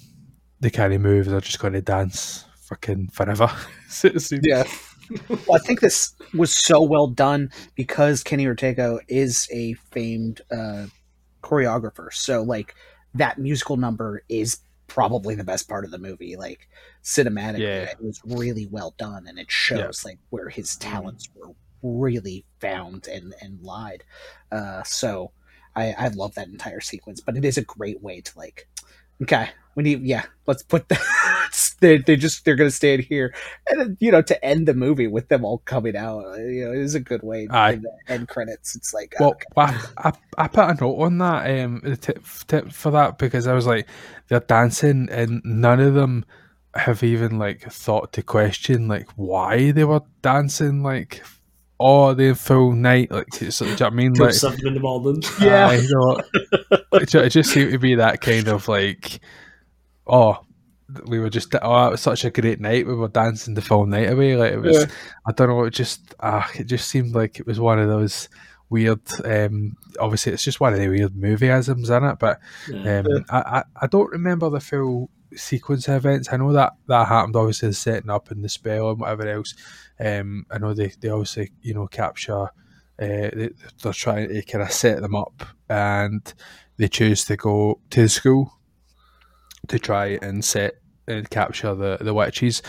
they 0.59 0.69
can't 0.69 0.99
move, 1.01 1.25
they're 1.27 1.41
just 1.41 1.59
going 1.59 1.73
to 1.73 1.81
dance 1.81 2.45
fucking 2.61 3.09
forever. 3.09 3.49
So 3.89 4.07
it 4.07 4.19
seems- 4.21 4.45
yeah. 4.45 4.63
well, 5.29 5.55
I 5.55 5.59
think 5.59 5.79
this 5.81 6.13
was 6.33 6.51
so 6.53 6.81
well 6.81 7.07
done 7.07 7.51
because 7.75 8.23
Kenny 8.23 8.47
Ortega 8.47 8.99
is 9.07 9.47
a 9.53 9.73
famed 9.91 10.41
uh, 10.51 10.87
choreographer. 11.43 12.11
So, 12.11 12.41
like, 12.41 12.73
that 13.13 13.37
musical 13.37 13.77
number 13.77 14.23
is 14.27 14.57
probably 14.87 15.35
the 15.35 15.43
best 15.43 15.67
part 15.67 15.85
of 15.85 15.91
the 15.91 15.97
movie. 15.97 16.35
Like, 16.35 16.67
cinematically, 17.03 17.59
Yeah. 17.59 17.83
it 17.83 18.01
was 18.01 18.21
really 18.25 18.67
well 18.67 18.93
done, 18.97 19.27
and 19.27 19.37
it 19.39 19.51
shows 19.51 20.03
like 20.05 20.19
where 20.29 20.49
his 20.49 20.75
talents 20.75 21.29
were 21.35 21.51
really 21.81 22.45
found 22.59 23.07
and 23.07 23.33
and 23.41 23.61
lied. 23.61 24.03
Uh, 24.51 24.83
so, 24.83 25.31
I 25.75 25.93
I 25.93 26.07
love 26.09 26.35
that 26.35 26.47
entire 26.47 26.81
sequence, 26.81 27.21
but 27.21 27.37
it 27.37 27.45
is 27.45 27.57
a 27.57 27.63
great 27.63 28.01
way 28.01 28.21
to 28.21 28.37
like. 28.37 28.67
Okay, 29.21 29.49
we 29.75 29.83
need 29.83 30.01
yeah. 30.01 30.25
Let's 30.47 30.63
put 30.63 30.89
the 30.89 30.99
they 31.79 31.97
they 31.97 32.15
just 32.15 32.45
they're 32.45 32.55
gonna 32.55 32.71
stand 32.71 33.03
here 33.03 33.33
and 33.67 33.97
you 33.99 34.11
know 34.11 34.21
to 34.21 34.45
end 34.45 34.67
the 34.67 34.73
movie 34.73 35.07
with 35.07 35.27
them 35.27 35.43
all 35.43 35.59
coming 35.59 35.95
out 35.95 36.25
uh, 36.25 36.37
you 36.37 36.65
know 36.65 36.71
it 36.71 36.79
is 36.79 36.95
a 36.95 36.99
good 36.99 37.23
way 37.23 37.47
Aye. 37.49 37.73
in 37.73 37.81
the 37.81 37.91
end 38.07 38.27
credits 38.27 38.75
it's 38.75 38.93
like 38.93 39.15
Well, 39.19 39.31
okay. 39.31 39.45
I, 39.57 40.09
I, 40.09 40.13
I 40.37 40.47
put 40.47 40.69
a 40.69 40.73
note 40.75 41.01
on 41.01 41.17
that 41.19 41.59
um, 41.59 41.81
tip, 41.99 42.23
tip 42.47 42.71
for 42.71 42.91
that 42.91 43.17
because 43.17 43.47
I 43.47 43.53
was 43.53 43.65
like, 43.65 43.87
they're 44.27 44.39
dancing 44.39 45.07
and 45.11 45.41
none 45.43 45.79
of 45.79 45.93
them 45.93 46.25
have 46.75 47.03
even 47.03 47.37
like 47.39 47.61
thought 47.71 48.13
to 48.13 48.21
question 48.21 48.87
like 48.87 49.07
why 49.15 49.71
they 49.71 49.85
were 49.85 50.01
dancing 50.21 50.83
like 50.83 51.23
all 51.77 52.15
the 52.15 52.33
full 52.33 52.73
night. 52.73 53.11
Like, 53.11 53.27
it's, 53.41 53.59
do 53.59 53.65
you 53.65 53.71
know 53.71 53.75
what 53.77 53.81
I 53.83 53.89
mean? 53.95 54.13
Till 54.13 54.25
Like, 54.25 54.33
seven 54.33 54.67
in 54.67 54.73
the 54.75 54.79
morning. 54.79 55.21
Yeah. 55.41 55.67
I 55.67 55.85
know. 55.89 56.21
it 56.93 57.29
just 57.29 57.51
seemed 57.51 57.71
to 57.71 57.79
be 57.79 57.95
that 57.95 58.21
kind 58.21 58.47
of 58.47 58.67
like, 58.67 59.19
oh, 60.07 60.39
we 61.07 61.19
were 61.19 61.29
just 61.29 61.53
oh, 61.61 61.87
it 61.87 61.91
was 61.91 62.01
such 62.01 62.25
a 62.25 62.29
great 62.31 62.59
night. 62.59 62.85
We 62.85 62.93
were 62.95 63.07
dancing 63.07 63.55
the 63.55 63.61
full 63.61 63.85
night 63.85 64.11
away. 64.11 64.35
Like 64.35 64.53
it 64.53 64.61
was, 64.61 64.77
Yeah. 64.83 64.85
I 65.27 65.31
don't 65.31 65.49
know. 65.49 65.63
It 65.63 65.71
just, 65.71 66.13
ah, 66.19 66.49
it 66.55 66.65
just 66.65 66.87
seemed 66.87 67.15
like 67.15 67.39
it 67.39 67.47
was 67.47 67.59
one 67.59 67.79
of 67.79 67.87
those 67.89 68.29
weird. 68.69 68.99
Um, 69.23 69.75
obviously, 69.99 70.33
it's 70.33 70.43
just 70.43 70.59
one 70.59 70.73
of 70.73 70.79
the 70.79 70.87
weird 70.89 71.13
movieisms 71.13 71.89
in 71.95 72.03
it. 72.03 72.19
But 72.19 72.39
Yeah. 72.69 72.99
um, 72.99 73.25
I, 73.29 73.37
I, 73.39 73.63
I 73.81 73.87
don't 73.87 74.11
remember 74.11 74.49
the 74.49 74.59
full 74.59 75.09
sequence 75.35 75.87
of 75.87 75.95
events. 75.95 76.29
I 76.31 76.37
know 76.37 76.53
that 76.53 76.73
that 76.87 77.07
happened. 77.07 77.35
Obviously, 77.35 77.69
the 77.69 77.73
setting 77.73 78.09
up 78.11 78.29
and 78.29 78.43
the 78.43 78.49
spell 78.49 78.91
and 78.91 78.99
whatever 78.99 79.27
else. 79.27 79.55
Um, 79.99 80.45
I 80.51 80.59
know 80.59 80.73
they, 80.73 80.91
they 80.99 81.09
obviously 81.09 81.51
you 81.61 81.73
know 81.73 81.87
capture. 81.87 82.49
Uh, 82.97 83.29
they, 83.33 83.49
they're 83.81 83.91
trying 83.91 84.29
to 84.29 84.41
kind 84.43 84.61
of 84.63 84.71
set 84.71 85.01
them 85.01 85.15
up, 85.15 85.43
and 85.67 86.33
they 86.77 86.87
choose 86.87 87.25
to 87.25 87.35
go 87.35 87.79
to 87.89 88.01
the 88.03 88.09
school 88.09 88.53
to 89.67 89.79
try 89.79 90.17
and 90.21 90.43
set 90.43 90.75
and 91.07 91.29
capture 91.29 91.75
the 91.75 91.97
the 92.01 92.13
witches. 92.13 92.61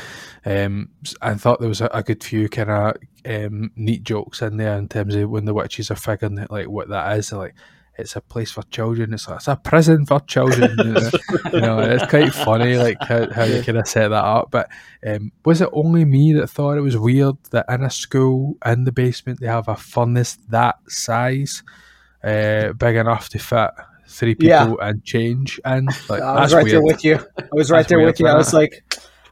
Um, 0.45 0.91
I 1.23 1.35
thought 1.35 1.61
there 1.61 1.69
was 1.69 1.81
a, 1.81 1.87
a 1.93 2.03
good 2.03 2.23
few 2.23 2.49
kind 2.49 2.71
of 2.71 2.97
um, 3.25 3.71
neat 3.77 4.03
jokes 4.03 4.43
in 4.43 4.57
there 4.57 4.77
in 4.77 4.89
terms 4.89 5.15
of 5.15 5.31
when 5.31 5.45
the 5.45 5.55
witches 5.55 5.91
are 5.91 5.97
figuring 5.97 6.39
out, 6.39 6.51
like 6.51 6.69
what 6.69 6.89
that 6.89 7.19
is. 7.19 7.31
They're 7.31 7.39
like 7.39 7.55
it's 7.99 8.17
a 8.17 8.21
place 8.21 8.51
for 8.51 8.63
children. 8.65 9.15
It's 9.15 9.27
like 9.27 9.37
it's 9.37 9.49
a 9.49 9.57
prison 9.57 10.05
for 10.07 10.21
children. 10.21 10.77
you 10.79 10.93
know, 10.93 11.11
you 11.53 11.61
know, 11.61 11.79
it's 11.81 12.07
quite 12.07 12.33
funny, 12.33 12.77
like 12.77 12.99
how, 13.01 13.31
how 13.33 13.45
you 13.45 13.63
kind 13.63 13.79
of 13.79 13.89
set 13.89 14.09
that 14.09 14.25
up. 14.25 14.51
But 14.51 14.69
um, 15.07 15.33
was 15.45 15.61
it 15.61 15.71
only 15.73 16.05
me 16.05 16.33
that 16.35 16.49
thought 16.49 16.77
it 16.77 16.83
was 16.83 16.97
weird 16.97 17.37
that 17.51 17.67
in 17.69 17.83
a 17.83 17.91
school 17.91 18.57
in 18.65 18.85
the 18.85 18.93
basement 18.93 19.41
they 19.41 19.47
have 19.47 19.69
a 19.69 19.77
furnace 19.77 20.37
that 20.51 20.77
size, 20.89 21.63
uh, 22.23 22.73
big 22.75 22.97
enough 22.97 23.29
to 23.31 23.39
fit 23.39 23.71
three 24.09 24.35
people 24.35 24.49
Yeah. 24.49 24.75
and 24.89 25.05
change 25.05 25.61
and 25.65 25.89
Like 26.09 26.23
I 26.23 26.41
was 26.43 26.55
right 26.55 26.65
weird. 26.65 26.75
there 26.75 26.83
with 26.83 27.05
you. 27.05 27.19
I 27.39 27.45
was 27.53 27.71
right 27.71 27.87
there 27.87 27.99
weird, 27.99 28.09
with 28.11 28.21
you. 28.21 28.27
I 28.29 28.35
was 28.37 28.53
like, 28.55 28.83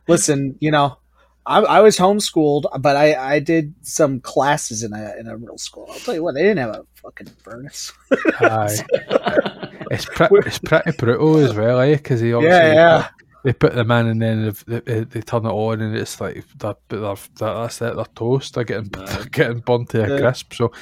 listen, 0.09 0.57
you 0.61 0.71
know, 0.71 0.99
I, 1.47 1.61
I 1.61 1.81
was 1.81 1.99
homeschooled, 1.99 2.65
but 2.81 2.97
I, 2.97 3.35
I 3.35 3.39
did 3.39 3.75
some 3.83 4.21
classes 4.21 4.83
in 4.83 4.95
a 4.95 5.15
in 5.19 5.27
a 5.29 5.37
real 5.37 5.59
school. 5.59 5.87
I'll 5.91 5.99
tell 5.99 6.15
you 6.15 6.23
what, 6.23 6.35
they 6.35 6.43
didn't 6.43 6.59
have 6.59 6.71
a 6.75 6.87
fucking 6.95 7.27
furnace. 7.43 7.93
Aye. 8.41 8.77
it's 9.91 10.07
pretty, 10.07 10.37
it's 10.47 10.59
pretty 10.59 10.93
brutal 10.93 11.37
as 11.39 11.55
well, 11.55 11.81
eh? 11.81 11.97
Because 11.97 12.21
he 12.21 12.33
obviously 12.33 12.59
Yeah, 12.59 12.73
yeah. 12.75 13.09
they 13.45 13.53
put 13.53 13.75
them 13.75 13.91
in 13.91 14.07
and 14.07 14.23
then 14.23 14.55
they, 14.67 14.81
they, 14.81 15.05
they 15.05 15.21
turn 15.21 15.45
it 15.45 15.51
on 15.51 15.83
and 15.83 15.95
it's 15.95 16.19
like 16.19 16.43
they're, 16.57 16.75
they're, 16.89 17.15
that's 17.37 17.83
it, 17.83 17.95
they're 17.95 18.05
toast. 18.15 18.55
They're 18.55 18.65
getting 18.65 18.89
they're 18.89 19.25
getting 19.27 19.59
burnt 19.59 19.91
to 19.91 20.15
a 20.15 20.19
crisp. 20.19 20.55
So, 20.55 20.73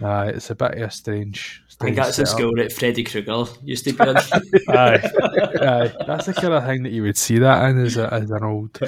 uh, 0.00 0.30
it's 0.32 0.48
a 0.50 0.54
bit 0.54 0.74
of 0.74 0.82
a 0.82 0.90
strange. 0.92 1.63
I 1.84 1.94
think 1.94 1.96
strange 1.96 2.06
that's 2.06 2.16
the 2.16 2.26
school 2.26 2.52
that 2.56 2.72
Freddy 2.72 3.04
Krueger 3.04 3.44
used 3.62 3.84
to 3.84 3.92
be 3.92 4.02
in. 4.02 4.16
Aye, 4.76 5.00
aye. 5.60 5.92
That's 6.06 6.26
the 6.26 6.34
kind 6.34 6.54
of 6.54 6.64
thing 6.64 6.82
that 6.84 6.92
you 6.92 7.02
would 7.02 7.16
see 7.16 7.38
that 7.38 7.70
in 7.70 7.78
as, 7.84 7.96
a, 7.96 8.12
as 8.12 8.30
an 8.30 8.42
old 8.44 8.78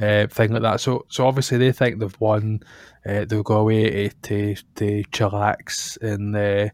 uh, 0.00 0.26
thing 0.28 0.52
like 0.52 0.62
that. 0.62 0.80
So, 0.80 1.06
so 1.08 1.26
obviously 1.26 1.58
they 1.58 1.72
think 1.72 1.98
they've 1.98 2.20
won. 2.20 2.60
Uh, 3.06 3.24
they'll 3.26 3.42
go 3.42 3.58
away 3.58 4.08
to 4.08 4.54
to, 4.54 4.54
to 4.76 5.02
chillax 5.10 6.00
and 6.00 6.34
uh, 6.36 6.68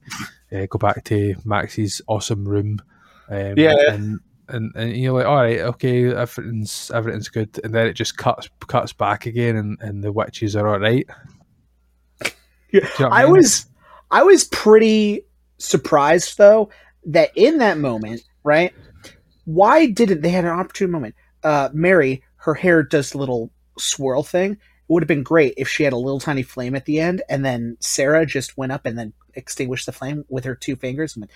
uh, 0.57 0.67
go 0.71 0.79
back 0.79 1.03
to 1.05 1.35
Max's 1.45 2.01
awesome 2.07 2.47
room. 2.47 2.79
Um, 3.29 3.55
Yeah. 3.57 3.75
and, 3.89 4.21
and 4.49 4.73
and 4.75 4.97
you're 4.97 5.13
like, 5.13 5.27
all 5.27 5.37
right, 5.37 5.61
okay, 5.61 6.13
everything's 6.15 6.91
everything's 6.93 7.29
good, 7.29 7.61
and 7.63 7.73
then 7.75 7.87
it 7.87 7.93
just 7.95 8.17
cuts 8.17 8.49
cuts 8.67 8.93
back 8.93 9.27
again, 9.27 9.57
and, 9.57 9.79
and 9.81 10.03
the 10.03 10.11
witches 10.13 10.57
are 10.57 10.67
all 10.69 10.81
right. 10.81 11.07
Yeah, 12.73 12.83
you 12.99 13.05
know 13.05 13.09
what 13.09 13.13
I 13.13 13.25
mean? 13.25 13.33
was 13.33 13.67
I 14.13 14.23
was 14.23 14.45
pretty 14.45 15.25
surprised 15.61 16.39
though 16.39 16.71
that 17.07 17.31
in 17.37 17.59
that 17.59 17.79
moment, 17.79 18.23
right? 18.45 18.75
Why 19.45 19.87
didn't 19.87 20.21
they 20.21 20.31
had 20.31 20.45
an 20.45 20.51
opportune 20.51 20.91
moment? 20.91 21.15
Uh, 21.43 21.71
Mary, 21.73 22.23
her 22.37 22.55
hair 22.55 22.83
does 22.83 23.15
little 23.15 23.51
swirl 23.79 24.23
thing. 24.23 24.53
It 24.53 24.59
would 24.89 25.03
have 25.03 25.09
been 25.09 25.23
great 25.23 25.55
if 25.57 25.69
she 25.69 25.85
had 25.85 25.93
a 25.93 25.99
little 25.99 26.21
tiny 26.21 26.43
flame 26.43 26.75
at 26.75 26.85
the 26.85 27.01
end, 27.01 27.23
and 27.29 27.45
then 27.45 27.77
Sarah 27.81 28.27
just 28.27 28.59
went 28.59 28.73
up 28.73 28.87
and 28.87 28.99
then 28.99 29.13
extinguished 29.35 29.87
the 29.87 29.93
flame 29.93 30.25
with 30.29 30.45
her 30.45 30.55
two 30.55 30.77
fingers 30.77 31.15
and 31.15 31.23
went. 31.23 31.31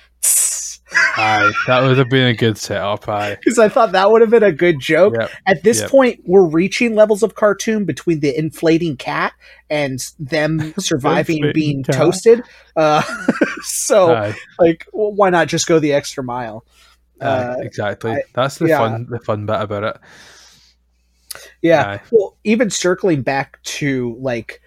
Aye, 0.93 1.51
that 1.67 1.83
would 1.83 1.97
have 1.97 2.09
been 2.11 2.27
a 2.27 2.35
good 2.35 2.59
setup. 2.59 3.09
Aye, 3.09 3.37
Because 3.41 3.59
I 3.59 3.69
thought 3.69 3.93
that 3.93 4.11
would 4.11 4.21
have 4.21 4.31
been 4.31 4.43
a 4.43 4.53
good 4.53 4.81
joke. 4.81 5.15
yep. 5.19 5.31
At 5.47 5.63
this 5.63 5.81
Yep. 5.81 5.91
point, 5.91 6.21
we're 6.25 6.45
reaching 6.47 6.95
levels 6.95 7.23
of 7.23 7.35
cartoon 7.35 7.85
between 7.85 8.21
the 8.21 8.37
inflating 8.39 8.97
cat 8.97 9.33
and 9.71 9.99
them 10.19 10.75
surviving 10.79 11.51
being 11.55 11.83
cat. 11.85 11.95
toasted. 11.97 12.43
Uh, 12.77 13.03
so, 13.63 14.15
Aye. 14.15 14.35
like, 14.59 14.87
well, 14.93 15.13
why 15.15 15.31
not 15.31 15.49
just 15.49 15.67
go 15.67 15.79
the 15.79 15.93
extra 15.95 16.23
mile? 16.23 16.65
Uh, 17.21 17.57
exactly. 17.61 18.13
I- 18.13 18.23
That's 18.35 18.59
the 18.59 18.69
yeah. 18.69 18.79
fun, 18.79 19.07
the 19.09 19.21
fun 19.21 19.47
bit 19.47 19.61
about 19.61 19.85
it. 19.85 19.97
yeah. 21.63 21.87
Aye. 21.87 22.01
Well, 22.13 22.37
even 22.45 22.71
circling 22.71 23.23
back 23.23 23.61
to 23.63 24.17
like 24.21 24.61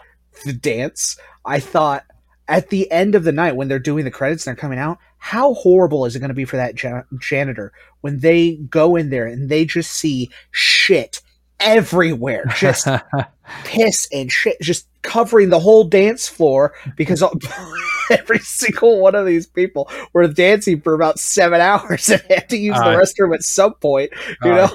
the 0.45 0.53
dance, 0.53 1.17
I 1.45 1.59
thought 1.59 2.05
at 2.47 2.69
the 2.69 2.89
end 2.91 3.13
of 3.15 3.23
the 3.23 3.31
night 3.31 3.55
when 3.55 3.67
they're 3.67 3.77
doing 3.79 4.05
the 4.05 4.11
credits 4.11 4.47
and 4.47 4.55
they're 4.55 4.61
coming 4.61 4.79
out, 4.79 4.97
how 5.17 5.53
horrible 5.55 6.05
is 6.05 6.15
it 6.15 6.19
going 6.19 6.29
to 6.29 6.35
be 6.35 6.45
for 6.45 6.57
that 6.57 6.81
ja- 6.81 7.03
janitor 7.19 7.73
when 8.01 8.19
they 8.19 8.55
go 8.69 8.95
in 8.95 9.09
there 9.09 9.25
and 9.25 9.49
they 9.49 9.65
just 9.65 9.91
see 9.91 10.29
shit 10.51 11.21
everywhere, 11.59 12.45
just 12.55 12.87
piss 13.63 14.07
and 14.11 14.31
shit 14.31 14.59
just 14.61 14.87
covering 15.01 15.49
the 15.49 15.59
whole 15.59 15.83
dance 15.83 16.27
floor 16.27 16.73
because 16.95 17.23
every 18.11 18.39
single 18.39 18.99
one 18.99 19.15
of 19.15 19.25
these 19.25 19.47
people 19.47 19.89
were 20.13 20.27
dancing 20.27 20.81
for 20.81 20.93
about 20.93 21.19
seven 21.19 21.61
hours 21.61 22.09
and 22.09 22.21
had 22.29 22.49
to 22.49 22.57
use 22.57 22.77
Aye. 22.77 22.91
the 22.91 22.97
uh, 22.97 23.01
restroom 23.01 23.33
at 23.33 23.43
some 23.43 23.73
point. 23.75 24.11
You 24.43 24.51
Aye. 24.51 24.55
know, 24.55 24.69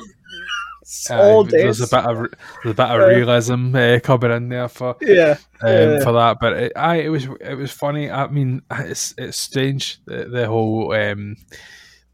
Aye, 1.10 1.16
whole 1.16 1.44
there's 1.44 1.80
a 1.80 1.88
bit 1.88 2.04
of 2.04 2.16
there's 2.16 2.72
a 2.72 2.74
bit 2.74 2.80
of 2.80 3.00
Uh, 3.00 3.06
realism 3.06 3.74
uh, 3.74 3.98
coming 4.00 4.30
in 4.30 4.48
there 4.48 4.68
for 4.68 4.96
Yeah, 5.00 5.36
um, 5.60 6.00
for 6.00 6.12
that, 6.12 6.38
but 6.40 6.52
it, 6.54 6.72
aye, 6.76 7.02
it 7.02 7.08
was 7.08 7.26
it 7.40 7.54
was 7.54 7.70
funny. 7.70 8.10
I 8.10 8.26
mean, 8.28 8.62
it's 8.70 9.14
it's 9.16 9.38
strange 9.38 10.00
the, 10.04 10.24
the 10.24 10.46
whole 10.46 10.92
um, 10.92 11.36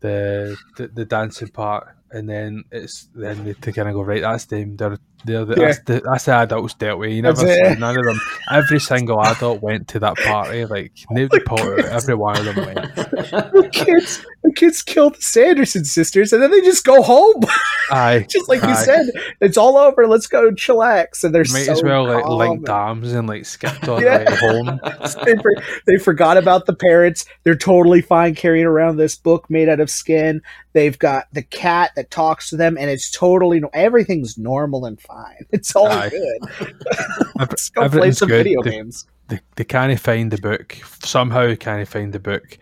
the, 0.01 0.57
the 0.77 0.89
the 0.89 1.05
dancing 1.05 1.49
part, 1.49 1.89
and 2.11 2.29
then 2.29 2.65
it's 2.71 3.09
then 3.15 3.45
they, 3.45 3.53
they 3.53 3.73
kind 3.73 3.89
of 3.89 3.95
go 3.95 4.03
right. 4.03 4.23
That's 4.23 4.45
them. 4.47 4.77
They're 4.77 4.99
they're 5.25 5.45
the, 5.45 5.55
Yeah. 5.61 5.67
that's 5.67 5.79
the 5.81 6.03
that's 6.05 6.25
the 6.27 6.35
adults 6.37 6.75
dealt 6.75 6.99
with. 6.99 7.11
You 7.11 7.23
never 7.23 7.47
it. 7.47 7.79
none 7.79 7.99
of 7.99 8.05
them. 8.05 8.21
Every 8.51 8.81
single 8.81 9.21
adult 9.21 9.61
went 9.63 9.89
to 9.89 9.99
that 10.01 10.17
party. 10.17 10.65
Like 10.65 10.93
oh 11.11 11.15
nobody 11.15 11.45
pulled 11.45 11.61
out. 11.61 11.85
Every 11.87 12.15
one 12.15 12.37
of 12.39 12.45
them 12.55 12.57
went. 12.67 12.95
the 12.95 13.69
kids, 13.73 14.25
the 14.43 14.53
kids 14.53 14.83
kill 14.83 15.11
the 15.11 15.21
Sanderson 15.21 15.85
sisters, 15.85 16.33
and 16.33 16.43
then 16.43 16.51
they 16.51 16.61
just 16.61 16.85
go 16.85 17.03
home, 17.03 17.43
Aye, 17.91 18.27
just 18.31 18.49
like 18.49 18.63
you 18.63 18.75
said. 18.77 19.07
It's 19.41 19.57
all 19.57 19.77
over. 19.77 20.07
Let's 20.07 20.27
go 20.27 20.51
chillax. 20.53 21.25
And 21.25 21.35
they're 21.35 21.43
Might 21.53 21.65
so 21.67 21.73
as 21.73 21.83
well 21.83 22.05
like 22.05 22.27
link 22.27 22.65
dams 22.67 23.13
and 23.13 23.29
like 23.29 23.45
skipped 23.45 23.89
on 23.89 24.03
Yeah. 24.03 24.19
like 24.19 24.39
home. 24.39 24.81
they, 25.25 25.37
for, 25.37 25.53
they 25.87 25.99
forgot 25.99 26.37
about 26.37 26.67
the 26.67 26.75
parents. 26.75 27.25
They're 27.45 27.57
totally 27.57 28.01
fine 28.03 28.35
carrying 28.35 28.67
around 28.67 28.97
this 28.97 29.17
book 29.17 29.49
made 29.51 29.69
out 29.69 29.81
of 29.81 29.91
skin. 29.91 30.43
They've 30.75 30.99
got 30.99 31.27
the 31.33 31.43
cat 31.43 31.93
that 31.97 32.11
talks 32.11 32.51
to 32.51 32.57
them, 32.57 32.77
and 32.79 32.89
it's 32.91 33.11
totally 33.11 33.61
everything's 33.73 34.39
normal 34.39 34.85
and 34.85 35.01
fine. 35.09 35.45
It's 35.51 35.75
all 35.75 35.89
Aye. 35.89 36.11
good. 36.11 36.75
Let's 37.37 37.71
go 37.71 37.89
play 37.89 38.13
some 38.13 38.29
good. 38.29 38.45
video 38.45 38.63
They- 38.63 38.71
games. 38.71 39.07
they, 39.29 39.41
they 39.57 39.65
can't 39.65 39.99
find 39.99 40.31
the 40.31 40.39
book 40.39 40.77
somehow 41.05 41.55
can't 41.57 41.89
find 41.89 42.13
the 42.13 42.19
book 42.21 42.59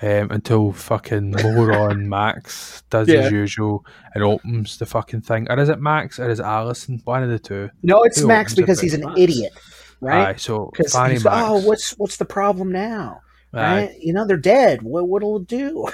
um, 0.00 0.30
until 0.30 0.72
fucking 0.72 1.32
moron 1.42 2.08
Max 2.16 2.82
does 2.90 3.08
Yeah. 3.08 3.22
his 3.22 3.32
usual 3.32 3.84
and 4.14 4.22
opens 4.24 4.78
the 4.78 4.86
fucking 4.86 5.22
thing. 5.22 5.46
Or 5.50 5.58
is 5.58 5.68
it 5.68 5.80
Max 5.80 6.18
or 6.20 6.30
is 6.30 6.38
it 6.40 6.44
Allison? 6.44 7.00
One 7.04 7.22
of 7.24 7.30
the 7.30 7.38
two. 7.40 7.68
No, 7.82 8.02
it's 8.04 8.20
Who 8.20 8.28
Max 8.28 8.54
because 8.54 8.80
he's 8.80 8.94
an 8.94 9.00
Max. 9.02 9.18
idiot, 9.20 9.52
right? 10.00 10.28
Aye, 10.28 10.36
so 10.36 10.70
Fanny 10.92 11.14
he's 11.14 11.24
Max. 11.24 11.36
oh, 11.48 11.58
what's 11.66 11.90
what's 11.98 12.16
the 12.16 12.24
problem 12.24 12.70
now? 12.70 13.22
Right? 13.52 13.94
You 13.98 14.12
know 14.12 14.26
they're 14.26 14.36
dead. 14.36 14.82
What 14.82 15.08
what'll 15.08 15.38
it 15.38 15.46
do? 15.46 15.86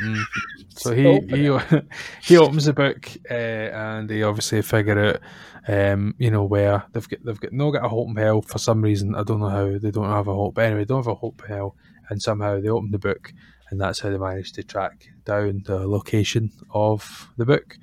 mm. 0.00 0.22
So 0.74 0.94
he 0.94 1.20
he 1.28 1.58
he 2.22 2.38
opens 2.38 2.64
the 2.64 2.72
book 2.72 3.10
uh, 3.30 3.34
and 3.34 4.08
they 4.08 4.22
obviously 4.22 4.62
figure 4.62 4.98
out 4.98 5.20
um, 5.68 6.14
you 6.18 6.30
know 6.30 6.44
where 6.44 6.84
they've 6.92 7.08
got 7.08 7.24
they've 7.24 7.38
got 7.38 7.52
no 7.52 7.70
got 7.70 7.84
a 7.84 7.88
hope 7.88 8.08
in 8.08 8.16
hell 8.16 8.42
for 8.42 8.58
some 8.58 8.82
reason. 8.82 9.14
I 9.14 9.22
don't 9.22 9.40
know 9.40 9.48
how 9.48 9.78
they 9.78 9.90
don't 9.90 10.10
have 10.10 10.28
a 10.28 10.34
hope. 10.34 10.54
But 10.54 10.64
anyway, 10.64 10.80
they 10.80 10.86
don't 10.86 11.04
have 11.04 11.12
a 11.12 11.14
hope 11.14 11.42
in 11.44 11.54
hell, 11.54 11.76
and 12.08 12.20
somehow 12.20 12.60
they 12.60 12.68
open 12.68 12.90
the 12.90 12.98
book, 12.98 13.32
and 13.70 13.80
that's 13.80 14.00
how 14.00 14.10
they 14.10 14.18
manage 14.18 14.52
to 14.52 14.62
track 14.62 15.08
down 15.24 15.62
the 15.66 15.86
location 15.86 16.50
of 16.72 17.30
the 17.36 17.46
book. 17.46 17.76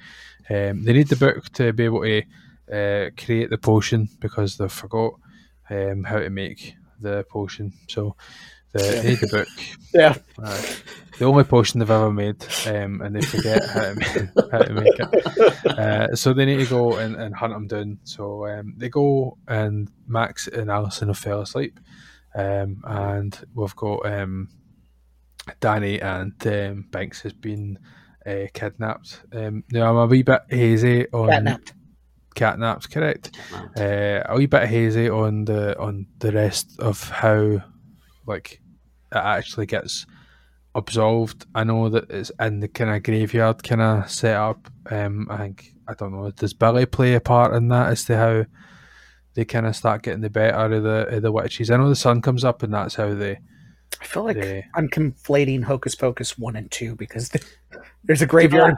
Um, 0.50 0.84
they 0.84 0.94
need 0.94 1.08
the 1.08 1.16
book 1.16 1.50
to 1.54 1.72
be 1.72 1.86
able 1.86 2.02
to 2.02 2.24
uh, 2.72 3.10
create 3.24 3.50
the 3.50 3.58
potion 3.58 4.10
because 4.20 4.58
they 4.58 4.68
forgot 4.68 5.14
um, 5.70 6.04
how 6.04 6.20
to 6.20 6.30
make 6.30 6.76
the 7.00 7.24
potion. 7.30 7.72
So 7.88 8.16
the, 8.74 9.02
yeah. 9.04 9.16
the 9.16 9.28
book. 9.28 9.48
Yeah. 9.94 10.16
Uh, 10.42 10.62
the 11.18 11.26
only 11.26 11.44
potion 11.44 11.80
they've 11.80 11.90
ever 11.90 12.12
made, 12.12 12.46
um, 12.68 13.02
and 13.02 13.16
they 13.16 13.22
forget 13.22 13.66
how 13.66 13.94
to, 13.94 14.32
how 14.52 14.60
to 14.60 14.74
make 14.74 14.94
it. 14.98 15.66
Uh, 15.66 16.16
so 16.16 16.32
they 16.32 16.46
need 16.46 16.60
to 16.60 16.70
go 16.70 16.96
and, 16.98 17.16
and 17.16 17.36
hunt 17.36 17.54
them 17.54 17.68
down. 17.68 18.00
So 18.04 18.48
um, 18.48 18.76
they 18.78 18.88
go, 18.88 19.38
and 19.48 19.90
Max 20.08 20.48
and 20.48 20.70
Allison 20.70 21.10
have 21.10 21.18
fell 21.18 21.42
asleep, 21.42 21.80
um, 22.36 22.84
and 22.86 23.38
we've 23.54 23.76
got 23.76 24.06
um, 24.06 24.48
Dani 25.60 26.02
and 26.02 26.34
um, 26.48 26.86
Binx 26.90 27.22
has 27.24 27.34
been 27.34 27.80
uh, 28.26 28.46
kidnapped. 28.54 29.24
Um, 29.34 29.64
now 29.72 29.90
I'm 29.90 29.98
a 29.98 30.06
wee 30.06 30.24
bit 30.24 30.42
hazy 30.50 31.08
on 31.12 31.30
Catnapped. 31.30 31.74
catnapped, 32.36 32.92
correct? 32.92 33.38
Uh, 33.78 34.22
a 34.26 34.36
wee 34.38 34.46
bit 34.46 34.70
hazy 34.70 35.10
on 35.10 35.46
the 35.46 35.78
on 35.80 36.06
the 36.20 36.32
rest 36.32 36.80
of 36.80 37.10
how 37.10 37.62
like 38.26 38.59
it 39.12 39.18
actually 39.18 39.66
gets 39.66 40.06
absolved. 40.76 41.46
I 41.56 41.64
know 41.64 41.90
that 41.90 42.10
it's 42.10 42.32
in 42.40 42.60
the 42.60 42.68
kind 42.68 42.92
of 42.92 43.04
graveyard 43.04 43.64
kind 43.64 43.82
of 43.82 44.10
setup. 44.10 44.70
Um, 44.90 45.28
I 45.30 45.38
think 45.38 45.74
I 45.88 45.94
don't 45.94 46.12
know. 46.12 46.32
Does 46.32 46.54
Billy 46.54 46.86
play 46.86 47.16
a 47.16 47.22
part 47.22 47.54
in 47.56 47.68
that 47.70 47.90
as 47.90 48.06
to 48.06 48.18
how 48.18 48.46
they 49.34 49.46
kind 49.46 49.66
of 49.66 49.76
start 49.76 50.04
getting 50.04 50.22
the 50.22 50.30
better 50.30 50.76
of 50.76 50.84
the 50.84 51.08
of 51.08 51.22
the 51.22 51.32
witches? 51.32 51.72
I 51.72 51.78
know 51.78 51.90
the 51.90 51.96
sun 51.96 52.22
comes 52.22 52.44
up, 52.44 52.64
and 52.64 52.74
that's 52.74 52.96
how 52.96 53.14
they. 53.14 53.40
I 54.02 54.06
feel 54.06 54.24
like 54.24 54.38
they, 54.38 54.66
I'm 54.76 54.88
conflating 54.88 55.64
Hocus 55.64 55.96
Pocus 55.96 56.38
one 56.38 56.56
and 56.56 56.70
two 56.72 56.96
because 56.96 57.32
there's 58.04 58.22
a 58.22 58.26
graveyard. 58.26 58.76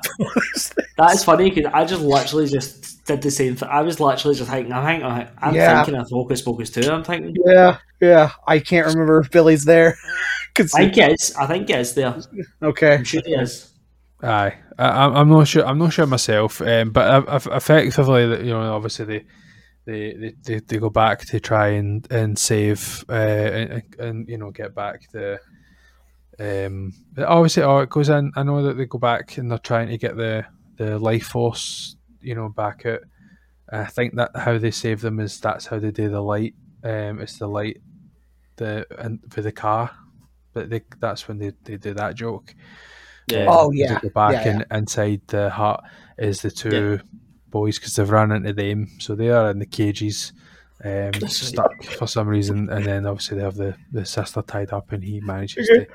That's 0.97 1.23
funny 1.23 1.49
because 1.49 1.71
I 1.73 1.85
just 1.85 2.01
literally 2.01 2.47
just 2.47 3.05
did 3.05 3.21
the 3.21 3.31
same 3.31 3.55
thing. 3.55 3.69
I 3.69 3.81
was 3.81 3.99
literally 3.99 4.35
just 4.35 4.49
thinking, 4.49 4.73
I 4.73 4.85
think 4.85 5.03
I'm 5.37 5.55
yeah. 5.55 5.83
thinking 5.83 6.01
of 6.01 6.09
Hocus 6.09 6.41
Pocus 6.41 6.69
two. 6.69 6.89
I'm 6.89 7.03
thinking, 7.03 7.35
yeah, 7.45 7.77
yeah. 7.99 8.31
I 8.47 8.59
can't 8.59 8.87
remember 8.87 9.19
if 9.19 9.31
Billy's 9.31 9.65
there. 9.65 9.97
I 10.59 10.63
think 10.63 10.97
it's. 10.97 11.35
I 11.37 11.47
think 11.47 11.69
it's 11.69 11.93
there. 11.93 12.19
Okay, 12.61 12.95
I'm 12.95 13.03
sure 13.03 13.21
he 13.25 13.33
is. 13.33 13.71
Aye, 14.21 14.55
I, 14.77 15.21
am 15.21 15.29
not 15.29 15.47
sure. 15.47 15.65
I'm 15.65 15.77
not 15.77 15.93
sure 15.93 16.05
myself. 16.05 16.61
Um, 16.61 16.91
but 16.91 17.25
effectively, 17.47 18.23
you 18.45 18.51
know, 18.51 18.75
obviously 18.75 19.05
they, 19.05 19.25
they, 19.85 20.33
they, 20.43 20.59
they 20.59 20.77
go 20.77 20.89
back 20.89 21.25
to 21.25 21.39
try 21.39 21.69
and 21.69 22.05
and 22.11 22.37
save 22.37 23.05
uh, 23.09 23.13
and, 23.13 23.83
and 23.97 24.27
you 24.27 24.37
know 24.37 24.51
get 24.51 24.75
back 24.75 25.09
the. 25.11 25.39
Um, 26.39 26.93
obviously, 27.17 27.63
oh, 27.63 27.79
it 27.79 27.89
goes 27.89 28.09
in. 28.09 28.31
I 28.35 28.43
know 28.43 28.63
that 28.63 28.77
they 28.77 28.85
go 28.85 28.97
back 28.97 29.37
and 29.37 29.51
they're 29.51 29.57
trying 29.57 29.89
to 29.89 29.97
get 29.97 30.15
the 30.15 30.45
the 30.77 30.97
life 30.97 31.27
force, 31.27 31.95
you 32.21 32.35
know, 32.35 32.49
back 32.49 32.85
out. 32.85 33.01
I 33.71 33.85
think 33.85 34.15
that 34.15 34.31
how 34.35 34.57
they 34.57 34.71
save 34.71 35.01
them 35.01 35.19
is 35.19 35.39
that's 35.39 35.67
how 35.67 35.79
they 35.79 35.91
do 35.91 36.09
the 36.09 36.21
light. 36.21 36.55
Um, 36.83 37.21
it's 37.21 37.37
the 37.37 37.47
light, 37.47 37.81
the 38.55 38.85
and 38.97 39.19
for 39.29 39.41
the 39.41 39.51
car 39.51 39.91
but 40.53 40.69
they, 40.69 40.81
that's 40.99 41.27
when 41.27 41.39
they, 41.39 41.53
they 41.63 41.77
do 41.77 41.93
that 41.93 42.15
joke. 42.15 42.53
Yeah. 43.27 43.45
Oh 43.47 43.71
yeah. 43.71 43.99
Go 43.99 44.09
back 44.09 44.45
yeah, 44.45 44.51
and 44.51 44.65
yeah. 44.69 44.77
inside 44.77 45.21
the 45.27 45.49
hut 45.49 45.83
is 46.17 46.41
the 46.41 46.51
two 46.51 46.99
yeah. 46.99 47.19
boys 47.49 47.77
because 47.77 47.95
they've 47.95 48.09
run 48.09 48.31
into 48.31 48.53
them, 48.53 48.87
so 48.99 49.15
they 49.15 49.29
are 49.29 49.51
in 49.51 49.59
the 49.59 49.65
cages, 49.65 50.33
um, 50.83 51.13
stuck 51.27 51.83
for 51.83 52.07
some 52.07 52.27
reason, 52.27 52.69
and 52.69 52.85
then 52.85 53.05
obviously 53.05 53.37
they 53.37 53.43
have 53.43 53.55
the, 53.55 53.75
the 53.91 54.05
sister 54.05 54.41
tied 54.41 54.73
up, 54.73 54.91
and 54.91 55.03
he 55.03 55.21
manages 55.21 55.67
to 55.67 55.87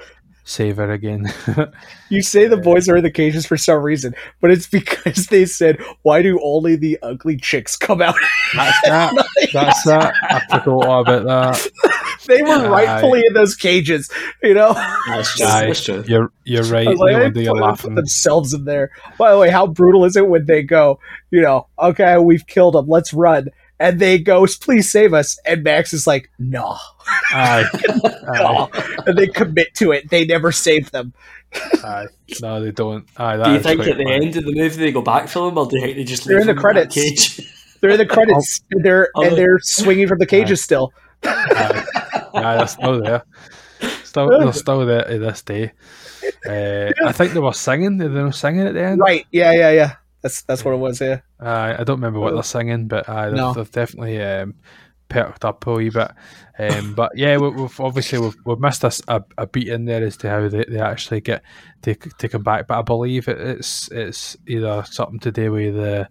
save 0.46 0.76
her 0.76 0.90
again. 0.90 1.26
you 2.08 2.22
say 2.22 2.46
the 2.46 2.56
boys 2.56 2.88
are 2.88 2.96
in 2.96 3.02
the 3.02 3.10
cages 3.10 3.44
for 3.44 3.56
some 3.56 3.82
reason, 3.82 4.14
but 4.40 4.50
it's 4.50 4.66
because 4.76 5.26
they 5.26 5.44
said, 5.44 5.78
"Why 6.02 6.22
do 6.22 6.40
only 6.42 6.76
the 6.76 6.98
ugly 7.02 7.36
chicks 7.36 7.76
come 7.76 8.00
out?" 8.00 8.16
That's 8.54 8.80
that. 8.82 9.26
That's 9.52 9.84
that. 9.84 10.14
I 10.22 10.40
forgot 10.40 10.86
all 10.86 11.00
about 11.02 11.24
that. 11.24 11.70
they 12.26 12.42
were 12.42 12.70
rightfully 12.70 13.24
in 13.26 13.34
those 13.34 13.54
cages, 13.54 14.10
you 14.42 14.54
know. 14.54 14.72
That's, 15.08 15.36
just, 15.36 15.52
that's 15.52 15.84
true. 15.84 16.04
You're 16.06 16.32
you're 16.44 16.64
right. 16.64 16.86
Like, 16.86 17.34
you 17.36 17.44
know, 17.44 17.72
they 17.74 17.82
put 17.82 17.94
themselves 17.94 18.54
in 18.54 18.64
there. 18.64 18.90
By 19.18 19.32
the 19.32 19.38
way, 19.38 19.50
how 19.50 19.66
brutal 19.66 20.04
is 20.04 20.16
it 20.16 20.26
when 20.26 20.46
they 20.46 20.62
go? 20.62 21.00
You 21.30 21.42
know, 21.42 21.68
okay, 21.78 22.16
we've 22.18 22.46
killed 22.46 22.74
them. 22.74 22.86
Let's 22.88 23.12
run 23.12 23.48
and 23.78 24.00
they 24.00 24.18
go, 24.18 24.46
"Please 24.60 24.90
save 24.90 25.14
us." 25.14 25.38
And 25.44 25.62
Max 25.62 25.92
is 25.92 26.06
like, 26.06 26.30
"No, 26.38 26.76
Aye. 27.30 27.64
no," 28.34 28.70
and 29.06 29.16
they 29.16 29.26
commit 29.28 29.74
to 29.76 29.92
it. 29.92 30.10
They 30.10 30.24
never 30.24 30.52
save 30.52 30.90
them. 30.90 31.12
Aye. 31.84 32.06
No, 32.42 32.62
they 32.62 32.70
don't. 32.72 33.06
Aye, 33.16 33.42
do 33.44 33.52
you 33.52 33.60
think 33.60 33.80
at 33.80 33.98
the 33.98 34.04
funny. 34.04 34.26
end 34.26 34.36
of 34.36 34.44
the 34.44 34.54
movie 34.54 34.76
they 34.76 34.92
go 34.92 35.02
back 35.02 35.28
for 35.28 35.48
them, 35.48 35.58
or 35.58 35.66
do 35.66 35.76
you 35.76 35.82
think 35.82 35.96
they 35.96 36.04
just 36.04 36.26
they're 36.26 36.40
in 36.40 36.46
the 36.46 36.54
credits? 36.54 36.94
Cage? 36.94 37.52
They're 37.82 37.90
in 37.90 37.98
the 37.98 38.06
credits. 38.06 38.62
Oh. 38.74 38.80
they're 38.82 39.10
oh, 39.14 39.22
and 39.22 39.36
they're 39.36 39.58
swinging 39.60 40.08
from 40.08 40.18
the 40.18 40.24
cages 40.24 40.60
Aye. 40.60 40.62
still. 40.62 40.92
Aye. 41.24 41.84
Yeah, 42.32 42.56
they're 42.56 42.66
still 42.66 43.02
there. 43.02 43.22
Still, 44.02 44.28
they're 44.30 44.52
still 44.54 44.86
there 44.86 45.04
to 45.04 45.18
this 45.18 45.42
day. 45.42 45.72
Uh, 46.48 46.90
I 47.06 47.12
think 47.12 47.34
they 47.34 47.38
were 47.38 47.52
singing. 47.52 47.98
They 47.98 48.08
were 48.08 48.32
singing 48.32 48.66
at 48.66 48.72
the 48.72 48.82
end. 48.82 49.00
Right. 49.00 49.26
Yeah. 49.30 49.52
Yeah. 49.52 49.70
Yeah. 49.70 49.92
That's 50.26 50.42
that's 50.42 50.64
what 50.64 50.74
it 50.74 50.78
was. 50.78 51.00
Yeah. 51.00 51.20
Uh, 51.38 51.76
I 51.78 51.84
don't 51.84 51.98
remember 51.98 52.18
what 52.18 52.34
they're 52.34 52.42
singing, 52.42 52.88
but 52.88 53.08
uh, 53.08 53.26
they've, 53.26 53.34
no. 53.34 53.52
they've 53.52 53.70
definitely 53.70 54.20
um, 54.20 54.54
perked 55.08 55.44
up 55.44 55.64
a 55.68 55.72
wee 55.72 55.88
bit. 55.88 56.10
Um, 56.58 56.94
but 56.94 57.16
yeah, 57.16 57.36
we, 57.36 57.62
have 57.62 57.78
obviously 57.78 58.18
we've, 58.18 58.34
we've 58.44 58.58
missed 58.58 58.82
a, 58.82 58.92
a, 59.06 59.22
a, 59.38 59.46
beat 59.46 59.68
in 59.68 59.84
there 59.84 60.02
as 60.02 60.16
to 60.16 60.28
how 60.28 60.48
they, 60.48 60.64
they 60.64 60.80
actually 60.80 61.20
get 61.20 61.44
to, 61.82 61.94
to 61.94 62.28
come 62.28 62.42
back. 62.42 62.66
But 62.66 62.80
I 62.80 62.82
believe 62.82 63.28
it, 63.28 63.40
it's 63.40 63.88
it's 63.92 64.36
either 64.48 64.82
something 64.90 65.20
to 65.20 65.30
do 65.30 65.52
with 65.52 65.76
the 65.76 66.08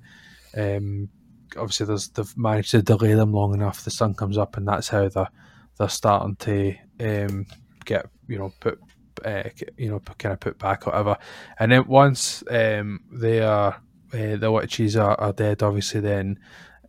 um, 0.56 1.10
obviously 1.58 1.88
there's 1.88 2.08
they've 2.08 2.38
managed 2.38 2.72
to 2.72 2.82
delay 2.82 3.16
them 3.16 3.34
long 3.34 3.53
enough. 3.53 3.84
The 3.84 3.92
sun 3.92 4.14
comes 4.14 4.38
up, 4.38 4.56
and 4.56 4.66
that's 4.66 4.88
how 4.88 5.10
they're 5.10 5.30
they're 5.77 5.90
starting 5.90 6.38
to 6.38 6.74
um, 7.02 7.48
get 7.84 8.06
you 8.30 8.40
know 8.40 8.53
put 8.61 8.80
uh, 9.26 9.44
you 9.77 9.90
know 9.90 10.00
kind 10.18 10.32
of 10.32 10.40
put 10.40 10.58
back 10.58 10.88
or 10.88 10.92
whatever. 10.92 11.18
And 11.60 11.74
then 11.74 11.85
once 11.85 12.45
um, 12.50 13.02
they 13.11 13.42
are 13.42 13.82
uh, 14.16 14.38
the 14.38 14.52
witches 14.52 14.95
are, 14.95 15.19
are 15.19 15.34
dead, 15.34 15.61
obviously, 15.61 16.00
then 16.00 16.40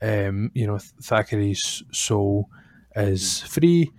um, 0.02 0.50
you 0.54 0.66
know 0.66 0.78
Thackery's 1.02 1.82
soul 1.92 2.48
is 2.94 3.42
free. 3.42 3.90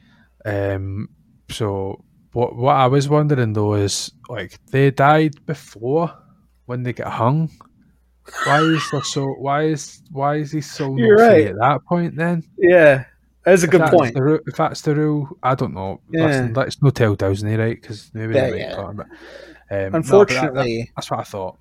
Um, 0.45 1.09
so 1.49 2.03
what 2.33 2.55
what 2.55 2.75
I 2.75 2.87
was 2.87 3.09
wondering 3.09 3.53
though 3.53 3.73
is 3.75 4.11
like 4.29 4.59
they 4.71 4.91
died 4.91 5.45
before 5.45 6.13
when 6.65 6.83
they 6.83 6.93
get 6.93 7.07
hung. 7.07 7.49
Why 8.45 8.61
is 8.61 8.83
the 8.91 9.01
soul? 9.01 9.35
Why 9.39 9.63
is 9.63 10.01
why 10.11 10.35
is 10.35 10.51
he 10.51 10.61
so 10.61 10.93
right. 10.93 11.47
at 11.47 11.55
that 11.59 11.85
point? 11.85 12.15
Then 12.15 12.43
yeah, 12.57 13.05
that's 13.43 13.63
a 13.63 13.65
if 13.65 13.71
good 13.71 13.81
point. 13.89 14.13
The, 14.13 14.41
if 14.45 14.55
that's 14.55 14.81
the 14.81 14.95
rule, 14.95 15.29
I 15.41 15.55
don't 15.55 15.73
know. 15.73 16.01
Yeah. 16.11 16.25
Listen, 16.25 16.53
that's 16.53 16.81
no 16.81 16.89
tell 16.89 17.15
Disney, 17.15 17.55
right? 17.55 17.81
Because 17.81 18.11
maybe 18.13 18.35
yeah, 18.35 18.53
yeah. 18.53 18.91
but, 18.95 19.07
um, 19.69 19.95
Unfortunately, 19.95 20.47
no, 20.47 20.53
that, 20.53 20.65
that, 20.65 20.87
that's 20.95 21.11
what 21.11 21.19
I 21.21 21.23
thought. 21.23 21.57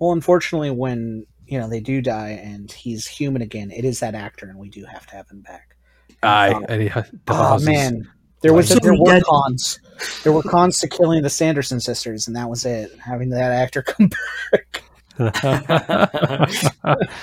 Well, 0.00 0.12
unfortunately, 0.12 0.70
when 0.70 1.26
you 1.46 1.58
know 1.60 1.68
they 1.68 1.80
do 1.80 2.00
die 2.00 2.40
and 2.42 2.72
he's 2.72 3.06
human 3.06 3.42
again, 3.42 3.70
it 3.70 3.84
is 3.84 4.00
that 4.00 4.14
actor, 4.14 4.46
and 4.46 4.58
we 4.58 4.70
do 4.70 4.84
have 4.86 5.06
to 5.06 5.14
have 5.14 5.28
him 5.28 5.42
back. 5.42 5.76
Aye, 6.22 6.52
um, 6.52 6.66
and 6.68 6.82
he 6.82 6.90
oh 7.28 7.58
man, 7.60 8.08
there 8.40 8.54
was 8.54 8.70
a, 8.70 8.76
there 8.76 8.94
were 8.94 9.20
cons. 9.20 9.78
There 10.24 10.32
were 10.32 10.42
cons 10.42 10.78
to 10.80 10.88
killing 10.88 11.22
the 11.22 11.30
Sanderson 11.30 11.80
sisters, 11.80 12.26
and 12.26 12.34
that 12.34 12.48
was 12.48 12.64
it. 12.64 12.98
Having 12.98 13.30
that 13.30 13.52
actor 13.52 13.82
come 13.86 14.10
back. 14.52 14.82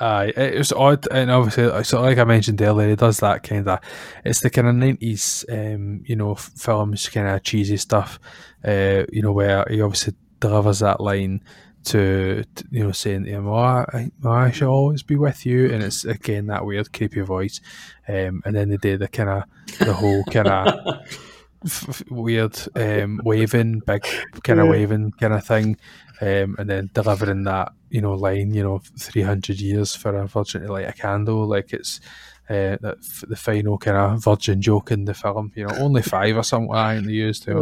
Aye, 0.00 0.32
it 0.36 0.58
was 0.58 0.72
odd, 0.72 1.06
and 1.10 1.30
obviously, 1.30 1.84
so 1.84 2.02
like 2.02 2.18
I 2.18 2.24
mentioned 2.24 2.60
earlier, 2.60 2.90
he 2.90 2.96
does 2.96 3.20
that 3.20 3.44
kind 3.44 3.66
of. 3.66 3.78
It's 4.24 4.40
the 4.40 4.50
kind 4.50 4.68
of 4.68 4.74
nineties, 4.74 5.44
um, 5.50 6.02
you 6.04 6.16
know, 6.16 6.34
films, 6.34 7.08
kind 7.08 7.28
of 7.28 7.42
cheesy 7.44 7.78
stuff, 7.78 8.18
uh, 8.66 9.04
you 9.10 9.22
know, 9.22 9.32
where 9.32 9.64
he 9.70 9.80
obviously 9.80 10.14
delivers 10.40 10.80
that 10.80 11.00
line 11.00 11.42
to, 11.84 12.44
to, 12.54 12.64
you 12.70 12.84
know 12.84 12.92
saying 12.92 13.24
to 13.24 13.30
him, 13.30 13.48
"Oh, 13.48 13.54
I, 13.54 14.10
I 14.24 14.50
shall 14.50 14.70
always 14.70 15.02
be 15.02 15.16
with 15.16 15.44
you," 15.46 15.72
and 15.72 15.82
it's 15.82 16.04
again 16.04 16.46
that 16.46 16.64
weird 16.64 16.92
creepy 16.92 17.20
voice, 17.20 17.60
um, 18.08 18.42
and 18.44 18.54
then 18.54 18.68
they 18.68 18.76
do 18.76 18.96
the 18.96 19.08
kind 19.08 19.28
of 19.28 19.44
the 19.78 19.92
whole 19.92 20.24
kind 20.24 20.48
of 20.48 21.00
f- 21.64 22.02
weird 22.10 22.58
um, 22.74 23.20
waving, 23.24 23.80
big 23.80 24.06
kind 24.42 24.60
of 24.60 24.68
waving 24.68 25.12
kind 25.12 25.34
of 25.34 25.46
thing, 25.46 25.76
um, 26.20 26.56
and 26.58 26.68
then 26.68 26.90
delivering 26.92 27.44
that 27.44 27.72
you 27.90 28.00
know 28.00 28.14
line, 28.14 28.54
you 28.54 28.62
know, 28.62 28.80
three 28.98 29.22
hundred 29.22 29.60
years 29.60 29.94
for 29.94 30.16
a 30.16 30.26
virgin 30.26 30.62
to 30.62 30.72
light 30.72 30.88
a 30.88 30.92
candle, 30.92 31.46
like 31.46 31.72
it's. 31.72 32.00
Uh, 32.46 32.76
that 32.82 32.98
the 33.26 33.36
final 33.36 33.78
kind 33.78 33.96
of 33.96 34.22
virgin 34.22 34.60
joke 34.60 34.90
in 34.90 35.06
the 35.06 35.14
film, 35.14 35.50
you 35.54 35.66
know, 35.66 35.74
only 35.76 36.02
five 36.02 36.36
or 36.36 36.42
something 36.42 36.68
like 36.68 36.98
that, 36.98 37.06
they 37.06 37.12
used 37.14 37.42
to 37.42 37.56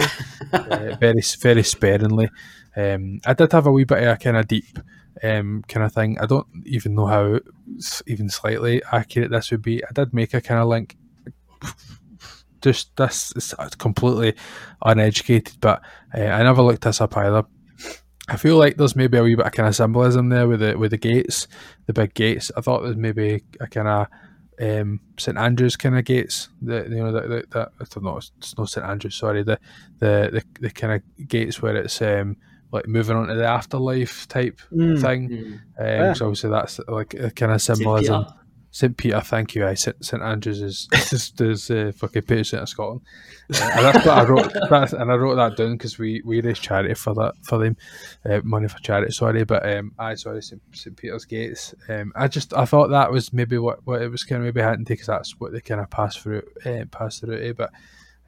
uh, 0.52 0.96
very 0.96 1.22
very 1.38 1.62
sparingly. 1.62 2.28
Um, 2.76 3.20
I 3.26 3.34
did 3.34 3.52
have 3.52 3.66
a 3.66 3.72
wee 3.72 3.84
bit 3.84 4.02
of 4.02 4.08
a 4.08 4.16
kind 4.16 4.36
of 4.36 4.48
deep 4.48 4.78
um, 5.22 5.62
kind 5.68 5.84
of 5.84 5.92
thing. 5.92 6.18
I 6.18 6.26
don't 6.26 6.46
even 6.64 6.94
know 6.94 7.06
how 7.06 7.40
even 8.06 8.28
slightly 8.28 8.82
accurate 8.90 9.30
this 9.30 9.50
would 9.50 9.62
be. 9.62 9.84
I 9.84 9.92
did 9.92 10.14
make 10.14 10.34
a 10.34 10.40
kind 10.40 10.60
of 10.60 10.68
link. 10.68 10.96
Just 12.62 12.96
this 12.96 13.32
is 13.36 13.54
completely 13.76 14.34
uneducated, 14.84 15.56
but 15.60 15.82
uh, 16.16 16.20
I 16.20 16.44
never 16.44 16.62
looked 16.62 16.82
this 16.82 17.00
up 17.00 17.16
either. 17.16 17.44
I 18.28 18.36
feel 18.36 18.56
like 18.56 18.76
there's 18.76 18.94
maybe 18.94 19.18
a 19.18 19.22
wee 19.22 19.34
bit 19.34 19.46
of 19.46 19.52
kind 19.52 19.68
of 19.68 19.74
symbolism 19.74 20.28
there 20.28 20.46
with 20.46 20.60
the 20.60 20.78
with 20.78 20.92
the 20.92 20.98
gates, 20.98 21.48
the 21.86 21.92
big 21.92 22.14
gates. 22.14 22.52
I 22.56 22.60
thought 22.60 22.82
there's 22.82 22.96
maybe 22.96 23.42
a 23.58 23.66
kind 23.66 23.88
of 23.88 24.06
um, 24.60 25.00
St 25.18 25.36
Andrews 25.36 25.76
kind 25.76 25.98
of 25.98 26.04
gates. 26.04 26.48
The 26.60 26.86
you 26.88 27.02
know 27.02 27.12
that 27.12 27.50
that, 27.50 27.72
I 27.80 27.84
don't 27.90 28.04
know. 28.04 28.18
It's 28.18 28.56
not 28.56 28.68
St 28.68 28.86
Andrews. 28.86 29.16
Sorry, 29.16 29.42
the 29.42 29.58
the 29.98 30.30
the, 30.32 30.44
the 30.60 30.70
kind 30.70 30.92
of 30.94 31.28
gates 31.28 31.60
where 31.60 31.76
it's 31.76 32.00
um, 32.00 32.36
like 32.72 32.88
moving 32.88 33.16
on 33.16 33.28
to 33.28 33.34
the 33.34 33.46
afterlife 33.46 34.26
type 34.28 34.60
Mm. 34.72 35.00
thing. 35.00 35.28
Mm. 35.28 35.52
Um, 35.54 35.60
Yeah. 35.78 36.12
So 36.14 36.26
obviously 36.26 36.50
that's 36.50 36.80
like 36.88 37.14
a 37.14 37.30
kind 37.30 37.52
of 37.52 37.62
St. 37.62 37.76
symbolism. 37.78 38.24
Peter. 38.24 38.34
St 38.74 38.96
Peter, 38.96 39.20
thank 39.20 39.54
you. 39.54 39.66
I 39.66 39.74
St, 39.74 40.02
St 40.02 40.22
Andrews 40.22 40.62
is 40.62 40.88
is, 41.12 41.32
is 41.38 41.70
uh, 41.70 41.92
fucking 41.94 42.22
patron 42.22 42.44
saint 42.44 42.62
of 42.62 42.68
Scotland, 42.70 43.02
uh, 43.54 43.70
and 43.74 43.84
that's 43.84 44.06
what 44.06 44.16
I 44.16 44.24
wrote. 44.24 44.50
That, 44.70 44.94
and 44.94 45.12
I 45.12 45.14
wrote 45.16 45.34
that 45.34 45.58
down 45.58 45.72
because 45.76 45.98
we, 45.98 46.22
we 46.24 46.40
raise 46.40 46.58
charity 46.58 46.94
for 46.94 47.12
that 47.16 47.34
for 47.42 47.58
them, 47.58 47.76
uh, 48.24 48.40
money 48.44 48.68
for 48.68 48.78
charity. 48.78 49.12
Sorry, 49.12 49.44
but 49.44 49.70
um, 49.70 49.92
I 49.98 50.14
sorry 50.14 50.40
St, 50.40 50.62
St 50.72 50.96
Peter's 50.96 51.26
Gates. 51.26 51.74
Um, 51.90 52.14
I 52.16 52.28
just 52.28 52.54
I 52.54 52.64
thought 52.64 52.88
that 52.88 53.12
was 53.12 53.30
maybe 53.34 53.58
what, 53.58 53.86
what 53.86 54.00
it 54.00 54.08
was 54.10 54.24
kind 54.24 54.38
of 54.40 54.46
maybe 54.46 54.62
hinting 54.66 54.86
to 54.86 54.92
because 54.94 55.06
that's 55.06 55.38
what 55.38 55.52
they 55.52 55.60
kind 55.60 55.82
of 55.82 55.90
pass 55.90 56.16
through 56.16 56.40
uh, 56.64 56.86
pass 56.90 57.20
through 57.20 57.38
to. 57.38 57.52
But 57.52 57.72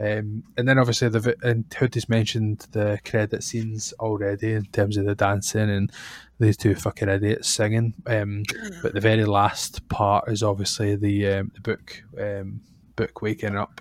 um, 0.04 0.42
and 0.56 0.68
then 0.68 0.78
obviously 0.78 1.08
the 1.08 1.34
and 1.42 1.64
Hoodie's 1.78 2.08
mentioned 2.08 2.66
the 2.72 2.98
credit 3.04 3.42
scenes 3.42 3.92
already 4.00 4.52
in 4.52 4.64
terms 4.66 4.96
of 4.96 5.04
the 5.06 5.14
dancing 5.14 5.70
and 5.70 5.90
these 6.38 6.56
two 6.56 6.74
fucking 6.74 7.08
idiots 7.08 7.48
singing. 7.48 7.94
Um, 8.06 8.42
but 8.82 8.92
the 8.94 9.00
very 9.00 9.24
last 9.24 9.88
part 9.88 10.28
is 10.28 10.42
obviously 10.42 10.96
the 10.96 11.28
um, 11.28 11.52
the 11.54 11.60
book 11.60 12.02
um, 12.20 12.60
book 12.96 13.22
waking 13.22 13.56
up 13.56 13.80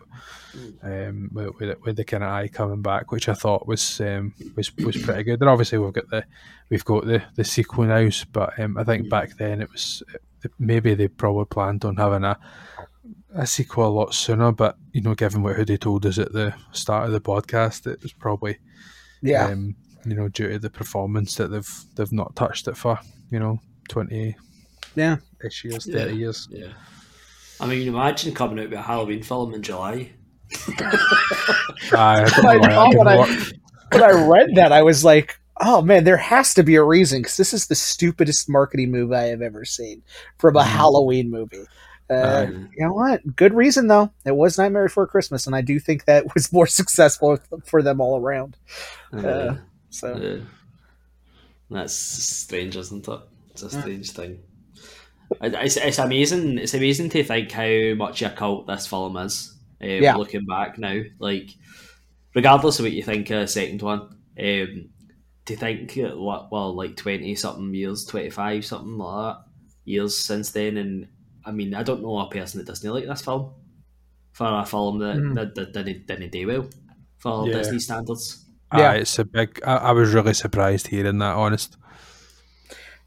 um, 0.81 1.29
with, 1.33 1.49
with, 1.59 1.69
the- 1.69 1.77
with 1.83 1.95
the 1.97 2.03
kind 2.03 2.23
of 2.23 2.29
eye 2.29 2.47
coming 2.47 2.81
back, 2.81 3.11
which 3.11 3.27
I 3.29 3.33
thought 3.33 3.67
was 3.67 3.99
um, 4.01 4.33
was 4.55 4.75
was 4.77 4.97
pretty 4.97 5.23
good. 5.23 5.41
And 5.41 5.49
obviously 5.49 5.77
we've 5.79 5.93
got 5.93 6.09
the 6.09 6.23
we've 6.69 6.85
got 6.85 7.05
the, 7.05 7.23
the 7.35 7.43
sequel 7.43 7.85
now, 7.85 8.09
but 8.31 8.57
um, 8.59 8.77
I 8.77 8.83
think 8.83 9.09
back 9.09 9.37
then 9.37 9.61
it 9.61 9.71
was 9.71 10.03
maybe 10.59 10.93
they 10.93 11.07
probably 11.07 11.45
planned 11.45 11.85
on 11.85 11.95
having 11.95 12.23
a 12.23 12.37
a 13.35 13.45
sequel 13.47 13.87
a 13.87 13.89
lot 13.89 14.13
sooner. 14.13 14.51
But 14.51 14.77
you 14.91 15.01
know, 15.01 15.15
given 15.15 15.43
what 15.43 15.55
Hoodie 15.55 15.77
told 15.77 16.05
us 16.05 16.17
at 16.17 16.31
the 16.33 16.53
start 16.71 17.05
of 17.07 17.11
the 17.11 17.21
podcast, 17.21 17.85
it 17.91 18.01
was 18.01 18.13
probably 18.13 18.57
Yeah. 19.21 19.47
um, 19.47 19.75
you 20.05 20.15
know, 20.15 20.27
due 20.27 20.49
to 20.49 20.59
the 20.59 20.69
performance 20.69 21.35
that 21.35 21.47
they've 21.49 21.79
they've 21.95 22.11
not 22.11 22.35
touched 22.35 22.67
it 22.67 22.75
for, 22.77 22.99
you 23.31 23.39
know, 23.39 23.59
twenty 23.89 24.35
Yeah. 24.95 25.17
ish 25.43 25.63
years, 25.63 25.85
Yeah. 25.87 25.95
thirty 25.95 26.15
years. 26.17 26.47
Yeah. 26.51 26.73
I 27.59 27.67
mean, 27.67 27.87
imagine 27.87 28.33
coming 28.33 28.59
out 28.59 28.69
with 28.69 28.79
a 28.79 28.81
Halloween 28.81 29.23
film 29.23 29.53
in 29.53 29.61
July. 29.61 30.11
Aye, 31.93 32.23
I 32.23 32.23
don't 32.41 32.45
I 32.45 32.53
know 32.55 32.59
why 32.59 32.67
know, 32.67 32.69
that 32.69 32.89
didn't 32.91 32.97
when 32.99 33.07
I- 33.07 33.51
when 33.91 34.03
I 34.03 34.27
read 34.27 34.49
that, 34.55 34.71
I 34.71 34.81
was 34.81 35.03
like, 35.05 35.39
"Oh 35.61 35.81
man, 35.83 36.03
there 36.03 36.17
has 36.17 36.53
to 36.55 36.63
be 36.63 36.75
a 36.75 36.83
reason 36.83 37.21
because 37.21 37.37
this 37.37 37.53
is 37.53 37.67
the 37.67 37.75
stupidest 37.75 38.49
marketing 38.49 38.89
move 38.91 39.11
I 39.11 39.23
have 39.25 39.41
ever 39.43 39.65
seen 39.65 40.01
from 40.39 40.55
a 40.57 40.61
Mhm. 40.63 40.65
Halloween 40.65 41.29
movie." 41.29 41.63
Uh, 42.13 42.45
Um, 42.47 42.69
you 42.77 42.85
know 42.85 42.93
what? 42.93 43.35
Good 43.35 43.53
reason 43.53 43.87
though. 43.87 44.11
It 44.25 44.35
was 44.35 44.57
Nightmare 44.57 44.85
Before 44.85 45.07
Christmas, 45.07 45.47
and 45.47 45.55
I 45.55 45.61
do 45.61 45.79
think 45.79 46.05
that 46.05 46.33
was 46.33 46.51
more 46.53 46.67
successful 46.79 47.37
for 47.65 47.81
them 47.81 48.01
all 48.01 48.19
around. 48.19 48.57
uh, 49.13 49.55
So 49.89 50.13
uh, 50.13 50.39
that's 51.69 51.93
strange, 51.93 52.75
isn't 52.75 53.07
it? 53.07 53.19
It's 53.51 53.63
a 53.63 53.69
strange 53.69 54.11
thing. 54.11 54.39
It's, 55.41 55.77
it's 55.77 55.99
amazing. 55.99 56.57
It's 56.59 56.73
amazing 56.73 57.09
to 57.11 57.23
think 57.23 57.51
how 57.51 57.93
much 57.95 58.21
a 58.21 58.29
cult 58.29 58.67
this 58.67 58.87
film 58.87 59.17
is. 59.17 59.55
Um, 59.81 59.89
Yeah. 59.89 60.15
Looking 60.15 60.45
back 60.45 60.77
now, 60.77 61.01
like 61.19 61.49
regardless 62.35 62.79
of 62.79 62.85
what 62.85 62.93
you 62.93 63.03
think 63.03 63.29
of 63.29 63.41
the 63.41 63.47
second 63.47 63.81
one, 63.81 64.01
um, 64.39 64.89
to 65.45 65.55
think 65.55 65.97
uh, 65.97 66.17
what 66.17 66.51
well, 66.51 66.75
like 66.75 66.95
twenty 66.95 67.35
something 67.35 67.73
years, 67.73 68.05
twenty 68.05 68.29
five 68.29 68.65
something 68.65 68.97
like 68.97 69.35
that 69.35 69.43
years 69.85 70.17
since 70.17 70.51
then, 70.51 70.77
and 70.77 71.07
I 71.45 71.51
mean, 71.51 71.73
I 71.73 71.83
don't 71.83 72.01
know 72.01 72.19
a 72.19 72.29
person 72.29 72.59
that 72.59 72.67
doesn't 72.67 72.89
like 72.89 73.05
this 73.05 73.21
film 73.21 73.51
for 74.31 74.47
a 74.47 74.65
film 74.65 74.99
that, 74.99 75.17
Mhm. 75.17 75.35
that, 75.35 75.55
that 75.55 75.73
didn't, 75.73 76.07
didn't 76.07 76.31
do 76.31 76.47
well 76.47 76.69
for 77.17 77.47
Yeah. 77.47 77.57
Disney 77.57 77.79
standards. 77.79 78.45
Yeah. 78.73 78.91
Aye, 78.91 78.95
it's 78.97 79.19
a 79.19 79.25
big. 79.25 79.59
I, 79.65 79.75
I 79.75 79.91
was 79.91 80.13
really 80.13 80.33
surprised 80.33 80.87
hearing 80.87 81.19
that. 81.19 81.35
Honest. 81.35 81.77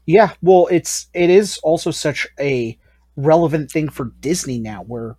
Yeah, 0.05 0.31
well, 0.41 0.67
it's 0.71 1.07
it 1.13 1.29
is 1.29 1.57
also 1.63 1.91
such 1.91 2.27
a 2.39 2.77
relevant 3.17 3.69
thing 3.71 3.89
for 3.89 4.13
Disney 4.21 4.59
now, 4.59 4.83
where 4.83 5.17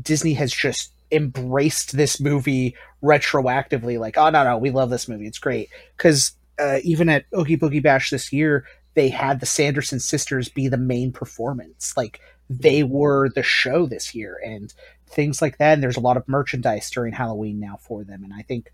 Disney 0.00 0.34
has 0.34 0.52
just 0.52 0.92
embraced 1.10 1.96
this 1.96 2.20
movie 2.20 2.76
retroactively. 3.02 3.98
Like, 3.98 4.16
oh 4.16 4.30
no, 4.30 4.44
no, 4.44 4.58
we 4.58 4.70
love 4.70 4.90
this 4.90 5.08
movie; 5.08 5.26
it's 5.26 5.40
great. 5.40 5.70
Because 5.96 6.32
uh, 6.60 6.78
even 6.84 7.08
at 7.08 7.24
Oogie 7.36 7.56
Boogie 7.56 7.82
Bash 7.82 8.10
this 8.10 8.32
year, 8.32 8.64
they 8.94 9.08
had 9.08 9.40
the 9.40 9.46
Sanderson 9.46 9.98
sisters 9.98 10.48
be 10.48 10.68
the 10.68 10.76
main 10.76 11.10
performance. 11.10 11.94
Like, 11.96 12.20
they 12.50 12.82
were 12.82 13.28
the 13.30 13.42
show 13.42 13.86
this 13.86 14.14
year, 14.14 14.40
and 14.44 14.72
things 15.06 15.42
like 15.42 15.58
that. 15.58 15.74
And 15.74 15.82
there's 15.82 15.96
a 15.96 16.00
lot 16.00 16.16
of 16.16 16.28
merchandise 16.28 16.90
during 16.90 17.12
Halloween 17.12 17.60
now 17.60 17.78
for 17.80 18.04
them, 18.04 18.24
and 18.24 18.32
I 18.34 18.42
think 18.42 18.72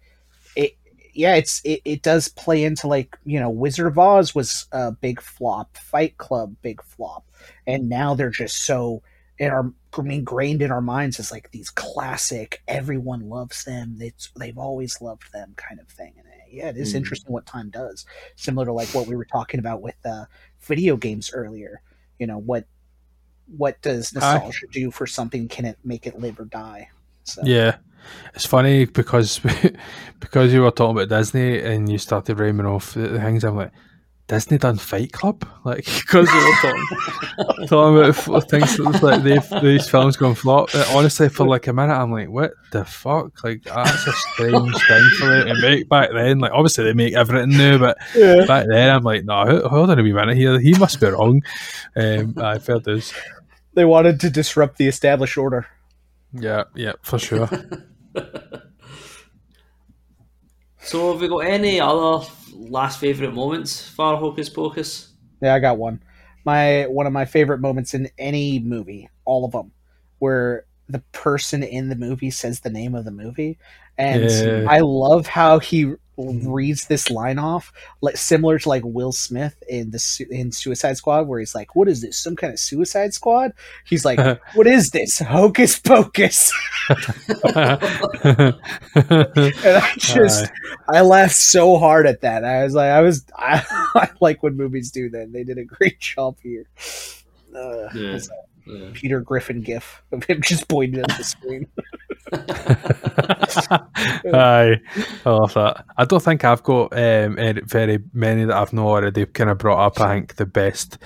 it 0.56 0.76
yeah, 1.12 1.36
it's 1.36 1.60
it, 1.64 1.80
it 1.84 2.02
does 2.02 2.28
play 2.28 2.64
into 2.64 2.88
like 2.88 3.16
you 3.24 3.38
know 3.40 3.50
Wizard 3.50 3.86
of 3.86 3.98
Oz 3.98 4.34
was 4.34 4.66
a 4.72 4.92
big 4.92 5.20
flop, 5.20 5.76
Fight 5.76 6.16
Club 6.18 6.56
big 6.62 6.82
flop, 6.82 7.24
and 7.66 7.88
now 7.88 8.14
they're 8.14 8.30
just 8.30 8.62
so 8.64 9.02
in 9.38 9.50
our 9.50 9.72
ingrained 10.06 10.62
in 10.62 10.72
our 10.72 10.80
minds 10.80 11.20
as 11.20 11.30
like 11.30 11.50
these 11.52 11.70
classic, 11.70 12.62
everyone 12.66 13.28
loves 13.28 13.64
them. 13.64 13.96
It's 14.00 14.30
they've 14.36 14.58
always 14.58 15.00
loved 15.00 15.32
them 15.32 15.54
kind 15.56 15.80
of 15.80 15.88
thing. 15.88 16.14
And 16.18 16.26
uh, 16.26 16.44
yeah, 16.50 16.68
it 16.70 16.76
is 16.76 16.92
Mm. 16.92 16.96
interesting 16.96 17.32
what 17.32 17.46
time 17.46 17.70
does, 17.70 18.04
similar 18.36 18.66
to 18.66 18.72
like 18.72 18.88
what 18.94 19.06
we 19.06 19.16
were 19.16 19.24
talking 19.24 19.60
about 19.60 19.82
with 19.82 19.96
uh, 20.04 20.24
video 20.60 20.96
games 20.96 21.30
earlier. 21.32 21.80
You 22.18 22.26
know 22.26 22.38
what 22.38 22.66
what 23.46 23.80
does 23.82 24.12
Aye. 24.16 24.34
nostalgia 24.34 24.66
do 24.72 24.90
for 24.90 25.06
something? 25.06 25.48
Can 25.48 25.64
it 25.64 25.78
make 25.84 26.06
it 26.06 26.18
live 26.18 26.38
or 26.40 26.44
die? 26.44 26.88
So 27.24 27.42
Yeah, 27.44 27.76
it's 28.34 28.46
funny 28.46 28.84
because 28.86 29.40
because 30.20 30.52
you 30.52 30.62
were 30.62 30.70
talking 30.70 30.96
about 30.96 31.08
Disney 31.08 31.60
and 31.60 31.90
you 31.90 31.98
started 31.98 32.38
rhyming 32.38 32.66
off 32.66 32.94
the, 32.94 33.08
the 33.08 33.20
things. 33.20 33.44
I'm 33.44 33.56
like, 33.56 33.72
Disney 34.26 34.56
done 34.56 34.78
Fight 34.78 35.12
Club, 35.12 35.46
like 35.64 35.84
because 35.84 36.26
you 36.32 36.34
were 36.34 36.54
talking, 36.62 37.66
talking 37.68 38.32
about 38.32 38.50
things 38.50 38.76
that 38.76 38.84
was 38.86 39.02
like 39.02 39.22
they've, 39.22 39.62
these 39.62 39.88
films 39.88 40.16
going 40.16 40.34
flop. 40.34 40.74
Honestly, 40.94 41.28
for 41.28 41.46
like 41.46 41.66
a 41.66 41.74
minute, 41.74 41.94
I'm 41.94 42.10
like, 42.10 42.30
what 42.30 42.52
the 42.72 42.86
fuck? 42.86 43.44
Like 43.44 43.64
that's 43.64 44.06
a 44.06 44.12
strange 44.12 44.74
thing 44.86 45.10
for 45.18 45.26
them 45.26 45.48
to 45.48 45.60
make 45.60 45.88
back 45.90 46.10
then. 46.14 46.38
Like 46.38 46.52
obviously 46.52 46.84
they 46.84 46.94
make 46.94 47.14
everything 47.14 47.50
new, 47.50 47.78
but 47.78 47.98
yeah. 48.16 48.46
back 48.46 48.66
then 48.66 48.88
I'm 48.88 49.02
like, 49.02 49.24
no, 49.24 49.44
hold- 49.44 49.64
hold 49.64 49.90
on 49.90 49.98
a 49.98 50.02
wee 50.02 50.14
minute 50.14 50.38
here. 50.38 50.58
He 50.58 50.72
must 50.78 51.00
be 51.00 51.08
wrong. 51.08 51.42
Um, 51.94 52.34
I 52.38 52.58
felt 52.58 52.84
dues. 52.84 53.12
They 53.74 53.84
wanted 53.84 54.20
to 54.20 54.30
disrupt 54.30 54.78
the 54.78 54.88
established 54.88 55.36
order. 55.36 55.66
Yeah, 56.32 56.64
yeah, 56.74 56.94
for 57.02 57.18
sure. 57.18 57.48
So, 60.84 61.12
have 61.12 61.20
we 61.22 61.28
got 61.28 61.38
any 61.38 61.80
other 61.80 62.26
last 62.52 63.00
favourite 63.00 63.32
moments 63.32 63.88
for 63.88 64.16
Hocus 64.16 64.50
Pocus? 64.50 65.14
Yeah, 65.40 65.54
I 65.54 65.58
got 65.58 65.78
one. 65.78 66.02
My 66.44 66.84
one 66.84 67.06
of 67.06 67.12
my 67.12 67.24
favorite 67.24 67.60
moments 67.60 67.94
in 67.94 68.10
any 68.18 68.58
movie, 68.58 69.08
all 69.24 69.46
of 69.46 69.52
them, 69.52 69.72
where 70.18 70.66
the 70.88 70.98
person 71.12 71.62
in 71.62 71.88
the 71.88 71.96
movie 71.96 72.30
says 72.30 72.60
the 72.60 72.68
name 72.68 72.94
of 72.94 73.06
the 73.06 73.10
movie, 73.10 73.56
and 73.96 74.24
Yeah. 74.24 74.66
I 74.68 74.80
love 74.80 75.26
how 75.26 75.58
he 75.58 75.94
reads 76.16 76.86
this 76.86 77.10
line 77.10 77.38
off, 77.38 77.72
like 78.00 78.16
similar 78.16 78.58
to 78.58 78.68
like 78.68 78.82
Will 78.84 79.12
Smith 79.12 79.62
in 79.68 79.90
the 79.90 79.98
Su- 79.98 80.26
in 80.30 80.52
Suicide 80.52 80.96
Squad, 80.96 81.26
where 81.26 81.38
he's 81.40 81.54
like, 81.54 81.74
"What 81.74 81.88
is 81.88 82.02
this? 82.02 82.16
Some 82.18 82.36
kind 82.36 82.52
of 82.52 82.58
Suicide 82.58 83.14
Squad?" 83.14 83.52
He's 83.84 84.04
like, 84.04 84.18
"What 84.54 84.66
is 84.66 84.90
this? 84.90 85.18
Hocus 85.18 85.78
Pocus?" 85.78 86.52
and 87.44 88.54
I 88.94 89.92
just 89.98 90.50
I 90.88 91.00
laughed 91.00 91.34
so 91.34 91.78
hard 91.78 92.06
at 92.06 92.20
that. 92.22 92.44
I 92.44 92.64
was 92.64 92.74
like, 92.74 92.90
I 92.90 93.00
was, 93.00 93.24
I, 93.36 93.64
I 93.94 94.10
like 94.20 94.42
when 94.42 94.56
movies 94.56 94.90
do 94.90 95.08
that. 95.10 95.32
They 95.32 95.44
did 95.44 95.58
a 95.58 95.64
great 95.64 95.98
job 96.00 96.36
here. 96.42 96.66
Uh, 97.54 97.88
Yeah. 97.94 98.18
Yeah. 98.66 98.90
Peter 98.94 99.20
Griffin 99.20 99.60
gif 99.60 100.02
of 100.10 100.24
him 100.24 100.40
just 100.40 100.68
pointing 100.68 100.98
at 101.02 101.18
the 101.18 101.22
screen. 101.22 101.66
Aye, 104.32 104.80
I 105.24 105.30
love 105.30 105.54
that. 105.54 105.84
I 105.96 106.04
don't 106.04 106.22
think 106.22 106.44
I've 106.44 106.62
got 106.62 106.92
um, 106.96 107.36
very 107.64 107.98
many 108.12 108.44
that 108.44 108.56
I've 108.56 108.72
not 108.72 108.86
already 108.86 109.26
kind 109.26 109.50
of 109.50 109.58
brought 109.58 109.84
up. 109.84 110.00
I 110.00 110.14
think 110.14 110.36
the 110.36 110.46
best 110.46 110.98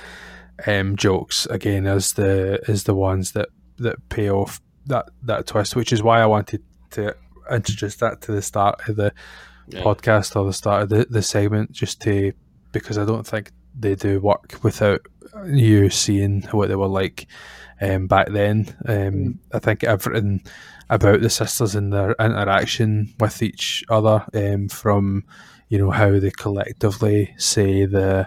um, 0.66 0.97
jokes 0.97 1.47
again 1.47 1.86
is 1.86 2.12
the 2.15 2.60
is 2.68 2.84
the 2.84 2.94
ones 2.94 3.32
that, 3.32 3.48
that 3.78 4.08
pay 4.08 4.31
off 4.31 4.60
that 4.86 5.07
that 5.24 5.47
twist, 5.47 5.76
which 5.76 5.92
is 5.92 6.02
why 6.02 6.20
I 6.20 6.26
wanted 6.26 6.62
to 6.92 7.15
introduce 7.50 7.97
that 7.97 8.20
to 8.23 8.32
the 8.32 8.42
start 8.42 8.89
of 8.89 8.97
the 8.97 9.12
Yeah. 9.68 9.82
podcast 9.82 10.34
or 10.36 10.44
the 10.47 10.52
start 10.52 10.82
of 10.84 10.89
the, 10.89 11.07
the 11.10 11.23
segment, 11.23 11.73
just 11.73 12.00
to 12.02 12.32
because 12.73 12.98
I 12.98 13.05
don't 13.05 13.26
think 13.26 13.52
they 13.78 13.94
do 13.94 14.20
work 14.20 14.58
without 14.62 15.00
you 15.47 15.90
seeing 15.90 16.42
what 16.50 16.68
they 16.68 16.74
were 16.76 16.89
like 16.89 17.26
um, 17.81 18.07
back 18.07 18.28
then. 18.31 18.74
Um, 18.86 19.39
I 19.52 19.58
think 19.58 19.84
everything 19.84 20.42
about 20.91 21.20
the 21.20 21.31
sisters 21.31 21.75
and 21.75 21.92
their 21.92 22.12
interaction 22.20 23.15
with 23.20 23.42
each 23.42 23.84
other, 23.89 24.25
um, 24.34 24.68
from 24.68 25.25
you 25.68 25.78
know 25.78 25.91
how 25.91 26.18
they 26.18 26.31
collectively 26.31 27.34
say 27.36 27.84
the 27.84 28.26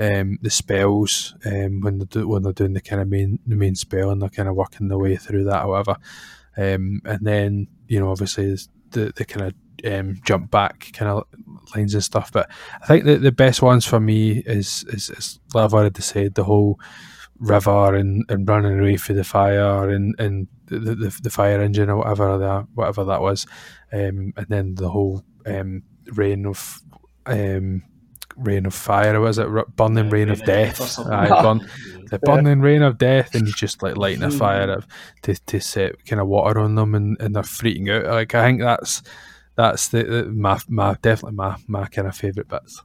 um, 0.00 0.38
the 0.42 0.50
spells 0.50 1.34
um, 1.44 1.80
when 1.80 1.98
they 1.98 2.04
do, 2.06 2.28
when 2.28 2.42
they're 2.42 2.52
doing 2.52 2.72
the 2.72 2.80
kind 2.80 3.02
of 3.02 3.08
main 3.08 3.38
the 3.46 3.56
main 3.56 3.74
spell 3.74 4.10
and 4.10 4.22
they're 4.22 4.28
kind 4.28 4.48
of 4.48 4.54
working 4.54 4.88
their 4.88 4.98
way 4.98 5.16
through 5.16 5.44
that, 5.44 5.64
or 5.64 5.68
whatever. 5.68 5.96
Um, 6.56 7.00
and 7.04 7.20
then 7.22 7.68
you 7.86 8.00
know 8.00 8.10
obviously 8.10 8.56
the 8.90 9.12
the 9.14 9.24
kind 9.24 9.46
of 9.46 9.92
um, 9.92 10.20
jump 10.24 10.50
back 10.50 10.90
kind 10.92 11.10
of 11.10 11.24
lines 11.74 11.94
and 11.94 12.04
stuff. 12.04 12.32
But 12.32 12.50
I 12.82 12.86
think 12.86 13.04
that 13.04 13.22
the 13.22 13.32
best 13.32 13.62
ones 13.62 13.84
for 13.84 14.00
me 14.00 14.38
is 14.46 14.84
is, 14.88 15.10
is 15.10 15.40
like 15.54 15.64
I've 15.64 15.74
already 15.74 16.02
said 16.02 16.34
the 16.34 16.44
whole 16.44 16.78
river 17.38 17.94
and, 17.94 18.24
and 18.28 18.48
running 18.48 18.80
away 18.80 18.96
for 18.96 19.12
the 19.12 19.24
fire 19.24 19.88
and, 19.90 20.14
and 20.18 20.48
the, 20.68 20.94
the, 20.94 21.20
the 21.22 21.30
fire 21.30 21.60
engine 21.60 21.90
or 21.90 21.96
whatever 21.98 22.38
that 22.38 22.66
whatever 22.74 23.04
that 23.04 23.20
was, 23.20 23.46
um, 23.92 24.32
and 24.36 24.46
then 24.48 24.74
the 24.74 24.88
whole 24.88 25.24
um, 25.46 25.82
rain 26.12 26.46
of 26.46 26.80
um, 27.26 27.82
rain 28.36 28.66
of 28.66 28.74
fire 28.74 29.20
was 29.20 29.38
it? 29.38 29.48
Burning 29.76 30.06
Yeah, 30.06 30.10
rain 30.10 30.28
Rain 30.28 30.30
of 30.30 30.40
of 30.40 30.46
Death. 30.46 30.80
or. 30.98 31.12
Aye, 31.12 31.42
burn, 31.42 31.60
the 32.10 32.18
burning 32.18 32.60
rain 32.60 32.82
of 32.82 32.98
death 32.98 33.34
and 33.34 33.46
you 33.46 33.52
just 33.52 33.82
like 33.82 33.96
lighting 33.96 34.22
a 34.22 34.30
fire 34.30 34.70
up 34.70 34.84
to, 35.22 35.34
to 35.46 35.60
set 35.60 36.04
kind 36.06 36.20
of 36.20 36.28
water 36.28 36.60
on 36.60 36.74
them 36.74 36.94
and, 36.94 37.20
and 37.20 37.34
they're 37.34 37.42
freaking 37.42 37.90
out. 37.92 38.06
Like 38.10 38.34
I 38.34 38.46
think 38.46 38.60
that's 38.60 39.02
that's 39.56 39.88
the, 39.88 40.04
the 40.04 40.24
my, 40.26 40.58
my 40.68 40.96
definitely 41.02 41.36
my, 41.36 41.56
my 41.66 41.86
kind 41.86 42.06
of 42.08 42.16
favourite 42.16 42.48
bits. 42.48 42.82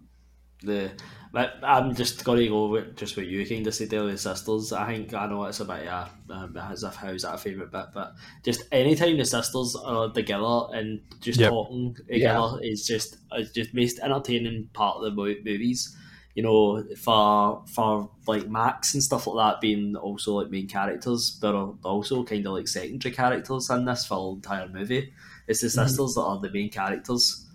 The 0.63 0.91
but 1.33 1.55
I'm 1.63 1.93
just 1.95 2.23
gonna 2.23 2.47
go 2.47 2.67
with 2.67 2.95
just 2.95 3.17
what 3.17 3.25
you 3.25 3.45
kind 3.45 3.67
of 3.67 3.73
said 3.75 3.89
there 3.89 4.03
with 4.03 4.21
sisters. 4.21 4.71
I 4.71 4.85
think 4.93 5.13
I 5.13 5.25
know 5.25 5.43
it's 5.45 5.59
a 5.59 5.65
bit 5.65 5.83
yeah, 5.83 6.07
um, 6.29 6.55
as 6.55 6.83
if 6.83 6.95
how's 6.95 7.23
that 7.23 7.33
a 7.33 7.37
favourite 7.37 7.71
bit, 7.71 7.87
but 7.93 8.13
just 8.43 8.61
anytime 8.71 9.17
the 9.17 9.25
sisters 9.25 9.75
are 9.75 10.09
together 10.11 10.67
and 10.73 11.01
just 11.19 11.39
Yep. 11.39 11.49
talking 11.49 11.97
together 12.07 12.59
is 12.61 12.85
just 12.87 13.17
it's 13.31 13.51
just 13.51 13.73
most 13.73 13.99
entertaining 13.99 14.69
part 14.73 14.97
of 14.97 15.03
the 15.03 15.11
mo- 15.11 15.41
movies. 15.43 15.97
You 16.35 16.41
know, 16.43 16.83
for 16.97 17.63
for 17.67 18.09
like 18.27 18.47
Max 18.49 18.93
and 18.95 19.03
stuff 19.03 19.27
like 19.27 19.53
that 19.53 19.61
being 19.61 19.95
also 19.95 20.33
like 20.39 20.49
main 20.51 20.67
characters, 20.67 21.37
but 21.41 21.53
are 21.55 21.75
also 21.83 22.23
kind 22.23 22.45
of 22.47 22.53
like 22.53 22.67
secondary 22.67 23.13
characters 23.13 23.69
in 23.69 23.85
this 23.85 24.05
for 24.05 24.15
the 24.31 24.35
entire 24.37 24.67
movie. 24.67 25.13
It's 25.47 25.61
the 25.61 25.69
sisters 25.69 26.13
that 26.15 26.21
are 26.21 26.39
the 26.39 26.49
main 26.51 26.69
characters, 26.71 27.45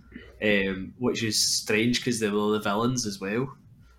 um, 0.42 0.94
which 0.98 1.22
is 1.24 1.40
strange 1.40 1.98
because 2.00 2.20
they 2.20 2.30
were 2.30 2.52
the 2.52 2.60
villains 2.60 3.04
as 3.06 3.20
well. 3.20 3.56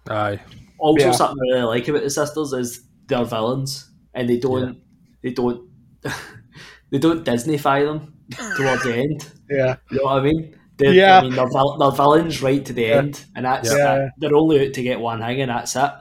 Aye 0.09 0.39
Also, 0.79 1.05
Yeah. 1.07 1.11
something 1.11 1.37
I 1.51 1.55
really 1.55 1.65
like 1.67 1.87
about 1.87 2.03
the 2.03 2.09
sisters 2.09 2.53
is 2.53 2.83
they're 3.07 3.25
villains, 3.25 3.89
and 4.13 4.29
they 4.29 4.37
don't, 4.39 4.77
they 5.23 5.31
don't, 5.31 5.67
they 6.91 6.97
don't 6.99 7.25
Disneyfy 7.25 7.85
them 7.85 8.13
towards 8.55 8.83
the 8.83 8.95
end. 8.95 9.27
Yeah. 9.49 9.75
You 9.91 9.97
know 9.97 10.03
what 10.05 10.19
I 10.19 10.23
mean? 10.23 10.55
They're, 10.77 10.93
Yeah. 10.93 11.17
I 11.19 11.21
mean, 11.23 11.33
they're, 11.35 11.49
vil- 11.49 11.77
they're 11.77 11.91
villains 11.91 12.41
right 12.41 12.63
to 12.65 12.73
the 12.73 12.83
Yeah. 12.83 12.97
end, 12.97 13.25
and 13.35 13.45
that's 13.45 13.69
Yeah. 13.69 13.77
that- 13.77 14.11
they're 14.19 14.35
only 14.35 14.67
out 14.67 14.73
to 14.73 14.83
get 14.83 14.99
one 14.99 15.19
thing, 15.19 15.41
and 15.41 15.51
that's 15.51 15.75
it. 15.75 15.91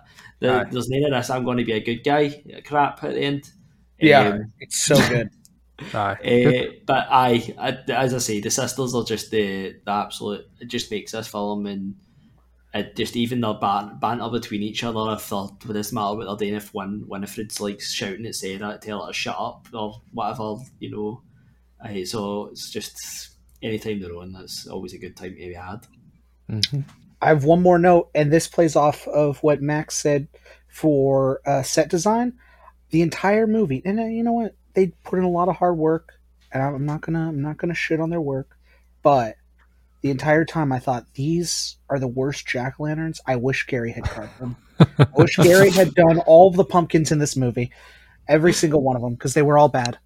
There- 0.40 0.60
Aye. 0.60 0.68
there's 0.70 0.88
none 0.88 1.04
of 1.12 1.18
this. 1.18 1.30
I'm 1.30 1.44
going 1.44 1.58
to 1.58 1.64
be 1.64 1.72
a 1.72 1.80
good 1.84 2.04
guy. 2.04 2.42
Crap 2.64 3.02
at 3.02 3.14
the 3.14 3.20
end. 3.20 3.50
Yeah. 3.98 4.28
Um, 4.28 4.52
It's 4.60 4.76
so 4.84 4.96
good. 5.08 5.30
aye 5.94 6.12
uh, 6.12 6.72
but 6.86 7.06
I, 7.10 7.54
I, 7.58 7.78
as 7.92 8.12
I 8.14 8.18
say, 8.18 8.40
the 8.40 8.50
sisters 8.50 8.94
are 8.94 9.04
just 9.04 9.30
the, 9.30 9.76
the 9.84 9.90
absolute. 9.90 10.44
It 10.60 10.68
just 10.68 10.90
makes 10.90 11.12
this 11.12 11.28
film 11.28 11.66
and 11.66 11.94
it 12.74 12.96
just 12.96 13.16
even 13.16 13.40
their 13.40 13.54
ban- 13.54 13.98
banter 13.98 14.28
between 14.28 14.62
each 14.62 14.84
other. 14.84 15.14
If 15.14 15.28
they're 15.28 15.46
with 15.66 15.76
this 15.76 15.92
matter 15.92 16.16
what 16.16 16.26
they're 16.26 16.48
doing, 16.48 16.54
if 16.54 16.74
one 16.74 17.04
Winifred's 17.06 17.60
like 17.60 17.80
shouting 17.80 18.26
at 18.26 18.34
Sarah, 18.34 18.78
tell 18.80 19.06
her 19.06 19.12
to 19.12 19.14
shut 19.14 19.36
up 19.38 19.66
or 19.72 20.02
whatever, 20.12 20.56
you 20.78 20.90
know. 20.90 21.22
Uh, 21.82 22.04
so 22.04 22.46
it's 22.46 22.70
just 22.70 23.30
anytime 23.62 24.00
they're 24.00 24.14
on, 24.16 24.32
that's 24.32 24.66
always 24.66 24.92
a 24.92 24.98
good 24.98 25.16
time 25.16 25.30
to 25.30 25.36
be 25.36 25.54
had. 25.54 25.86
Mhm. 26.50 26.84
I 27.20 27.28
have 27.28 27.44
one 27.44 27.62
more 27.62 27.78
note, 27.78 28.10
and 28.14 28.32
this 28.32 28.46
plays 28.46 28.76
off 28.76 29.08
of 29.08 29.42
what 29.42 29.62
Max 29.62 29.96
said 29.96 30.28
for 30.68 31.40
uh, 31.46 31.62
set 31.62 31.88
design. 31.88 32.38
The 32.90 33.02
entire 33.02 33.46
movie, 33.46 33.82
and 33.84 34.00
uh, 34.00 34.04
you 34.04 34.22
know 34.22 34.32
what? 34.32 34.56
They 34.74 34.88
put 35.04 35.18
in 35.18 35.24
a 35.24 35.30
lot 35.30 35.48
of 35.48 35.56
hard 35.56 35.76
work, 35.76 36.14
and 36.52 36.62
I'm 36.62 36.86
not 36.86 37.00
gonna 37.00 37.28
I'm 37.28 37.42
not 37.42 37.56
gonna 37.56 37.74
shit 37.74 38.00
on 38.00 38.10
their 38.10 38.20
work, 38.20 38.56
but 39.02 39.36
the 40.00 40.10
entire 40.10 40.44
time 40.44 40.72
I 40.72 40.78
thought 40.78 41.06
these 41.14 41.76
are 41.88 41.98
the 41.98 42.08
worst 42.08 42.46
jack 42.46 42.74
o' 42.78 42.84
lanterns. 42.84 43.20
I 43.26 43.36
wish 43.36 43.66
Gary 43.66 43.92
had 43.92 44.04
carved 44.04 44.38
them. 44.38 44.56
I 44.78 45.06
wish 45.16 45.36
Gary 45.42 45.70
had 45.70 45.94
done 45.94 46.18
all 46.20 46.48
of 46.48 46.56
the 46.56 46.64
pumpkins 46.64 47.10
in 47.10 47.18
this 47.18 47.36
movie, 47.36 47.72
every 48.28 48.52
single 48.52 48.82
one 48.82 48.96
of 48.96 49.02
them, 49.02 49.14
because 49.14 49.34
they 49.34 49.42
were 49.42 49.58
all 49.58 49.68
bad. 49.68 49.98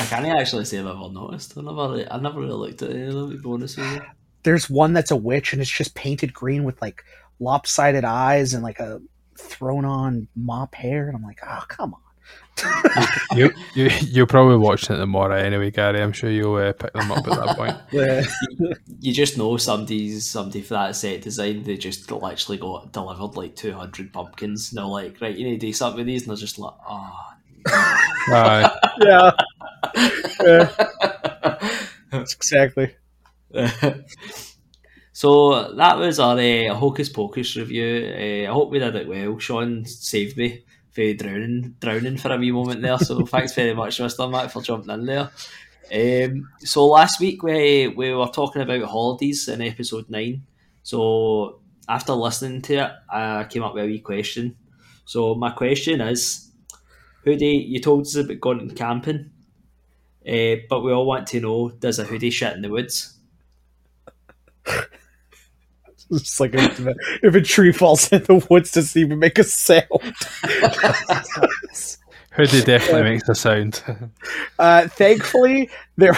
I 0.00 0.06
can't 0.08 0.26
actually 0.26 0.64
say 0.64 0.78
I've 0.78 0.86
ever 0.86 1.10
noticed. 1.10 1.56
I 1.56 1.62
never, 1.62 2.06
I 2.10 2.20
never 2.20 2.40
really 2.40 2.52
looked 2.52 2.82
at 2.82 2.90
any 2.90 3.06
of 3.06 3.14
them. 3.14 3.30
To 3.30 3.38
be 3.38 3.48
honest 3.48 3.76
with 3.76 3.92
you. 3.92 4.02
There's 4.42 4.70
one 4.70 4.92
that's 4.92 5.10
a 5.10 5.16
witch, 5.16 5.52
and 5.52 5.60
it's 5.60 5.70
just 5.70 5.94
painted 5.94 6.32
green 6.32 6.64
with 6.64 6.80
like 6.80 7.04
lopsided 7.40 8.04
eyes 8.04 8.54
and 8.54 8.62
like 8.62 8.78
a 8.80 9.00
thrown 9.36 9.84
on 9.84 10.28
mop 10.36 10.74
hair, 10.74 11.08
and 11.08 11.16
I'm 11.16 11.22
like, 11.22 11.40
oh 11.46 11.64
come 11.68 11.94
on. 11.94 12.00
You, 13.34 13.50
you 13.74 13.88
you're 14.02 14.26
probably 14.26 14.56
watching 14.56 14.96
it 14.96 14.98
tomorrow 14.98 15.36
anyway 15.36 15.70
Gary 15.70 16.02
I'm 16.02 16.12
sure 16.12 16.30
you'll 16.30 16.56
uh, 16.56 16.72
pick 16.72 16.92
them 16.92 17.10
up 17.10 17.26
at 17.26 17.46
that 17.46 17.56
point 17.56 17.76
Yeah. 17.92 18.22
you 19.00 19.14
just 19.14 19.38
know 19.38 19.56
somebody's 19.56 20.28
somebody 20.28 20.60
for 20.60 20.74
that 20.74 20.94
set 20.94 21.22
design. 21.22 21.62
They 21.62 21.76
just 21.76 22.10
literally 22.10 22.58
got 22.58 22.92
delivered 22.92 23.36
like 23.36 23.56
two 23.56 23.72
hundred 23.72 24.12
pumpkins. 24.12 24.70
And 24.70 24.78
they're 24.78 24.84
like, 24.84 25.20
right, 25.20 25.34
you 25.34 25.44
need 25.44 25.60
to 25.60 25.66
do 25.66 25.72
something 25.72 25.98
with 25.98 26.06
these, 26.06 26.22
and 26.22 26.30
they're 26.30 26.36
just 26.36 26.58
like, 26.58 26.74
oh. 26.88 27.12
aye 27.68 28.70
yeah. 29.02 29.30
That's 32.10 32.34
exactly. 32.34 32.94
so 35.12 35.72
that 35.74 35.98
was 35.98 36.18
our 36.20 36.38
uh, 36.38 36.74
Hocus 36.74 37.08
Pocus 37.08 37.56
review. 37.56 38.12
Uh, 38.14 38.50
I 38.50 38.52
hope 38.52 38.70
we 38.70 38.78
did 38.78 38.96
it 38.96 39.08
well. 39.08 39.38
Sean 39.38 39.84
saved 39.84 40.36
me 40.36 40.64
for 40.90 41.14
drowning, 41.14 41.76
drowning 41.80 42.16
for 42.16 42.32
a 42.32 42.38
wee 42.38 42.52
moment 42.52 42.82
there. 42.82 42.98
So 42.98 43.24
thanks 43.26 43.54
very 43.54 43.74
much, 43.74 44.00
Mister 44.00 44.26
Mac, 44.28 44.50
for 44.50 44.62
jumping 44.62 44.92
in 44.92 45.06
there. 45.06 45.30
Um, 45.92 46.48
so 46.60 46.86
last 46.86 47.20
week 47.20 47.42
we 47.42 47.88
we 47.88 48.12
were 48.12 48.28
talking 48.28 48.62
about 48.62 48.82
holidays 48.84 49.48
in 49.48 49.62
episode 49.62 50.08
nine. 50.08 50.42
So 50.82 51.60
after 51.88 52.12
listening 52.12 52.62
to 52.62 52.74
it, 52.74 52.92
I 53.08 53.44
came 53.44 53.62
up 53.62 53.74
with 53.74 53.84
a 53.84 53.86
wee 53.86 54.00
question. 54.00 54.56
So 55.04 55.34
my 55.34 55.50
question 55.50 56.00
is, 56.00 56.52
Hoodie, 57.24 57.66
you 57.68 57.80
told 57.80 58.02
us 58.02 58.14
about 58.14 58.40
going 58.40 58.70
camping, 58.70 59.30
uh, 60.26 60.56
but 60.68 60.82
we 60.84 60.92
all 60.92 61.06
want 61.06 61.26
to 61.28 61.40
know: 61.40 61.70
Does 61.70 61.98
a 61.98 62.04
hoodie 62.04 62.30
shit 62.30 62.54
in 62.54 62.62
the 62.62 62.70
woods? 62.70 63.18
It's 66.12 66.40
like 66.40 66.54
if 66.54 66.80
a, 66.80 66.94
if 67.22 67.34
a 67.36 67.40
tree 67.40 67.72
falls 67.72 68.12
in 68.12 68.24
the 68.24 68.44
woods, 68.50 68.72
doesn't 68.72 69.00
even 69.00 69.20
make 69.20 69.38
a 69.38 69.44
sound. 69.44 69.86
Hoodie 72.32 72.62
definitely 72.62 73.02
makes 73.02 73.28
a 73.28 73.34
sound 73.34 73.82
Uh, 74.58 74.88
thankfully, 74.88 75.68
there. 75.96 76.12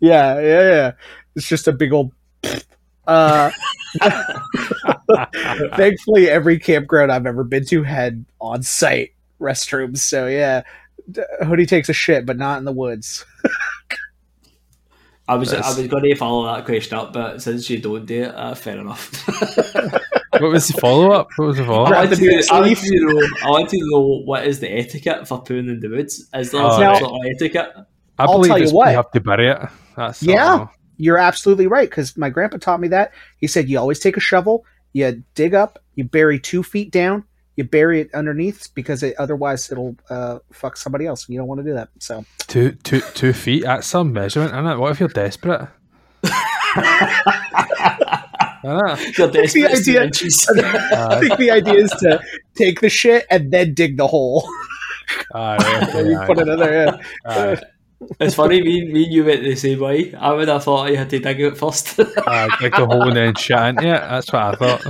yeah, 0.00 0.40
yeah, 0.40 0.40
yeah. 0.40 0.92
It's 1.34 1.48
just 1.48 1.68
a 1.68 1.72
big 1.72 1.92
old. 1.92 2.12
Uh, 3.06 3.50
thankfully, 5.74 6.28
every 6.28 6.58
campground 6.58 7.10
I've 7.10 7.26
ever 7.26 7.44
been 7.44 7.64
to 7.66 7.82
had 7.82 8.24
on-site 8.40 9.14
restrooms. 9.40 9.98
So 9.98 10.26
yeah, 10.28 10.62
Hoodie 11.44 11.66
takes 11.66 11.88
a 11.88 11.92
shit, 11.92 12.26
but 12.26 12.36
not 12.36 12.58
in 12.58 12.64
the 12.64 12.72
woods. 12.72 13.24
I 15.30 15.34
was 15.36 15.50
That's- 15.50 15.76
I 15.76 15.80
was 15.80 15.88
going 15.88 16.02
to 16.04 16.14
follow 16.16 16.44
that 16.52 16.64
question 16.64 16.98
up, 16.98 17.12
but 17.12 17.40
since 17.40 17.70
you 17.70 17.78
don't 17.78 18.04
do 18.06 18.24
it, 18.24 18.34
uh, 18.34 18.54
fair 18.54 18.78
enough. 18.78 19.12
what 20.30 20.42
was 20.42 20.68
the 20.68 20.80
follow 20.80 21.12
up 21.12 21.28
what 21.36 21.46
was 21.46 21.56
the 21.56 21.64
follow 21.64 21.82
up? 21.84 21.88
Grab 21.88 22.08
want, 22.08 22.20
the 22.20 22.48
I, 22.52 22.60
want 22.60 22.78
to 22.78 23.00
know, 23.00 23.28
I 23.44 23.50
want 23.50 23.68
to 23.70 23.78
know 23.80 24.22
what 24.24 24.46
is 24.46 24.60
the 24.60 24.68
etiquette 24.70 25.28
for 25.28 25.42
pooing 25.42 25.68
in 25.68 25.80
the 25.80 25.88
woods? 25.88 26.28
Is 26.34 26.50
there 26.50 26.62
Oh, 26.62 26.70
some 26.70 26.82
right. 26.82 26.98
sort 26.98 27.12
of 27.12 27.20
etiquette? 27.36 27.72
I 28.18 28.24
I'll 28.24 28.32
believe 28.32 28.48
tell 28.48 28.58
you 28.58 28.64
it's- 28.64 28.74
what. 28.74 28.90
you 28.90 28.96
have 28.96 29.10
to 29.12 29.20
bury 29.20 29.48
it 29.48 29.58
that's 29.96 30.22
Yeah. 30.22 30.66
You're 30.96 31.18
absolutely 31.18 31.66
right 31.66 31.88
because 31.88 32.16
my 32.16 32.28
grandpa 32.28 32.58
taught 32.58 32.80
me 32.80 32.88
that. 32.88 33.12
He 33.38 33.46
said 33.46 33.68
you 33.70 33.78
always 33.78 33.98
take 34.00 34.16
a 34.16 34.20
shovel, 34.20 34.64
you 34.92 35.22
dig 35.34 35.54
up, 35.54 35.78
you 35.94 36.04
bury 36.04 36.38
two 36.38 36.62
feet 36.62 36.90
down, 36.90 37.24
you 37.56 37.64
bury 37.64 38.00
it 38.00 38.14
underneath 38.14 38.68
because 38.74 39.02
it, 39.02 39.14
otherwise 39.18 39.70
it'll 39.70 39.96
uh, 40.08 40.38
fuck 40.52 40.76
somebody 40.76 41.06
else. 41.06 41.28
You 41.28 41.38
don't 41.38 41.48
want 41.48 41.60
to 41.60 41.64
do 41.64 41.74
that. 41.74 41.88
So 41.98 42.24
two 42.46 42.72
two 42.82 43.00
two 43.14 43.32
feet 43.32 43.64
that's 43.64 43.86
some 43.86 44.12
measurement 44.12 44.52
isn't 44.52 44.66
it 44.66 44.78
what 44.78 44.92
if 44.92 45.00
you're 45.00 45.08
desperate 45.08 45.68
Innit? 48.64 49.16
You're 49.18 49.28
the 49.28 49.32
desperate 49.42 49.70
to 49.70 49.76
see 49.76 49.98
idea. 49.98 50.10
I 51.08 51.20
think 51.20 51.38
the 51.38 51.50
idea 51.50 51.74
is 51.74 51.90
to 52.00 52.20
take 52.56 52.80
the 52.80 52.90
shit 52.90 53.26
and 53.30 53.50
then 53.50 53.74
dig 53.74 53.96
the 53.96 54.06
hole. 54.06 54.46
Aye, 55.34 55.86
okay, 55.88 56.08
you 56.10 56.20
put 56.26 56.38
it 56.38 56.48
in 56.48 56.58
there. 56.58 56.84
Yeah. 56.84 56.96
Aye. 57.24 57.62
It's 58.18 58.34
funny, 58.34 58.62
me, 58.62 58.90
me 58.90 59.04
and 59.04 59.12
you 59.12 59.24
went 59.24 59.42
the 59.42 59.54
same 59.56 59.80
way. 59.80 60.14
I 60.14 60.32
would 60.32 60.48
have 60.48 60.64
thought 60.64 60.90
you 60.90 60.96
had 60.96 61.10
to 61.10 61.18
dig 61.18 61.42
out 61.42 61.58
first. 61.58 62.00
Aye, 62.00 62.48
dig 62.60 62.72
the 62.72 62.86
hole 62.86 63.08
and 63.08 63.16
then 63.16 63.34
shit 63.34 63.58
into 63.58 63.82
it. 63.82 64.00
That's 64.00 64.32
what 64.32 64.42
I 64.42 64.54
thought. 64.54 64.82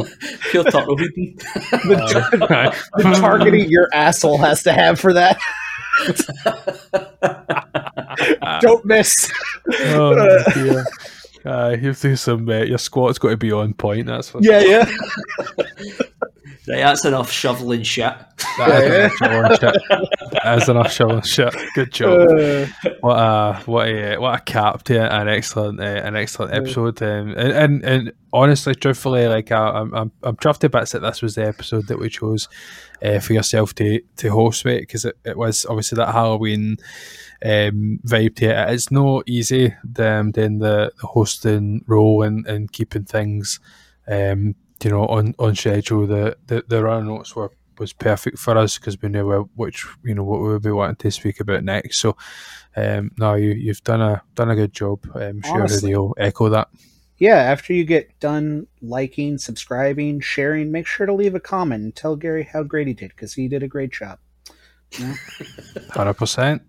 Pure 0.51 0.65
turtle 0.65 0.97
feeding. 0.97 1.37
The, 1.37 2.47
Aye. 2.51 2.77
the 3.03 3.19
targeting 3.19 3.69
your 3.69 3.89
asshole 3.93 4.39
has 4.39 4.63
to 4.63 4.73
have 4.73 5.01
for 5.01 5.13
that. 5.13 5.41
Don't 8.61 8.85
miss. 8.85 9.31
Oh, 9.73 10.15
dear. 10.55 10.85
Uh, 11.45 11.71
you 11.71 11.89
have 11.89 12.01
to 12.01 12.09
do 12.09 12.17
some. 12.17 12.49
Uh, 12.49 12.63
your 12.63 12.79
squat's 12.79 13.19
got 13.19 13.31
to 13.31 13.37
be 13.37 13.51
on 13.51 13.75
point. 13.75 14.07
That's 14.07 14.33
what. 14.33 14.45
Yeah, 14.45 14.61
yeah. 14.61 14.89
Right, 16.69 16.79
that's 16.79 17.05
enough 17.05 17.31
shoveling 17.31 17.83
shit. 17.83 18.13
That 18.59 19.11
is 19.13 19.21
enough 19.21 19.59
shoveling 19.59 19.59
shit. 19.61 20.43
That 20.45 20.59
is 20.63 20.69
enough 20.69 20.93
shoveling 20.93 21.23
shit. 21.23 21.55
Good 21.75 21.93
job. 21.93 22.29
Uh, 22.31 22.67
What 23.01 23.17
a 23.17 23.63
what 23.65 23.89
a 23.89 24.17
what 24.19 24.41
a 24.41 24.43
cap 24.43 24.83
to 24.85 25.13
an 25.13 25.29
excellent 25.29 25.81
uh, 25.81 25.85
an 25.85 26.17
excellent 26.17 26.53
episode. 26.55 27.03
Um, 27.03 27.31
and, 27.31 27.53
and 27.53 27.85
and 27.85 28.13
honestly, 28.33 28.75
truthfully, 28.75 29.27
like 29.27 29.51
I, 29.51 29.71
I'm 29.71 29.95
I'm 29.95 30.13
I'm 30.23 30.37
chuffed 30.37 30.59
to 30.61 30.69
bits 30.69 30.93
that 30.93 31.01
this 31.01 31.23
was 31.23 31.35
the 31.35 31.47
episode 31.47 31.87
that 31.89 31.99
we 31.99 32.09
chose 32.09 32.49
uh, 33.03 33.21
for 33.21 33.33
yourself 33.33 33.75
to 33.77 34.01
to 34.19 34.31
host 34.31 34.65
with 34.65 34.81
because 34.81 35.05
it, 35.07 35.17
it 35.25 35.37
was 35.39 35.65
obviously 35.67 35.97
that 35.97 36.13
Halloween 36.13 36.77
um, 37.45 38.01
vibe 38.07 38.37
to 38.37 38.47
it. 38.47 38.75
It's 38.75 38.91
no 38.91 39.23
easy 39.27 39.75
um, 39.99 40.31
doing 40.31 40.59
the, 40.59 40.93
the 41.01 41.07
hosting 41.07 41.85
role 41.87 42.23
and, 42.23 42.47
and 42.47 42.71
keeping 42.71 43.05
things 43.05 43.61
um, 44.07 44.55
you 44.85 44.91
know 44.91 45.07
on, 45.07 45.35
on 45.39 45.55
schedule. 45.55 46.07
The 46.07 46.37
the, 46.47 46.65
the 46.67 46.83
run 46.83 47.07
notes 47.07 47.35
were 47.35 47.51
was 47.79 47.93
perfect 47.95 48.39
for 48.39 48.57
us 48.59 48.79
because 48.79 49.01
we 49.01 49.09
knew 49.09 49.49
which 49.57 49.87
you 50.05 50.15
know 50.15 50.23
what 50.23 50.41
we 50.41 50.49
would 50.49 50.63
be 50.63 50.71
wanting 50.71 50.97
to 50.97 51.11
speak 51.11 51.41
about 51.41 51.65
next. 51.65 51.99
So 51.99 52.17
um, 52.77 53.11
no, 53.19 53.35
you 53.35 53.51
you've 53.51 53.83
done 53.83 54.01
a 54.01 54.23
done 54.35 54.51
a 54.51 54.55
good 54.55 54.73
job. 54.73 55.05
I'm 55.15 55.43
sure 55.43 55.61
Honestly. 55.61 55.91
they'll 55.91 56.15
echo 56.19 56.49
that. 56.51 56.69
yeah, 57.19 57.37
after 57.37 57.73
you 57.73 57.85
get 57.85 58.19
done 58.21 58.67
liking, 58.83 59.39
subscribing, 59.39 60.21
sharing, 60.21 60.71
make 60.71 60.87
sure 60.87 61.07
to 61.07 61.13
leave 61.13 61.35
a 61.35 61.41
comment 61.41 61.83
and 61.83 61.97
tell 61.97 62.17
Gary 62.17 62.45
how 62.45 62.63
great 62.63 62.87
he 62.87 62.95
did 62.95 63.11
because 63.11 63.35
he 63.35 63.49
did 63.49 63.63
a 63.63 63.69
great 63.69 63.93
job. 63.93 64.19
Hundred 65.91 66.15
percent. 66.15 66.63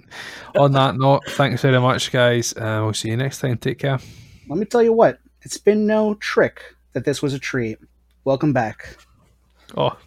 On 0.57 0.71
that 0.73 0.95
note, 0.95 1.23
thanks 1.29 1.61
very 1.61 1.79
much, 1.79 2.11
guys. 2.11 2.53
Uh, 2.55 2.81
we'll 2.83 2.93
see 2.93 3.09
you 3.09 3.17
next 3.17 3.39
time. 3.39 3.57
Take 3.57 3.79
care. 3.79 3.99
Let 4.47 4.59
me 4.59 4.65
tell 4.65 4.83
you 4.83 4.93
what, 4.93 5.19
it's 5.41 5.57
been 5.57 5.87
no 5.87 6.15
trick 6.15 6.61
that 6.93 7.05
this 7.05 7.21
was 7.21 7.33
a 7.33 7.39
treat. 7.39 7.79
Welcome 8.23 8.53
back. 8.53 8.97
Oh. 9.75 9.97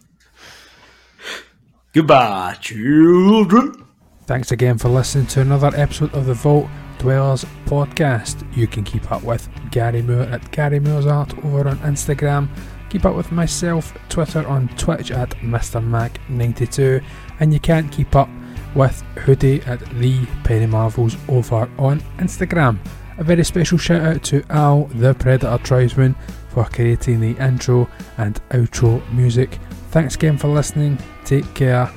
Goodbye, 1.93 2.57
children. 2.61 3.85
Thanks 4.27 4.53
again 4.53 4.79
for 4.79 4.89
listening 4.89 5.27
to 5.29 5.41
another 5.41 5.73
episode 5.75 6.15
of 6.15 6.27
the 6.27 6.35
Vault 6.35 6.69
Dwellers 6.99 7.45
podcast. 7.67 8.47
You 8.57 8.69
can 8.69 8.85
keep 8.85 9.11
up 9.11 9.25
with 9.25 9.49
Gary 9.73 10.01
Moore 10.01 10.23
at 10.23 10.49
Gary 10.53 10.79
Moore's 10.79 11.07
Art 11.07 11.37
over 11.45 11.69
on 11.69 11.79
Instagram. 11.79 12.49
Keep 12.89 13.05
up 13.05 13.17
with 13.17 13.33
myself, 13.33 13.93
Twitter, 14.09 14.47
on 14.47 14.69
Twitch 14.77 15.11
at 15.11 15.31
Mr. 15.39 15.83
Mac92, 15.83 17.05
and 17.41 17.53
you 17.53 17.59
can 17.59 17.89
keep 17.89 18.15
up 18.15 18.29
with 18.77 19.03
Hoodie 19.19 19.61
at 19.63 19.81
the 19.99 20.25
Penny 20.45 20.67
Marvels 20.67 21.17
over 21.29 21.69
on 21.79 22.01
Instagram. 22.19 22.79
A 23.19 23.25
very 23.25 23.43
special 23.45 23.79
shout 23.79 24.03
out 24.03 24.23
to 24.25 24.45
Al 24.51 24.85
the 24.87 25.15
Predator 25.15 25.59
Tribesman 25.65 26.15
for 26.55 26.65
creating 26.65 27.21
the 27.21 27.37
intro 27.45 27.89
and 28.17 28.41
outro 28.51 29.03
music. 29.13 29.59
Thanks 29.91 30.15
again 30.15 30.39
for 30.39 30.49
listening. 30.49 30.99
Take 31.25 31.53
care. 31.55 31.91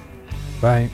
Bye. 0.60 0.90